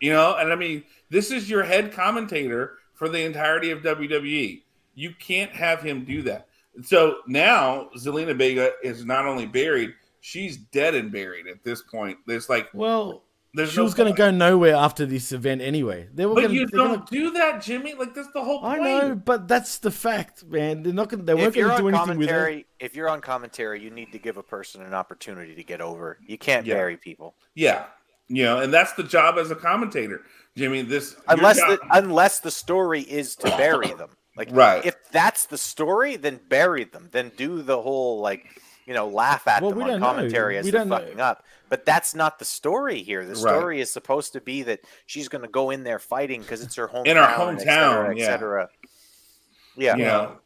You 0.00 0.12
know, 0.12 0.36
and 0.36 0.52
I 0.52 0.56
mean, 0.56 0.84
this 1.10 1.30
is 1.30 1.48
your 1.48 1.62
head 1.62 1.92
commentator 1.92 2.78
for 2.94 3.08
the 3.08 3.22
entirety 3.22 3.70
of 3.70 3.82
WWE. 3.82 4.62
You 4.94 5.14
can't 5.18 5.52
have 5.52 5.82
him 5.82 6.04
do 6.04 6.22
that. 6.22 6.46
So 6.82 7.18
now 7.26 7.88
Zelina 7.96 8.36
Vega 8.36 8.72
is 8.82 9.04
not 9.04 9.26
only 9.26 9.46
buried, 9.46 9.94
she's 10.20 10.56
dead 10.56 10.94
and 10.94 11.10
buried 11.10 11.46
at 11.46 11.64
this 11.64 11.82
point. 11.82 12.18
There's 12.26 12.48
like 12.48 12.68
Well, 12.74 13.22
There's 13.56 13.70
she 13.70 13.78
no 13.78 13.84
was 13.84 13.94
going 13.94 14.12
to 14.12 14.16
go 14.16 14.30
nowhere 14.30 14.74
after 14.76 15.06
this 15.06 15.32
event 15.32 15.62
anyway. 15.62 16.08
They 16.14 16.26
were 16.26 16.34
But 16.34 16.42
going 16.42 16.54
you 16.54 16.66
to. 16.66 16.76
don't 16.76 17.10
do 17.10 17.30
that, 17.32 17.62
Jimmy. 17.62 17.94
Like 17.94 18.14
that's 18.14 18.30
the 18.32 18.44
whole 18.44 18.64
I 18.64 18.76
know, 18.78 19.14
but 19.14 19.48
that's 19.48 19.78
the 19.78 19.90
fact, 19.90 20.44
man. 20.44 20.82
They're 20.82 20.92
not 20.92 21.08
going. 21.08 21.24
They 21.24 21.34
weren't 21.34 21.48
If 21.48 21.56
you're 21.56 21.68
going 21.68 21.76
to 21.78 21.90
do 21.90 21.96
on 21.96 22.02
anything 22.10 22.18
with 22.18 22.28
it. 22.28 22.32
commentary, 22.32 22.66
if 22.78 22.94
you're 22.94 23.08
on 23.08 23.20
commentary, 23.22 23.82
you 23.82 23.90
need 23.90 24.12
to 24.12 24.18
give 24.18 24.36
a 24.36 24.42
person 24.42 24.82
an 24.82 24.92
opportunity 24.94 25.54
to 25.54 25.64
get 25.64 25.80
over. 25.80 26.18
You 26.26 26.36
can't 26.38 26.66
Yeah. 26.66 26.74
bury 26.74 26.96
people 26.98 27.34
Yeah, 27.54 27.84
you 28.28 28.44
know, 28.44 28.60
and 28.60 28.72
that's 28.72 28.92
the 28.92 29.02
job 29.02 29.38
as 29.38 29.50
a 29.50 29.56
commentator, 29.56 30.20
Jimmy. 30.56 30.82
This 30.82 31.16
unless 31.26 31.56
job- 31.58 31.70
the 31.70 31.78
unless 31.92 32.40
the 32.40 32.50
story 32.50 33.00
is 33.00 33.36
to 33.36 33.48
bury 33.56 33.88
them. 33.94 34.10
Like 34.36 34.48
Right. 34.52 34.84
if 34.84 34.96
that's 35.12 35.46
the 35.46 35.56
story, 35.56 36.16
then 36.16 36.40
bury 36.50 36.84
them. 36.84 37.08
Then 37.10 37.32
do 37.38 37.62
the 37.62 37.80
whole 37.80 38.20
like 38.20 38.44
you 38.84 38.92
know 38.92 39.08
laugh 39.08 39.48
at 39.48 39.62
Well, 39.62 39.70
them 39.70 39.80
on 39.82 39.88
don't 39.88 40.00
know. 40.00 40.06
commentary 40.06 40.58
as 40.58 40.66
We 40.66 40.72
they're 40.72 40.80
don't 40.80 40.90
know. 40.90 40.98
fucking 40.98 41.20
up. 41.20 41.42
But 41.68 41.84
that's 41.84 42.14
not 42.14 42.38
the 42.38 42.44
story 42.44 43.02
here. 43.02 43.24
The 43.24 43.34
Right. 43.34 43.38
story 43.40 43.80
is 43.80 43.90
supposed 43.90 44.32
to 44.34 44.40
be 44.40 44.62
that 44.62 44.80
she's 45.06 45.28
going 45.28 45.42
to 45.42 45.48
go 45.48 45.70
in 45.70 45.82
there 45.84 45.98
fighting 45.98 46.40
because 46.42 46.62
it's 46.62 46.76
her 46.76 46.88
hometown, 46.88 47.06
In 47.06 47.16
her 47.16 47.22
et 47.22 47.28
cetera, 47.60 47.66
hometown, 47.66 48.10
et 48.12 48.16
yeah. 48.18 48.26
cetera. 48.26 48.68
Yeah, 49.76 49.96
you 49.96 50.04
know, 50.04 50.38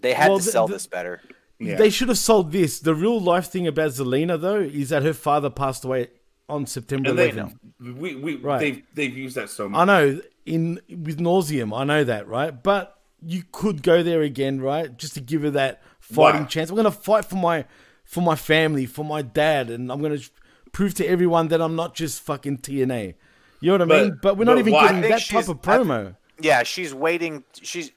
they 0.00 0.14
had 0.14 0.28
Well, 0.30 0.38
to 0.38 0.44
sell 0.44 0.66
the- 0.66 0.74
this 0.74 0.86
better. 0.86 1.20
yeah. 1.58 1.76
They 1.76 1.90
should 1.90 2.08
have 2.08 2.18
sold 2.18 2.50
this. 2.52 2.80
The 2.80 2.94
real 2.94 3.20
life 3.20 3.46
thing 3.48 3.66
about 3.66 3.90
Zelina, 3.92 4.40
though, 4.40 4.60
is 4.60 4.88
that 4.90 5.02
her 5.02 5.12
father 5.14 5.50
passed 5.50 5.84
away 5.84 6.08
on 6.48 6.66
September 6.66 7.10
and 7.10 7.18
they 7.18 7.30
11th. 7.30 7.54
we 7.78 8.14
we 8.14 8.36
Right. 8.36 8.58
they've 8.58 8.82
they've 8.94 9.16
used 9.16 9.36
that 9.36 9.50
so 9.50 9.68
much. 9.68 9.78
I 9.80 9.84
know 9.84 10.20
in 10.46 10.80
with 10.88 11.18
nauseum, 11.20 11.76
I 11.78 11.84
know 11.84 12.04
that, 12.04 12.26
right? 12.26 12.62
But 12.62 12.98
you 13.22 13.44
could 13.52 13.82
go 13.82 14.02
there 14.02 14.22
again, 14.22 14.60
right? 14.60 14.96
Just 14.96 15.14
to 15.14 15.20
give 15.20 15.42
her 15.42 15.50
that 15.50 15.82
fighting 16.00 16.42
Why? 16.42 16.46
chance. 16.48 16.70
I'm 16.70 16.76
gonna 16.76 16.90
fight 16.90 17.26
for 17.26 17.36
my 17.36 17.66
for 18.08 18.22
my 18.22 18.34
family, 18.34 18.86
for 18.86 19.04
my 19.04 19.20
dad, 19.22 19.68
and 19.70 19.92
I'm 19.92 20.00
gonna 20.02 20.18
prove 20.72 20.94
to 20.94 21.06
everyone 21.06 21.48
that 21.48 21.60
I'm 21.60 21.76
not 21.76 21.94
just 21.94 22.20
fucking 22.22 22.58
TNA. 22.58 23.14
You 23.60 23.66
know 23.68 23.74
what 23.74 23.82
I 23.82 23.84
But- 23.84 24.02
mean? 24.02 24.18
But 24.22 24.36
we're 24.38 24.44
not 24.44 24.54
but 24.54 24.60
even 24.60 24.72
why? 24.72 24.80
I 24.80 24.86
getting 24.88 25.00
that 25.02 25.10
type 25.10 25.20
she's- 25.20 25.48
of 25.48 25.58
I 25.58 25.76
thi- 25.78 25.84
promo. 25.84 26.16
Yeah, 26.40 26.62
she's 26.62 26.94
waiting. 26.94 27.44
She's 27.60 27.90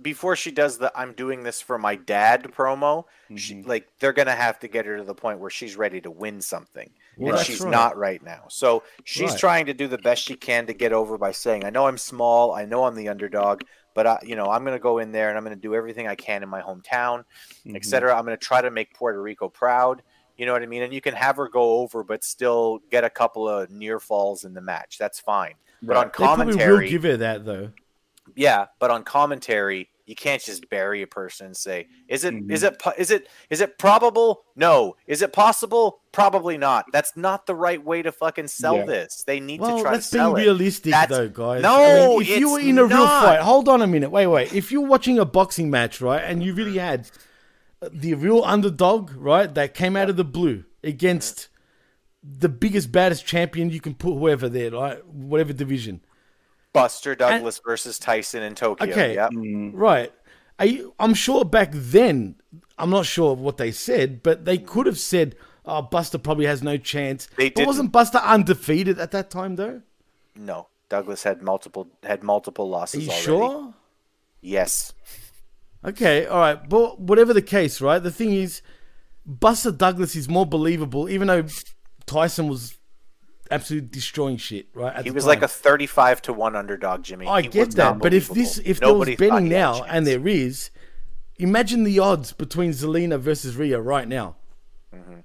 before 0.00 0.36
she 0.36 0.50
does 0.52 0.78
the 0.78 0.92
"I'm 0.94 1.14
doing 1.14 1.42
this 1.42 1.60
for 1.60 1.78
my 1.78 1.96
dad" 1.96 2.44
promo. 2.56 3.04
Mm-hmm. 3.30 3.68
like 3.68 3.88
they're 3.98 4.12
gonna 4.12 4.36
have 4.36 4.60
to 4.60 4.68
get 4.68 4.86
her 4.86 4.98
to 4.98 5.02
the 5.02 5.14
point 5.14 5.40
where 5.40 5.50
she's 5.50 5.74
ready 5.74 6.00
to 6.02 6.10
win 6.12 6.40
something, 6.40 6.90
Well, 7.16 7.34
and 7.36 7.44
she's 7.44 7.60
right. 7.60 7.70
not 7.72 7.96
right 7.96 8.22
now. 8.22 8.44
So 8.48 8.84
she's 9.02 9.30
Right. 9.30 9.40
trying 9.40 9.66
to 9.66 9.74
do 9.74 9.88
the 9.88 9.98
best 9.98 10.22
she 10.22 10.36
can 10.36 10.66
to 10.66 10.74
get 10.74 10.92
over 10.92 11.18
by 11.18 11.32
saying, 11.32 11.64
"I 11.64 11.70
know 11.70 11.88
I'm 11.88 11.98
small. 11.98 12.52
I 12.54 12.66
know 12.66 12.84
I'm 12.84 12.94
the 12.94 13.08
underdog." 13.08 13.62
But 13.96 14.06
I, 14.06 14.18
you 14.22 14.36
know, 14.36 14.50
I'm 14.50 14.62
going 14.62 14.76
to 14.76 14.82
go 14.82 14.98
in 14.98 15.10
there 15.10 15.30
and 15.30 15.38
I'm 15.38 15.42
going 15.42 15.56
to 15.56 15.60
do 15.60 15.74
everything 15.74 16.06
I 16.06 16.14
can 16.14 16.42
in 16.42 16.48
my 16.50 16.60
hometown, 16.60 17.24
Mhm. 17.66 17.74
etc. 17.76 18.14
I'm 18.14 18.24
going 18.26 18.36
to 18.36 18.44
try 18.44 18.60
to 18.60 18.70
make 18.70 18.92
Puerto 18.94 19.20
Rico 19.20 19.48
proud. 19.48 20.02
You 20.36 20.44
know 20.44 20.52
what 20.52 20.62
I 20.62 20.66
mean? 20.66 20.82
And 20.82 20.92
you 20.92 21.00
can 21.00 21.14
have 21.14 21.36
her 21.38 21.48
go 21.48 21.78
over, 21.80 22.04
but 22.04 22.22
still 22.22 22.80
get 22.90 23.04
a 23.04 23.10
couple 23.10 23.48
of 23.48 23.70
near 23.70 23.98
falls 23.98 24.44
in 24.44 24.52
the 24.52 24.60
match. 24.60 24.98
That's 24.98 25.18
fine. 25.18 25.54
But 25.82 25.96
on 25.96 26.10
commentary, 26.10 26.56
They 26.56 26.64
probably 26.66 26.84
will 26.84 26.90
give 26.90 27.02
her 27.04 27.16
that 27.16 27.44
though. 27.46 27.70
yeah, 28.34 28.66
but 28.78 28.90
on 28.90 29.02
commentary, 29.02 29.88
you 30.06 30.14
can't 30.14 30.40
just 30.42 30.70
bury 30.70 31.02
a 31.02 31.06
person 31.06 31.46
and 31.46 31.56
say, 31.56 31.88
"Is 32.08 32.24
it? 32.24 32.32
Is 32.48 32.62
Mhm. 32.62 32.68
it? 32.68 32.78
po- 32.78 32.92
Is 32.96 33.10
it? 33.10 33.28
Is 33.50 33.60
it 33.60 33.76
probable? 33.78 34.44
No. 34.54 34.96
Is 35.06 35.20
it 35.20 35.32
possible? 35.32 36.00
Probably 36.12 36.56
not. 36.56 36.86
That's 36.92 37.16
not 37.16 37.46
the 37.46 37.54
right 37.54 37.82
way 37.84 38.02
to 38.02 38.12
fucking 38.12 38.46
sell 38.48 38.76
Yeah. 38.76 38.84
this. 38.86 39.24
They 39.26 39.40
need 39.40 39.60
Well, 39.60 39.76
to 39.76 39.82
try 39.82 39.90
to 39.92 39.96
that's 39.98 40.10
being 40.10 40.20
sell 40.22 40.36
it. 40.36 40.40
realistic, 40.42 40.92
That's- 40.92 41.10
though, 41.18 41.28
guys. 41.28 41.62
No, 41.62 41.76
I 41.76 42.08
mean, 42.08 42.22
if 42.22 42.28
you 42.38 42.52
were 42.52 42.60
in 42.60 42.78
a 42.78 42.84
real 42.86 43.06
fight, 43.06 43.40
hold 43.40 43.68
on 43.68 43.82
a 43.82 43.86
minute. 43.86 44.10
Wait, 44.10 44.26
wait. 44.28 44.52
If 44.54 44.70
you're 44.72 44.86
watching 44.86 45.18
a 45.18 45.24
boxing 45.24 45.70
match, 45.70 46.00
right, 46.00 46.22
and 46.24 46.42
you 46.42 46.54
really 46.54 46.78
had 46.78 47.10
the 47.92 48.14
real 48.14 48.42
underdog, 48.44 49.10
right, 49.16 49.54
that 49.54 49.74
came 49.74 49.96
out 49.96 50.08
of 50.08 50.16
the 50.16 50.24
blue 50.24 50.64
against 50.82 51.48
the 52.22 52.48
biggest, 52.48 52.90
baddest 52.90 53.26
champion 53.26 53.70
you 53.70 53.80
can 53.80 53.94
put 53.94 54.14
whoever 54.14 54.48
there, 54.48 54.70
right, 54.70 55.04
whatever 55.06 55.52
division, 55.52 56.00
Buster 56.76 57.14
Douglas 57.14 57.60
versus 57.64 57.98
Tyson 57.98 58.42
in 58.42 58.54
Tokyo. 58.54 58.90
Okay. 58.90 59.14
Yep. 59.14 59.30
Mm, 59.32 59.70
right? 59.74 60.12
I, 60.58 60.84
I'm 60.98 61.14
sure 61.14 61.44
back 61.44 61.70
then, 61.72 62.36
I'm 62.78 62.90
not 62.90 63.06
sure 63.06 63.32
of 63.32 63.40
what 63.40 63.56
they 63.56 63.70
said, 63.72 64.22
but 64.22 64.44
they 64.44 64.58
could 64.58 64.86
have 64.86 64.98
said, 64.98 65.36
"Oh, 65.64 65.82
Buster 65.82 66.18
probably 66.18 66.46
has 66.46 66.62
no 66.62 66.76
chance." 66.76 67.28
They 67.36 67.50
but 67.50 67.66
wasn't 67.66 67.92
Buster 67.92 68.18
undefeated 68.18 68.98
at 68.98 69.10
that 69.10 69.30
time, 69.30 69.56
though? 69.56 69.82
No, 70.34 70.68
Douglas 70.88 71.22
had 71.22 71.42
multiple 71.42 71.88
had 72.02 72.22
multiple 72.22 72.68
losses. 72.68 73.06
Are 73.06 73.10
losses 73.10 73.26
you 73.26 73.34
already. 73.34 73.52
sure? 73.54 73.74
Yes. 74.40 74.92
Okay, 75.84 76.26
all 76.26 76.40
right, 76.40 76.68
but 76.68 77.00
whatever 77.00 77.32
the 77.32 77.42
case, 77.42 77.80
right? 77.80 78.02
The 78.02 78.10
thing 78.10 78.32
is, 78.32 78.60
Buster 79.24 79.70
Douglas 79.70 80.16
is 80.16 80.28
more 80.28 80.46
believable, 80.46 81.08
even 81.08 81.28
though 81.28 81.44
Tyson 82.06 82.48
was 82.48 82.75
absolutely 83.50 83.88
destroying 83.88 84.36
shit, 84.36 84.66
right? 84.74 84.94
at 84.94 85.04
He 85.04 85.10
was 85.10 85.24
time. 85.24 85.28
like 85.28 85.42
a 85.42 85.48
35 85.48 86.22
to 86.22 86.32
1 86.32 86.56
underdog, 86.56 87.02
Jimmy. 87.02 87.26
I 87.26 87.42
He 87.42 87.48
get 87.48 87.72
that, 87.72 87.98
but 87.98 88.14
if 88.14 88.28
this, 88.28 88.58
if 88.64 88.80
there 88.80 88.94
was 88.94 89.08
betting 89.08 89.18
he 89.18 89.24
had 89.30 89.42
a 89.42 89.46
now, 89.46 89.82
and 89.84 90.06
there 90.06 90.26
is, 90.26 90.70
imagine 91.36 91.84
the 91.84 91.98
odds 91.98 92.32
between 92.32 92.70
Zelina 92.70 93.18
versus 93.18 93.56
Rhea 93.56 93.80
right 93.80 94.08
now. 94.08 94.36
Mm-hmm. 94.94 95.20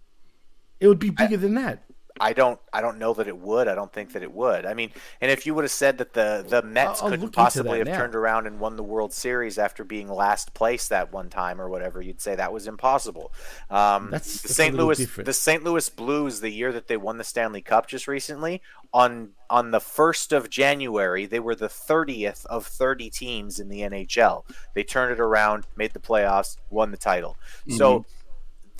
It 0.80 0.88
would 0.88 0.99
be 0.99 1.11
bigger 1.11 1.38
than 1.38 1.53
that. 1.56 1.84
I 2.22 2.34
don't 2.34 2.60
I 2.72 2.81
don't 2.81 2.99
know 2.99 3.14
that 3.15 3.27
it 3.27 3.38
would. 3.38 3.68
I 3.68 3.73
don't 3.73 3.91
think 3.91 4.14
that 4.14 4.22
it 4.22 4.31
would. 4.31 4.65
I 4.65 4.76
mean, 4.76 4.91
and 5.19 5.31
if 5.31 5.45
you 5.45 5.56
would 5.56 5.64
have 5.64 5.72
said 5.72 5.98
that 5.98 6.14
the 6.14 6.45
the 6.48 6.61
Mets 6.61 7.02
I'll 7.02 7.10
couldn't 7.10 7.26
into 7.26 7.35
possibly 7.35 7.80
have 7.80 7.88
now. 7.88 7.98
turned 7.98 8.15
around 8.15 8.45
and 8.45 8.60
won 8.60 8.76
the 8.77 8.84
World 8.84 9.11
Series 9.11 9.57
after 9.57 9.84
being 9.84 10.07
last 10.07 10.53
place 10.53 10.88
that 10.89 11.11
one 11.11 11.30
time 11.30 11.60
or 11.60 11.68
whatever, 11.68 11.99
you'd 12.02 12.22
say 12.22 12.35
that 12.35 12.53
was 12.53 12.68
impossible. 12.68 13.34
Um, 13.69 14.11
That's- 14.11 14.41
the 14.41 14.48
that's 14.48 14.56
St. 14.56 14.76
Louis 14.76 14.98
different. 14.98 15.26
the 15.26 15.34
St. 15.34 15.64
Louis 15.64 15.89
Blues 15.89 16.39
the 16.41 16.52
year 16.52 16.72
that 16.72 16.88
they 16.88 16.98
won 16.98 17.18
the 17.18 17.23
Stanley 17.23 17.61
Cup 17.61 17.88
just 17.88 18.07
recently 18.07 18.61
on 18.93 19.31
on 19.49 19.72
the 19.72 19.80
1st 19.80 20.31
of 20.35 20.49
January, 20.49 21.26
they 21.26 21.39
were 21.39 21.56
the 21.56 21.68
30th 21.68 22.45
of 22.45 22.65
30 22.68 23.10
teams 23.10 23.60
in 23.60 23.68
the 23.68 23.81
NHL. 23.81 24.45
They 24.76 24.84
turned 24.84 25.11
it 25.11 25.19
around, 25.19 25.65
made 25.76 25.93
the 25.93 25.99
playoffs, 25.99 26.57
won 26.69 26.91
the 26.91 26.98
title. 26.98 27.35
So 27.77 28.06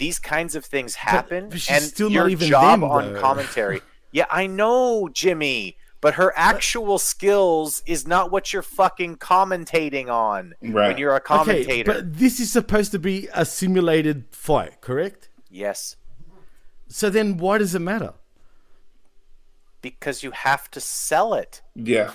these 0.02 0.20
kinds 0.20 0.56
of 0.56 0.66
things 0.66 0.96
happen 0.96 1.48
but 1.50 1.60
she's 1.62 1.70
and 1.76 1.84
still 1.84 2.10
not 2.10 2.16
your 2.16 2.30
even 2.30 2.48
job 2.50 2.80
them, 2.82 2.84
on 2.90 3.16
commentary 3.16 3.82
yeah, 4.12 4.26
I 4.30 4.48
know, 4.48 5.08
Jimmy, 5.14 5.78
but 6.02 6.16
her 6.16 6.34
actual 6.36 6.98
skills 6.98 7.82
is 7.86 8.06
not 8.08 8.32
what 8.32 8.52
you're 8.52 8.62
fucking 8.62 9.16
commentating 9.18 10.10
on 10.10 10.54
Right. 10.62 10.90
when 10.90 10.98
you're 10.98 11.16
a 11.16 11.22
commentator. 11.22 11.72
Okay, 11.72 11.84
but 11.84 12.18
this 12.18 12.40
is 12.42 12.52
supposed 12.52 12.92
to 12.92 13.00
be 13.00 13.30
a 13.34 13.46
simulated 13.46 14.26
fight, 14.32 14.82
correct? 14.82 15.30
yes, 15.50 15.96
So 16.90 17.10
then 17.10 17.38
why 17.38 17.58
does 17.60 17.74
it 17.76 17.80
matter? 17.80 18.14
because 19.82 20.22
you 20.24 20.32
have 20.32 20.70
to 20.72 20.80
sell 20.82 21.34
it. 21.34 21.62
Yeah. 21.76 22.12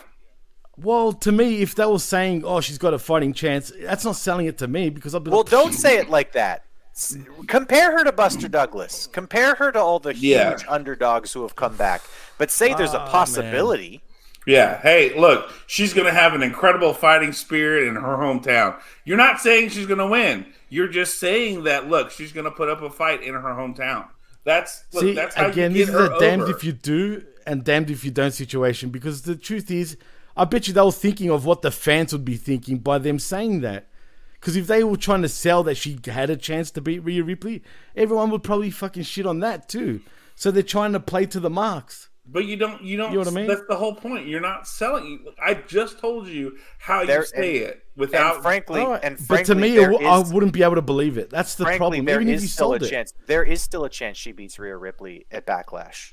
Well, 0.77 1.13
to 1.15 1.33
me, 1.33 1.63
if 1.63 1.75
they 1.75 1.87
were 1.87 1.99
saying, 1.99 2.43
"Oh, 2.45 2.61
she's 2.61 2.79
got 2.79 2.93
a 2.95 2.99
fighting 2.99 3.33
chance," 3.33 3.73
that's 3.81 4.05
not 4.05 4.17
selling 4.17 4.47
it 4.47 4.59
to 4.59 4.69
me 4.69 4.91
because 4.91 5.15
I've 5.15 5.25
been. 5.25 5.33
Well, 5.33 5.43
don't 5.43 5.73
say 5.73 5.97
it 5.99 6.11
like 6.11 6.33
that. 6.33 6.66
S- 6.97 7.19
Compare 7.47 7.99
her 7.99 8.05
to 8.05 8.13
Buster 8.13 8.49
Douglas. 8.49 9.07
Compare 9.13 9.55
her 9.57 9.71
to 9.73 9.79
all 9.81 9.99
the 9.99 10.15
Yeah. 10.17 10.51
huge 10.51 10.65
underdogs 10.69 11.33
who 11.33 11.43
have 11.43 11.55
come 11.55 11.77
back. 11.77 12.03
But 12.39 12.51
say 12.51 12.75
there's 12.75 12.95
a 12.95 13.01
oh, 13.01 13.05
man. 13.05 13.11
possibility. 13.11 14.03
Yeah. 14.47 14.81
Hey, 14.81 15.19
look, 15.19 15.51
she's 15.67 15.93
going 15.93 16.07
to 16.07 16.13
have 16.13 16.33
an 16.33 16.43
incredible 16.43 16.95
fighting 16.95 17.33
spirit 17.33 17.87
in 17.89 17.97
her 17.97 18.17
hometown. 18.17 18.77
You're 19.05 19.17
not 19.17 19.41
saying 19.41 19.71
she's 19.71 19.87
going 19.87 19.99
to 19.99 20.07
win. 20.07 20.47
You're 20.69 20.89
just 20.89 21.19
saying 21.19 21.65
that, 21.65 21.89
look, 21.89 22.11
she's 22.11 22.33
going 22.33 22.45
to 22.45 22.51
put 22.51 22.69
up 22.69 22.81
a 22.83 22.91
fight 22.91 23.23
in 23.23 23.35
her 23.35 23.41
hometown. 23.41 24.07
That's 24.45 24.85
look, 24.93 25.03
See, 25.03 25.13
that's 25.13 25.35
how 25.35 25.49
again, 25.49 25.73
you 25.73 25.85
this 25.87 25.89
is 25.89 26.01
her 26.01 26.15
a 26.15 26.19
damned 26.21 26.43
over. 26.43 26.53
if 26.53 26.63
you 26.63 26.73
do 26.73 27.25
and 27.47 27.65
damned 27.65 27.91
if 27.91 28.05
you 28.05 28.13
don't 28.13 28.31
situation 28.31 28.91
because 28.91 29.23
the 29.23 29.35
truth 29.35 29.71
is, 29.71 29.97
I 30.37 30.45
bet 30.45 30.69
you 30.69 30.75
they 30.75 30.81
were 30.83 30.93
thinking 30.93 31.31
of 31.31 31.45
what 31.45 31.63
the 31.63 31.73
fans 31.73 32.13
would 32.13 32.25
be 32.25 32.37
thinking 32.37 32.79
by 32.79 32.99
them 32.99 33.19
saying 33.19 33.61
that. 33.63 33.89
Because 34.47 34.55
if 34.57 34.69
they 34.69 34.85
were 34.85 34.97
trying 34.97 35.23
to 35.23 35.29
sell 35.29 35.65
that 35.65 35.75
she 35.77 35.99
had 36.07 36.31
a 36.31 36.37
chance 36.37 36.71
to 36.71 36.81
beat 36.81 37.01
Rhea 37.01 37.25
Ripley, 37.25 37.65
everyone 37.97 38.31
would 38.31 38.45
probably 38.45 38.71
fucking 38.71 39.03
shit 39.03 39.27
on 39.27 39.41
that 39.41 39.69
too. 39.69 40.03
So 40.37 40.53
they're 40.53 40.63
trying 40.63 40.93
to 40.93 41.01
play 41.01 41.27
to 41.27 41.41
the 41.41 41.51
marks. 41.51 42.11
But 42.25 42.45
you 42.45 42.57
don't, 42.57 42.81
you 42.81 42.97
don't. 42.97 43.11
You 43.11 43.15
know 43.19 43.25
what 43.25 43.29
I 43.29 43.33
mean? 43.33 43.49
That's 43.49 43.67
the 43.69 43.75
whole 43.75 43.97
point. 43.97 44.29
You're 44.29 44.41
not 44.41 44.69
selling. 44.69 45.25
I 45.45 45.55
just 45.55 45.99
told 45.99 46.29
you 46.29 46.59
how 46.79 47.05
There- 47.05 47.23
you 47.23 47.27
say 47.27 47.57
and- 47.57 47.71
it 47.71 47.83
without. 47.97 48.35
and 48.35 48.43
frankly, 48.45 48.83
All 48.83 48.91
right, 48.91 49.01
and 49.03 49.19
but 49.29 49.47
to 49.47 49.57
me, 49.57 49.71
there 49.75 49.91
it 49.91 49.95
w- 49.95 50.09
I 50.09 50.19
wouldn't 50.21 50.53
be 50.53 50.63
able 50.63 50.77
to 50.77 50.83
believe 50.83 51.19
it. 51.19 51.29
That's 51.29 51.57
the 51.57 51.65
frankly, 51.65 51.79
problem. 51.79 52.05
there 52.05 52.21
Even 52.21 52.33
if 52.33 52.43
you 52.43 52.47
still 52.47 52.73
a 52.73 52.77
it. 52.77 52.89
chance. 52.89 53.15
There 53.27 53.43
is 53.43 53.61
still 53.63 53.85
a 53.85 53.91
chance 53.91 54.17
she 54.17 54.31
beats 54.31 54.61
Rhea 54.61 54.77
Ripley 54.77 55.27
at 55.33 55.45
Backlash. 55.45 56.13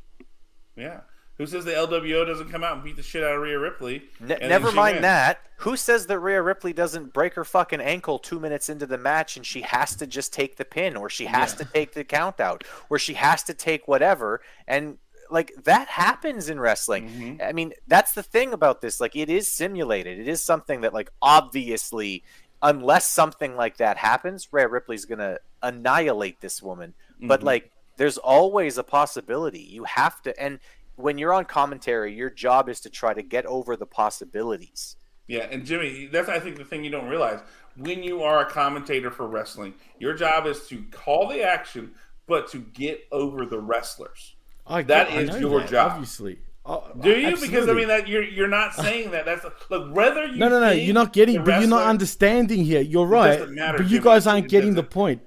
yeah. 0.76 1.02
Who 1.38 1.48
says 1.48 1.66
the 1.66 1.72
LWO 1.72 2.26
doesn't 2.28 2.50
come 2.52 2.64
out 2.64 2.76
and 2.76 2.84
beat 2.84 2.96
the 2.96 3.02
shit 3.04 3.24
out 3.24 3.34
of 3.36 3.42
Rhea 3.42 3.58
Ripley? 3.58 4.04
Ne- 4.20 4.38
never 4.42 4.72
mind 4.72 4.96
wins? 4.98 5.02
that. 5.04 5.40
Who 5.58 5.76
says 5.76 6.06
that 6.08 6.20
Rhea 6.20 6.42
Ripley 6.42 6.74
doesn't 6.74 7.12
break 7.14 7.34
her 7.34 7.44
fucking 7.44 7.82
ankle 7.82 8.20
two 8.20 8.40
minutes 8.40 8.70
into 8.70 8.86
the 8.86 8.98
match 9.00 9.36
and 9.36 9.46
she 9.46 9.62
has 9.62 9.96
to 9.96 10.06
just 10.06 10.32
take 10.32 10.58
the 10.58 10.66
pin 10.66 10.96
or 10.96 11.10
she 11.10 11.26
has 11.26 11.54
to 11.56 11.66
take 11.66 11.94
the 11.94 12.04
count 12.04 12.40
out 12.40 12.64
or 12.90 13.00
she 13.00 13.14
has 13.16 13.42
to 13.44 13.54
take 13.54 13.88
whatever 13.88 14.42
and 14.68 14.98
like 15.32 15.52
that 15.64 15.88
happens 15.88 16.50
in 16.50 16.60
wrestling. 16.60 17.10
Mm-hmm. 17.10 17.42
I 17.42 17.54
mean, 17.54 17.74
that's 17.88 18.14
the 18.14 18.22
thing 18.24 18.54
about 18.54 18.82
this. 18.82 19.02
Like 19.02 19.16
it 19.16 19.30
is 19.30 19.48
simulated. 19.48 20.20
It 20.20 20.28
is 20.28 20.44
something 20.44 20.82
that 20.82 20.94
like 20.94 21.10
obviously 21.22 22.24
unless 22.62 23.08
something 23.08 23.56
like 23.56 23.78
that 23.78 23.98
happens, 23.98 24.48
Rhea 24.52 24.68
Ripley's 24.68 25.06
gonna 25.06 25.40
annihilate 25.64 26.42
this 26.42 26.62
woman. 26.62 26.94
But 27.20 27.42
Mhm. 27.42 27.46
like 27.46 27.72
there's 27.98 28.18
always 28.18 28.78
a 28.78 28.84
possibility. 28.84 29.62
You 29.62 29.86
have 29.86 30.22
to 30.24 30.40
and 30.40 30.60
when 30.96 31.18
you're 31.18 31.34
on 31.34 31.46
commentary, 31.46 32.14
your 32.14 32.30
job 32.30 32.70
is 32.70 32.80
to 32.82 32.90
try 32.90 33.14
to 33.14 33.22
get 33.24 33.46
over 33.46 33.76
the 33.76 33.86
possibilities. 33.86 34.96
Yeah, 35.28 35.48
and 35.50 35.66
Jimmy, 35.66 36.08
that's 36.08 36.30
I 36.30 36.40
think 36.40 36.58
the 36.58 36.66
thing 36.66 36.84
you 36.84 36.92
don't 36.92 37.08
realize. 37.08 37.40
When 37.78 38.04
you 38.04 38.22
are 38.24 38.42
a 38.46 38.50
commentator 38.50 39.10
for 39.10 39.28
wrestling, 39.28 39.74
your 39.98 40.14
job 40.14 40.46
is 40.46 40.68
to 40.68 40.84
call 40.92 41.28
the 41.28 41.42
action, 41.42 41.92
but 42.28 42.50
to 42.52 42.60
get 42.60 43.06
over 43.12 43.46
the 43.46 43.60
wrestlers. 43.60 44.36
I, 44.68 44.84
That 44.84 45.08
I 45.10 45.22
is 45.22 45.30
know 45.30 45.38
your 45.38 45.60
that, 45.62 45.70
job. 45.70 45.92
obviously. 45.94 46.40
Oh, 46.66 46.90
Do 47.02 47.10
you? 47.10 47.36
Because 47.36 47.68
I 47.68 47.74
mean 47.74 47.88
that 47.90 48.08
you're 48.08 48.24
you're 48.24 48.48
not 48.48 48.78
uh, 48.80 48.84
saying 48.84 49.12
that. 49.12 49.26
That's 49.26 49.46
look 49.70 49.94
whether 49.94 50.26
you 50.26 50.38
no 50.38 50.48
no 50.48 50.60
no 50.62 50.72
you're 50.72 50.94
not 50.94 51.12
getting, 51.12 51.36
the 51.36 51.42
but 51.42 51.60
you're 51.60 51.70
not 51.70 51.88
understanding 51.88 52.64
here. 52.64 52.80
You're 52.82 53.06
right, 53.08 53.38
doesn't 53.40 53.56
matter, 53.56 53.80
but 53.80 53.86
you 53.86 53.98
Jimmy. 54.00 54.04
guys 54.04 54.28
aren't 54.28 54.46
It 54.46 54.50
getting 54.50 54.74
the 54.76 54.84
point. 54.84 55.22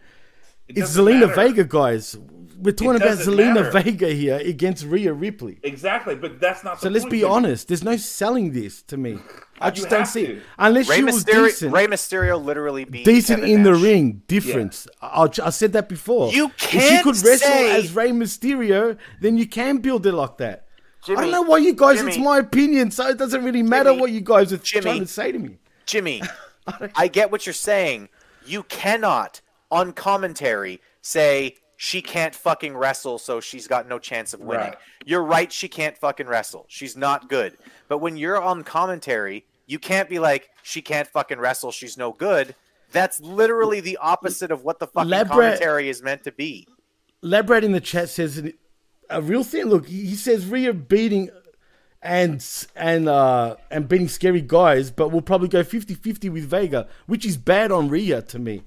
it 0.68 0.78
It's 0.78 0.97
Zelina 0.97 1.28
matter. 1.28 1.34
Vega, 1.34 1.64
guys. 1.64 2.16
We're 2.60 2.72
talking 2.72 2.96
about 2.96 3.00
doesn't 3.18 3.34
Zelina 3.34 3.54
matter. 3.54 3.70
Vega 3.82 4.08
here 4.08 4.36
against 4.36 4.84
Rhea 4.84 5.12
Ripley. 5.12 5.58
Exactly, 5.62 6.14
but 6.14 6.40
that's 6.40 6.64
not. 6.64 6.80
So 6.80 6.88
the 6.88 6.94
let's 6.94 7.04
point, 7.04 7.12
be 7.12 7.20
Jimmy. 7.20 7.30
honest. 7.32 7.68
There's 7.68 7.84
no 7.84 7.96
selling 7.96 8.52
this 8.52 8.82
to 8.82 8.96
me. 8.96 9.18
I 9.60 9.70
just 9.70 9.88
don't 9.88 10.06
see 10.06 10.26
to. 10.26 10.36
it. 10.36 10.42
Unless 10.58 10.88
Rey 10.88 10.96
she 10.96 11.04
was 11.04 11.24
Mysterio, 11.24 11.44
decent. 11.46 11.72
Rey 11.74 11.86
Mysterio 11.86 12.42
literally 12.44 12.84
beat 12.84 13.04
decent 13.04 13.40
Kevin 13.40 13.54
in 13.54 13.62
the 13.62 13.74
ring. 13.74 14.22
Difference. 14.28 14.86
I, 15.00 15.28
I 15.42 15.50
said 15.50 15.72
that 15.74 15.88
before. 15.88 16.30
You 16.32 16.48
can't. 16.50 16.74
If 16.84 16.88
she 16.90 17.02
could 17.02 17.16
wrestle 17.24 17.48
say- 17.48 17.76
as 17.76 17.94
Rey 17.94 18.10
Mysterio, 18.10 18.96
then 19.20 19.36
you 19.36 19.46
can 19.46 19.78
build 19.78 20.06
it 20.06 20.12
like 20.12 20.36
that. 20.38 20.66
I 21.08 21.14
don't 21.14 21.30
know 21.30 21.42
why 21.42 21.58
you 21.58 21.72
guys. 21.72 22.00
it's 22.02 22.18
my 22.18 22.38
opinion, 22.38 22.90
so 22.90 23.06
it 23.08 23.16
doesn't 23.16 23.44
really 23.44 23.62
matter 23.62 23.90
Jimmy, 23.90 24.00
what 24.00 24.10
you 24.10 24.20
guys 24.20 24.52
are 24.52 24.56
Jimmy. 24.56 24.82
trying 24.82 25.00
to 25.00 25.06
say 25.06 25.30
to 25.30 25.38
me. 25.38 25.58
Jimmy, 25.86 26.20
I 26.96 27.06
get 27.08 27.30
what 27.30 27.46
you're 27.46 27.52
saying. 27.52 28.08
You 28.44 28.64
cannot, 28.64 29.40
on 29.70 29.92
commentary, 29.92 30.80
say 31.02 31.54
she 31.76 32.00
can't 32.00 32.34
fucking 32.34 32.76
wrestle, 32.76 33.18
so 33.18 33.40
she's 33.40 33.66
got 33.66 33.88
no 33.88 33.98
chance 33.98 34.32
of 34.32 34.40
winning. 34.40 34.68
Right. 34.68 34.76
You're 35.04 35.22
right, 35.22 35.52
she 35.52 35.68
can't 35.68 35.96
fucking 35.96 36.26
wrestle. 36.26 36.64
She's 36.68 36.96
not 36.96 37.28
good. 37.28 37.56
But 37.88 37.98
when 37.98 38.16
you're 38.16 38.40
on 38.40 38.64
commentary, 38.64 39.44
you 39.66 39.78
can't 39.78 40.08
be 40.08 40.18
like, 40.18 40.48
she 40.62 40.80
can't 40.80 41.06
fucking 41.08 41.38
wrestle, 41.38 41.70
she's 41.70 41.98
no 41.98 42.12
good. 42.12 42.54
That's 42.92 43.20
literally 43.20 43.80
the 43.80 43.98
opposite 43.98 44.50
of 44.50 44.64
what 44.64 44.78
the 44.78 44.86
fucking 44.86 45.10
Labra- 45.10 45.28
commentary 45.28 45.88
is 45.88 46.02
meant 46.02 46.24
to 46.24 46.32
be. 46.32 46.66
Labrad 47.22 47.62
in 47.62 47.72
the 47.72 47.80
chat 47.80 48.08
says 48.08 48.42
a 49.10 49.22
real 49.22 49.44
thing. 49.44 49.64
Look, 49.66 49.86
he 49.86 50.06
he 50.06 50.14
says 50.14 50.46
Rhea 50.46 50.72
beating 50.72 51.30
and 52.00 52.44
and 52.76 53.08
uh 53.08 53.56
and 53.70 53.88
beating 53.88 54.08
scary 54.08 54.40
guys, 54.40 54.90
but 54.90 55.08
we'll 55.08 55.22
probably 55.22 55.48
go 55.48 55.62
50-50 55.62 56.30
with 56.30 56.44
Vega, 56.44 56.86
which 57.06 57.26
is 57.26 57.36
bad 57.36 57.72
on 57.72 57.88
Rhea 57.88 58.22
to 58.22 58.38
me. 58.38 58.62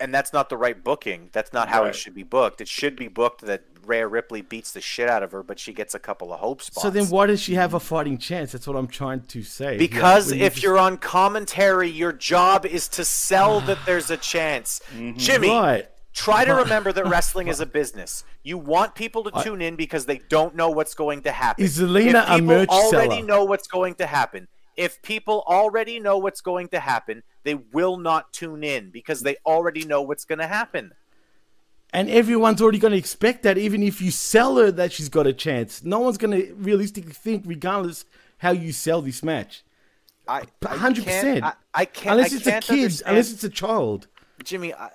And 0.00 0.14
that's 0.14 0.32
not 0.32 0.48
the 0.48 0.56
right 0.56 0.82
booking. 0.82 1.28
That's 1.32 1.52
not 1.52 1.68
how 1.68 1.82
Right. 1.82 1.90
it 1.90 1.96
should 1.96 2.14
be 2.14 2.22
booked. 2.22 2.60
It 2.60 2.68
should 2.68 2.94
be 2.94 3.08
booked 3.08 3.40
that 3.42 3.62
Rhea 3.84 4.06
Ripley 4.06 4.42
beats 4.42 4.70
the 4.72 4.80
shit 4.80 5.08
out 5.08 5.22
of 5.22 5.32
her, 5.32 5.42
but 5.42 5.58
she 5.58 5.72
gets 5.72 5.94
a 5.94 5.98
couple 5.98 6.32
of 6.32 6.40
hope 6.40 6.62
spots. 6.62 6.82
So 6.82 6.90
then, 6.90 7.06
why 7.06 7.26
does 7.26 7.40
she 7.40 7.54
have 7.54 7.74
a 7.74 7.80
fighting 7.80 8.18
chance? 8.18 8.52
That's 8.52 8.66
what 8.66 8.76
I'm 8.76 8.86
trying 8.86 9.22
to 9.22 9.42
say. 9.42 9.76
Because 9.78 10.32
you 10.32 10.44
if 10.44 10.54
just- 10.54 10.62
you're 10.62 10.78
on 10.78 10.98
commentary, 10.98 11.88
your 11.88 12.12
job 12.12 12.64
is 12.66 12.86
to 12.88 13.04
sell 13.04 13.60
that 13.62 13.78
there's 13.86 14.10
a 14.10 14.16
chance. 14.16 14.80
Mm-hmm. 14.94 15.18
Jimmy, 15.18 15.48
right, 15.50 15.88
try 16.12 16.44
to 16.44 16.52
remember 16.54 16.92
that 16.92 17.06
wrestling 17.08 17.48
is 17.48 17.60
a 17.60 17.66
business. 17.66 18.24
You 18.44 18.58
want 18.58 18.94
people 18.94 19.24
to 19.24 19.42
tune 19.42 19.60
in 19.62 19.74
because 19.76 20.06
they 20.06 20.18
don't 20.28 20.54
know 20.54 20.70
what's 20.70 20.94
going 20.94 21.22
to 21.22 21.32
happen. 21.32 21.64
Is 21.64 21.78
Zelina 21.78 22.22
if 22.22 22.28
a 22.28 22.32
people 22.34 22.46
merch 22.46 22.68
already 22.68 23.14
seller? 23.16 23.26
know 23.26 23.44
what's 23.44 23.66
going 23.68 23.94
to 23.96 24.06
happen. 24.06 24.48
If 24.76 25.02
people 25.02 25.42
already 25.48 25.98
know 25.98 26.18
what's 26.18 26.40
going 26.40 26.68
to 26.68 26.78
happen, 26.78 27.24
they 27.48 27.54
will 27.54 27.96
not 27.96 28.32
tune 28.32 28.62
in 28.62 28.90
because 28.90 29.22
they 29.22 29.36
already 29.46 29.84
know 29.84 30.02
what's 30.02 30.24
going 30.26 30.38
to 30.38 30.46
happen. 30.46 30.92
and 31.94 32.10
everyone's 32.10 32.60
already 32.60 32.78
going 32.78 32.92
to 32.92 32.98
expect 32.98 33.42
that, 33.44 33.56
even 33.56 33.82
if 33.82 34.02
you 34.02 34.10
sell 34.10 34.56
her 34.58 34.70
that 34.70 34.92
she's 34.92 35.08
got 35.08 35.26
a 35.26 35.32
chance, 35.32 35.82
no 35.82 35.98
one's 36.00 36.18
going 36.18 36.38
to 36.38 36.52
realistically 36.54 37.12
think, 37.14 37.44
regardless 37.46 38.04
how 38.38 38.50
you 38.50 38.70
sell 38.72 39.00
this 39.00 39.22
match. 39.22 39.64
I 40.28 40.42
I 40.66 40.76
Hundred 40.76 41.06
can't- 41.06 41.40
percent. 41.40 41.44
I, 41.44 41.52
I 41.82 41.84
can't. 41.86 42.12
Unless 42.16 42.32
it's 42.34 42.46
a 42.46 42.60
kid, 42.60 42.70
understand- 42.80 43.10
unless 43.10 43.32
it's 43.32 43.44
a 43.44 43.48
child. 43.48 44.06
Jimmy, 44.44 44.74
I, 44.74 44.90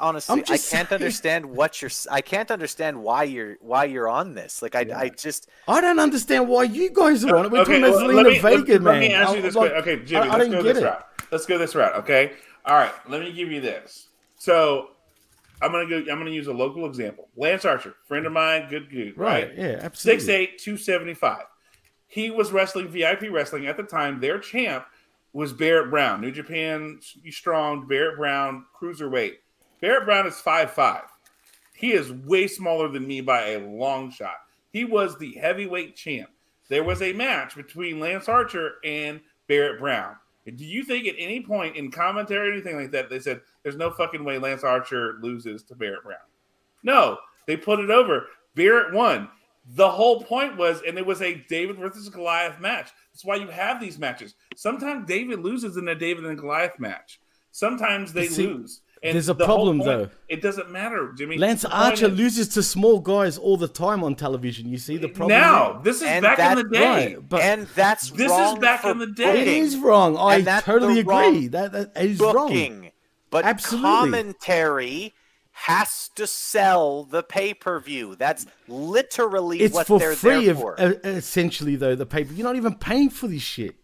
honestly, 0.00 0.32
I'm 0.32 0.40
I 0.40 0.42
can't 0.44 0.60
saying. 0.60 0.86
understand 0.90 1.46
what 1.46 1.80
you're. 1.82 1.88
s- 1.88 2.06
I 2.10 2.20
can't 2.20 2.50
understand 2.50 3.02
why 3.02 3.24
you're 3.24 3.56
why 3.60 3.84
you're 3.84 4.08
on 4.08 4.34
this. 4.34 4.62
Like 4.62 4.74
I, 4.74 4.86
I 4.94 5.08
just 5.10 5.48
I 5.68 5.80
don't 5.80 5.98
understand 5.98 6.48
why 6.48 6.64
you 6.64 6.90
guys 6.90 7.24
are 7.24 7.36
on 7.36 7.46
it. 7.46 7.52
We're 7.52 7.60
Okay, 7.60 7.80
talking 7.80 7.84
about 7.84 7.94
well, 7.96 8.08
Zelina 8.10 8.16
let 8.16 8.26
me, 8.26 8.38
Vega, 8.38 8.72
let, 8.74 8.82
man. 8.82 8.84
let 8.84 9.00
me 9.00 9.12
ask 9.14 9.36
you 9.36 9.42
this 9.42 9.54
like- 9.54 9.72
question. 9.72 9.94
Okay, 9.96 10.04
Jimmy, 10.04 10.20
I, 10.22 10.24
I 10.34 10.36
let's 10.38 10.44
don't 10.44 10.50
go 10.52 10.62
get 10.62 10.74
this 10.74 10.82
it. 10.82 10.86
route. 10.86 11.06
Let's 11.30 11.46
go 11.46 11.58
this 11.58 11.74
route. 11.74 11.94
Okay. 11.96 12.32
All 12.66 12.74
right. 12.76 12.92
Let 13.08 13.20
me 13.22 13.32
give 13.32 13.50
you 13.52 13.60
this. 13.60 14.08
So 14.36 14.88
I'm 15.62 15.72
gonna 15.72 15.88
go. 15.88 15.98
I'm 15.98 16.18
gonna 16.18 16.30
use 16.30 16.46
a 16.46 16.52
local 16.52 16.86
example. 16.86 17.28
Lance 17.36 17.64
Archer, 17.64 17.94
friend 18.06 18.26
of 18.26 18.32
mine, 18.32 18.66
good 18.68 18.90
dude. 18.90 19.16
Right. 19.16 19.48
Right? 19.48 19.58
Yeah, 19.58 19.78
absolutely. 19.82 20.24
6'8", 20.26 20.58
275. 20.58 21.38
He 22.06 22.30
was 22.30 22.52
wrestling 22.52 22.88
VIP 22.88 23.24
wrestling 23.30 23.66
at 23.66 23.76
the 23.76 23.82
time. 23.82 24.20
Their 24.20 24.38
champ 24.38 24.84
was 25.32 25.52
Barrett 25.52 25.90
Brown, 25.90 26.20
New 26.20 26.30
Japan 26.30 27.00
Strong. 27.30 27.86
Barrett 27.88 28.16
Brown, 28.16 28.66
cruiserweight. 28.80 29.34
Barrett 29.84 30.06
Brown 30.06 30.26
is 30.26 30.40
5'5". 30.40 31.02
He 31.74 31.92
is 31.92 32.10
way 32.10 32.46
smaller 32.46 32.88
than 32.88 33.06
me 33.06 33.20
by 33.20 33.50
a 33.50 33.68
long 33.68 34.10
shot. 34.10 34.36
He 34.72 34.86
was 34.86 35.18
the 35.18 35.34
heavyweight 35.34 35.94
champ. 35.94 36.30
There 36.70 36.84
was 36.84 37.02
a 37.02 37.12
match 37.12 37.54
between 37.54 38.00
Lance 38.00 38.26
Archer 38.26 38.76
and 38.82 39.20
Barrett 39.46 39.78
Brown. 39.78 40.16
Do 40.46 40.64
you 40.64 40.84
think 40.84 41.06
at 41.06 41.16
any 41.18 41.42
point 41.42 41.76
in 41.76 41.90
commentary 41.90 42.48
or 42.48 42.52
anything 42.54 42.76
like 42.76 42.92
that 42.92 43.10
they 43.10 43.20
said 43.20 43.42
there's 43.62 43.76
no 43.76 43.90
fucking 43.90 44.24
way 44.24 44.38
Lance 44.38 44.64
Archer 44.64 45.18
loses 45.20 45.62
to 45.64 45.74
Barrett 45.74 46.02
Brown? 46.02 46.16
No, 46.82 47.18
they 47.46 47.58
put 47.58 47.78
it 47.78 47.90
over. 47.90 48.28
Barrett 48.54 48.94
won. 48.94 49.28
The 49.74 49.90
whole 49.90 50.22
point 50.22 50.56
was, 50.56 50.80
and 50.88 50.96
it 50.96 51.04
was 51.04 51.20
a 51.20 51.44
David 51.50 51.76
versus 51.76 52.08
Goliath 52.08 52.58
match. 52.58 52.88
That's 53.12 53.26
why 53.26 53.36
you 53.36 53.48
have 53.48 53.82
these 53.82 53.98
matches. 53.98 54.34
Sometimes 54.56 55.06
David 55.06 55.40
loses 55.40 55.76
in 55.76 55.86
a 55.88 55.94
David 55.94 56.24
and 56.24 56.38
Goliath 56.38 56.80
match. 56.80 57.20
Sometimes 57.50 58.14
they 58.14 58.28
see, 58.28 58.46
lose. 58.46 58.80
There's 59.12 59.28
a 59.28 59.34
the 59.34 59.44
problem, 59.44 59.78
point- 59.78 59.86
though. 59.86 60.08
It 60.28 60.40
doesn't 60.40 60.70
matter, 60.70 61.12
Jimmy. 61.16 61.36
Lance 61.38 61.64
Archer 61.66 62.06
is- 62.06 62.18
loses 62.18 62.48
to 62.54 62.62
small 62.62 62.98
guys 63.00 63.36
all 63.36 63.56
the 63.56 63.68
time 63.68 64.02
on 64.02 64.14
television. 64.14 64.68
You 64.68 64.78
see 64.78 64.96
the 64.96 65.08
problem? 65.08 65.38
now. 65.38 65.80
This 65.82 65.96
is 65.96 66.04
And 66.04 66.22
back 66.22 66.38
in 66.38 66.56
the 66.56 66.64
day. 66.70 67.14
Right, 67.16 67.28
but 67.28 67.42
and 67.42 67.66
that's 67.74 68.10
This 68.10 68.32
is 68.32 68.58
back 68.58 68.84
in 68.84 68.98
the 68.98 69.06
day. 69.06 69.24
it 69.42 69.44
booking. 69.44 69.62
is 69.62 69.76
wrong. 69.76 70.16
I 70.16 70.40
totally 70.60 71.00
agree. 71.00 71.48
That 71.48 71.72
that 71.72 71.92
is 72.02 72.18
wrong. 72.18 72.32
booking. 72.48 72.90
But 73.30 73.44
Absolutely. 73.44 73.90
commentary 73.90 75.14
has 75.56 76.08
to 76.16 76.26
sell 76.26 77.04
the 77.04 77.22
pay 77.22 77.52
per 77.54 77.78
view. 77.80 78.16
That's 78.16 78.46
literally 78.68 79.60
It's 79.60 79.74
what 79.74 79.86
for 79.86 79.98
they're 79.98 80.14
free, 80.14 80.44
there 80.46 80.52
of, 80.54 80.58
for. 80.60 80.80
uh, 80.80 80.92
essentially. 81.04 81.76
Though 81.76 81.94
the 81.94 82.06
paper, 82.06 82.32
you're 82.32 82.46
not 82.46 82.56
even 82.56 82.74
paying 82.74 83.10
for 83.10 83.28
this 83.28 83.42
shit. 83.42 83.76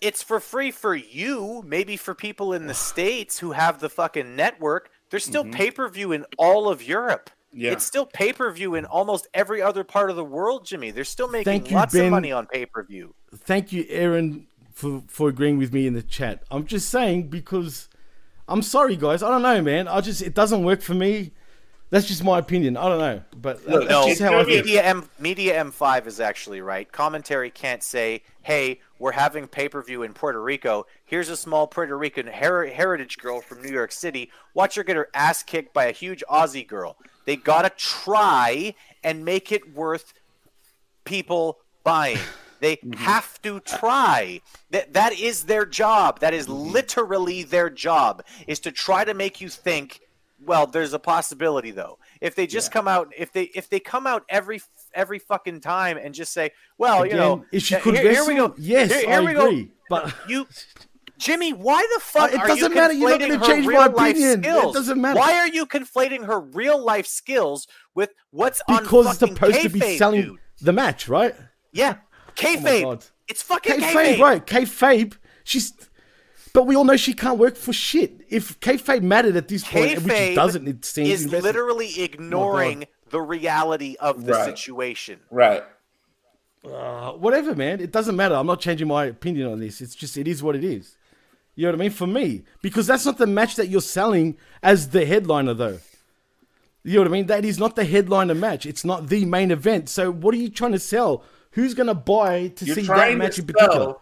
It's 0.00 0.22
for 0.22 0.40
free 0.40 0.70
for 0.70 0.94
you, 0.94 1.62
maybe 1.66 1.96
for 1.96 2.14
people 2.14 2.52
in 2.52 2.66
the 2.66 2.74
States 2.74 3.38
who 3.38 3.52
have 3.52 3.80
the 3.80 3.88
fucking 3.88 4.36
network. 4.36 4.90
There's 5.10 5.24
still 5.24 5.44
pay 5.44 5.70
per 5.70 5.88
view 5.88 6.12
in 6.12 6.26
all 6.36 6.68
of 6.68 6.82
Europe. 6.82 7.30
Mm-hmm. 7.30 7.60
Yeah. 7.60 7.72
It's 7.72 7.86
still 7.86 8.04
pay 8.04 8.32
per 8.32 8.50
view 8.50 8.74
in 8.74 8.84
almost 8.84 9.28
every 9.32 9.62
other 9.62 9.84
part 9.84 10.10
of 10.10 10.16
the 10.16 10.24
world, 10.24 10.66
Jimmy. 10.66 10.90
They're 10.90 11.04
still 11.04 11.28
making 11.28 11.66
you, 11.66 11.74
lots 11.74 11.94
Ben. 11.94 12.06
of 12.06 12.10
money 12.10 12.30
on 12.30 12.46
pay 12.46 12.66
per 12.66 12.82
view. 12.82 13.14
Thank 13.34 13.72
you, 13.72 13.86
Aaron, 13.88 14.46
for 14.72 15.02
for 15.08 15.28
agreeing 15.28 15.56
with 15.56 15.72
me 15.72 15.86
in 15.86 15.94
the 15.94 16.02
chat. 16.02 16.42
I'm 16.50 16.66
just 16.66 16.90
saying 16.90 17.28
because 17.28 17.88
I'm 18.46 18.62
sorry, 18.62 18.96
guys. 18.96 19.22
I 19.22 19.30
don't 19.30 19.42
know, 19.42 19.62
man. 19.62 19.88
I 19.88 20.02
just 20.02 20.20
it 20.20 20.34
doesn't 20.34 20.64
work 20.64 20.82
for 20.82 20.94
me. 20.94 21.32
That's 21.90 22.06
just 22.06 22.24
my 22.24 22.38
opinion. 22.38 22.76
I 22.76 22.88
don't 22.88 22.98
know, 22.98 23.22
but 23.36 23.64
Look, 23.66 23.82
that's 23.82 23.90
No, 23.90 24.06
just 24.08 24.20
how 24.20 24.38
I 24.38 24.44
think. 24.44 24.64
Media 24.64 24.82
M 24.82 25.08
Media 25.20 25.64
M5 25.64 26.06
is 26.06 26.18
actually 26.18 26.60
right. 26.60 26.90
Commentary 26.90 27.48
can't 27.48 27.82
say, 27.82 28.22
"Hey, 28.42 28.80
we're 28.98 29.12
having 29.12 29.46
pay-per-view 29.46 30.02
in 30.02 30.12
Puerto 30.12 30.42
Rico. 30.42 30.86
Here's 31.04 31.28
a 31.28 31.36
small 31.36 31.68
Puerto 31.68 31.96
Rican 31.96 32.26
her- 32.26 32.66
heritage 32.66 33.18
girl 33.18 33.40
from 33.40 33.62
New 33.62 33.70
York 33.70 33.92
City. 33.92 34.32
Watch 34.52 34.74
her 34.74 34.82
get 34.82 34.96
her 34.96 35.08
ass 35.14 35.44
kicked 35.44 35.72
by 35.72 35.84
a 35.84 35.92
huge 35.92 36.24
Aussie 36.28 36.66
girl." 36.66 36.96
They 37.24 37.36
got 37.36 37.62
to 37.62 37.70
try 37.70 38.74
and 39.04 39.24
make 39.24 39.52
it 39.52 39.74
worth 39.74 40.14
people 41.04 41.58
buying. 41.84 42.18
They 42.60 42.76
mm-hmm. 42.76 42.92
have 42.92 43.40
to 43.42 43.60
try. 43.60 44.40
That 44.70 44.92
that 44.94 45.18
is 45.18 45.44
their 45.44 45.66
job. 45.66 46.20
That 46.20 46.34
is 46.34 46.46
mm-hmm. 46.46 46.72
literally 46.72 47.42
their 47.42 47.70
job 47.70 48.24
is 48.46 48.60
to 48.60 48.72
try 48.72 49.04
to 49.04 49.14
make 49.14 49.40
you 49.40 49.48
think, 49.48 50.00
well, 50.46 50.66
there's 50.66 50.92
a 50.92 50.98
possibility 50.98 51.70
though. 51.70 51.98
If 52.20 52.34
they 52.34 52.46
just 52.46 52.70
come 52.72 52.88
out 52.88 53.12
if 53.16 53.32
they 53.32 53.44
if 53.54 53.68
they 53.68 53.80
come 53.80 54.06
out 54.06 54.24
every 54.28 54.60
every 54.94 55.18
fucking 55.18 55.60
time 55.60 55.98
and 55.98 56.14
just 56.14 56.32
say, 56.32 56.52
well, 56.78 57.04
you 57.04 57.14
know, 57.14 57.44
if 57.52 57.64
she 57.64 57.74
uh, 57.74 57.80
could 57.80 57.98
here, 57.98 58.12
here 58.12 58.26
we 58.26 58.34
go. 58.36 58.54
yes, 58.56 58.90
Here- 58.92 59.00
here 59.08 59.20
I 59.20 59.24
we 59.24 59.32
go. 59.32 59.68
But 59.88 60.14
You 60.28 60.46
Jimmy, 61.18 61.52
why 61.52 61.86
the 61.94 62.00
fuck 62.00 62.30
Uh, 62.30 62.34
it 62.34 62.40
are 62.40 62.46
doesn't 62.46 62.70
you 62.70 62.74
matter. 62.74 62.92
You're 62.92 63.10
not 63.10 63.20
gonna 63.20 63.46
change 63.46 63.66
my 63.66 63.86
opinion. 63.86 64.44
It 64.44 64.74
doesn't 64.74 65.00
matter. 65.00 65.18
Why 65.18 65.38
are 65.38 65.48
you 65.48 65.64
conflating 65.66 66.26
her 66.26 66.38
real 66.40 66.82
life 66.82 67.06
skills 67.06 67.66
with 67.94 68.10
what's 68.30 68.62
because 68.68 69.06
on 69.06 69.10
it's 69.12 69.18
supposed 69.20 69.62
to 69.62 69.68
be 69.70 69.96
selling 69.96 70.22
dude? 70.22 70.38
the 70.60 70.72
match, 70.72 71.08
right? 71.08 71.34
Yeah, 71.72 71.96
kayfabe. 72.34 72.82
God. 72.82 73.04
it's 73.28 73.42
fucking 73.42 73.80
Kayfabe, 73.80 74.16
kayfabe. 74.16 74.20
right? 74.20 74.46
Kayfabe. 74.46 75.16
She's, 75.44 75.72
but 76.56 76.66
we 76.66 76.74
all 76.74 76.84
know 76.84 76.96
she 76.96 77.12
can't 77.12 77.38
work 77.38 77.54
for 77.54 77.74
shit. 77.74 78.22
If 78.30 78.58
kayfabe 78.60 79.02
mattered 79.02 79.36
at 79.36 79.46
this 79.46 79.62
point, 79.62 80.02
which 80.02 80.12
it 80.14 80.34
doesn't, 80.34 80.66
it 80.66 80.86
seems. 80.86 81.10
is 81.10 81.24
invested- 81.24 81.44
literally 81.44 82.02
ignoring 82.02 82.86
the 83.10 83.20
reality 83.20 83.94
of 84.00 84.24
the 84.24 84.32
Right. 84.32 84.46
situation. 84.46 85.20
Right. 85.30 85.62
Uh, 86.64 87.12
whatever, 87.12 87.54
man. 87.54 87.80
It 87.80 87.92
doesn't 87.92 88.16
matter. 88.16 88.34
I'm 88.34 88.46
not 88.46 88.60
changing 88.60 88.88
my 88.88 89.04
opinion 89.04 89.52
on 89.52 89.60
this. 89.60 89.82
It's 89.82 89.94
just 89.94 90.16
it 90.16 90.26
is 90.26 90.42
what 90.42 90.56
it 90.56 90.64
is. 90.64 90.96
You 91.56 91.66
know 91.66 91.72
what 91.72 91.76
I 91.76 91.84
mean? 91.84 91.90
For 91.90 92.06
me, 92.06 92.44
because 92.62 92.86
that's 92.86 93.04
not 93.04 93.18
the 93.18 93.26
match 93.26 93.56
that 93.56 93.68
you're 93.68 93.82
selling 93.82 94.38
as 94.62 94.88
the 94.88 95.04
headliner, 95.04 95.52
though. 95.52 95.78
You 96.84 96.94
know 96.94 97.00
what 97.00 97.08
I 97.08 97.10
mean? 97.10 97.26
That 97.26 97.44
is 97.44 97.58
not 97.58 97.76
the 97.76 97.84
headliner 97.84 98.34
match. 98.34 98.64
It's 98.64 98.84
not 98.84 99.08
the 99.08 99.26
main 99.26 99.50
event. 99.50 99.90
So 99.90 100.10
what 100.10 100.34
are 100.34 100.38
you 100.38 100.48
trying 100.48 100.72
to 100.72 100.78
sell? 100.78 101.22
Who's 101.50 101.74
gonna 101.74 101.94
buy 101.94 102.48
to 102.48 102.64
You're 102.64 102.76
see 102.76 102.82
that 102.82 103.16
match 103.18 103.38
in 103.38 103.44
particular? 103.46 103.96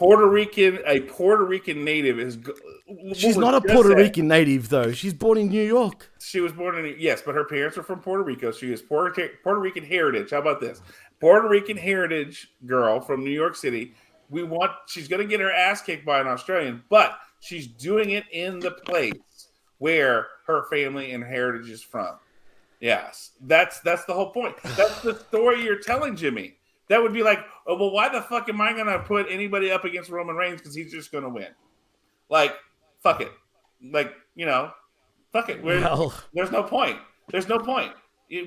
Puerto 0.00 0.26
Rican, 0.26 0.78
a 0.86 1.00
Puerto 1.00 1.44
Rican 1.44 1.84
native 1.84 2.18
is. 2.18 2.38
She's 3.12 3.36
not 3.36 3.54
a 3.54 3.60
Puerto. 3.60 3.94
Rican 3.94 4.28
native, 4.28 4.70
though. 4.70 4.92
She's 4.92 5.12
born 5.12 5.36
in 5.36 5.48
New 5.48 5.62
York. 5.62 6.10
She 6.18 6.40
was 6.40 6.52
born 6.52 6.82
in 6.82 6.96
yes, 6.98 7.20
but 7.20 7.34
her 7.34 7.44
parents 7.44 7.76
are 7.76 7.82
from 7.82 8.00
Puerto 8.00 8.24
Rico. 8.24 8.50
She 8.50 8.72
is 8.72 8.80
Puerto 8.80 9.28
Puerto 9.42 9.60
Rican 9.60 9.84
heritage. 9.84 10.30
How 10.30 10.38
about 10.38 10.58
this? 10.58 10.80
Puerto 11.20 11.46
Rican 11.46 11.76
heritage 11.76 12.48
girl 12.64 12.98
from 12.98 13.22
New 13.22 13.30
York 13.30 13.54
City. 13.54 13.92
We 14.30 14.42
want 14.42 14.72
she's 14.86 15.06
going 15.06 15.20
to 15.20 15.28
get 15.28 15.38
her 15.38 15.52
ass 15.52 15.82
kicked 15.82 16.06
by 16.06 16.18
an 16.20 16.28
Australian, 16.28 16.82
but 16.88 17.18
she's 17.40 17.66
doing 17.66 18.12
it 18.12 18.24
in 18.32 18.58
the 18.58 18.70
place 18.70 19.12
where 19.76 20.28
her 20.46 20.64
family 20.70 21.12
and 21.12 21.22
heritage 21.22 21.68
is 21.68 21.82
from. 21.82 22.14
Yes, 22.80 23.32
that's 23.42 23.80
that's 23.80 24.06
the 24.06 24.14
whole 24.14 24.30
point. 24.30 24.56
That's 24.62 25.02
the 25.02 25.14
story 25.28 25.62
you're 25.62 25.78
telling, 25.78 26.16
Jimmy. 26.16 26.56
That 26.88 27.00
would 27.00 27.12
be 27.12 27.22
like, 27.22 27.44
oh, 27.70 27.76
well, 27.76 27.90
why 27.90 28.08
the 28.08 28.20
fuck 28.20 28.48
am 28.48 28.60
I 28.60 28.72
going 28.72 28.86
to 28.86 28.98
put 28.98 29.26
anybody 29.30 29.70
up 29.70 29.84
against 29.84 30.10
Roman 30.10 30.36
Reigns 30.36 30.60
because 30.60 30.74
he's 30.74 30.90
just 30.90 31.12
going 31.12 31.24
to 31.24 31.30
win? 31.30 31.48
Like, 32.28 32.54
fuck 33.02 33.20
it. 33.20 33.32
Like, 33.82 34.12
you 34.34 34.46
know, 34.46 34.72
fuck 35.32 35.48
it. 35.48 35.62
Well, 35.62 36.12
there's 36.34 36.50
no 36.50 36.62
point. 36.62 36.98
There's 37.30 37.48
no 37.48 37.58
point. 37.58 37.92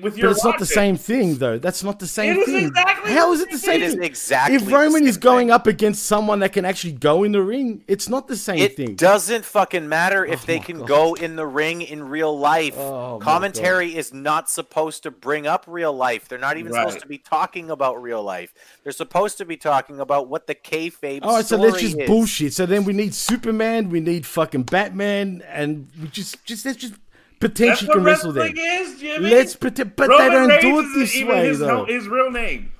With 0.00 0.16
your 0.16 0.28
but 0.28 0.36
it's 0.36 0.44
not 0.44 0.58
the 0.58 0.64
same 0.64 0.96
thing, 0.96 1.36
though. 1.36 1.58
That's 1.58 1.84
not 1.84 1.98
the 1.98 2.06
same 2.06 2.32
It 2.32 2.38
is 2.38 2.46
thing. 2.46 2.66
exactly 2.68 3.12
How 3.12 3.26
the 3.26 3.32
is 3.34 3.40
it 3.42 3.50
the 3.50 3.58
same 3.58 3.70
same 3.72 3.82
It 3.82 3.84
is 3.84 3.94
thing? 3.96 4.02
exactly. 4.02 4.56
if 4.56 4.72
Roman 4.72 5.06
is 5.06 5.18
going 5.18 5.48
thing. 5.48 5.52
up 5.52 5.66
against 5.66 6.04
someone 6.06 6.38
that 6.38 6.54
can 6.54 6.64
actually 6.64 6.92
go 6.94 7.22
in 7.22 7.32
the 7.32 7.42
ring, 7.42 7.84
it's 7.86 8.08
not 8.08 8.26
the 8.26 8.36
same 8.36 8.60
It 8.60 8.76
thing. 8.78 8.92
It 8.92 8.96
doesn't 8.96 9.44
fucking 9.44 9.86
matter 9.86 10.24
if 10.24 10.44
Oh 10.44 10.46
they 10.46 10.58
can 10.58 10.78
God. 10.78 10.88
go 10.88 11.14
in 11.14 11.36
the 11.36 11.46
ring 11.46 11.82
in 11.82 12.08
real 12.08 12.36
life. 12.38 12.74
Oh 12.78 13.18
Commentary 13.20 13.94
is 13.94 14.14
not 14.14 14.48
supposed 14.48 15.02
to 15.02 15.10
bring 15.10 15.46
up 15.46 15.66
real 15.68 15.92
life. 15.92 16.28
They're 16.28 16.38
not 16.38 16.56
even 16.56 16.72
Right. 16.72 16.86
supposed 16.88 17.02
to 17.02 17.06
be 17.08 17.18
talking 17.18 17.68
about 17.70 18.00
real 18.02 18.22
life. 18.22 18.54
They're 18.84 18.92
supposed 18.92 19.36
to 19.36 19.44
be 19.44 19.58
talking 19.58 20.00
about 20.00 20.28
what 20.28 20.46
the 20.46 20.54
kayfabe 20.54 21.20
All 21.24 21.34
right, 21.36 21.44
so 21.44 21.56
story 21.56 21.72
let's 21.72 21.82
just 21.82 21.98
is. 22.00 22.06
bullshit. 22.08 22.54
So 22.54 22.64
then 22.64 22.84
we 22.84 22.94
need 22.94 23.12
Superman, 23.14 23.90
we 23.90 24.00
need 24.00 24.24
fucking 24.24 24.62
Batman, 24.62 25.42
and 25.46 25.88
we 26.00 26.08
just 26.08 26.42
just 26.46 26.64
let's 26.64 26.78
just 26.78 26.94
That's 27.44 27.58
pretend 27.58 27.78
she 27.78 27.86
what 27.86 27.94
can 27.94 28.04
wrestle 28.04 28.32
wrestling 28.32 28.54
them. 28.54 28.64
is, 28.64 29.00
Jimmy. 29.00 29.30
Let's 29.30 29.56
pretend, 29.56 29.96
but 29.96 30.08
Roman 30.08 30.26
they 30.26 30.32
don't 30.32 30.48
Reigns 30.48 30.62
do 30.62 30.78
it 30.80 30.98
this 30.98 31.24
way 31.24 31.46
his, 31.46 31.58
though. 31.58 31.84
his 31.84 32.08
real 32.08 32.30
name. 32.30 32.72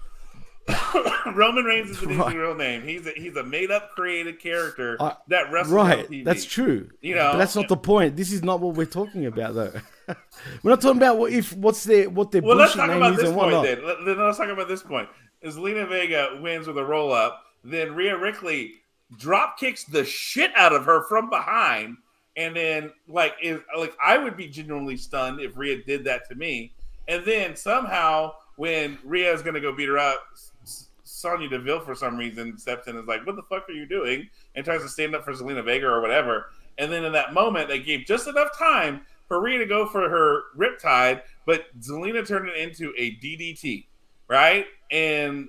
Roman 1.34 1.64
Reigns 1.64 1.90
isn't 1.90 2.08
his 2.08 2.34
real 2.34 2.54
name. 2.54 2.82
He's 2.82 3.06
a, 3.06 3.10
he's 3.10 3.36
a 3.36 3.42
made 3.42 3.70
up 3.70 3.90
created 3.90 4.40
character 4.40 4.96
that 5.28 5.52
wrestles 5.52 5.74
Right, 5.74 6.24
that's 6.24 6.44
true. 6.44 6.88
You 7.02 7.16
know, 7.16 7.32
but 7.32 7.38
that's 7.38 7.54
not 7.54 7.68
the 7.68 7.76
point. 7.76 8.16
This 8.16 8.32
is 8.32 8.42
not 8.42 8.60
what 8.60 8.74
we're 8.74 8.86
talking 8.86 9.26
about, 9.26 9.54
though. 9.54 9.72
we're 10.62 10.70
not 10.70 10.80
talking 10.80 10.96
about 10.96 11.18
what 11.18 11.32
if 11.32 11.52
what's 11.54 11.84
their 11.84 12.08
what 12.08 12.30
their 12.30 12.42
Well, 12.42 12.56
let's 12.56 12.74
bullshit 12.74 12.88
talk 12.88 12.88
name 12.88 12.96
about 12.96 13.12
is 13.12 13.18
this 13.18 13.28
and 13.28 13.38
point 13.38 13.64
then. 13.64 14.06
Let, 14.06 14.18
let's 14.18 14.38
talk 14.38 14.48
about 14.48 14.68
this 14.68 14.82
point. 14.82 15.08
Zelina 15.44 15.86
Vega 15.86 16.38
wins 16.40 16.66
with 16.66 16.78
a 16.78 16.84
roll 16.84 17.12
up, 17.12 17.44
then 17.62 17.94
Rhea 17.94 18.16
Ripley 18.16 18.76
drop 19.18 19.58
kicks 19.58 19.84
the 19.84 20.04
shit 20.04 20.50
out 20.56 20.72
of 20.72 20.86
her 20.86 21.02
from 21.02 21.28
behind, 21.28 21.98
and 22.36 22.54
then 22.54 22.92
like 23.08 23.34
is 23.42 23.60
like 23.76 23.94
I 24.02 24.18
would 24.18 24.36
be 24.36 24.48
genuinely 24.48 24.96
stunned 24.96 25.40
if 25.40 25.56
Rhea 25.56 25.82
did 25.84 26.04
that 26.04 26.28
to 26.28 26.34
me, 26.34 26.72
and 27.08 27.24
then 27.24 27.56
somehow 27.56 28.34
when 28.56 28.98
Rhea 29.04 29.32
is 29.32 29.42
gonna 29.42 29.60
go 29.60 29.72
beat 29.72 29.88
her 29.88 29.98
up. 29.98 30.22
Sonya 31.04 31.48
Deville, 31.48 31.80
for 31.80 31.94
some 31.94 32.16
reason, 32.16 32.58
steps 32.58 32.86
in 32.86 32.96
and 32.96 33.02
is 33.02 33.08
like, 33.08 33.26
"What 33.26 33.36
the 33.36 33.42
fuck 33.42 33.68
are 33.68 33.72
you 33.72 33.86
doing?" 33.86 34.28
and 34.54 34.64
tries 34.64 34.82
to 34.82 34.88
stand 34.88 35.14
up 35.14 35.24
for 35.24 35.32
Zelina 35.32 35.64
Vega 35.64 35.86
or 35.86 36.00
whatever. 36.00 36.50
And 36.76 36.92
then 36.92 37.04
in 37.04 37.12
that 37.12 37.32
moment, 37.32 37.68
they 37.68 37.78
gave 37.78 38.04
just 38.04 38.26
enough 38.26 38.56
time 38.58 39.02
for 39.28 39.40
Rhea 39.40 39.58
to 39.58 39.66
go 39.66 39.86
for 39.86 40.08
her 40.08 40.42
riptide, 40.56 41.22
but 41.46 41.66
Zelina 41.80 42.26
turned 42.26 42.48
it 42.48 42.56
into 42.56 42.92
a 42.96 43.12
DDT, 43.12 43.86
right? 44.28 44.66
And 44.90 45.48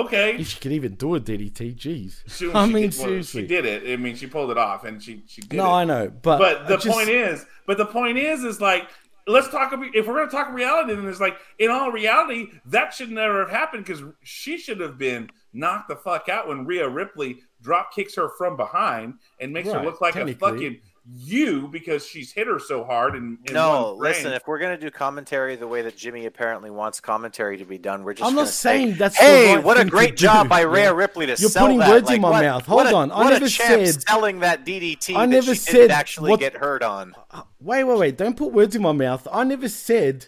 okay, 0.00 0.36
If 0.38 0.48
she 0.48 0.60
could 0.60 0.72
even 0.72 0.94
do 0.94 1.14
a 1.14 1.20
DDT, 1.20 1.74
jeez. 1.76 2.22
she, 2.28 2.50
I 2.52 2.66
she 2.66 2.72
mean, 2.72 2.90
did, 2.90 2.98
well, 2.98 3.08
seriously. 3.08 3.42
she 3.42 3.46
did 3.48 3.64
it. 3.66 3.92
I 3.92 3.96
mean, 3.96 4.16
she 4.16 4.26
pulled 4.26 4.50
it 4.50 4.58
off, 4.58 4.84
and 4.84 5.02
she 5.02 5.22
she 5.26 5.40
did 5.42 5.56
No, 5.56 5.66
it. 5.66 5.72
I 5.80 5.84
know, 5.84 6.08
but 6.10 6.38
But 6.38 6.68
the 6.68 6.76
just- 6.76 6.88
point 6.96 7.08
is, 7.08 7.44
but 7.66 7.76
the 7.78 7.86
point 7.86 8.18
is, 8.18 8.42
is 8.44 8.60
like, 8.60 8.88
let's 9.26 9.48
talk. 9.48 9.72
about 9.72 9.94
If 9.94 10.06
we're 10.06 10.14
going 10.14 10.28
to 10.28 10.34
talk 10.34 10.52
reality, 10.52 10.94
then 10.94 11.06
it's 11.08 11.20
like, 11.20 11.36
in 11.58 11.70
all 11.70 11.92
reality, 11.92 12.48
that 12.66 12.92
should 12.94 13.10
never 13.10 13.40
have 13.40 13.50
happened 13.50 13.84
because 13.84 14.02
she 14.22 14.58
should 14.58 14.80
have 14.80 14.98
been 14.98 15.30
knocked 15.52 15.88
the 15.88 15.96
fuck 15.96 16.28
out 16.28 16.48
when 16.48 16.64
Rhea 16.64 16.88
Ripley 16.88 17.40
drop 17.60 17.94
kicks 17.94 18.14
her 18.16 18.28
from 18.38 18.56
behind 18.56 19.14
and 19.38 19.52
makes 19.52 19.70
her 19.70 19.82
look 19.84 20.00
like 20.00 20.16
a 20.16 20.34
fucking 20.34 20.80
you 21.04 21.66
because 21.68 22.06
she's 22.06 22.30
hit 22.32 22.46
her 22.46 22.58
so 22.60 22.84
hard. 22.84 23.14
And 23.16 23.38
No, 23.50 23.94
listen. 23.98 24.32
If 24.32 24.46
we're 24.46 24.58
gonna 24.60 24.78
do 24.78 24.90
commentary 24.90 25.56
the 25.56 25.66
way 25.66 25.82
that 25.82 25.96
Jimmy 25.96 26.26
apparently 26.26 26.70
wants 26.70 27.00
commentary 27.00 27.56
to 27.58 27.64
be 27.64 27.76
done, 27.78 28.04
we're 28.04 28.14
just. 28.14 28.22
I'm 28.24 28.34
gonna 28.34 28.44
not 28.46 28.52
say, 28.54 28.84
saying 28.84 28.94
that's 28.98 29.16
Hey, 29.16 29.48
the 29.48 29.54
right 29.56 29.64
what 29.64 29.76
a 29.76 29.80
thing 29.80 29.86
to 29.88 29.90
great 29.90 30.10
do, 30.16 30.22
job 30.24 30.48
by 30.48 30.60
yeah. 30.60 30.66
Rhea 30.66 30.94
Ripley 30.94 31.26
to 31.26 31.32
You're 31.38 31.50
sell 31.50 31.64
putting 31.64 31.78
that. 31.78 31.90
words 31.90 32.06
Like, 32.06 32.16
in 32.16 32.22
my 32.22 32.30
what- 32.30 32.42
mouth. 32.44 32.68
what 32.68 32.86
Hold 32.86 32.94
a- 32.94 32.96
on, 32.98 33.10
I 33.12 33.24
what 33.24 33.30
never 33.30 33.48
champ 33.48 33.86
said- 33.86 34.02
selling 34.02 34.40
that 34.40 34.64
DDT. 34.64 35.16
I 35.16 35.26
that 35.26 35.28
never 35.32 35.54
she 35.54 35.60
said 35.60 35.90
actually 35.90 36.30
what- 36.30 36.40
get 36.40 36.54
hurt 36.58 36.82
on. 36.82 37.14
Wait, 37.60 37.84
wait, 37.84 37.98
wait! 37.98 38.16
Don't 38.16 38.36
put 38.36 38.52
words 38.52 38.76
in 38.76 38.82
my 38.82 38.92
mouth. 38.92 39.26
I 39.32 39.42
never 39.44 39.68
said 39.68 40.26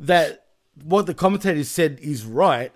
that 0.00 0.46
what 0.82 1.06
the 1.06 1.14
commentators 1.14 1.68
said 1.70 1.98
is 2.02 2.24
right, 2.24 2.72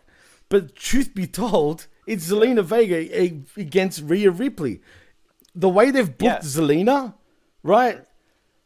but 0.48 0.76
truth 0.76 1.14
be 1.14 1.26
told, 1.26 1.86
it's 2.06 2.30
Zelina 2.30 2.62
Vega 2.64 3.32
against 3.56 4.02
Rhea 4.04 4.30
Ripley. 4.30 4.80
The 5.54 5.68
way 5.68 5.90
they've 5.90 6.06
booked 6.06 6.22
Yeah. 6.22 6.38
Zelina, 6.38 7.14
right? 7.62 8.00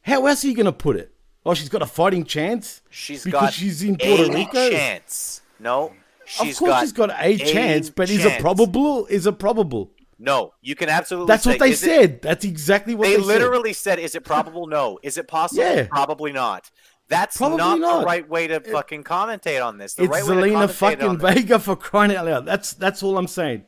How 0.02 0.26
else 0.26 0.44
are 0.44 0.48
you 0.48 0.54
going 0.54 0.66
to 0.66 0.72
put 0.72 0.96
it? 0.96 1.12
Oh, 1.46 1.54
she's 1.54 1.68
got 1.68 1.82
a 1.82 1.86
fighting 1.86 2.24
chance. 2.24 2.80
She's 2.90 3.24
because 3.24 3.40
got 3.40 3.52
she's 3.52 3.82
in 3.82 3.96
Puerto 3.96 4.24
a 4.24 4.34
Rico. 4.34 4.70
chance. 4.70 5.42
No, 5.60 5.92
she's 6.24 6.54
of 6.54 6.58
course, 6.58 6.70
got 6.70 6.80
she's 6.80 6.92
got 6.92 7.10
a, 7.18 7.36
chance, 7.38 7.90
but 7.90 8.08
is 8.10 8.24
it 8.24 8.40
probable? 8.40 9.06
Is 9.06 9.26
it 9.26 9.38
probable? 9.38 9.90
No, 10.18 10.54
you 10.62 10.74
can 10.74 10.88
absolutely. 10.88 11.26
That's 11.28 11.44
say, 11.44 11.50
what 11.50 11.58
they 11.58 11.70
is 11.70 11.82
it- 11.82 11.86
said. 11.86 12.22
That's 12.22 12.44
exactly 12.44 12.94
what 12.94 13.04
they 13.08 13.16
they, 13.16 13.22
said. 13.22 13.26
literally 13.26 13.72
said, 13.72 13.98
"Is 13.98 14.14
it 14.14 14.24
probable? 14.24 14.66
No. 14.66 14.98
Is 15.02 15.18
it 15.18 15.28
possible? 15.28 15.62
Yeah. 15.64 15.86
Probably 15.88 16.32
not." 16.32 16.70
That's 17.08 17.36
Probably 17.36 17.58
not, 17.58 17.78
not. 17.80 18.00
the 18.00 18.06
right 18.06 18.26
way 18.26 18.46
to 18.46 18.60
fucking 18.60 19.04
commentate 19.04 19.62
on 19.62 19.76
this. 19.76 19.92
The 19.94 20.04
It's 20.04 20.10
right 20.10 20.24
way 20.24 20.50
to 20.50 20.56
Zelina 20.56 20.70
fucking 20.70 21.18
Vega 21.18 21.58
for 21.58 21.76
crying 21.76 22.16
out 22.16 22.24
loud. 22.24 22.46
That's 22.46 22.72
that's 22.72 23.02
all 23.02 23.18
I'm 23.18 23.26
saying. 23.28 23.64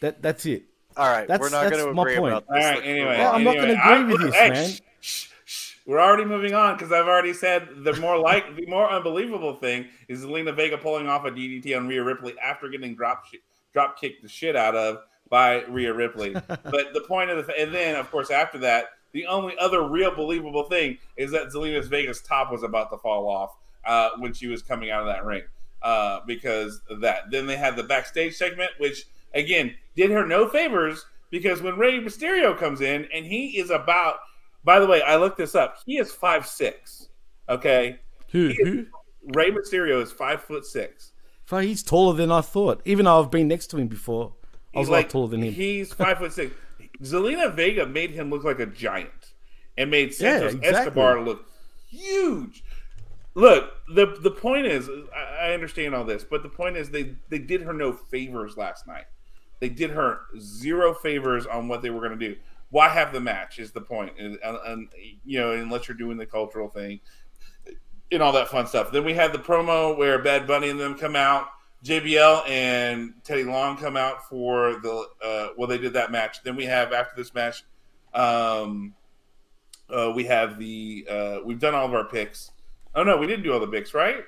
That 0.00 0.20
that's 0.20 0.44
it. 0.44 0.64
All 0.96 1.06
right, 1.08 1.28
That's- 1.28 1.40
we're 1.40 1.50
not 1.50 1.70
going 1.70 1.84
to 1.86 1.92
my 1.92 2.02
agree 2.02 2.16
point. 2.16 2.32
about 2.32 2.44
All 2.48 2.54
this. 2.56 2.64
right. 2.64 2.82
Anyway. 2.84 3.18
Well, 3.18 3.34
I'm 3.34 3.44
not 3.44 3.54
gonna 3.56 3.72
agree 3.72 3.76
I- 3.82 4.02
with 4.04 4.20
this, 4.22 4.34
hey, 4.34 4.50
man. 4.50 4.70
shh, 4.70 4.80
shh, 5.00 5.26
shh. 5.44 5.74
We're 5.86 6.00
already 6.00 6.24
moving 6.24 6.54
on 6.54 6.76
because 6.76 6.90
I've 6.92 7.06
already 7.06 7.32
said 7.32 7.68
the 7.84 7.94
more 7.96 8.18
like 8.18 8.56
the 8.56 8.66
more 8.66 8.90
unbelievable 8.90 9.54
thing 9.56 9.86
is 10.08 10.24
Zelina 10.24 10.54
Vega 10.56 10.78
pulling 10.78 11.08
off 11.08 11.24
a 11.24 11.30
DDT 11.30 11.76
on 11.76 11.86
Rhea 11.86 12.02
Ripley 12.02 12.34
after 12.42 12.68
getting 12.68 12.94
drop 12.96 13.24
sh- 13.26 13.36
drop 13.72 14.00
kicked 14.00 14.22
the 14.22 14.28
shit 14.28 14.56
out 14.56 14.74
of 14.74 14.98
by 15.28 15.62
Rhea 15.64 15.92
Ripley. 15.92 16.30
but 16.48 16.92
the 16.92 17.04
point 17.06 17.30
of 17.30 17.46
the 17.46 17.60
and 17.60 17.72
then 17.74 17.94
of 17.94 18.10
course 18.10 18.30
after 18.32 18.58
that, 18.58 18.86
the 19.12 19.26
only 19.26 19.54
other 19.58 19.86
real 19.88 20.12
believable 20.14 20.64
thing 20.64 20.98
is 21.16 21.30
that 21.30 21.48
Zelina 21.48 21.84
Vega's 21.84 22.20
top 22.22 22.50
was 22.50 22.62
about 22.64 22.90
to 22.90 22.96
fall 22.98 23.28
off 23.28 23.50
uh, 23.84 24.10
when 24.18 24.32
she 24.32 24.46
was 24.48 24.62
coming 24.62 24.90
out 24.90 25.02
of 25.02 25.06
that 25.06 25.24
ring 25.24 25.42
uh, 25.82 26.20
because 26.26 26.80
of 26.90 27.00
that. 27.02 27.30
Then 27.30 27.46
they 27.46 27.56
had 27.56 27.76
the 27.76 27.84
backstage 27.84 28.34
segment, 28.34 28.72
which 28.78 29.04
again 29.34 29.76
did 29.96 30.10
her 30.10 30.26
no 30.26 30.48
favors 30.48 31.04
because 31.30 31.60
when 31.62 31.76
Rey 31.78 31.98
Mysterio 31.98 32.56
comes 32.56 32.80
in 32.80 33.06
and 33.12 33.26
he 33.26 33.58
is 33.58 33.70
about, 33.70 34.16
by 34.64 34.78
the 34.78 34.86
way, 34.86 35.02
I 35.02 35.16
looked 35.16 35.38
this 35.38 35.54
up. 35.54 35.78
He 35.84 35.98
is 35.98 36.12
five 36.12 36.46
six. 36.46 37.08
Okay, 37.48 37.98
Who? 38.30 38.48
Is- 38.48 38.56
Who? 38.58 38.86
Rey 39.34 39.50
Mysterio 39.50 40.00
is 40.02 40.12
five 40.12 40.42
foot 40.42 40.64
six. 40.64 41.12
He's 41.50 41.82
taller 41.82 42.14
than 42.14 42.30
I 42.30 42.40
thought. 42.40 42.80
Even 42.84 43.04
though 43.06 43.20
I've 43.22 43.30
been 43.30 43.48
next 43.48 43.68
to 43.68 43.76
him 43.76 43.88
before, 43.88 44.34
I 44.74 44.78
was 44.80 44.86
He's 44.86 44.88
a 44.88 44.92
lot 44.92 45.10
taller 45.10 45.28
than 45.28 45.42
him. 45.42 45.52
He's 45.52 45.92
five 45.92 46.18
foot 46.18 46.32
six. 46.32 46.52
Zelina 47.02 47.52
Vega 47.54 47.86
made 47.86 48.10
him 48.10 48.30
look 48.30 48.44
like 48.44 48.58
a 48.60 48.66
giant 48.66 49.32
and 49.76 49.90
made 49.90 50.08
Yeah, 50.12 50.38
Santos 50.38 50.54
exactly. 50.54 50.78
Escobar 50.80 51.20
look 51.22 51.46
huge. 51.88 52.64
Look, 53.34 53.70
the 53.94 54.16
the 54.20 54.30
point 54.30 54.66
is, 54.66 54.88
I, 55.14 55.48
I 55.48 55.52
understand 55.54 55.94
all 55.94 56.04
this, 56.04 56.24
but 56.24 56.42
the 56.42 56.48
point 56.48 56.76
is, 56.76 56.90
they 56.90 57.14
they 57.28 57.38
did 57.38 57.62
her 57.62 57.72
no 57.72 57.92
favors 57.92 58.56
last 58.56 58.86
night. 58.86 59.04
They 59.60 59.68
did 59.68 59.90
her 59.90 60.20
zero 60.38 60.92
favors 60.94 61.46
on 61.46 61.68
what 61.68 61.82
they 61.82 61.90
were 61.90 62.00
going 62.00 62.18
to 62.18 62.28
do. 62.28 62.36
Why 62.70 62.88
have 62.88 63.12
the 63.12 63.20
match? 63.20 63.58
Is 63.58 63.70
the 63.72 63.80
point, 63.80 64.12
and, 64.18 64.38
and, 64.44 64.58
and 64.66 64.88
you 65.24 65.38
know, 65.38 65.52
unless 65.52 65.88
you're 65.88 65.96
doing 65.96 66.16
the 66.16 66.26
cultural 66.26 66.68
thing 66.68 67.00
and 68.12 68.22
all 68.22 68.32
that 68.32 68.48
fun 68.48 68.66
stuff. 68.66 68.92
Then 68.92 69.04
we 69.04 69.14
had 69.14 69.32
the 69.32 69.38
promo 69.38 69.96
where 69.96 70.20
Bad 70.22 70.46
Bunny 70.46 70.68
and 70.70 70.78
them 70.78 70.96
come 70.96 71.16
out. 71.16 71.48
JBL 71.84 72.48
and 72.48 73.14
Teddy 73.24 73.44
Long 73.44 73.76
come 73.76 73.96
out 73.96 74.28
for 74.28 74.80
the 74.82 75.06
uh, 75.24 75.48
well, 75.56 75.68
they 75.68 75.78
did 75.78 75.92
that 75.94 76.10
match. 76.10 76.42
Then 76.42 76.56
we 76.56 76.64
have 76.64 76.92
after 76.92 77.14
this 77.16 77.32
match, 77.34 77.64
um, 78.14 78.94
uh, 79.88 80.10
we 80.14 80.24
have 80.24 80.58
the 80.58 81.06
uh, 81.08 81.38
we've 81.44 81.60
done 81.60 81.74
all 81.74 81.86
of 81.86 81.94
our 81.94 82.04
picks. 82.04 82.50
Oh 82.94 83.04
no, 83.04 83.16
we 83.16 83.26
didn't 83.26 83.44
do 83.44 83.52
all 83.52 83.60
the 83.60 83.66
picks, 83.68 83.94
right? 83.94 84.24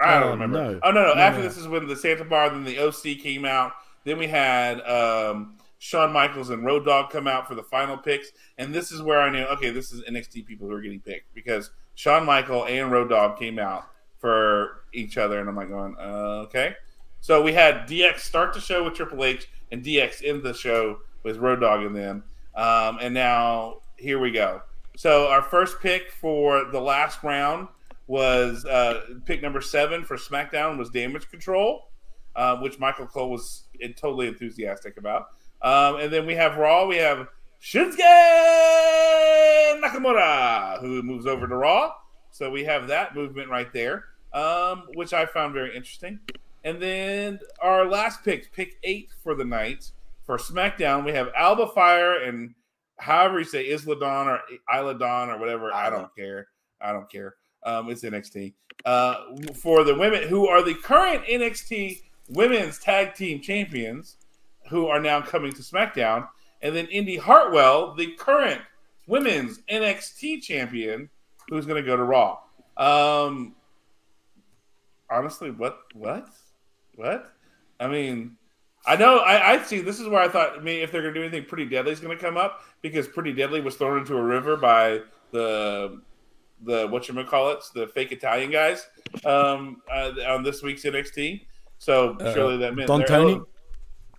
I 0.00 0.18
don't 0.18 0.28
Uh, 0.28 0.32
remember. 0.32 0.72
no. 0.74 0.80
Oh 0.82 0.90
no, 0.90 1.02
no. 1.02 1.14
No, 1.14 1.20
After 1.20 1.40
no. 1.40 1.46
this 1.48 1.56
is 1.56 1.68
when 1.68 1.86
the 1.86 1.94
Santa 1.96 2.24
Bar, 2.24 2.50
then 2.50 2.64
the 2.64 2.78
OC 2.80 3.18
came 3.22 3.44
out. 3.44 3.72
Then 4.04 4.18
we 4.18 4.26
had 4.26 4.80
um, 4.82 5.56
Shawn 5.78 6.12
Michaels 6.12 6.50
and 6.50 6.64
Road 6.64 6.84
Dogg 6.84 7.10
come 7.10 7.26
out 7.26 7.48
for 7.48 7.54
the 7.54 7.62
final 7.62 7.96
picks, 7.96 8.28
and 8.58 8.74
this 8.74 8.92
is 8.92 9.02
where 9.02 9.20
I 9.20 9.30
knew 9.30 9.44
okay, 9.44 9.70
this 9.70 9.92
is 9.92 10.02
NXT 10.02 10.46
people 10.46 10.68
who 10.68 10.74
are 10.74 10.80
getting 10.80 11.00
picked 11.00 11.34
because 11.34 11.70
Shawn 11.94 12.24
Michael 12.24 12.66
and 12.66 12.90
Road 12.90 13.10
Dogg 13.10 13.38
came 13.38 13.58
out 13.58 13.88
for 14.18 14.84
each 14.92 15.18
other, 15.18 15.40
and 15.40 15.48
I'm 15.48 15.56
like 15.56 15.68
going 15.68 15.96
uh, 15.98 16.44
okay. 16.46 16.74
So 17.20 17.42
we 17.42 17.52
had 17.52 17.88
DX 17.88 18.20
start 18.20 18.52
the 18.52 18.60
show 18.60 18.84
with 18.84 18.94
Triple 18.94 19.24
H 19.24 19.48
and 19.72 19.82
DX 19.82 20.26
end 20.26 20.42
the 20.42 20.54
show 20.54 20.98
with 21.22 21.38
Road 21.38 21.60
Dogg 21.60 21.84
and 21.84 21.96
them, 21.96 22.24
um, 22.54 22.98
and 23.00 23.14
now 23.14 23.80
here 23.96 24.18
we 24.18 24.30
go. 24.30 24.62
So 24.96 25.26
our 25.28 25.42
first 25.42 25.80
pick 25.80 26.10
for 26.12 26.66
the 26.66 26.80
last 26.80 27.22
round 27.22 27.68
was 28.06 28.64
uh, 28.64 29.06
pick 29.24 29.42
number 29.42 29.60
seven 29.60 30.04
for 30.04 30.16
SmackDown 30.16 30.78
was 30.78 30.90
Damage 30.90 31.28
Control, 31.30 31.88
uh, 32.36 32.56
which 32.58 32.78
Michael 32.78 33.06
Cole 33.06 33.30
was 33.30 33.63
totally 33.96 34.28
enthusiastic 34.28 34.96
about. 34.96 35.28
Um, 35.62 35.96
and 35.96 36.12
then 36.12 36.26
we 36.26 36.34
have 36.34 36.56
Raw. 36.56 36.86
We 36.86 36.96
have 36.96 37.28
Shinsuke 37.62 37.98
Nakamura, 39.80 40.80
who 40.80 41.02
moves 41.02 41.26
over 41.26 41.46
to 41.48 41.56
Raw. 41.56 41.92
So 42.30 42.50
we 42.50 42.64
have 42.64 42.88
that 42.88 43.14
movement 43.14 43.48
right 43.48 43.72
there, 43.72 44.04
um, 44.32 44.88
which 44.94 45.12
I 45.12 45.24
found 45.24 45.54
very 45.54 45.74
interesting. 45.74 46.18
And 46.64 46.80
then 46.80 47.38
our 47.62 47.86
last 47.86 48.24
pick, 48.24 48.52
pick 48.52 48.76
eight 48.82 49.10
for 49.22 49.34
the 49.34 49.44
night 49.44 49.90
for 50.24 50.38
SmackDown, 50.38 51.04
we 51.04 51.12
have 51.12 51.28
Alba 51.36 51.68
Fire 51.68 52.22
and 52.22 52.54
however 52.98 53.38
you 53.38 53.44
say 53.44 53.70
Isla 53.70 53.98
Dawn 53.98 54.28
or 54.28 54.40
Isla 54.74 54.98
Dawn 54.98 55.30
or 55.30 55.38
whatever. 55.38 55.72
I 55.72 55.90
don't 55.90 56.14
care. 56.16 56.48
I 56.80 56.92
don't 56.92 57.10
care. 57.10 57.36
Um, 57.64 57.90
it's 57.90 58.02
NXT. 58.02 58.54
Uh, 58.84 59.14
for 59.54 59.84
the 59.84 59.94
women 59.94 60.28
who 60.28 60.48
are 60.48 60.62
the 60.62 60.74
current 60.74 61.24
NXT 61.24 62.02
Women's 62.28 62.78
Tag 62.78 63.14
Team 63.14 63.40
Champions, 63.40 64.16
who 64.68 64.86
are 64.86 65.00
now 65.00 65.20
coming 65.20 65.52
to 65.52 65.62
SmackDown, 65.62 66.28
and 66.62 66.74
then 66.74 66.86
Indi 66.86 67.16
Hartwell, 67.16 67.94
the 67.94 68.12
current 68.12 68.60
Women's 69.06 69.60
NXT 69.70 70.42
Champion, 70.42 71.10
who's 71.48 71.66
going 71.66 71.82
to 71.82 71.86
go 71.86 71.96
to 71.96 72.04
Raw. 72.04 72.38
Um, 72.76 73.54
honestly, 75.10 75.50
what, 75.50 75.78
what, 75.92 76.28
what? 76.96 77.32
I 77.78 77.88
mean, 77.88 78.36
I 78.86 78.96
know 78.96 79.18
I, 79.18 79.52
I 79.52 79.62
see. 79.62 79.80
This 79.80 80.00
is 80.00 80.08
where 80.08 80.22
I 80.22 80.28
thought, 80.28 80.58
I 80.58 80.60
mean, 80.60 80.82
if 80.82 80.92
they're 80.92 81.02
going 81.02 81.14
to 81.14 81.20
do 81.20 81.26
anything, 81.26 81.46
Pretty 81.48 81.66
Deadly 81.66 81.92
is 81.92 82.00
going 82.00 82.16
to 82.16 82.22
come 82.22 82.36
up 82.36 82.62
because 82.82 83.08
Pretty 83.08 83.32
Deadly 83.32 83.60
was 83.60 83.76
thrown 83.76 83.98
into 83.98 84.16
a 84.16 84.22
river 84.22 84.56
by 84.56 85.00
the 85.30 86.00
the 86.62 86.86
what 86.88 87.08
you 87.08 87.24
call 87.24 87.50
it, 87.50 87.64
the 87.74 87.86
fake 87.88 88.12
Italian 88.12 88.50
guys 88.50 88.86
um, 89.24 89.82
uh, 89.92 90.12
on 90.28 90.42
this 90.42 90.62
week's 90.62 90.84
NXT. 90.84 91.44
So 91.84 92.16
Uh, 92.18 92.32
surely 92.32 92.56
that 92.58 92.74
meant 92.74 92.88
Don 92.88 93.04
Tony? 93.04 93.40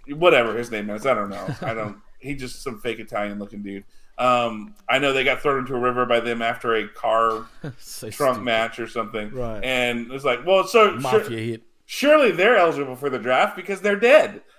whatever 0.09 0.55
his 0.55 0.69
name 0.69 0.89
is. 0.91 1.05
I 1.07 1.13
don't 1.15 1.29
know. 1.29 1.47
I 1.61 1.73
don't. 1.73 1.97
He 2.19 2.33
just 2.33 2.63
some 2.63 2.79
fake 2.79 2.99
Italian 2.99 3.37
looking 3.37 3.61
dude. 3.61 3.83
Um, 4.17 4.73
I 4.89 4.97
know 4.99 5.13
they 5.13 5.23
got 5.23 5.41
thrown 5.41 5.59
into 5.59 5.75
a 5.75 5.79
river 5.79 6.05
by 6.07 6.19
them 6.19 6.41
after 6.41 6.73
a 6.75 6.87
car 6.87 7.45
so 7.77 8.09
trunk 8.09 8.35
stupid. 8.35 8.43
match 8.45 8.79
or 8.79 8.87
something, 8.87 9.29
Right. 9.31 9.63
and 9.63 10.11
it's 10.11 10.23
like, 10.25 10.43
well, 10.45 10.65
so 10.65 10.93
Mafia 10.95 11.23
sure, 11.23 11.37
hit. 11.37 11.63
surely 11.85 12.31
they're 12.31 12.55
eligible 12.57 12.95
for 12.95 13.09
the 13.11 13.19
draft 13.19 13.55
because 13.55 13.81
they're 13.81 13.99
dead. 13.99 14.41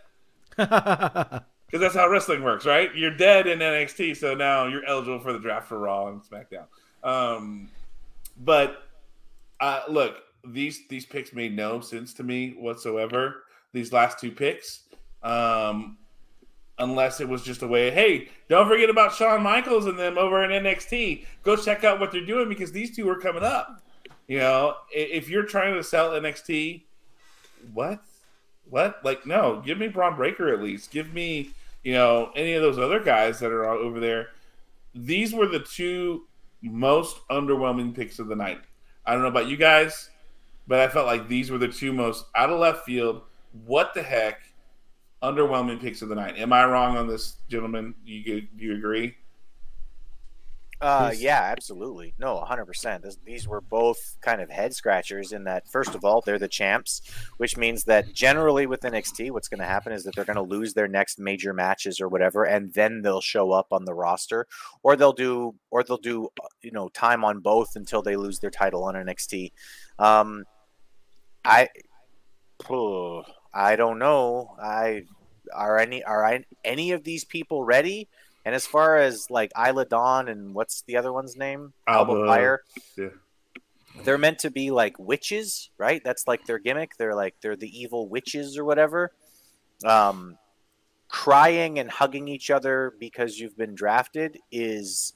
Because 0.58 1.80
that's 1.80 1.94
how 1.96 2.08
wrestling 2.08 2.44
works, 2.44 2.64
right? 2.64 2.94
You're 2.94 3.16
dead 3.16 3.48
in 3.48 3.58
NXT, 3.58 4.16
so 4.16 4.34
now 4.36 4.66
you're 4.68 4.84
eligible 4.84 5.18
for 5.18 5.32
the 5.32 5.40
draft 5.40 5.66
for 5.66 5.76
Raw 5.80 6.06
and 6.06 6.22
SmackDown. 6.22 6.66
Um, 7.02 7.70
but 8.38 8.84
uh, 9.58 9.80
look, 9.88 10.14
these 10.52 10.86
these 10.88 11.06
picks 11.06 11.32
made 11.32 11.54
no 11.54 11.80
sense 11.80 12.12
to 12.14 12.22
me 12.22 12.56
whatsoever. 12.58 13.44
These 13.72 13.92
last 13.92 14.18
two 14.18 14.30
picks, 14.30 14.84
um, 15.22 15.98
unless 16.78 17.20
it 17.20 17.28
was 17.28 17.42
just 17.42 17.62
a 17.62 17.66
way, 17.66 17.90
hey, 17.90 18.28
don't 18.48 18.68
forget 18.68 18.88
about 18.88 19.12
Shawn 19.12 19.42
Michaels 19.42 19.86
and 19.86 19.98
them 19.98 20.18
over 20.18 20.44
in 20.44 20.64
NXT. 20.64 21.26
Go 21.42 21.56
check 21.56 21.84
out 21.84 22.00
what 22.00 22.12
they're 22.12 22.24
doing 22.24 22.48
because 22.48 22.72
these 22.72 22.94
two 22.94 23.08
are 23.08 23.20
coming 23.20 23.42
up. 23.42 23.82
You 24.28 24.38
know, 24.38 24.74
if 24.90 25.28
you're 25.28 25.44
trying 25.44 25.74
to 25.74 25.84
sell 25.84 26.10
NXT, 26.10 26.82
what? 27.72 28.00
What? 28.68 29.04
Like, 29.04 29.26
no, 29.26 29.62
give 29.64 29.78
me 29.78 29.88
Bron 29.88 30.16
Breakker 30.16 30.52
at 30.52 30.62
least. 30.62 30.90
Give 30.90 31.12
me, 31.12 31.50
you 31.84 31.92
know, 31.92 32.32
any 32.34 32.54
of 32.54 32.62
those 32.62 32.78
other 32.78 33.00
guys 33.00 33.38
that 33.40 33.52
are 33.52 33.66
over 33.66 34.00
there. 34.00 34.28
These 34.94 35.32
were 35.34 35.46
the 35.46 35.60
two 35.60 36.26
most 36.62 37.18
underwhelming 37.28 37.94
picks 37.94 38.18
of 38.18 38.28
the 38.28 38.36
night. 38.36 38.60
I 39.04 39.12
don't 39.12 39.22
know 39.22 39.28
about 39.28 39.46
you 39.46 39.56
guys, 39.56 40.10
but 40.66 40.80
I 40.80 40.88
felt 40.88 41.06
like 41.06 41.28
these 41.28 41.50
were 41.50 41.58
the 41.58 41.68
two 41.68 41.92
most 41.92 42.26
out 42.34 42.50
of 42.50 42.58
left 42.58 42.84
field. 42.84 43.22
What 43.64 43.94
the 43.94 44.02
heck? 44.02 44.40
Underwhelming 45.22 45.80
picks 45.80 46.02
of 46.02 46.08
the 46.08 46.14
night. 46.14 46.36
Am 46.36 46.52
I 46.52 46.64
wrong 46.66 46.96
on 46.96 47.06
this, 47.08 47.36
gentlemen? 47.48 47.94
You 48.04 48.42
do 48.42 48.46
you 48.56 48.74
agree? 48.76 49.16
Uh, 50.78 51.08
Yes. 51.12 51.22
yeah, 51.22 51.40
absolutely. 51.42 52.12
No, 52.18 52.36
100%. 52.46 53.00
This, 53.00 53.16
these 53.24 53.48
were 53.48 53.62
both 53.62 54.18
kind 54.20 54.42
of 54.42 54.50
head 54.50 54.74
scratchers 54.74 55.32
in 55.32 55.44
that, 55.44 55.66
first 55.70 55.94
of 55.94 56.04
all, 56.04 56.20
they're 56.20 56.38
the 56.38 56.48
champs, 56.48 57.00
which 57.38 57.56
means 57.56 57.84
that 57.84 58.12
generally 58.12 58.66
with 58.66 58.80
NXT, 58.82 59.30
what's 59.30 59.48
going 59.48 59.60
to 59.60 59.66
happen 59.66 59.92
is 59.92 60.04
that 60.04 60.14
they're 60.14 60.26
going 60.26 60.36
to 60.36 60.42
lose 60.42 60.74
their 60.74 60.86
next 60.86 61.18
major 61.18 61.54
matches 61.54 61.98
or 61.98 62.08
whatever, 62.08 62.44
and 62.44 62.74
then 62.74 63.00
they'll 63.00 63.22
show 63.22 63.52
up 63.52 63.68
on 63.70 63.86
the 63.86 63.94
roster, 63.94 64.46
or 64.82 64.96
they'll 64.96 65.14
do, 65.14 65.54
or 65.70 65.82
they'll 65.82 65.96
do, 65.96 66.26
uh, 66.42 66.46
you 66.60 66.72
know, 66.72 66.90
time 66.90 67.24
on 67.24 67.40
both 67.40 67.74
until 67.76 68.02
they 68.02 68.16
lose 68.16 68.38
their 68.38 68.50
title 68.50 68.84
on 68.84 68.94
NXT. 68.96 69.52
Um, 69.98 70.44
I, 71.46 71.68
oh, 72.70 73.22
I 73.52 73.76
don't 73.76 73.98
know. 73.98 74.56
I 74.60 75.04
are 75.54 75.78
any 75.78 76.02
are 76.02 76.24
I, 76.24 76.44
any 76.64 76.92
of 76.92 77.04
these 77.04 77.24
people 77.24 77.64
ready? 77.64 78.08
And 78.44 78.54
as 78.54 78.66
far 78.66 78.96
as 78.96 79.30
like 79.30 79.50
Isla 79.58 79.86
Dawn 79.86 80.28
and 80.28 80.54
what's 80.54 80.82
the 80.82 80.96
other 80.96 81.12
one's 81.12 81.36
name? 81.36 81.72
Alba, 81.86 82.26
Fire. 82.26 82.62
yeah. 82.96 83.08
They're 84.04 84.18
meant 84.18 84.40
to 84.40 84.50
be 84.50 84.70
like 84.70 84.98
witches, 84.98 85.70
right? 85.78 86.02
That's 86.04 86.28
like 86.28 86.44
their 86.46 86.58
gimmick. 86.58 86.92
They're 86.98 87.14
like 87.14 87.34
they're 87.40 87.56
the 87.56 87.70
evil 87.76 88.08
witches 88.08 88.58
or 88.58 88.64
whatever. 88.64 89.12
Um, 89.84 90.36
crying 91.08 91.78
and 91.78 91.90
hugging 91.90 92.28
each 92.28 92.50
other 92.50 92.92
because 93.00 93.38
you've 93.38 93.56
been 93.56 93.74
drafted 93.74 94.38
is 94.52 95.14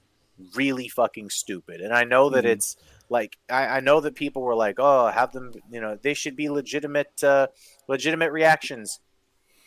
really 0.54 0.88
fucking 0.88 1.28
stupid. 1.30 1.80
And 1.80 1.92
I 1.92 2.04
know 2.04 2.30
that 2.30 2.44
Mhm. 2.44 2.48
it's 2.52 2.76
like 3.10 3.36
I, 3.50 3.66
I 3.66 3.80
know 3.80 4.00
that 4.00 4.14
people 4.14 4.40
were 4.42 4.54
like, 4.54 4.76
"Oh, 4.78 5.08
have 5.08 5.32
them," 5.32 5.52
you 5.70 5.80
know, 5.80 5.98
they 6.00 6.14
should 6.14 6.36
be 6.36 6.48
legitimate, 6.48 7.22
uh, 7.22 7.48
legitimate 7.88 8.32
reactions 8.32 9.00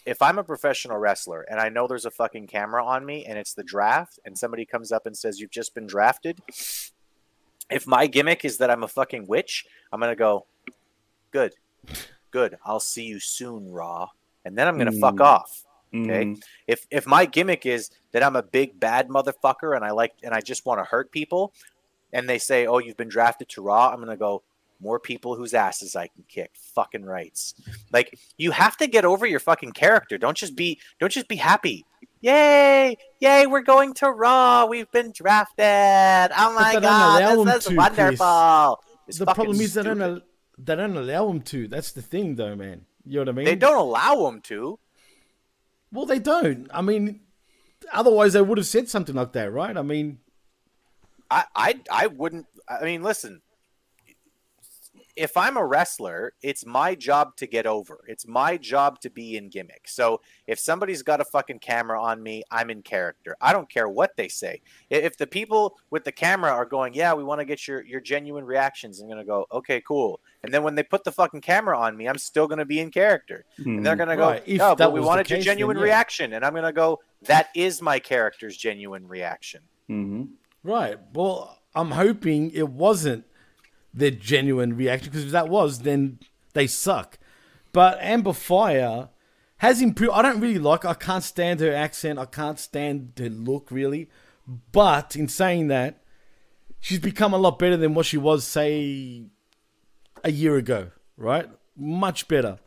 if 0.05 0.21
I'm 0.21 0.37
a 0.37 0.43
professional 0.43 0.97
wrestler 0.97 1.45
and 1.49 1.61
I 1.61 1.69
know 1.69 1.87
there's 1.87 2.03
a 2.05 2.11
fucking 2.11 2.47
camera 2.47 2.85
on 2.85 3.05
me 3.05 3.25
and 3.25 3.37
it's 3.39 3.53
the 3.53 3.63
draft 3.63 4.19
and 4.25 4.37
somebody 4.37 4.65
comes 4.65 4.91
up 4.91 5.05
and 5.05 5.15
says 5.15 5.39
you've 5.39 5.49
just 5.49 5.73
been 5.73 5.87
drafted, 5.87 6.41
if 7.69 7.87
my 7.87 8.07
gimmick 8.07 8.43
is 8.43 8.57
that 8.57 8.69
I'm 8.69 8.83
a 8.83 8.87
fucking 8.87 9.27
witch, 9.27 9.65
I'm 9.91 9.99
gonna 9.99 10.15
go, 10.15 10.45
good, 11.31 11.53
good. 12.31 12.57
I'll 12.65 12.79
see 12.79 13.03
you 13.05 13.19
soon, 13.19 13.71
Raw, 13.71 14.09
and 14.43 14.57
then 14.57 14.67
I'm 14.67 14.77
gonna 14.77 14.91
fuck 14.91 15.15
Mm. 15.15 15.21
off. 15.25 15.63
Okay. 15.95 16.25
Mhm. 16.25 16.43
If 16.67 16.85
if 16.89 17.05
my 17.05 17.25
gimmick 17.25 17.65
is 17.65 17.89
that 18.11 18.23
I'm 18.23 18.35
a 18.35 18.43
big 18.43 18.79
bad 18.79 19.09
motherfucker 19.09 19.75
and 19.75 19.85
I 19.85 19.91
like 19.91 20.13
and 20.23 20.33
I 20.33 20.41
just 20.41 20.65
want 20.65 20.79
to 20.79 20.83
hurt 20.85 21.11
people, 21.11 21.53
and 22.14 22.30
they 22.30 22.38
say, 22.38 22.65
oh, 22.65 22.77
you've 22.77 22.95
been 22.95 23.10
drafted 23.10 23.49
to 23.49 23.61
Raw, 23.61 23.90
I'm 23.90 23.99
gonna 23.99 24.15
go. 24.15 24.44
More 24.80 24.99
people 24.99 25.35
whose 25.35 25.53
asses 25.53 25.95
I 25.95 26.07
can 26.07 26.26
kick. 26.27 26.52
Fucking 26.76 27.06
rights. 27.06 27.53
Like 27.94 28.19
you 28.38 28.52
have 28.52 28.76
to 28.77 28.88
get 28.88 29.06
over 29.06 29.26
your 29.26 29.40
fucking 29.40 29.72
character. 29.72 30.18
Don't 30.18 30.35
just 30.35 30.57
be 30.57 30.80
don't 30.99 31.11
just 31.11 31.30
be 31.30 31.38
happy. 31.38 31.85
Yay! 32.19 32.98
Yay! 33.19 33.48
We're 33.48 33.61
going 33.61 33.94
to 33.95 34.10
Raw. 34.10 34.65
We've 34.65 34.90
been 34.91 35.11
drafted. 35.14 36.34
Oh 36.38 36.53
my 36.53 36.80
god! 36.81 37.48
This 37.48 37.68
is 37.68 37.77
wonderful. 37.77 38.81
The 39.07 39.26
problem 39.26 39.60
is 39.60 39.73
they 39.73 39.84
don't, 39.84 40.02
al- 40.02 40.22
they 40.57 40.76
don't 40.76 40.95
allow 40.95 41.27
them 41.27 41.41
to. 41.41 41.68
That's 41.68 41.91
the 41.91 42.02
thing, 42.02 42.35
though, 42.35 42.56
man. 42.56 42.85
You 43.06 43.15
know 43.15 43.22
what 43.22 43.30
I 43.30 43.31
mean? 43.34 43.45
They 43.45 43.56
don't 43.56 43.77
allow 43.77 44.26
them 44.26 44.41
to. 44.44 44.80
Well, 45.91 46.06
they 46.06 46.19
don't. 46.19 46.69
I 46.73 46.81
mean, 46.81 47.22
otherwise 47.91 48.34
they 48.34 48.41
would 48.41 48.57
have 48.57 48.68
said 48.68 48.88
something 48.90 49.15
like 49.15 49.34
that, 49.34 49.52
right? 49.52 49.76
I 49.76 49.81
mean, 49.81 50.19
I, 51.34 51.43
I 51.55 51.80
I 52.03 52.07
wouldn't. 52.07 52.45
I 52.68 52.84
mean, 52.84 53.03
listen. 53.03 53.41
If 55.15 55.38
I'm 55.38 55.57
a 55.57 55.65
wrestler, 55.65 56.34
it's 56.41 56.65
my 56.65 56.95
job 56.95 57.35
to 57.38 57.45
get 57.45 57.68
over. 57.68 57.99
It's 58.07 58.27
my 58.27 58.57
job 58.57 58.99
to 59.01 59.11
be 59.11 59.38
in 59.38 59.47
gimmick. 59.49 59.88
So 59.88 60.22
if 60.47 60.57
somebody's 60.60 61.03
got 61.03 61.22
a 61.22 61.26
fucking 61.26 61.60
camera 61.60 62.01
on 62.01 62.23
me, 62.23 62.41
I'm 62.49 62.72
in 62.72 62.81
character. 62.81 63.35
I 63.39 63.53
don't 63.53 63.69
care 63.69 63.88
what 63.88 64.18
they 64.18 64.27
say. 64.27 64.61
If 64.89 65.18
the 65.18 65.27
people 65.27 65.77
with 65.91 66.03
the 66.03 66.11
camera 66.11 66.51
are 66.51 66.65
going, 66.65 66.95
"Yeah, 66.95 67.14
we 67.14 67.23
want 67.23 67.39
to 67.41 67.45
get 67.45 67.68
your 67.68 67.84
your 67.84 68.01
genuine 68.01 68.43
reactions," 68.43 68.99
I'm 68.99 69.07
gonna 69.07 69.23
go, 69.23 69.45
"Okay, 69.51 69.81
cool." 69.81 70.19
And 70.43 70.51
then 70.51 70.64
when 70.64 70.73
they 70.73 70.84
put 70.84 71.03
the 71.03 71.11
fucking 71.11 71.41
camera 71.41 71.77
on 71.77 71.95
me, 71.95 72.07
I'm 72.07 72.18
still 72.18 72.47
gonna 72.47 72.65
be 72.65 72.80
in 72.80 72.89
character. 72.89 73.45
And 73.57 73.85
they're 73.85 73.95
gonna 73.95 74.18
go, 74.18 74.30
Right, 74.30 74.43
if 74.47 74.57
"No, 74.57 74.69
that 74.69 74.77
but 74.77 74.93
we 74.93 74.99
was 74.99 75.05
the 75.05 75.10
wanted 75.10 75.30
your 75.30 75.39
genuine 75.41 75.77
then 75.77 75.85
yeah. 75.85 75.93
reaction," 75.93 76.34
and 76.34 76.43
I'm 76.43 76.55
gonna 76.55 76.73
go, 76.73 77.01
"That 77.23 77.49
is 77.55 77.84
my 77.84 77.99
character's 77.99 78.57
genuine 78.57 79.07
reaction." 79.07 79.61
Mhm. 79.89 80.30
Right. 80.64 80.98
Well, 81.14 81.60
I'm 81.76 81.91
hoping 81.91 82.52
it 82.52 82.69
wasn't 82.69 83.26
their 83.94 84.11
genuine 84.11 84.76
reaction. 84.76 85.11
Because 85.11 85.26
if 85.26 85.31
that 85.31 85.49
was, 85.49 85.80
then 85.80 86.19
they 86.53 86.68
suck. 86.68 87.19
But 87.72 87.98
Amber 88.02 88.34
Fire 88.34 89.10
has 89.57 89.81
improved. 89.81 90.14
I 90.14 90.22
don't 90.22 90.40
really 90.40 90.60
like. 90.60 90.85
I 90.85 90.94
can't 90.94 91.23
stand 91.23 91.60
her 91.60 91.73
accent. 91.73 92.19
I 92.19 92.26
can't 92.26 92.60
stand 92.60 93.14
her 93.18 93.30
look 93.30 93.69
really. 93.72 94.10
But 94.72 95.15
in 95.15 95.27
saying 95.27 95.68
that, 95.68 96.03
she's 96.80 96.99
become 96.99 97.34
a 97.34 97.38
lot 97.38 97.57
better 97.60 97.77
than 97.77 97.94
what 97.94 98.06
she 98.06 98.18
was, 98.18 98.45
say, 98.45 99.23
a 100.23 100.31
year 100.31 100.57
ago. 100.57 100.91
Right, 101.15 101.49
much 101.77 102.27
better. 102.27 102.60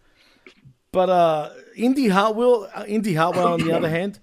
But 0.91 1.11
uh, 1.11 1.51
Indi 1.77 2.09
Hartwell, 2.09 2.71
uh, 2.75 2.85
Indi 2.87 3.15
Hartwell, 3.15 3.53
on 3.53 3.61
the 3.61 3.73
other 3.73 3.91
hand, 3.99 4.19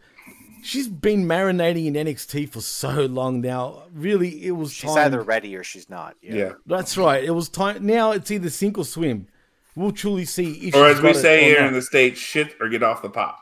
she's 0.64 0.88
been 0.88 1.26
marinating 1.26 1.86
in 1.88 1.94
NXT 1.94 2.50
for 2.50 2.62
so 2.62 3.06
long 3.06 3.42
now. 3.42 3.84
Really, 3.94 4.46
it 4.46 4.52
was 4.52 4.72
She's 4.72 4.90
time. 4.94 5.06
either 5.06 5.22
ready 5.22 5.56
or 5.56 5.64
she's 5.64 5.90
not. 5.90 6.16
Yeah. 6.22 6.54
That's 6.66 6.98
right. 6.98 7.24
It 7.24 7.32
was 7.32 7.50
time. 7.50 7.86
Now 7.86 8.12
it's 8.12 8.32
either 8.32 8.50
sink 8.50 8.78
or 8.78 8.86
swim. 8.86 9.28
We'll 9.76 9.92
truly 9.92 10.26
see 10.26 10.54
if 10.68 10.76
Or 10.76 10.88
as 10.88 11.02
we 11.02 11.14
say 11.14 11.44
here 11.46 11.60
not. 11.62 11.70
in 11.70 11.74
the 11.74 11.82
States, 11.82 12.20
shit 12.20 12.56
or 12.60 12.70
get 12.70 12.84
off 12.84 13.02
the 13.02 13.10
pot. 13.10 13.38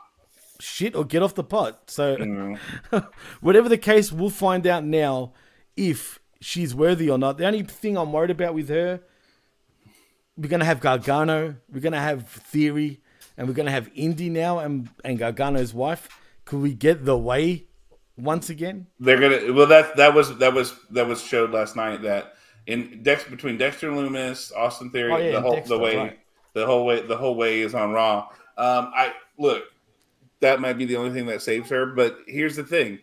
shit 0.60 0.94
or 0.96 1.04
get 1.04 1.22
off 1.22 1.34
the 1.34 1.44
pot. 1.44 1.90
So, 1.90 2.16
You 2.16 2.26
know? 2.92 3.06
whatever 3.40 3.68
the 3.68 3.78
case, 3.78 4.10
we'll 4.12 4.30
find 4.30 4.66
out 4.66 4.84
now 4.84 5.32
if 5.76 6.18
she's 6.40 6.74
worthy 6.74 7.10
or 7.10 7.18
not. 7.18 7.36
The 7.38 7.46
only 7.46 7.62
thing 7.64 7.96
I'm 7.98 8.12
worried 8.12 8.30
about 8.30 8.54
with 8.54 8.68
her, 8.68 9.00
we're 10.36 10.48
gonna 10.48 10.64
have 10.64 10.80
Gargano, 10.80 11.56
we're 11.70 11.80
gonna 11.80 12.00
have 12.00 12.26
Theory, 12.28 13.00
and 13.36 13.46
we're 13.46 13.54
gonna 13.54 13.70
have 13.70 13.90
Indi 13.94 14.30
now, 14.30 14.58
and 14.58 14.88
and 15.04 15.18
Gargano's 15.18 15.74
wife. 15.74 16.08
Could 16.44 16.60
we 16.60 16.74
get 16.74 17.04
the 17.04 17.16
way 17.16 17.66
once 18.16 18.50
again? 18.50 18.86
They're 19.00 19.20
gonna 19.20 19.52
well 19.52 19.66
that 19.66 19.96
that 19.96 20.14
was 20.14 20.36
that 20.38 20.52
was 20.52 20.74
that 20.90 21.06
was 21.06 21.22
showed 21.22 21.50
last 21.50 21.76
night 21.76 22.02
that 22.02 22.34
in 22.66 23.02
Dex 23.02 23.24
between 23.24 23.58
Dexter 23.58 23.90
Lumis, 23.90 24.54
Austin 24.56 24.90
Theory, 24.90 25.12
Oh, 25.12 25.16
yeah, 25.16 25.32
the 25.32 25.40
whole 25.40 25.54
Dexter, 25.54 25.76
the 25.76 25.78
way 25.80 25.96
right. 25.96 26.18
the 26.54 26.66
whole 26.66 26.84
way 26.86 27.02
the 27.02 27.16
whole 27.16 27.36
way 27.36 27.60
is 27.60 27.74
on 27.74 27.92
Raw. 27.92 28.28
Um, 28.56 28.92
I 28.94 29.12
look 29.38 29.64
that 30.40 30.60
might 30.60 30.74
be 30.78 30.84
the 30.84 30.96
only 30.96 31.12
thing 31.12 31.26
that 31.26 31.42
saves 31.42 31.70
her, 31.70 31.86
but 31.86 32.18
here's 32.26 32.56
the 32.56 32.64
thing: 32.64 32.98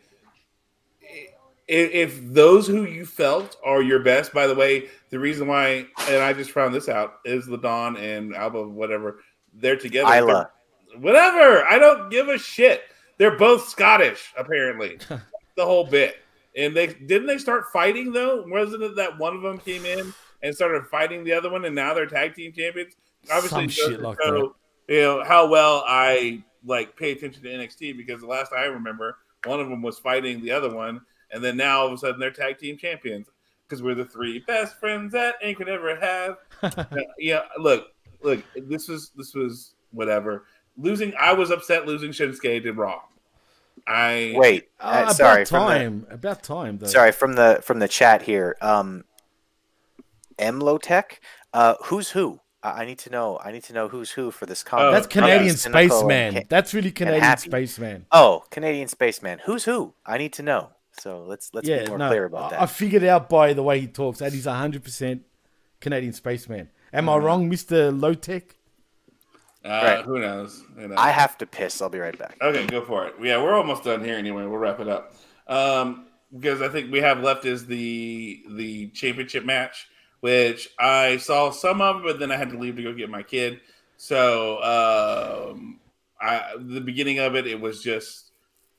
if 1.68 2.20
those 2.34 2.68
who 2.68 2.86
you 2.86 3.06
felt 3.06 3.56
are 3.64 3.82
your 3.82 3.99
best, 3.99 4.34
by 4.34 4.48
the 4.48 4.56
way, 4.56 4.90
the 5.10 5.20
reason 5.20 5.48
why, 5.48 5.86
and 6.10 6.24
I 6.24 6.34
just 6.34 6.52
found 6.52 6.74
this 6.74 6.90
out, 6.90 7.20
is 7.26 7.48
Ladon 7.48 7.98
and 7.98 8.36
Alba, 8.36 8.68
whatever, 8.68 9.20
they're 9.53 9.78
together. 9.78 10.11
Isla. 10.14 10.49
Whatever. 10.98 11.64
I 11.66 11.78
don't 11.78 12.10
give 12.10 12.28
a 12.28 12.40
shit. 12.40 12.82
They're 13.20 13.38
both 13.38 13.68
Scottish, 13.68 14.34
apparently. 14.36 14.98
the 15.56 15.66
whole 15.66 15.86
bit. 15.86 16.16
And 16.56 16.76
they 16.76 16.88
didn't 16.88 17.28
they 17.28 17.38
start 17.38 17.72
fighting 17.72 18.12
though? 18.12 18.44
Wasn't 18.48 18.82
it 18.82 18.96
that 18.96 19.20
one 19.20 19.36
of 19.36 19.44
them 19.44 19.60
came 19.60 19.86
in 19.86 20.14
and 20.41 20.56
started 20.56 20.88
fighting 20.88 21.24
the 21.24 21.34
other 21.34 21.52
one, 21.52 21.66
and 21.66 21.76
now 21.76 21.94
they're 21.94 22.08
tag 22.08 22.34
team 22.34 22.52
champions? 22.52 22.96
Obviously, 23.32 23.70
Some 23.70 23.91
shit 23.91 24.02
like 24.02 24.18
show, 24.24 24.56
you 24.88 25.02
know 25.02 25.24
how 25.24 25.48
well 25.48 25.84
I 25.88 26.41
like 26.66 26.96
pay 26.96 27.12
attention 27.12 27.44
to 27.44 27.50
NXT 27.50 27.98
because 27.98 28.22
the 28.22 28.28
last 28.28 28.52
I 28.52 28.66
remember, 28.66 29.18
one 29.46 29.60
of 29.60 29.70
them 29.70 29.82
was 29.82 30.00
fighting 30.00 30.41
the 30.41 30.52
other 30.52 30.74
one, 30.74 31.02
and 31.32 31.44
then 31.44 31.56
now 31.56 31.82
all 31.82 31.88
of 31.88 31.94
a 31.94 31.98
sudden 31.98 32.20
they're 32.20 32.32
tag 32.32 32.58
team 32.58 32.78
champions 32.78 33.28
because 33.68 33.84
we're 33.84 33.96
the 33.96 34.06
three 34.06 34.40
best 34.48 34.80
friends 34.80 35.14
that 35.14 35.36
ain't 35.44 35.58
could 35.58 35.70
ever 35.70 35.96
have. 35.96 36.88
yeah, 37.20 37.41
look, 37.60 37.90
look, 38.22 38.44
this 38.56 38.88
was 38.88 39.12
this 39.16 39.36
was 39.36 39.76
whatever. 39.91 40.46
Losing, 40.80 41.14
I 41.20 41.34
was 41.34 41.52
upset 41.52 41.86
losing 41.86 42.12
Shinsuke 42.12 42.64
to 42.64 42.72
Raw. 42.72 43.02
I 43.88 44.34
Wait, 44.36 44.70
Uh, 44.80 44.84
uh, 44.84 45.02
about 45.04 45.16
sorry. 45.16 45.44
The, 45.44 45.50
time. 45.50 46.08
About 46.10 46.44
time, 46.44 46.78
though. 46.78 46.88
sorry 46.88 47.12
from 47.12 47.34
the 47.34 47.60
from 47.64 47.80
the 47.80 47.88
chat 47.88 48.22
here. 48.24 48.56
Um, 48.62 49.04
Emlotech. 50.38 51.20
Uh, 51.54 51.76
who's 51.86 52.12
who? 52.12 52.40
I 52.64 52.82
I 52.82 52.86
need 52.86 53.00
to 53.00 53.10
know. 53.10 53.40
I 53.44 53.52
need 53.52 53.64
to 53.66 53.74
know 53.74 53.88
who's 53.88 54.12
who 54.12 54.32
for 54.32 54.46
this 54.46 54.64
comment. 54.64 54.92
That's 54.94 55.08
Oh, 55.08 55.10
Canadian 55.10 55.46
yeah. 55.48 55.54
Spaceman. 55.88 56.34
Ca- 56.34 56.44
That's 56.50 56.74
really 56.74 56.92
Canadian 56.92 57.38
spaceman. 57.38 58.06
Oh, 58.12 58.44
Canadian 58.52 58.88
spaceman. 58.88 59.40
Who's 59.46 59.66
who? 59.66 59.94
I 60.06 60.18
need 60.18 60.34
to 60.34 60.44
know. 60.44 60.70
So 61.00 61.24
let's 61.24 61.52
let's 61.54 61.68
yeah, 61.68 61.84
be 61.84 61.90
more 61.90 61.98
no, 61.98 62.10
clear 62.10 62.26
about 62.26 62.52
that. 62.52 62.62
I 62.62 62.66
figured 62.66 63.04
out 63.06 63.30
by 63.30 63.54
the 63.54 63.64
way 63.64 63.80
he 63.80 63.88
talks 63.88 64.20
that 64.20 64.34
he's 64.34 64.46
hundred 64.46 64.84
percent 64.84 65.24
Canadian 65.80 66.14
spaceman. 66.14 66.70
Am 66.92 67.04
Mm-hmm. 67.06 67.10
I 67.10 67.18
wrong, 67.18 67.50
Mister 67.50 67.92
Lowtech? 67.92 68.44
Uh, 69.65 69.69
Right. 69.69 70.06
who 70.06 70.19
knows? 70.19 70.64
Who 70.76 70.88
knows? 70.88 70.98
I 70.98 71.11
have 71.11 71.38
to 71.40 71.45
piss. 71.45 71.81
I'll 71.81 71.90
be 71.90 71.99
right 71.99 72.18
back. 72.18 72.38
Okay, 72.41 72.65
go 72.68 72.81
for 72.84 73.06
it. 73.07 73.15
Yeah, 73.22 73.41
we're 73.41 73.53
almost 73.56 73.84
done 73.84 74.03
here 74.03 74.15
anyway. 74.18 74.45
We'll 74.45 74.57
wrap 74.57 74.80
it 74.80 74.88
up. 74.88 75.14
Um, 75.48 76.06
because 76.38 76.61
I 76.61 76.69
think 76.69 76.91
we 76.91 76.99
have 76.99 77.22
left 77.22 77.45
is 77.45 77.65
the 77.65 78.44
the 78.52 78.88
championship 78.90 79.45
match, 79.45 79.88
which 80.19 80.69
I 80.80 81.18
saw 81.18 81.49
some 81.49 81.81
of, 81.81 82.03
but 82.03 82.19
then 82.19 82.31
I 82.31 82.38
had 82.38 82.49
to 82.52 82.57
leave 82.57 82.76
to 82.76 82.84
go 82.84 82.94
get 82.94 83.10
my 83.10 83.23
kid. 83.23 83.61
So 83.97 84.62
um, 84.63 85.79
I 86.21 86.54
the 86.57 86.81
beginning 86.81 87.20
of 87.20 87.36
it, 87.36 87.47
it 87.47 87.60
was 87.60 87.81
just 87.84 88.31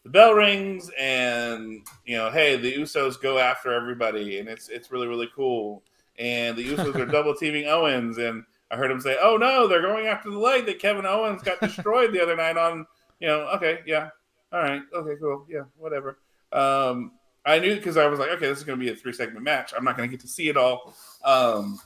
the 0.04 0.10
bell 0.10 0.32
rings 0.32 0.90
and 0.98 1.82
you 2.06 2.16
know, 2.16 2.30
hey, 2.30 2.56
the 2.56 2.72
Usos 2.72 3.20
go 3.20 3.38
after 3.38 3.72
everybody, 3.72 4.38
and 4.38 4.48
it's 4.48 4.68
it's 4.68 4.90
really 4.92 5.08
really 5.08 5.28
cool. 5.34 5.82
And 6.18 6.56
the 6.56 6.64
Usos 6.64 6.94
are 6.94 7.06
double 7.12 7.34
teaming 7.34 7.66
Owens, 7.66 8.18
and 8.18 8.44
I 8.70 8.76
heard 8.76 8.90
him 8.90 9.00
say, 9.00 9.16
"Oh 9.20 9.36
no, 9.36 9.66
they're 9.66 9.82
going 9.82 10.06
after 10.06 10.30
the 10.30 10.38
leg 10.38 10.66
that 10.66 10.78
Kevin 10.78 11.06
Owens 11.06 11.42
got 11.42 11.60
destroyed 11.60 12.12
the 12.12 12.22
other 12.22 12.36
night 12.36 12.56
on." 12.56 12.86
You 13.20 13.28
know, 13.28 13.40
okay, 13.56 13.80
yeah, 13.86 14.10
all 14.52 14.60
right, 14.62 14.82
okay, 14.94 15.14
cool, 15.20 15.44
yeah, 15.48 15.62
whatever. 15.76 16.18
Um, 16.52 17.12
I 17.44 17.58
knew 17.58 17.74
because 17.74 17.96
I 17.96 18.06
was 18.06 18.18
like, 18.18 18.30
okay, 18.30 18.48
this 18.48 18.58
is 18.58 18.64
going 18.64 18.78
to 18.78 18.84
be 18.84 18.90
a 18.90 18.94
three 18.96 19.12
segment 19.12 19.44
match. 19.44 19.72
I'm 19.76 19.84
not 19.84 19.96
going 19.96 20.08
to 20.08 20.10
get 20.10 20.20
to 20.20 20.28
see 20.28 20.48
it 20.48 20.56
all. 20.56 20.94
Um, 21.24 21.80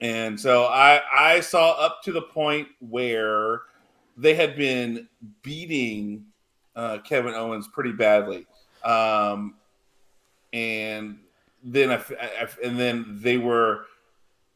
and 0.00 0.38
so 0.38 0.64
I 0.66 1.00
I 1.12 1.40
saw 1.40 1.72
up 1.72 2.02
to 2.04 2.12
the 2.12 2.22
point 2.22 2.68
where 2.80 3.62
they 4.16 4.34
had 4.34 4.56
been 4.56 5.08
beating 5.42 6.24
uh, 6.76 6.98
Kevin 6.98 7.34
Owens 7.34 7.68
pretty 7.68 7.92
badly, 7.92 8.46
um, 8.84 9.54
and 10.52 11.18
then 11.62 11.90
I, 11.90 11.96
I- 12.20 12.48
and 12.64 12.78
then 12.78 13.18
they 13.20 13.38
were 13.38 13.86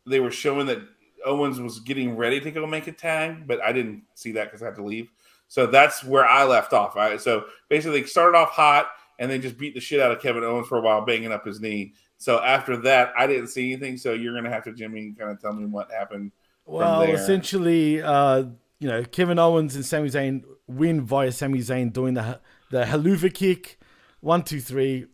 they 0.07 0.21
were 0.21 0.31
showing 0.31 0.67
that 0.67 0.81
Owens 1.25 1.61
was 1.61 1.81
getting 1.81 2.17
ready 2.17 2.41
to 2.41 2.51
go 2.51 2.67
make 2.67 2.87
a 2.87 2.93
tag, 2.93 3.47
but 3.47 3.61
I 3.63 3.73
didn't 3.73 4.03
see 4.15 4.33
that 4.33 4.45
because 4.45 4.63
I 4.63 4.67
had 4.67 4.77
to 4.77 4.85
leave. 4.85 5.11
So 5.49 5.67
that's 5.67 6.03
where 6.03 6.25
I 6.25 6.45
left 6.45 6.73
off. 6.73 6.97
I, 6.97 7.17
so 7.19 7.45
basically, 7.69 8.01
they 8.01 8.07
started 8.07 8.37
off 8.37 8.51
hot 8.51 8.87
and 9.19 9.31
then 9.31 9.43
just 9.43 9.59
beat 9.59 9.75
the 9.75 9.81
shit 9.81 10.01
out 10.01 10.11
of 10.11 10.21
Kevin 10.21 10.45
Owens 10.45 10.67
for 10.67 10.79
a 10.79 10.81
while, 10.81 11.05
banging 11.05 11.33
up 11.33 11.45
his 11.45 11.61
knee. 11.61 11.93
So 12.19 12.41
after 12.41 12.77
that, 12.79 13.13
I 13.19 13.27
didn't 13.27 13.49
see 13.49 13.73
anything. 13.73 13.97
So 13.97 14.13
you're 14.13 14.35
gonna 14.35 14.51
have 14.51 14.65
to, 14.65 14.73
Jimmy, 14.73 15.15
kind 15.19 15.31
of 15.31 15.41
tell 15.41 15.53
me 15.53 15.67
what 15.67 15.91
happened. 15.91 16.33
Well, 16.65 17.01
there. 17.01 17.15
essentially, 17.15 18.01
uh, 18.01 18.45
you 18.79 18.89
know, 18.89 19.05
Kevin 19.05 19.39
Owens 19.39 19.75
and 19.75 19.85
Sami 19.85 20.09
Zayn 20.09 20.43
win 20.67 21.03
via 21.03 21.33
Sami 21.33 21.59
Zayn 21.59 21.93
doing 21.93 22.15
the 22.15 22.41
the 22.71 22.85
Helluva 22.85 23.33
kick, 23.33 23.79
one, 24.21 24.43
two, 24.43 24.61
three. 24.61 25.07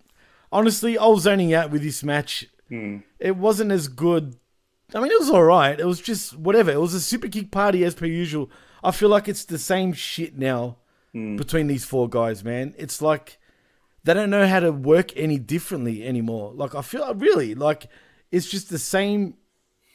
Honestly, 0.52 0.96
I 0.96 1.06
was 1.06 1.22
zoning 1.22 1.52
out 1.52 1.70
with 1.70 1.82
this 1.82 2.02
match. 2.02 2.46
Hmm. 2.68 2.98
It 3.18 3.36
wasn't 3.36 3.72
as 3.72 3.88
good. 3.88 4.36
I 4.94 5.00
mean, 5.00 5.10
it 5.10 5.20
was 5.20 5.30
all 5.30 5.44
right. 5.44 5.78
It 5.78 5.86
was 5.86 6.00
just 6.00 6.36
whatever. 6.36 6.70
It 6.70 6.80
was 6.80 6.94
a 6.94 7.00
super 7.00 7.28
kick 7.28 7.50
party 7.50 7.84
as 7.84 7.94
per 7.94 8.06
usual. 8.06 8.50
I 8.82 8.90
feel 8.90 9.08
like 9.08 9.28
it's 9.28 9.44
the 9.44 9.58
same 9.58 9.92
shit 9.92 10.38
now 10.38 10.76
hmm. 11.12 11.36
between 11.36 11.66
these 11.66 11.84
four 11.84 12.08
guys, 12.08 12.42
man. 12.44 12.74
It's 12.78 13.02
like 13.02 13.38
they 14.04 14.14
don't 14.14 14.30
know 14.30 14.46
how 14.46 14.60
to 14.60 14.72
work 14.72 15.14
any 15.16 15.38
differently 15.38 16.06
anymore. 16.06 16.52
Like 16.54 16.74
I 16.74 16.82
feel 16.82 17.14
really 17.14 17.54
like 17.54 17.88
it's 18.30 18.48
just 18.48 18.70
the 18.70 18.78
same 18.78 19.34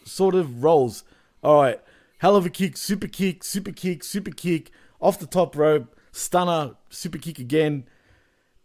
sort 0.05 0.35
of 0.35 0.63
roles. 0.63 1.03
All 1.41 1.61
right, 1.61 1.81
hell 2.19 2.35
of 2.35 2.45
a 2.45 2.49
kick, 2.49 2.77
super 2.77 3.07
kick, 3.07 3.43
super 3.43 3.71
kick, 3.71 4.03
super 4.03 4.31
kick, 4.31 4.71
off 5.01 5.19
the 5.19 5.25
top 5.25 5.55
rope, 5.55 5.95
stunner, 6.11 6.75
super 6.89 7.17
kick 7.17 7.39
again. 7.39 7.85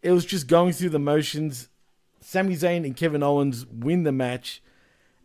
It 0.03 0.13
was 0.13 0.25
just 0.25 0.47
going 0.47 0.73
through 0.73 0.91
the 0.91 0.99
motions. 0.99 1.69
Sami 2.21 2.55
Zayn 2.55 2.85
and 2.85 2.97
Kevin 2.97 3.23
Owens 3.23 3.65
win 3.67 4.03
the 4.03 4.13
match, 4.13 4.63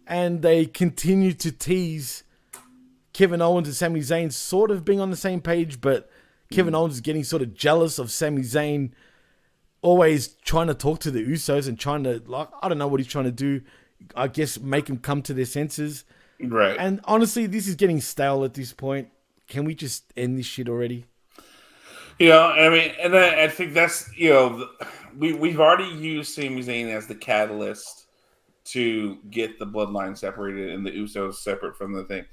and 0.07 0.41
they 0.41 0.65
continue 0.65 1.33
to 1.33 1.51
tease 1.51 2.23
Kevin 3.13 3.41
Owens 3.41 3.67
and 3.67 3.75
Sami 3.75 4.01
Zayn 4.01 4.31
sort 4.31 4.71
of 4.71 4.83
being 4.83 4.99
on 4.99 5.11
the 5.11 5.17
same 5.17 5.39
page, 5.39 5.79
but 5.79 6.09
Kevin 6.51 6.73
hmm. 6.73 6.79
Owens 6.79 6.95
is 6.95 7.01
getting 7.01 7.23
sort 7.23 7.41
of 7.41 7.53
jealous 7.53 7.99
of 7.99 8.11
Sami 8.11 8.41
Zayn 8.41 8.91
always 9.81 10.29
trying 10.45 10.67
to 10.67 10.73
talk 10.73 10.99
to 11.01 11.11
the 11.11 11.23
Usos 11.23 11.67
and 11.67 11.77
trying 11.77 12.03
to 12.03 12.21
like 12.25 12.47
I 12.61 12.69
don't 12.69 12.77
know 12.77 12.87
what 12.87 12.99
he's 12.99 13.07
trying 13.07 13.25
to 13.25 13.31
do. 13.31 13.61
I 14.15 14.27
guess 14.27 14.59
make 14.59 14.87
them 14.87 14.97
come 14.97 15.21
to 15.23 15.33
their 15.33 15.45
senses. 15.45 16.05
Right. 16.41 16.75
And 16.77 16.99
honestly, 17.05 17.45
this 17.45 17.67
is 17.67 17.75
getting 17.75 18.01
stale 18.01 18.43
at 18.43 18.53
this 18.55 18.73
point. 18.73 19.09
Can 19.47 19.65
we 19.65 19.75
just 19.75 20.11
end 20.17 20.37
this 20.37 20.45
shit 20.45 20.67
already? 20.67 21.05
You 22.19 22.29
know, 22.29 22.43
I 22.43 22.69
mean, 22.69 22.91
and 23.01 23.15
I, 23.15 23.43
I 23.43 23.47
think 23.47 23.73
that's 23.73 24.09
you 24.17 24.29
know, 24.29 24.57
the- 24.57 24.87
we 25.17 25.33
we've 25.33 25.59
already 25.59 25.89
used 25.95 26.33
Sami 26.33 26.63
Zayn 26.63 26.87
as 26.87 27.07
the 27.07 27.15
catalyst 27.15 28.02
to 28.65 29.17
get 29.29 29.59
the 29.59 29.65
bloodline 29.65 30.17
separated 30.17 30.71
and 30.71 30.85
the 30.85 30.91
Usos 30.91 31.35
separate 31.35 31.77
from 31.77 31.93
the 31.93 32.03
thing. 32.05 32.25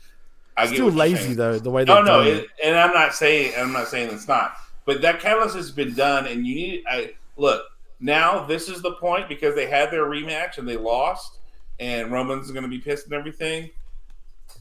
I 0.56 0.66
get 0.66 0.74
Still 0.74 0.90
lazy 0.90 1.34
though, 1.34 1.58
the 1.58 1.70
way 1.70 1.84
Oh 1.88 2.02
no, 2.02 2.22
it, 2.22 2.48
and 2.62 2.76
I'm 2.76 2.92
not 2.92 3.14
saying 3.14 3.52
I'm 3.56 3.72
not 3.72 3.88
saying 3.88 4.10
it's 4.12 4.28
not, 4.28 4.54
but 4.84 5.00
that 5.02 5.20
catalyst 5.20 5.56
has 5.56 5.70
been 5.70 5.94
done, 5.94 6.26
and 6.26 6.46
you 6.46 6.54
need. 6.54 6.84
I 6.88 7.14
look 7.36 7.62
now. 7.98 8.44
This 8.44 8.68
is 8.68 8.82
the 8.82 8.92
point 8.94 9.28
because 9.28 9.54
they 9.54 9.66
had 9.66 9.90
their 9.90 10.04
rematch 10.04 10.58
and 10.58 10.68
they 10.68 10.76
lost, 10.76 11.38
and 11.78 12.12
Roman's 12.12 12.50
going 12.50 12.64
to 12.64 12.68
be 12.68 12.78
pissed 12.78 13.06
and 13.06 13.14
everything. 13.14 13.70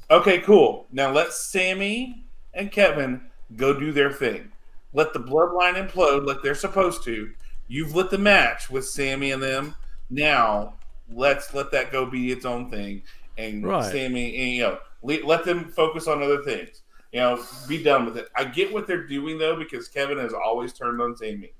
Okay, 0.09 0.39
cool. 0.39 0.87
Now 0.91 1.11
let 1.11 1.33
Sami 1.33 2.23
and 2.53 2.71
Kevin 2.71 3.21
go 3.55 3.77
do 3.77 3.91
their 3.91 4.11
thing. 4.11 4.51
Let 4.93 5.13
the 5.13 5.19
bloodline 5.19 5.75
implode 5.75 6.25
like 6.25 6.37
they're 6.41 6.55
supposed 6.55 7.03
to. 7.03 7.31
You've 7.67 7.95
lit 7.95 8.09
the 8.09 8.17
match 8.17 8.69
with 8.69 8.87
Sami 8.87 9.31
and 9.31 9.43
them. 9.43 9.75
Now 10.09 10.73
let's 11.13 11.53
let 11.53 11.71
that 11.71 11.91
go 11.91 12.05
be 12.05 12.31
its 12.31 12.45
own 12.45 12.69
thing. 12.69 13.03
And 13.37 13.63
Right. 13.63 13.85
Sami, 13.91 14.35
and, 14.37 14.51
you 14.51 14.61
know, 14.63 14.79
le- 15.01 15.25
let 15.25 15.45
them 15.45 15.71
focus 15.71 16.07
on 16.07 16.21
other 16.21 16.43
things. 16.43 16.81
You 17.11 17.21
know, 17.21 17.43
be 17.67 17.81
done 17.81 18.05
with 18.05 18.17
it. 18.17 18.29
I 18.35 18.43
get 18.43 18.71
what 18.71 18.85
they're 18.85 19.07
doing 19.07 19.37
though, 19.39 19.55
because 19.55 19.87
Kevin 19.87 20.19
has 20.19 20.33
always 20.33 20.73
turned 20.73 21.01
on 21.01 21.15
Sami, 21.15 21.51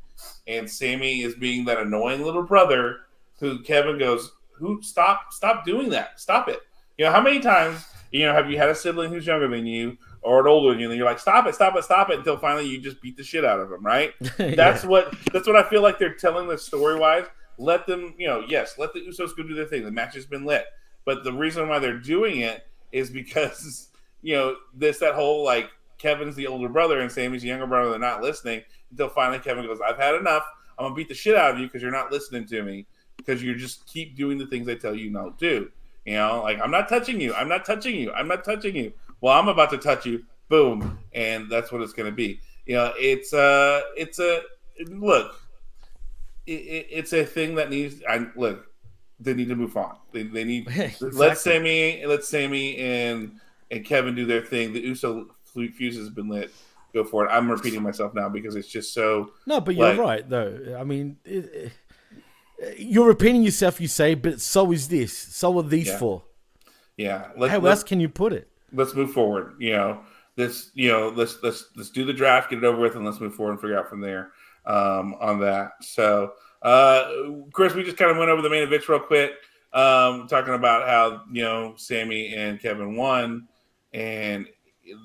and 0.46 0.70
Sami 0.70 1.22
is 1.24 1.34
being 1.36 1.66
that 1.66 1.80
annoying 1.80 2.24
little 2.24 2.44
brother 2.44 2.98
who 3.40 3.64
Kevin 3.64 3.98
goes, 3.98 4.34
"Who 4.52 4.82
stop? 4.84 5.32
Stop 5.34 5.66
doing 5.66 5.90
that! 5.90 6.20
Stop 6.20 6.50
it!" 6.50 6.60
You 7.00 7.06
know, 7.06 7.12
how 7.12 7.22
many 7.22 7.40
times 7.40 7.84
you 8.12 8.28
know 8.28 8.34
have 8.34 8.52
you 8.52 8.58
had 8.58 8.70
a 8.70 8.76
sibling 8.76 9.10
who's 9.12 9.26
younger 9.26 9.48
than 9.48 9.66
you 9.66 9.98
or 10.22 10.42
an 10.42 10.48
older 10.48 10.70
than 10.70 10.80
you, 10.80 10.90
and 10.90 10.98
you're 10.98 11.08
like, 11.08 11.18
"Stop 11.18 11.48
it! 11.48 11.56
Stop 11.56 11.76
it! 11.76 11.84
Stop 11.84 12.12
it!" 12.12 12.20
Until 12.20 12.38
finally 12.38 12.68
you 12.68 12.80
just 12.80 13.02
beat 13.02 13.18
the 13.18 13.24
shit 13.24 13.44
out 13.44 13.60
of 13.60 13.70
them, 13.70 13.84
right? 13.84 14.14
That's 14.38 14.84
what 14.84 15.16
that's 15.34 15.48
what 15.48 15.56
I 15.56 15.64
feel 15.64 15.82
like 15.82 15.98
they're 15.98 16.14
telling 16.14 16.48
the 16.48 16.60
story 16.60 17.00
wise. 17.00 17.26
Let 17.60 17.86
them, 17.86 18.16
you 18.18 18.26
know, 18.26 18.46
yes, 18.48 18.78
let 18.78 18.94
the 18.94 19.02
Usos 19.02 19.36
go 19.36 19.44
do 19.44 19.54
their 19.54 19.66
thing. 19.66 19.84
The 19.84 19.92
match 19.92 20.16
has 20.16 20.26
been 20.26 20.46
lit, 20.46 20.66
but 21.06 21.24
the 21.24 21.34
reason 21.34 21.68
why 21.68 21.80
they're 21.80 22.00
doing 22.00 22.40
it 22.40 22.66
is 22.92 23.10
because 23.10 23.90
you 24.22 24.34
know 24.34 24.56
this 24.74 25.00
that 25.00 25.14
whole 25.14 25.44
like 25.44 25.70
Kevin's 25.98 26.36
the 26.36 26.48
older 26.48 26.70
brother 26.70 27.02
and 27.02 27.12
Sami's 27.12 27.42
the 27.42 27.50
younger 27.50 27.68
brother. 27.68 27.92
They're 27.92 28.00
not 28.00 28.22
listening 28.22 28.64
until 28.90 29.10
finally 29.10 29.40
Kevin 29.40 29.66
goes, 29.66 29.80
"I've 29.82 29.98
had 29.98 30.16
enough. 30.16 30.44
I'm 30.78 30.86
gonna 30.86 30.96
beat 30.96 31.10
the 31.10 31.14
shit 31.14 31.36
out 31.36 31.52
of 31.52 31.60
you 31.60 31.68
because 31.68 31.82
you're 31.82 31.92
not 31.92 32.12
listening 32.12 32.46
to 32.48 32.64
me 32.64 32.86
because 33.18 33.44
you 33.44 33.54
just 33.56 33.86
keep 33.86 34.16
doing 34.16 34.38
the 34.38 34.48
things 34.48 34.70
I 34.70 34.76
tell 34.76 34.96
you 34.96 35.12
not 35.12 35.38
to 35.38 35.60
do." 35.60 35.72
You 36.06 36.14
know, 36.14 36.42
like 36.44 36.60
I'm 36.62 36.72
not 36.72 36.88
touching 36.88 37.20
you. 37.20 37.34
I'm 37.34 37.50
not 37.50 37.66
touching 37.66 37.96
you. 37.96 38.14
I'm 38.14 38.28
not 38.28 38.46
touching 38.46 38.76
you. 38.76 38.94
Well, 39.20 39.38
I'm 39.38 39.50
about 39.50 39.70
to 39.72 39.78
touch 39.78 40.06
you. 40.06 40.24
Boom, 40.48 40.98
and 41.14 41.52
that's 41.52 41.72
what 41.72 41.82
it's 41.82 41.94
gonna 41.94 42.12
be. 42.12 42.40
You 42.66 42.76
know, 42.76 42.94
it's 42.98 43.34
uh 43.34 43.82
it's 43.98 44.20
a 44.20 44.44
look. 44.88 45.36
It, 46.50 46.62
it, 46.62 46.88
it's 46.90 47.14
a 47.14 47.24
thing 47.26 47.56
that 47.56 47.70
needs. 47.70 48.02
I 48.10 48.28
look. 48.36 48.66
They 49.20 49.34
need 49.34 49.50
to 49.50 49.56
move 49.56 49.76
on. 49.76 49.98
They, 50.14 50.24
they 50.24 50.44
need 50.46 50.68
Exactly. 50.70 51.12
let 51.12 51.38
Sami 51.38 52.06
let 52.06 52.24
Sami 52.24 52.78
and 52.78 53.40
and 53.70 53.86
Kevin 53.86 54.16
do 54.16 54.26
their 54.26 54.42
thing. 54.42 54.74
The 54.74 54.80
Uso 54.80 55.28
fuse 55.54 55.98
has 55.98 56.10
been 56.10 56.30
lit. 56.30 56.52
Go 56.94 57.04
for 57.04 57.26
it. 57.26 57.30
I'm 57.30 57.52
repeating 57.52 57.84
myself 57.84 58.14
now 58.16 58.30
because 58.30 58.56
it's 58.56 58.68
just 58.68 58.94
so. 58.94 59.32
No, 59.46 59.62
but 59.62 59.76
you're 59.76 59.96
right 59.96 60.28
though. 60.28 60.76
I 60.80 60.84
mean, 60.84 61.18
it, 61.26 61.46
it- 61.54 61.72
you're 62.78 63.08
repeating 63.08 63.44
yourself. 63.44 63.80
You 63.80 63.88
say, 63.88 64.16
but 64.16 64.42
so 64.42 64.72
is 64.72 64.88
this. 64.90 65.16
So 65.18 65.58
are 65.60 65.64
these 65.64 65.88
Yeah. 65.88 65.98
four. 65.98 66.24
Yeah. 66.98 67.28
Let, 67.38 67.52
How 67.52 67.60
let, 67.60 67.70
else 67.72 67.84
can 67.84 68.00
you 68.00 68.10
put 68.10 68.34
it? 68.34 68.50
let's 68.74 68.94
move 68.96 69.12
forward. 69.14 69.54
You 69.60 69.72
know, 69.74 70.00
this. 70.36 70.72
You 70.74 70.90
know, 70.90 71.10
let's 71.10 71.38
let's 71.44 71.70
let's 71.76 71.90
do 71.90 72.04
the 72.06 72.14
draft, 72.14 72.50
get 72.50 72.58
it 72.60 72.66
over 72.66 72.80
with, 72.80 72.96
and 72.96 73.06
let's 73.06 73.20
move 73.22 73.36
forward 73.36 73.52
and 73.54 73.62
figure 73.62 73.78
out 73.80 73.90
from 73.90 74.02
there 74.02 74.32
um, 74.66 75.16
on 75.20 75.40
that. 75.40 75.72
So, 75.82 76.34
uh, 76.62 77.12
Chris, 77.54 77.74
we 77.74 77.84
just 77.84 77.98
kind 77.98 78.12
of 78.12 78.18
went 78.18 78.30
over 78.30 78.42
the 78.42 78.50
main 78.50 78.64
events 78.64 78.90
real 78.90 79.00
quick, 79.00 79.32
um, 79.74 80.28
talking 80.28 80.54
about 80.54 80.88
how 80.88 81.24
you 81.32 81.44
know 81.44 81.74
Sami 81.78 82.36
and 82.36 82.60
Kevin 82.60 82.96
won, 82.96 83.48
and 83.94 84.48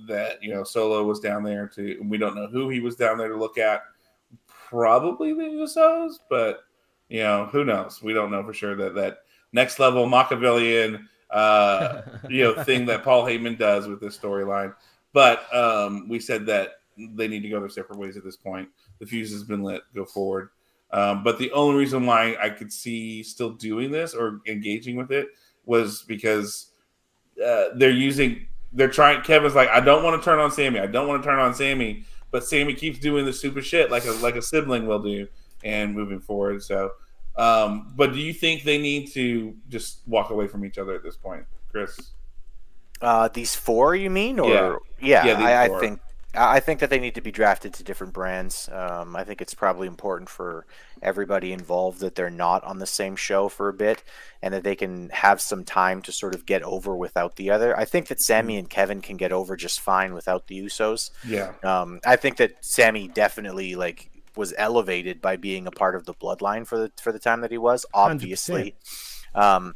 that 0.09 0.43
you 0.43 0.53
know 0.53 0.65
Solo 0.65 1.05
was 1.05 1.21
down 1.21 1.43
there 1.43 1.69
to. 1.69 2.01
We 2.05 2.19
don't 2.19 2.35
know 2.35 2.47
who 2.47 2.69
he 2.69 2.81
was 2.81 2.97
down 2.97 3.19
there 3.19 3.29
to 3.29 3.37
look 3.37 3.59
at. 3.59 3.83
Probably 4.47 5.33
the 5.33 5.43
Usos, 5.43 6.15
but 6.29 6.65
you 7.09 7.21
know 7.21 7.47
who 7.47 7.65
knows. 7.65 8.03
We 8.03 8.13
don't 8.13 8.31
know 8.31 8.43
for 8.43 8.55
sure 8.55 8.75
that 8.77 8.95
that 8.95 9.19
next 9.53 9.79
level 9.79 10.07
Machiavellian 10.07 11.09
uh, 11.31 12.03
you 12.29 12.45
know 12.45 12.65
thing 12.65 12.87
that 12.87 13.05
Paul 13.05 13.25
Heyman 13.25 13.59
does 13.59 13.87
with 13.87 14.01
this 14.01 14.19
storyline. 14.19 14.75
But 15.13 15.55
um, 15.55 16.09
we 16.09 16.19
said 16.19 16.47
that 16.47 16.73
they 16.97 17.29
need 17.29 17.43
to 17.43 17.49
go 17.49 17.61
their 17.61 17.69
separate 17.69 17.99
ways 17.99 18.17
at 18.17 18.25
this 18.25 18.37
point. 18.37 18.69
The 18.99 19.07
fuse 19.07 19.33
has 19.33 19.45
been 19.45 19.63
lit. 19.63 19.83
Go 19.95 20.05
forward. 20.05 20.51
Um, 20.91 21.25
but 21.25 21.39
the 21.39 21.51
only 21.53 21.77
reason 21.77 22.07
why 22.07 22.37
I 22.41 22.51
could 22.51 22.73
see 22.73 23.23
still 23.23 23.51
doing 23.51 23.91
this 23.91 24.15
or 24.15 24.41
engaging 24.47 24.97
with 24.97 25.11
it 25.11 25.29
was 25.65 26.03
because 26.03 26.73
uh, 27.45 27.65
they're 27.75 27.91
using 27.91 28.47
they're 28.73 28.89
trying. 28.89 29.23
Kevin's 29.23 29.55
like, 29.55 29.69
I 29.71 29.81
don't 29.81 30.03
want 30.03 30.21
to 30.21 30.25
turn 30.25 30.39
on 30.39 30.51
Sami. 30.51 30.81
I 30.81 30.87
don't 30.87 31.09
want 31.09 31.23
to 31.23 31.29
turn 31.29 31.39
on 31.39 31.55
Sami. 31.55 32.05
But 32.31 32.45
Sami 32.45 32.75
keeps 32.75 32.99
doing 32.99 33.25
the 33.25 33.33
super 33.33 33.63
shit 33.63 33.91
like 33.91 34.05
a 34.07 34.11
like 34.13 34.35
a 34.37 34.43
sibling 34.43 34.87
will 34.87 35.01
do, 35.01 35.29
and 35.63 35.95
moving 35.95 36.21
forward. 36.21 36.63
So, 36.63 36.91
um, 37.37 37.93
but 37.97 38.13
do 38.13 38.19
you 38.19 38.33
think 38.33 38.65
they 38.65 38.79
need 38.79 39.13
to 39.13 39.55
just 39.69 40.01
walk 40.07 40.31
away 40.31 40.49
from 40.49 40.65
each 40.65 40.77
other 40.77 40.95
at 40.95 41.03
this 41.05 41.17
point, 41.17 41.45
Chris? 41.71 41.97
Uh, 43.01 43.29
these 43.29 43.55
four, 43.55 43.95
you 43.95 44.11
mean? 44.11 44.41
Or 44.41 44.81
Yeah. 45.01 45.25
yeah, 45.25 45.39
Yeah, 45.39 45.47
I, 45.47 45.65
I 45.65 45.81
think 45.81 46.01
I 46.37 46.61
think 46.61 46.81
that 46.81 46.91
they 46.91 46.99
need 46.99 47.15
to 47.15 47.21
be 47.21 47.31
drafted 47.31 47.75
to 47.75 47.85
different 47.85 48.13
brands. 48.13 48.69
Um, 48.73 49.15
I 49.17 49.25
think 49.25 49.41
it's 49.41 49.55
probably 49.55 49.87
important 49.87 50.29
for 50.29 50.67
everybody 51.03 51.53
involved 51.53 52.01
that 52.01 52.15
they're 52.15 52.31
not 52.31 52.65
on 52.65 52.79
the 52.79 52.87
same 52.87 53.17
show 53.17 53.49
for 53.49 53.69
a 53.69 53.73
bit, 53.73 54.03
and 54.43 54.53
that 54.55 54.65
they 54.65 54.75
can 54.75 55.11
have 55.11 55.41
some 55.41 55.65
time 55.65 56.03
to 56.03 56.13
sort 56.13 56.35
of 56.35 56.47
get 56.47 56.63
over 56.63 56.97
without 56.97 57.37
the 57.37 57.51
other. 57.51 57.77
I 57.79 57.85
think 57.85 58.09
that 58.09 58.19
Mm-hmm. 58.19 58.23
Sami 58.23 58.57
and 58.59 58.71
Kevin 58.71 59.01
can 59.01 59.17
get 59.17 59.33
over 59.33 59.57
just 59.57 59.81
fine 59.81 60.15
without 60.15 60.47
the 60.47 60.61
Usos. 60.63 61.11
Yeah, 61.27 61.53
Um, 61.63 62.01
I 62.07 62.17
think 62.17 62.37
that 62.39 62.65
Sami 62.65 63.09
definitely 63.09 63.75
like 63.75 64.11
was 64.37 64.55
elevated 64.57 65.21
by 65.21 65.37
being 65.37 65.67
a 65.67 65.71
part 65.71 65.95
of 65.95 66.07
the 66.07 66.15
bloodline 66.15 66.67
for 66.67 66.79
the 66.79 66.93
for 67.01 67.13
the 67.13 67.19
time 67.19 67.41
that 67.43 67.51
he 67.51 67.59
was, 67.59 67.87
obviously. 67.95 68.75
Um, 69.35 69.75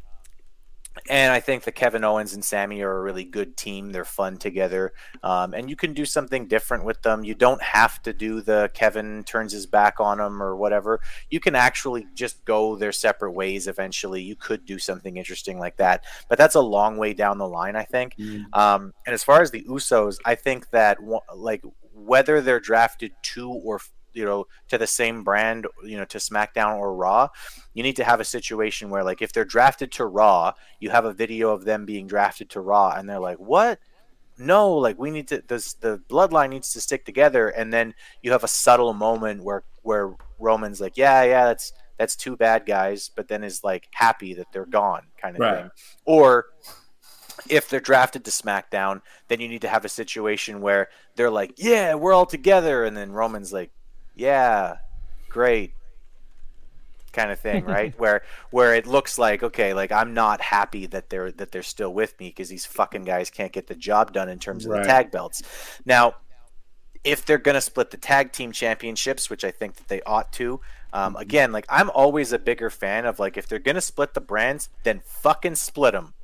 and 1.08 1.32
I 1.32 1.40
think 1.40 1.64
the 1.64 1.72
Kevin 1.72 2.04
Owens 2.04 2.34
and 2.34 2.44
Sami 2.44 2.82
are 2.82 2.96
a 2.96 3.00
really 3.00 3.24
good 3.24 3.56
team. 3.56 3.90
They're 3.90 4.04
fun 4.04 4.36
together, 4.36 4.92
um, 5.22 5.54
and 5.54 5.68
you 5.70 5.76
can 5.76 5.92
do 5.92 6.04
something 6.04 6.46
different 6.48 6.84
with 6.84 7.02
them. 7.02 7.24
You 7.24 7.34
don't 7.34 7.62
have 7.62 8.02
to 8.02 8.12
do 8.12 8.40
the 8.40 8.70
Kevin 8.74 9.24
turns 9.24 9.52
his 9.52 9.66
back 9.66 10.00
on 10.00 10.20
him 10.20 10.42
or 10.42 10.56
whatever. 10.56 11.00
You 11.30 11.40
can 11.40 11.54
actually 11.54 12.06
just 12.14 12.44
go 12.44 12.76
their 12.76 12.92
separate 12.92 13.32
ways 13.32 13.68
eventually. 13.68 14.22
You 14.22 14.36
could 14.36 14.64
do 14.64 14.78
something 14.78 15.16
interesting 15.16 15.58
like 15.58 15.76
that, 15.76 16.04
but 16.28 16.38
that's 16.38 16.54
a 16.54 16.60
long 16.60 16.96
way 16.96 17.14
down 17.14 17.38
the 17.38 17.48
line, 17.48 17.76
I 17.76 17.84
think. 17.84 18.14
Um, 18.52 18.92
and 19.06 19.14
as 19.14 19.24
far 19.24 19.42
as 19.42 19.50
the 19.50 19.64
Usos, 19.64 20.18
I 20.24 20.34
think 20.34 20.70
that 20.70 20.98
like 21.34 21.62
whether 21.94 22.40
they're 22.40 22.60
drafted 22.60 23.12
to 23.22 23.50
or 23.50 23.80
you 24.18 24.24
know 24.24 24.46
to 24.68 24.76
the 24.78 24.86
same 24.86 25.24
brand, 25.24 25.66
you 25.84 25.96
know 25.96 26.04
to 26.06 26.18
SmackDown 26.18 26.76
or 26.76 26.94
Raw, 26.94 27.28
you 27.74 27.82
need 27.82 27.96
to 27.96 28.04
have 28.04 28.20
a 28.20 28.24
situation 28.24 28.90
where 28.90 29.04
like 29.04 29.22
if 29.22 29.32
they're 29.32 29.44
drafted 29.44 29.92
to 29.92 30.06
Raw, 30.06 30.52
you 30.80 30.90
have 30.90 31.04
a 31.04 31.12
video 31.14 31.50
of 31.50 31.64
them 31.64 31.86
being 31.86 32.06
drafted 32.06 32.50
to 32.50 32.60
Raw, 32.60 32.90
and 32.96 33.08
they're 33.08 33.20
like, 33.20 33.38
what? 33.38 33.78
No, 34.36 34.74
like 34.74 34.98
we 34.98 35.10
need 35.10 35.28
to. 35.28 35.42
This 35.46 35.74
the 35.74 36.00
bloodline 36.08 36.50
needs 36.50 36.72
to 36.72 36.80
stick 36.80 37.04
together, 37.04 37.48
and 37.48 37.72
then 37.72 37.94
you 38.22 38.32
have 38.32 38.44
a 38.44 38.48
subtle 38.48 38.92
moment 38.94 39.42
where 39.42 39.64
where 39.82 40.14
Roman's 40.38 40.80
like, 40.80 40.96
yeah, 40.96 41.22
yeah, 41.24 41.44
that's 41.46 41.72
that's 41.98 42.14
two 42.14 42.36
bad 42.36 42.64
guys, 42.66 43.10
but 43.16 43.26
then 43.28 43.42
is 43.42 43.64
like 43.64 43.88
happy 43.92 44.34
that 44.34 44.46
they're 44.52 44.66
gone, 44.66 45.02
kind 45.20 45.36
of 45.36 45.40
Right. 45.40 45.56
thing, 45.56 45.70
or 46.04 46.46
if 47.48 47.68
they're 47.68 47.80
drafted 47.80 48.24
to 48.24 48.30
SmackDown, 48.30 49.00
then 49.28 49.40
you 49.40 49.48
need 49.48 49.62
to 49.62 49.68
have 49.68 49.84
a 49.84 49.88
situation 49.88 50.60
where 50.60 50.88
they're 51.16 51.30
like, 51.30 51.54
"Yeah, 51.56 51.94
we're 51.94 52.12
all 52.12 52.26
together," 52.26 52.84
and 52.84 52.96
then 52.96 53.12
Roman's 53.12 53.52
like, 53.52 53.70
"Yeah, 54.18 54.76
great," 55.28 55.72
kind 57.12 57.30
of 57.30 57.38
thing, 57.40 57.64
right? 57.76 57.98
where 57.98 58.22
where 58.50 58.74
it 58.74 58.86
looks 58.86 59.18
like, 59.18 59.42
okay, 59.42 59.72
like 59.74 59.90
I'm 59.92 60.12
not 60.14 60.40
happy 60.40 60.86
that 60.86 61.08
they're 61.10 61.32
that 61.32 61.52
they're 61.52 61.62
still 61.62 61.92
with 61.94 62.18
me 62.20 62.28
because 62.28 62.48
these 62.48 62.66
fucking 62.66 63.04
guys 63.04 63.30
can't 63.30 63.52
get 63.52 63.66
the 63.66 63.74
job 63.74 64.12
done 64.12 64.28
in 64.28 64.38
terms 64.38 64.66
of 64.66 64.72
Right. 64.72 64.82
the 64.82 64.88
tag 64.88 65.10
belts. 65.10 65.42
Now, 65.86 66.16
if 67.04 67.24
they're 67.24 67.38
gonna 67.38 67.60
split 67.60 67.90
the 67.90 67.96
tag 67.96 68.32
team 68.32 68.52
championships, 68.52 69.30
which 69.30 69.44
I 69.44 69.50
think 69.50 69.76
that 69.76 69.88
they 69.88 70.02
ought 70.02 70.32
to, 70.34 70.60
um, 70.92 71.16
again, 71.16 71.52
like 71.52 71.66
I'm 71.68 71.90
always 71.90 72.32
a 72.32 72.38
bigger 72.38 72.70
fan 72.70 73.06
of 73.06 73.18
like 73.18 73.36
if 73.36 73.46
they're 73.48 73.58
gonna 73.58 73.80
split 73.80 74.14
the 74.14 74.20
brands, 74.20 74.68
then 74.82 75.00
fucking 75.04 75.54
split 75.56 75.92
them 75.92 76.14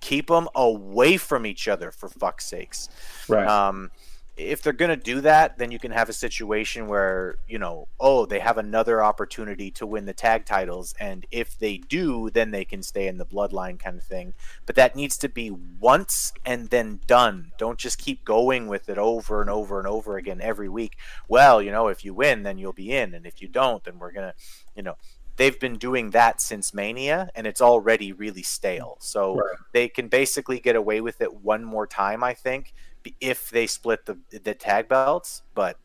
keep 0.00 0.26
them 0.26 0.46
away 0.54 1.16
from 1.16 1.46
each 1.46 1.66
other 1.66 1.90
for 1.90 2.10
fuck's 2.10 2.44
sakes. 2.44 2.90
right. 3.26 3.46
Um, 3.48 3.90
if 4.36 4.62
they're 4.62 4.72
going 4.72 4.90
to 4.90 4.96
do 4.96 5.20
that, 5.20 5.58
then 5.58 5.70
you 5.70 5.78
can 5.78 5.92
have 5.92 6.08
a 6.08 6.12
situation 6.12 6.88
where, 6.88 7.36
you 7.46 7.58
know, 7.58 7.86
oh, 8.00 8.26
they 8.26 8.40
have 8.40 8.58
another 8.58 9.02
opportunity 9.02 9.70
to 9.72 9.86
win 9.86 10.06
the 10.06 10.12
tag 10.12 10.44
titles. 10.44 10.92
And 10.98 11.24
if 11.30 11.56
they 11.56 11.78
do, 11.78 12.30
then 12.30 12.50
they 12.50 12.64
can 12.64 12.82
stay 12.82 13.06
in 13.06 13.18
the 13.18 13.26
bloodline 13.26 13.78
kind 13.78 13.96
of 13.96 14.02
thing. 14.02 14.34
But 14.66 14.74
that 14.74 14.96
needs 14.96 15.16
to 15.18 15.28
be 15.28 15.50
once 15.50 16.32
and 16.44 16.68
then 16.70 17.00
done. 17.06 17.52
Don't 17.58 17.78
just 17.78 17.98
keep 17.98 18.24
going 18.24 18.66
with 18.66 18.88
it 18.88 18.98
over 18.98 19.40
and 19.40 19.50
over 19.50 19.78
and 19.78 19.86
over 19.86 20.16
again 20.16 20.40
every 20.40 20.68
week. 20.68 20.96
Well, 21.28 21.62
you 21.62 21.70
know, 21.70 21.86
if 21.88 22.04
you 22.04 22.12
win, 22.12 22.42
then 22.42 22.58
you'll 22.58 22.72
be 22.72 22.92
in. 22.92 23.14
And 23.14 23.26
if 23.26 23.40
you 23.40 23.46
don't, 23.46 23.84
then 23.84 23.98
we're 24.00 24.12
going 24.12 24.28
to, 24.28 24.34
you 24.74 24.82
know, 24.82 24.96
they've 25.36 25.58
been 25.58 25.76
doing 25.76 26.10
that 26.10 26.40
since 26.40 26.74
Mania 26.74 27.28
and 27.34 27.46
it's 27.46 27.60
already 27.60 28.12
really 28.12 28.42
stale. 28.42 28.96
So 29.00 29.36
Right. 29.36 29.56
they 29.72 29.88
can 29.88 30.08
basically 30.08 30.60
get 30.60 30.76
away 30.76 31.00
with 31.00 31.20
it 31.20 31.34
one 31.34 31.64
more 31.64 31.86
time, 31.86 32.22
I 32.22 32.34
think, 32.34 32.72
if 33.20 33.50
they 33.50 33.66
split 33.66 34.06
the 34.06 34.18
the 34.42 34.54
tag 34.54 34.88
belts. 34.88 35.42
But 35.54 35.78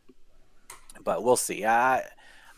but 1.03 1.23
we'll 1.23 1.35
see. 1.37 1.65
I 1.65 2.03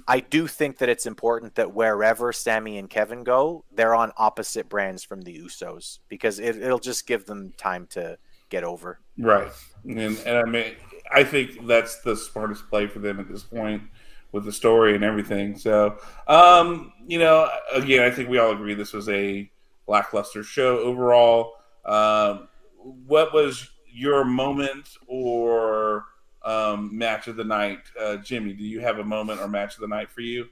I 0.08 0.20
do 0.20 0.48
think 0.48 0.78
that 0.80 0.90
it's 0.90 1.06
important 1.06 1.56
that 1.56 1.74
wherever 1.74 2.32
Sami 2.34 2.78
and 2.78 2.90
Kevin 2.90 3.24
go, 3.24 3.64
they're 3.72 3.96
on 3.96 4.12
opposite 4.18 4.70
brands 4.70 5.04
from 5.04 5.22
the 5.22 5.38
Usos 5.40 6.00
because 6.10 6.40
it, 6.40 6.58
it'll 6.58 6.80
just 6.80 7.08
give 7.08 7.26
them 7.26 7.54
time 7.58 7.88
to 7.92 8.18
get 8.50 8.64
over. 8.64 9.00
Right. 9.18 9.52
And, 9.86 10.00
and 10.00 10.38
I 10.38 10.44
mean, 10.44 10.74
I 11.12 11.24
think 11.24 11.68
that's 11.68 12.00
the 12.02 12.16
smartest 12.16 12.70
play 12.70 12.88
for 12.88 13.00
them 13.00 13.20
at 13.20 13.28
this 13.28 13.44
point 13.44 13.84
with 14.32 14.46
the 14.46 14.52
story 14.52 14.96
and 14.96 15.04
everything. 15.04 15.58
So, 15.58 15.98
um, 16.28 16.94
you 17.06 17.20
know, 17.20 17.50
again, 17.74 18.04
I 18.04 18.12
think 18.12 18.30
we 18.30 18.38
all 18.38 18.52
agree 18.52 18.74
this 18.74 18.94
was 18.94 19.10
a 19.10 19.50
lackluster 19.88 20.44
show 20.44 20.80
overall. 20.80 21.54
Um, 21.86 22.48
what 22.78 23.34
was 23.34 23.71
your 23.94 24.24
moment 24.26 24.90
or 25.08 26.06
um, 26.44 26.98
match 26.98 27.28
of 27.28 27.36
the 27.36 27.44
night, 27.44 27.80
uh, 28.00 28.18
Jimmy? 28.18 28.54
Do 28.54 28.64
you 28.64 28.80
have 28.80 29.00
a 29.00 29.04
moment 29.04 29.42
or 29.42 29.48
match 29.48 29.76
of 29.76 29.82
the 29.82 29.88
night 29.88 30.12
for 30.12 30.22
you? 30.22 30.50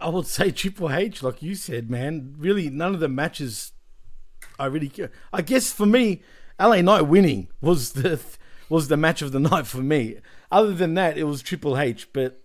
I 0.00 0.08
would 0.08 0.26
say 0.26 0.50
Triple 0.50 0.92
H, 0.92 1.22
like 1.22 1.42
you 1.42 1.54
said, 1.54 1.90
man. 1.90 2.34
Really, 2.38 2.68
none 2.68 2.94
of 2.94 3.00
the 3.00 3.08
matches 3.08 3.72
I 4.58 4.66
really. 4.66 4.92
I 5.32 5.42
guess 5.42 5.72
for 5.72 5.86
me, 5.86 6.22
LA 6.60 6.80
Knight 6.82 7.02
winning 7.02 7.48
was 7.60 7.92
the 7.94 8.20
was 8.68 8.88
the 8.88 8.96
match 8.96 9.22
of 9.22 9.32
the 9.32 9.40
night 9.40 9.66
for 9.66 9.82
me. 9.82 10.18
Other 10.50 10.72
than 10.72 10.94
that, 10.94 11.18
it 11.18 11.24
was 11.24 11.42
Triple 11.42 11.78
H. 11.78 12.12
But 12.12 12.40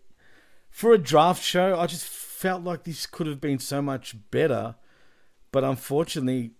for 0.69 0.93
a 0.93 0.98
draft 0.98 1.43
show, 1.43 1.80
I 1.80 1.88
just 1.88 2.06
felt 2.06 2.64
like 2.64 2.84
this 2.84 3.06
could 3.06 3.27
have 3.27 3.42
been 3.42 3.59
so 3.59 3.82
much 3.82 4.16
better. 4.32 4.76
But 5.51 5.64
unfortunately, 5.64 6.51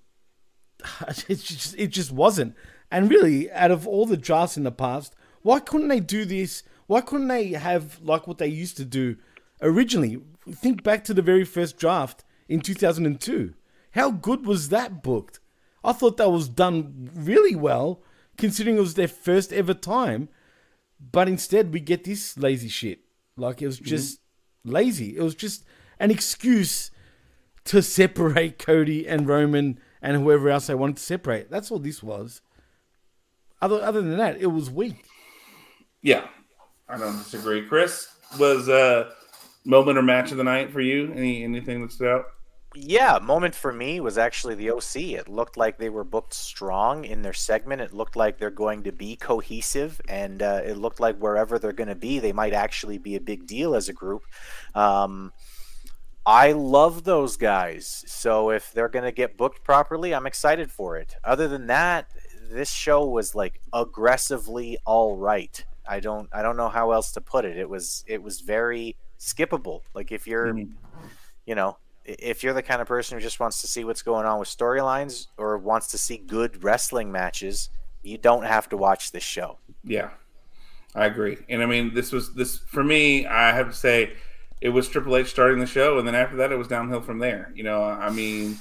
it 1.08 1.40
just, 1.40 1.76
it 1.78 1.88
just 1.88 2.12
wasn't. 2.12 2.56
And 2.92 3.10
really, 3.10 3.52
out 3.52 3.72
of 3.72 3.88
all 3.88 4.06
the 4.06 4.18
drafts 4.18 4.58
in 4.58 4.64
the 4.64 4.72
past, 4.72 5.16
why 5.42 5.60
couldn't 5.60 5.90
they 5.90 6.00
do 6.00 6.26
this? 6.26 6.64
Why 6.88 7.02
couldn't 7.02 7.28
they 7.28 7.50
have 7.52 8.00
like 8.02 8.28
what 8.28 8.40
they 8.40 8.48
used 8.48 8.78
to 8.78 8.86
do 8.86 9.18
originally? 9.62 10.22
Think 10.50 10.84
back 10.84 11.04
to 11.06 11.14
the 11.14 11.22
very 11.22 11.46
first 11.46 11.78
draft 11.78 12.24
in 12.48 12.62
2002. 12.62 13.54
How 13.92 14.12
good 14.12 14.46
was 14.46 14.70
that 14.70 15.04
booked? 15.04 15.40
I 15.84 15.94
thought 15.94 16.18
that 16.18 16.32
was 16.32 16.50
done 16.50 17.10
really 17.14 17.56
well, 17.56 18.04
considering 18.38 18.78
it 18.78 18.82
was 18.82 18.96
their 18.96 19.08
first 19.08 19.54
ever 19.54 19.74
time. 19.74 20.30
But 21.00 21.30
instead, 21.30 21.72
we 21.72 21.80
get 21.80 22.04
this 22.04 22.38
lazy 22.38 22.68
shit. 22.68 23.00
Like 23.38 23.62
it 23.62 23.68
was 23.68 23.80
just 23.80 24.20
mm-hmm. 24.20 24.72
lazy. 24.72 25.16
It 25.16 25.22
was 25.22 25.36
just 25.36 25.64
an 26.00 26.12
excuse 26.12 26.92
to 27.66 27.82
separate 27.82 28.60
Cody 28.66 29.08
and 29.08 29.28
Roman 29.28 29.80
and 30.02 30.18
whoever 30.18 30.50
else 30.50 30.68
they 30.68 30.76
wanted 30.76 30.98
to 30.98 31.04
separate. 31.04 31.50
That's 31.50 31.72
all 31.72 31.80
this 31.80 32.04
was. 32.04 32.42
Other 33.62 33.82
other 33.84 34.02
than 34.02 34.18
that, 34.18 34.38
it 34.40 34.48
was 34.48 34.70
weak. 34.70 35.06
Yeah, 36.02 36.28
I 36.88 36.98
don't 36.98 37.18
disagree. 37.18 37.66
Chris 37.68 38.08
was 38.40 38.70
a 38.70 39.12
moment 39.66 39.98
or 39.98 40.02
match 40.02 40.32
of 40.32 40.38
the 40.38 40.44
night 40.44 40.72
for 40.72 40.82
you. 40.82 41.12
Any 41.14 41.44
anything 41.44 41.82
that 41.82 41.92
stood 41.92 42.08
out? 42.08 42.26
Yeah, 42.76 43.18
moment 43.20 43.56
for 43.56 43.74
me 43.74 44.00
was 44.00 44.20
actually 44.20 44.54
the 44.54 44.70
OC. 44.70 44.96
It 44.96 45.28
looked 45.28 45.58
like 45.58 45.80
they 45.80 45.90
were 45.90 46.04
booked 46.04 46.36
strong 46.36 47.04
in 47.04 47.24
their 47.24 47.34
segment. 47.34 47.82
It 47.82 47.94
looked 47.94 48.16
like 48.16 48.38
they're 48.38 48.52
going 48.52 48.84
to 48.84 48.92
be 48.92 49.16
cohesive, 49.16 50.00
and 50.08 50.44
uh, 50.44 50.62
it 50.64 50.78
looked 50.78 51.00
like 51.00 51.18
wherever 51.18 51.58
they're 51.58 51.74
going 51.74 51.90
to 51.90 51.96
be, 51.96 52.20
they 52.20 52.32
might 52.32 52.54
actually 52.54 53.00
be 53.00 53.16
a 53.16 53.22
big 53.22 53.48
deal 53.48 53.74
as 53.74 53.90
a 53.90 53.94
group. 53.94 54.22
Um, 54.76 55.34
I 56.28 56.52
love 56.52 57.06
those 57.06 57.38
guys. 57.38 58.04
So 58.06 58.52
if 58.52 58.72
they're 58.72 58.88
going 58.88 59.06
to 59.06 59.12
get 59.12 59.36
booked 59.36 59.64
properly, 59.64 60.14
I'm 60.14 60.28
excited 60.28 60.72
for 60.72 60.96
it. 60.96 61.16
Other 61.24 61.48
than 61.48 61.66
that, 61.68 62.06
this 62.50 62.72
show 62.72 63.06
was 63.06 63.36
like 63.36 63.62
aggressively 63.74 64.78
all 64.86 65.16
right. 65.16 65.64
I 65.88 66.00
don't 66.00 66.30
I 66.32 66.42
don't 66.42 66.58
know 66.58 66.70
how 66.70 66.92
else 66.92 67.12
to 67.14 67.22
put 67.22 67.46
it. 67.46 67.58
It 67.58 67.70
was 67.70 68.04
it 68.08 68.22
was 68.22 68.42
very 68.42 68.96
skippable. 69.20 69.82
Like 69.94 70.12
if 70.12 70.28
you're 70.28 70.54
mm-hmm. 70.54 70.74
you 71.46 71.56
know, 71.56 71.78
if 72.06 72.44
you're 72.44 72.54
the 72.54 72.64
kind 72.64 72.82
of 72.82 72.88
person 72.88 73.18
who 73.18 73.22
just 73.22 73.40
wants 73.40 73.62
to 73.62 73.68
see 73.68 73.84
what's 73.84 74.02
going 74.02 74.26
on 74.26 74.40
with 74.40 74.50
storylines 74.50 75.28
or 75.38 75.58
wants 75.58 75.88
to 75.88 75.98
see 75.98 76.18
good 76.18 76.64
wrestling 76.64 77.12
matches, 77.12 77.70
you 78.04 78.18
don't 78.18 78.44
have 78.44 78.70
to 78.70 78.78
watch 78.78 79.12
this 79.12 79.24
show. 79.24 79.60
Yeah. 79.84 80.10
I 80.96 81.06
agree. 81.06 81.38
And 81.50 81.62
I 81.62 81.68
mean, 81.68 81.94
this 81.94 82.12
was 82.12 82.34
this 82.34 82.58
for 82.58 82.84
me, 82.84 83.26
I 83.26 83.52
have 83.54 83.70
to 83.70 83.76
say 83.76 84.14
it 84.60 84.70
was 84.70 84.90
Triple 84.90 85.16
H 85.16 85.28
starting 85.28 85.60
the 85.60 85.68
show 85.68 86.00
and 86.00 86.08
then 86.08 86.16
after 86.16 86.36
that 86.38 86.52
it 86.52 86.58
was 86.58 86.68
downhill 86.68 87.02
from 87.02 87.20
there. 87.20 87.52
You 87.56 87.64
know, 87.64 87.84
I 87.84 88.10
mean, 88.10 88.58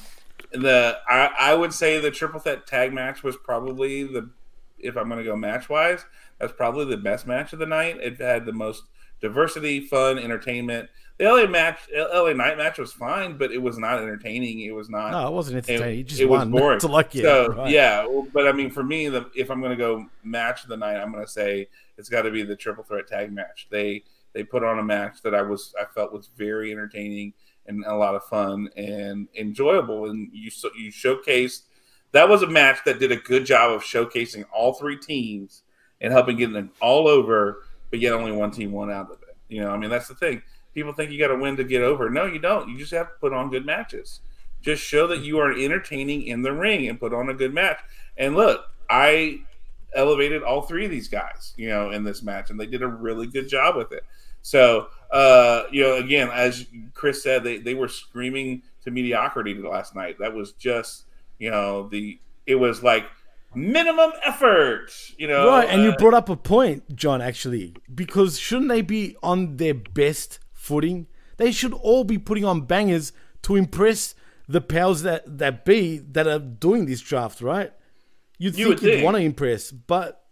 the 0.52 0.98
I, 1.08 1.30
I 1.38 1.54
would 1.54 1.72
say 1.72 2.00
the 2.00 2.10
triple 2.10 2.40
threat 2.40 2.66
tag 2.66 2.92
match 2.92 3.22
was 3.22 3.36
probably 3.36 4.04
the 4.04 4.30
if 4.78 4.96
I'm 4.96 5.08
going 5.08 5.18
to 5.18 5.24
go 5.24 5.36
match 5.36 5.68
wise, 5.68 6.04
that's 6.38 6.52
probably 6.52 6.84
the 6.84 6.96
best 6.96 7.26
match 7.26 7.52
of 7.52 7.58
the 7.58 7.66
night. 7.66 7.98
It 8.00 8.20
had 8.20 8.46
the 8.46 8.52
most 8.52 8.84
diversity, 9.20 9.80
fun, 9.80 10.18
entertainment. 10.18 10.88
The 11.18 11.24
LA 11.24 11.46
match, 11.46 11.80
LA 11.92 12.32
Knight 12.32 12.56
match 12.56 12.78
was 12.78 12.92
fine, 12.92 13.36
but 13.36 13.50
it 13.50 13.58
was 13.60 13.76
not 13.76 13.98
entertaining. 13.98 14.60
It 14.60 14.70
was 14.70 14.88
not. 14.88 15.10
No, 15.10 15.26
it 15.26 15.32
wasn't 15.32 15.56
entertaining. 15.56 16.00
It, 16.00 16.04
just 16.04 16.20
it 16.20 16.28
was 16.28 16.46
boring. 16.46 16.78
To 16.80 16.86
like 16.86 17.12
you. 17.12 17.22
So 17.22 17.48
right. 17.48 17.70
yeah, 17.70 18.06
but 18.32 18.46
I 18.46 18.52
mean, 18.52 18.70
for 18.70 18.84
me, 18.84 19.08
the, 19.08 19.28
if 19.34 19.50
I'm 19.50 19.60
going 19.60 19.76
to 19.76 19.76
go 19.76 20.06
match 20.22 20.62
of 20.62 20.68
the 20.68 20.76
night, 20.76 20.96
I'm 20.96 21.10
going 21.10 21.24
to 21.24 21.30
say 21.30 21.68
it's 21.96 22.08
got 22.08 22.22
to 22.22 22.30
be 22.30 22.44
the 22.44 22.54
triple 22.54 22.84
threat 22.84 23.08
tag 23.08 23.32
match. 23.32 23.66
They 23.68 24.04
they 24.32 24.44
put 24.44 24.62
on 24.62 24.78
a 24.78 24.82
match 24.84 25.20
that 25.22 25.34
I 25.34 25.42
was 25.42 25.74
I 25.80 25.86
felt 25.92 26.12
was 26.12 26.28
very 26.36 26.70
entertaining 26.70 27.32
and 27.68 27.84
a 27.84 27.94
lot 27.94 28.14
of 28.14 28.24
fun 28.24 28.68
and 28.76 29.28
enjoyable. 29.36 30.10
And 30.10 30.30
you 30.32 30.50
you 30.76 30.90
showcased 30.90 31.62
that 32.12 32.28
was 32.28 32.42
a 32.42 32.46
match 32.46 32.78
that 32.86 32.98
did 32.98 33.12
a 33.12 33.16
good 33.16 33.44
job 33.44 33.70
of 33.72 33.82
showcasing 33.82 34.44
all 34.52 34.72
three 34.72 34.96
teams 34.96 35.62
and 36.00 36.12
helping 36.12 36.36
get 36.36 36.52
them 36.52 36.70
all 36.80 37.06
over, 37.06 37.64
but 37.90 38.00
yet 38.00 38.12
only 38.12 38.32
one 38.32 38.50
team 38.50 38.72
won 38.72 38.90
out 38.90 39.10
of 39.10 39.22
it. 39.22 39.36
You 39.48 39.60
know, 39.60 39.70
I 39.70 39.76
mean 39.76 39.90
that's 39.90 40.08
the 40.08 40.14
thing. 40.14 40.42
People 40.74 40.92
think 40.92 41.10
you 41.10 41.18
got 41.18 41.28
to 41.28 41.36
win 41.36 41.56
to 41.56 41.64
get 41.64 41.82
over. 41.82 42.08
No, 42.08 42.24
you 42.24 42.38
don't. 42.38 42.68
You 42.68 42.78
just 42.78 42.92
have 42.92 43.08
to 43.08 43.14
put 43.20 43.32
on 43.32 43.50
good 43.50 43.66
matches. 43.66 44.20
Just 44.60 44.82
show 44.82 45.06
that 45.08 45.20
you 45.20 45.38
are 45.38 45.52
entertaining 45.52 46.22
in 46.22 46.42
the 46.42 46.52
ring 46.52 46.88
and 46.88 46.98
put 46.98 47.14
on 47.14 47.28
a 47.28 47.34
good 47.34 47.54
match. 47.54 47.78
And 48.16 48.34
look, 48.34 48.64
I 48.90 49.40
elevated 49.94 50.42
all 50.42 50.62
three 50.62 50.84
of 50.84 50.90
these 50.90 51.08
guys, 51.08 51.54
you 51.56 51.68
know, 51.68 51.90
in 51.90 52.04
this 52.04 52.22
match, 52.22 52.50
and 52.50 52.58
they 52.58 52.66
did 52.66 52.82
a 52.82 52.86
really 52.86 53.26
good 53.26 53.48
job 53.48 53.76
with 53.76 53.92
it. 53.92 54.04
So, 54.48 54.86
uh, 55.10 55.64
you 55.70 55.82
know, 55.82 55.96
again, 55.96 56.30
as 56.32 56.64
Chris 56.94 57.22
said, 57.22 57.44
they, 57.44 57.58
they 57.58 57.74
were 57.74 57.86
screaming 57.86 58.62
to 58.82 58.90
mediocrity 58.90 59.52
last 59.52 59.94
night. 59.94 60.16
That 60.20 60.32
was 60.32 60.52
just, 60.52 61.04
you 61.38 61.50
know, 61.50 61.86
the 61.90 62.18
it 62.46 62.54
was 62.54 62.82
like 62.82 63.04
minimum 63.54 64.12
effort, 64.24 64.90
you 65.18 65.28
know. 65.28 65.48
Right, 65.48 65.68
and 65.68 65.82
uh, 65.82 65.84
you 65.84 65.92
brought 65.96 66.14
up 66.14 66.30
a 66.30 66.36
point, 66.36 66.96
John, 66.96 67.20
actually, 67.20 67.74
because 67.94 68.38
shouldn't 68.38 68.70
they 68.70 68.80
be 68.80 69.16
on 69.22 69.58
their 69.58 69.74
best 69.74 70.38
footing? 70.54 71.08
They 71.36 71.52
should 71.52 71.74
all 71.74 72.04
be 72.04 72.16
putting 72.16 72.46
on 72.46 72.62
bangers 72.62 73.12
to 73.42 73.54
impress 73.54 74.14
the 74.48 74.62
powers 74.62 75.02
that, 75.02 75.24
that 75.38 75.66
be 75.66 75.98
that 75.98 76.26
are 76.26 76.38
doing 76.38 76.86
this 76.86 77.02
draft, 77.02 77.42
right? 77.42 77.70
You'd 78.38 78.56
you 78.56 78.68
think 78.68 78.80
you'd 78.80 78.92
think. 78.92 79.04
want 79.04 79.18
to 79.18 79.22
impress, 79.22 79.70
but 79.70 80.24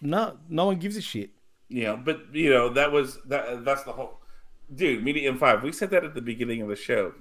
no, 0.00 0.38
no 0.48 0.66
one 0.66 0.76
gives 0.76 0.96
a 0.96 1.02
shit. 1.02 1.30
You 1.68 1.84
know, 1.84 1.96
but 1.96 2.34
you 2.34 2.50
know 2.50 2.68
that 2.70 2.92
was 2.92 3.18
that. 3.26 3.64
That's 3.64 3.82
the 3.82 3.92
whole 3.92 4.20
dude. 4.72 5.02
Media 5.02 5.28
M 5.28 5.38
five. 5.38 5.62
We 5.62 5.72
said 5.72 5.90
that 5.90 6.04
at 6.04 6.14
the 6.14 6.22
beginning 6.22 6.62
of 6.62 6.68
the 6.68 6.76
show. 6.76 7.12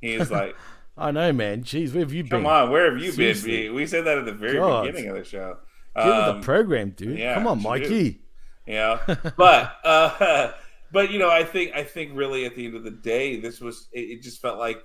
He's 0.00 0.30
like, 0.30 0.56
I 0.98 1.10
know, 1.10 1.32
man. 1.32 1.62
Jeez, 1.62 1.92
where 1.94 2.02
have 2.02 2.12
you 2.12 2.22
been? 2.22 2.30
Come 2.30 2.46
on, 2.46 2.70
where 2.70 2.92
have 2.92 3.02
you 3.02 3.10
Seriously. 3.12 3.64
been? 3.64 3.74
We 3.74 3.86
said 3.86 4.04
that 4.04 4.18
at 4.18 4.26
the 4.26 4.32
very 4.32 4.58
God. 4.58 4.86
beginning 4.86 5.10
of 5.10 5.16
the 5.16 5.24
show. 5.24 5.58
Get 5.96 6.06
um, 6.06 6.34
with 6.34 6.42
the 6.42 6.44
program, 6.44 6.90
dude. 6.90 7.18
Yeah, 7.18 7.34
Come 7.34 7.46
on, 7.46 7.62
Mikey. 7.62 8.20
Yeah, 8.66 8.98
but 9.36 9.76
uh, 9.84 10.52
but 10.92 11.10
you 11.10 11.18
know, 11.18 11.30
I 11.30 11.44
think 11.44 11.74
I 11.74 11.84
think 11.84 12.12
really 12.14 12.44
at 12.44 12.54
the 12.54 12.66
end 12.66 12.76
of 12.76 12.84
the 12.84 12.90
day, 12.90 13.40
this 13.40 13.60
was 13.60 13.88
it, 13.92 14.00
it 14.00 14.22
just 14.22 14.40
felt 14.40 14.58
like, 14.58 14.84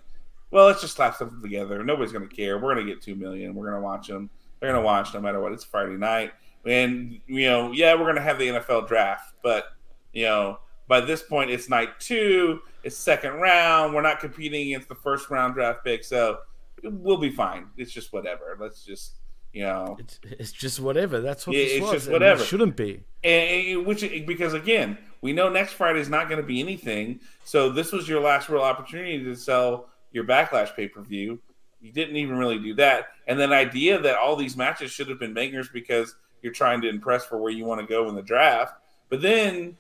well, 0.52 0.66
let's 0.68 0.82
just 0.82 0.96
slap 0.96 1.16
something 1.16 1.42
together. 1.42 1.84
Nobody's 1.84 2.14
to 2.14 2.28
care. 2.28 2.58
We're 2.58 2.76
to 2.76 2.84
get 2.84 3.02
two 3.02 3.16
million. 3.16 3.54
We're 3.54 3.72
to 3.72 3.82
watch 3.82 4.08
them. 4.08 4.30
They're 4.60 4.74
to 4.74 4.82
watch 4.82 5.14
no 5.14 5.22
matter 5.22 5.42
what. 5.42 5.52
It's 5.52 5.64
Friday 5.64 5.98
night. 5.98 6.32
And 6.66 7.20
you 7.28 7.46
know, 7.48 7.72
yeah, 7.72 7.94
we're 7.94 8.08
gonna 8.08 8.22
have 8.22 8.40
the 8.40 8.48
NFL 8.48 8.88
draft, 8.88 9.34
but 9.44 9.66
you 10.14 10.26
know, 10.26 10.60
by 10.88 11.02
this 11.02 11.22
point 11.22 11.52
it's 11.52 11.70
night 11.70 12.00
two, 12.00 12.62
it's 12.84 12.98
second 12.98 13.34
round. 13.34 13.94
We're 13.94 14.02
not 14.02 14.20
competing 14.20 14.68
against 14.68 14.90
the 14.90 14.96
first 14.96 15.30
round 15.30 15.54
draft 15.54 15.84
pick, 15.84 16.04
so 16.04 16.40
we'll 16.84 17.18
be 17.18 17.30
fine. 17.30 17.68
It's 17.78 17.92
just 17.92 18.14
whatever. 18.14 18.58
Let's 18.60 18.84
just 18.84 19.16
you 19.56 19.64
know, 19.64 19.96
it's, 19.98 20.20
it's 20.24 20.52
just 20.52 20.82
whatever. 20.82 21.22
That's 21.22 21.48
what 21.48 21.56
it's 21.56 21.82
was. 21.82 21.92
just 21.92 22.12
whatever. 22.12 22.42
It 22.42 22.46
shouldn't 22.46 22.76
be. 22.76 23.02
And, 23.24 23.86
which 23.86 24.02
because 24.28 24.54
again, 24.54 24.98
we 25.22 25.32
know 25.32 25.48
next 25.48 25.74
Friday 25.74 26.02
is 26.02 26.10
not 26.10 26.28
going 26.28 26.42
to 26.42 26.46
be 26.46 26.60
anything. 26.60 27.22
So 27.46 27.70
this 27.70 27.94
was 27.94 28.10
your 28.10 28.20
last 28.20 28.50
real 28.50 28.62
opportunity 28.62 29.24
to 29.24 29.34
sell 29.34 29.88
your 30.12 30.26
backlash 30.26 30.76
pay 30.76 30.90
per 30.90 31.02
view. 31.02 31.40
You 31.82 31.94
didn't 31.94 32.18
even 32.18 32.38
really 32.38 32.60
do 32.60 32.74
that, 32.76 33.08
and 33.28 33.40
then 33.40 33.54
idea 33.54 33.98
that 34.02 34.18
all 34.18 34.36
these 34.36 34.58
matches 34.58 34.92
should 34.92 35.08
have 35.08 35.20
been 35.20 35.34
bangers 35.34 35.70
because 35.70 36.16
you're 36.46 36.54
trying 36.54 36.80
to 36.82 36.88
impress 36.88 37.26
for 37.26 37.38
where 37.38 37.52
you 37.52 37.66
want 37.66 37.82
to 37.82 37.88
go 37.88 38.08
in 38.08 38.16
the 38.16 38.22
draft. 38.22 38.76
But 39.10 39.22
then, 39.22 39.76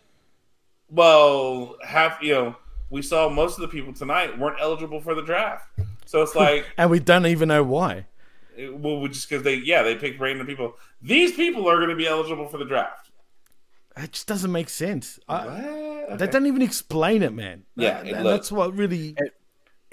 well, 0.89 1.77
half 1.81 2.21
you 2.21 2.33
know, 2.33 2.55
we 2.89 3.01
saw 3.01 3.29
most 3.29 3.55
of 3.55 3.61
the 3.61 3.67
people 3.67 3.93
tonight 3.93 4.37
weren't 4.37 4.57
eligible 4.59 4.99
for 4.99 5.15
the 5.15 5.21
draft. 5.21 5.69
So 6.05 6.21
it's 6.21 6.35
like, 6.35 6.65
and 6.77 6.89
we 6.89 6.99
don't 6.99 7.25
even 7.27 7.47
know 7.47 7.63
why. 7.63 8.05
It, 8.57 8.75
well, 8.77 9.07
just 9.07 9.29
because 9.29 9.43
they, 9.43 9.55
yeah, 9.55 9.83
they 9.83 9.95
picked 9.95 10.19
random 10.19 10.47
people. 10.47 10.75
These 11.01 11.33
people 11.33 11.69
are 11.69 11.77
going 11.77 11.89
to 11.89 11.95
be 11.95 12.07
eligible 12.07 12.47
for 12.47 12.57
the 12.57 12.65
draft. 12.65 13.11
It 13.97 14.11
just 14.11 14.27
doesn't 14.27 14.51
make 14.51 14.69
sense. 14.69 15.19
I, 15.27 15.47
okay. 15.47 16.15
They 16.17 16.27
don't 16.27 16.47
even 16.47 16.61
explain 16.61 17.23
it, 17.23 17.33
man. 17.33 17.63
Yeah, 17.75 18.01
That- 18.03 18.07
it 18.07 18.23
that's 18.23 18.51
what 18.51 18.75
really. 18.75 19.15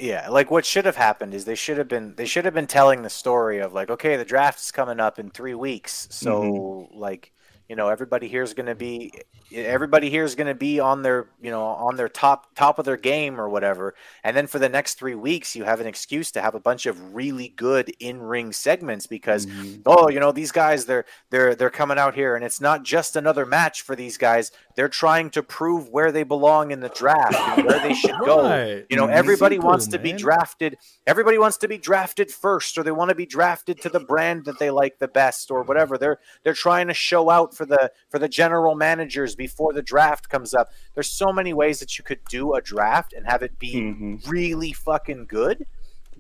Yeah, 0.03 0.31
like 0.31 0.51
what 0.51 0.67
should 0.67 0.85
have 0.85 0.97
happened 0.97 1.33
is 1.33 1.45
they 1.45 1.55
should 1.55 1.79
have 1.79 1.87
been 1.87 2.17
they 2.17 2.27
should 2.27 2.45
have 2.45 2.53
been 2.53 2.67
telling 2.67 3.03
the 3.03 3.09
story 3.09 3.61
of 3.61 3.73
like, 3.73 3.89
okay, 3.89 4.17
the 4.17 4.25
draft 4.25 4.59
is 4.59 4.73
coming 4.73 4.99
up 4.99 5.17
in 5.17 5.31
three 5.31 5.55
weeks, 5.55 6.09
so 6.11 6.43
mm-hmm. 6.43 6.99
like 6.99 7.33
you 7.73 7.77
know 7.77 7.89
everybody 7.89 8.29
here 8.29 8.43
is 8.43 8.53
going 8.53 8.67
to 8.67 8.75
be 8.75 9.11
everybody 9.51 10.11
here 10.11 10.25
is 10.25 10.35
going 10.35 10.47
to 10.47 10.55
be 10.55 10.79
on 10.79 11.01
their 11.01 11.29
you 11.41 11.51
know 11.51 11.63
on 11.65 11.97
their 11.97 12.09
top 12.11 12.55
top 12.55 12.79
of 12.79 12.85
their 12.85 12.99
game 12.99 13.41
or 13.41 13.49
whatever, 13.49 13.95
and 14.25 14.37
then 14.37 14.47
for 14.47 14.59
the 14.59 14.69
next 14.69 14.97
three 14.99 15.15
weeks 15.15 15.57
you 15.57 15.65
have 15.65 15.81
an 15.81 15.87
excuse 15.87 16.31
to 16.33 16.43
have 16.43 16.55
a 16.55 16.61
bunch 16.61 16.85
of 16.85 17.15
really 17.15 17.49
good 17.57 17.91
in 17.99 18.21
ring 18.21 18.53
segments 18.53 19.07
because 19.07 19.47
Mhm. 19.47 19.81
oh 19.87 20.11
you 20.11 20.21
know 20.21 20.33
these 20.33 20.53
guys 20.53 20.85
they're 20.85 21.07
they're 21.31 21.55
they're 21.55 21.71
coming 21.71 21.97
out 21.99 22.15
here 22.15 22.37
and 22.37 22.45
it's 22.45 22.61
not 22.61 22.83
just 22.83 23.17
another 23.17 23.47
match 23.47 23.81
for 23.81 23.97
these 23.97 24.19
guys 24.19 24.53
they're 24.77 24.89
trying 24.89 25.31
to 25.31 25.43
prove 25.43 25.89
where 25.89 26.13
they 26.13 26.25
belong 26.25 26.73
in 26.73 26.81
the 26.81 26.91
draft 26.91 27.35
and 27.57 27.67
where 27.67 27.79
they 27.81 27.95
should 27.95 28.19
go 28.25 28.43
Right. 28.51 28.85
you 28.91 28.97
know, 28.99 29.07
everybody 29.07 29.57
Simple, 29.57 29.71
wants 29.71 29.87
to 29.89 29.99
be 29.99 30.13
drafted. 30.13 30.77
Everybody 31.07 31.39
wants 31.39 31.57
to 31.59 31.69
be 31.69 31.79
drafted 31.79 32.31
first, 32.31 32.77
or 32.79 32.83
they 32.83 32.91
want 32.91 33.09
to 33.11 33.15
be 33.15 33.27
drafted 33.27 33.81
to 33.83 33.89
the 33.89 34.01
brand 34.01 34.45
that 34.47 34.59
they 34.59 34.71
like 34.71 34.99
the 34.99 35.09
best, 35.09 35.51
or 35.51 35.63
whatever. 35.63 35.97
They're 35.99 36.19
they're 36.43 36.55
trying 36.55 36.89
to 36.89 36.95
show 36.95 37.29
out 37.31 37.55
for 37.55 37.62
the 37.65 37.91
for 38.11 38.19
the 38.19 38.29
general 38.29 38.75
managers 38.75 39.35
before 39.35 39.73
the 39.73 39.83
draft 39.83 40.29
comes 40.29 40.55
up. 40.55 40.71
There's 40.95 41.11
so 41.11 41.33
many 41.33 41.53
ways 41.53 41.81
that 41.81 41.99
you 41.99 42.05
could 42.05 42.21
do 42.29 42.55
a 42.55 42.61
draft 42.61 43.13
and 43.13 43.27
have 43.27 43.43
it 43.43 43.59
be 43.59 43.75
Mhm. 43.75 44.29
really 44.29 44.73
fucking 44.73 45.27
good. 45.27 45.67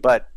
But 0.00 0.28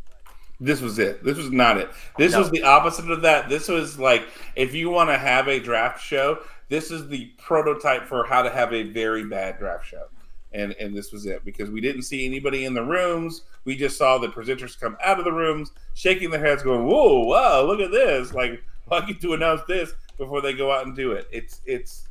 This 0.58 0.80
was 0.80 0.98
it. 0.98 1.22
This 1.22 1.36
was 1.36 1.50
not 1.50 1.76
it. 1.76 1.90
This 2.16 2.32
No. 2.32 2.38
was 2.38 2.50
the 2.50 2.62
opposite 2.62 3.10
of 3.10 3.20
that. 3.22 3.50
This 3.50 3.68
was 3.68 3.98
like 3.98 4.26
if 4.54 4.74
you 4.74 4.88
want 4.88 5.10
to 5.10 5.18
have 5.18 5.48
a 5.48 5.60
draft 5.60 6.02
show, 6.02 6.38
this 6.70 6.90
is 6.90 7.08
the 7.08 7.26
prototype 7.36 8.06
for 8.06 8.24
how 8.24 8.42
to 8.42 8.48
have 8.50 8.72
a 8.72 8.82
very 8.84 9.24
bad 9.24 9.58
draft 9.58 9.86
show. 9.86 10.04
And 10.52 10.74
and 10.80 10.96
this 10.96 11.12
was 11.12 11.26
it 11.26 11.44
because 11.44 11.68
we 11.70 11.82
didn't 11.82 12.02
see 12.02 12.24
anybody 12.24 12.64
in 12.64 12.72
the 12.72 12.82
rooms. 12.82 13.42
We 13.66 13.76
just 13.76 13.98
saw 13.98 14.16
the 14.16 14.28
presenters 14.28 14.78
come 14.80 14.96
out 15.04 15.18
of 15.18 15.26
the 15.26 15.32
rooms, 15.32 15.72
shaking 15.94 16.30
their 16.30 16.40
heads, 16.40 16.62
going, 16.62 16.86
"Whoa, 16.86 17.24
wow, 17.24 17.60
look 17.62 17.80
at 17.80 17.90
this!" 17.90 18.32
Like, 18.32 18.62
get 19.06 19.20
to 19.20 19.34
announce 19.34 19.60
this 19.68 19.92
before 20.18 20.40
they 20.40 20.52
go 20.52 20.72
out 20.72 20.86
and 20.86 20.96
do 20.96 21.12
it. 21.12 21.28
It's 21.30 21.60
it's 21.66 22.08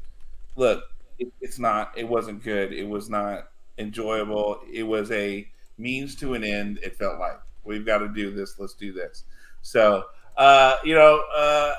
look, 0.55 0.83
it, 1.19 1.27
it's 1.41 1.59
not. 1.59 1.91
It 1.97 2.07
wasn't 2.07 2.43
good. 2.43 2.73
It 2.73 2.87
was 2.87 3.09
not 3.09 3.49
enjoyable. 3.77 4.59
It 4.71 4.83
was 4.83 5.11
a 5.11 5.47
means 5.77 6.15
to 6.15 6.33
an 6.33 6.43
end. 6.43 6.79
It 6.83 6.97
felt 6.97 7.19
like 7.19 7.39
we've 7.63 7.85
got 7.85 7.99
to 7.99 8.07
do 8.07 8.31
this. 8.31 8.59
Let's 8.59 8.73
do 8.73 8.93
this. 8.93 9.23
So, 9.61 10.05
uh, 10.37 10.77
you 10.83 10.95
know, 10.95 11.23
uh, 11.35 11.73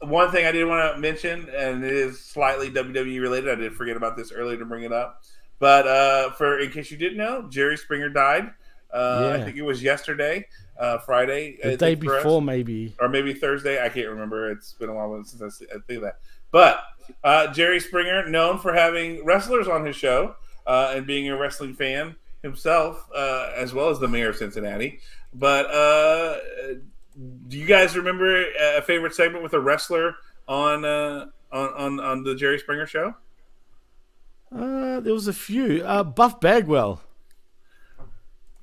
one 0.00 0.30
thing 0.30 0.46
I 0.46 0.52
did 0.52 0.64
want 0.64 0.94
to 0.94 1.00
mention, 1.00 1.48
and 1.56 1.84
it 1.84 1.92
is 1.92 2.20
slightly 2.20 2.70
WWE 2.70 3.20
related. 3.20 3.50
I 3.50 3.54
did 3.54 3.74
forget 3.74 3.96
about 3.96 4.16
this 4.16 4.32
earlier 4.32 4.58
to 4.58 4.64
bring 4.64 4.82
it 4.82 4.92
up, 4.92 5.22
but 5.58 5.86
uh, 5.86 6.30
for 6.32 6.58
in 6.58 6.70
case 6.70 6.90
you 6.90 6.96
didn't 6.96 7.18
know, 7.18 7.46
Jerry 7.48 7.76
Springer 7.76 8.08
died. 8.08 8.52
Uh, 8.92 9.38
I 9.40 9.42
think 9.42 9.56
it 9.56 9.62
was 9.62 9.82
yesterday, 9.82 10.46
uh, 10.78 10.98
Friday, 10.98 11.58
The 11.62 11.76
day 11.76 11.94
think, 11.94 12.04
for 12.04 12.16
us 12.16 12.22
before, 12.22 12.42
maybe. 12.42 12.94
or 13.00 13.08
maybe 13.08 13.34
Thursday. 13.34 13.82
I 13.82 13.88
can't 13.88 14.08
remember. 14.08 14.50
It's 14.50 14.72
been 14.72 14.88
a 14.88 14.94
while 14.94 15.22
since 15.24 15.62
I, 15.62 15.78
think 15.86 16.02
that. 16.02 16.18
But 16.50 16.82
uh, 17.24 17.52
Jerry 17.52 17.80
Springer, 17.80 18.28
known 18.28 18.58
for 18.58 18.72
having 18.72 19.24
wrestlers 19.24 19.68
on 19.68 19.84
his 19.84 19.96
show 19.96 20.36
uh, 20.66 20.92
and 20.94 21.06
being 21.06 21.28
a 21.28 21.36
wrestling 21.36 21.74
fan 21.74 22.16
himself, 22.42 23.08
uh, 23.14 23.52
as 23.56 23.72
well 23.72 23.88
as 23.88 23.98
the 24.00 24.08
mayor 24.08 24.30
of 24.30 24.36
Cincinnati. 24.36 25.00
But 25.34 25.66
uh, 25.66 26.38
do 27.48 27.58
you 27.58 27.66
guys 27.66 27.96
remember 27.96 28.44
a 28.76 28.82
favorite 28.82 29.14
segment 29.14 29.42
with 29.42 29.54
a 29.54 29.60
wrestler 29.60 30.16
on 30.48 30.84
uh, 30.84 31.26
on, 31.50 31.68
on 31.74 32.00
on 32.00 32.22
the 32.24 32.34
Jerry 32.34 32.58
Springer 32.58 32.86
show? 32.86 33.14
Uh, 34.54 35.00
there 35.00 35.14
was 35.14 35.28
a 35.28 35.32
few. 35.32 35.82
Uh, 35.84 36.02
Buff 36.02 36.40
Bagwell 36.40 37.00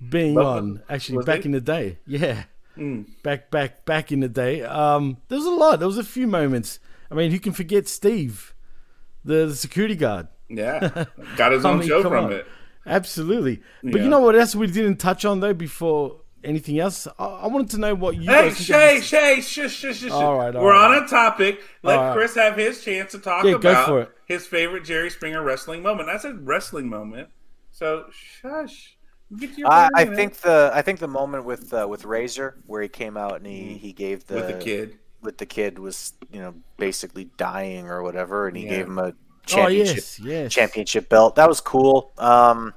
being 0.08 0.38
on 0.38 0.82
actually 0.90 1.24
back 1.26 1.42
he? 1.42 1.46
in 1.48 1.52
the 1.52 1.62
day. 1.62 1.98
Yeah, 2.06 2.44
Mm. 2.78 3.06
back 3.24 3.52
back 3.52 3.84
back 3.86 4.12
in 4.12 4.22
the 4.22 4.30
day. 4.30 4.62
Um, 4.64 5.18
there 5.28 5.38
was 5.38 5.46
a 5.48 5.52
lot. 5.52 5.80
There 5.80 5.88
was 5.88 5.98
a 5.98 6.04
few 6.04 6.28
moments. 6.28 6.80
I 7.12 7.16
mean, 7.16 7.32
who 7.32 7.40
can 7.40 7.52
forget 7.54 7.88
Steve, 7.88 8.54
the, 9.26 9.48
the 9.48 9.56
security 9.56 9.96
guard? 9.96 10.28
Yeah, 10.48 11.06
got 11.36 11.52
his 11.52 11.66
I 11.66 11.72
own 11.72 11.80
mean, 11.80 11.88
show 11.88 12.02
from 12.04 12.26
on. 12.26 12.32
it. 12.34 12.48
Absolutely. 12.86 13.62
But 13.84 13.96
Yeah. 13.98 14.04
you 14.04 14.10
know 14.10 14.20
what 14.22 14.36
else 14.36 14.56
we 14.56 14.68
didn't 14.68 14.98
touch 14.98 15.26
on 15.26 15.40
though 15.42 15.54
before 15.54 16.22
anything 16.44 16.80
else? 16.80 17.08
I, 17.20 17.26
I 17.26 17.48
wanted 17.48 17.70
to 17.72 17.78
know 17.80 17.94
what 17.96 18.16
you 18.16 18.30
Hey, 18.32 18.50
Shay, 18.52 19.02
Shay, 19.02 19.42
shush, 19.42 19.74
shush, 19.74 19.98
shush. 20.00 20.12
All 20.12 20.38
right, 20.38 20.56
all 20.56 20.64
We're 20.64 20.72
right. 20.72 20.98
on 20.98 21.04
a 21.04 21.08
topic. 21.08 21.62
Let 21.84 21.98
All 21.98 22.06
right. 22.06 22.14
Chris 22.16 22.36
have 22.36 22.56
his 22.56 22.82
chance 22.84 23.12
to 23.12 23.20
talk 23.20 23.44
Yeah, 23.44 23.56
about 23.56 24.12
his 24.26 24.48
favorite 24.48 24.86
Jerry 24.86 25.10
Springer 25.10 25.44
wrestling 25.44 25.84
moment. 25.84 26.10
I 26.10 26.18
said 26.18 26.48
wrestling 26.48 26.88
moment. 26.90 27.28
So, 27.72 28.06
shush. 28.12 28.96
Get 29.38 29.54
to 29.54 29.60
your 29.60 29.72
I, 29.72 29.90
I 29.94 30.06
think 30.06 30.38
the 30.38 30.72
I 30.74 30.82
think 30.82 31.00
the 31.00 31.08
moment 31.08 31.46
with 31.46 31.74
uh, 31.74 31.86
with 31.90 32.06
Razor 32.06 32.58
where 32.66 32.82
he 32.82 32.88
came 32.90 33.16
out 33.18 33.36
and 33.38 33.46
he, 33.46 33.76
he 33.78 33.94
gave 33.94 34.26
the 34.26 34.36
with 34.36 34.48
the 34.48 34.54
kid. 34.58 34.98
with 35.22 35.38
the 35.38 35.46
kid 35.46 35.78
was 35.78 36.14
you 36.32 36.40
know 36.40 36.56
basically 36.78 37.26
dying 37.38 37.88
or 37.88 38.02
whatever, 38.02 38.48
and 38.48 38.58
he 38.58 38.64
Yeah. 38.64 38.70
gave 38.78 38.88
him 38.88 38.98
a 39.00 39.14
Oh 39.52 39.56
championship 39.56 39.96
yes, 39.96 40.20
yes. 40.20 40.54
championship 40.54 41.10
belt. 41.10 41.36
That 41.36 41.48
was 41.50 41.60
cool. 41.62 42.12
Um, 42.20 42.74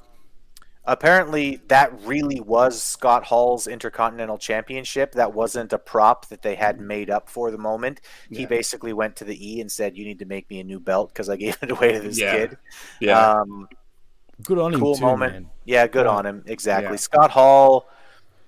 apparently, 0.84 1.60
that 1.68 1.92
really 2.05 2.40
was 2.40 2.82
Scott 2.82 3.24
Hall's 3.24 3.66
Intercontinental 3.66 4.39
Championship. 4.39 5.12
That 5.12 5.34
wasn't 5.34 5.72
a 5.72 5.78
prop 5.78 6.28
that 6.28 6.42
they 6.42 6.55
had 6.55 6.81
made 6.81 7.10
up 7.10 7.28
for 7.28 7.50
the 7.50 7.58
moment. 7.58 8.00
He 8.31 8.47
basically 8.47 8.92
went 8.92 9.16
to 9.16 9.24
the 9.24 9.36
E 9.55 9.60
and 9.60 9.70
said, 9.70 9.97
"You 9.97 10.05
need 10.05 10.18
to 10.20 10.24
make 10.26 10.48
me 10.50 10.60
a 10.60 10.64
new 10.64 10.81
belt 10.81 11.10
because 11.12 11.28
I 11.28 11.36
gave 11.36 11.56
it 11.62 11.70
away 11.70 11.92
to 11.92 12.00
this 12.00 12.18
Yeah. 12.18 12.32
kid." 12.36 12.58
Yeah. 13.00 13.18
Um, 13.40 13.68
Good 14.44 14.58
on 14.58 14.74
him 14.74 14.80
cool 14.80 14.98
moment. 14.98 15.32
man. 15.32 15.50
Yeah, 15.64 15.86
good 15.86 16.06
Yeah. 16.06 16.12
on 16.12 16.26
him. 16.26 16.42
Exactly. 16.46 16.92
Yeah. 16.92 16.96
Scott 16.96 17.30
Hall. 17.30 17.88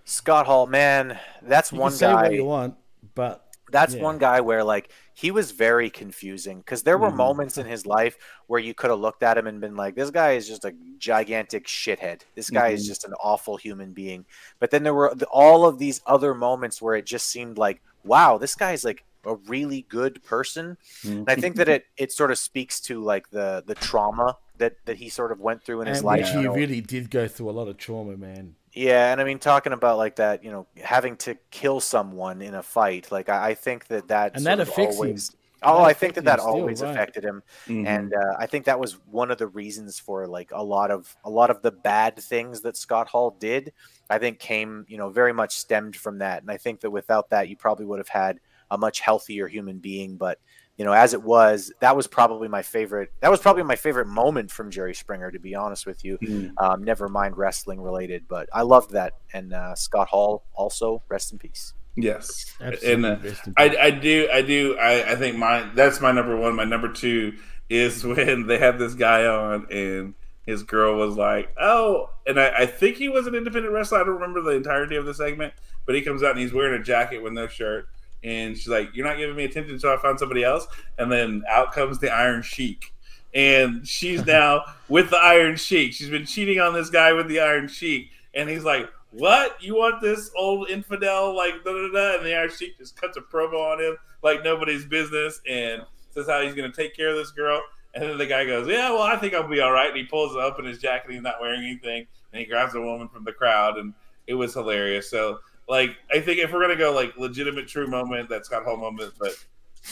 Scott 0.04 0.46
Hall, 0.46 0.66
man, 0.66 1.18
that's 1.42 1.72
You 1.72 1.78
one 1.78 1.90
can 1.92 1.98
say 1.98 2.12
what 2.12 2.22
guy 2.24 2.30
you 2.30 2.44
want, 2.44 2.74
but 3.14 3.46
that's 3.70 3.94
Yeah. 3.94 4.02
one 4.02 4.18
guy 4.18 4.40
where 4.42 4.62
like 4.62 4.90
he 5.14 5.30
was 5.30 5.52
very 5.52 5.88
confusing 5.88 6.58
because 6.58 6.82
there 6.82 6.98
were 6.98 7.10
Mhm. 7.10 7.16
moments 7.16 7.56
in 7.56 7.66
his 7.66 7.86
life 7.86 8.18
where 8.46 8.60
you 8.60 8.74
could 8.74 8.90
have 8.90 8.98
looked 8.98 9.22
at 9.22 9.38
him 9.38 9.46
and 9.46 9.60
been 9.60 9.76
like 9.76 9.94
this 9.94 10.10
guy 10.10 10.32
is 10.32 10.46
just 10.46 10.64
a 10.64 10.74
gigantic 10.98 11.66
shithead 11.66 12.22
this 12.34 12.50
guy 12.50 12.68
is 12.68 12.84
Mhm. 12.84 12.88
just 12.88 13.04
an 13.04 13.14
awful 13.22 13.56
human 13.56 13.92
being 13.92 14.26
but 14.58 14.70
then 14.70 14.82
there 14.82 14.92
were 14.94 15.12
the, 15.14 15.26
all 15.26 15.64
of 15.66 15.78
these 15.78 16.00
other 16.06 16.34
moments 16.34 16.82
where 16.82 16.94
it 16.96 17.06
just 17.06 17.28
seemed 17.28 17.56
like 17.58 17.80
wow 18.04 18.36
this 18.38 18.54
guy's 18.56 18.84
like 18.84 19.04
a 19.24 19.36
really 19.48 19.82
good 19.88 20.22
person 20.24 20.76
and 21.04 21.28
i 21.30 21.34
think 21.36 21.56
that 21.56 21.68
it 21.68 21.86
it 21.96 22.12
sort 22.12 22.30
of 22.32 22.38
speaks 22.38 22.80
to 22.80 23.02
like 23.02 23.30
the 23.30 23.62
the 23.66 23.74
trauma 23.76 24.36
that 24.58 24.76
that 24.86 24.96
he 24.96 25.08
sort 25.08 25.32
of 25.32 25.40
went 25.40 25.62
through 25.64 25.80
in 25.82 25.88
his 25.88 25.98
and 25.98 26.06
life 26.06 26.20
which 26.20 26.32
you 26.34 26.40
he 26.40 26.48
really 26.48 26.80
did 26.80 27.10
go 27.10 27.26
through 27.28 27.50
a 27.50 27.52
lot 27.52 27.68
of 27.68 27.76
trauma, 27.76 28.16
man. 28.16 28.54
Yeah, 28.72 29.12
and 29.12 29.20
I 29.20 29.24
mean, 29.24 29.38
talking 29.38 29.72
about 29.72 29.98
like 29.98 30.16
that, 30.16 30.42
you 30.42 30.50
know, 30.50 30.66
having 30.82 31.16
to 31.18 31.36
kill 31.50 31.80
someone 31.80 32.42
in 32.42 32.54
a 32.54 32.62
fight, 32.62 33.12
like 33.12 33.28
I, 33.28 33.50
I 33.50 33.54
think 33.54 33.86
that 33.86 34.08
that 34.08 34.32
And 34.34 34.44
that 34.46 34.58
of 34.60 34.68
affects 34.68 35.00
him. 35.02 35.06
always. 35.06 35.36
Oh, 35.66 35.78
That 35.78 35.84
I 35.84 35.92
think 35.94 36.16
affected 36.16 36.24
that 36.24 36.36
that 36.38 36.38
him 36.38 36.40
still, 36.40 36.54
always 36.60 36.82
right. 36.82 36.90
affected 36.90 37.24
him, 37.24 37.42
Mhm. 37.66 37.86
and 37.86 38.12
uh, 38.12 38.34
I 38.38 38.46
think 38.46 38.66
that 38.66 38.78
was 38.78 38.94
one 39.06 39.30
of 39.30 39.38
the 39.38 39.46
reasons 39.46 39.98
for 39.98 40.26
like 40.26 40.50
a 40.52 40.62
lot 40.62 40.90
of 40.90 41.16
a 41.24 41.30
lot 41.30 41.50
of 41.50 41.62
the 41.62 41.70
bad 41.72 42.18
things 42.18 42.60
that 42.62 42.76
Scott 42.76 43.08
Hall 43.08 43.30
did. 43.38 43.72
I 44.10 44.18
think 44.18 44.38
came, 44.40 44.84
you 44.88 44.98
know, 44.98 45.08
very 45.08 45.32
much 45.32 45.56
stemmed 45.56 45.96
from 45.96 46.18
that, 46.18 46.42
and 46.42 46.50
I 46.50 46.58
think 46.58 46.80
that 46.80 46.90
without 46.90 47.30
that, 47.30 47.48
you 47.48 47.56
probably 47.56 47.86
would 47.86 47.98
have 47.98 48.08
had 48.08 48.40
a 48.70 48.76
much 48.76 49.00
healthier 49.00 49.46
human 49.48 49.78
being. 49.78 50.16
But 50.16 50.38
you 50.76 50.84
know, 50.84 50.92
as 50.92 51.14
it 51.14 51.22
was, 51.22 51.72
that 51.80 51.96
was 51.96 52.06
probably 52.06 52.48
my 52.48 52.62
favorite. 52.62 53.12
That 53.20 53.30
was 53.30 53.40
probably 53.40 53.62
my 53.62 53.76
favorite 53.76 54.08
moment 54.08 54.50
from 54.50 54.70
Jerry 54.70 54.94
Springer, 54.94 55.30
to 55.30 55.38
be 55.38 55.54
honest 55.54 55.86
with 55.86 56.04
you. 56.04 56.18
Mhm. 56.18 56.52
Um, 56.58 56.82
never 56.82 57.08
mind 57.08 57.36
wrestling 57.36 57.80
related, 57.80 58.24
but 58.28 58.48
I 58.52 58.62
loved 58.62 58.90
that. 58.92 59.14
And 59.32 59.52
uh, 59.52 59.74
Scott 59.76 60.08
Hall 60.08 60.44
also 60.54 61.02
rest 61.08 61.32
in 61.32 61.38
peace. 61.38 61.74
Yes. 61.96 62.52
Absolutely. 62.60 62.92
And 62.92 63.06
uh, 63.06 63.30
I. 63.56 63.76
I 63.76 63.90
do, 63.90 64.28
I 64.32 64.42
do, 64.42 64.76
I, 64.78 65.12
I 65.12 65.14
think 65.16 65.36
my 65.36 65.68
that's 65.74 66.00
my 66.00 66.10
number 66.10 66.36
one. 66.36 66.56
My 66.56 66.64
number 66.64 66.92
two 66.92 67.34
is 67.68 68.04
when 68.06 68.46
they 68.48 68.58
had 68.58 68.78
this 68.78 68.94
guy 68.94 69.26
on 69.26 69.66
and 69.70 70.14
his 70.46 70.62
girl 70.62 70.98
was 70.98 71.16
like, 71.16 71.54
"Oh," 71.58 72.10
and 72.26 72.38
I, 72.38 72.50
I 72.62 72.66
think 72.66 72.96
he 72.96 73.08
was 73.08 73.26
an 73.26 73.34
independent 73.34 73.72
wrestler. 73.72 73.98
I 74.00 74.04
don't 74.04 74.14
remember 74.14 74.42
the 74.42 74.50
entirety 74.50 74.96
of 74.96 75.06
the 75.06 75.14
segment, 75.14 75.54
but 75.86 75.94
he 75.94 76.02
comes 76.02 76.22
out 76.22 76.32
and 76.32 76.40
he's 76.40 76.52
wearing 76.52 76.78
a 76.78 76.84
jacket 76.84 77.22
with 77.22 77.32
no 77.32 77.46
shirt, 77.46 77.88
and 78.24 78.56
she's 78.56 78.68
like, 78.68 78.90
"You're 78.94 79.06
not 79.06 79.18
giving 79.18 79.36
me 79.36 79.44
attention, 79.44 79.78
so 79.78 79.94
I 79.94 80.00
found 80.00 80.18
somebody 80.18 80.42
else." 80.42 80.66
And 80.98 81.12
then 81.12 81.44
out 81.48 81.72
comes 81.72 81.98
the 81.98 82.10
Iron 82.10 82.42
Sheik, 82.42 82.92
and 83.34 83.86
she's 83.86 84.24
now 84.26 84.64
with 84.88 85.10
the 85.10 85.18
Iron 85.18 85.56
Sheik. 85.56 85.92
She's 85.92 86.10
been 86.10 86.26
cheating 86.26 86.58
on 86.58 86.72
this 86.72 86.90
guy 86.90 87.12
with 87.12 87.28
the 87.28 87.40
Iron 87.40 87.68
Sheik, 87.68 88.10
and 88.34 88.48
he's 88.48 88.64
like, 88.64 88.88
"What? 89.10 89.62
You 89.62 89.76
want 89.76 90.00
this 90.00 90.30
old 90.36 90.70
infidel 90.70 91.36
like 91.36 91.62
da 91.64 91.72
da 91.72 91.92
da?" 91.92 92.16
And 92.16 92.26
the 92.26 92.34
Iron 92.34 92.50
Sheik 92.50 92.78
just 92.78 92.96
cuts 93.00 93.16
a 93.16 93.20
promo 93.20 93.72
on 93.72 93.80
him 93.80 93.96
like 94.22 94.42
nobody's 94.42 94.86
business, 94.86 95.40
and 95.48 95.82
says 96.10 96.26
how 96.26 96.40
he's 96.40 96.54
going 96.54 96.70
to 96.70 96.76
take 96.76 96.96
care 96.96 97.10
of 97.10 97.16
this 97.16 97.30
girl. 97.30 97.62
And 97.94 98.02
then 98.02 98.18
the 98.18 98.26
guy 98.26 98.44
goes, 98.44 98.66
"Yeah, 98.66 98.90
well, 98.90 99.02
I 99.02 99.16
think 99.16 99.34
I'll 99.34 99.46
be 99.46 99.60
all 99.60 99.70
right." 99.70 99.88
And 99.88 99.96
he 99.96 100.04
pulls 100.04 100.34
up 100.34 100.58
in 100.58 100.64
his 100.64 100.78
jacket, 100.78 101.06
and 101.06 101.14
he's 101.14 101.22
not 101.22 101.40
wearing 101.40 101.62
anything, 101.62 102.06
and 102.32 102.40
he 102.40 102.46
grabs 102.46 102.74
a 102.74 102.80
woman 102.80 103.08
from 103.08 103.24
the 103.24 103.32
crowd, 103.32 103.76
and 103.78 103.92
it 104.26 104.34
was 104.34 104.54
hilarious. 104.54 105.10
So, 105.10 105.38
like, 105.68 105.96
I 106.10 106.20
think 106.20 106.38
if 106.38 106.52
we're 106.52 106.60
gonna 106.60 106.76
go 106.76 106.92
like 106.92 107.16
legitimate 107.16 107.68
true 107.68 107.86
moment, 107.86 108.28
that 108.28 108.46
Scott 108.46 108.64
Hall 108.64 108.76
moment, 108.76 109.14
but 109.18 109.32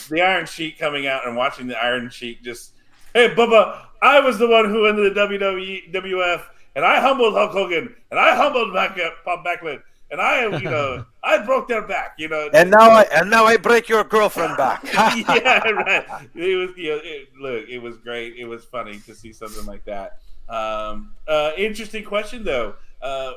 the 0.09 0.21
Iron 0.21 0.47
Sheik 0.47 0.79
coming 0.79 1.07
out 1.07 1.27
and 1.27 1.37
watching 1.37 1.67
the 1.67 1.77
Iron 1.77 2.09
Sheik 2.11 2.43
just 2.43 2.73
Hey, 3.15 3.29
Bubba, 3.35 3.85
I 4.01 4.21
was 4.21 4.39
the 4.39 4.49
one 4.49 4.71
who 4.71 4.87
ended 4.87 5.15
the 5.15 5.21
WWE 5.21 5.93
WF, 5.93 6.43
and 6.75 6.83
I 6.83 6.99
humbled 6.99 7.35
Hulk 7.35 7.53
Hogan, 7.53 7.95
and 8.11 8.19
I 8.19 8.35
humbled 8.35 8.73
back 8.73 8.99
Bob 9.23 9.45
Backlund, 9.45 9.83
and 10.11 10.19
I, 10.19 10.45
you 10.57 10.65
know, 10.71 11.05
I 11.23 11.45
broke 11.45 11.69
their 11.69 11.83
back, 11.83 12.15
you 12.17 12.29
know. 12.29 12.49
And 12.55 12.71
now 12.71 12.91
I 12.91 13.03
and 13.15 13.29
now 13.29 13.45
I 13.45 13.59
break 13.59 13.91
your 13.91 14.03
girlfriend 14.03 14.57
back. 14.57 14.83
yeah, 14.95 15.69
right. 15.69 16.07
It 16.35 16.57
was, 16.57 16.71
you 16.75 16.91
know, 16.91 17.01
it, 17.05 17.29
look, 17.39 17.69
it 17.69 17.79
was 17.79 17.99
great. 17.99 18.37
It 18.37 18.47
was 18.47 18.65
funny 18.65 18.99
to 19.01 19.15
see 19.15 19.35
something 19.35 19.67
like 19.67 19.85
that. 19.85 20.21
Um, 20.49 21.13
uh, 21.29 21.53
interesting 21.59 22.03
question 22.03 22.45
though. 22.45 22.77
Uh, 23.03 23.33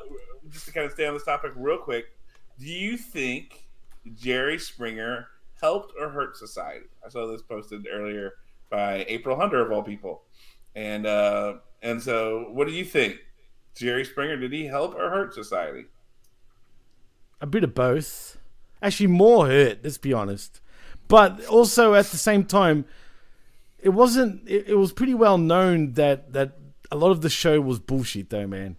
just 0.48 0.64
to 0.66 0.72
kind 0.72 0.86
of 0.86 0.92
stay 0.92 1.06
on 1.06 1.12
this 1.12 1.24
topic 1.24 1.52
real 1.54 1.78
quick, 1.78 2.06
do 2.58 2.66
you 2.66 2.96
think 2.96 3.66
Jerry 4.14 4.58
Springer 4.58 5.28
helped 5.60 5.92
or 5.98 6.10
hurt 6.10 6.36
society? 6.36 6.86
I 7.04 7.08
saw 7.08 7.26
this 7.26 7.42
posted 7.42 7.86
earlier 7.92 8.34
by 8.70 9.04
April 9.08 9.36
Hunter 9.36 9.64
of 9.64 9.72
all 9.72 9.82
people, 9.82 10.22
and 10.74 11.06
uh, 11.06 11.54
and 11.82 12.02
so 12.02 12.46
what 12.52 12.66
do 12.66 12.72
you 12.72 12.84
think? 12.84 13.18
Jerry 13.74 14.04
Springer 14.04 14.36
did 14.38 14.52
he 14.52 14.66
help 14.66 14.94
or 14.94 15.10
hurt 15.10 15.34
society? 15.34 15.86
A 17.40 17.46
bit 17.46 17.62
of 17.62 17.74
both. 17.74 18.38
Actually, 18.82 19.08
more 19.08 19.46
hurt. 19.46 19.80
Let's 19.84 19.98
be 19.98 20.12
honest. 20.12 20.60
But 21.08 21.44
also 21.46 21.94
at 21.94 22.06
the 22.06 22.16
same 22.16 22.44
time, 22.44 22.86
it 23.78 23.90
wasn't. 23.90 24.48
It, 24.48 24.68
it 24.68 24.74
was 24.76 24.92
pretty 24.92 25.14
well 25.14 25.38
known 25.38 25.92
that 25.92 26.32
that 26.32 26.56
a 26.90 26.96
lot 26.96 27.10
of 27.10 27.20
the 27.20 27.30
show 27.30 27.60
was 27.60 27.78
bullshit, 27.78 28.30
though, 28.30 28.46
man. 28.46 28.76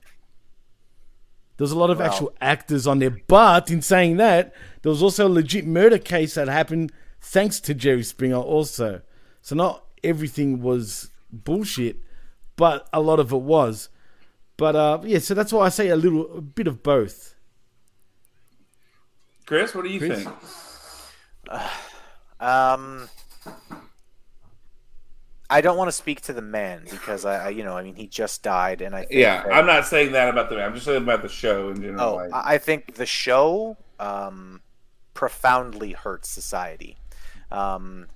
There's 1.57 1.71
a 1.71 1.77
lot 1.77 1.89
of 1.89 1.99
actual 1.99 2.33
actors 2.39 2.85
on 2.85 2.99
there. 2.99 3.09
But 3.27 3.71
in 3.71 3.81
saying 3.81 4.17
that, 4.17 4.53
there 4.81 4.91
was 4.91 5.01
also 5.01 5.27
a 5.27 5.29
legit 5.29 5.65
murder 5.65 5.97
case 5.97 6.35
that 6.35 6.47
happened 6.47 6.91
thanks 7.19 7.59
to 7.61 7.73
Jerry 7.73 8.03
Springer, 8.03 8.37
also. 8.37 9.01
So 9.41 9.55
not 9.55 9.83
everything 10.03 10.61
was 10.61 11.09
bullshit, 11.31 11.97
but 12.55 12.87
a 12.93 13.01
lot 13.01 13.19
of 13.19 13.31
it 13.31 13.41
was. 13.41 13.89
But 14.55 14.75
uh, 14.75 14.99
yeah, 15.03 15.19
so 15.19 15.33
that's 15.33 15.51
why 15.51 15.65
I 15.65 15.69
say 15.69 15.89
a 15.89 15.95
little, 15.95 16.37
a 16.37 16.41
bit 16.41 16.67
of 16.67 16.83
both. 16.83 17.35
Chris, 19.45 19.73
what 19.73 19.83
do 19.85 19.89
you 19.89 19.99
Chris? 19.99 20.23
think? 20.23 20.35
Um, 22.39 23.09
I 25.49 25.61
don't 25.61 25.77
want 25.77 25.87
to 25.87 25.93
speak 25.93 26.21
to 26.21 26.33
the 26.33 26.41
man 26.41 26.83
because 26.89 27.23
I, 27.23 27.45
I, 27.45 27.49
you 27.49 27.63
know, 27.63 27.77
I 27.77 27.83
mean, 27.83 27.95
he 27.95 28.07
just 28.07 28.43
died, 28.43 28.81
and 28.81 28.93
I 28.93 29.01
think 29.01 29.13
Yeah, 29.13 29.43
that- 29.43 29.53
I'm 29.53 29.65
not 29.65 29.85
saying 29.85 30.11
that 30.11 30.29
about 30.29 30.49
the. 30.49 30.55
Man. 30.57 30.65
I'm 30.65 30.73
just 30.73 30.85
saying 30.85 31.03
about 31.03 31.21
the 31.21 31.29
show 31.29 31.69
in 31.69 31.81
general. 31.81 32.01
Oh, 32.01 32.15
like, 32.15 32.31
I 32.33 32.57
think 32.57 32.95
the 32.95 33.05
show 33.05 33.77
um, 33.99 34.61
profoundly 35.13 35.93
hurts 35.93 36.29
society. 36.29 36.97
Um, 37.49 38.07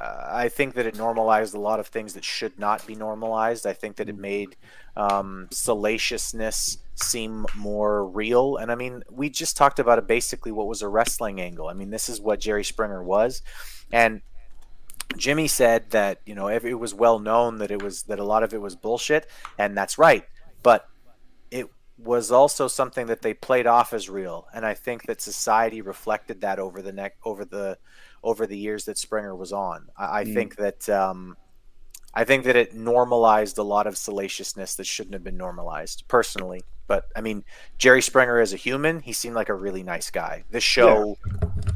uh, 0.00 0.28
I 0.30 0.48
think 0.48 0.74
that 0.74 0.86
it 0.86 0.96
normalized 0.96 1.54
a 1.54 1.60
lot 1.60 1.78
of 1.78 1.86
things 1.86 2.14
that 2.14 2.24
should 2.24 2.58
not 2.58 2.86
be 2.86 2.94
normalized. 2.94 3.66
I 3.66 3.74
think 3.74 3.96
that 3.96 4.08
it 4.08 4.16
made 4.16 4.56
um, 4.96 5.46
salaciousness 5.52 6.78
seem 6.94 7.46
more 7.54 8.06
real. 8.06 8.56
And 8.56 8.72
I 8.72 8.74
mean, 8.74 9.02
we 9.10 9.28
just 9.30 9.56
talked 9.56 9.78
about 9.78 9.98
it 9.98 10.06
basically 10.06 10.52
what 10.52 10.66
was 10.66 10.82
a 10.82 10.88
wrestling 10.88 11.40
angle. 11.40 11.68
I 11.68 11.74
mean, 11.74 11.90
this 11.90 12.08
is 12.08 12.20
what 12.20 12.40
Jerry 12.40 12.64
Springer 12.64 13.02
was. 13.02 13.42
And 13.92 14.22
Jimmy 15.16 15.48
said 15.48 15.90
that, 15.90 16.20
you 16.24 16.34
know, 16.34 16.48
it 16.48 16.78
was 16.78 16.94
well 16.94 17.18
known 17.18 17.58
that 17.58 17.70
it 17.70 17.82
was 17.82 18.04
that 18.04 18.18
a 18.18 18.24
lot 18.24 18.42
of 18.42 18.54
it 18.54 18.60
was 18.60 18.76
bullshit. 18.76 19.26
And 19.58 19.76
that's 19.76 19.98
right. 19.98 20.24
But 20.62 20.86
it 21.50 21.66
was 21.98 22.30
also 22.30 22.68
something 22.68 23.06
that 23.06 23.22
they 23.22 23.34
played 23.34 23.66
off 23.66 23.92
as 23.92 24.08
real. 24.08 24.46
And 24.54 24.64
I 24.64 24.74
think 24.74 25.04
that 25.06 25.20
society 25.20 25.82
reflected 25.82 26.40
that 26.40 26.58
over 26.58 26.80
the 26.80 26.92
neck 26.92 27.16
over 27.24 27.44
the 27.44 27.78
over 28.22 28.46
the 28.46 28.56
years 28.58 28.84
that 28.84 28.98
Springer 28.98 29.34
was 29.34 29.52
on. 29.52 29.88
I, 29.96 30.20
I 30.20 30.24
Mm. 30.24 30.34
think 30.34 30.56
that 30.56 30.88
um, 30.88 31.36
I 32.14 32.24
think 32.24 32.44
that 32.44 32.56
it 32.56 32.74
normalized 32.74 33.58
a 33.58 33.62
lot 33.62 33.86
of 33.86 33.96
salaciousness 33.96 34.74
that 34.76 34.86
shouldn't 34.86 35.14
have 35.14 35.24
been 35.24 35.36
normalized, 35.36 36.04
personally. 36.08 36.62
But 36.90 37.04
I 37.14 37.20
mean, 37.20 37.44
Jerry 37.78 38.02
Springer 38.02 38.40
as 38.40 38.52
a 38.52 38.56
human, 38.56 38.98
he 38.98 39.12
seemed 39.12 39.36
like 39.36 39.48
a 39.48 39.54
really 39.54 39.84
nice 39.84 40.10
guy. 40.10 40.42
This 40.50 40.64
show, 40.64 41.18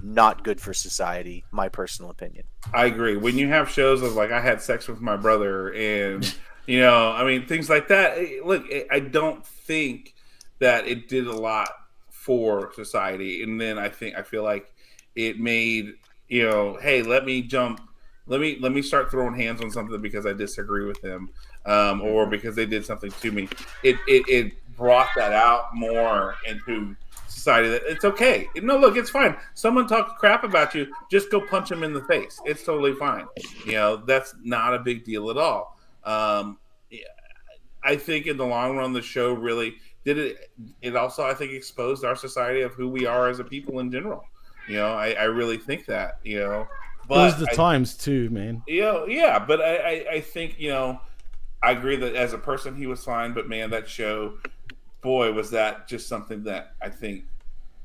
not 0.02 0.42
good 0.42 0.60
for 0.60 0.74
society, 0.74 1.44
my 1.52 1.68
personal 1.68 2.10
opinion. 2.10 2.46
I 2.72 2.86
agree. 2.86 3.16
When 3.16 3.38
you 3.38 3.46
have 3.46 3.70
shows 3.70 4.02
of 4.02 4.14
like 4.14 4.32
I 4.32 4.40
had 4.40 4.60
sex 4.60 4.88
with 4.88 5.00
my 5.00 5.16
brother, 5.16 5.72
and 5.72 6.34
you 6.66 6.80
know, 6.80 7.12
I 7.12 7.22
mean 7.22 7.46
things 7.46 7.70
like 7.70 7.86
that. 7.86 8.18
eh, 8.18 8.40
Look, 8.44 8.64
eh, 8.72 8.86
I 8.90 8.98
don't 8.98 9.46
think 9.46 10.14
that 10.58 10.88
it 10.88 11.08
did 11.08 11.28
a 11.28 11.32
lot 11.32 11.68
for 12.10 12.72
society, 12.74 13.44
and 13.44 13.60
then 13.60 13.78
I 13.78 13.90
think 13.90 14.16
I 14.16 14.22
feel 14.22 14.42
like 14.42 14.74
it 15.14 15.38
made 15.38 15.92
you 16.26 16.42
know, 16.42 16.76
hey, 16.82 17.02
let 17.02 17.24
me 17.24 17.42
jump, 17.42 17.80
let 18.26 18.40
me 18.40 18.56
let 18.60 18.72
me 18.72 18.82
start 18.82 19.12
throwing 19.12 19.34
hands 19.36 19.60
on 19.60 19.70
something 19.70 20.00
because 20.00 20.26
I 20.26 20.32
disagree 20.32 20.86
with 20.86 21.00
them, 21.02 21.30
um, 21.66 22.00
or 22.00 22.26
because 22.26 22.56
they 22.56 22.66
did 22.66 22.84
something 22.84 23.12
to 23.20 23.30
me. 23.30 23.48
It 23.84 23.96
it, 24.08 24.24
it 24.28 24.52
brought 24.76 25.08
that 25.16 25.32
out 25.32 25.74
more 25.74 26.34
into 26.46 26.96
society 27.28 27.68
that 27.68 27.82
it's 27.86 28.04
okay. 28.04 28.48
No, 28.56 28.76
look, 28.78 28.96
it's 28.96 29.10
fine. 29.10 29.36
Someone 29.54 29.86
talks 29.86 30.12
crap 30.18 30.44
about 30.44 30.74
you, 30.74 30.86
just 31.10 31.30
go 31.30 31.40
punch 31.40 31.68
them 31.68 31.82
in 31.82 31.92
the 31.92 32.02
face. 32.04 32.40
It's 32.44 32.64
totally 32.64 32.94
fine. 32.94 33.26
You 33.66 33.72
know, 33.72 33.96
that's 33.96 34.34
not 34.42 34.74
a 34.74 34.78
big 34.78 35.04
deal 35.04 35.30
at 35.30 35.36
all. 35.36 35.78
Um, 36.04 36.58
I 37.82 37.96
think 37.96 38.26
in 38.26 38.36
the 38.36 38.46
long 38.46 38.76
run, 38.76 38.92
the 38.92 39.02
show 39.02 39.32
really 39.34 39.76
did 40.04 40.18
it. 40.18 40.50
It 40.80 40.96
also, 40.96 41.24
I 41.24 41.34
think, 41.34 41.52
exposed 41.52 42.04
our 42.04 42.16
society 42.16 42.62
of 42.62 42.72
who 42.74 42.88
we 42.88 43.06
are 43.06 43.28
as 43.28 43.40
a 43.40 43.44
people 43.44 43.80
in 43.80 43.90
general. 43.92 44.24
You 44.68 44.76
know, 44.76 44.88
I, 44.94 45.12
I 45.12 45.24
really 45.24 45.58
think 45.58 45.84
that. 45.86 46.18
You 46.24 46.38
know, 46.40 46.60
it 46.62 47.08
but 47.08 47.16
was 47.16 47.38
the 47.38 47.50
I- 47.50 47.54
times 47.54 47.94
too, 47.96 48.30
man. 48.30 48.62
you 48.66 48.80
know, 48.82 49.06
yeah, 49.06 49.38
but 49.38 49.60
I, 49.60 49.76
I, 49.76 50.06
I 50.12 50.20
think 50.20 50.58
you 50.58 50.70
know, 50.70 51.00
I 51.62 51.72
agree 51.72 51.96
that 51.96 52.14
as 52.14 52.32
a 52.32 52.38
person 52.38 52.74
he 52.74 52.86
was 52.86 53.04
fine, 53.04 53.34
but 53.34 53.48
man, 53.48 53.70
that 53.70 53.88
show, 53.88 54.38
boy, 55.04 55.32
was 55.32 55.50
that 55.50 55.86
just 55.86 56.08
something 56.08 56.42
that 56.44 56.74
I 56.82 56.88
think, 56.88 57.26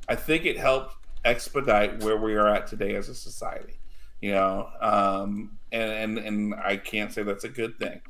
I 0.07 0.15
think 0.15 0.45
it 0.45 0.57
helped 0.57 0.95
expedite 1.25 2.01
where 2.01 2.17
we 2.17 2.33
are 2.33 2.47
at 2.47 2.65
today 2.65 2.95
as 2.95 3.09
a 3.09 3.13
society, 3.13 3.79
you 4.21 4.31
know, 4.31 4.69
um, 4.81 5.59
and 5.71 5.91
and 5.91 6.17
and 6.17 6.55
I 6.55 6.77
can't 6.77 7.13
say 7.13 7.21
that's 7.21 7.43
a 7.43 7.49
good 7.49 7.77
thing, 7.77 8.01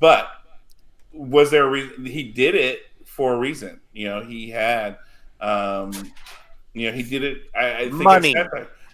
but 0.00 0.28
was 1.12 1.50
there 1.50 1.64
a 1.64 1.70
reason 1.70 2.04
he 2.04 2.24
did 2.24 2.54
it 2.54 2.80
for 3.06 3.34
a 3.34 3.38
reason? 3.38 3.80
You 3.94 4.08
know, 4.08 4.20
he 4.22 4.50
had, 4.50 4.98
um, 5.40 5.92
you 6.74 6.90
know, 6.90 6.94
he 6.94 7.02
did 7.02 7.24
it. 7.24 7.44
I, 7.54 7.74
I 7.74 7.80
think 7.84 7.94
Money. 7.94 8.34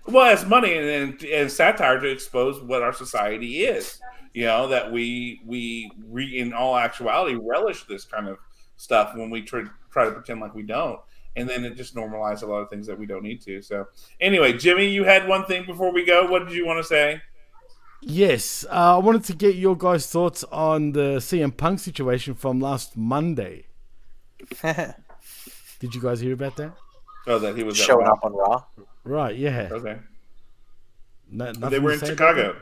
Well, 0.07 0.33
it's 0.33 0.44
money 0.44 0.76
and, 0.76 0.86
and 0.86 1.25
and 1.25 1.51
satire 1.51 2.01
to 2.01 2.10
expose 2.10 2.60
what 2.60 2.83
our 2.83 2.92
society 2.92 3.65
is. 3.65 4.01
You 4.34 4.47
know 4.47 4.68
that 4.68 4.91
we 4.91 5.42
we 5.47 5.91
we 6.09 6.39
in 6.39 6.52
all 6.52 6.76
actuality 6.76 7.36
relish 7.36 7.84
this 7.84 8.05
kind 8.05 8.28
of 8.28 8.39
stuff 8.76 9.15
when 9.15 9.31
we 9.31 9.42
try 9.42 9.65
try 9.91 10.05
to 10.07 10.12
pretend 10.12 10.41
like 10.41 10.55
we 10.55 10.62
don't, 10.62 10.99
and 11.36 11.49
then 11.49 11.65
it 11.65 11.76
just 11.76 11.94
normalizes 11.94 12.42
a 12.42 12.47
lot 12.47 12.59
of 12.59 12.70
things 12.70 12.86
that 12.86 12.99
we 12.99 13.07
don't 13.07 13.23
need 13.23 13.41
to. 13.42 13.62
So 13.62 13.89
anyway, 14.20 14.52
Jimmy, 14.55 14.86
you 14.86 15.05
had 15.05 15.28
one 15.28 15.44
thing 15.44 15.65
before 15.67 15.92
we 15.92 16.05
go. 16.05 16.26
What 16.26 16.47
did 16.47 16.57
you 16.57 16.67
want 16.67 16.78
to 16.78 16.84
say? 16.84 17.23
Yes, 18.05 18.67
uh, 18.68 18.97
I 18.97 18.99
wanted 18.99 19.23
to 19.25 19.34
get 19.34 19.55
your 19.55 19.76
guys' 19.76 20.09
thoughts 20.09 20.42
on 20.51 20.91
the 20.92 21.18
CM 21.18 21.57
Punk 21.57 21.78
situation 21.78 22.34
from 22.34 22.60
last 22.60 22.97
Monday. 22.97 23.67
Did 24.62 25.94
you 25.94 26.01
guys 26.01 26.18
hear 26.20 26.33
about 26.33 26.57
that? 26.57 26.73
Oh, 27.28 27.39
that 27.39 27.57
he 27.57 27.62
was 27.62 27.76
Showing 27.76 28.09
up 28.09 28.18
on 28.25 28.34
Raw. 28.34 28.65
Right, 29.05 29.36
yeah. 29.36 29.68
Okay, 29.70 29.99
No, 31.31 31.52
they 31.52 31.78
were 31.78 31.92
in 31.92 32.01
Chicago. 32.01 32.57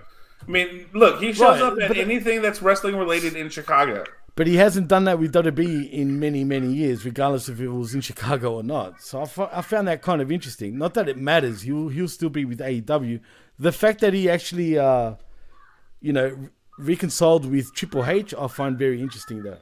I 0.46 0.50
mean, 0.50 0.86
look, 0.92 1.22
he 1.22 1.32
shows 1.32 1.60
Right, 1.60 1.62
up 1.62 1.90
at 1.90 1.96
anything 1.96 2.42
that's 2.42 2.60
wrestling 2.62 2.96
related 2.96 3.34
in 3.34 3.48
Chicago. 3.48 4.04
But 4.36 4.46
he 4.46 4.56
hasn't 4.56 4.88
done 4.88 5.04
that 5.04 5.18
with 5.18 5.32
WWE 5.34 5.90
in 5.90 6.18
many, 6.20 6.44
many 6.44 6.72
years, 6.72 7.04
regardless 7.04 7.48
if 7.48 7.60
it 7.60 7.68
was 7.68 7.94
in 7.94 8.00
Chicago 8.00 8.54
or 8.54 8.62
not. 8.62 9.02
So 9.02 9.20
I 9.22 9.58
I 9.58 9.60
found 9.62 9.88
that 9.88 10.02
kind 10.02 10.22
of 10.22 10.30
interesting. 10.32 10.78
Not 10.78 10.94
that 10.94 11.08
it 11.08 11.18
matters. 11.18 11.62
He'll 11.62 11.88
he'll 11.88 12.08
still 12.08 12.30
be 12.30 12.44
with 12.44 12.60
AEW. 12.60 13.20
The 13.58 13.72
fact 13.72 14.00
that 14.00 14.14
he 14.14 14.30
actually, 14.30 14.78
uh, 14.78 15.14
you 16.00 16.12
know, 16.12 16.28
re- 16.28 16.48
reconciled 16.78 17.44
with 17.44 17.74
Triple 17.74 18.06
H, 18.06 18.32
I 18.38 18.46
find 18.46 18.78
very 18.78 19.00
interesting. 19.02 19.42
Though. 19.42 19.58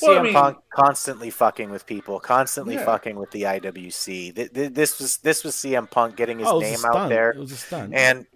Well, 0.00 0.12
I 0.12 0.14
CM 0.20 0.22
mean- 0.24 0.32
Punk 0.32 0.56
constantly 0.74 1.28
fucking 1.30 1.70
with 1.70 1.84
people, 1.86 2.18
constantly 2.18 2.74
Yeah. 2.76 2.86
fucking 2.86 3.14
with 3.16 3.30
the 3.30 3.42
IWC. 3.42 4.32
Th- 4.34 4.52
th- 4.52 4.72
This 4.72 4.98
was 4.98 5.18
this 5.18 5.44
was 5.44 5.54
CM 5.54 5.86
Punk 5.88 6.16
getting 6.16 6.38
his 6.38 6.48
oh, 6.48 6.60
it 6.60 6.70
was 6.72 6.82
a 6.82 6.86
name 6.88 6.96
out 6.96 7.08
there, 7.10 7.30
It 7.32 7.38
was 7.38 7.52
a 7.52 7.56
stunt. 7.56 7.92
and 7.94 8.26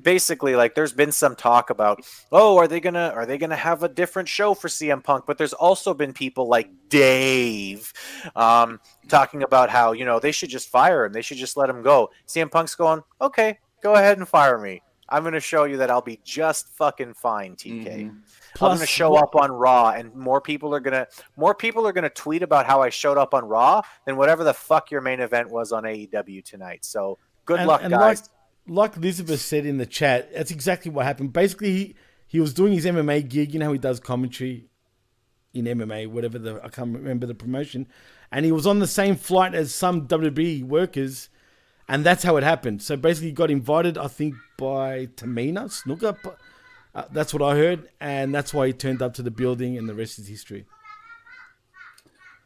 basically, 0.00 0.56
like, 0.56 0.74
there's 0.74 0.92
been 0.92 1.12
some 1.12 1.34
talk 1.34 1.70
about, 1.70 2.04
oh, 2.32 2.56
are 2.56 2.68
they 2.68 2.80
gonna 2.80 3.12
are 3.14 3.26
they 3.26 3.38
gonna 3.38 3.56
have 3.56 3.82
a 3.82 3.88
different 3.88 4.28
show 4.28 4.54
for 4.54 4.68
CM 4.68 5.02
Punk? 5.02 5.24
But 5.26 5.38
there's 5.38 5.52
also 5.52 5.94
been 5.94 6.12
people 6.12 6.48
like 6.48 6.70
Dave 6.88 7.92
um, 8.36 8.80
talking 9.08 9.42
about 9.42 9.70
how 9.70 9.92
you 9.92 10.04
know 10.04 10.18
they 10.18 10.32
should 10.32 10.50
just 10.50 10.68
fire 10.68 11.04
him, 11.04 11.12
they 11.12 11.22
should 11.22 11.38
just 11.38 11.56
let 11.56 11.70
him 11.70 11.82
go. 11.82 12.10
CM 12.26 12.50
Punk's 12.50 12.74
going, 12.74 13.02
okay, 13.20 13.58
go 13.82 13.94
ahead 13.94 14.18
and 14.18 14.28
fire 14.28 14.58
me. 14.58 14.82
I'm 15.10 15.24
gonna 15.24 15.40
show 15.40 15.64
you 15.64 15.78
that 15.78 15.90
I'll 15.90 16.02
be 16.02 16.20
just 16.22 16.68
fucking 16.70 17.14
fine, 17.14 17.56
TK. 17.56 18.04
Mhm. 18.04 18.20
I'm 18.60 18.74
gonna 18.74 18.86
show 18.86 19.14
up 19.14 19.34
on 19.36 19.50
Raw, 19.50 19.90
and 19.90 20.14
more 20.14 20.40
people 20.40 20.74
are 20.74 20.80
gonna 20.80 21.06
more 21.36 21.54
people 21.54 21.86
are 21.86 21.92
gonna 21.92 22.10
tweet 22.10 22.42
about 22.42 22.66
how 22.66 22.82
I 22.82 22.90
showed 22.90 23.16
up 23.16 23.32
on 23.32 23.46
Raw 23.46 23.82
than 24.04 24.16
whatever 24.16 24.44
the 24.44 24.54
fuck 24.54 24.90
your 24.90 25.00
main 25.00 25.20
event 25.20 25.50
was 25.50 25.72
on 25.72 25.84
AEW 25.84 26.42
tonight. 26.42 26.84
So 26.84 27.18
good 27.46 27.60
and, 27.60 27.68
luck, 27.68 27.82
and 27.82 27.90
guys. 27.90 28.22
Like, 28.22 28.28
like 28.68 28.96
Elizabeth 28.96 29.40
said 29.40 29.66
in 29.66 29.78
the 29.78 29.86
chat, 29.86 30.32
that's 30.32 30.50
exactly 30.50 30.90
what 30.90 31.06
happened. 31.06 31.32
Basically, 31.32 31.72
he, 31.72 31.94
he 32.26 32.40
was 32.40 32.52
doing 32.52 32.72
his 32.72 32.84
MMA 32.84 33.28
gig. 33.28 33.52
You 33.52 33.60
know 33.60 33.66
how 33.66 33.72
he 33.72 33.78
does 33.78 34.00
commentary 34.00 34.68
in 35.54 35.64
MMA, 35.64 36.08
whatever 36.08 36.38
the 36.38 36.60
I 36.62 36.68
can't 36.68 36.94
remember 36.94 37.26
the 37.26 37.34
promotion, 37.34 37.86
and 38.30 38.44
he 38.44 38.52
was 38.52 38.66
on 38.66 38.78
the 38.78 38.86
same 38.86 39.16
flight 39.16 39.54
as 39.54 39.74
some 39.74 40.06
WWE 40.06 40.64
workers, 40.64 41.28
and 41.88 42.04
that's 42.04 42.22
how 42.22 42.36
it 42.36 42.44
happened. 42.44 42.82
So 42.82 42.96
basically, 42.96 43.28
he 43.28 43.32
got 43.32 43.50
invited, 43.50 43.96
I 43.96 44.08
think, 44.08 44.34
by 44.58 45.06
Tamina 45.06 45.68
Snuka. 45.68 46.16
Uh, 46.94 47.04
that's 47.12 47.32
what 47.32 47.42
I 47.42 47.56
heard, 47.56 47.88
and 48.00 48.34
that's 48.34 48.52
why 48.52 48.66
he 48.66 48.72
turned 48.72 49.02
up 49.02 49.14
to 49.14 49.22
the 49.22 49.30
building, 49.30 49.78
and 49.78 49.88
the 49.88 49.94
rest 49.94 50.18
is 50.18 50.28
history. 50.28 50.66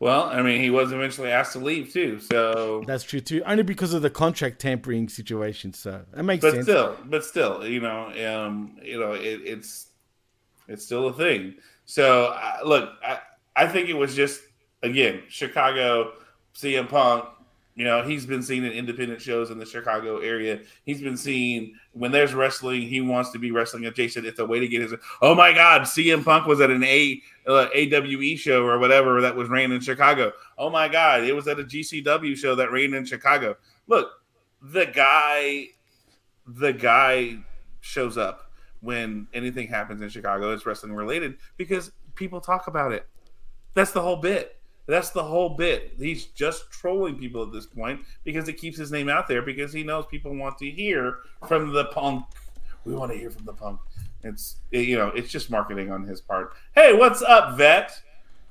Well, 0.02 0.24
I 0.24 0.42
mean, 0.42 0.60
he 0.60 0.68
was 0.68 0.90
eventually 0.90 1.30
asked 1.30 1.52
to 1.52 1.60
leave 1.60 1.92
too, 1.92 2.18
so 2.18 2.82
that's 2.88 3.04
true 3.04 3.20
too. 3.20 3.40
Only 3.46 3.62
because 3.62 3.94
of 3.94 4.02
the 4.02 4.10
contract 4.10 4.58
tampering 4.58 5.08
situation, 5.08 5.72
so 5.72 6.02
that 6.12 6.24
makes 6.24 6.42
but 6.42 6.54
sense. 6.54 6.66
But 6.66 6.72
still, 6.72 6.96
but 7.04 7.24
still, 7.24 7.64
you 7.64 7.78
know, 7.78 8.06
um, 8.26 8.78
you 8.82 8.98
know, 8.98 9.12
it, 9.12 9.42
it's 9.44 9.90
it's 10.66 10.84
still 10.84 11.06
a 11.06 11.12
thing. 11.12 11.54
So 11.84 12.34
uh, 12.36 12.56
look, 12.64 12.90
I, 13.06 13.20
I 13.54 13.68
think 13.68 13.90
it 13.90 13.94
was 13.94 14.16
just 14.16 14.42
again 14.82 15.22
Chicago, 15.28 16.14
CM 16.52 16.88
Punk. 16.88 17.26
You 17.74 17.84
know, 17.84 18.02
he's 18.02 18.26
been 18.26 18.42
seen 18.42 18.64
in 18.64 18.72
independent 18.72 19.22
shows 19.22 19.50
in 19.50 19.58
the 19.58 19.64
Chicago 19.64 20.18
area. 20.18 20.60
He's 20.84 21.00
been 21.00 21.16
seen 21.16 21.74
when 21.92 22.12
there's 22.12 22.34
wrestling. 22.34 22.82
He 22.82 23.00
wants 23.00 23.30
to 23.30 23.38
be 23.38 23.50
wrestling 23.50 23.86
adjacent. 23.86 24.26
It's 24.26 24.38
a 24.38 24.44
way 24.44 24.60
to 24.60 24.68
get 24.68 24.82
his. 24.82 24.94
Oh 25.22 25.34
my 25.34 25.54
God, 25.54 25.82
CM 25.82 26.22
Punk 26.22 26.46
was 26.46 26.60
at 26.60 26.70
an 26.70 26.84
A 26.84 27.22
uh, 27.46 27.68
AWE 27.74 28.36
show 28.36 28.66
or 28.66 28.78
whatever 28.78 29.22
that 29.22 29.34
was 29.34 29.48
ran 29.48 29.72
in 29.72 29.80
Chicago. 29.80 30.32
Oh 30.58 30.68
my 30.68 30.86
God, 30.88 31.24
it 31.24 31.34
was 31.34 31.48
at 31.48 31.58
a 31.58 31.64
GCW 31.64 32.36
show 32.36 32.54
that 32.54 32.70
ran 32.70 32.92
in 32.92 33.06
Chicago. 33.06 33.56
Look, 33.86 34.10
the 34.60 34.84
guy, 34.84 35.68
the 36.46 36.74
guy 36.74 37.38
shows 37.80 38.18
up 38.18 38.52
when 38.80 39.28
anything 39.32 39.68
happens 39.68 40.02
in 40.02 40.10
Chicago 40.10 40.50
that's 40.50 40.66
wrestling 40.66 40.92
related 40.92 41.38
because 41.56 41.90
people 42.16 42.40
talk 42.40 42.66
about 42.66 42.92
it. 42.92 43.06
That's 43.74 43.92
the 43.92 44.02
whole 44.02 44.16
bit. 44.16 44.58
That's 44.86 45.10
the 45.10 45.22
whole 45.22 45.50
bit. 45.50 45.94
He's 45.98 46.26
just 46.26 46.70
trolling 46.70 47.16
people 47.16 47.42
at 47.42 47.52
this 47.52 47.66
point 47.66 48.00
because 48.24 48.48
it 48.48 48.54
keeps 48.54 48.76
his 48.76 48.90
name 48.90 49.08
out 49.08 49.28
there 49.28 49.42
because 49.42 49.72
he 49.72 49.82
knows 49.82 50.06
people 50.06 50.34
want 50.34 50.58
to 50.58 50.70
hear 50.70 51.18
from 51.46 51.72
the 51.72 51.86
punk. 51.86 52.24
We 52.84 52.94
want 52.94 53.12
to 53.12 53.18
hear 53.18 53.30
from 53.30 53.44
the 53.44 53.52
punk. 53.52 53.80
It's 54.24 54.56
you 54.70 54.96
know, 54.96 55.08
it's 55.08 55.30
just 55.30 55.50
marketing 55.50 55.90
on 55.90 56.02
his 56.02 56.20
part. 56.20 56.54
Hey, 56.74 56.92
what's 56.94 57.22
up, 57.22 57.56
vet? 57.56 57.92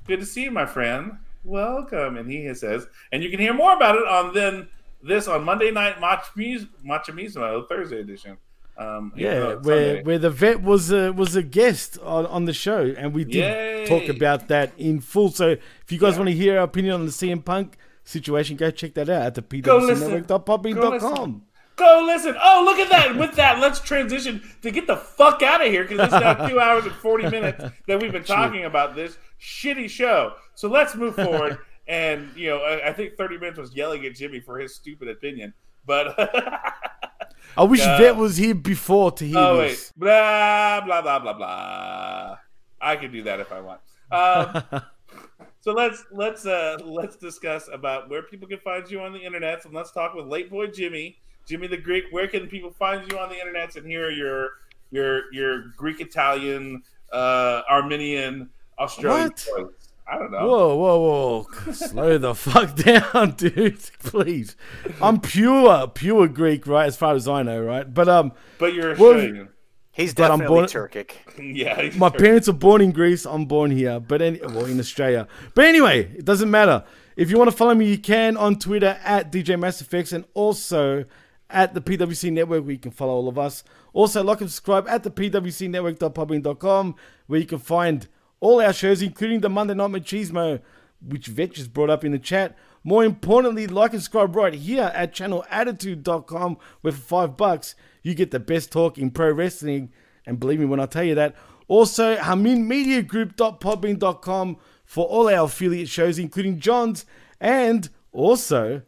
Good 0.08 0.19
to 0.19 0.26
see 0.26 0.43
you, 0.43 0.51
my 0.51 0.66
friend. 0.66 1.18
Welcome. 1.43 2.18
And 2.18 2.30
he 2.30 2.53
says, 2.53 2.88
and 3.11 3.24
you 3.24 3.30
can 3.30 3.40
hear 3.40 3.53
more 3.53 3.74
about 3.74 3.95
it 3.95 4.08
on 4.08 4.34
then 4.34 4.69
this 5.03 5.27
on 5.27 5.43
Monday 5.43 5.72
night 5.72 5.98
Machismo 5.98 7.68
Thursday 7.68 8.00
edition. 8.00 8.38
Um, 8.77 9.14
yeah, 9.16 9.56
where 9.56 10.01
where 10.03 10.17
the 10.17 10.30
vet 10.30 10.61
was 10.61 10.91
a 10.91 11.11
was 11.11 11.35
a 11.35 11.43
guest 11.43 12.00
on, 12.00 12.25
on 12.25 12.45
the 12.45 12.53
show, 12.53 12.93
and 12.98 13.14
we 13.14 13.24
did 13.24 13.35
Yay. 13.35 13.85
talk 13.85 14.09
about 14.09 14.48
that 14.48 14.72
in 14.77 15.01
full. 15.01 15.30
So 15.30 15.50
if 15.50 15.91
you 15.91 16.00
guys 16.00 16.14
yeah. 16.14 16.19
want 16.19 16.30
to 16.30 16.35
hear 16.35 16.58
our 16.58 16.64
opinion 16.64 16.95
on 16.95 17.06
the 17.06 17.11
CM 17.11 17.45
Punk 17.45 17.77
situation, 18.03 18.56
go 18.56 18.72
check 18.72 18.93
that 18.95 19.09
out 19.09 19.22
at 19.22 19.35
the 19.35 19.41
pwcnetwork.podbean.com. 19.41 21.43
Go 21.75 22.03
listen. 22.06 22.35
Oh, 22.41 22.64
look 22.66 22.80
at 22.80 22.90
that. 22.90 23.16
With 23.16 23.35
that, 23.35 23.59
let's 23.59 23.80
transition 23.80 24.41
to 24.61 24.72
get 24.72 24.88
the 24.88 24.98
fuck 24.98 25.41
out 25.41 25.66
of 25.66 25.72
here 25.72 25.83
because 25.83 26.00
it's 26.00 26.11
now 26.11 26.48
two 26.48 26.59
hours 26.59 26.85
and 26.85 26.93
40 26.93 27.30
minutes 27.30 27.64
that 27.88 28.01
we've 28.01 28.11
been 28.11 28.24
talking 28.24 28.66
about 28.66 28.95
this 28.95 29.17
shitty 29.40 29.90
show. 29.90 30.33
So 30.53 30.67
let's 30.67 30.95
move 30.95 31.16
forward. 31.16 31.59
and, 31.88 32.30
you 32.35 32.50
know, 32.50 32.59
I, 32.59 32.90
I 32.90 32.93
think 32.93 33.16
30 33.16 33.40
minutes 33.40 33.58
was 33.58 33.75
yelling 33.75 34.06
at 34.06 34.16
Jimmy 34.16 34.41
for 34.41 34.59
his 34.59 34.75
stupid 34.75 35.08
opinion. 35.08 35.53
But 35.85 36.16
I 37.58 37.64
wish 37.64 37.82
uh, 37.82 37.98
Vet 37.98 38.16
was 38.16 38.38
here 38.38 38.56
before 38.56 39.12
to 39.14 39.28
hear 39.28 39.38
oh, 39.38 39.58
this. 39.58 39.92
Wait. 39.96 40.06
Blah 40.06 40.82
blah 40.82 41.02
blah 41.02 41.20
blah 41.20 41.34
blah. 41.34 42.38
I 42.80 42.96
can 42.96 43.12
do 43.12 43.24
that 43.24 43.40
if 43.40 43.52
I 43.52 43.62
want. 43.62 43.82
Um, 44.12 44.82
so 45.62 45.72
let's 45.74 46.04
let's 46.12 46.46
uh 46.46 46.78
let's 46.84 47.16
discuss 47.16 47.70
about 47.72 48.10
where 48.10 48.24
people 48.24 48.48
can 48.48 48.60
find 48.60 48.90
you 48.90 49.02
on 49.02 49.14
the 49.14 49.20
internet. 49.20 49.66
And 49.66 49.74
let's 49.74 49.92
talk 49.92 50.14
with 50.14 50.28
late 50.28 50.50
boy 50.50 50.68
Jimmy, 50.68 51.18
Jimmy 51.48 51.68
the 51.68 51.78
Greek. 51.78 52.06
Where 52.12 52.28
can 52.28 52.48
people 52.48 52.72
find 52.72 53.10
you 53.12 53.18
on 53.18 53.30
the 53.30 53.40
internet 53.40 53.76
and 53.76 53.86
hear 53.86 54.10
your 54.10 54.50
your 54.92 55.34
your 55.34 55.70
Greek 55.78 56.00
Italian, 56.00 56.84
uh, 57.12 57.62
Armenian, 57.70 58.50
Australian 58.80 59.32
what? 59.56 59.72
I 60.11 60.17
don't 60.17 60.31
know. 60.31 60.45
Whoa, 60.45 60.75
whoa, 60.75 61.45
whoa. 61.65 61.72
Slow 61.73 62.17
the 62.17 62.35
fuck 62.48 62.75
down, 62.75 63.31
dude. 63.38 63.80
Please. 63.99 64.57
I'm 65.01 65.22
pure, 65.22 65.88
pure 65.88 66.27
Greek, 66.27 66.67
right? 66.67 66.85
As 66.85 66.98
far 66.98 67.15
as 67.15 67.30
I 67.30 67.43
know, 67.43 67.61
right? 67.61 67.91
But 67.91 68.09
um 68.09 68.33
But 68.59 68.73
you're 68.73 68.91
Australian. 68.91 69.49
He's 69.93 70.14
definitely 70.14 70.45
I'm 70.45 70.49
born, 70.49 70.65
Turkic. 70.65 71.11
yeah. 71.56 71.91
My 71.98 72.09
Turkic. 72.09 72.17
parents 72.17 72.49
are 72.49 72.53
born 72.53 72.81
in 72.81 72.91
Greece. 72.91 73.25
I'm 73.25 73.45
born 73.45 73.72
here. 73.72 73.99
But 74.01 74.22
any 74.22 74.40
well 74.41 74.65
in 74.65 74.80
Australia. 74.80 75.27
But 75.56 75.65
anyway, 75.65 76.11
it 76.17 76.25
doesn't 76.25 76.51
matter. 76.51 76.83
If 77.15 77.30
you 77.30 77.38
want 77.38 77.49
to 77.49 77.56
follow 77.56 77.73
me, 77.75 77.85
you 77.88 77.98
can 77.98 78.35
on 78.35 78.59
Twitter 78.59 78.98
at 79.03 79.31
DJ 79.31 79.57
Mass 79.59 79.80
Effects 79.81 80.11
and 80.11 80.25
also 80.33 81.06
at 81.49 81.73
the 81.73 81.81
PWC 81.81 82.31
Network 82.31 82.64
where 82.64 82.72
you 82.72 82.80
can 82.80 82.91
follow 82.91 83.14
all 83.14 83.27
of 83.30 83.38
us. 83.38 83.64
Also, 83.93 84.23
like 84.23 84.41
and 84.41 84.49
subscribe 84.49 84.88
at 84.88 85.03
the 85.03 85.11
PWCNetwork.podbean.com 85.11 86.95
where 87.27 87.40
you 87.40 87.45
can 87.45 87.59
find 87.59 88.07
all 88.42 88.60
our 88.60 88.74
shows, 88.74 89.02
including 89.02 89.40
the 89.40 89.50
Monday 89.50 89.74
Night 89.74 89.92
Machismo, 89.92 90.60
which 91.08 91.28
Vet 91.28 91.53
just 91.53 91.72
brought 91.72 91.90
up 91.90 92.03
in 92.03 92.11
the 92.11 92.20
chat. 92.20 92.58
More 92.84 93.06
importantly, 93.06 93.68
like 93.68 93.94
and 93.94 94.02
subscribe 94.02 94.36
right 94.36 94.53
here 94.53 94.92
at 94.94 95.14
channelattitude.com, 95.14 96.58
where 96.82 96.92
for 96.92 97.00
five 97.00 97.38
bucks, 97.38 97.76
you 98.03 98.14
get 98.16 98.32
the 98.32 98.40
best 98.40 98.72
talk 98.72 98.98
in 98.98 99.11
pro 99.11 99.32
wrestling. 99.32 99.92
And 100.26 100.40
believe 100.40 100.60
me 100.60 100.66
when 100.66 100.80
I 100.80 100.88
tell 100.88 101.03
you 101.03 101.14
that. 101.16 101.36
Also, 101.68 102.16
HaminMediaGroup.podbean.com 102.18 104.58
for 104.84 105.06
all 105.06 105.30
our 105.30 105.45
affiliate 105.45 105.88
shows, 105.88 106.18
including 106.20 106.60
John's. 106.60 107.06
And 107.40 107.88
also, 108.11 108.82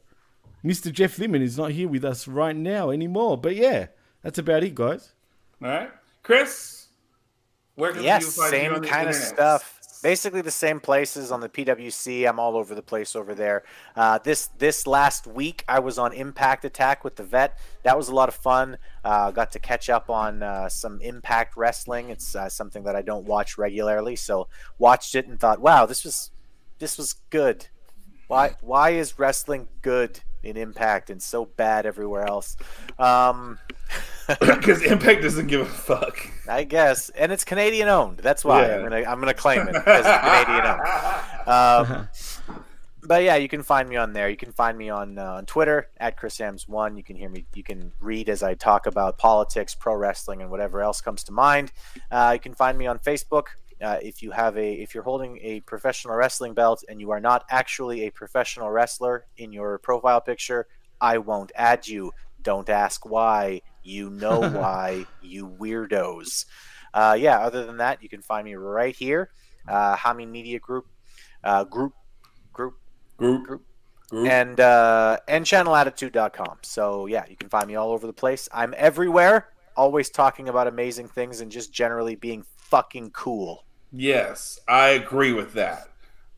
Mr. 0.66 0.92
Jeff 0.92 1.18
Lippman 1.18 1.42
is 1.42 1.58
not 1.58 1.72
here 1.72 1.88
with 1.88 2.04
us 2.04 2.28
right 2.28 2.56
now 2.56 2.90
anymore. 2.90 3.38
But 3.38 3.56
yeah, 3.56 3.88
that's 4.22 4.40
about 4.40 4.64
it, 4.64 4.76
guys. 4.76 5.14
All 5.62 5.70
right. 5.70 5.92
Chris, 6.24 6.73
where 7.76 7.92
can 7.92 8.04
yes, 8.04 8.36
same 8.36 8.82
kind 8.82 9.10
of 9.10 9.16
stuff. 9.16 9.80
Basically 10.02 10.42
the 10.42 10.52
same 10.52 10.82
places 10.82 11.32
on 11.32 11.40
the 11.40 11.48
PWC. 11.48 12.28
I'm 12.28 12.38
all 12.38 12.58
over 12.58 12.76
the 12.76 12.82
place 12.82 13.16
over 13.16 13.34
there. 13.34 13.64
Uh, 13.96 14.18
this 14.18 14.48
this 14.58 14.86
last 14.86 15.26
week 15.26 15.64
I 15.68 15.80
was 15.80 15.98
on 15.98 16.12
Impact 16.12 16.66
Attack 16.66 17.06
with 17.06 17.16
the 17.16 17.24
vet. 17.24 17.58
That 17.84 17.98
was 17.98 18.10
a 18.10 18.16
lot 18.16 18.28
of 18.28 18.36
fun. 18.36 18.78
Uh, 19.04 19.32
got 19.32 19.54
to 19.54 19.60
catch 19.60 19.90
up 19.90 20.10
on 20.10 20.44
uh, 20.44 20.68
some 20.68 21.00
Impact 21.02 21.56
Wrestling. 21.56 22.10
It's 22.10 22.36
uh, 22.36 22.50
something 22.50 22.84
that 22.84 22.98
I 22.98 23.02
don't 23.02 23.26
watch 23.26 23.58
regularly, 23.58 24.18
so 24.18 24.50
watched 24.78 25.16
it 25.16 25.28
and 25.28 25.40
thought, 25.40 25.62
wow, 25.62 25.86
this 25.86 26.04
was 26.04 26.32
this 26.80 26.98
was 26.98 27.14
good. 27.30 27.68
Why 28.28 28.56
why 28.62 28.92
is 28.92 29.18
wrestling 29.18 29.70
good? 29.82 30.20
in 30.44 30.58
Impact 30.58 31.10
and 31.10 31.24
so 31.24 31.46
bad 31.46 31.86
everywhere 31.86 32.26
else. 32.26 32.58
Um, 33.00 33.60
because 34.40 34.82
Impact 34.84 35.22
doesn't 35.22 35.48
give 35.48 35.62
a 35.62 35.66
fuck. 35.66 36.18
I 36.48 36.64
guess, 36.64 37.10
and 37.10 37.32
it's 37.32 37.44
Canadian 37.44 37.88
owned. 37.88 38.18
That's 38.18 38.46
why 38.46 38.66
yeah. 38.66 38.76
I'm 38.76 38.84
gonna 38.84 39.04
I'm 39.08 39.20
gonna 39.20 39.34
claim 39.34 39.68
it 39.68 39.76
as 39.76 40.46
Canadian 40.46 40.66
owned. 40.66 41.48
Um, 41.48 42.08
but 43.04 43.24
yeah, 43.24 43.36
you 43.36 43.50
can 43.50 43.64
find 43.64 43.90
me 43.90 43.96
on 43.96 44.14
there. 44.14 44.30
You 44.30 44.38
can 44.38 44.52
find 44.52 44.78
me 44.78 44.90
on 44.90 45.18
uh, 45.18 45.34
on 45.34 45.46
Twitter 45.46 45.90
at 45.98 46.18
chrisambs1. 46.18 46.98
You 46.98 47.04
can 47.04 47.16
hear 47.16 47.30
me. 47.30 47.46
You 47.54 47.64
can 47.64 47.92
read 48.00 48.30
as 48.30 48.44
I 48.44 48.54
talk 48.54 48.86
about 48.86 49.18
politics, 49.18 49.76
pro 49.76 49.96
wrestling, 49.96 50.42
and 50.42 50.50
whatever 50.50 50.82
else 50.82 51.02
comes 51.02 51.24
to 51.26 51.32
mind. 51.32 51.72
Uh, 52.12 52.32
you 52.34 52.40
can 52.40 52.54
find 52.54 52.78
me 52.78 52.88
on 52.88 53.00
Facebook 53.00 53.48
uh, 53.84 53.98
if 54.02 54.22
you 54.24 54.32
have 54.32 54.58
a 54.58 54.74
if 54.74 54.94
you're 54.96 55.04
holding 55.04 55.38
a 55.42 55.60
professional 55.62 56.16
wrestling 56.16 56.54
belt 56.54 56.84
and 56.88 57.02
you 57.02 57.12
are 57.12 57.20
not 57.20 57.44
actually 57.50 58.08
a 58.08 58.12
professional 58.12 58.70
wrestler 58.70 59.26
in 59.38 59.52
your 59.52 59.78
profile 59.80 60.22
picture, 60.22 60.68
I 61.02 61.18
won't 61.18 61.52
add 61.56 61.88
you. 61.88 62.14
Don't 62.42 62.70
ask 62.70 63.06
why. 63.06 63.62
You 63.84 64.10
know 64.10 64.40
why, 64.40 65.06
you 65.22 65.48
weirdos. 65.48 66.46
Uh, 66.94 67.18
yeah, 67.20 67.40
other 67.40 67.66
than 67.66 67.78
that, 67.78 68.02
you 68.04 68.10
can 68.10 68.22
find 68.22 68.46
me 68.46 68.56
right 68.56 68.96
here. 68.96 69.30
Uh, 69.68 69.96
Hami 69.96 70.28
Media 70.28 70.60
Group, 70.60 70.88
uh, 71.44 71.64
group, 71.64 71.94
group, 72.52 72.76
group, 73.18 73.46
group, 73.46 73.62
group. 74.10 74.28
and 74.28 74.60
uh, 74.60 75.18
and 75.28 75.46
channelattitude.com. 75.46 76.58
So 76.62 77.06
yeah, 77.08 77.26
you 77.30 77.36
can 77.36 77.50
find 77.50 77.68
me 77.68 77.76
all 77.76 77.92
over 77.92 78.06
the 78.06 78.14
place. 78.14 78.50
I'm 78.52 78.74
everywhere, 78.78 79.50
always 79.76 80.10
talking 80.10 80.50
about 80.50 80.68
amazing 80.68 81.08
things 81.08 81.42
and 81.42 81.52
just 81.52 81.74
generally 81.74 82.16
being 82.16 82.44
fucking 82.58 83.12
cool. 83.12 83.66
Yes, 83.92 84.60
I 84.68 84.90
agree 84.90 85.34
with 85.34 85.54
that. 85.54 85.90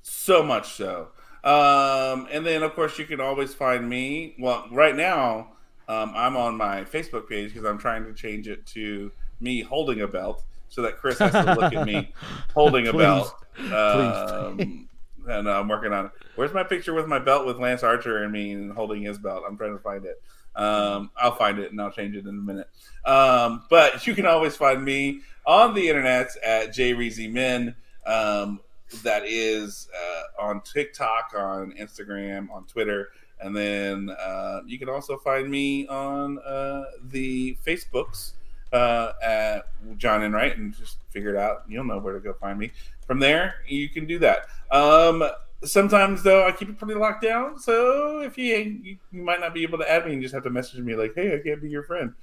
So 0.02 0.44
much 0.44 0.74
so. 0.74 1.10
Um, 1.44 2.28
and 2.32 2.46
then, 2.46 2.64
of 2.64 2.74
course, 2.74 2.98
you 3.00 3.06
can 3.06 3.22
always 3.22 3.54
find 3.54 3.88
me. 3.88 4.36
Well, 4.40 4.68
right 4.72 4.96
now, 4.96 5.55
um, 5.88 6.14
I'm 6.16 6.36
on 6.36 6.56
my 6.56 6.84
Facebook 6.84 7.28
page 7.30 7.54
because 7.54 7.68
I'm 7.68 7.78
trying 7.78 8.06
to 8.06 8.14
change 8.14 8.48
it 8.48 8.66
to 8.68 9.12
me 9.40 9.62
holding 9.62 10.02
a 10.02 10.08
belt 10.08 10.44
so 10.68 10.82
that 10.82 10.98
Chris 10.98 11.20
has 11.20 11.32
to 11.32 11.54
look 11.54 11.74
at 11.74 11.86
me 11.86 12.14
holding 12.54 12.88
a 12.88 12.92
please, 12.92 13.02
belt. 13.02 13.36
Um, 13.72 14.58
please. 14.58 14.88
and 15.28 15.50
I'm 15.50 15.68
working 15.68 15.94
on 15.94 16.08
it. 16.08 16.12
Where's 16.36 16.54
my 16.54 16.64
picture 16.64 16.94
with 16.94 17.08
my 17.08 17.20
belt 17.20 17.46
with 17.46 17.58
Lance 17.58 17.84
Archer 17.84 18.24
and 18.24 18.32
me 18.32 18.52
and 18.52 18.72
holding 18.72 19.04
his 19.04 19.18
belt? 19.18 19.44
I'm 19.48 19.58
trying 19.58 19.78
to 19.78 19.84
find 19.84 20.06
it. 20.06 20.22
Um, 20.56 21.12
I'll 21.18 21.36
find 21.36 21.60
it 21.60 21.72
and 21.72 21.82
I'll 21.82 21.92
change 21.92 22.16
it 22.16 22.26
in 22.26 22.30
a 22.30 22.34
minute. 22.34 22.70
Um, 23.04 23.64
but 23.70 24.08
you 24.08 24.16
can 24.16 24.26
always 24.26 24.56
find 24.56 24.84
me 24.84 25.22
on 25.46 25.74
the 25.74 25.88
internet 25.88 26.30
at 26.44 26.70
jreezymin. 26.70 27.76
Um, 28.06 28.62
that 29.04 29.24
is 29.26 29.90
uh, 29.96 30.44
on 30.44 30.62
TikTok, 30.62 31.34
on 31.36 31.74
Instagram, 31.74 32.50
on 32.52 32.66
Twitter. 32.66 33.10
And 33.40 33.56
then 33.56 34.10
uh, 34.10 34.62
you 34.66 34.80
can 34.80 34.90
also 34.90 35.18
find 35.18 35.50
me 35.50 35.88
on 35.88 36.40
uh, 36.40 36.86
the 37.10 37.58
Facebooks 37.66 38.34
uh, 38.72 39.14
at 39.22 39.68
John 39.98 40.24
Enright 40.24 40.58
and 40.58 40.74
just 40.76 40.98
figure 41.10 41.30
it 41.30 41.38
out. 41.38 41.64
You'll 41.68 41.84
know 41.84 42.00
where 42.00 42.14
to 42.14 42.20
go 42.20 42.34
find 42.34 42.58
me. 42.58 42.72
From 43.06 43.20
there, 43.20 43.56
you 43.68 43.90
can 43.90 44.08
do 44.08 44.20
that. 44.20 44.48
Um, 44.72 45.24
sometimes 45.64 46.24
though, 46.24 46.48
I 46.48 46.52
keep 46.52 46.70
it 46.70 46.78
pretty 46.78 46.96
locked 46.96 47.24
down. 47.24 47.60
So 47.60 48.20
if 48.20 48.38
you, 48.38 48.56
you 48.56 48.98
you 49.12 49.22
might 49.22 49.40
not 49.40 49.54
be 49.54 49.64
able 49.64 49.78
to 49.80 49.90
add 49.92 50.06
me, 50.06 50.14
and 50.14 50.22
just 50.22 50.34
have 50.34 50.44
to 50.44 50.50
message 50.50 50.80
me 50.80 50.96
like, 50.96 51.14
"Hey, 51.16 51.36
I 51.36 51.40
can't 51.40 51.62
be 51.62 51.70
your 51.70 51.84
friend." 51.84 52.14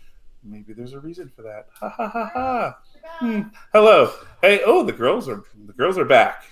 Maybe 0.44 0.73
there's 0.73 0.92
a 0.92 0.99
reason 0.99 1.31
for 1.34 1.42
that. 1.42 1.68
Ha 1.74 1.89
ha 1.89 2.08
ha 2.08 2.31
ha. 2.34 2.78
Hmm. 3.18 3.42
Hello. 3.73 4.12
Hey. 4.41 4.60
Oh, 4.65 4.82
the 4.82 4.92
girls 4.92 5.28
are 5.28 5.44
the 5.66 5.73
girls 5.73 5.99
are 5.99 6.05
back. 6.05 6.44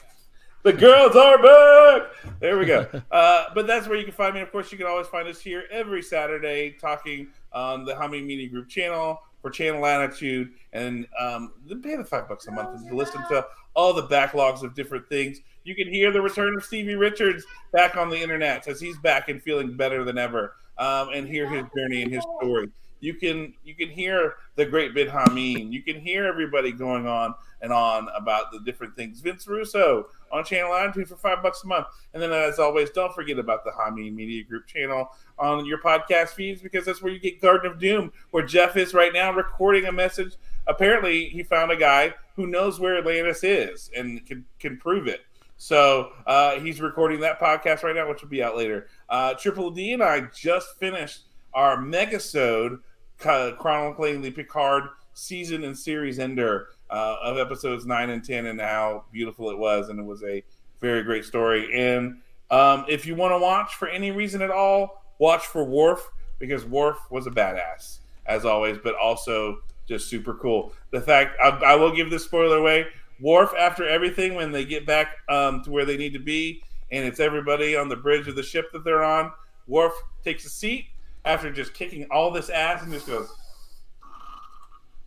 The 0.63 0.73
girls 0.75 1.17
are 1.17 1.39
back. 1.43 2.11
There 2.39 2.59
we 2.59 2.67
go. 2.67 2.87
Uh, 3.11 3.47
but 3.55 3.67
that's 3.67 3.89
where 3.89 3.99
you 3.99 4.05
can 4.05 4.13
find 4.13 4.35
me. 4.35 4.41
Of 4.41 4.53
course, 4.53 4.71
you 4.71 4.79
can 4.79 4.87
always 4.87 5.07
find 5.09 5.27
us 5.27 5.41
here 5.41 5.65
every 5.71 6.01
Saturday 6.01 6.77
talking 6.81 7.29
on 7.53 7.85
the 7.85 7.95
Humming 7.97 8.27
Media 8.27 8.49
Group 8.49 8.69
channel 8.69 9.21
for 9.43 9.51
Channel 9.51 9.85
Attitude, 9.85 10.53
and 10.73 11.07
um, 11.19 11.53
pay 11.83 11.97
the 11.97 12.05
five 12.05 12.29
bucks 12.29 12.47
a 12.47 12.53
month 12.53 12.89
to 12.89 12.95
listen 12.95 13.21
to 13.29 13.45
all 13.75 13.93
the 13.93 14.07
backlogs 14.07 14.63
of 14.63 14.75
different 14.75 15.09
things. 15.09 15.41
You 15.65 15.75
can 15.75 15.89
hear 15.93 16.13
the 16.13 16.21
return 16.21 16.57
of 16.57 16.65
Stevie 16.65 16.95
Richards 16.95 17.45
back 17.73 17.97
on 17.97 18.11
the 18.11 18.21
internet 18.21 18.69
as 18.69 18.81
he's 18.81 18.99
back 18.99 19.29
and 19.29 19.43
feeling 19.43 19.77
better 19.77 20.05
than 20.05 20.19
ever, 20.19 20.55
um, 20.79 21.09
and 21.13 21.27
hear 21.27 21.49
his 21.49 21.65
journey 21.77 22.03
and 22.03 22.13
his 22.13 22.23
story. 22.39 22.69
You 23.01 23.15
can 23.15 23.55
you 23.65 23.75
can 23.75 23.89
hear 23.89 24.35
the 24.57 24.67
great 24.67 24.95
Ben 24.95 25.09
Hameen. 25.09 25.73
You 25.73 25.83
can 25.83 26.01
hear 26.01 26.27
everybody 26.27 26.73
going 26.73 27.07
on 27.07 27.35
and 27.63 27.73
on 27.73 28.09
about 28.17 28.53
the 28.53 28.61
different 28.61 28.95
things. 28.95 29.21
Vince 29.21 29.47
Russo 29.47 30.07
on 30.33 30.45
Channel 30.45 30.75
Attitude 30.75 31.09
for 31.09 31.17
five 31.17 31.43
bucks 31.43 31.65
a 31.65 31.67
month. 31.67 31.87
And 32.15 32.23
then, 32.23 32.33
as 32.33 32.59
always, 32.59 32.91
don't 32.91 33.15
forget 33.15 33.39
about 33.39 33.65
the 33.65 33.71
Hameen 33.71 34.15
Media 34.15 34.45
Group 34.45 34.67
channel 34.67 35.11
on 35.39 35.65
your 35.67 35.79
podcast 35.79 36.31
feeds 36.31 36.63
because 36.63 36.85
that's 36.85 37.03
where 37.03 37.13
you 37.13 37.19
get 37.19 37.41
Garden 37.41 37.71
of 37.71 37.79
Doom, 37.79 38.13
where 38.31 38.45
Jeff 38.45 38.77
is 38.77 38.95
right 38.95 39.13
now 39.13 39.33
recording 39.33 39.87
a 39.87 39.93
message. 39.93 40.35
Apparently, 40.67 41.29
he 41.29 41.43
found 41.43 41.71
a 41.71 41.77
guy 41.77 42.15
who 42.37 42.47
knows 42.47 42.79
where 42.79 42.99
Atlantis 42.99 43.43
is 43.45 43.91
and 43.97 44.25
can 44.27 44.45
can 44.59 44.77
prove 44.77 45.07
it. 45.07 45.21
So 45.57 46.13
uh, 46.27 46.59
he's 46.59 46.81
recording 46.81 47.21
that 47.21 47.39
podcast 47.39 47.83
right 47.83 47.95
now, 47.95 48.09
which 48.09 48.23
will 48.23 48.31
be 48.31 48.43
out 48.43 48.57
later. 48.57 48.87
Uh, 49.11 49.35
Triple 49.35 49.71
D 49.71 49.93
and 49.93 50.03
I 50.03 50.21
just 50.35 50.79
finished 50.79 51.25
our 51.53 51.77
megasode 51.77 52.79
chronicling 53.21 54.23
the 54.23 54.31
Picard 54.31 54.85
season 55.15 55.65
and 55.65 55.77
series 55.77 56.19
ender 56.19 56.69
uh, 56.91 57.17
of 57.23 57.39
episodes 57.39 57.87
nine 57.87 58.11
and 58.11 58.25
ten, 58.25 58.47
and 58.47 58.61
how 58.61 59.05
beautiful 59.13 59.51
it 59.51 59.59
was, 59.59 59.89
and 59.89 59.99
it 59.99 60.05
was 60.05 60.23
a 60.25 60.43
very 60.81 61.03
great 61.03 61.25
story. 61.25 61.71
And 61.79 62.19
um, 62.51 62.85
if 62.89 63.07
you 63.07 63.15
want 63.15 63.33
to 63.33 63.39
watch 63.39 63.75
for 63.75 63.89
any 63.89 64.11
reason 64.11 64.43
at 64.43 64.51
all, 64.51 65.05
watch 65.19 65.47
for 65.47 65.65
Worf 65.65 66.11
because 66.39 66.65
Worf 66.65 66.99
was 67.11 67.27
a 67.27 67.31
badass 67.31 67.99
as 68.27 68.45
always, 68.45 68.79
but 68.83 68.95
also 68.97 69.59
just 69.87 70.09
super 70.09 70.35
cool. 70.35 70.73
The 70.91 71.01
fact 71.01 71.37
I, 71.43 71.49
I 71.49 71.75
will 71.77 71.95
give 71.95 72.11
this 72.11 72.25
spoiler 72.25 72.57
away: 72.57 72.87
Worf, 73.21 73.53
after 73.59 73.87
everything, 73.87 74.35
when 74.35 74.51
they 74.51 74.65
get 74.65 74.87
back 74.87 75.17
um, 75.29 75.63
to 75.65 75.71
where 75.71 75.85
they 75.85 75.97
need 75.97 76.13
to 76.15 76.19
be, 76.19 76.63
and 76.91 77.05
it's 77.05 77.21
everybody 77.21 77.77
on 77.77 77.89
the 77.89 77.97
bridge 77.97 78.27
of 78.29 78.37
the 78.37 78.43
ship 78.43 78.73
that 78.73 78.85
they're 78.85 79.05
on, 79.05 79.31
Worf 79.67 79.93
takes 80.25 80.45
a 80.45 80.51
seat 80.51 80.87
after 81.25 81.51
just 81.51 81.75
kicking 81.75 82.07
all 82.11 82.31
this 82.31 82.49
ass 82.49 82.83
and 82.83 82.93
just 82.93 83.07
goes 83.07 83.33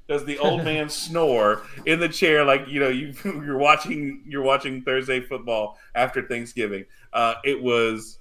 does 0.08 0.26
the 0.26 0.38
old 0.40 0.64
man 0.66 0.90
snore 0.90 1.64
in 1.86 2.00
the 2.00 2.10
chair 2.10 2.44
like 2.44 2.68
you 2.68 2.80
know 2.80 2.90
you, 2.90 3.14
you're 3.24 3.58
watching 3.58 4.22
you're 4.28 4.44
watching 4.44 4.82
Thursday 4.82 5.20
football 5.20 5.78
after 5.96 6.28
Thanksgiving. 6.28 6.86
Uh, 7.12 7.36
it 7.44 7.62
was 7.62 8.20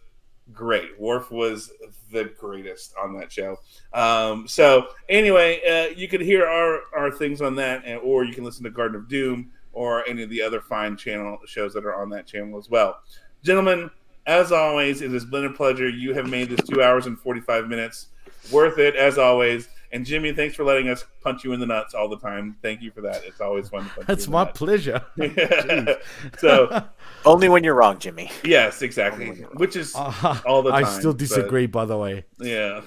great. 0.52 0.98
Worf 1.00 1.30
was 1.30 1.72
the 2.10 2.24
greatest 2.38 2.94
on 3.00 3.18
that 3.18 3.32
show. 3.32 3.58
Um, 3.92 4.46
so 4.46 4.88
anyway, 5.08 5.60
uh, 5.68 5.94
you 5.96 6.08
can 6.08 6.20
hear 6.20 6.46
our 6.46 6.82
our 6.94 7.10
things 7.10 7.40
on 7.40 7.54
that, 7.56 7.82
and, 7.84 8.00
or 8.00 8.24
you 8.24 8.34
can 8.34 8.44
listen 8.44 8.64
to 8.64 8.70
Garden 8.70 8.96
of 8.96 9.08
Doom 9.08 9.50
or 9.72 10.06
any 10.06 10.22
of 10.22 10.28
the 10.28 10.42
other 10.42 10.60
fine 10.60 10.96
channel 10.96 11.38
shows 11.46 11.72
that 11.72 11.84
are 11.84 11.94
on 11.94 12.10
that 12.10 12.26
channel 12.26 12.58
as 12.58 12.68
well. 12.68 13.00
Gentlemen, 13.42 13.90
as 14.26 14.52
always, 14.52 15.02
it 15.02 15.10
has 15.10 15.24
been 15.24 15.44
a 15.44 15.52
pleasure. 15.52 15.88
You 15.88 16.14
have 16.14 16.28
made 16.28 16.50
this 16.50 16.66
two 16.68 16.82
hours 16.82 17.06
and 17.06 17.18
forty 17.18 17.40
five 17.40 17.68
minutes 17.68 18.08
worth 18.50 18.78
it 18.78 18.96
as 18.96 19.18
always. 19.18 19.68
And 19.92 20.06
Jimmy, 20.06 20.32
thanks 20.32 20.54
for 20.54 20.64
letting 20.64 20.88
us 20.88 21.04
punch 21.20 21.44
you 21.44 21.52
in 21.52 21.60
the 21.60 21.66
nuts 21.66 21.92
all 21.92 22.08
the 22.08 22.16
time. 22.16 22.56
Thank 22.62 22.80
you 22.80 22.90
for 22.90 23.02
that. 23.02 23.22
It's 23.24 23.42
always 23.42 23.68
fun 23.68 23.84
to 23.84 23.90
punch 23.90 24.06
That's 24.06 24.26
my 24.26 24.46
pleasure. 24.46 25.02
so 26.38 26.82
only 27.26 27.50
when 27.50 27.62
you're 27.62 27.74
wrong, 27.74 27.98
Jimmy. 27.98 28.30
Yes, 28.42 28.80
exactly. 28.80 29.28
Which 29.54 29.76
is 29.76 29.94
uh, 29.94 30.40
all 30.46 30.62
the 30.62 30.70
time. 30.72 30.86
I 30.86 30.88
still 30.88 31.12
disagree, 31.12 31.66
but... 31.66 31.80
by 31.80 31.84
the 31.84 31.98
way. 31.98 32.24
Yeah. 32.40 32.80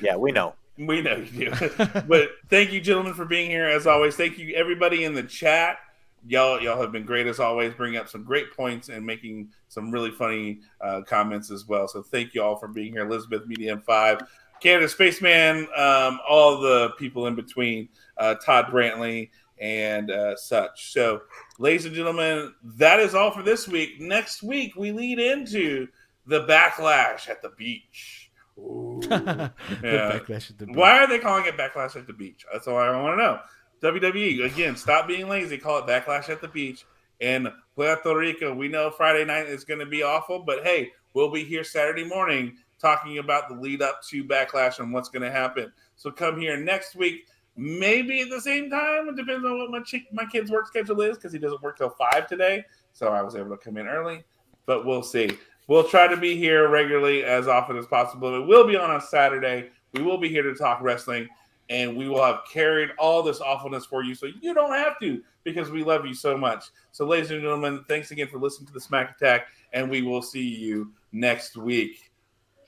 yeah, 0.00 0.16
we 0.16 0.32
know. 0.32 0.54
We 0.78 1.02
know 1.02 1.16
you 1.16 1.50
do. 1.50 1.68
but 2.06 2.30
thank 2.48 2.72
you, 2.72 2.80
gentlemen, 2.80 3.12
for 3.12 3.26
being 3.26 3.50
here 3.50 3.66
as 3.66 3.86
always. 3.86 4.16
Thank 4.16 4.38
you, 4.38 4.54
everybody 4.54 5.04
in 5.04 5.12
the 5.12 5.24
chat. 5.24 5.78
Y'all, 6.26 6.60
y'all 6.60 6.80
have 6.80 6.92
been 6.92 7.04
great 7.04 7.26
as 7.26 7.40
always, 7.40 7.72
bringing 7.74 7.98
up 7.98 8.08
some 8.08 8.24
great 8.24 8.54
points 8.54 8.88
and 8.88 9.04
making 9.04 9.48
some 9.68 9.90
really 9.90 10.10
funny 10.10 10.60
uh, 10.80 11.02
comments 11.02 11.50
as 11.50 11.66
well. 11.66 11.88
So 11.88 12.02
thank 12.02 12.34
you 12.34 12.42
all 12.42 12.56
for 12.56 12.68
being 12.68 12.92
here. 12.92 13.06
Elizabeth 13.06 13.46
Media 13.46 13.76
M5, 13.76 14.26
Canada 14.60 14.88
Spaceman, 14.88 15.68
um, 15.76 16.18
all 16.28 16.60
the 16.60 16.90
people 16.98 17.26
in 17.26 17.34
between, 17.34 17.88
uh, 18.18 18.34
Todd 18.34 18.66
Brantley, 18.66 19.30
and 19.60 20.10
uh, 20.10 20.36
such. 20.36 20.92
So, 20.92 21.22
ladies 21.58 21.84
and 21.84 21.94
gentlemen, 21.94 22.54
that 22.62 23.00
is 23.00 23.14
all 23.14 23.30
for 23.30 23.42
this 23.42 23.68
week. 23.68 24.00
Next 24.00 24.42
week, 24.42 24.76
we 24.76 24.92
lead 24.92 25.18
into 25.18 25.88
the 26.26 26.44
backlash 26.46 27.28
at 27.28 27.42
the 27.42 27.50
beach. 27.50 28.30
the 28.56 29.08
backlash 29.08 30.50
at 30.50 30.58
the 30.58 30.66
beach. 30.66 30.76
Why 30.76 30.98
are 30.98 31.06
they 31.06 31.18
calling 31.18 31.46
it 31.46 31.56
backlash 31.56 31.96
at 31.96 32.06
the 32.06 32.12
beach? 32.12 32.44
That's 32.52 32.66
all 32.66 32.76
I 32.76 32.90
want 33.00 33.18
to 33.18 33.22
know. 33.22 33.40
WWE, 33.82 34.44
again, 34.44 34.76
stop 34.76 35.06
being 35.06 35.28
lazy. 35.28 35.58
Call 35.58 35.78
it 35.78 35.86
backlash 35.86 36.28
at 36.28 36.40
the 36.40 36.48
beach. 36.48 36.84
and 37.20 37.48
Puerto 37.74 38.16
Rico, 38.16 38.54
we 38.54 38.68
know 38.68 38.90
Friday 38.90 39.24
night 39.24 39.46
is 39.46 39.64
going 39.64 39.80
to 39.80 39.86
be 39.86 40.02
awful, 40.02 40.40
but 40.40 40.64
hey, 40.64 40.90
we'll 41.14 41.30
be 41.30 41.44
here 41.44 41.64
Saturday 41.64 42.04
morning 42.04 42.56
talking 42.80 43.18
about 43.18 43.48
the 43.48 43.54
lead 43.54 43.82
up 43.82 44.02
to 44.08 44.24
Backlash 44.24 44.78
and 44.78 44.92
what's 44.92 45.08
going 45.08 45.22
to 45.22 45.30
happen. 45.30 45.72
So 45.96 46.10
come 46.10 46.40
here 46.40 46.56
next 46.56 46.94
week, 46.94 47.26
maybe 47.56 48.20
at 48.20 48.30
the 48.30 48.40
same 48.40 48.70
time. 48.70 49.08
It 49.08 49.16
depends 49.16 49.44
on 49.44 49.58
what 49.58 49.70
my 49.70 49.80
chick, 49.80 50.04
my 50.12 50.24
kid's 50.26 50.50
work 50.50 50.68
schedule 50.68 51.00
is 51.02 51.16
because 51.16 51.32
he 51.32 51.38
doesn't 51.38 51.62
work 51.62 51.78
till 51.78 51.90
five 51.90 52.26
today. 52.26 52.64
So 52.92 53.08
I 53.08 53.22
was 53.22 53.34
able 53.34 53.50
to 53.50 53.56
come 53.56 53.76
in 53.76 53.86
early, 53.86 54.24
but 54.66 54.86
we'll 54.86 55.02
see. 55.02 55.30
We'll 55.66 55.84
try 55.84 56.06
to 56.06 56.16
be 56.16 56.36
here 56.36 56.68
regularly 56.68 57.24
as 57.24 57.46
often 57.46 57.76
as 57.76 57.86
possible. 57.86 58.34
It 58.34 58.46
will 58.46 58.66
be 58.66 58.76
on 58.76 58.96
a 58.96 59.00
Saturday. 59.00 59.70
We 59.92 60.02
will 60.02 60.18
be 60.18 60.28
here 60.28 60.42
to 60.42 60.54
talk 60.54 60.80
wrestling, 60.80 61.28
and 61.70 61.96
we 61.96 62.08
will 62.08 62.22
have 62.22 62.40
carried 62.50 62.90
all 62.98 63.22
this 63.22 63.40
awfulness 63.40 63.86
for 63.86 64.02
you, 64.02 64.14
so 64.14 64.26
you 64.40 64.54
don't 64.54 64.72
have 64.72 64.98
to 65.00 65.22
because 65.44 65.70
we 65.70 65.84
love 65.84 66.06
you 66.06 66.14
so 66.14 66.36
much. 66.36 66.64
So, 66.92 67.06
ladies 67.06 67.30
and 67.30 67.40
gentlemen, 67.40 67.84
thanks 67.88 68.10
again 68.10 68.28
for 68.28 68.38
listening 68.38 68.66
to 68.68 68.72
the 68.72 68.80
Smack 68.80 69.16
Attack, 69.16 69.48
and 69.72 69.90
we 69.90 70.02
will 70.02 70.22
see 70.22 70.46
you 70.46 70.92
next 71.12 71.56
week 71.56 72.10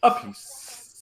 a 0.03 0.11
peace. 0.11 0.69